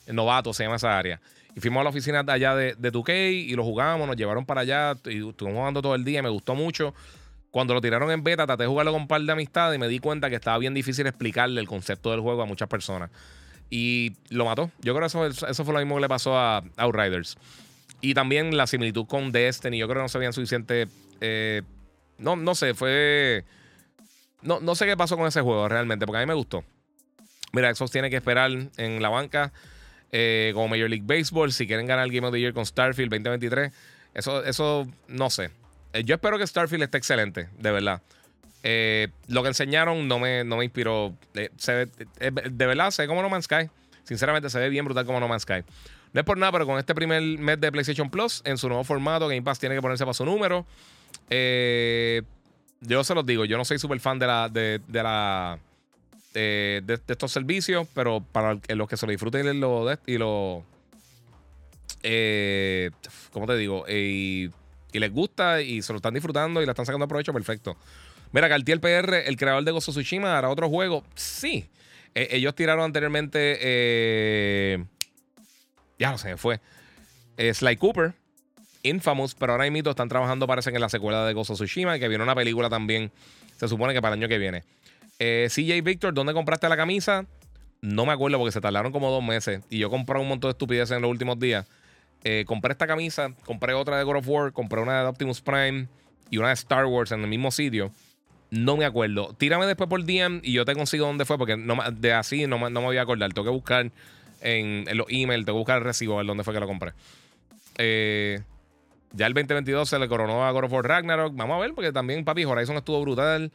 En 0.05 0.15
Novato 0.15 0.53
se 0.53 0.63
llama 0.63 0.75
esa 0.75 0.97
área. 0.97 1.19
Y 1.55 1.59
fuimos 1.59 1.81
a 1.81 1.83
la 1.85 1.89
oficina 1.89 2.21
de 2.21 2.31
allá 2.31 2.55
de, 2.55 2.75
de 2.75 2.91
2K 2.91 3.31
y 3.31 3.55
lo 3.55 3.63
jugamos, 3.63 4.05
nos 4.05 4.17
llevaron 4.17 4.45
para 4.45 4.61
allá 4.61 4.95
y 5.05 5.27
estuvimos 5.27 5.59
jugando 5.59 5.81
todo 5.81 5.95
el 5.95 6.03
día. 6.03 6.21
Me 6.21 6.29
gustó 6.29 6.53
mucho. 6.53 6.93
Cuando 7.55 7.73
lo 7.73 7.79
tiraron 7.79 8.11
en 8.11 8.21
beta, 8.21 8.45
traté 8.45 8.63
de 8.63 8.67
jugarlo 8.67 8.91
con 8.91 9.03
un 9.03 9.07
par 9.07 9.21
de 9.21 9.31
amistades 9.31 9.77
y 9.77 9.79
me 9.79 9.87
di 9.87 9.99
cuenta 9.99 10.29
que 10.29 10.35
estaba 10.35 10.57
bien 10.57 10.73
difícil 10.73 11.07
explicarle 11.07 11.61
el 11.61 11.69
concepto 11.69 12.11
del 12.11 12.19
juego 12.19 12.41
a 12.41 12.45
muchas 12.45 12.67
personas. 12.67 13.11
Y 13.69 14.11
lo 14.27 14.43
mató. 14.43 14.71
Yo 14.81 14.93
creo 14.93 15.07
que 15.07 15.27
eso, 15.29 15.63
fue 15.63 15.73
lo 15.73 15.79
mismo 15.79 15.95
que 15.95 16.01
le 16.01 16.09
pasó 16.09 16.37
a 16.37 16.65
Outriders. 16.75 17.37
Y 18.01 18.13
también 18.13 18.57
la 18.57 18.67
similitud 18.67 19.05
con 19.05 19.31
Destiny. 19.31 19.77
Yo 19.77 19.87
creo 19.87 19.99
que 19.99 20.01
no 20.01 20.09
se 20.09 20.17
habían 20.17 20.33
suficiente. 20.33 20.89
Eh, 21.21 21.61
no, 22.17 22.35
no 22.35 22.55
sé, 22.55 22.73
fue. 22.73 23.45
No, 24.41 24.59
no 24.59 24.75
sé 24.75 24.85
qué 24.85 24.97
pasó 24.97 25.15
con 25.15 25.25
ese 25.25 25.39
juego 25.39 25.69
realmente, 25.69 26.05
porque 26.05 26.17
a 26.17 26.25
mí 26.25 26.27
me 26.27 26.33
gustó. 26.33 26.65
Mira, 27.53 27.73
Xbox 27.73 27.89
tiene 27.89 28.09
que 28.09 28.17
esperar 28.17 28.51
en 28.51 29.01
la 29.01 29.07
banca 29.07 29.53
eh, 30.11 30.51
como 30.53 30.67
Major 30.67 30.89
League 30.89 31.05
Baseball. 31.07 31.53
Si 31.53 31.67
quieren 31.67 31.87
ganar 31.87 32.03
el 32.03 32.11
Game 32.11 32.27
of 32.27 32.33
the 32.33 32.39
Year 32.41 32.53
con 32.53 32.65
Starfield 32.65 33.11
2023, 33.11 33.71
eso, 34.13 34.43
eso 34.43 34.85
no 35.07 35.29
sé. 35.29 35.51
Eh, 35.95 36.03
yo 36.03 36.15
espero 36.15 36.37
que 36.37 36.45
Starfield 36.45 36.83
esté 36.83 36.97
excelente, 36.97 37.47
de 37.57 37.71
verdad. 37.71 38.01
Eh, 38.63 39.07
lo 39.27 39.43
que 39.43 39.47
enseñaron 39.47 40.09
no 40.09 40.19
me, 40.19 40.43
no 40.43 40.57
me 40.57 40.65
inspiró. 40.65 41.13
Eh, 41.35 41.49
de 42.19 42.65
verdad, 42.65 42.91
se 42.91 43.03
ve 43.03 43.07
como 43.07 43.21
No 43.21 43.29
Man's 43.29 43.45
Sky. 43.45 43.69
Sinceramente, 44.03 44.49
se 44.49 44.59
ve 44.59 44.67
bien 44.69 44.83
brutal 44.83 45.05
como 45.05 45.21
No 45.21 45.29
Man's 45.29 45.43
Sky. 45.43 45.63
No 46.11 46.19
es 46.19 46.25
por 46.25 46.37
nada, 46.37 46.51
pero 46.51 46.65
con 46.65 46.77
este 46.77 46.93
primer 46.93 47.21
mes 47.21 47.61
de 47.61 47.71
PlayStation 47.71 48.09
Plus, 48.09 48.41
en 48.43 48.57
su 48.57 48.67
nuevo 48.67 48.83
formato, 48.83 49.29
Game 49.29 49.41
Pass 49.41 49.57
tiene 49.57 49.75
que 49.75 49.81
ponerse 49.81 50.03
para 50.03 50.13
su 50.13 50.25
número. 50.25 50.65
yo 51.29 53.03
se 53.03 53.15
los 53.15 53.25
digo, 53.25 53.45
yo 53.45 53.57
no 53.57 53.63
soy 53.63 53.79
súper 53.79 54.01
fan 54.01 54.19
de 54.19 54.27
la. 54.27 54.49
de, 54.49 54.81
la. 54.91 55.59
De, 56.33 56.99
estos 57.07 57.31
servicios, 57.31 57.87
pero 57.93 58.21
para 58.33 58.59
los 58.67 58.89
que 58.89 58.97
se 58.97 59.05
lo 59.05 59.11
disfruten 59.11 59.47
y 59.47 59.59
lo. 59.59 59.97
Y 60.05 60.17
lo 60.17 60.65
¿Cómo 63.31 63.47
te 63.47 63.55
digo? 63.55 63.85
Y 64.95 64.99
les 64.99 65.11
gusta 65.11 65.61
y 65.61 65.81
se 65.81 65.91
lo 65.91 65.97
están 65.97 66.13
disfrutando 66.13 66.61
y 66.61 66.65
la 66.65 66.71
están 66.71 66.85
sacando 66.85 67.05
provecho, 67.05 67.33
perfecto. 67.33 67.75
Mira, 68.31 68.47
Cartier 68.47 68.79
PR, 68.79 69.27
el 69.27 69.35
creador 69.35 69.63
de 69.65 69.71
Gozo 69.71 69.91
Tsushima, 69.91 70.37
hará 70.37 70.49
otro 70.49 70.69
juego. 70.69 71.03
Sí. 71.15 71.69
E, 72.13 72.29
ellos 72.31 72.55
tiraron 72.55 72.85
anteriormente. 72.85 73.57
Eh, 73.59 74.85
ya 75.99 76.11
no 76.11 76.17
sé, 76.17 76.37
fue. 76.37 76.61
Eh, 77.35 77.53
Sly 77.53 77.75
Cooper, 77.75 78.13
Infamous, 78.83 79.35
pero 79.35 79.51
ahora 79.51 79.69
mismo 79.69 79.89
están 79.89 80.07
trabajando, 80.07 80.47
parece 80.47 80.69
en 80.69 80.79
la 80.79 80.87
secuela 80.87 81.25
de 81.25 81.33
Gozo 81.33 81.55
Tsushima, 81.55 81.99
que 81.99 82.07
viene 82.07 82.23
una 82.23 82.35
película 82.35 82.69
también. 82.69 83.11
Se 83.57 83.67
supone 83.67 83.93
que 83.93 84.01
para 84.01 84.15
el 84.15 84.21
año 84.21 84.29
que 84.29 84.37
viene. 84.37 84.63
Eh, 85.19 85.49
CJ 85.49 85.81
Victor, 85.81 86.13
¿dónde 86.13 86.33
compraste 86.33 86.69
la 86.69 86.77
camisa? 86.77 87.25
No 87.81 88.05
me 88.05 88.13
acuerdo 88.13 88.37
porque 88.37 88.53
se 88.53 88.61
tardaron 88.61 88.93
como 88.93 89.11
dos 89.11 89.23
meses. 89.23 89.61
Y 89.69 89.79
yo 89.79 89.89
compré 89.89 90.19
un 90.19 90.29
montón 90.29 90.49
de 90.49 90.53
estupideces 90.53 90.95
en 90.95 91.01
los 91.01 91.11
últimos 91.11 91.37
días. 91.37 91.65
Eh, 92.27 92.43
compré 92.47 92.71
esta 92.71 92.87
camisa, 92.87 93.35
compré 93.45 93.75
otra 93.75 93.99
de 93.99 94.03
God 94.03 94.15
of 94.15 94.27
War, 94.27 94.51
compré 94.51 94.81
una 94.81 94.99
de 94.99 95.07
Optimus 95.07 95.41
Prime 95.41 95.87
y 96.31 96.39
una 96.39 96.47
de 96.47 96.55
Star 96.55 96.87
Wars 96.87 97.11
en 97.11 97.21
el 97.21 97.27
mismo 97.27 97.51
sitio. 97.51 97.91
No 98.49 98.77
me 98.77 98.85
acuerdo. 98.85 99.35
Tírame 99.37 99.67
después 99.67 99.87
por 99.87 100.03
DM 100.03 100.41
y 100.41 100.53
yo 100.53 100.65
te 100.65 100.73
consigo 100.73 101.05
dónde 101.05 101.25
fue, 101.25 101.37
porque 101.37 101.55
de 101.55 102.13
así 102.13 102.47
no, 102.47 102.57
no 102.57 102.81
me 102.81 102.87
voy 102.87 102.97
a 102.97 103.03
acordar. 103.03 103.31
Tengo 103.31 103.45
que 103.45 103.51
buscar 103.51 103.91
en, 104.41 104.85
los 104.97 105.05
emails, 105.09 105.45
tengo 105.45 105.57
que 105.57 105.59
buscar 105.59 105.77
el 105.77 105.83
recibo, 105.83 106.15
a 106.15 106.17
ver 106.17 106.25
dónde 106.25 106.43
fue 106.43 106.55
que 106.55 106.59
lo 106.59 106.65
compré. 106.65 106.93
Eh, 107.77 108.41
ya 109.11 109.27
el 109.27 109.35
2022 109.35 109.87
se 109.87 109.99
le 109.99 110.07
coronó 110.07 110.47
a 110.47 110.51
God 110.51 110.63
of 110.63 110.73
War 110.73 110.87
Ragnarok. 110.87 111.35
Vamos 111.35 111.57
a 111.57 111.59
ver, 111.59 111.75
porque 111.75 111.91
también, 111.91 112.25
papi, 112.25 112.43
Horizon 112.43 112.75
estuvo 112.75 112.99
brutal. 113.01 113.51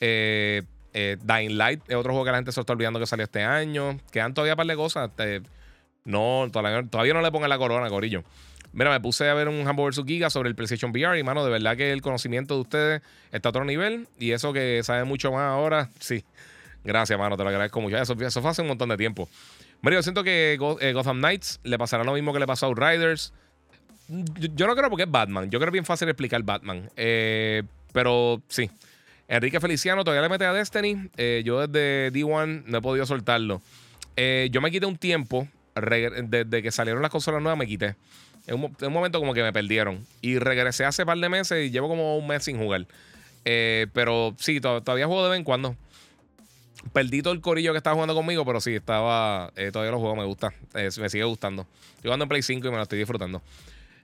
Eh, 0.00 0.62
Dying 0.92 1.58
Light 1.58 1.82
es 1.88 1.96
otro 1.96 2.12
juego 2.12 2.24
que 2.24 2.30
la 2.30 2.36
gente 2.36 2.52
se 2.52 2.60
está 2.60 2.72
olvidando 2.72 3.00
que 3.00 3.06
salió 3.06 3.24
este 3.24 3.42
año. 3.42 3.98
Quedan 4.12 4.34
todavía 4.34 4.52
un 4.52 4.58
par 4.58 4.66
de 4.66 4.76
cosas. 4.76 5.10
No, 6.04 6.48
todavía, 6.52 7.14
no 7.14 7.22
le 7.22 7.32
pongan 7.32 7.48
la 7.48 7.58
corona, 7.58 7.88
Corillo. 7.88 8.24
Mira, 8.72 8.90
me 8.90 9.00
puse 9.00 9.28
a 9.28 9.34
ver 9.34 9.48
un 9.48 9.66
Humble 9.66 9.86
vs. 9.86 10.02
Giga 10.06 10.30
sobre 10.30 10.48
el 10.48 10.54
PlayStation 10.54 10.90
VR 10.90 11.18
y, 11.18 11.22
mano, 11.22 11.44
de 11.44 11.50
verdad 11.50 11.76
que 11.76 11.92
el 11.92 12.02
conocimiento 12.02 12.54
de 12.54 12.60
ustedes 12.60 13.02
está 13.32 13.48
a 13.48 13.50
otro 13.50 13.64
nivel. 13.64 14.08
Y 14.18 14.32
eso 14.32 14.52
que 14.52 14.82
sabe 14.82 15.04
mucho 15.04 15.32
más 15.32 15.42
ahora, 15.42 15.90
sí. 16.00 16.24
Gracias, 16.84 17.18
mano, 17.18 17.36
te 17.36 17.42
lo 17.42 17.48
agradezco 17.48 17.80
mucho. 17.80 17.96
Eso, 17.96 18.14
fue 18.14 18.50
hace 18.50 18.62
un 18.62 18.68
montón 18.68 18.90
de 18.90 18.96
tiempo. 18.96 19.28
Mira, 19.80 20.02
siento 20.02 20.22
que 20.22 20.58
eh, 20.80 20.92
Gotham 20.92 21.18
Knights 21.18 21.60
le 21.62 21.78
pasará 21.78 22.04
lo 22.04 22.12
mismo 22.12 22.32
que 22.32 22.40
le 22.40 22.46
pasó 22.46 22.66
a 22.66 22.68
Outriders. 22.68 23.32
Yo, 24.08 24.66
no 24.66 24.76
creo 24.76 24.90
porque 24.90 25.04
es 25.04 25.10
Batman. 25.10 25.50
Yo 25.50 25.58
creo 25.58 25.70
que 25.70 25.70
es 25.70 25.84
bien 25.84 25.84
fácil 25.86 26.08
explicar 26.08 26.42
Batman. 26.42 26.90
Eh, 26.96 27.62
pero 27.92 28.42
sí. 28.48 28.70
Enrique 29.28 29.60
Feliciano 29.60 30.04
todavía 30.04 30.22
le 30.22 30.28
mete 30.28 30.44
a 30.44 30.52
Destiny. 30.52 31.08
Eh, 31.16 31.42
yo 31.44 31.66
desde 31.66 32.12
D1 32.12 32.64
no 32.66 32.78
he 32.78 32.82
podido 32.82 33.06
soltarlo. 33.06 33.62
Yo 34.16 34.60
me 34.60 34.70
quité 34.70 34.84
un 34.84 34.98
tiempo. 34.98 35.48
Desde 35.74 36.62
que 36.62 36.70
salieron 36.70 37.02
las 37.02 37.10
consolas 37.10 37.42
nuevas 37.42 37.58
me 37.58 37.66
quité. 37.66 37.96
En 38.46 38.62
un, 38.62 38.92
momento 38.92 39.18
como 39.18 39.34
que 39.34 39.42
me 39.42 39.52
perdieron. 39.52 40.06
Y 40.20 40.38
regresé 40.38 40.84
hace 40.84 41.04
par 41.06 41.18
de 41.18 41.28
meses 41.28 41.66
y 41.66 41.70
llevo 41.70 41.88
como 41.88 42.16
un 42.16 42.26
mes 42.26 42.44
sin 42.44 42.58
jugar. 42.58 42.86
Eh, 43.44 43.86
pero 43.92 44.34
sí, 44.38 44.60
todavía 44.60 45.06
juego 45.06 45.24
de 45.24 45.30
vez 45.30 45.38
en 45.38 45.44
cuando. 45.44 45.76
Perdí 46.92 47.22
todo 47.22 47.32
el 47.32 47.40
corillo 47.40 47.72
que 47.72 47.78
estaba 47.78 47.94
jugando 47.94 48.14
conmigo, 48.14 48.44
pero 48.44 48.60
sí, 48.60 48.74
estaba. 48.74 49.52
todavía 49.72 49.90
los 49.90 50.00
juego, 50.00 50.16
me 50.16 50.24
gusta. 50.24 50.52
me 50.74 51.08
sigue 51.08 51.24
gustando. 51.24 51.66
Estoy 51.96 52.08
jugando 52.08 52.24
en 52.24 52.28
Play 52.28 52.42
5 52.42 52.66
y 52.66 52.70
me 52.70 52.76
lo 52.76 52.82
estoy 52.82 52.98
disfrutando. 52.98 53.42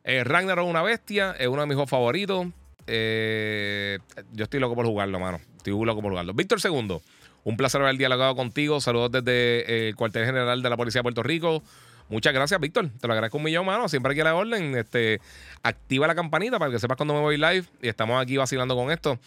Ragnarok 0.05 0.67
una 0.67 0.83
bestia, 0.83 1.37
es 1.39 1.47
uno 1.47 1.61
de 1.61 1.67
mis 1.67 1.75
juegos 1.75 1.91
favoritos. 1.91 2.47
Eh, 2.93 3.99
yo 4.33 4.45
estoy 4.45 4.59
loco 4.59 4.75
por 4.75 4.87
jugarlo, 4.87 5.21
mano. 5.21 5.41
Estoy 5.57 5.73
loco 5.85 6.03
por 6.03 6.11
jugarlo. 6.11 6.35
Víctor 6.35 6.61
Segundo, 6.61 7.03
un 7.45 7.57
placer 7.57 7.81
haber 7.81 7.97
dialogado 7.97 8.35
contigo. 8.37 8.81
Saludos 8.81 9.12
desde 9.12 9.61
eh, 9.61 9.89
el 9.89 9.97
cuartel 9.97 10.27
general 10.27 10.62
de 10.62 10.71
la 10.71 10.77
Policía 10.77 11.01
de 11.01 11.03
Puerto 11.05 11.23
Rico. 11.23 11.62
Muchas 12.11 12.35
gracias, 12.35 12.61
Víctor. 12.61 12.91
Te 13.01 13.07
lo 13.07 13.12
agradezco 13.12 13.39
un 13.39 13.45
millón, 13.45 13.65
mano. 13.65 13.89
Siempre 13.89 14.12
aquí 14.12 14.21
a 14.21 14.25
la 14.25 14.35
orden. 14.35 14.77
Este, 14.77 15.21
activa 15.62 16.09
la 16.09 16.17
campanita 16.17 16.59
para 16.59 16.71
que 16.73 16.79
sepas 16.81 16.97
cuando 16.97 17.15
me 17.15 17.21
voy 17.21 17.37
live. 17.37 17.65
Y 17.81 17.89
estamos 17.89 18.21
aquí 18.21 18.37
vacilando 18.37 18.75
con 18.75 18.91
esto. 18.91 19.19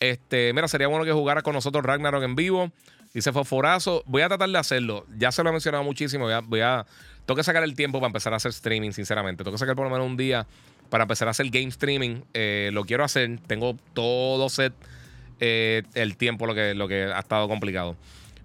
Este, 0.00 0.52
mira, 0.52 0.66
sería 0.66 0.88
bueno 0.88 1.04
que 1.04 1.12
jugaras 1.12 1.44
con 1.44 1.54
nosotros 1.54 1.84
Ragnarok 1.84 2.24
en 2.24 2.34
vivo. 2.34 2.72
Dice 3.14 3.32
Fosforazo. 3.32 4.02
Voy 4.06 4.22
a 4.22 4.28
tratar 4.28 4.48
de 4.48 4.58
hacerlo. 4.58 5.06
Ya 5.16 5.30
se 5.30 5.44
lo 5.44 5.50
he 5.50 5.52
mencionado 5.52 5.84
muchísimo. 5.84 6.24
Voy 6.24 6.34
a, 6.34 6.40
voy 6.40 6.60
a. 6.60 6.84
Tengo 7.26 7.36
que 7.36 7.44
sacar 7.44 7.62
el 7.62 7.76
tiempo 7.76 8.00
para 8.00 8.08
empezar 8.08 8.32
a 8.32 8.36
hacer 8.36 8.50
streaming, 8.50 8.90
sinceramente. 8.90 9.44
Tengo 9.44 9.54
que 9.54 9.60
sacar 9.60 9.76
por 9.76 9.84
lo 9.84 9.90
menos 9.90 10.06
un 10.06 10.16
día 10.16 10.48
para 10.90 11.04
empezar 11.04 11.28
a 11.28 11.30
hacer 11.30 11.48
game 11.48 11.68
streaming. 11.68 12.22
Eh, 12.34 12.70
lo 12.72 12.84
quiero 12.84 13.04
hacer. 13.04 13.38
Tengo 13.46 13.76
todo 13.94 14.48
set. 14.48 14.74
Eh, 15.40 15.82
el 15.94 16.16
tiempo 16.16 16.46
lo 16.46 16.54
que, 16.54 16.74
lo 16.74 16.88
que 16.88 17.04
ha 17.04 17.18
estado 17.18 17.48
complicado. 17.48 17.96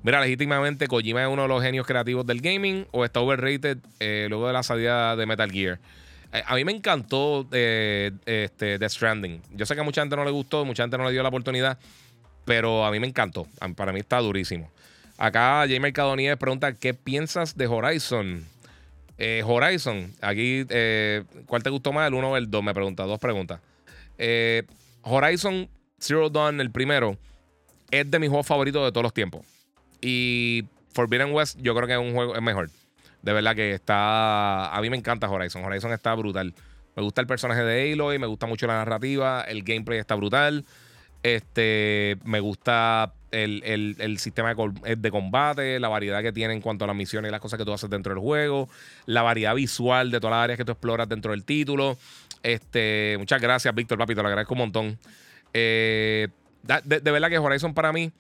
Mira, 0.04 0.20
legítimamente 0.20 0.88
Kojima 0.88 1.22
es 1.22 1.30
uno 1.30 1.44
de 1.44 1.48
los 1.48 1.62
genios 1.62 1.86
creativos 1.86 2.26
del 2.26 2.42
gaming 2.42 2.88
o 2.92 3.06
está 3.06 3.20
overrated 3.20 3.78
eh, 4.00 4.26
luego 4.30 4.48
de 4.48 4.54
la 4.54 4.64
salida 4.64 5.16
de 5.16 5.26
Metal 5.26 5.52
Gear. 5.52 5.80
a 6.46 6.56
mí 6.56 6.66
me 6.66 6.72
encantó 6.72 7.48
este, 7.52 8.80
Death 8.80 8.92
Stranding. 8.92 9.42
Yo 9.52 9.66
sé 9.66 9.76
que 9.76 9.82
a 9.82 9.84
mucha 9.84 10.02
gente 10.02 10.16
no 10.16 10.26
le 10.26 10.32
gustó, 10.32 10.66
mucha 10.66 10.84
gente 10.84 10.98
no 10.98 11.06
le 11.06 11.12
dio 11.12 11.22
la 11.22 11.30
oportunidad, 11.30 11.78
pero 12.46 12.84
a 12.84 12.92
mí 12.92 13.00
me 13.00 13.08
encantó. 13.08 13.48
Para 13.76 13.94
mí 13.94 14.00
está 14.00 14.20
durísimo. 14.20 14.72
Acá 15.18 15.66
Jay 15.68 15.80
Mercadonías 15.80 16.36
pregunta, 16.38 16.74
¿qué 16.74 16.96
piensas 16.96 17.56
de 17.56 17.68
Horizon? 17.68 18.44
Eh, 19.20 19.44
Horizon, 19.46 20.12
aquí, 20.20 20.66
eh, 20.70 21.24
¿cuál 21.46 21.62
te 21.62 21.70
gustó 21.70 21.94
más? 21.94 22.08
El 22.08 22.16
1 22.16 22.32
o 22.32 22.38
el 22.38 22.50
2? 22.50 22.64
Me 22.64 22.74
pregunta, 22.74 23.04
dos 23.04 23.20
preguntas. 23.20 23.60
Eh, 24.18 24.64
Horizon 25.04 25.70
Zero 26.02 26.30
Dawn, 26.30 26.60
el 26.60 26.72
primero, 26.72 27.18
es 27.92 28.10
de 28.10 28.20
mis 28.20 28.30
juegos 28.30 28.48
favoritos 28.48 28.84
de 28.84 28.92
todos 28.92 29.04
los 29.04 29.14
tiempos. 29.14 29.46
Y 30.02 30.66
Forbidden 30.94 31.32
West, 31.32 31.60
yo 31.62 31.76
creo 31.76 31.88
que 31.88 31.94
es 31.94 32.00
un 32.00 32.14
juego, 32.14 32.36
es 32.36 32.42
mejor. 32.42 32.70
De 33.22 33.34
verdad 33.34 33.56
que 33.56 33.74
está. 33.74 34.76
A 34.76 34.82
mí 34.82 34.90
me 34.90 34.98
encanta 34.98 35.30
Horizon. 35.30 35.64
Horizon 35.64 35.94
está 35.94 36.16
brutal. 36.16 36.54
Me 36.96 37.04
gusta 37.04 37.22
el 37.22 37.28
personaje 37.28 37.64
de 37.64 37.94
Aloy, 37.94 38.20
me 38.20 38.28
gusta 38.28 38.48
mucho 38.48 38.68
la 38.68 38.74
narrativa, 38.74 39.42
el 39.42 39.64
gameplay 39.64 40.00
está 40.00 40.16
brutal. 40.16 40.66
Este, 41.24 42.18
me 42.24 42.40
gusta 42.40 43.14
el, 43.30 44.18
sistema 44.18 44.56
eh, 44.86 44.96
de, 44.98 45.12
combate, 45.12 45.80
la 45.80 45.88
variedad 45.88 46.22
que 46.24 46.32
tiene 46.32 46.54
en 46.54 46.62
cuanto 46.62 46.84
a 46.84 46.88
las 46.88 46.96
misiones 46.96 47.30
y 47.30 47.32
las 47.32 47.40
cosas 47.40 47.60
que 47.60 47.66
tú 47.66 47.72
haces 47.72 47.90
dentro 47.90 48.14
del 48.14 48.22
juego, 48.22 48.68
la 49.06 49.22
variedad 49.22 49.54
visual 49.54 50.10
de 50.10 50.20
todas 50.20 50.36
las 50.36 50.44
áreas 50.46 50.58
que 50.58 50.66
tú 50.66 50.72
exploras 50.72 51.08
dentro 51.08 51.32
del 51.32 51.46
título. 51.46 51.98
Este, 52.44 53.16
muchas 53.20 53.40
gracias, 53.40 53.74
Víctor, 53.74 54.00
papi, 54.00 54.16
te 54.16 54.22
lo 54.22 54.28
agradezco 54.28 54.54
un 54.56 54.60
montón. 54.60 55.00
Eh, 55.54 56.28
de, 56.64 57.00
verdad 57.12 57.30
que 57.30 57.38
Horizon 57.38 57.74
para 57.74 57.92
mí, 57.92 58.12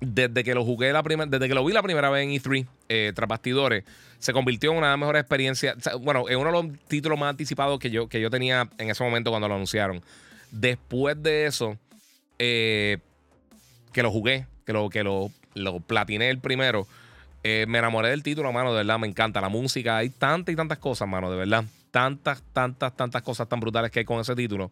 desde 0.00 0.44
que 0.44 0.54
lo 0.54 0.64
jugué 0.64 0.92
la 0.92 1.02
primera, 1.02 1.28
desde 1.30 1.48
que 1.48 1.54
lo 1.54 1.64
vi 1.64 1.72
la 1.72 1.82
primera 1.82 2.10
vez 2.10 2.24
en 2.24 2.30
E3, 2.30 2.66
eh, 2.88 3.12
tras 3.14 3.28
bastidores, 3.28 3.84
se 4.18 4.32
convirtió 4.32 4.72
en 4.72 4.78
una 4.78 4.86
de 4.88 4.92
las 4.92 4.98
mejores 4.98 5.20
experiencias. 5.20 5.76
bueno, 6.00 6.28
en 6.28 6.38
uno 6.38 6.52
de 6.52 6.62
los 6.62 6.78
títulos 6.88 7.18
más 7.18 7.30
anticipados 7.30 7.78
que 7.78 7.90
yo, 7.90 8.08
que 8.08 8.20
yo 8.20 8.30
tenía 8.30 8.68
en 8.78 8.90
ese 8.90 9.02
momento 9.02 9.30
cuando 9.30 9.48
lo 9.48 9.54
anunciaron. 9.54 10.02
Después 10.50 11.20
de 11.22 11.46
eso, 11.46 11.78
eh, 12.38 12.98
que 13.92 14.02
lo 14.02 14.10
jugué, 14.10 14.46
que 14.66 14.72
lo, 14.72 14.90
que 14.90 15.02
lo, 15.02 15.30
lo 15.54 15.80
platiné 15.80 16.30
el 16.30 16.38
primero, 16.38 16.86
eh, 17.42 17.64
me 17.68 17.78
enamoré 17.78 18.10
del 18.10 18.22
título, 18.22 18.52
mano, 18.52 18.70
de 18.72 18.78
verdad, 18.78 18.98
me 18.98 19.08
encanta 19.08 19.40
la 19.40 19.48
música. 19.48 19.96
Hay 19.96 20.10
tantas 20.10 20.52
y 20.52 20.56
tantas 20.56 20.78
cosas, 20.78 21.08
mano, 21.08 21.30
de 21.30 21.36
verdad. 21.36 21.64
Tantas, 21.90 22.42
tantas, 22.52 22.96
tantas 22.96 23.22
cosas 23.22 23.48
tan 23.48 23.60
brutales 23.60 23.90
que 23.90 24.00
hay 24.00 24.04
con 24.04 24.20
ese 24.20 24.34
título 24.34 24.70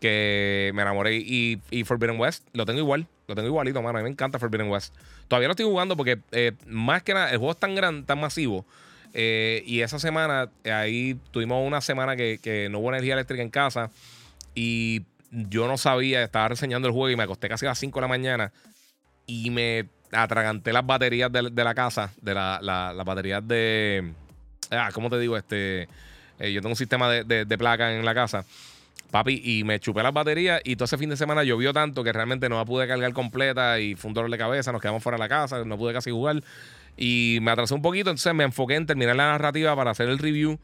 que 0.00 0.70
me 0.74 0.82
enamoré. 0.82 1.16
Y, 1.16 1.60
y 1.70 1.84
Forbidden 1.84 2.18
West 2.18 2.46
lo 2.52 2.66
tengo 2.66 2.80
igual, 2.80 3.06
lo 3.26 3.34
tengo 3.34 3.48
igualito, 3.48 3.82
mano. 3.82 3.98
A 3.98 4.02
mí 4.02 4.04
me 4.04 4.10
encanta 4.10 4.38
Forbidden 4.38 4.70
West. 4.70 4.94
Todavía 5.28 5.48
lo 5.48 5.52
estoy 5.52 5.66
jugando 5.66 5.96
porque, 5.96 6.20
eh, 6.32 6.52
más 6.66 7.02
que 7.02 7.14
nada, 7.14 7.30
el 7.30 7.38
juego 7.38 7.52
es 7.52 7.58
tan 7.58 7.74
grande, 7.74 8.06
tan 8.06 8.20
masivo. 8.20 8.64
Eh, 9.14 9.62
y 9.66 9.80
esa 9.80 9.98
semana, 9.98 10.50
ahí 10.64 11.18
tuvimos 11.30 11.66
una 11.66 11.80
semana 11.80 12.16
que, 12.16 12.38
que 12.42 12.68
no 12.68 12.80
hubo 12.80 12.90
energía 12.90 13.14
eléctrica 13.14 13.42
en 13.42 13.50
casa. 13.50 13.90
Y 14.54 15.02
yo 15.30 15.66
no 15.68 15.76
sabía, 15.76 16.22
estaba 16.22 16.48
reseñando 16.48 16.88
el 16.88 16.92
juego 16.92 17.10
y 17.10 17.16
me 17.16 17.24
acosté 17.24 17.48
casi 17.48 17.66
a 17.66 17.70
las 17.70 17.78
5 17.78 17.98
de 17.98 18.02
la 18.02 18.08
mañana 18.08 18.52
y 19.26 19.50
me 19.50 19.88
atraganté 20.12 20.72
las 20.72 20.86
baterías 20.86 21.30
de, 21.32 21.42
la 21.42 21.74
casa, 21.74 22.12
de 22.20 22.34
las 22.34 22.62
la, 22.62 23.02
baterías 23.04 23.46
de... 23.46 24.12
Ah, 24.70 24.90
¿cómo 24.92 25.10
te 25.10 25.18
digo? 25.18 25.36
Este, 25.36 25.88
eh, 26.38 26.52
yo 26.52 26.60
tengo 26.60 26.70
un 26.70 26.76
sistema 26.76 27.10
de, 27.10 27.44
de, 27.44 27.58
placa 27.58 27.94
en 27.94 28.04
la 28.04 28.14
casa. 28.14 28.44
Papi, 29.10 29.40
y 29.44 29.64
me 29.64 29.78
chupé 29.78 30.02
las 30.02 30.12
baterías 30.12 30.60
y 30.64 30.76
todo 30.76 30.86
ese 30.86 30.98
fin 30.98 31.08
de 31.08 31.16
semana 31.16 31.44
llovió 31.44 31.72
tanto 31.72 32.02
que 32.02 32.12
realmente 32.12 32.48
no 32.48 32.56
la 32.56 32.64
pude 32.64 32.88
cargar 32.88 33.12
completa 33.12 33.78
y 33.78 33.94
fue 33.94 34.08
un 34.08 34.14
dolor 34.14 34.30
de 34.30 34.38
cabeza, 34.38 34.72
nos 34.72 34.80
quedamos 34.80 35.02
fuera 35.02 35.16
de 35.16 35.20
la 35.20 35.28
casa, 35.28 35.64
no 35.64 35.78
pude 35.78 35.92
casi 35.92 36.10
jugar 36.10 36.42
y 36.96 37.38
me 37.40 37.52
atrasé 37.52 37.74
un 37.74 37.82
poquito, 37.82 38.10
entonces 38.10 38.34
me 38.34 38.44
enfoqué 38.44 38.74
en 38.74 38.86
terminar 38.86 39.16
la 39.16 39.30
narrativa 39.30 39.76
para 39.76 39.92
hacer 39.92 40.08
el 40.08 40.18
review, 40.18 40.58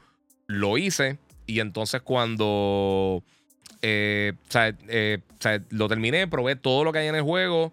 lo 0.48 0.76
hice 0.76 1.18
y 1.46 1.60
entonces 1.60 2.02
cuando 2.02 3.22
eh, 3.82 4.32
eh, 4.88 5.18
o, 5.28 5.42
sea, 5.42 5.60
lo 5.70 5.88
terminé, 5.88 6.28
probé 6.28 6.54
todo 6.56 6.84
lo 6.84 6.92
que 6.92 7.00
hay 7.00 7.08
en 7.08 7.16
el 7.16 7.22
juego. 7.22 7.72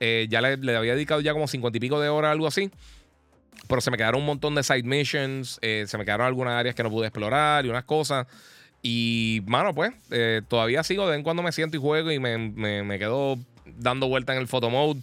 Eh, 0.00 0.26
ya 0.30 0.40
le, 0.40 0.54
había 0.76 0.94
dedicado 0.94 1.20
ya 1.20 1.34
como 1.34 1.46
cincuenta 1.46 1.76
y 1.76 1.80
pico 1.80 2.00
de 2.00 2.08
horas, 2.08 2.32
algo 2.32 2.46
así. 2.46 2.70
Pero 3.68 3.82
se 3.82 3.90
me 3.90 3.98
quedaron 3.98 4.22
un 4.22 4.26
montón 4.26 4.54
de 4.54 4.62
side 4.62 4.82
missions. 4.82 5.60
se 5.60 5.98
me 5.98 6.04
quedaron 6.04 6.26
algunas 6.26 6.54
áreas 6.54 6.74
que 6.74 6.82
no 6.82 6.90
pude 6.90 7.06
explorar 7.06 7.66
y 7.66 7.68
unas 7.68 7.84
cosas. 7.84 8.26
Y, 8.82 9.42
mano, 9.46 9.74
pues, 9.74 9.92
todavía 10.48 10.82
sigo. 10.82 11.04
De 11.04 11.10
vez 11.10 11.18
en 11.18 11.24
cuando 11.24 11.42
me 11.42 11.52
siento 11.52 11.76
y 11.76 11.80
juego 11.80 12.10
y 12.10 12.18
me, 12.18 12.38
me, 12.38 12.98
quedo 12.98 13.38
dando 13.66 14.08
vuelta 14.08 14.32
en 14.32 14.40
el 14.40 14.48
photo 14.48 14.70
mode. 14.70 15.00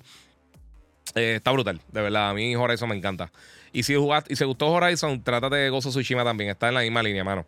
está 1.14 1.52
brutal, 1.52 1.80
de 1.92 2.02
verdad. 2.02 2.32
A 2.32 2.34
mí 2.34 2.56
Horizon 2.56 2.90
me 2.90 2.96
encanta. 2.96 3.32
Y 3.72 3.84
si 3.84 3.96
jugaste, 3.96 4.34
y 4.34 4.36
se 4.36 4.46
gustó 4.46 4.68
Horizon, 4.68 5.24
trátate 5.24 5.58
de 5.58 5.70
Gozo 5.70 5.90
Tsushima 5.90 6.24
también. 6.24 6.50
Está 6.50 6.70
en 6.70 6.74
la 6.74 6.82
misma 6.82 7.04
línea, 7.04 7.24
mano 7.24 7.46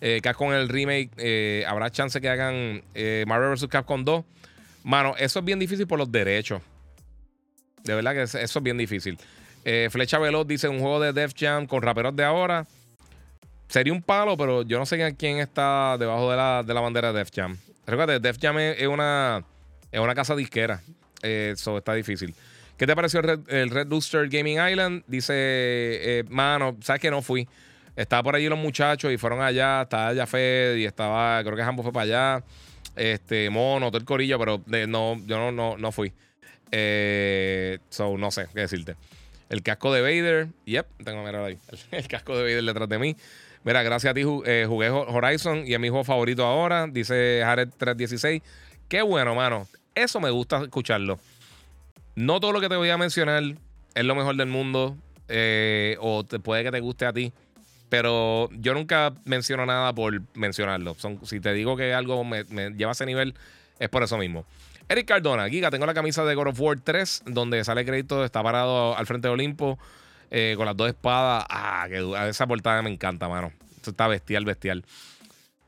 eh, 0.00 0.20
con 0.36 0.52
el 0.52 0.68
remake, 0.68 1.10
eh, 1.16 1.64
habrá 1.66 1.90
chance 1.90 2.20
que 2.20 2.28
hagan 2.28 2.82
eh, 2.94 3.24
Marvel 3.26 3.50
vs. 3.50 3.66
Capcom 3.68 4.04
2. 4.04 4.24
Mano, 4.84 5.14
eso 5.18 5.38
es 5.38 5.44
bien 5.44 5.58
difícil 5.58 5.86
por 5.86 5.98
los 5.98 6.10
derechos. 6.10 6.62
De 7.82 7.94
verdad 7.94 8.12
que 8.14 8.22
eso 8.22 8.38
es 8.38 8.62
bien 8.62 8.78
difícil. 8.78 9.18
Eh, 9.64 9.88
Flecha 9.90 10.18
Veloz 10.18 10.46
dice 10.46 10.68
un 10.68 10.80
juego 10.80 11.00
de 11.00 11.12
Def 11.12 11.32
Jam 11.36 11.66
con 11.66 11.82
raperos 11.82 12.14
de 12.14 12.24
ahora. 12.24 12.66
Sería 13.68 13.92
un 13.92 14.02
palo, 14.02 14.36
pero 14.36 14.62
yo 14.62 14.78
no 14.78 14.86
sé 14.86 15.14
quién 15.16 15.38
está 15.38 15.96
debajo 15.98 16.30
de 16.30 16.36
la, 16.36 16.62
de 16.64 16.74
la 16.74 16.80
bandera 16.80 17.12
de 17.12 17.18
Def 17.18 17.30
Jam. 17.34 17.56
Recuerda, 17.86 18.18
Def 18.18 18.38
Jam 18.40 18.58
es, 18.58 18.86
una, 18.86 19.44
es 19.90 20.00
una 20.00 20.14
casa 20.14 20.34
disquera. 20.36 20.80
Eso 21.22 21.78
está 21.78 21.94
difícil. 21.94 22.34
¿Qué 22.76 22.86
te 22.86 22.94
pareció 22.94 23.20
el 23.20 23.70
Red, 23.70 23.92
el 23.92 24.28
Gaming 24.28 24.58
Island? 24.60 25.02
Dice, 25.06 26.24
mano, 26.28 26.76
¿sabes 26.82 27.00
que 27.00 27.10
no 27.10 27.22
fui? 27.22 27.48
Estaba 27.96 28.22
por 28.22 28.36
allí 28.36 28.48
los 28.48 28.58
muchachos 28.58 29.10
y 29.10 29.16
fueron 29.16 29.40
allá, 29.40 29.82
estaba 29.82 30.08
allá 30.08 30.26
Fed 30.26 30.76
y 30.76 30.84
estaba, 30.84 31.42
creo 31.42 31.56
que 31.56 31.62
Jambo 31.62 31.82
fue 31.82 31.92
para 31.92 32.04
allá, 32.04 32.44
este, 32.94 33.48
Mono, 33.48 33.86
todo 33.86 33.98
el 33.98 34.04
corillo, 34.04 34.38
pero 34.38 34.62
no, 34.66 35.16
yo 35.26 35.38
no, 35.38 35.50
no, 35.50 35.78
no 35.78 35.92
fui. 35.92 36.12
Eh, 36.70 37.78
so, 37.88 38.18
no 38.18 38.30
sé 38.30 38.48
qué 38.52 38.60
decirte. 38.60 38.96
El 39.48 39.62
casco 39.62 39.92
de 39.94 40.02
Vader, 40.02 40.48
yep, 40.66 40.86
tengo 41.02 41.20
que 41.20 41.26
mirar 41.26 41.44
ahí. 41.44 41.58
El, 41.92 42.06
casco 42.08 42.36
de 42.36 42.42
Vader 42.42 42.64
detrás 42.64 42.88
de 42.88 42.98
mí. 42.98 43.16
Mira, 43.66 43.82
gracias 43.82 44.12
a 44.12 44.14
ti 44.14 44.22
eh, 44.44 44.64
jugué 44.68 44.90
Horizon 44.90 45.66
y 45.66 45.74
es 45.74 45.80
mi 45.80 45.88
juego 45.88 46.04
favorito 46.04 46.44
ahora, 46.46 46.86
dice 46.86 47.40
Jared 47.42 47.68
316. 47.76 48.40
Qué 48.88 49.02
bueno, 49.02 49.34
mano. 49.34 49.66
Eso 49.92 50.20
me 50.20 50.30
gusta 50.30 50.62
escucharlo. 50.62 51.18
No 52.14 52.38
todo 52.38 52.52
lo 52.52 52.60
que 52.60 52.68
te 52.68 52.76
voy 52.76 52.90
a 52.90 52.96
mencionar 52.96 53.42
es 53.42 54.04
lo 54.04 54.14
mejor 54.14 54.36
del 54.36 54.46
mundo 54.46 54.96
eh, 55.26 55.96
o 55.98 56.22
te, 56.22 56.38
puede 56.38 56.62
que 56.62 56.70
te 56.70 56.78
guste 56.78 57.06
a 57.06 57.12
ti. 57.12 57.32
Pero 57.88 58.48
yo 58.52 58.72
nunca 58.72 59.12
menciono 59.24 59.66
nada 59.66 59.92
por 59.92 60.22
mencionarlo. 60.34 60.94
si 61.24 61.40
te 61.40 61.52
digo 61.52 61.76
que 61.76 61.92
algo 61.92 62.22
me, 62.22 62.44
lleva 62.44 62.92
a 62.92 62.92
ese 62.92 63.04
nivel, 63.04 63.34
es 63.80 63.88
por 63.88 64.04
eso 64.04 64.16
mismo. 64.16 64.44
Eric 64.88 65.08
Cardona, 65.08 65.48
Giga, 65.48 65.72
tengo 65.72 65.86
la 65.86 65.94
camisa 65.94 66.24
de 66.24 66.36
God 66.36 66.46
of 66.46 66.60
War 66.60 66.78
3, 66.78 67.24
donde 67.26 67.64
sale 67.64 67.84
crédito, 67.84 68.24
está 68.24 68.44
parado 68.44 68.96
al 68.96 69.06
frente 69.06 69.26
de 69.26 69.34
Olimpo, 69.34 69.76
eh, 70.30 70.54
con 70.56 70.66
las 70.66 70.76
dos 70.76 70.88
espadas. 70.88 71.44
Ah, 71.48 71.86
que 71.88 72.28
esa 72.28 72.46
portada 72.46 72.82
me 72.82 72.90
encanta, 72.90 73.28
mano. 73.28 73.52
Esto 73.76 73.90
está 73.90 74.08
bestial, 74.08 74.44
bestial. 74.44 74.84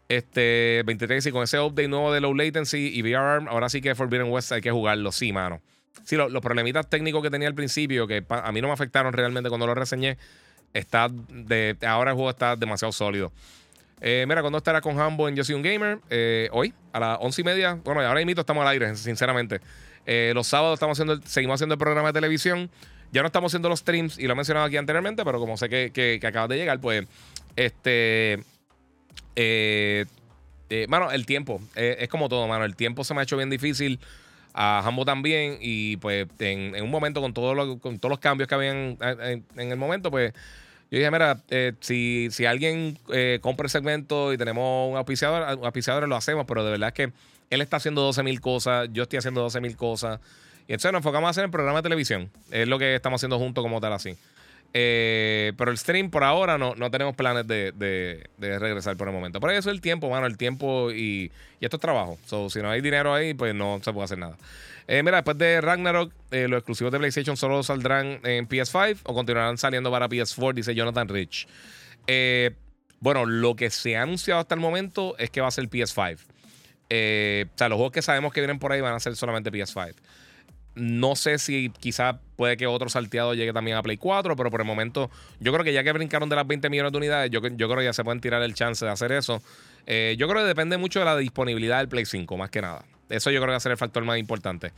Este, 0.08 0.82
23 0.86 1.26
y 1.26 1.32
con 1.32 1.42
ese 1.42 1.60
update 1.60 1.88
nuevo 1.88 2.12
de 2.12 2.20
low 2.20 2.34
latency 2.34 2.90
y 2.94 3.02
VR, 3.02 3.46
ahora 3.48 3.68
sí 3.68 3.82
que 3.82 3.94
Forbidden 3.94 4.30
West 4.30 4.52
hay 4.52 4.62
que 4.62 4.70
jugarlo, 4.70 5.12
sí, 5.12 5.32
mano. 5.32 5.60
Sí, 6.04 6.16
los 6.16 6.40
problemitas 6.40 6.88
técnicos 6.88 7.22
que 7.22 7.30
tenía 7.30 7.46
al 7.48 7.54
principio, 7.54 8.06
que 8.06 8.24
a 8.28 8.50
mí 8.50 8.62
no 8.62 8.68
me 8.68 8.72
afectaron 8.72 9.12
realmente 9.12 9.50
cuando 9.50 9.66
lo 9.66 9.74
reseñé, 9.74 10.16
está 10.72 11.08
de, 11.10 11.76
ahora 11.86 12.12
el 12.12 12.14
juego 12.14 12.30
está 12.30 12.56
demasiado 12.56 12.92
sólido. 12.92 13.30
Eh, 14.00 14.24
mira, 14.26 14.40
cuando 14.40 14.58
estará 14.58 14.80
con 14.80 14.98
Hambo 14.98 15.28
en 15.28 15.36
Yo 15.36 15.44
Soy 15.44 15.56
un 15.56 15.62
Gamer? 15.62 15.98
Eh, 16.08 16.48
hoy, 16.52 16.72
a 16.92 17.00
las 17.00 17.18
once 17.20 17.42
y 17.42 17.44
media. 17.44 17.74
Bueno, 17.84 18.00
ahora 18.00 18.24
mismo 18.24 18.40
estamos 18.40 18.62
al 18.62 18.68
aire, 18.68 18.96
sinceramente. 18.96 19.60
Los 20.32 20.46
sábados 20.46 20.74
estamos 20.78 20.98
haciendo, 20.98 21.20
seguimos 21.26 21.56
haciendo 21.56 21.74
el 21.74 21.78
programa 21.78 22.08
de 22.08 22.12
televisión. 22.14 22.70
Ya 23.12 23.22
no 23.22 23.26
estamos 23.26 23.50
haciendo 23.50 23.68
los 23.68 23.80
streams, 23.80 24.18
y 24.18 24.26
lo 24.26 24.32
he 24.32 24.36
mencionado 24.36 24.66
aquí 24.66 24.76
anteriormente, 24.76 25.24
pero 25.24 25.38
como 25.38 25.56
sé 25.56 25.68
que, 25.68 25.90
que, 25.92 26.26
acabas 26.26 26.50
de 26.50 26.56
llegar, 26.56 26.80
pues, 26.80 27.06
este. 27.56 28.42
mano, 30.88 31.10
el 31.10 31.26
tiempo. 31.26 31.60
es 31.74 32.08
como 32.08 32.28
todo, 32.28 32.46
mano. 32.48 32.64
El 32.64 32.76
tiempo 32.76 33.04
se 33.04 33.14
me 33.14 33.20
ha 33.20 33.22
hecho 33.22 33.36
bien 33.36 33.50
difícil. 33.50 33.98
A 34.54 34.80
Hambo 34.84 35.04
también. 35.04 35.58
Y 35.60 35.98
pues, 35.98 36.26
en, 36.40 36.82
un 36.82 36.90
momento, 36.90 37.20
con, 37.20 37.32
todo 37.32 37.78
con 37.78 37.98
todos 37.98 38.10
los 38.10 38.18
cambios 38.18 38.48
que 38.48 38.54
habían 38.54 38.98
en, 39.00 39.44
en 39.56 39.70
el 39.70 39.76
momento, 39.76 40.10
pues 40.10 40.32
yo 40.90 40.98
dije, 40.98 41.10
mira, 41.10 41.42
eh, 41.50 41.74
si, 41.80 42.28
si 42.30 42.46
alguien 42.46 42.98
eh, 43.12 43.40
compra 43.42 43.64
el 43.64 43.70
segmento 43.70 44.32
y 44.32 44.38
tenemos 44.38 44.90
un 44.90 44.96
auspiciador, 44.96 45.58
un 45.58 45.64
auspiciador 45.64 46.08
lo 46.08 46.16
hacemos, 46.16 46.46
pero 46.46 46.64
de 46.64 46.70
verdad 46.70 46.88
es 46.88 46.94
que 46.94 47.12
él 47.50 47.60
está 47.60 47.76
haciendo 47.76 48.00
12 48.00 48.22
mil 48.22 48.40
cosas, 48.40 48.88
yo 48.92 49.02
estoy 49.02 49.18
haciendo 49.18 49.42
12 49.42 49.60
mil 49.60 49.76
cosas. 49.76 50.18
Y 50.68 50.74
entonces 50.74 50.92
nos 50.92 51.00
enfocamos 51.00 51.28
a 51.28 51.30
hacer 51.30 51.44
el 51.44 51.50
programa 51.50 51.78
de 51.78 51.84
televisión. 51.84 52.30
Es 52.50 52.68
lo 52.68 52.78
que 52.78 52.94
estamos 52.94 53.18
haciendo 53.18 53.38
juntos 53.38 53.62
como 53.62 53.80
tal 53.80 53.94
así. 53.94 54.16
Eh, 54.74 55.54
pero 55.56 55.70
el 55.70 55.78
stream 55.78 56.10
por 56.10 56.24
ahora 56.24 56.58
no, 56.58 56.74
no 56.74 56.90
tenemos 56.90 57.16
planes 57.16 57.46
de, 57.46 57.72
de, 57.72 58.58
regresar 58.58 58.94
por 58.98 59.08
el 59.08 59.14
momento. 59.14 59.40
Pero 59.40 59.54
eso 59.54 59.70
es 59.70 59.74
el 59.74 59.80
tiempo, 59.80 60.10
mano, 60.10 60.26
el 60.26 60.36
tiempo 60.36 60.92
y, 60.92 61.32
y 61.58 61.64
esto 61.64 61.78
es 61.78 61.80
trabajo. 61.80 62.18
So, 62.26 62.50
si 62.50 62.60
no 62.60 62.70
hay 62.70 62.82
dinero 62.82 63.14
ahí, 63.14 63.32
pues 63.32 63.54
no 63.54 63.80
se 63.82 63.92
puede 63.94 64.04
hacer 64.04 64.18
nada. 64.18 64.36
Eh, 64.86 65.02
mira, 65.02 65.16
después 65.16 65.38
de 65.38 65.62
Ragnarok, 65.62 66.12
eh, 66.30 66.48
los 66.48 66.58
exclusivos 66.58 66.92
de 66.92 66.98
PlayStation 66.98 67.36
solo 67.38 67.62
saldrán 67.62 68.20
en 68.24 68.46
PS5 68.46 68.98
o 69.04 69.14
continuarán 69.14 69.56
saliendo 69.56 69.90
para 69.90 70.06
PS4, 70.06 70.54
dice 70.54 70.74
Jonathan 70.74 71.08
Rich. 71.08 71.48
Bueno, 73.00 73.24
lo 73.24 73.54
que 73.54 73.70
se 73.70 73.96
ha 73.96 74.02
anunciado 74.02 74.40
hasta 74.40 74.54
el 74.54 74.60
momento 74.60 75.16
es 75.18 75.30
que 75.30 75.40
va 75.40 75.48
a 75.48 75.50
ser 75.50 75.68
PS5. 75.70 76.18
o 76.18 77.56
sea, 77.56 77.68
los 77.70 77.76
juegos 77.76 77.92
que 77.92 78.02
sabemos 78.02 78.34
que 78.34 78.40
vienen 78.40 78.58
por 78.58 78.72
ahí 78.72 78.82
van 78.82 78.94
a 78.94 79.00
ser 79.00 79.16
solamente 79.16 79.50
PS5. 79.50 79.94
No 80.78 81.16
sé 81.16 81.38
si 81.38 81.70
quizá 81.78 82.20
puede 82.36 82.56
que 82.56 82.66
otro 82.66 82.88
salteado 82.88 83.34
llegue 83.34 83.52
también 83.52 83.76
a 83.76 83.82
Play 83.82 83.96
4, 83.96 84.36
pero 84.36 84.50
por 84.50 84.60
el 84.60 84.66
momento 84.66 85.10
yo 85.40 85.52
creo 85.52 85.64
que 85.64 85.72
ya 85.72 85.84
que 85.84 85.92
brincaron 85.92 86.28
de 86.28 86.36
las 86.36 86.46
20 86.46 86.70
millones 86.70 86.92
de 86.92 86.98
unidades, 86.98 87.30
yo, 87.30 87.40
yo 87.40 87.68
creo 87.68 87.78
que 87.78 87.84
ya 87.84 87.92
se 87.92 88.04
pueden 88.04 88.20
tirar 88.20 88.42
el 88.42 88.54
chance 88.54 88.84
de 88.84 88.90
hacer 88.90 89.12
eso. 89.12 89.42
yo 89.86 90.28
creo 90.28 90.42
que 90.42 90.48
depende 90.48 90.78
mucho 90.78 91.00
de 91.00 91.04
la 91.04 91.16
disponibilidad 91.16 91.78
del 91.78 91.88
Play 91.88 92.06
5, 92.06 92.36
más 92.36 92.50
que 92.50 92.62
nada. 92.62 92.84
Eso 93.08 93.30
yo 93.30 93.38
creo 93.38 93.48
que 93.48 93.52
va 93.52 93.56
a 93.56 93.60
ser 93.60 93.72
el 93.72 93.78
factor 93.78 94.04
más 94.04 94.18
importante. 94.18 94.72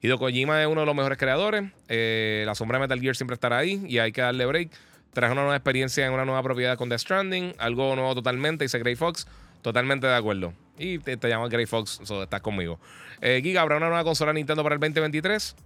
Hideo 0.00 0.18
Kojima 0.18 0.62
es 0.62 0.68
uno 0.68 0.80
de 0.82 0.86
los 0.86 0.94
mejores 0.94 1.18
creadores. 1.18 1.64
Eh, 1.88 2.44
la 2.46 2.54
sombra 2.54 2.78
de 2.78 2.82
Metal 2.82 3.00
Gear 3.00 3.16
siempre 3.16 3.34
estará 3.34 3.58
ahí 3.58 3.84
y 3.88 3.98
hay 3.98 4.12
que 4.12 4.20
darle 4.20 4.46
break. 4.46 4.70
Trae 5.12 5.32
una 5.32 5.42
nueva 5.42 5.56
experiencia 5.56 6.06
en 6.06 6.12
una 6.12 6.24
nueva 6.24 6.42
propiedad 6.42 6.76
con 6.76 6.88
The 6.88 6.98
Stranding. 6.98 7.54
Algo 7.58 7.96
nuevo 7.96 8.14
totalmente, 8.14 8.64
dice 8.64 8.78
Gray 8.78 8.94
Fox. 8.94 9.26
Totalmente 9.62 10.06
de 10.06 10.14
acuerdo. 10.14 10.52
Y 10.78 10.98
te, 10.98 11.16
te 11.16 11.28
llamas 11.28 11.50
Gray 11.50 11.66
Fox, 11.66 12.00
estás 12.00 12.40
conmigo. 12.40 12.78
Eh, 13.20 13.40
Giga, 13.42 13.62
¿habrá 13.62 13.76
una 13.76 13.88
nueva 13.88 14.04
consola 14.04 14.32
Nintendo 14.32 14.62
para 14.62 14.74
el 14.74 14.80
2023? 14.80 15.56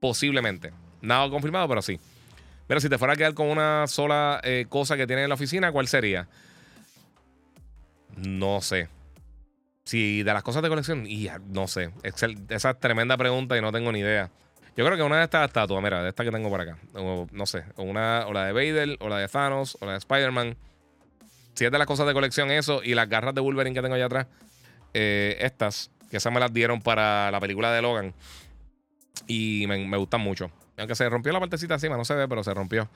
Posiblemente. 0.00 0.72
Nada 1.00 1.28
confirmado, 1.28 1.68
pero 1.68 1.82
sí. 1.82 1.98
Pero 2.66 2.80
si 2.80 2.88
te 2.88 2.96
fuera 2.96 3.14
a 3.14 3.16
quedar 3.16 3.34
con 3.34 3.48
una 3.48 3.86
sola 3.86 4.40
eh, 4.42 4.66
cosa 4.68 4.96
que 4.96 5.06
tiene 5.06 5.24
en 5.24 5.28
la 5.28 5.34
oficina, 5.34 5.72
¿cuál 5.72 5.88
sería? 5.88 6.28
No 8.16 8.60
sé. 8.60 8.88
Si 9.84 10.22
de 10.22 10.32
las 10.32 10.42
cosas 10.42 10.62
de 10.62 10.68
colección, 10.68 11.06
no 11.48 11.66
sé. 11.66 11.90
Esa 12.02 12.70
es 12.70 12.80
tremenda 12.80 13.16
pregunta 13.16 13.58
y 13.58 13.60
no 13.60 13.72
tengo 13.72 13.92
ni 13.92 13.98
idea. 13.98 14.30
Yo 14.76 14.86
creo 14.86 14.96
que 14.96 15.02
una 15.02 15.18
de 15.18 15.24
estas 15.24 15.46
estatuas, 15.46 15.82
mira, 15.82 16.02
de 16.02 16.08
esta 16.08 16.24
que 16.24 16.30
tengo 16.30 16.48
por 16.48 16.60
acá, 16.60 16.78
o, 16.94 17.26
no 17.30 17.44
sé, 17.44 17.64
o, 17.76 17.82
una, 17.82 18.26
o 18.26 18.32
la 18.32 18.46
de 18.46 18.52
Vader, 18.52 18.96
o 19.00 19.08
la 19.08 19.18
de 19.18 19.28
Thanos, 19.28 19.76
o 19.80 19.86
la 19.86 19.92
de 19.92 19.98
Spider-Man. 19.98 20.56
Si 21.54 21.64
es 21.64 21.70
de 21.70 21.78
las 21.78 21.86
cosas 21.86 22.06
de 22.06 22.12
colección, 22.12 22.50
eso, 22.50 22.82
y 22.82 22.94
las 22.94 23.08
garras 23.08 23.34
de 23.34 23.40
Wolverine 23.40 23.74
que 23.74 23.82
tengo 23.82 23.94
allá 23.94 24.06
atrás, 24.06 24.26
eh, 24.94 25.36
estas, 25.40 25.90
que 26.10 26.16
esas 26.16 26.32
me 26.32 26.40
las 26.40 26.52
dieron 26.52 26.80
para 26.80 27.30
la 27.30 27.40
película 27.40 27.72
de 27.72 27.82
Logan. 27.82 28.14
Y 29.26 29.66
me, 29.68 29.96
gustan 29.96 30.20
mucho. 30.20 30.50
Aunque 30.78 30.94
se 30.94 31.08
rompió 31.08 31.32
la 31.32 31.40
partecita 31.40 31.74
encima, 31.74 31.96
no 31.96 32.04
se 32.04 32.14
ve, 32.14 32.26
pero 32.28 32.42
se 32.42 32.54
rompió. 32.54 32.88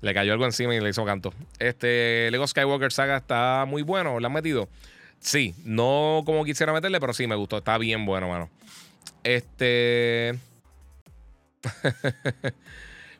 Le 0.00 0.14
cayó 0.14 0.32
algo 0.32 0.44
encima 0.44 0.74
y 0.74 0.80
le 0.80 0.90
hizo 0.90 1.04
canto. 1.04 1.32
Este 1.58 2.30
Lego 2.30 2.46
Skywalker 2.46 2.92
Saga 2.92 3.16
está 3.16 3.64
muy 3.66 3.82
bueno, 3.82 4.20
¿le 4.20 4.26
han 4.26 4.32
metido? 4.32 4.68
Sí, 5.18 5.54
no 5.64 6.22
como 6.24 6.44
quisiera 6.44 6.72
meterle, 6.72 7.00
pero 7.00 7.12
sí 7.12 7.26
me 7.26 7.34
gustó. 7.34 7.58
Está 7.58 7.76
bien 7.78 8.06
bueno, 8.06 8.28
mano. 8.28 8.48
Este. 9.24 10.38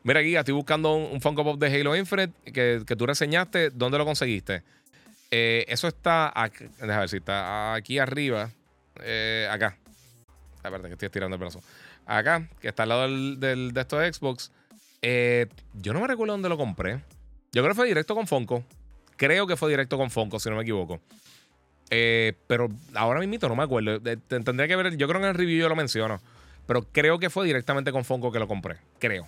Mira, 0.05 0.20
aquí 0.20 0.36
estoy 0.36 0.55
buscando 0.55 0.94
un, 0.94 1.20
Funko 1.20 1.44
Pop 1.44 1.59
de 1.59 1.66
Halo 1.66 1.97
Infinite 1.97 2.32
que, 2.52 2.82
que 2.86 2.97
tú 2.97 3.06
reseñaste. 3.06 3.70
¿Dónde 3.70 3.98
lo 3.98 4.05
conseguiste? 4.05 4.62
Eh, 5.30 5.64
eso 5.68 5.88
está. 5.88 6.32
Aquí, 6.34 6.64
déjame 6.78 6.98
ver 6.98 7.09
si 7.09 7.16
está 7.18 7.74
aquí 7.74 7.98
arriba. 7.98 8.50
Eh, 9.02 9.48
acá. 9.50 9.76
A 10.62 10.70
ver, 10.70 10.82
que 10.82 10.92
estoy 10.92 11.06
estirando 11.06 11.36
el 11.36 11.40
brazo. 11.40 11.60
Acá, 12.06 12.48
que 12.60 12.68
está 12.68 12.84
al 12.84 12.88
lado 12.88 13.02
del, 13.02 13.72
de 13.72 13.80
estos 13.80 14.16
Xbox. 14.16 14.50
Eh, 15.02 15.46
yo 15.74 15.92
no 15.92 16.00
me 16.00 16.09
recuerdo 16.09 16.32
dónde 16.32 16.48
lo 16.48 16.56
compré. 16.56 17.00
Yo 17.52 17.62
creo 17.62 17.68
que 17.68 17.74
fue 17.74 17.86
directo 17.86 18.14
con 18.14 18.26
Funko. 18.26 18.64
Creo 19.16 19.46
que 19.46 19.56
fue 19.56 19.70
directo 19.70 19.98
con 19.98 20.10
Funko, 20.10 20.38
si 20.38 20.48
no 20.48 20.56
me 20.56 20.62
equivoco. 20.62 21.00
Eh, 21.90 22.34
pero 22.46 22.68
ahora 22.94 23.20
mismo 23.20 23.48
no 23.48 23.56
me 23.56 23.62
acuerdo. 23.62 24.00
Tendría 24.00 24.68
que 24.68 24.76
ver, 24.76 24.96
yo 24.96 25.09
creo 25.09 25.20
que 25.20 25.26
en 25.26 25.30
el 25.30 25.36
review 25.36 25.60
yo 25.60 25.68
lo 25.68 25.76
menciono. 25.76 26.20
Pero 26.66 26.82
creo 26.92 27.18
que 27.18 27.30
fue 27.30 27.46
directamente 27.46 27.92
con 27.92 28.05
Fonco 28.05 28.30
que 28.30 28.38
lo 28.38 28.46
compré. 28.46 28.76
Creo. 28.98 29.26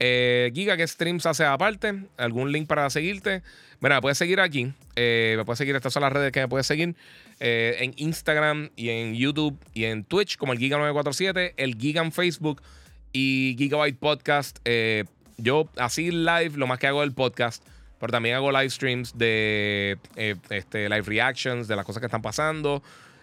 Eh, 0.00 0.50
Giga, 0.54 0.76
¿qué 0.76 0.86
streams 0.86 1.26
hace 1.26 1.44
aparte? 1.44 1.94
¿Algún 2.16 2.52
link 2.52 2.66
para 2.66 2.88
seguirte? 2.90 3.42
Mira, 3.80 3.96
me 3.96 4.02
puedes 4.02 4.18
seguir 4.18 4.40
aquí. 4.40 4.72
Eh, 4.96 5.34
me 5.36 5.44
puedes 5.44 5.58
seguir, 5.58 5.76
estas 5.76 5.92
son 5.92 6.02
las 6.02 6.12
redes 6.12 6.32
que 6.32 6.40
me 6.40 6.48
puedes 6.48 6.66
seguir. 6.66 6.94
en 7.40 7.94
Instagram 7.96 8.70
y 8.76 8.90
en 8.90 9.14
YouTube 9.14 9.58
y 9.74 9.84
en 9.84 10.04
Twitch 10.04 10.36
como 10.36 10.52
el 10.52 10.58
Giga947, 10.58 11.54
el 11.56 11.76
Giga 11.76 12.02
en 12.02 12.12
Facebook 12.12 12.62
y 13.12 13.56
Gigabyte 13.58 13.98
Podcast. 13.98 14.58
yo 15.36 15.68
así 15.76 16.10
live, 16.10 16.52
lo 16.56 16.66
más 16.66 16.78
que 16.78 16.86
hago 16.86 17.02
es 17.02 17.08
el 17.08 17.14
podcast. 17.14 17.64
Pero 18.04 18.12
también 18.12 18.34
hago 18.36 18.52
live 18.52 18.68
streams 18.68 19.16
de 19.16 19.96
eh, 20.16 20.36
este, 20.50 20.90
live 20.90 21.04
reactions, 21.06 21.68
de 21.68 21.74
las 21.74 21.86
cosas 21.86 22.00
que 22.00 22.06
están 22.06 22.20
pasando. 22.20 22.82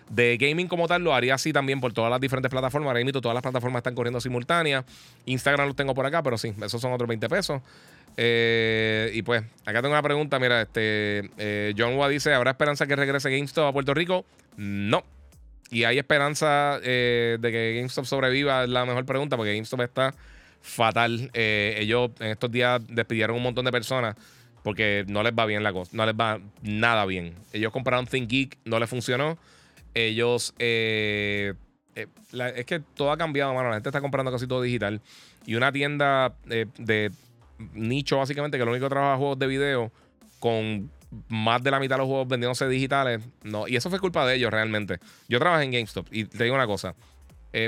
De 0.10 0.38
gaming 0.38 0.68
como 0.68 0.88
tal, 0.88 1.04
lo 1.04 1.14
haría 1.14 1.36
así 1.36 1.54
también 1.54 1.80
por 1.80 1.94
todas 1.94 2.12
las 2.12 2.20
diferentes 2.20 2.50
plataformas. 2.50 2.90
Ahora 2.90 3.04
mismo 3.04 3.22
todas 3.22 3.34
las 3.34 3.42
plataformas 3.42 3.80
están 3.80 3.96
corriendo 3.96 4.20
simultáneas. 4.20 4.86
Instagram 5.26 5.68
lo 5.68 5.74
tengo 5.74 5.94
por 5.94 6.06
acá, 6.06 6.22
pero 6.22 6.38
sí, 6.38 6.54
esos 6.64 6.82
son 6.82 6.92
otros 6.94 7.08
20 7.08 7.30
pesos. 7.30 7.62
Eh, 8.18 9.12
y 9.14 9.22
pues, 9.22 9.44
acá 9.66 9.82
tengo 9.82 9.94
una 9.94 10.02
pregunta. 10.02 10.38
Mira, 10.40 10.62
este 10.62 11.30
eh, 11.38 11.74
John 11.78 11.96
Wa 11.96 12.10
dice: 12.10 12.34
¿Habrá 12.34 12.52
esperanza 12.52 12.86
que 12.88 12.96
regrese 12.96 13.30
GameStop 13.30 13.66
a 13.66 13.74
Puerto 13.74 13.94
Rico? 13.94 14.26
No. 14.58 15.04
Y 15.70 15.86
hay 15.86 15.98
esperanza 15.98 16.80
de 16.82 17.40
que 17.42 17.76
GameStop 17.78 18.04
sobreviva, 18.04 18.66
es 18.66 18.70
la 18.70 18.86
mejor 18.86 19.06
pregunta, 19.06 19.38
porque 19.38 19.54
GameStop 19.54 19.82
está 19.82 20.14
fatal. 20.62 21.32
ellos 21.34 22.12
en 22.20 22.28
estos 22.28 22.52
días 22.52 22.82
despidieron 22.90 23.38
un 23.38 23.44
montón 23.44 23.64
de 23.64 23.72
personas 23.72 24.18
porque 24.64 25.06
no 25.08 25.24
les 25.24 25.34
va 25.34 25.46
bien 25.46 25.64
la 25.64 25.74
cosa, 25.74 25.92
no 25.96 26.06
les 26.06 26.16
va 26.16 26.40
nada 26.62 27.06
bien. 27.06 27.36
Ellos 27.54 27.72
compraron 27.72 28.06
ThinkGeek, 28.06 28.58
no 28.66 28.80
les 28.80 28.90
funcionó. 28.90 29.38
Ellos, 29.94 30.54
eh, 30.60 31.54
eh, 31.96 32.08
es 32.56 32.66
que 32.66 32.80
todo 32.80 33.12
ha 33.12 33.18
cambiado, 33.18 33.54
mano. 33.54 33.70
La 33.70 33.76
gente 33.76 33.90
está 33.90 34.02
comprando 34.02 34.32
casi 34.32 34.48
todo 34.48 34.62
digital. 34.62 35.02
Y 35.46 35.56
una 35.56 35.72
tienda 35.72 36.36
eh, 36.50 36.68
de 36.78 37.12
nicho, 37.74 38.18
básicamente, 38.18 38.58
que 38.58 38.66
lo 38.66 38.72
único 38.72 38.86
que 38.86 38.92
trabaja 38.92 39.18
juegos 39.18 39.40
de 39.40 39.48
video, 39.48 39.92
con 40.40 40.90
más 41.28 41.62
de 41.62 41.72
la 41.72 41.80
mitad 41.80 41.96
de 41.96 42.00
los 42.00 42.08
juegos 42.08 42.28
vendiéndose 42.28 42.68
digitales. 42.68 43.22
No, 43.44 43.68
y 43.68 43.76
eso 43.76 43.90
fue 43.90 44.00
culpa 44.00 44.26
de 44.26 44.36
ellos 44.36 44.52
realmente. 44.52 45.00
Yo 45.28 45.40
trabajé 45.40 45.66
en 45.66 45.72
GameStop 45.72 46.08
y 46.12 46.26
te 46.26 46.44
digo 46.44 46.56
una 46.56 46.68
cosa. 46.68 46.96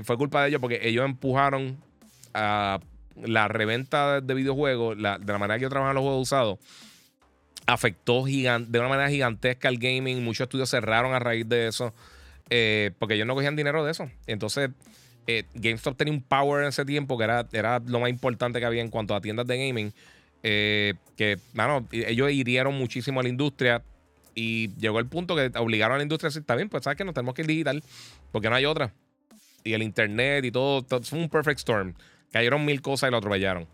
fue 0.04 0.18
culpa 0.18 0.44
de 0.44 0.50
ellos 0.50 0.62
porque 0.62 0.80
ellos 0.82 1.04
empujaron 1.04 1.78
a 2.34 2.80
la 3.22 3.48
reventa 3.48 4.22
de 4.22 4.34
videojuegos, 4.34 4.98
de 4.98 5.04
la 5.04 5.38
manera 5.38 5.58
que 5.58 5.64
yo 5.64 5.70
trabajo 5.70 5.92
en 5.92 5.96
los 5.96 6.04
juegos 6.04 6.22
usados, 6.22 6.60
afectó 7.66 8.26
de 8.26 8.80
una 8.80 8.88
manera 8.88 9.10
gigantesca 9.10 9.68
al 9.68 9.78
gaming. 9.78 10.24
Muchos 10.24 10.46
estudios 10.46 10.70
cerraron 10.70 11.14
a 11.14 11.20
raíz 11.20 11.48
de 11.48 11.68
eso, 11.68 11.94
eh, 12.50 12.92
porque 13.00 13.16
ellos 13.16 13.28
no 13.28 13.36
cogían 13.36 13.56
dinero 13.56 13.84
de 13.84 13.92
eso. 13.92 14.10
Entonces, 14.28 14.70
eh, 15.28 15.46
GameStop 15.54 15.98
tenía 15.98 16.14
un 16.14 16.22
power 16.22 16.64
en 16.64 16.70
ese 16.70 16.86
tiempo 16.86 17.18
que 17.18 17.24
era, 17.24 17.48
era 17.52 17.80
lo 17.86 18.00
más 18.00 18.10
importante 18.10 18.60
que 18.60 18.66
había 18.66 18.82
en 18.82 18.90
cuanto 18.90 19.16
a 19.16 19.22
tiendas 19.22 19.48
de 19.48 19.68
gaming. 19.68 19.94
Eh, 20.44 20.96
que, 21.16 21.38
bueno, 21.54 21.88
ellos 21.92 22.32
hirieron 22.32 22.76
muchísimo 22.76 23.22
a 23.22 23.24
la 23.24 23.30
industria 23.30 23.82
y 24.36 24.74
llegó 24.76 25.00
el 25.00 25.08
punto 25.08 25.36
que 25.36 25.52
obligaron 25.58 25.96
a 25.96 25.98
la 25.98 26.04
industria 26.04 26.28
a 26.28 26.30
decir, 26.30 26.42
está 26.42 26.56
bien, 26.56 26.70
pues 26.70 26.84
sabes 26.84 26.98
que 26.98 27.06
nos 27.06 27.14
tenemos 27.14 27.34
que 27.34 27.44
ir 27.44 27.48
digital 27.48 27.84
porque 28.32 28.50
no 28.50 28.56
hay 28.56 28.66
otra. 28.66 28.94
Y 29.64 29.74
el 29.74 29.84
internet 29.84 30.44
y 30.44 30.52
todo, 30.52 30.86
fue 31.02 31.20
un 31.20 31.30
perfect 31.30 31.60
storm. 31.60 31.94
Cayeron 32.32 32.66
mil 32.66 32.82
cosas 32.82 33.08
y 33.08 33.12
lo 33.12 33.18
atropellaron. 33.18 33.68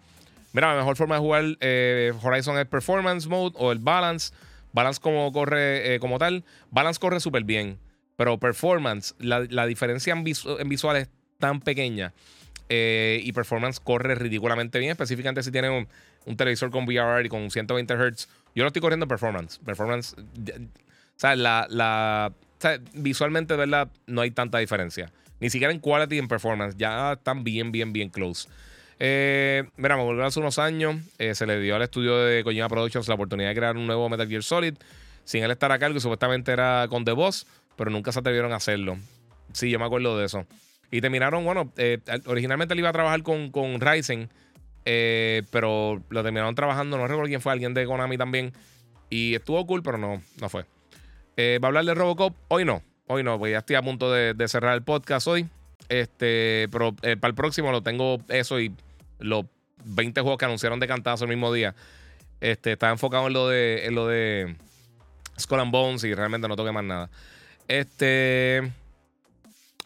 Mira, 0.54 0.74
la 0.74 0.80
mejor 0.80 0.96
forma 0.96 1.16
de 1.16 1.22
jugar 1.22 1.46
eh, 1.60 2.14
Horizon 2.22 2.58
es 2.60 2.66
Performance 2.66 3.28
Mode 3.28 3.56
o 3.58 3.72
el 3.72 3.80
Balance. 3.80 4.34
Balance 4.74 5.00
como 5.02 5.32
corre 5.32 5.96
eh, 5.96 6.00
como 6.00 6.20
tal, 6.20 6.44
Balance 6.70 7.00
corre 7.00 7.20
súper 7.20 7.44
bien, 7.44 7.80
pero 8.20 8.38
performance, 8.38 9.16
la, 9.20 9.66
diferencia 9.66 10.12
en, 10.12 10.26
en, 10.28 10.68
visual 10.68 10.98
es 10.98 11.08
tan 11.38 11.62
pequeña 11.62 12.12
eh, 12.68 13.22
y 13.24 13.32
performance 13.32 13.80
corre 13.80 14.14
ridículamente 14.14 14.78
bien, 14.78 14.92
específicamente 14.92 15.42
si 15.42 15.54
tiene 15.54 15.70
un, 15.70 16.36
televisor 16.36 16.70
con 16.70 16.86
VRR 16.86 17.26
y 17.26 17.30
con 17.30 17.50
120 17.50 17.94
Hz. 17.94 18.28
Yo 18.54 18.64
lo 18.66 18.68
estoy 18.68 18.82
corriendo 18.82 19.08
performance. 19.08 19.60
Performance, 19.60 20.18
o 20.18 21.16
sea, 21.16 21.38
la, 21.38 21.66
la 21.70 22.34
visualmente, 22.92 23.56
¿verdad? 23.56 23.88
No 24.06 24.20
hay 24.20 24.32
tanta 24.32 24.58
diferencia. 24.58 25.14
Ni 25.40 25.50
siquiera 25.50 25.72
en 25.72 25.80
quality 25.80 26.18
y 26.18 26.20
en 26.20 26.28
performance. 26.28 26.76
Ya 26.78 27.14
están 27.14 27.46
bien, 27.46 27.72
bien, 27.72 27.94
bien 27.94 28.10
close. 28.10 28.50
Eh, 29.00 29.64
mira, 29.78 29.96
me 29.96 30.04
volvió 30.04 30.26
hace 30.26 30.42
unos 30.42 30.60
años. 30.60 30.98
Eh, 31.20 31.36
se 31.36 31.46
le 31.46 31.58
dio 31.62 31.78
al 31.78 31.84
estudio 31.84 32.18
de 32.18 32.44
Kojima 32.44 32.68
Productions 32.68 33.08
la 33.08 33.16
oportunidad 33.16 33.48
de 33.48 33.56
crear 33.56 33.78
un 33.78 33.88
nuevo 33.88 34.10
Metal 34.10 34.28
Gear 34.28 34.44
Solid. 34.44 34.74
Sin 35.30 35.44
él 35.44 35.52
estar 35.52 35.72
a 35.72 35.78
cargo 35.78 35.96
y 35.96 36.02
supuestamente 36.02 36.52
era 36.52 36.88
con 36.90 37.06
The 37.06 37.12
Boss, 37.12 37.46
pero 37.80 37.92
nunca 37.92 38.12
se 38.12 38.20
atrevieron 38.20 38.52
a 38.52 38.58
hacerlo. 38.58 38.98
Sí, 39.54 39.72
yo 39.72 39.80
me 39.80 39.86
acuerdo 39.86 40.18
de 40.20 40.26
eso. 40.26 40.46
Y 40.92 41.00
terminaron, 41.00 41.46
bueno, 41.46 41.72
eh, 41.78 42.00
originalmente 42.26 42.74
él 42.74 42.80
iba 42.80 42.90
a 42.90 42.92
trabajar 42.92 43.24
con, 43.24 43.52
con 43.52 43.80
Ryzen, 43.80 44.30
eh, 44.84 45.44
pero 45.50 46.04
lo 46.10 46.22
terminaron 46.22 46.54
trabajando, 46.56 46.98
no 46.98 47.08
recuerdo 47.08 47.30
quién 47.30 47.40
fue, 47.40 47.54
alguien 47.54 47.74
de 47.74 47.86
Konami 47.86 48.18
también. 48.18 48.52
Y 49.10 49.34
estuvo 49.34 49.66
cool, 49.66 49.82
pero 49.82 49.98
no, 49.98 50.22
no 50.42 50.50
fue. 50.50 50.66
¿Va 51.38 51.60
a 51.64 51.68
hablar 51.68 51.86
de 51.86 51.94
Robocop? 51.94 52.36
Hoy 52.50 52.66
no. 52.66 52.84
Hoy 53.08 53.24
no, 53.24 53.40
pues 53.40 53.54
ya 53.54 53.60
estoy 53.60 53.78
a 53.78 53.82
punto 53.82 54.12
de, 54.12 54.48
cerrar 54.50 54.74
el 54.74 54.84
podcast 54.84 55.26
hoy. 55.28 55.48
Este, 55.88 56.68
pero 56.74 56.94
para 56.94 57.28
el 57.30 57.34
próximo 57.34 57.72
lo 57.72 57.82
tengo 57.82 58.18
eso 58.28 58.60
y 58.60 58.76
los 59.20 59.46
20 59.86 60.20
juegos 60.20 60.38
que 60.38 60.44
anunciaron 60.44 60.82
de 60.82 60.88
cantazo 60.88 61.24
el 61.24 61.30
mismo 61.30 61.54
día. 61.54 61.76
Este, 62.42 62.74
está 62.74 62.90
enfocado 62.90 63.28
en 63.28 63.34
lo 63.34 63.48
de, 63.48 63.86
en 63.86 63.96
lo 63.96 64.06
de 64.06 64.58
Skull 65.40 65.62
and 65.62 65.72
Bones 65.72 66.04
y 66.04 66.14
realmente 66.14 66.50
no 66.50 66.58
toque 66.58 66.74
más 66.74 66.84
nada. 66.84 67.10
Este. 67.70 68.70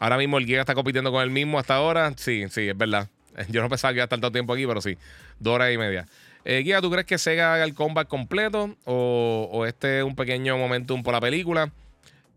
Ahora 0.00 0.16
mismo 0.18 0.38
el 0.38 0.46
Giga 0.46 0.60
está 0.60 0.74
compitiendo 0.74 1.12
con 1.12 1.22
el 1.22 1.30
mismo 1.30 1.58
hasta 1.58 1.76
ahora. 1.76 2.12
Sí, 2.16 2.46
sí, 2.50 2.68
es 2.68 2.76
verdad. 2.76 3.08
Yo 3.48 3.62
no 3.62 3.68
pensaba 3.68 3.92
que 3.92 3.98
iba 3.98 4.02
a 4.02 4.06
estar 4.06 4.18
tanto 4.18 4.32
tiempo 4.32 4.52
aquí, 4.52 4.66
pero 4.66 4.80
sí. 4.80 4.98
Dos 5.38 5.54
horas 5.54 5.72
y 5.72 5.78
media. 5.78 6.06
Eh, 6.44 6.62
Giga, 6.64 6.80
¿tú 6.80 6.90
crees 6.90 7.06
que 7.06 7.18
Sega 7.18 7.54
haga 7.54 7.64
el 7.64 7.74
combat 7.74 8.08
completo? 8.08 8.76
¿O, 8.84 9.64
este 9.66 9.98
es 9.98 10.04
un 10.04 10.16
pequeño 10.16 10.58
momentum 10.58 11.02
por 11.02 11.14
la 11.14 11.20
película? 11.20 11.70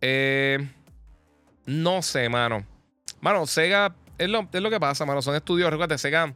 Eh, 0.01 0.59
no 1.65 2.01
sé, 2.01 2.29
mano. 2.29 2.65
Mano, 3.21 3.47
Sega 3.47 3.95
es 4.17 4.29
lo, 4.29 4.47
es 4.51 4.61
lo 4.61 4.69
que 4.69 4.79
pasa, 4.79 5.05
mano. 5.05 5.21
Son 5.21 5.35
estudios. 5.35 5.71
Recuerda, 5.71 5.97
Sega 5.97 6.33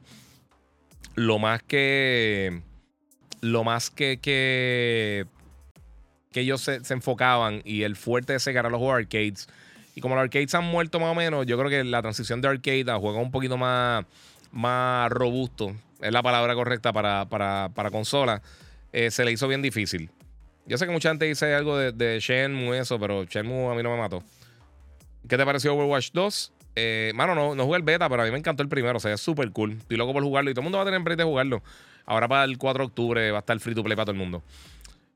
lo 1.16 1.38
más 1.38 1.62
que. 1.64 2.62
Lo 3.42 3.64
más 3.64 3.90
que. 3.90 4.20
que, 4.22 5.28
que 6.32 6.42
ellos 6.42 6.62
se, 6.62 6.82
enfocaban 6.90 7.62
y 7.66 7.84
el 7.84 7.96
fuerte 7.96 8.34
de 8.34 8.40
Sega 8.40 8.62
era 8.62 8.70
los 8.70 8.80
juegos 8.80 8.98
arcades. 9.00 9.48
Y 9.96 10.02
como 10.02 10.16
los 10.16 10.24
arcades 10.24 10.54
han 10.56 10.64
muerto 10.66 11.00
más 11.00 11.12
o 11.12 11.16
menos, 11.16 11.46
yo 11.46 11.58
creo 11.58 11.70
que 11.70 11.84
la 11.84 12.02
transición 12.02 12.42
de 12.42 12.48
arcade 12.48 12.90
a 12.90 12.98
juegos 12.98 13.22
un 13.22 13.32
poquito 13.32 13.58
más, 13.58 14.06
más 14.52 15.12
robusto, 15.12 15.76
es 16.02 16.12
la 16.12 16.24
palabra 16.24 16.56
correcta 16.56 16.94
para, 16.94 17.26
para, 17.28 17.92
consola, 17.92 18.42
eh, 18.94 19.12
se 19.12 19.26
le 19.26 19.32
hizo 19.32 19.48
bien 19.48 19.62
difícil. 19.62 20.10
Yo 20.66 20.78
sé 20.78 20.86
que 20.86 20.92
mucha 20.92 21.10
gente 21.10 21.26
dice 21.26 21.54
algo 21.54 21.78
de, 21.78 21.92
de 21.92 22.20
Shenmue, 22.20 22.80
eso, 22.80 23.00
pero 23.00 23.26
Shenmue 23.26 23.72
a 23.72 23.76
mí 23.76 23.84
no 23.84 23.92
me 23.92 23.98
mató. 23.98 24.24
¿Qué 25.28 25.38
te 25.38 25.46
pareció 25.46 25.76
Overwatch 25.76 26.12
2? 26.14 26.54
Eh, 26.76 27.12
mano, 27.16 27.36
no, 27.36 27.56
no 27.56 27.66
jugué 27.66 27.78
el 27.78 27.84
beta, 27.84 28.10
pero 28.10 28.22
a 28.22 28.26
mí 28.26 28.32
me 28.32 28.38
encantó 28.38 28.64
el 28.64 28.70
primero. 28.70 28.98
O 28.98 29.00
sea, 29.00 29.14
es 29.14 29.22
súper 29.22 29.52
cool. 29.52 29.74
Estoy 29.74 29.98
loco 29.98 30.14
por 30.14 30.24
jugarlo 30.24 30.50
y 30.50 30.54
todo 30.54 30.62
el 30.62 30.66
mundo 30.66 30.78
va 30.78 30.84
a 30.84 30.86
tener 30.86 31.02
break 31.02 31.18
de 31.18 31.24
jugarlo. 31.24 31.62
Ahora 32.06 32.28
para 32.28 32.44
el 32.44 32.58
4 32.58 32.84
de 32.84 32.88
octubre 32.88 33.32
va 33.32 33.38
a 33.38 33.42
estar 33.42 33.60
free 33.60 33.76
to 33.76 33.84
play 33.84 33.96
para 33.96 34.06
todo 34.06 34.14
el 34.14 34.18
mundo. 34.18 34.44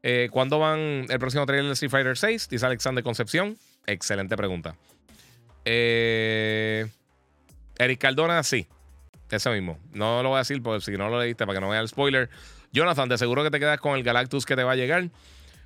Eh, 0.07 0.29
¿Cuándo 0.29 0.59
van 0.59 1.07
el 1.09 1.17
próximo 1.17 1.47
trailer 1.47 1.65
de 1.65 1.73
Street 1.73 1.89
Fighter 1.89 2.15
6? 2.15 2.47
Dice 2.47 2.63
Alexander 2.63 3.03
Concepción. 3.03 3.57
Excelente 3.87 4.37
pregunta. 4.37 4.75
Eh, 5.65 6.85
Eric 7.79 8.01
Cardona, 8.01 8.43
sí. 8.43 8.67
Ese 9.31 9.49
mismo. 9.49 9.79
No 9.93 10.21
lo 10.21 10.29
voy 10.29 10.35
a 10.35 10.39
decir 10.41 10.61
porque 10.61 10.85
si 10.85 10.91
no 10.91 11.09
lo 11.09 11.19
leíste 11.19 11.47
para 11.47 11.57
que 11.57 11.61
no 11.61 11.69
vea 11.69 11.81
el 11.81 11.87
spoiler. 11.87 12.29
Jonathan, 12.71 13.09
de 13.09 13.17
seguro 13.17 13.43
que 13.43 13.49
te 13.49 13.59
quedas 13.59 13.79
con 13.79 13.97
el 13.97 14.03
Galactus 14.03 14.45
que 14.45 14.55
te 14.55 14.63
va 14.63 14.73
a 14.73 14.75
llegar. 14.75 15.09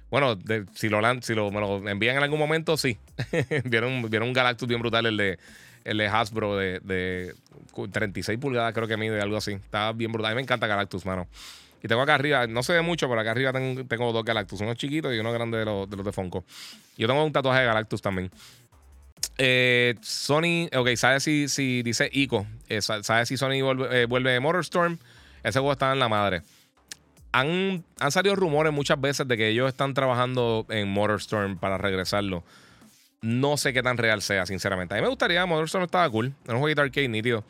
Bueno, 0.10 0.40
si, 0.74 0.88
lo, 0.88 1.02
si 1.22 1.36
lo, 1.36 1.52
me 1.52 1.60
lo 1.60 1.90
envían 1.90 2.16
en 2.16 2.24
algún 2.24 2.40
momento, 2.40 2.78
sí. 2.78 2.98
vieron, 3.66 4.10
un 4.10 4.34
Galactus 4.34 4.70
bien 4.70 4.80
brutal, 4.80 5.06
el 5.06 5.18
de, 5.18 5.38
de 5.84 6.08
Hasbro 6.08 6.56
de, 6.56 7.36
36 7.92 8.40
pulgadas, 8.40 8.74
creo 8.74 8.88
que 8.88 8.96
mide, 8.96 9.20
algo 9.20 9.36
así. 9.36 9.52
Está 9.52 9.92
bien 9.92 10.14
brutal. 10.14 10.32
A 10.32 10.34
mí 10.34 10.36
me 10.36 10.44
encanta 10.44 10.66
Galactus, 10.66 11.06
mano. 11.06 11.28
Y 11.82 11.88
tengo 11.88 12.02
acá 12.02 12.16
arriba, 12.16 12.48
no 12.48 12.64
se 12.64 12.74
ve 12.74 12.82
mucho, 12.82 13.08
pero 13.08 13.22
acá 13.22 13.32
arriba 13.32 13.54
tengo, 13.54 14.12
dos 14.12 14.26
Galactus, 14.26 14.62
uno 14.62 14.74
chiquito 14.74 15.14
y 15.14 15.20
uno 15.20 15.32
grande 15.32 15.60
de 15.60 15.66
los 15.66 15.90
de, 15.90 15.96
los 15.96 16.06
de 16.06 16.12
Funko. 16.12 16.44
Yo 16.98 17.08
tengo 17.08 17.24
un 17.24 17.32
tatuaje 17.32 17.62
de 17.62 17.68
Galactus 17.68 18.02
también. 18.02 18.30
Eh, 19.38 19.96
Sony, 20.02 20.68
ok, 20.76 20.96
¿sabes 20.96 21.24
si, 21.24 21.48
si 21.48 21.82
dice 21.82 22.10
Ico? 22.12 22.46
Eh, 22.68 22.82
¿Sabes 22.82 23.28
si 23.28 23.38
Sony 23.38 23.62
vuelve, 23.62 24.02
eh, 24.02 24.06
vuelve 24.06 24.32
de 24.32 24.40
Motorstorm? 24.40 24.98
Ese 25.44 25.60
juego 25.60 25.72
está 25.72 25.94
en 25.94 26.00
la 26.00 26.10
madre. 26.10 26.42
Han, 27.32 27.84
han 28.00 28.12
salido 28.12 28.36
rumores 28.36 28.74
muchas 28.74 29.00
veces 29.00 29.28
de 29.28 29.38
que 29.38 29.50
ellos 29.50 29.70
están 29.70 29.94
trabajando 29.94 30.66
en 30.70 30.90
Motorstorm 30.90 31.58
para 31.58 31.78
regresarlo. 31.78 32.44
No 33.22 33.56
sé 33.58 33.72
qué 33.72 33.84
tan 33.84 33.98
real 33.98 34.22
sea, 34.22 34.46
sinceramente. 34.46 34.96
A 34.96 34.98
mí 34.98 35.04
me 35.04 35.10
gustaría, 35.10 35.46
Motorstorm 35.46 35.86
estaba 35.86 36.10
cool. 36.10 36.34
Es 36.44 36.54
un 36.54 36.60
jueguito 36.60 36.82
arcade 36.82 37.08
nítido. 37.08 37.44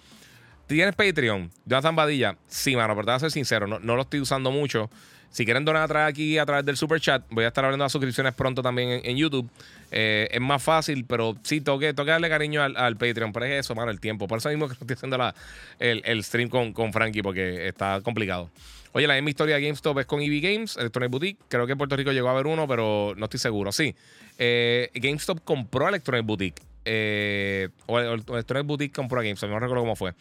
¿Tienes 0.70 0.94
Patreon? 0.94 1.50
Jonathan 1.66 1.96
Badilla. 1.96 2.38
Sí, 2.48 2.76
mano, 2.76 2.94
pero 2.94 3.06
te 3.06 3.12
voy 3.12 3.16
a 3.16 3.20
ser 3.22 3.32
sincero, 3.32 3.66
no, 3.66 3.80
lo 3.80 4.02
estoy 4.04 4.20
usando 4.20 4.52
mucho. 4.52 4.88
Si 5.32 5.44
quieren 5.44 5.66
donar 5.66 5.82
a 5.82 5.88
través 5.88 6.12
aquí 6.12 6.38
a 6.38 6.46
través 6.46 6.64
del 6.64 6.78
super 6.78 7.02
chat, 7.02 7.24
voy 7.32 7.44
a 7.44 7.48
estar 7.48 7.66
hablando 7.66 7.86
de 7.86 7.90
suscripciones 7.90 8.36
pronto 8.36 8.62
también 8.62 9.02
en, 9.04 9.18
YouTube. 9.18 9.50
Eh, 9.90 10.28
es 10.32 10.40
más 10.40 10.62
fácil, 10.62 11.06
pero 11.06 11.36
sí, 11.42 11.62
tengo 11.62 11.80
que, 11.80 11.94
darle 11.94 12.30
cariño 12.30 12.62
al, 12.62 12.98
Patreon. 12.98 13.34
Pero 13.34 13.46
es 13.48 13.66
eso, 13.66 13.74
mano, 13.74 13.90
el 13.90 14.00
tiempo. 14.00 14.28
Por 14.28 14.38
eso 14.38 14.50
mismo 14.50 14.68
que 14.68 14.74
estoy 14.74 14.94
haciendo 14.94 15.18
la, 15.18 15.34
el, 15.80 16.24
stream 16.24 16.50
con, 16.50 16.72
con 16.72 16.94
Frankie, 16.94 17.24
porque 17.24 17.68
está 17.68 18.02
complicado. 18.02 18.52
Oye, 18.92 19.08
la 19.08 19.16
misma 19.16 19.32
historia 19.32 19.56
de 19.56 19.64
GameStop 19.64 19.98
es 19.98 20.06
con 20.06 20.22
EV 20.22 20.40
Games, 20.40 20.78
Electronic 20.78 21.10
Boutique. 21.10 21.40
Creo 21.48 21.66
que 21.66 21.72
en 21.72 21.80
Puerto 21.80 21.96
Rico 21.96 22.12
llegó 22.12 22.28
a 22.28 22.32
haber 22.32 22.46
uno, 22.46 22.68
pero 22.68 23.16
no 23.18 23.26
estoy 23.26 23.40
seguro. 23.40 23.72
Sí. 23.72 23.96
Eh, 24.38 24.92
GameStop 24.94 25.44
compró 25.44 25.90
Electronic 25.90 26.28
Boutique. 26.28 26.62
Eh, 26.86 27.70
o 27.88 28.00
Electronic 28.00 28.68
Boutique 28.68 28.96
compró 28.96 29.20
a 29.20 29.24
GameStop. 29.24 29.50
No 29.50 29.60
recuerdo 29.60 29.82
cómo 29.82 29.96
fue. 29.96 30.14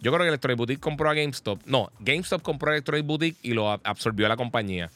Yo 0.00 0.12
creo 0.12 0.22
que 0.22 0.28
Electronic 0.28 0.58
Boutique 0.58 0.80
compró 0.80 1.08
a 1.08 1.14
GameStop. 1.14 1.60
No, 1.66 1.90
GameStop 2.00 2.42
compró 2.42 2.70
a 2.70 2.74
Electronic 2.74 3.06
Boutique 3.06 3.38
y 3.42 3.54
lo 3.54 3.70
absorbió 3.70 4.26
a 4.26 4.28
la 4.28 4.36
compañía. 4.36 4.90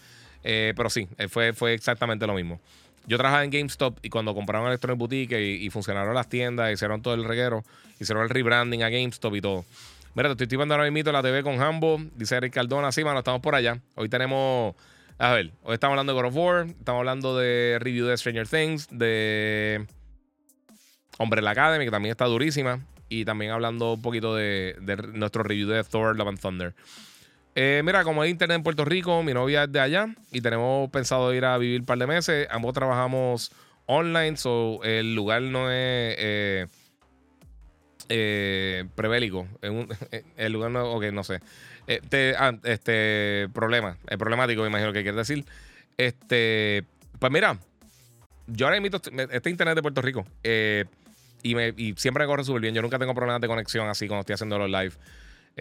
Eh, 0.44 0.73
pero 0.77 0.91
sí, 0.91 1.09
fue, 1.28 1.52
fue 1.52 1.75
exactamente 1.75 2.27
lo 2.27 2.35
mismo. 2.35 2.60
Yo 3.09 3.17
trabajaba 3.17 3.43
en 3.43 3.51
GameStop 3.51 3.99
y 4.02 4.10
cuando 4.10 4.35
compraron 4.35 4.68
Electronic 4.68 4.99
Boutique 4.99 5.41
y, 5.41 5.70
funcionaron 5.70 6.15
las 6.15 6.28
tiendas, 6.28 6.70
hicieron 6.70 7.01
todo 7.01 7.15
el 7.15 7.25
reguero, 7.25 7.65
hicieron 7.99 8.23
el 8.23 8.28
rebranding 8.28 8.83
a 8.83 8.91
GameStop 8.91 9.35
y 9.35 9.41
todo. 9.41 9.65
Mira, 10.15 10.35
te 10.36 10.44
estoy 10.44 10.59
viendo 10.59 10.75
ahora 10.75 10.91
mismo 10.91 11.10
la 11.10 11.23
TV 11.23 11.43
con 11.43 11.60
Hambo. 11.62 11.99
Dice 12.17 12.36
Eric 12.36 12.52
Cardona. 12.52 12.93
Sí, 12.93 13.05
mano, 13.05 13.20
estamos 13.20 13.41
por 13.41 13.55
allá. 13.55 13.81
Hoy 13.94 14.10
tenemos. 14.10 14.75
A 15.17 15.33
ver, 15.33 15.52
hoy 15.62 15.75
estamos 15.75 15.93
hablando 15.93 16.12
de 16.12 16.20
God 16.20 16.28
of 16.28 16.36
War. 16.36 16.67
Estamos 16.67 16.99
hablando 16.99 17.39
de 17.39 17.78
review 17.81 18.07
de 18.07 18.17
Stranger 18.17 18.47
Things. 18.47 18.89
De. 18.91 19.86
Hombre 21.18 21.41
la 21.41 21.52
Academy, 21.52 21.85
que 21.86 21.91
también 21.91 22.10
está 22.10 22.27
durísima. 22.27 22.81
Y 23.09 23.25
también 23.25 23.53
hablando 23.53 23.95
un 23.95 24.03
poquito 24.03 24.35
de, 24.35 24.77
nuestro 25.15 25.43
review 25.43 25.69
de 25.69 25.83
Thor 25.85 26.17
Love 26.17 26.28
and 26.28 26.41
Thunder. 26.41 26.75
Eh, 27.55 27.83
mira, 27.85 28.05
como 28.05 28.23
hay 28.23 28.31
internet 28.31 28.57
en 28.57 28.62
Puerto 28.62 28.85
Rico, 28.85 29.23
mi 29.23 29.35
novia 29.35 29.65
es 29.65 29.73
de 29.73 29.81
allá 29.81 30.09
y 30.31 30.41
tenemos 30.41 30.91
pensado 30.91 31.35
ir 31.35 31.45
a 31.45 31.59
vivir 31.59 31.81
un 31.81 31.87
par 31.87 31.99
de 31.99 32.07
meses. 32.07 32.47
Ambos 32.51 32.75
trabajamos 32.75 33.51
online, 33.87 34.37
so 34.37 34.81
el 34.85 35.15
lugar 35.15 35.43
no 35.43 35.70
es. 35.70 36.15
Eh, 36.19 36.67
eh, 38.09 38.85
prebélico. 38.95 39.47
En 39.62 39.89
el 40.37 40.53
lugar 40.53 40.70
no, 40.70 40.93
ok, 40.93 41.05
no 41.12 41.25
sé. 41.25 41.41
Este, 41.87 42.35
este 42.65 43.49
problema, 43.53 43.97
el 44.09 44.19
problemático, 44.19 44.62
me 44.62 44.69
imagino 44.69 44.93
que 44.93 45.03
quiere 45.03 45.17
decir. 45.17 45.45
Este, 45.97 46.85
pues 47.19 47.33
mira, 47.33 47.59
yo 48.47 48.67
ahora 48.67 48.77
invito 48.77 49.01
este 49.31 49.51
internet 49.51 49.75
de 49.75 49.83
Puerto 49.83 50.01
Rico 50.01 50.25
eh, 50.43 50.85
y, 51.42 51.55
me, 51.55 51.73
siempre 51.97 52.25
me 52.25 52.26
corre 52.26 52.44
súper 52.44 52.62
bien. 52.62 52.75
Yo 52.75 52.83
nunca 52.83 52.99
tengo 52.99 53.15
problemas 53.15 53.41
de 53.41 53.49
conexión 53.49 53.89
así 53.89 54.07
cuando 54.07 54.20
estoy 54.20 54.34
haciendo 54.34 54.58
los 54.58 54.70
live. 54.70 54.92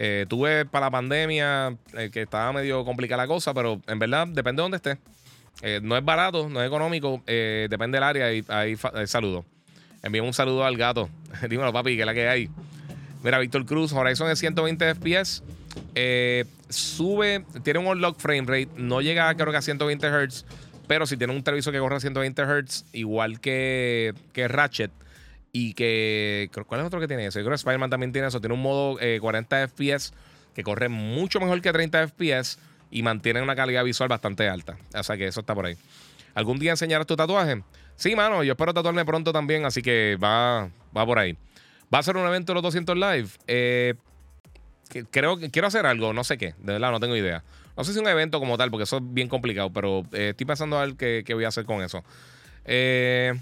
Eh, 0.00 0.26
tuve 0.28 0.64
para 0.64 0.86
la 0.86 0.90
pandemia 0.92 1.76
eh, 1.94 2.10
que 2.12 2.22
estaba 2.22 2.52
medio 2.52 2.84
complicada 2.84 3.24
la 3.24 3.26
cosa, 3.26 3.52
pero 3.52 3.80
en 3.88 3.98
verdad 3.98 4.28
depende 4.28 4.60
de 4.60 4.62
dónde 4.62 4.76
esté. 4.76 4.98
Eh, 5.60 5.80
no 5.82 5.96
es 5.96 6.04
barato, 6.04 6.48
no 6.48 6.62
es 6.62 6.68
económico, 6.68 7.20
depende 7.26 7.96
del 7.96 8.04
área 8.04 8.32
y 8.32 8.44
ahí, 8.46 8.76
saludo. 9.06 9.44
Envíame 10.04 10.28
un 10.28 10.34
saludo 10.34 10.64
al 10.64 10.76
gato. 10.76 11.10
Dímelo, 11.48 11.72
papi, 11.72 11.96
que 11.96 12.02
es 12.02 12.06
la 12.06 12.14
que 12.14 12.28
hay. 12.28 12.48
Mira, 13.24 13.40
Víctor 13.40 13.66
Cruz, 13.66 13.92
Horizon 13.92 14.30
es 14.30 14.38
120 14.38 14.94
FPS. 14.94 15.42
Sube, 16.68 17.44
tiene 17.64 17.80
un 17.80 17.86
unlock 17.86 18.20
frame 18.20 18.42
rate. 18.42 18.68
No 18.76 19.00
llega, 19.00 19.34
creo 19.34 19.50
que 19.50 19.56
a 19.56 19.62
120 19.62 20.06
Hz. 20.06 20.44
Pero 20.86 21.06
si 21.06 21.16
tiene 21.16 21.34
un 21.34 21.42
televisor 21.42 21.72
que 21.72 21.80
corre 21.80 21.96
a 21.96 22.00
120 22.00 22.40
Hz, 22.40 22.84
igual 22.92 23.40
que, 23.40 24.14
que 24.32 24.46
Ratchet. 24.46 24.92
Y 25.60 25.72
que. 25.72 26.50
¿Cuál 26.68 26.82
es 26.82 26.86
otro 26.86 27.00
que 27.00 27.08
tiene 27.08 27.26
eso? 27.26 27.40
Yo 27.40 27.44
creo 27.44 27.50
que 27.50 27.56
Spider-Man 27.56 27.90
también 27.90 28.12
tiene 28.12 28.28
eso. 28.28 28.40
Tiene 28.40 28.54
un 28.54 28.62
modo 28.62 28.96
40 29.20 29.60
eh, 29.60 29.66
FPS 29.66 30.12
que 30.54 30.62
corre 30.62 30.88
mucho 30.88 31.40
mejor 31.40 31.60
que 31.60 31.72
30 31.72 32.06
FPS 32.06 32.60
y 32.92 33.02
mantiene 33.02 33.42
una 33.42 33.56
calidad 33.56 33.82
visual 33.82 34.08
bastante 34.08 34.48
alta. 34.48 34.78
O 34.94 35.02
sea 35.02 35.16
que 35.16 35.26
eso 35.26 35.40
está 35.40 35.56
por 35.56 35.66
ahí. 35.66 35.76
¿Algún 36.34 36.60
día 36.60 36.70
enseñarás 36.70 37.08
tu 37.08 37.16
tatuaje? 37.16 37.64
Sí, 37.96 38.14
mano, 38.14 38.44
yo 38.44 38.52
espero 38.52 38.72
tatuarme 38.72 39.04
pronto 39.04 39.32
también, 39.32 39.64
así 39.64 39.82
que 39.82 40.16
va, 40.22 40.70
va 40.96 41.04
por 41.04 41.18
ahí. 41.18 41.36
¿Va 41.92 41.98
a 41.98 42.02
ser 42.04 42.16
un 42.16 42.24
evento 42.24 42.52
de 42.52 42.54
los 42.54 42.62
200 42.62 42.96
live? 42.96 43.28
Eh, 43.48 43.94
creo 45.10 45.38
que 45.38 45.50
quiero 45.50 45.66
hacer 45.66 45.86
algo, 45.86 46.12
no 46.12 46.22
sé 46.22 46.38
qué, 46.38 46.54
de 46.58 46.74
verdad 46.74 46.92
no 46.92 47.00
tengo 47.00 47.16
idea. 47.16 47.42
No 47.76 47.82
sé 47.82 47.92
si 47.92 47.98
un 47.98 48.06
evento 48.06 48.38
como 48.38 48.56
tal, 48.56 48.70
porque 48.70 48.84
eso 48.84 48.98
es 48.98 49.02
bien 49.06 49.28
complicado, 49.28 49.72
pero 49.72 50.04
eh, 50.12 50.28
estoy 50.30 50.46
pensando 50.46 50.78
a 50.78 50.86
ver 50.86 50.94
qué, 50.94 51.34
voy 51.34 51.44
a 51.44 51.48
hacer 51.48 51.64
con 51.64 51.82
eso. 51.82 52.04
Eh, 52.64 53.34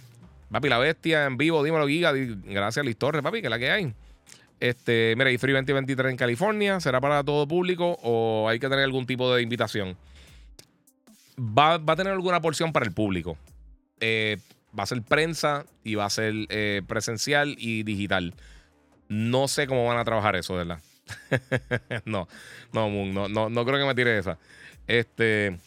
papi, 0.50 0.68
la 0.68 0.78
bestia 0.78 1.26
en 1.26 1.36
vivo, 1.36 1.62
dímelo, 1.62 1.86
Giga. 1.86 2.12
Gracias 2.12 2.84
Liz 2.84 2.96
Torres, 2.96 3.22
papi, 3.22 3.40
que 3.40 3.46
es 3.46 3.50
la 3.50 3.58
que 3.58 3.70
hay. 3.70 3.94
Este, 4.58 5.14
mira, 5.16 5.30
y 5.30 5.38
Free 5.38 5.52
2023 5.52 6.12
en 6.12 6.16
California, 6.16 6.80
¿será 6.80 7.00
para 7.00 7.22
todo 7.22 7.46
público 7.46 7.98
o 8.02 8.48
hay 8.48 8.58
que 8.58 8.68
tener 8.68 8.84
algún 8.84 9.06
tipo 9.06 9.34
de 9.34 9.42
invitación? 9.42 9.96
Va, 11.38 11.74
a 11.74 11.96
tener 11.96 12.12
alguna 12.12 12.40
porción 12.40 12.72
para 12.72 12.86
el 12.86 12.92
público. 12.92 13.36
Eh, 14.00 14.38
va 14.78 14.84
a 14.84 14.86
ser 14.86 15.02
prensa 15.02 15.66
y 15.84 15.94
va 15.94 16.06
a 16.06 16.10
ser 16.10 16.34
presencial 16.86 17.54
y 17.58 17.82
digital. 17.82 18.34
No 19.08 19.48
sé 19.48 19.66
cómo 19.66 19.86
van 19.86 19.98
a 19.98 20.04
trabajar 20.04 20.36
eso, 20.36 20.54
¿verdad? 20.54 20.80
no, 22.04 22.28
no, 22.72 22.88
no, 22.90 23.28
no, 23.28 23.48
no 23.48 23.64
creo 23.64 23.78
que 23.78 23.86
me 23.86 23.94
tire 23.94 24.18
esa. 24.18 24.38
Este. 24.86 25.58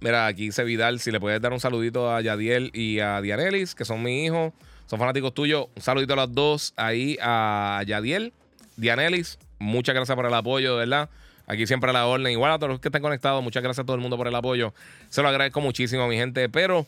Mira, 0.00 0.26
aquí 0.26 0.46
dice 0.46 0.64
Vidal, 0.64 1.00
si 1.00 1.10
le 1.10 1.20
puedes 1.20 1.40
dar 1.40 1.52
un 1.52 1.60
saludito 1.60 2.10
a 2.10 2.20
Yadiel 2.20 2.70
y 2.72 3.00
a 3.00 3.20
Dianelis, 3.20 3.74
que 3.74 3.84
son 3.84 4.02
mis 4.02 4.26
hijos, 4.26 4.52
son 4.86 4.98
fanáticos 4.98 5.34
tuyos. 5.34 5.66
Un 5.76 5.82
saludito 5.82 6.14
a 6.14 6.16
los 6.16 6.34
dos 6.34 6.72
ahí 6.76 7.18
a 7.20 7.82
Yadiel, 7.86 8.32
Dianelis. 8.76 9.38
Muchas 9.58 9.94
gracias 9.94 10.16
por 10.16 10.24
el 10.24 10.34
apoyo, 10.34 10.76
¿verdad? 10.76 11.10
Aquí 11.46 11.66
siempre 11.66 11.90
a 11.90 11.92
la 11.92 12.06
orden. 12.06 12.32
Igual 12.32 12.52
a 12.52 12.58
todos 12.58 12.70
los 12.70 12.80
que 12.80 12.88
están 12.88 13.02
conectados, 13.02 13.42
muchas 13.42 13.62
gracias 13.62 13.82
a 13.82 13.86
todo 13.86 13.96
el 13.96 14.00
mundo 14.00 14.16
por 14.16 14.26
el 14.26 14.34
apoyo. 14.34 14.72
Se 15.10 15.20
lo 15.20 15.28
agradezco 15.28 15.60
muchísimo, 15.60 16.08
mi 16.08 16.16
gente. 16.16 16.48
Pero 16.48 16.86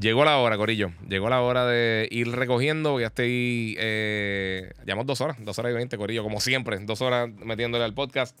Llegó 0.00 0.24
la 0.24 0.38
hora, 0.38 0.56
Corillo. 0.56 0.90
Llegó 1.06 1.28
la 1.28 1.42
hora 1.42 1.66
de 1.66 2.08
ir 2.10 2.30
recogiendo. 2.30 2.98
Ya 2.98 3.08
estoy. 3.08 3.76
Eh, 3.78 4.72
llevamos 4.86 5.06
dos 5.06 5.20
horas, 5.20 5.36
dos 5.40 5.58
horas 5.58 5.72
y 5.72 5.74
veinte, 5.74 5.98
Corillo, 5.98 6.22
como 6.22 6.40
siempre. 6.40 6.78
Dos 6.78 7.02
horas 7.02 7.28
metiéndole 7.30 7.84
al 7.84 7.92
podcast. 7.92 8.38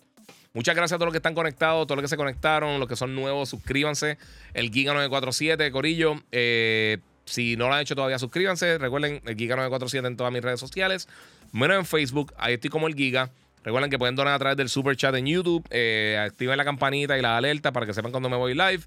Muchas 0.54 0.76
gracias 0.76 0.96
a 0.96 0.98
todos 0.98 1.06
los 1.06 1.12
que 1.12 1.18
están 1.18 1.34
conectados, 1.34 1.86
todos 1.86 1.96
los 1.96 2.02
que 2.02 2.08
se 2.08 2.16
conectaron, 2.16 2.78
los 2.78 2.88
que 2.88 2.96
son 2.96 3.14
nuevos, 3.14 3.48
suscríbanse. 3.48 4.18
El 4.52 4.70
Giga 4.70 4.92
947, 4.92 5.72
Corillo. 5.72 6.22
Eh, 6.30 6.98
si 7.24 7.56
no 7.56 7.68
lo 7.68 7.74
han 7.74 7.80
hecho 7.80 7.94
todavía, 7.94 8.18
suscríbanse. 8.18 8.76
Recuerden, 8.76 9.22
el 9.24 9.36
Giga 9.36 9.56
947 9.56 10.06
en 10.06 10.16
todas 10.16 10.32
mis 10.32 10.42
redes 10.42 10.60
sociales. 10.60 11.08
Menos 11.52 11.78
en 11.78 11.86
Facebook, 11.86 12.34
ahí 12.36 12.54
estoy 12.54 12.68
como 12.68 12.86
el 12.86 12.94
Giga. 12.94 13.30
Recuerden 13.64 13.90
que 13.90 13.98
pueden 13.98 14.16
donar 14.16 14.34
a 14.34 14.38
través 14.38 14.56
del 14.56 14.68
super 14.68 14.96
chat 14.96 15.14
en 15.14 15.26
YouTube. 15.26 15.64
Eh, 15.70 16.18
activen 16.20 16.58
la 16.58 16.64
campanita 16.64 17.16
y 17.16 17.22
la 17.22 17.36
alerta 17.36 17.72
para 17.72 17.86
que 17.86 17.94
sepan 17.94 18.10
cuando 18.10 18.28
me 18.28 18.36
voy 18.36 18.54
live. 18.54 18.80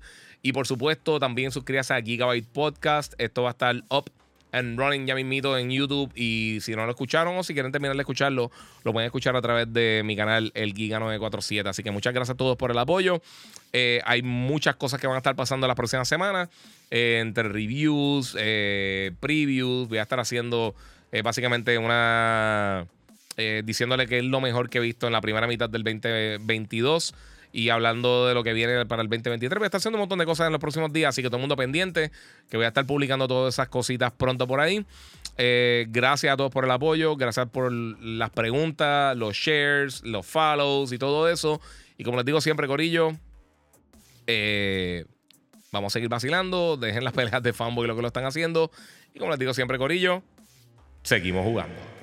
Y 0.43 0.53
por 0.53 0.67
supuesto, 0.67 1.19
también 1.19 1.51
suscríbase 1.51 1.93
a 1.93 2.01
Gigabyte 2.01 2.47
Podcast. 2.47 3.13
Esto 3.17 3.43
va 3.43 3.49
a 3.49 3.51
estar 3.51 3.75
up 3.89 4.11
and 4.55 4.79
running 4.79 5.05
ya 5.05 5.15
mismito 5.15 5.57
en 5.57 5.69
YouTube. 5.69 6.11
Y 6.15 6.59
si 6.61 6.75
no 6.75 6.85
lo 6.85 6.91
escucharon 6.91 7.37
o 7.37 7.43
si 7.43 7.53
quieren 7.53 7.71
terminar 7.71 7.95
de 7.95 8.01
escucharlo, 8.01 8.51
lo 8.83 8.93
pueden 8.93 9.05
escuchar 9.05 9.35
a 9.35 9.41
través 9.41 9.71
de 9.71 10.01
mi 10.05 10.15
canal, 10.15 10.51
el 10.55 10.73
Giga 10.73 10.99
947. 10.99 11.69
Así 11.69 11.83
que 11.83 11.91
muchas 11.91 12.13
gracias 12.13 12.33
a 12.33 12.37
todos 12.37 12.57
por 12.57 12.71
el 12.71 12.77
apoyo. 12.77 13.21
Eh, 13.73 14.01
hay 14.05 14.21
muchas 14.21 14.75
cosas 14.75 14.99
que 14.99 15.07
van 15.07 15.15
a 15.15 15.19
estar 15.19 15.35
pasando 15.35 15.67
las 15.67 15.75
próximas 15.75 16.07
semanas. 16.07 16.49
Eh, 16.89 17.19
entre 17.21 17.49
reviews, 17.49 18.33
previews. 19.19 19.87
Voy 19.89 19.97
a 19.97 20.03
estar 20.03 20.19
haciendo 20.19 20.75
básicamente 21.23 21.77
una 21.77 22.87
eh, 23.37 23.63
diciéndole 23.65 24.07
que 24.07 24.19
es 24.19 24.23
lo 24.23 24.39
mejor 24.39 24.69
que 24.69 24.77
he 24.77 24.81
visto 24.81 25.07
en 25.07 25.13
la 25.13 25.19
primera 25.19 25.45
mitad 25.45 25.69
del 25.69 25.83
2022 25.83 27.13
y 27.55 27.69
hablando 27.69 28.27
de 28.27 28.33
lo 28.33 28.43
que 28.43 28.51
viene 28.51 28.85
para 28.85 29.01
el 29.01 29.07
2023. 29.07 29.57
Voy 29.57 29.63
a 29.63 29.67
estar 29.67 29.77
haciendo 29.77 29.95
un 29.95 30.01
montón 30.01 30.19
de 30.19 30.25
cosas 30.25 30.47
en 30.47 30.51
los 30.51 30.59
próximos 30.59 30.91
días, 30.91 31.07
así 31.09 31.21
que 31.21 31.29
todo 31.29 31.37
el 31.37 31.41
mundo 31.41 31.55
pendiente, 31.55 32.11
que 32.49 32.57
voy 32.57 32.65
a 32.65 32.67
estar 32.67 32.85
publicando 32.85 33.29
todas 33.29 33.53
esas 33.53 33.69
cositas 33.69 34.11
pronto 34.11 34.45
por 34.45 34.59
ahí. 34.59 34.85
Eh, 35.37 35.85
gracias 35.87 36.33
a 36.33 36.35
todos 36.35 36.51
por 36.51 36.65
el 36.65 36.71
apoyo, 36.71 37.15
gracias 37.15 37.47
por 37.47 37.71
las 37.71 38.29
preguntas, 38.31 39.15
los 39.15 39.37
shares, 39.37 40.03
los 40.03 40.25
follows 40.25 40.91
y 40.91 40.97
todo 40.97 41.29
eso. 41.29 41.61
Y 41.97 42.03
como 42.03 42.17
les 42.17 42.25
digo 42.25 42.41
siempre, 42.41 42.67
Corillo, 42.67 43.13
eh, 44.27 45.05
vamos 45.71 45.93
a 45.93 45.93
seguir 45.93 46.09
vacilando, 46.09 46.75
dejen 46.75 47.05
las 47.05 47.13
peleas 47.13 47.41
de 47.41 47.53
fanboy 47.53 47.87
lo 47.87 47.95
que 47.95 48.01
lo 48.01 48.09
están 48.09 48.25
haciendo. 48.25 48.69
Y 49.13 49.19
como 49.19 49.31
les 49.31 49.39
digo 49.39 49.53
siempre, 49.53 49.77
Corillo, 49.77 50.23
seguimos 51.03 51.45
jugando. 51.45 51.94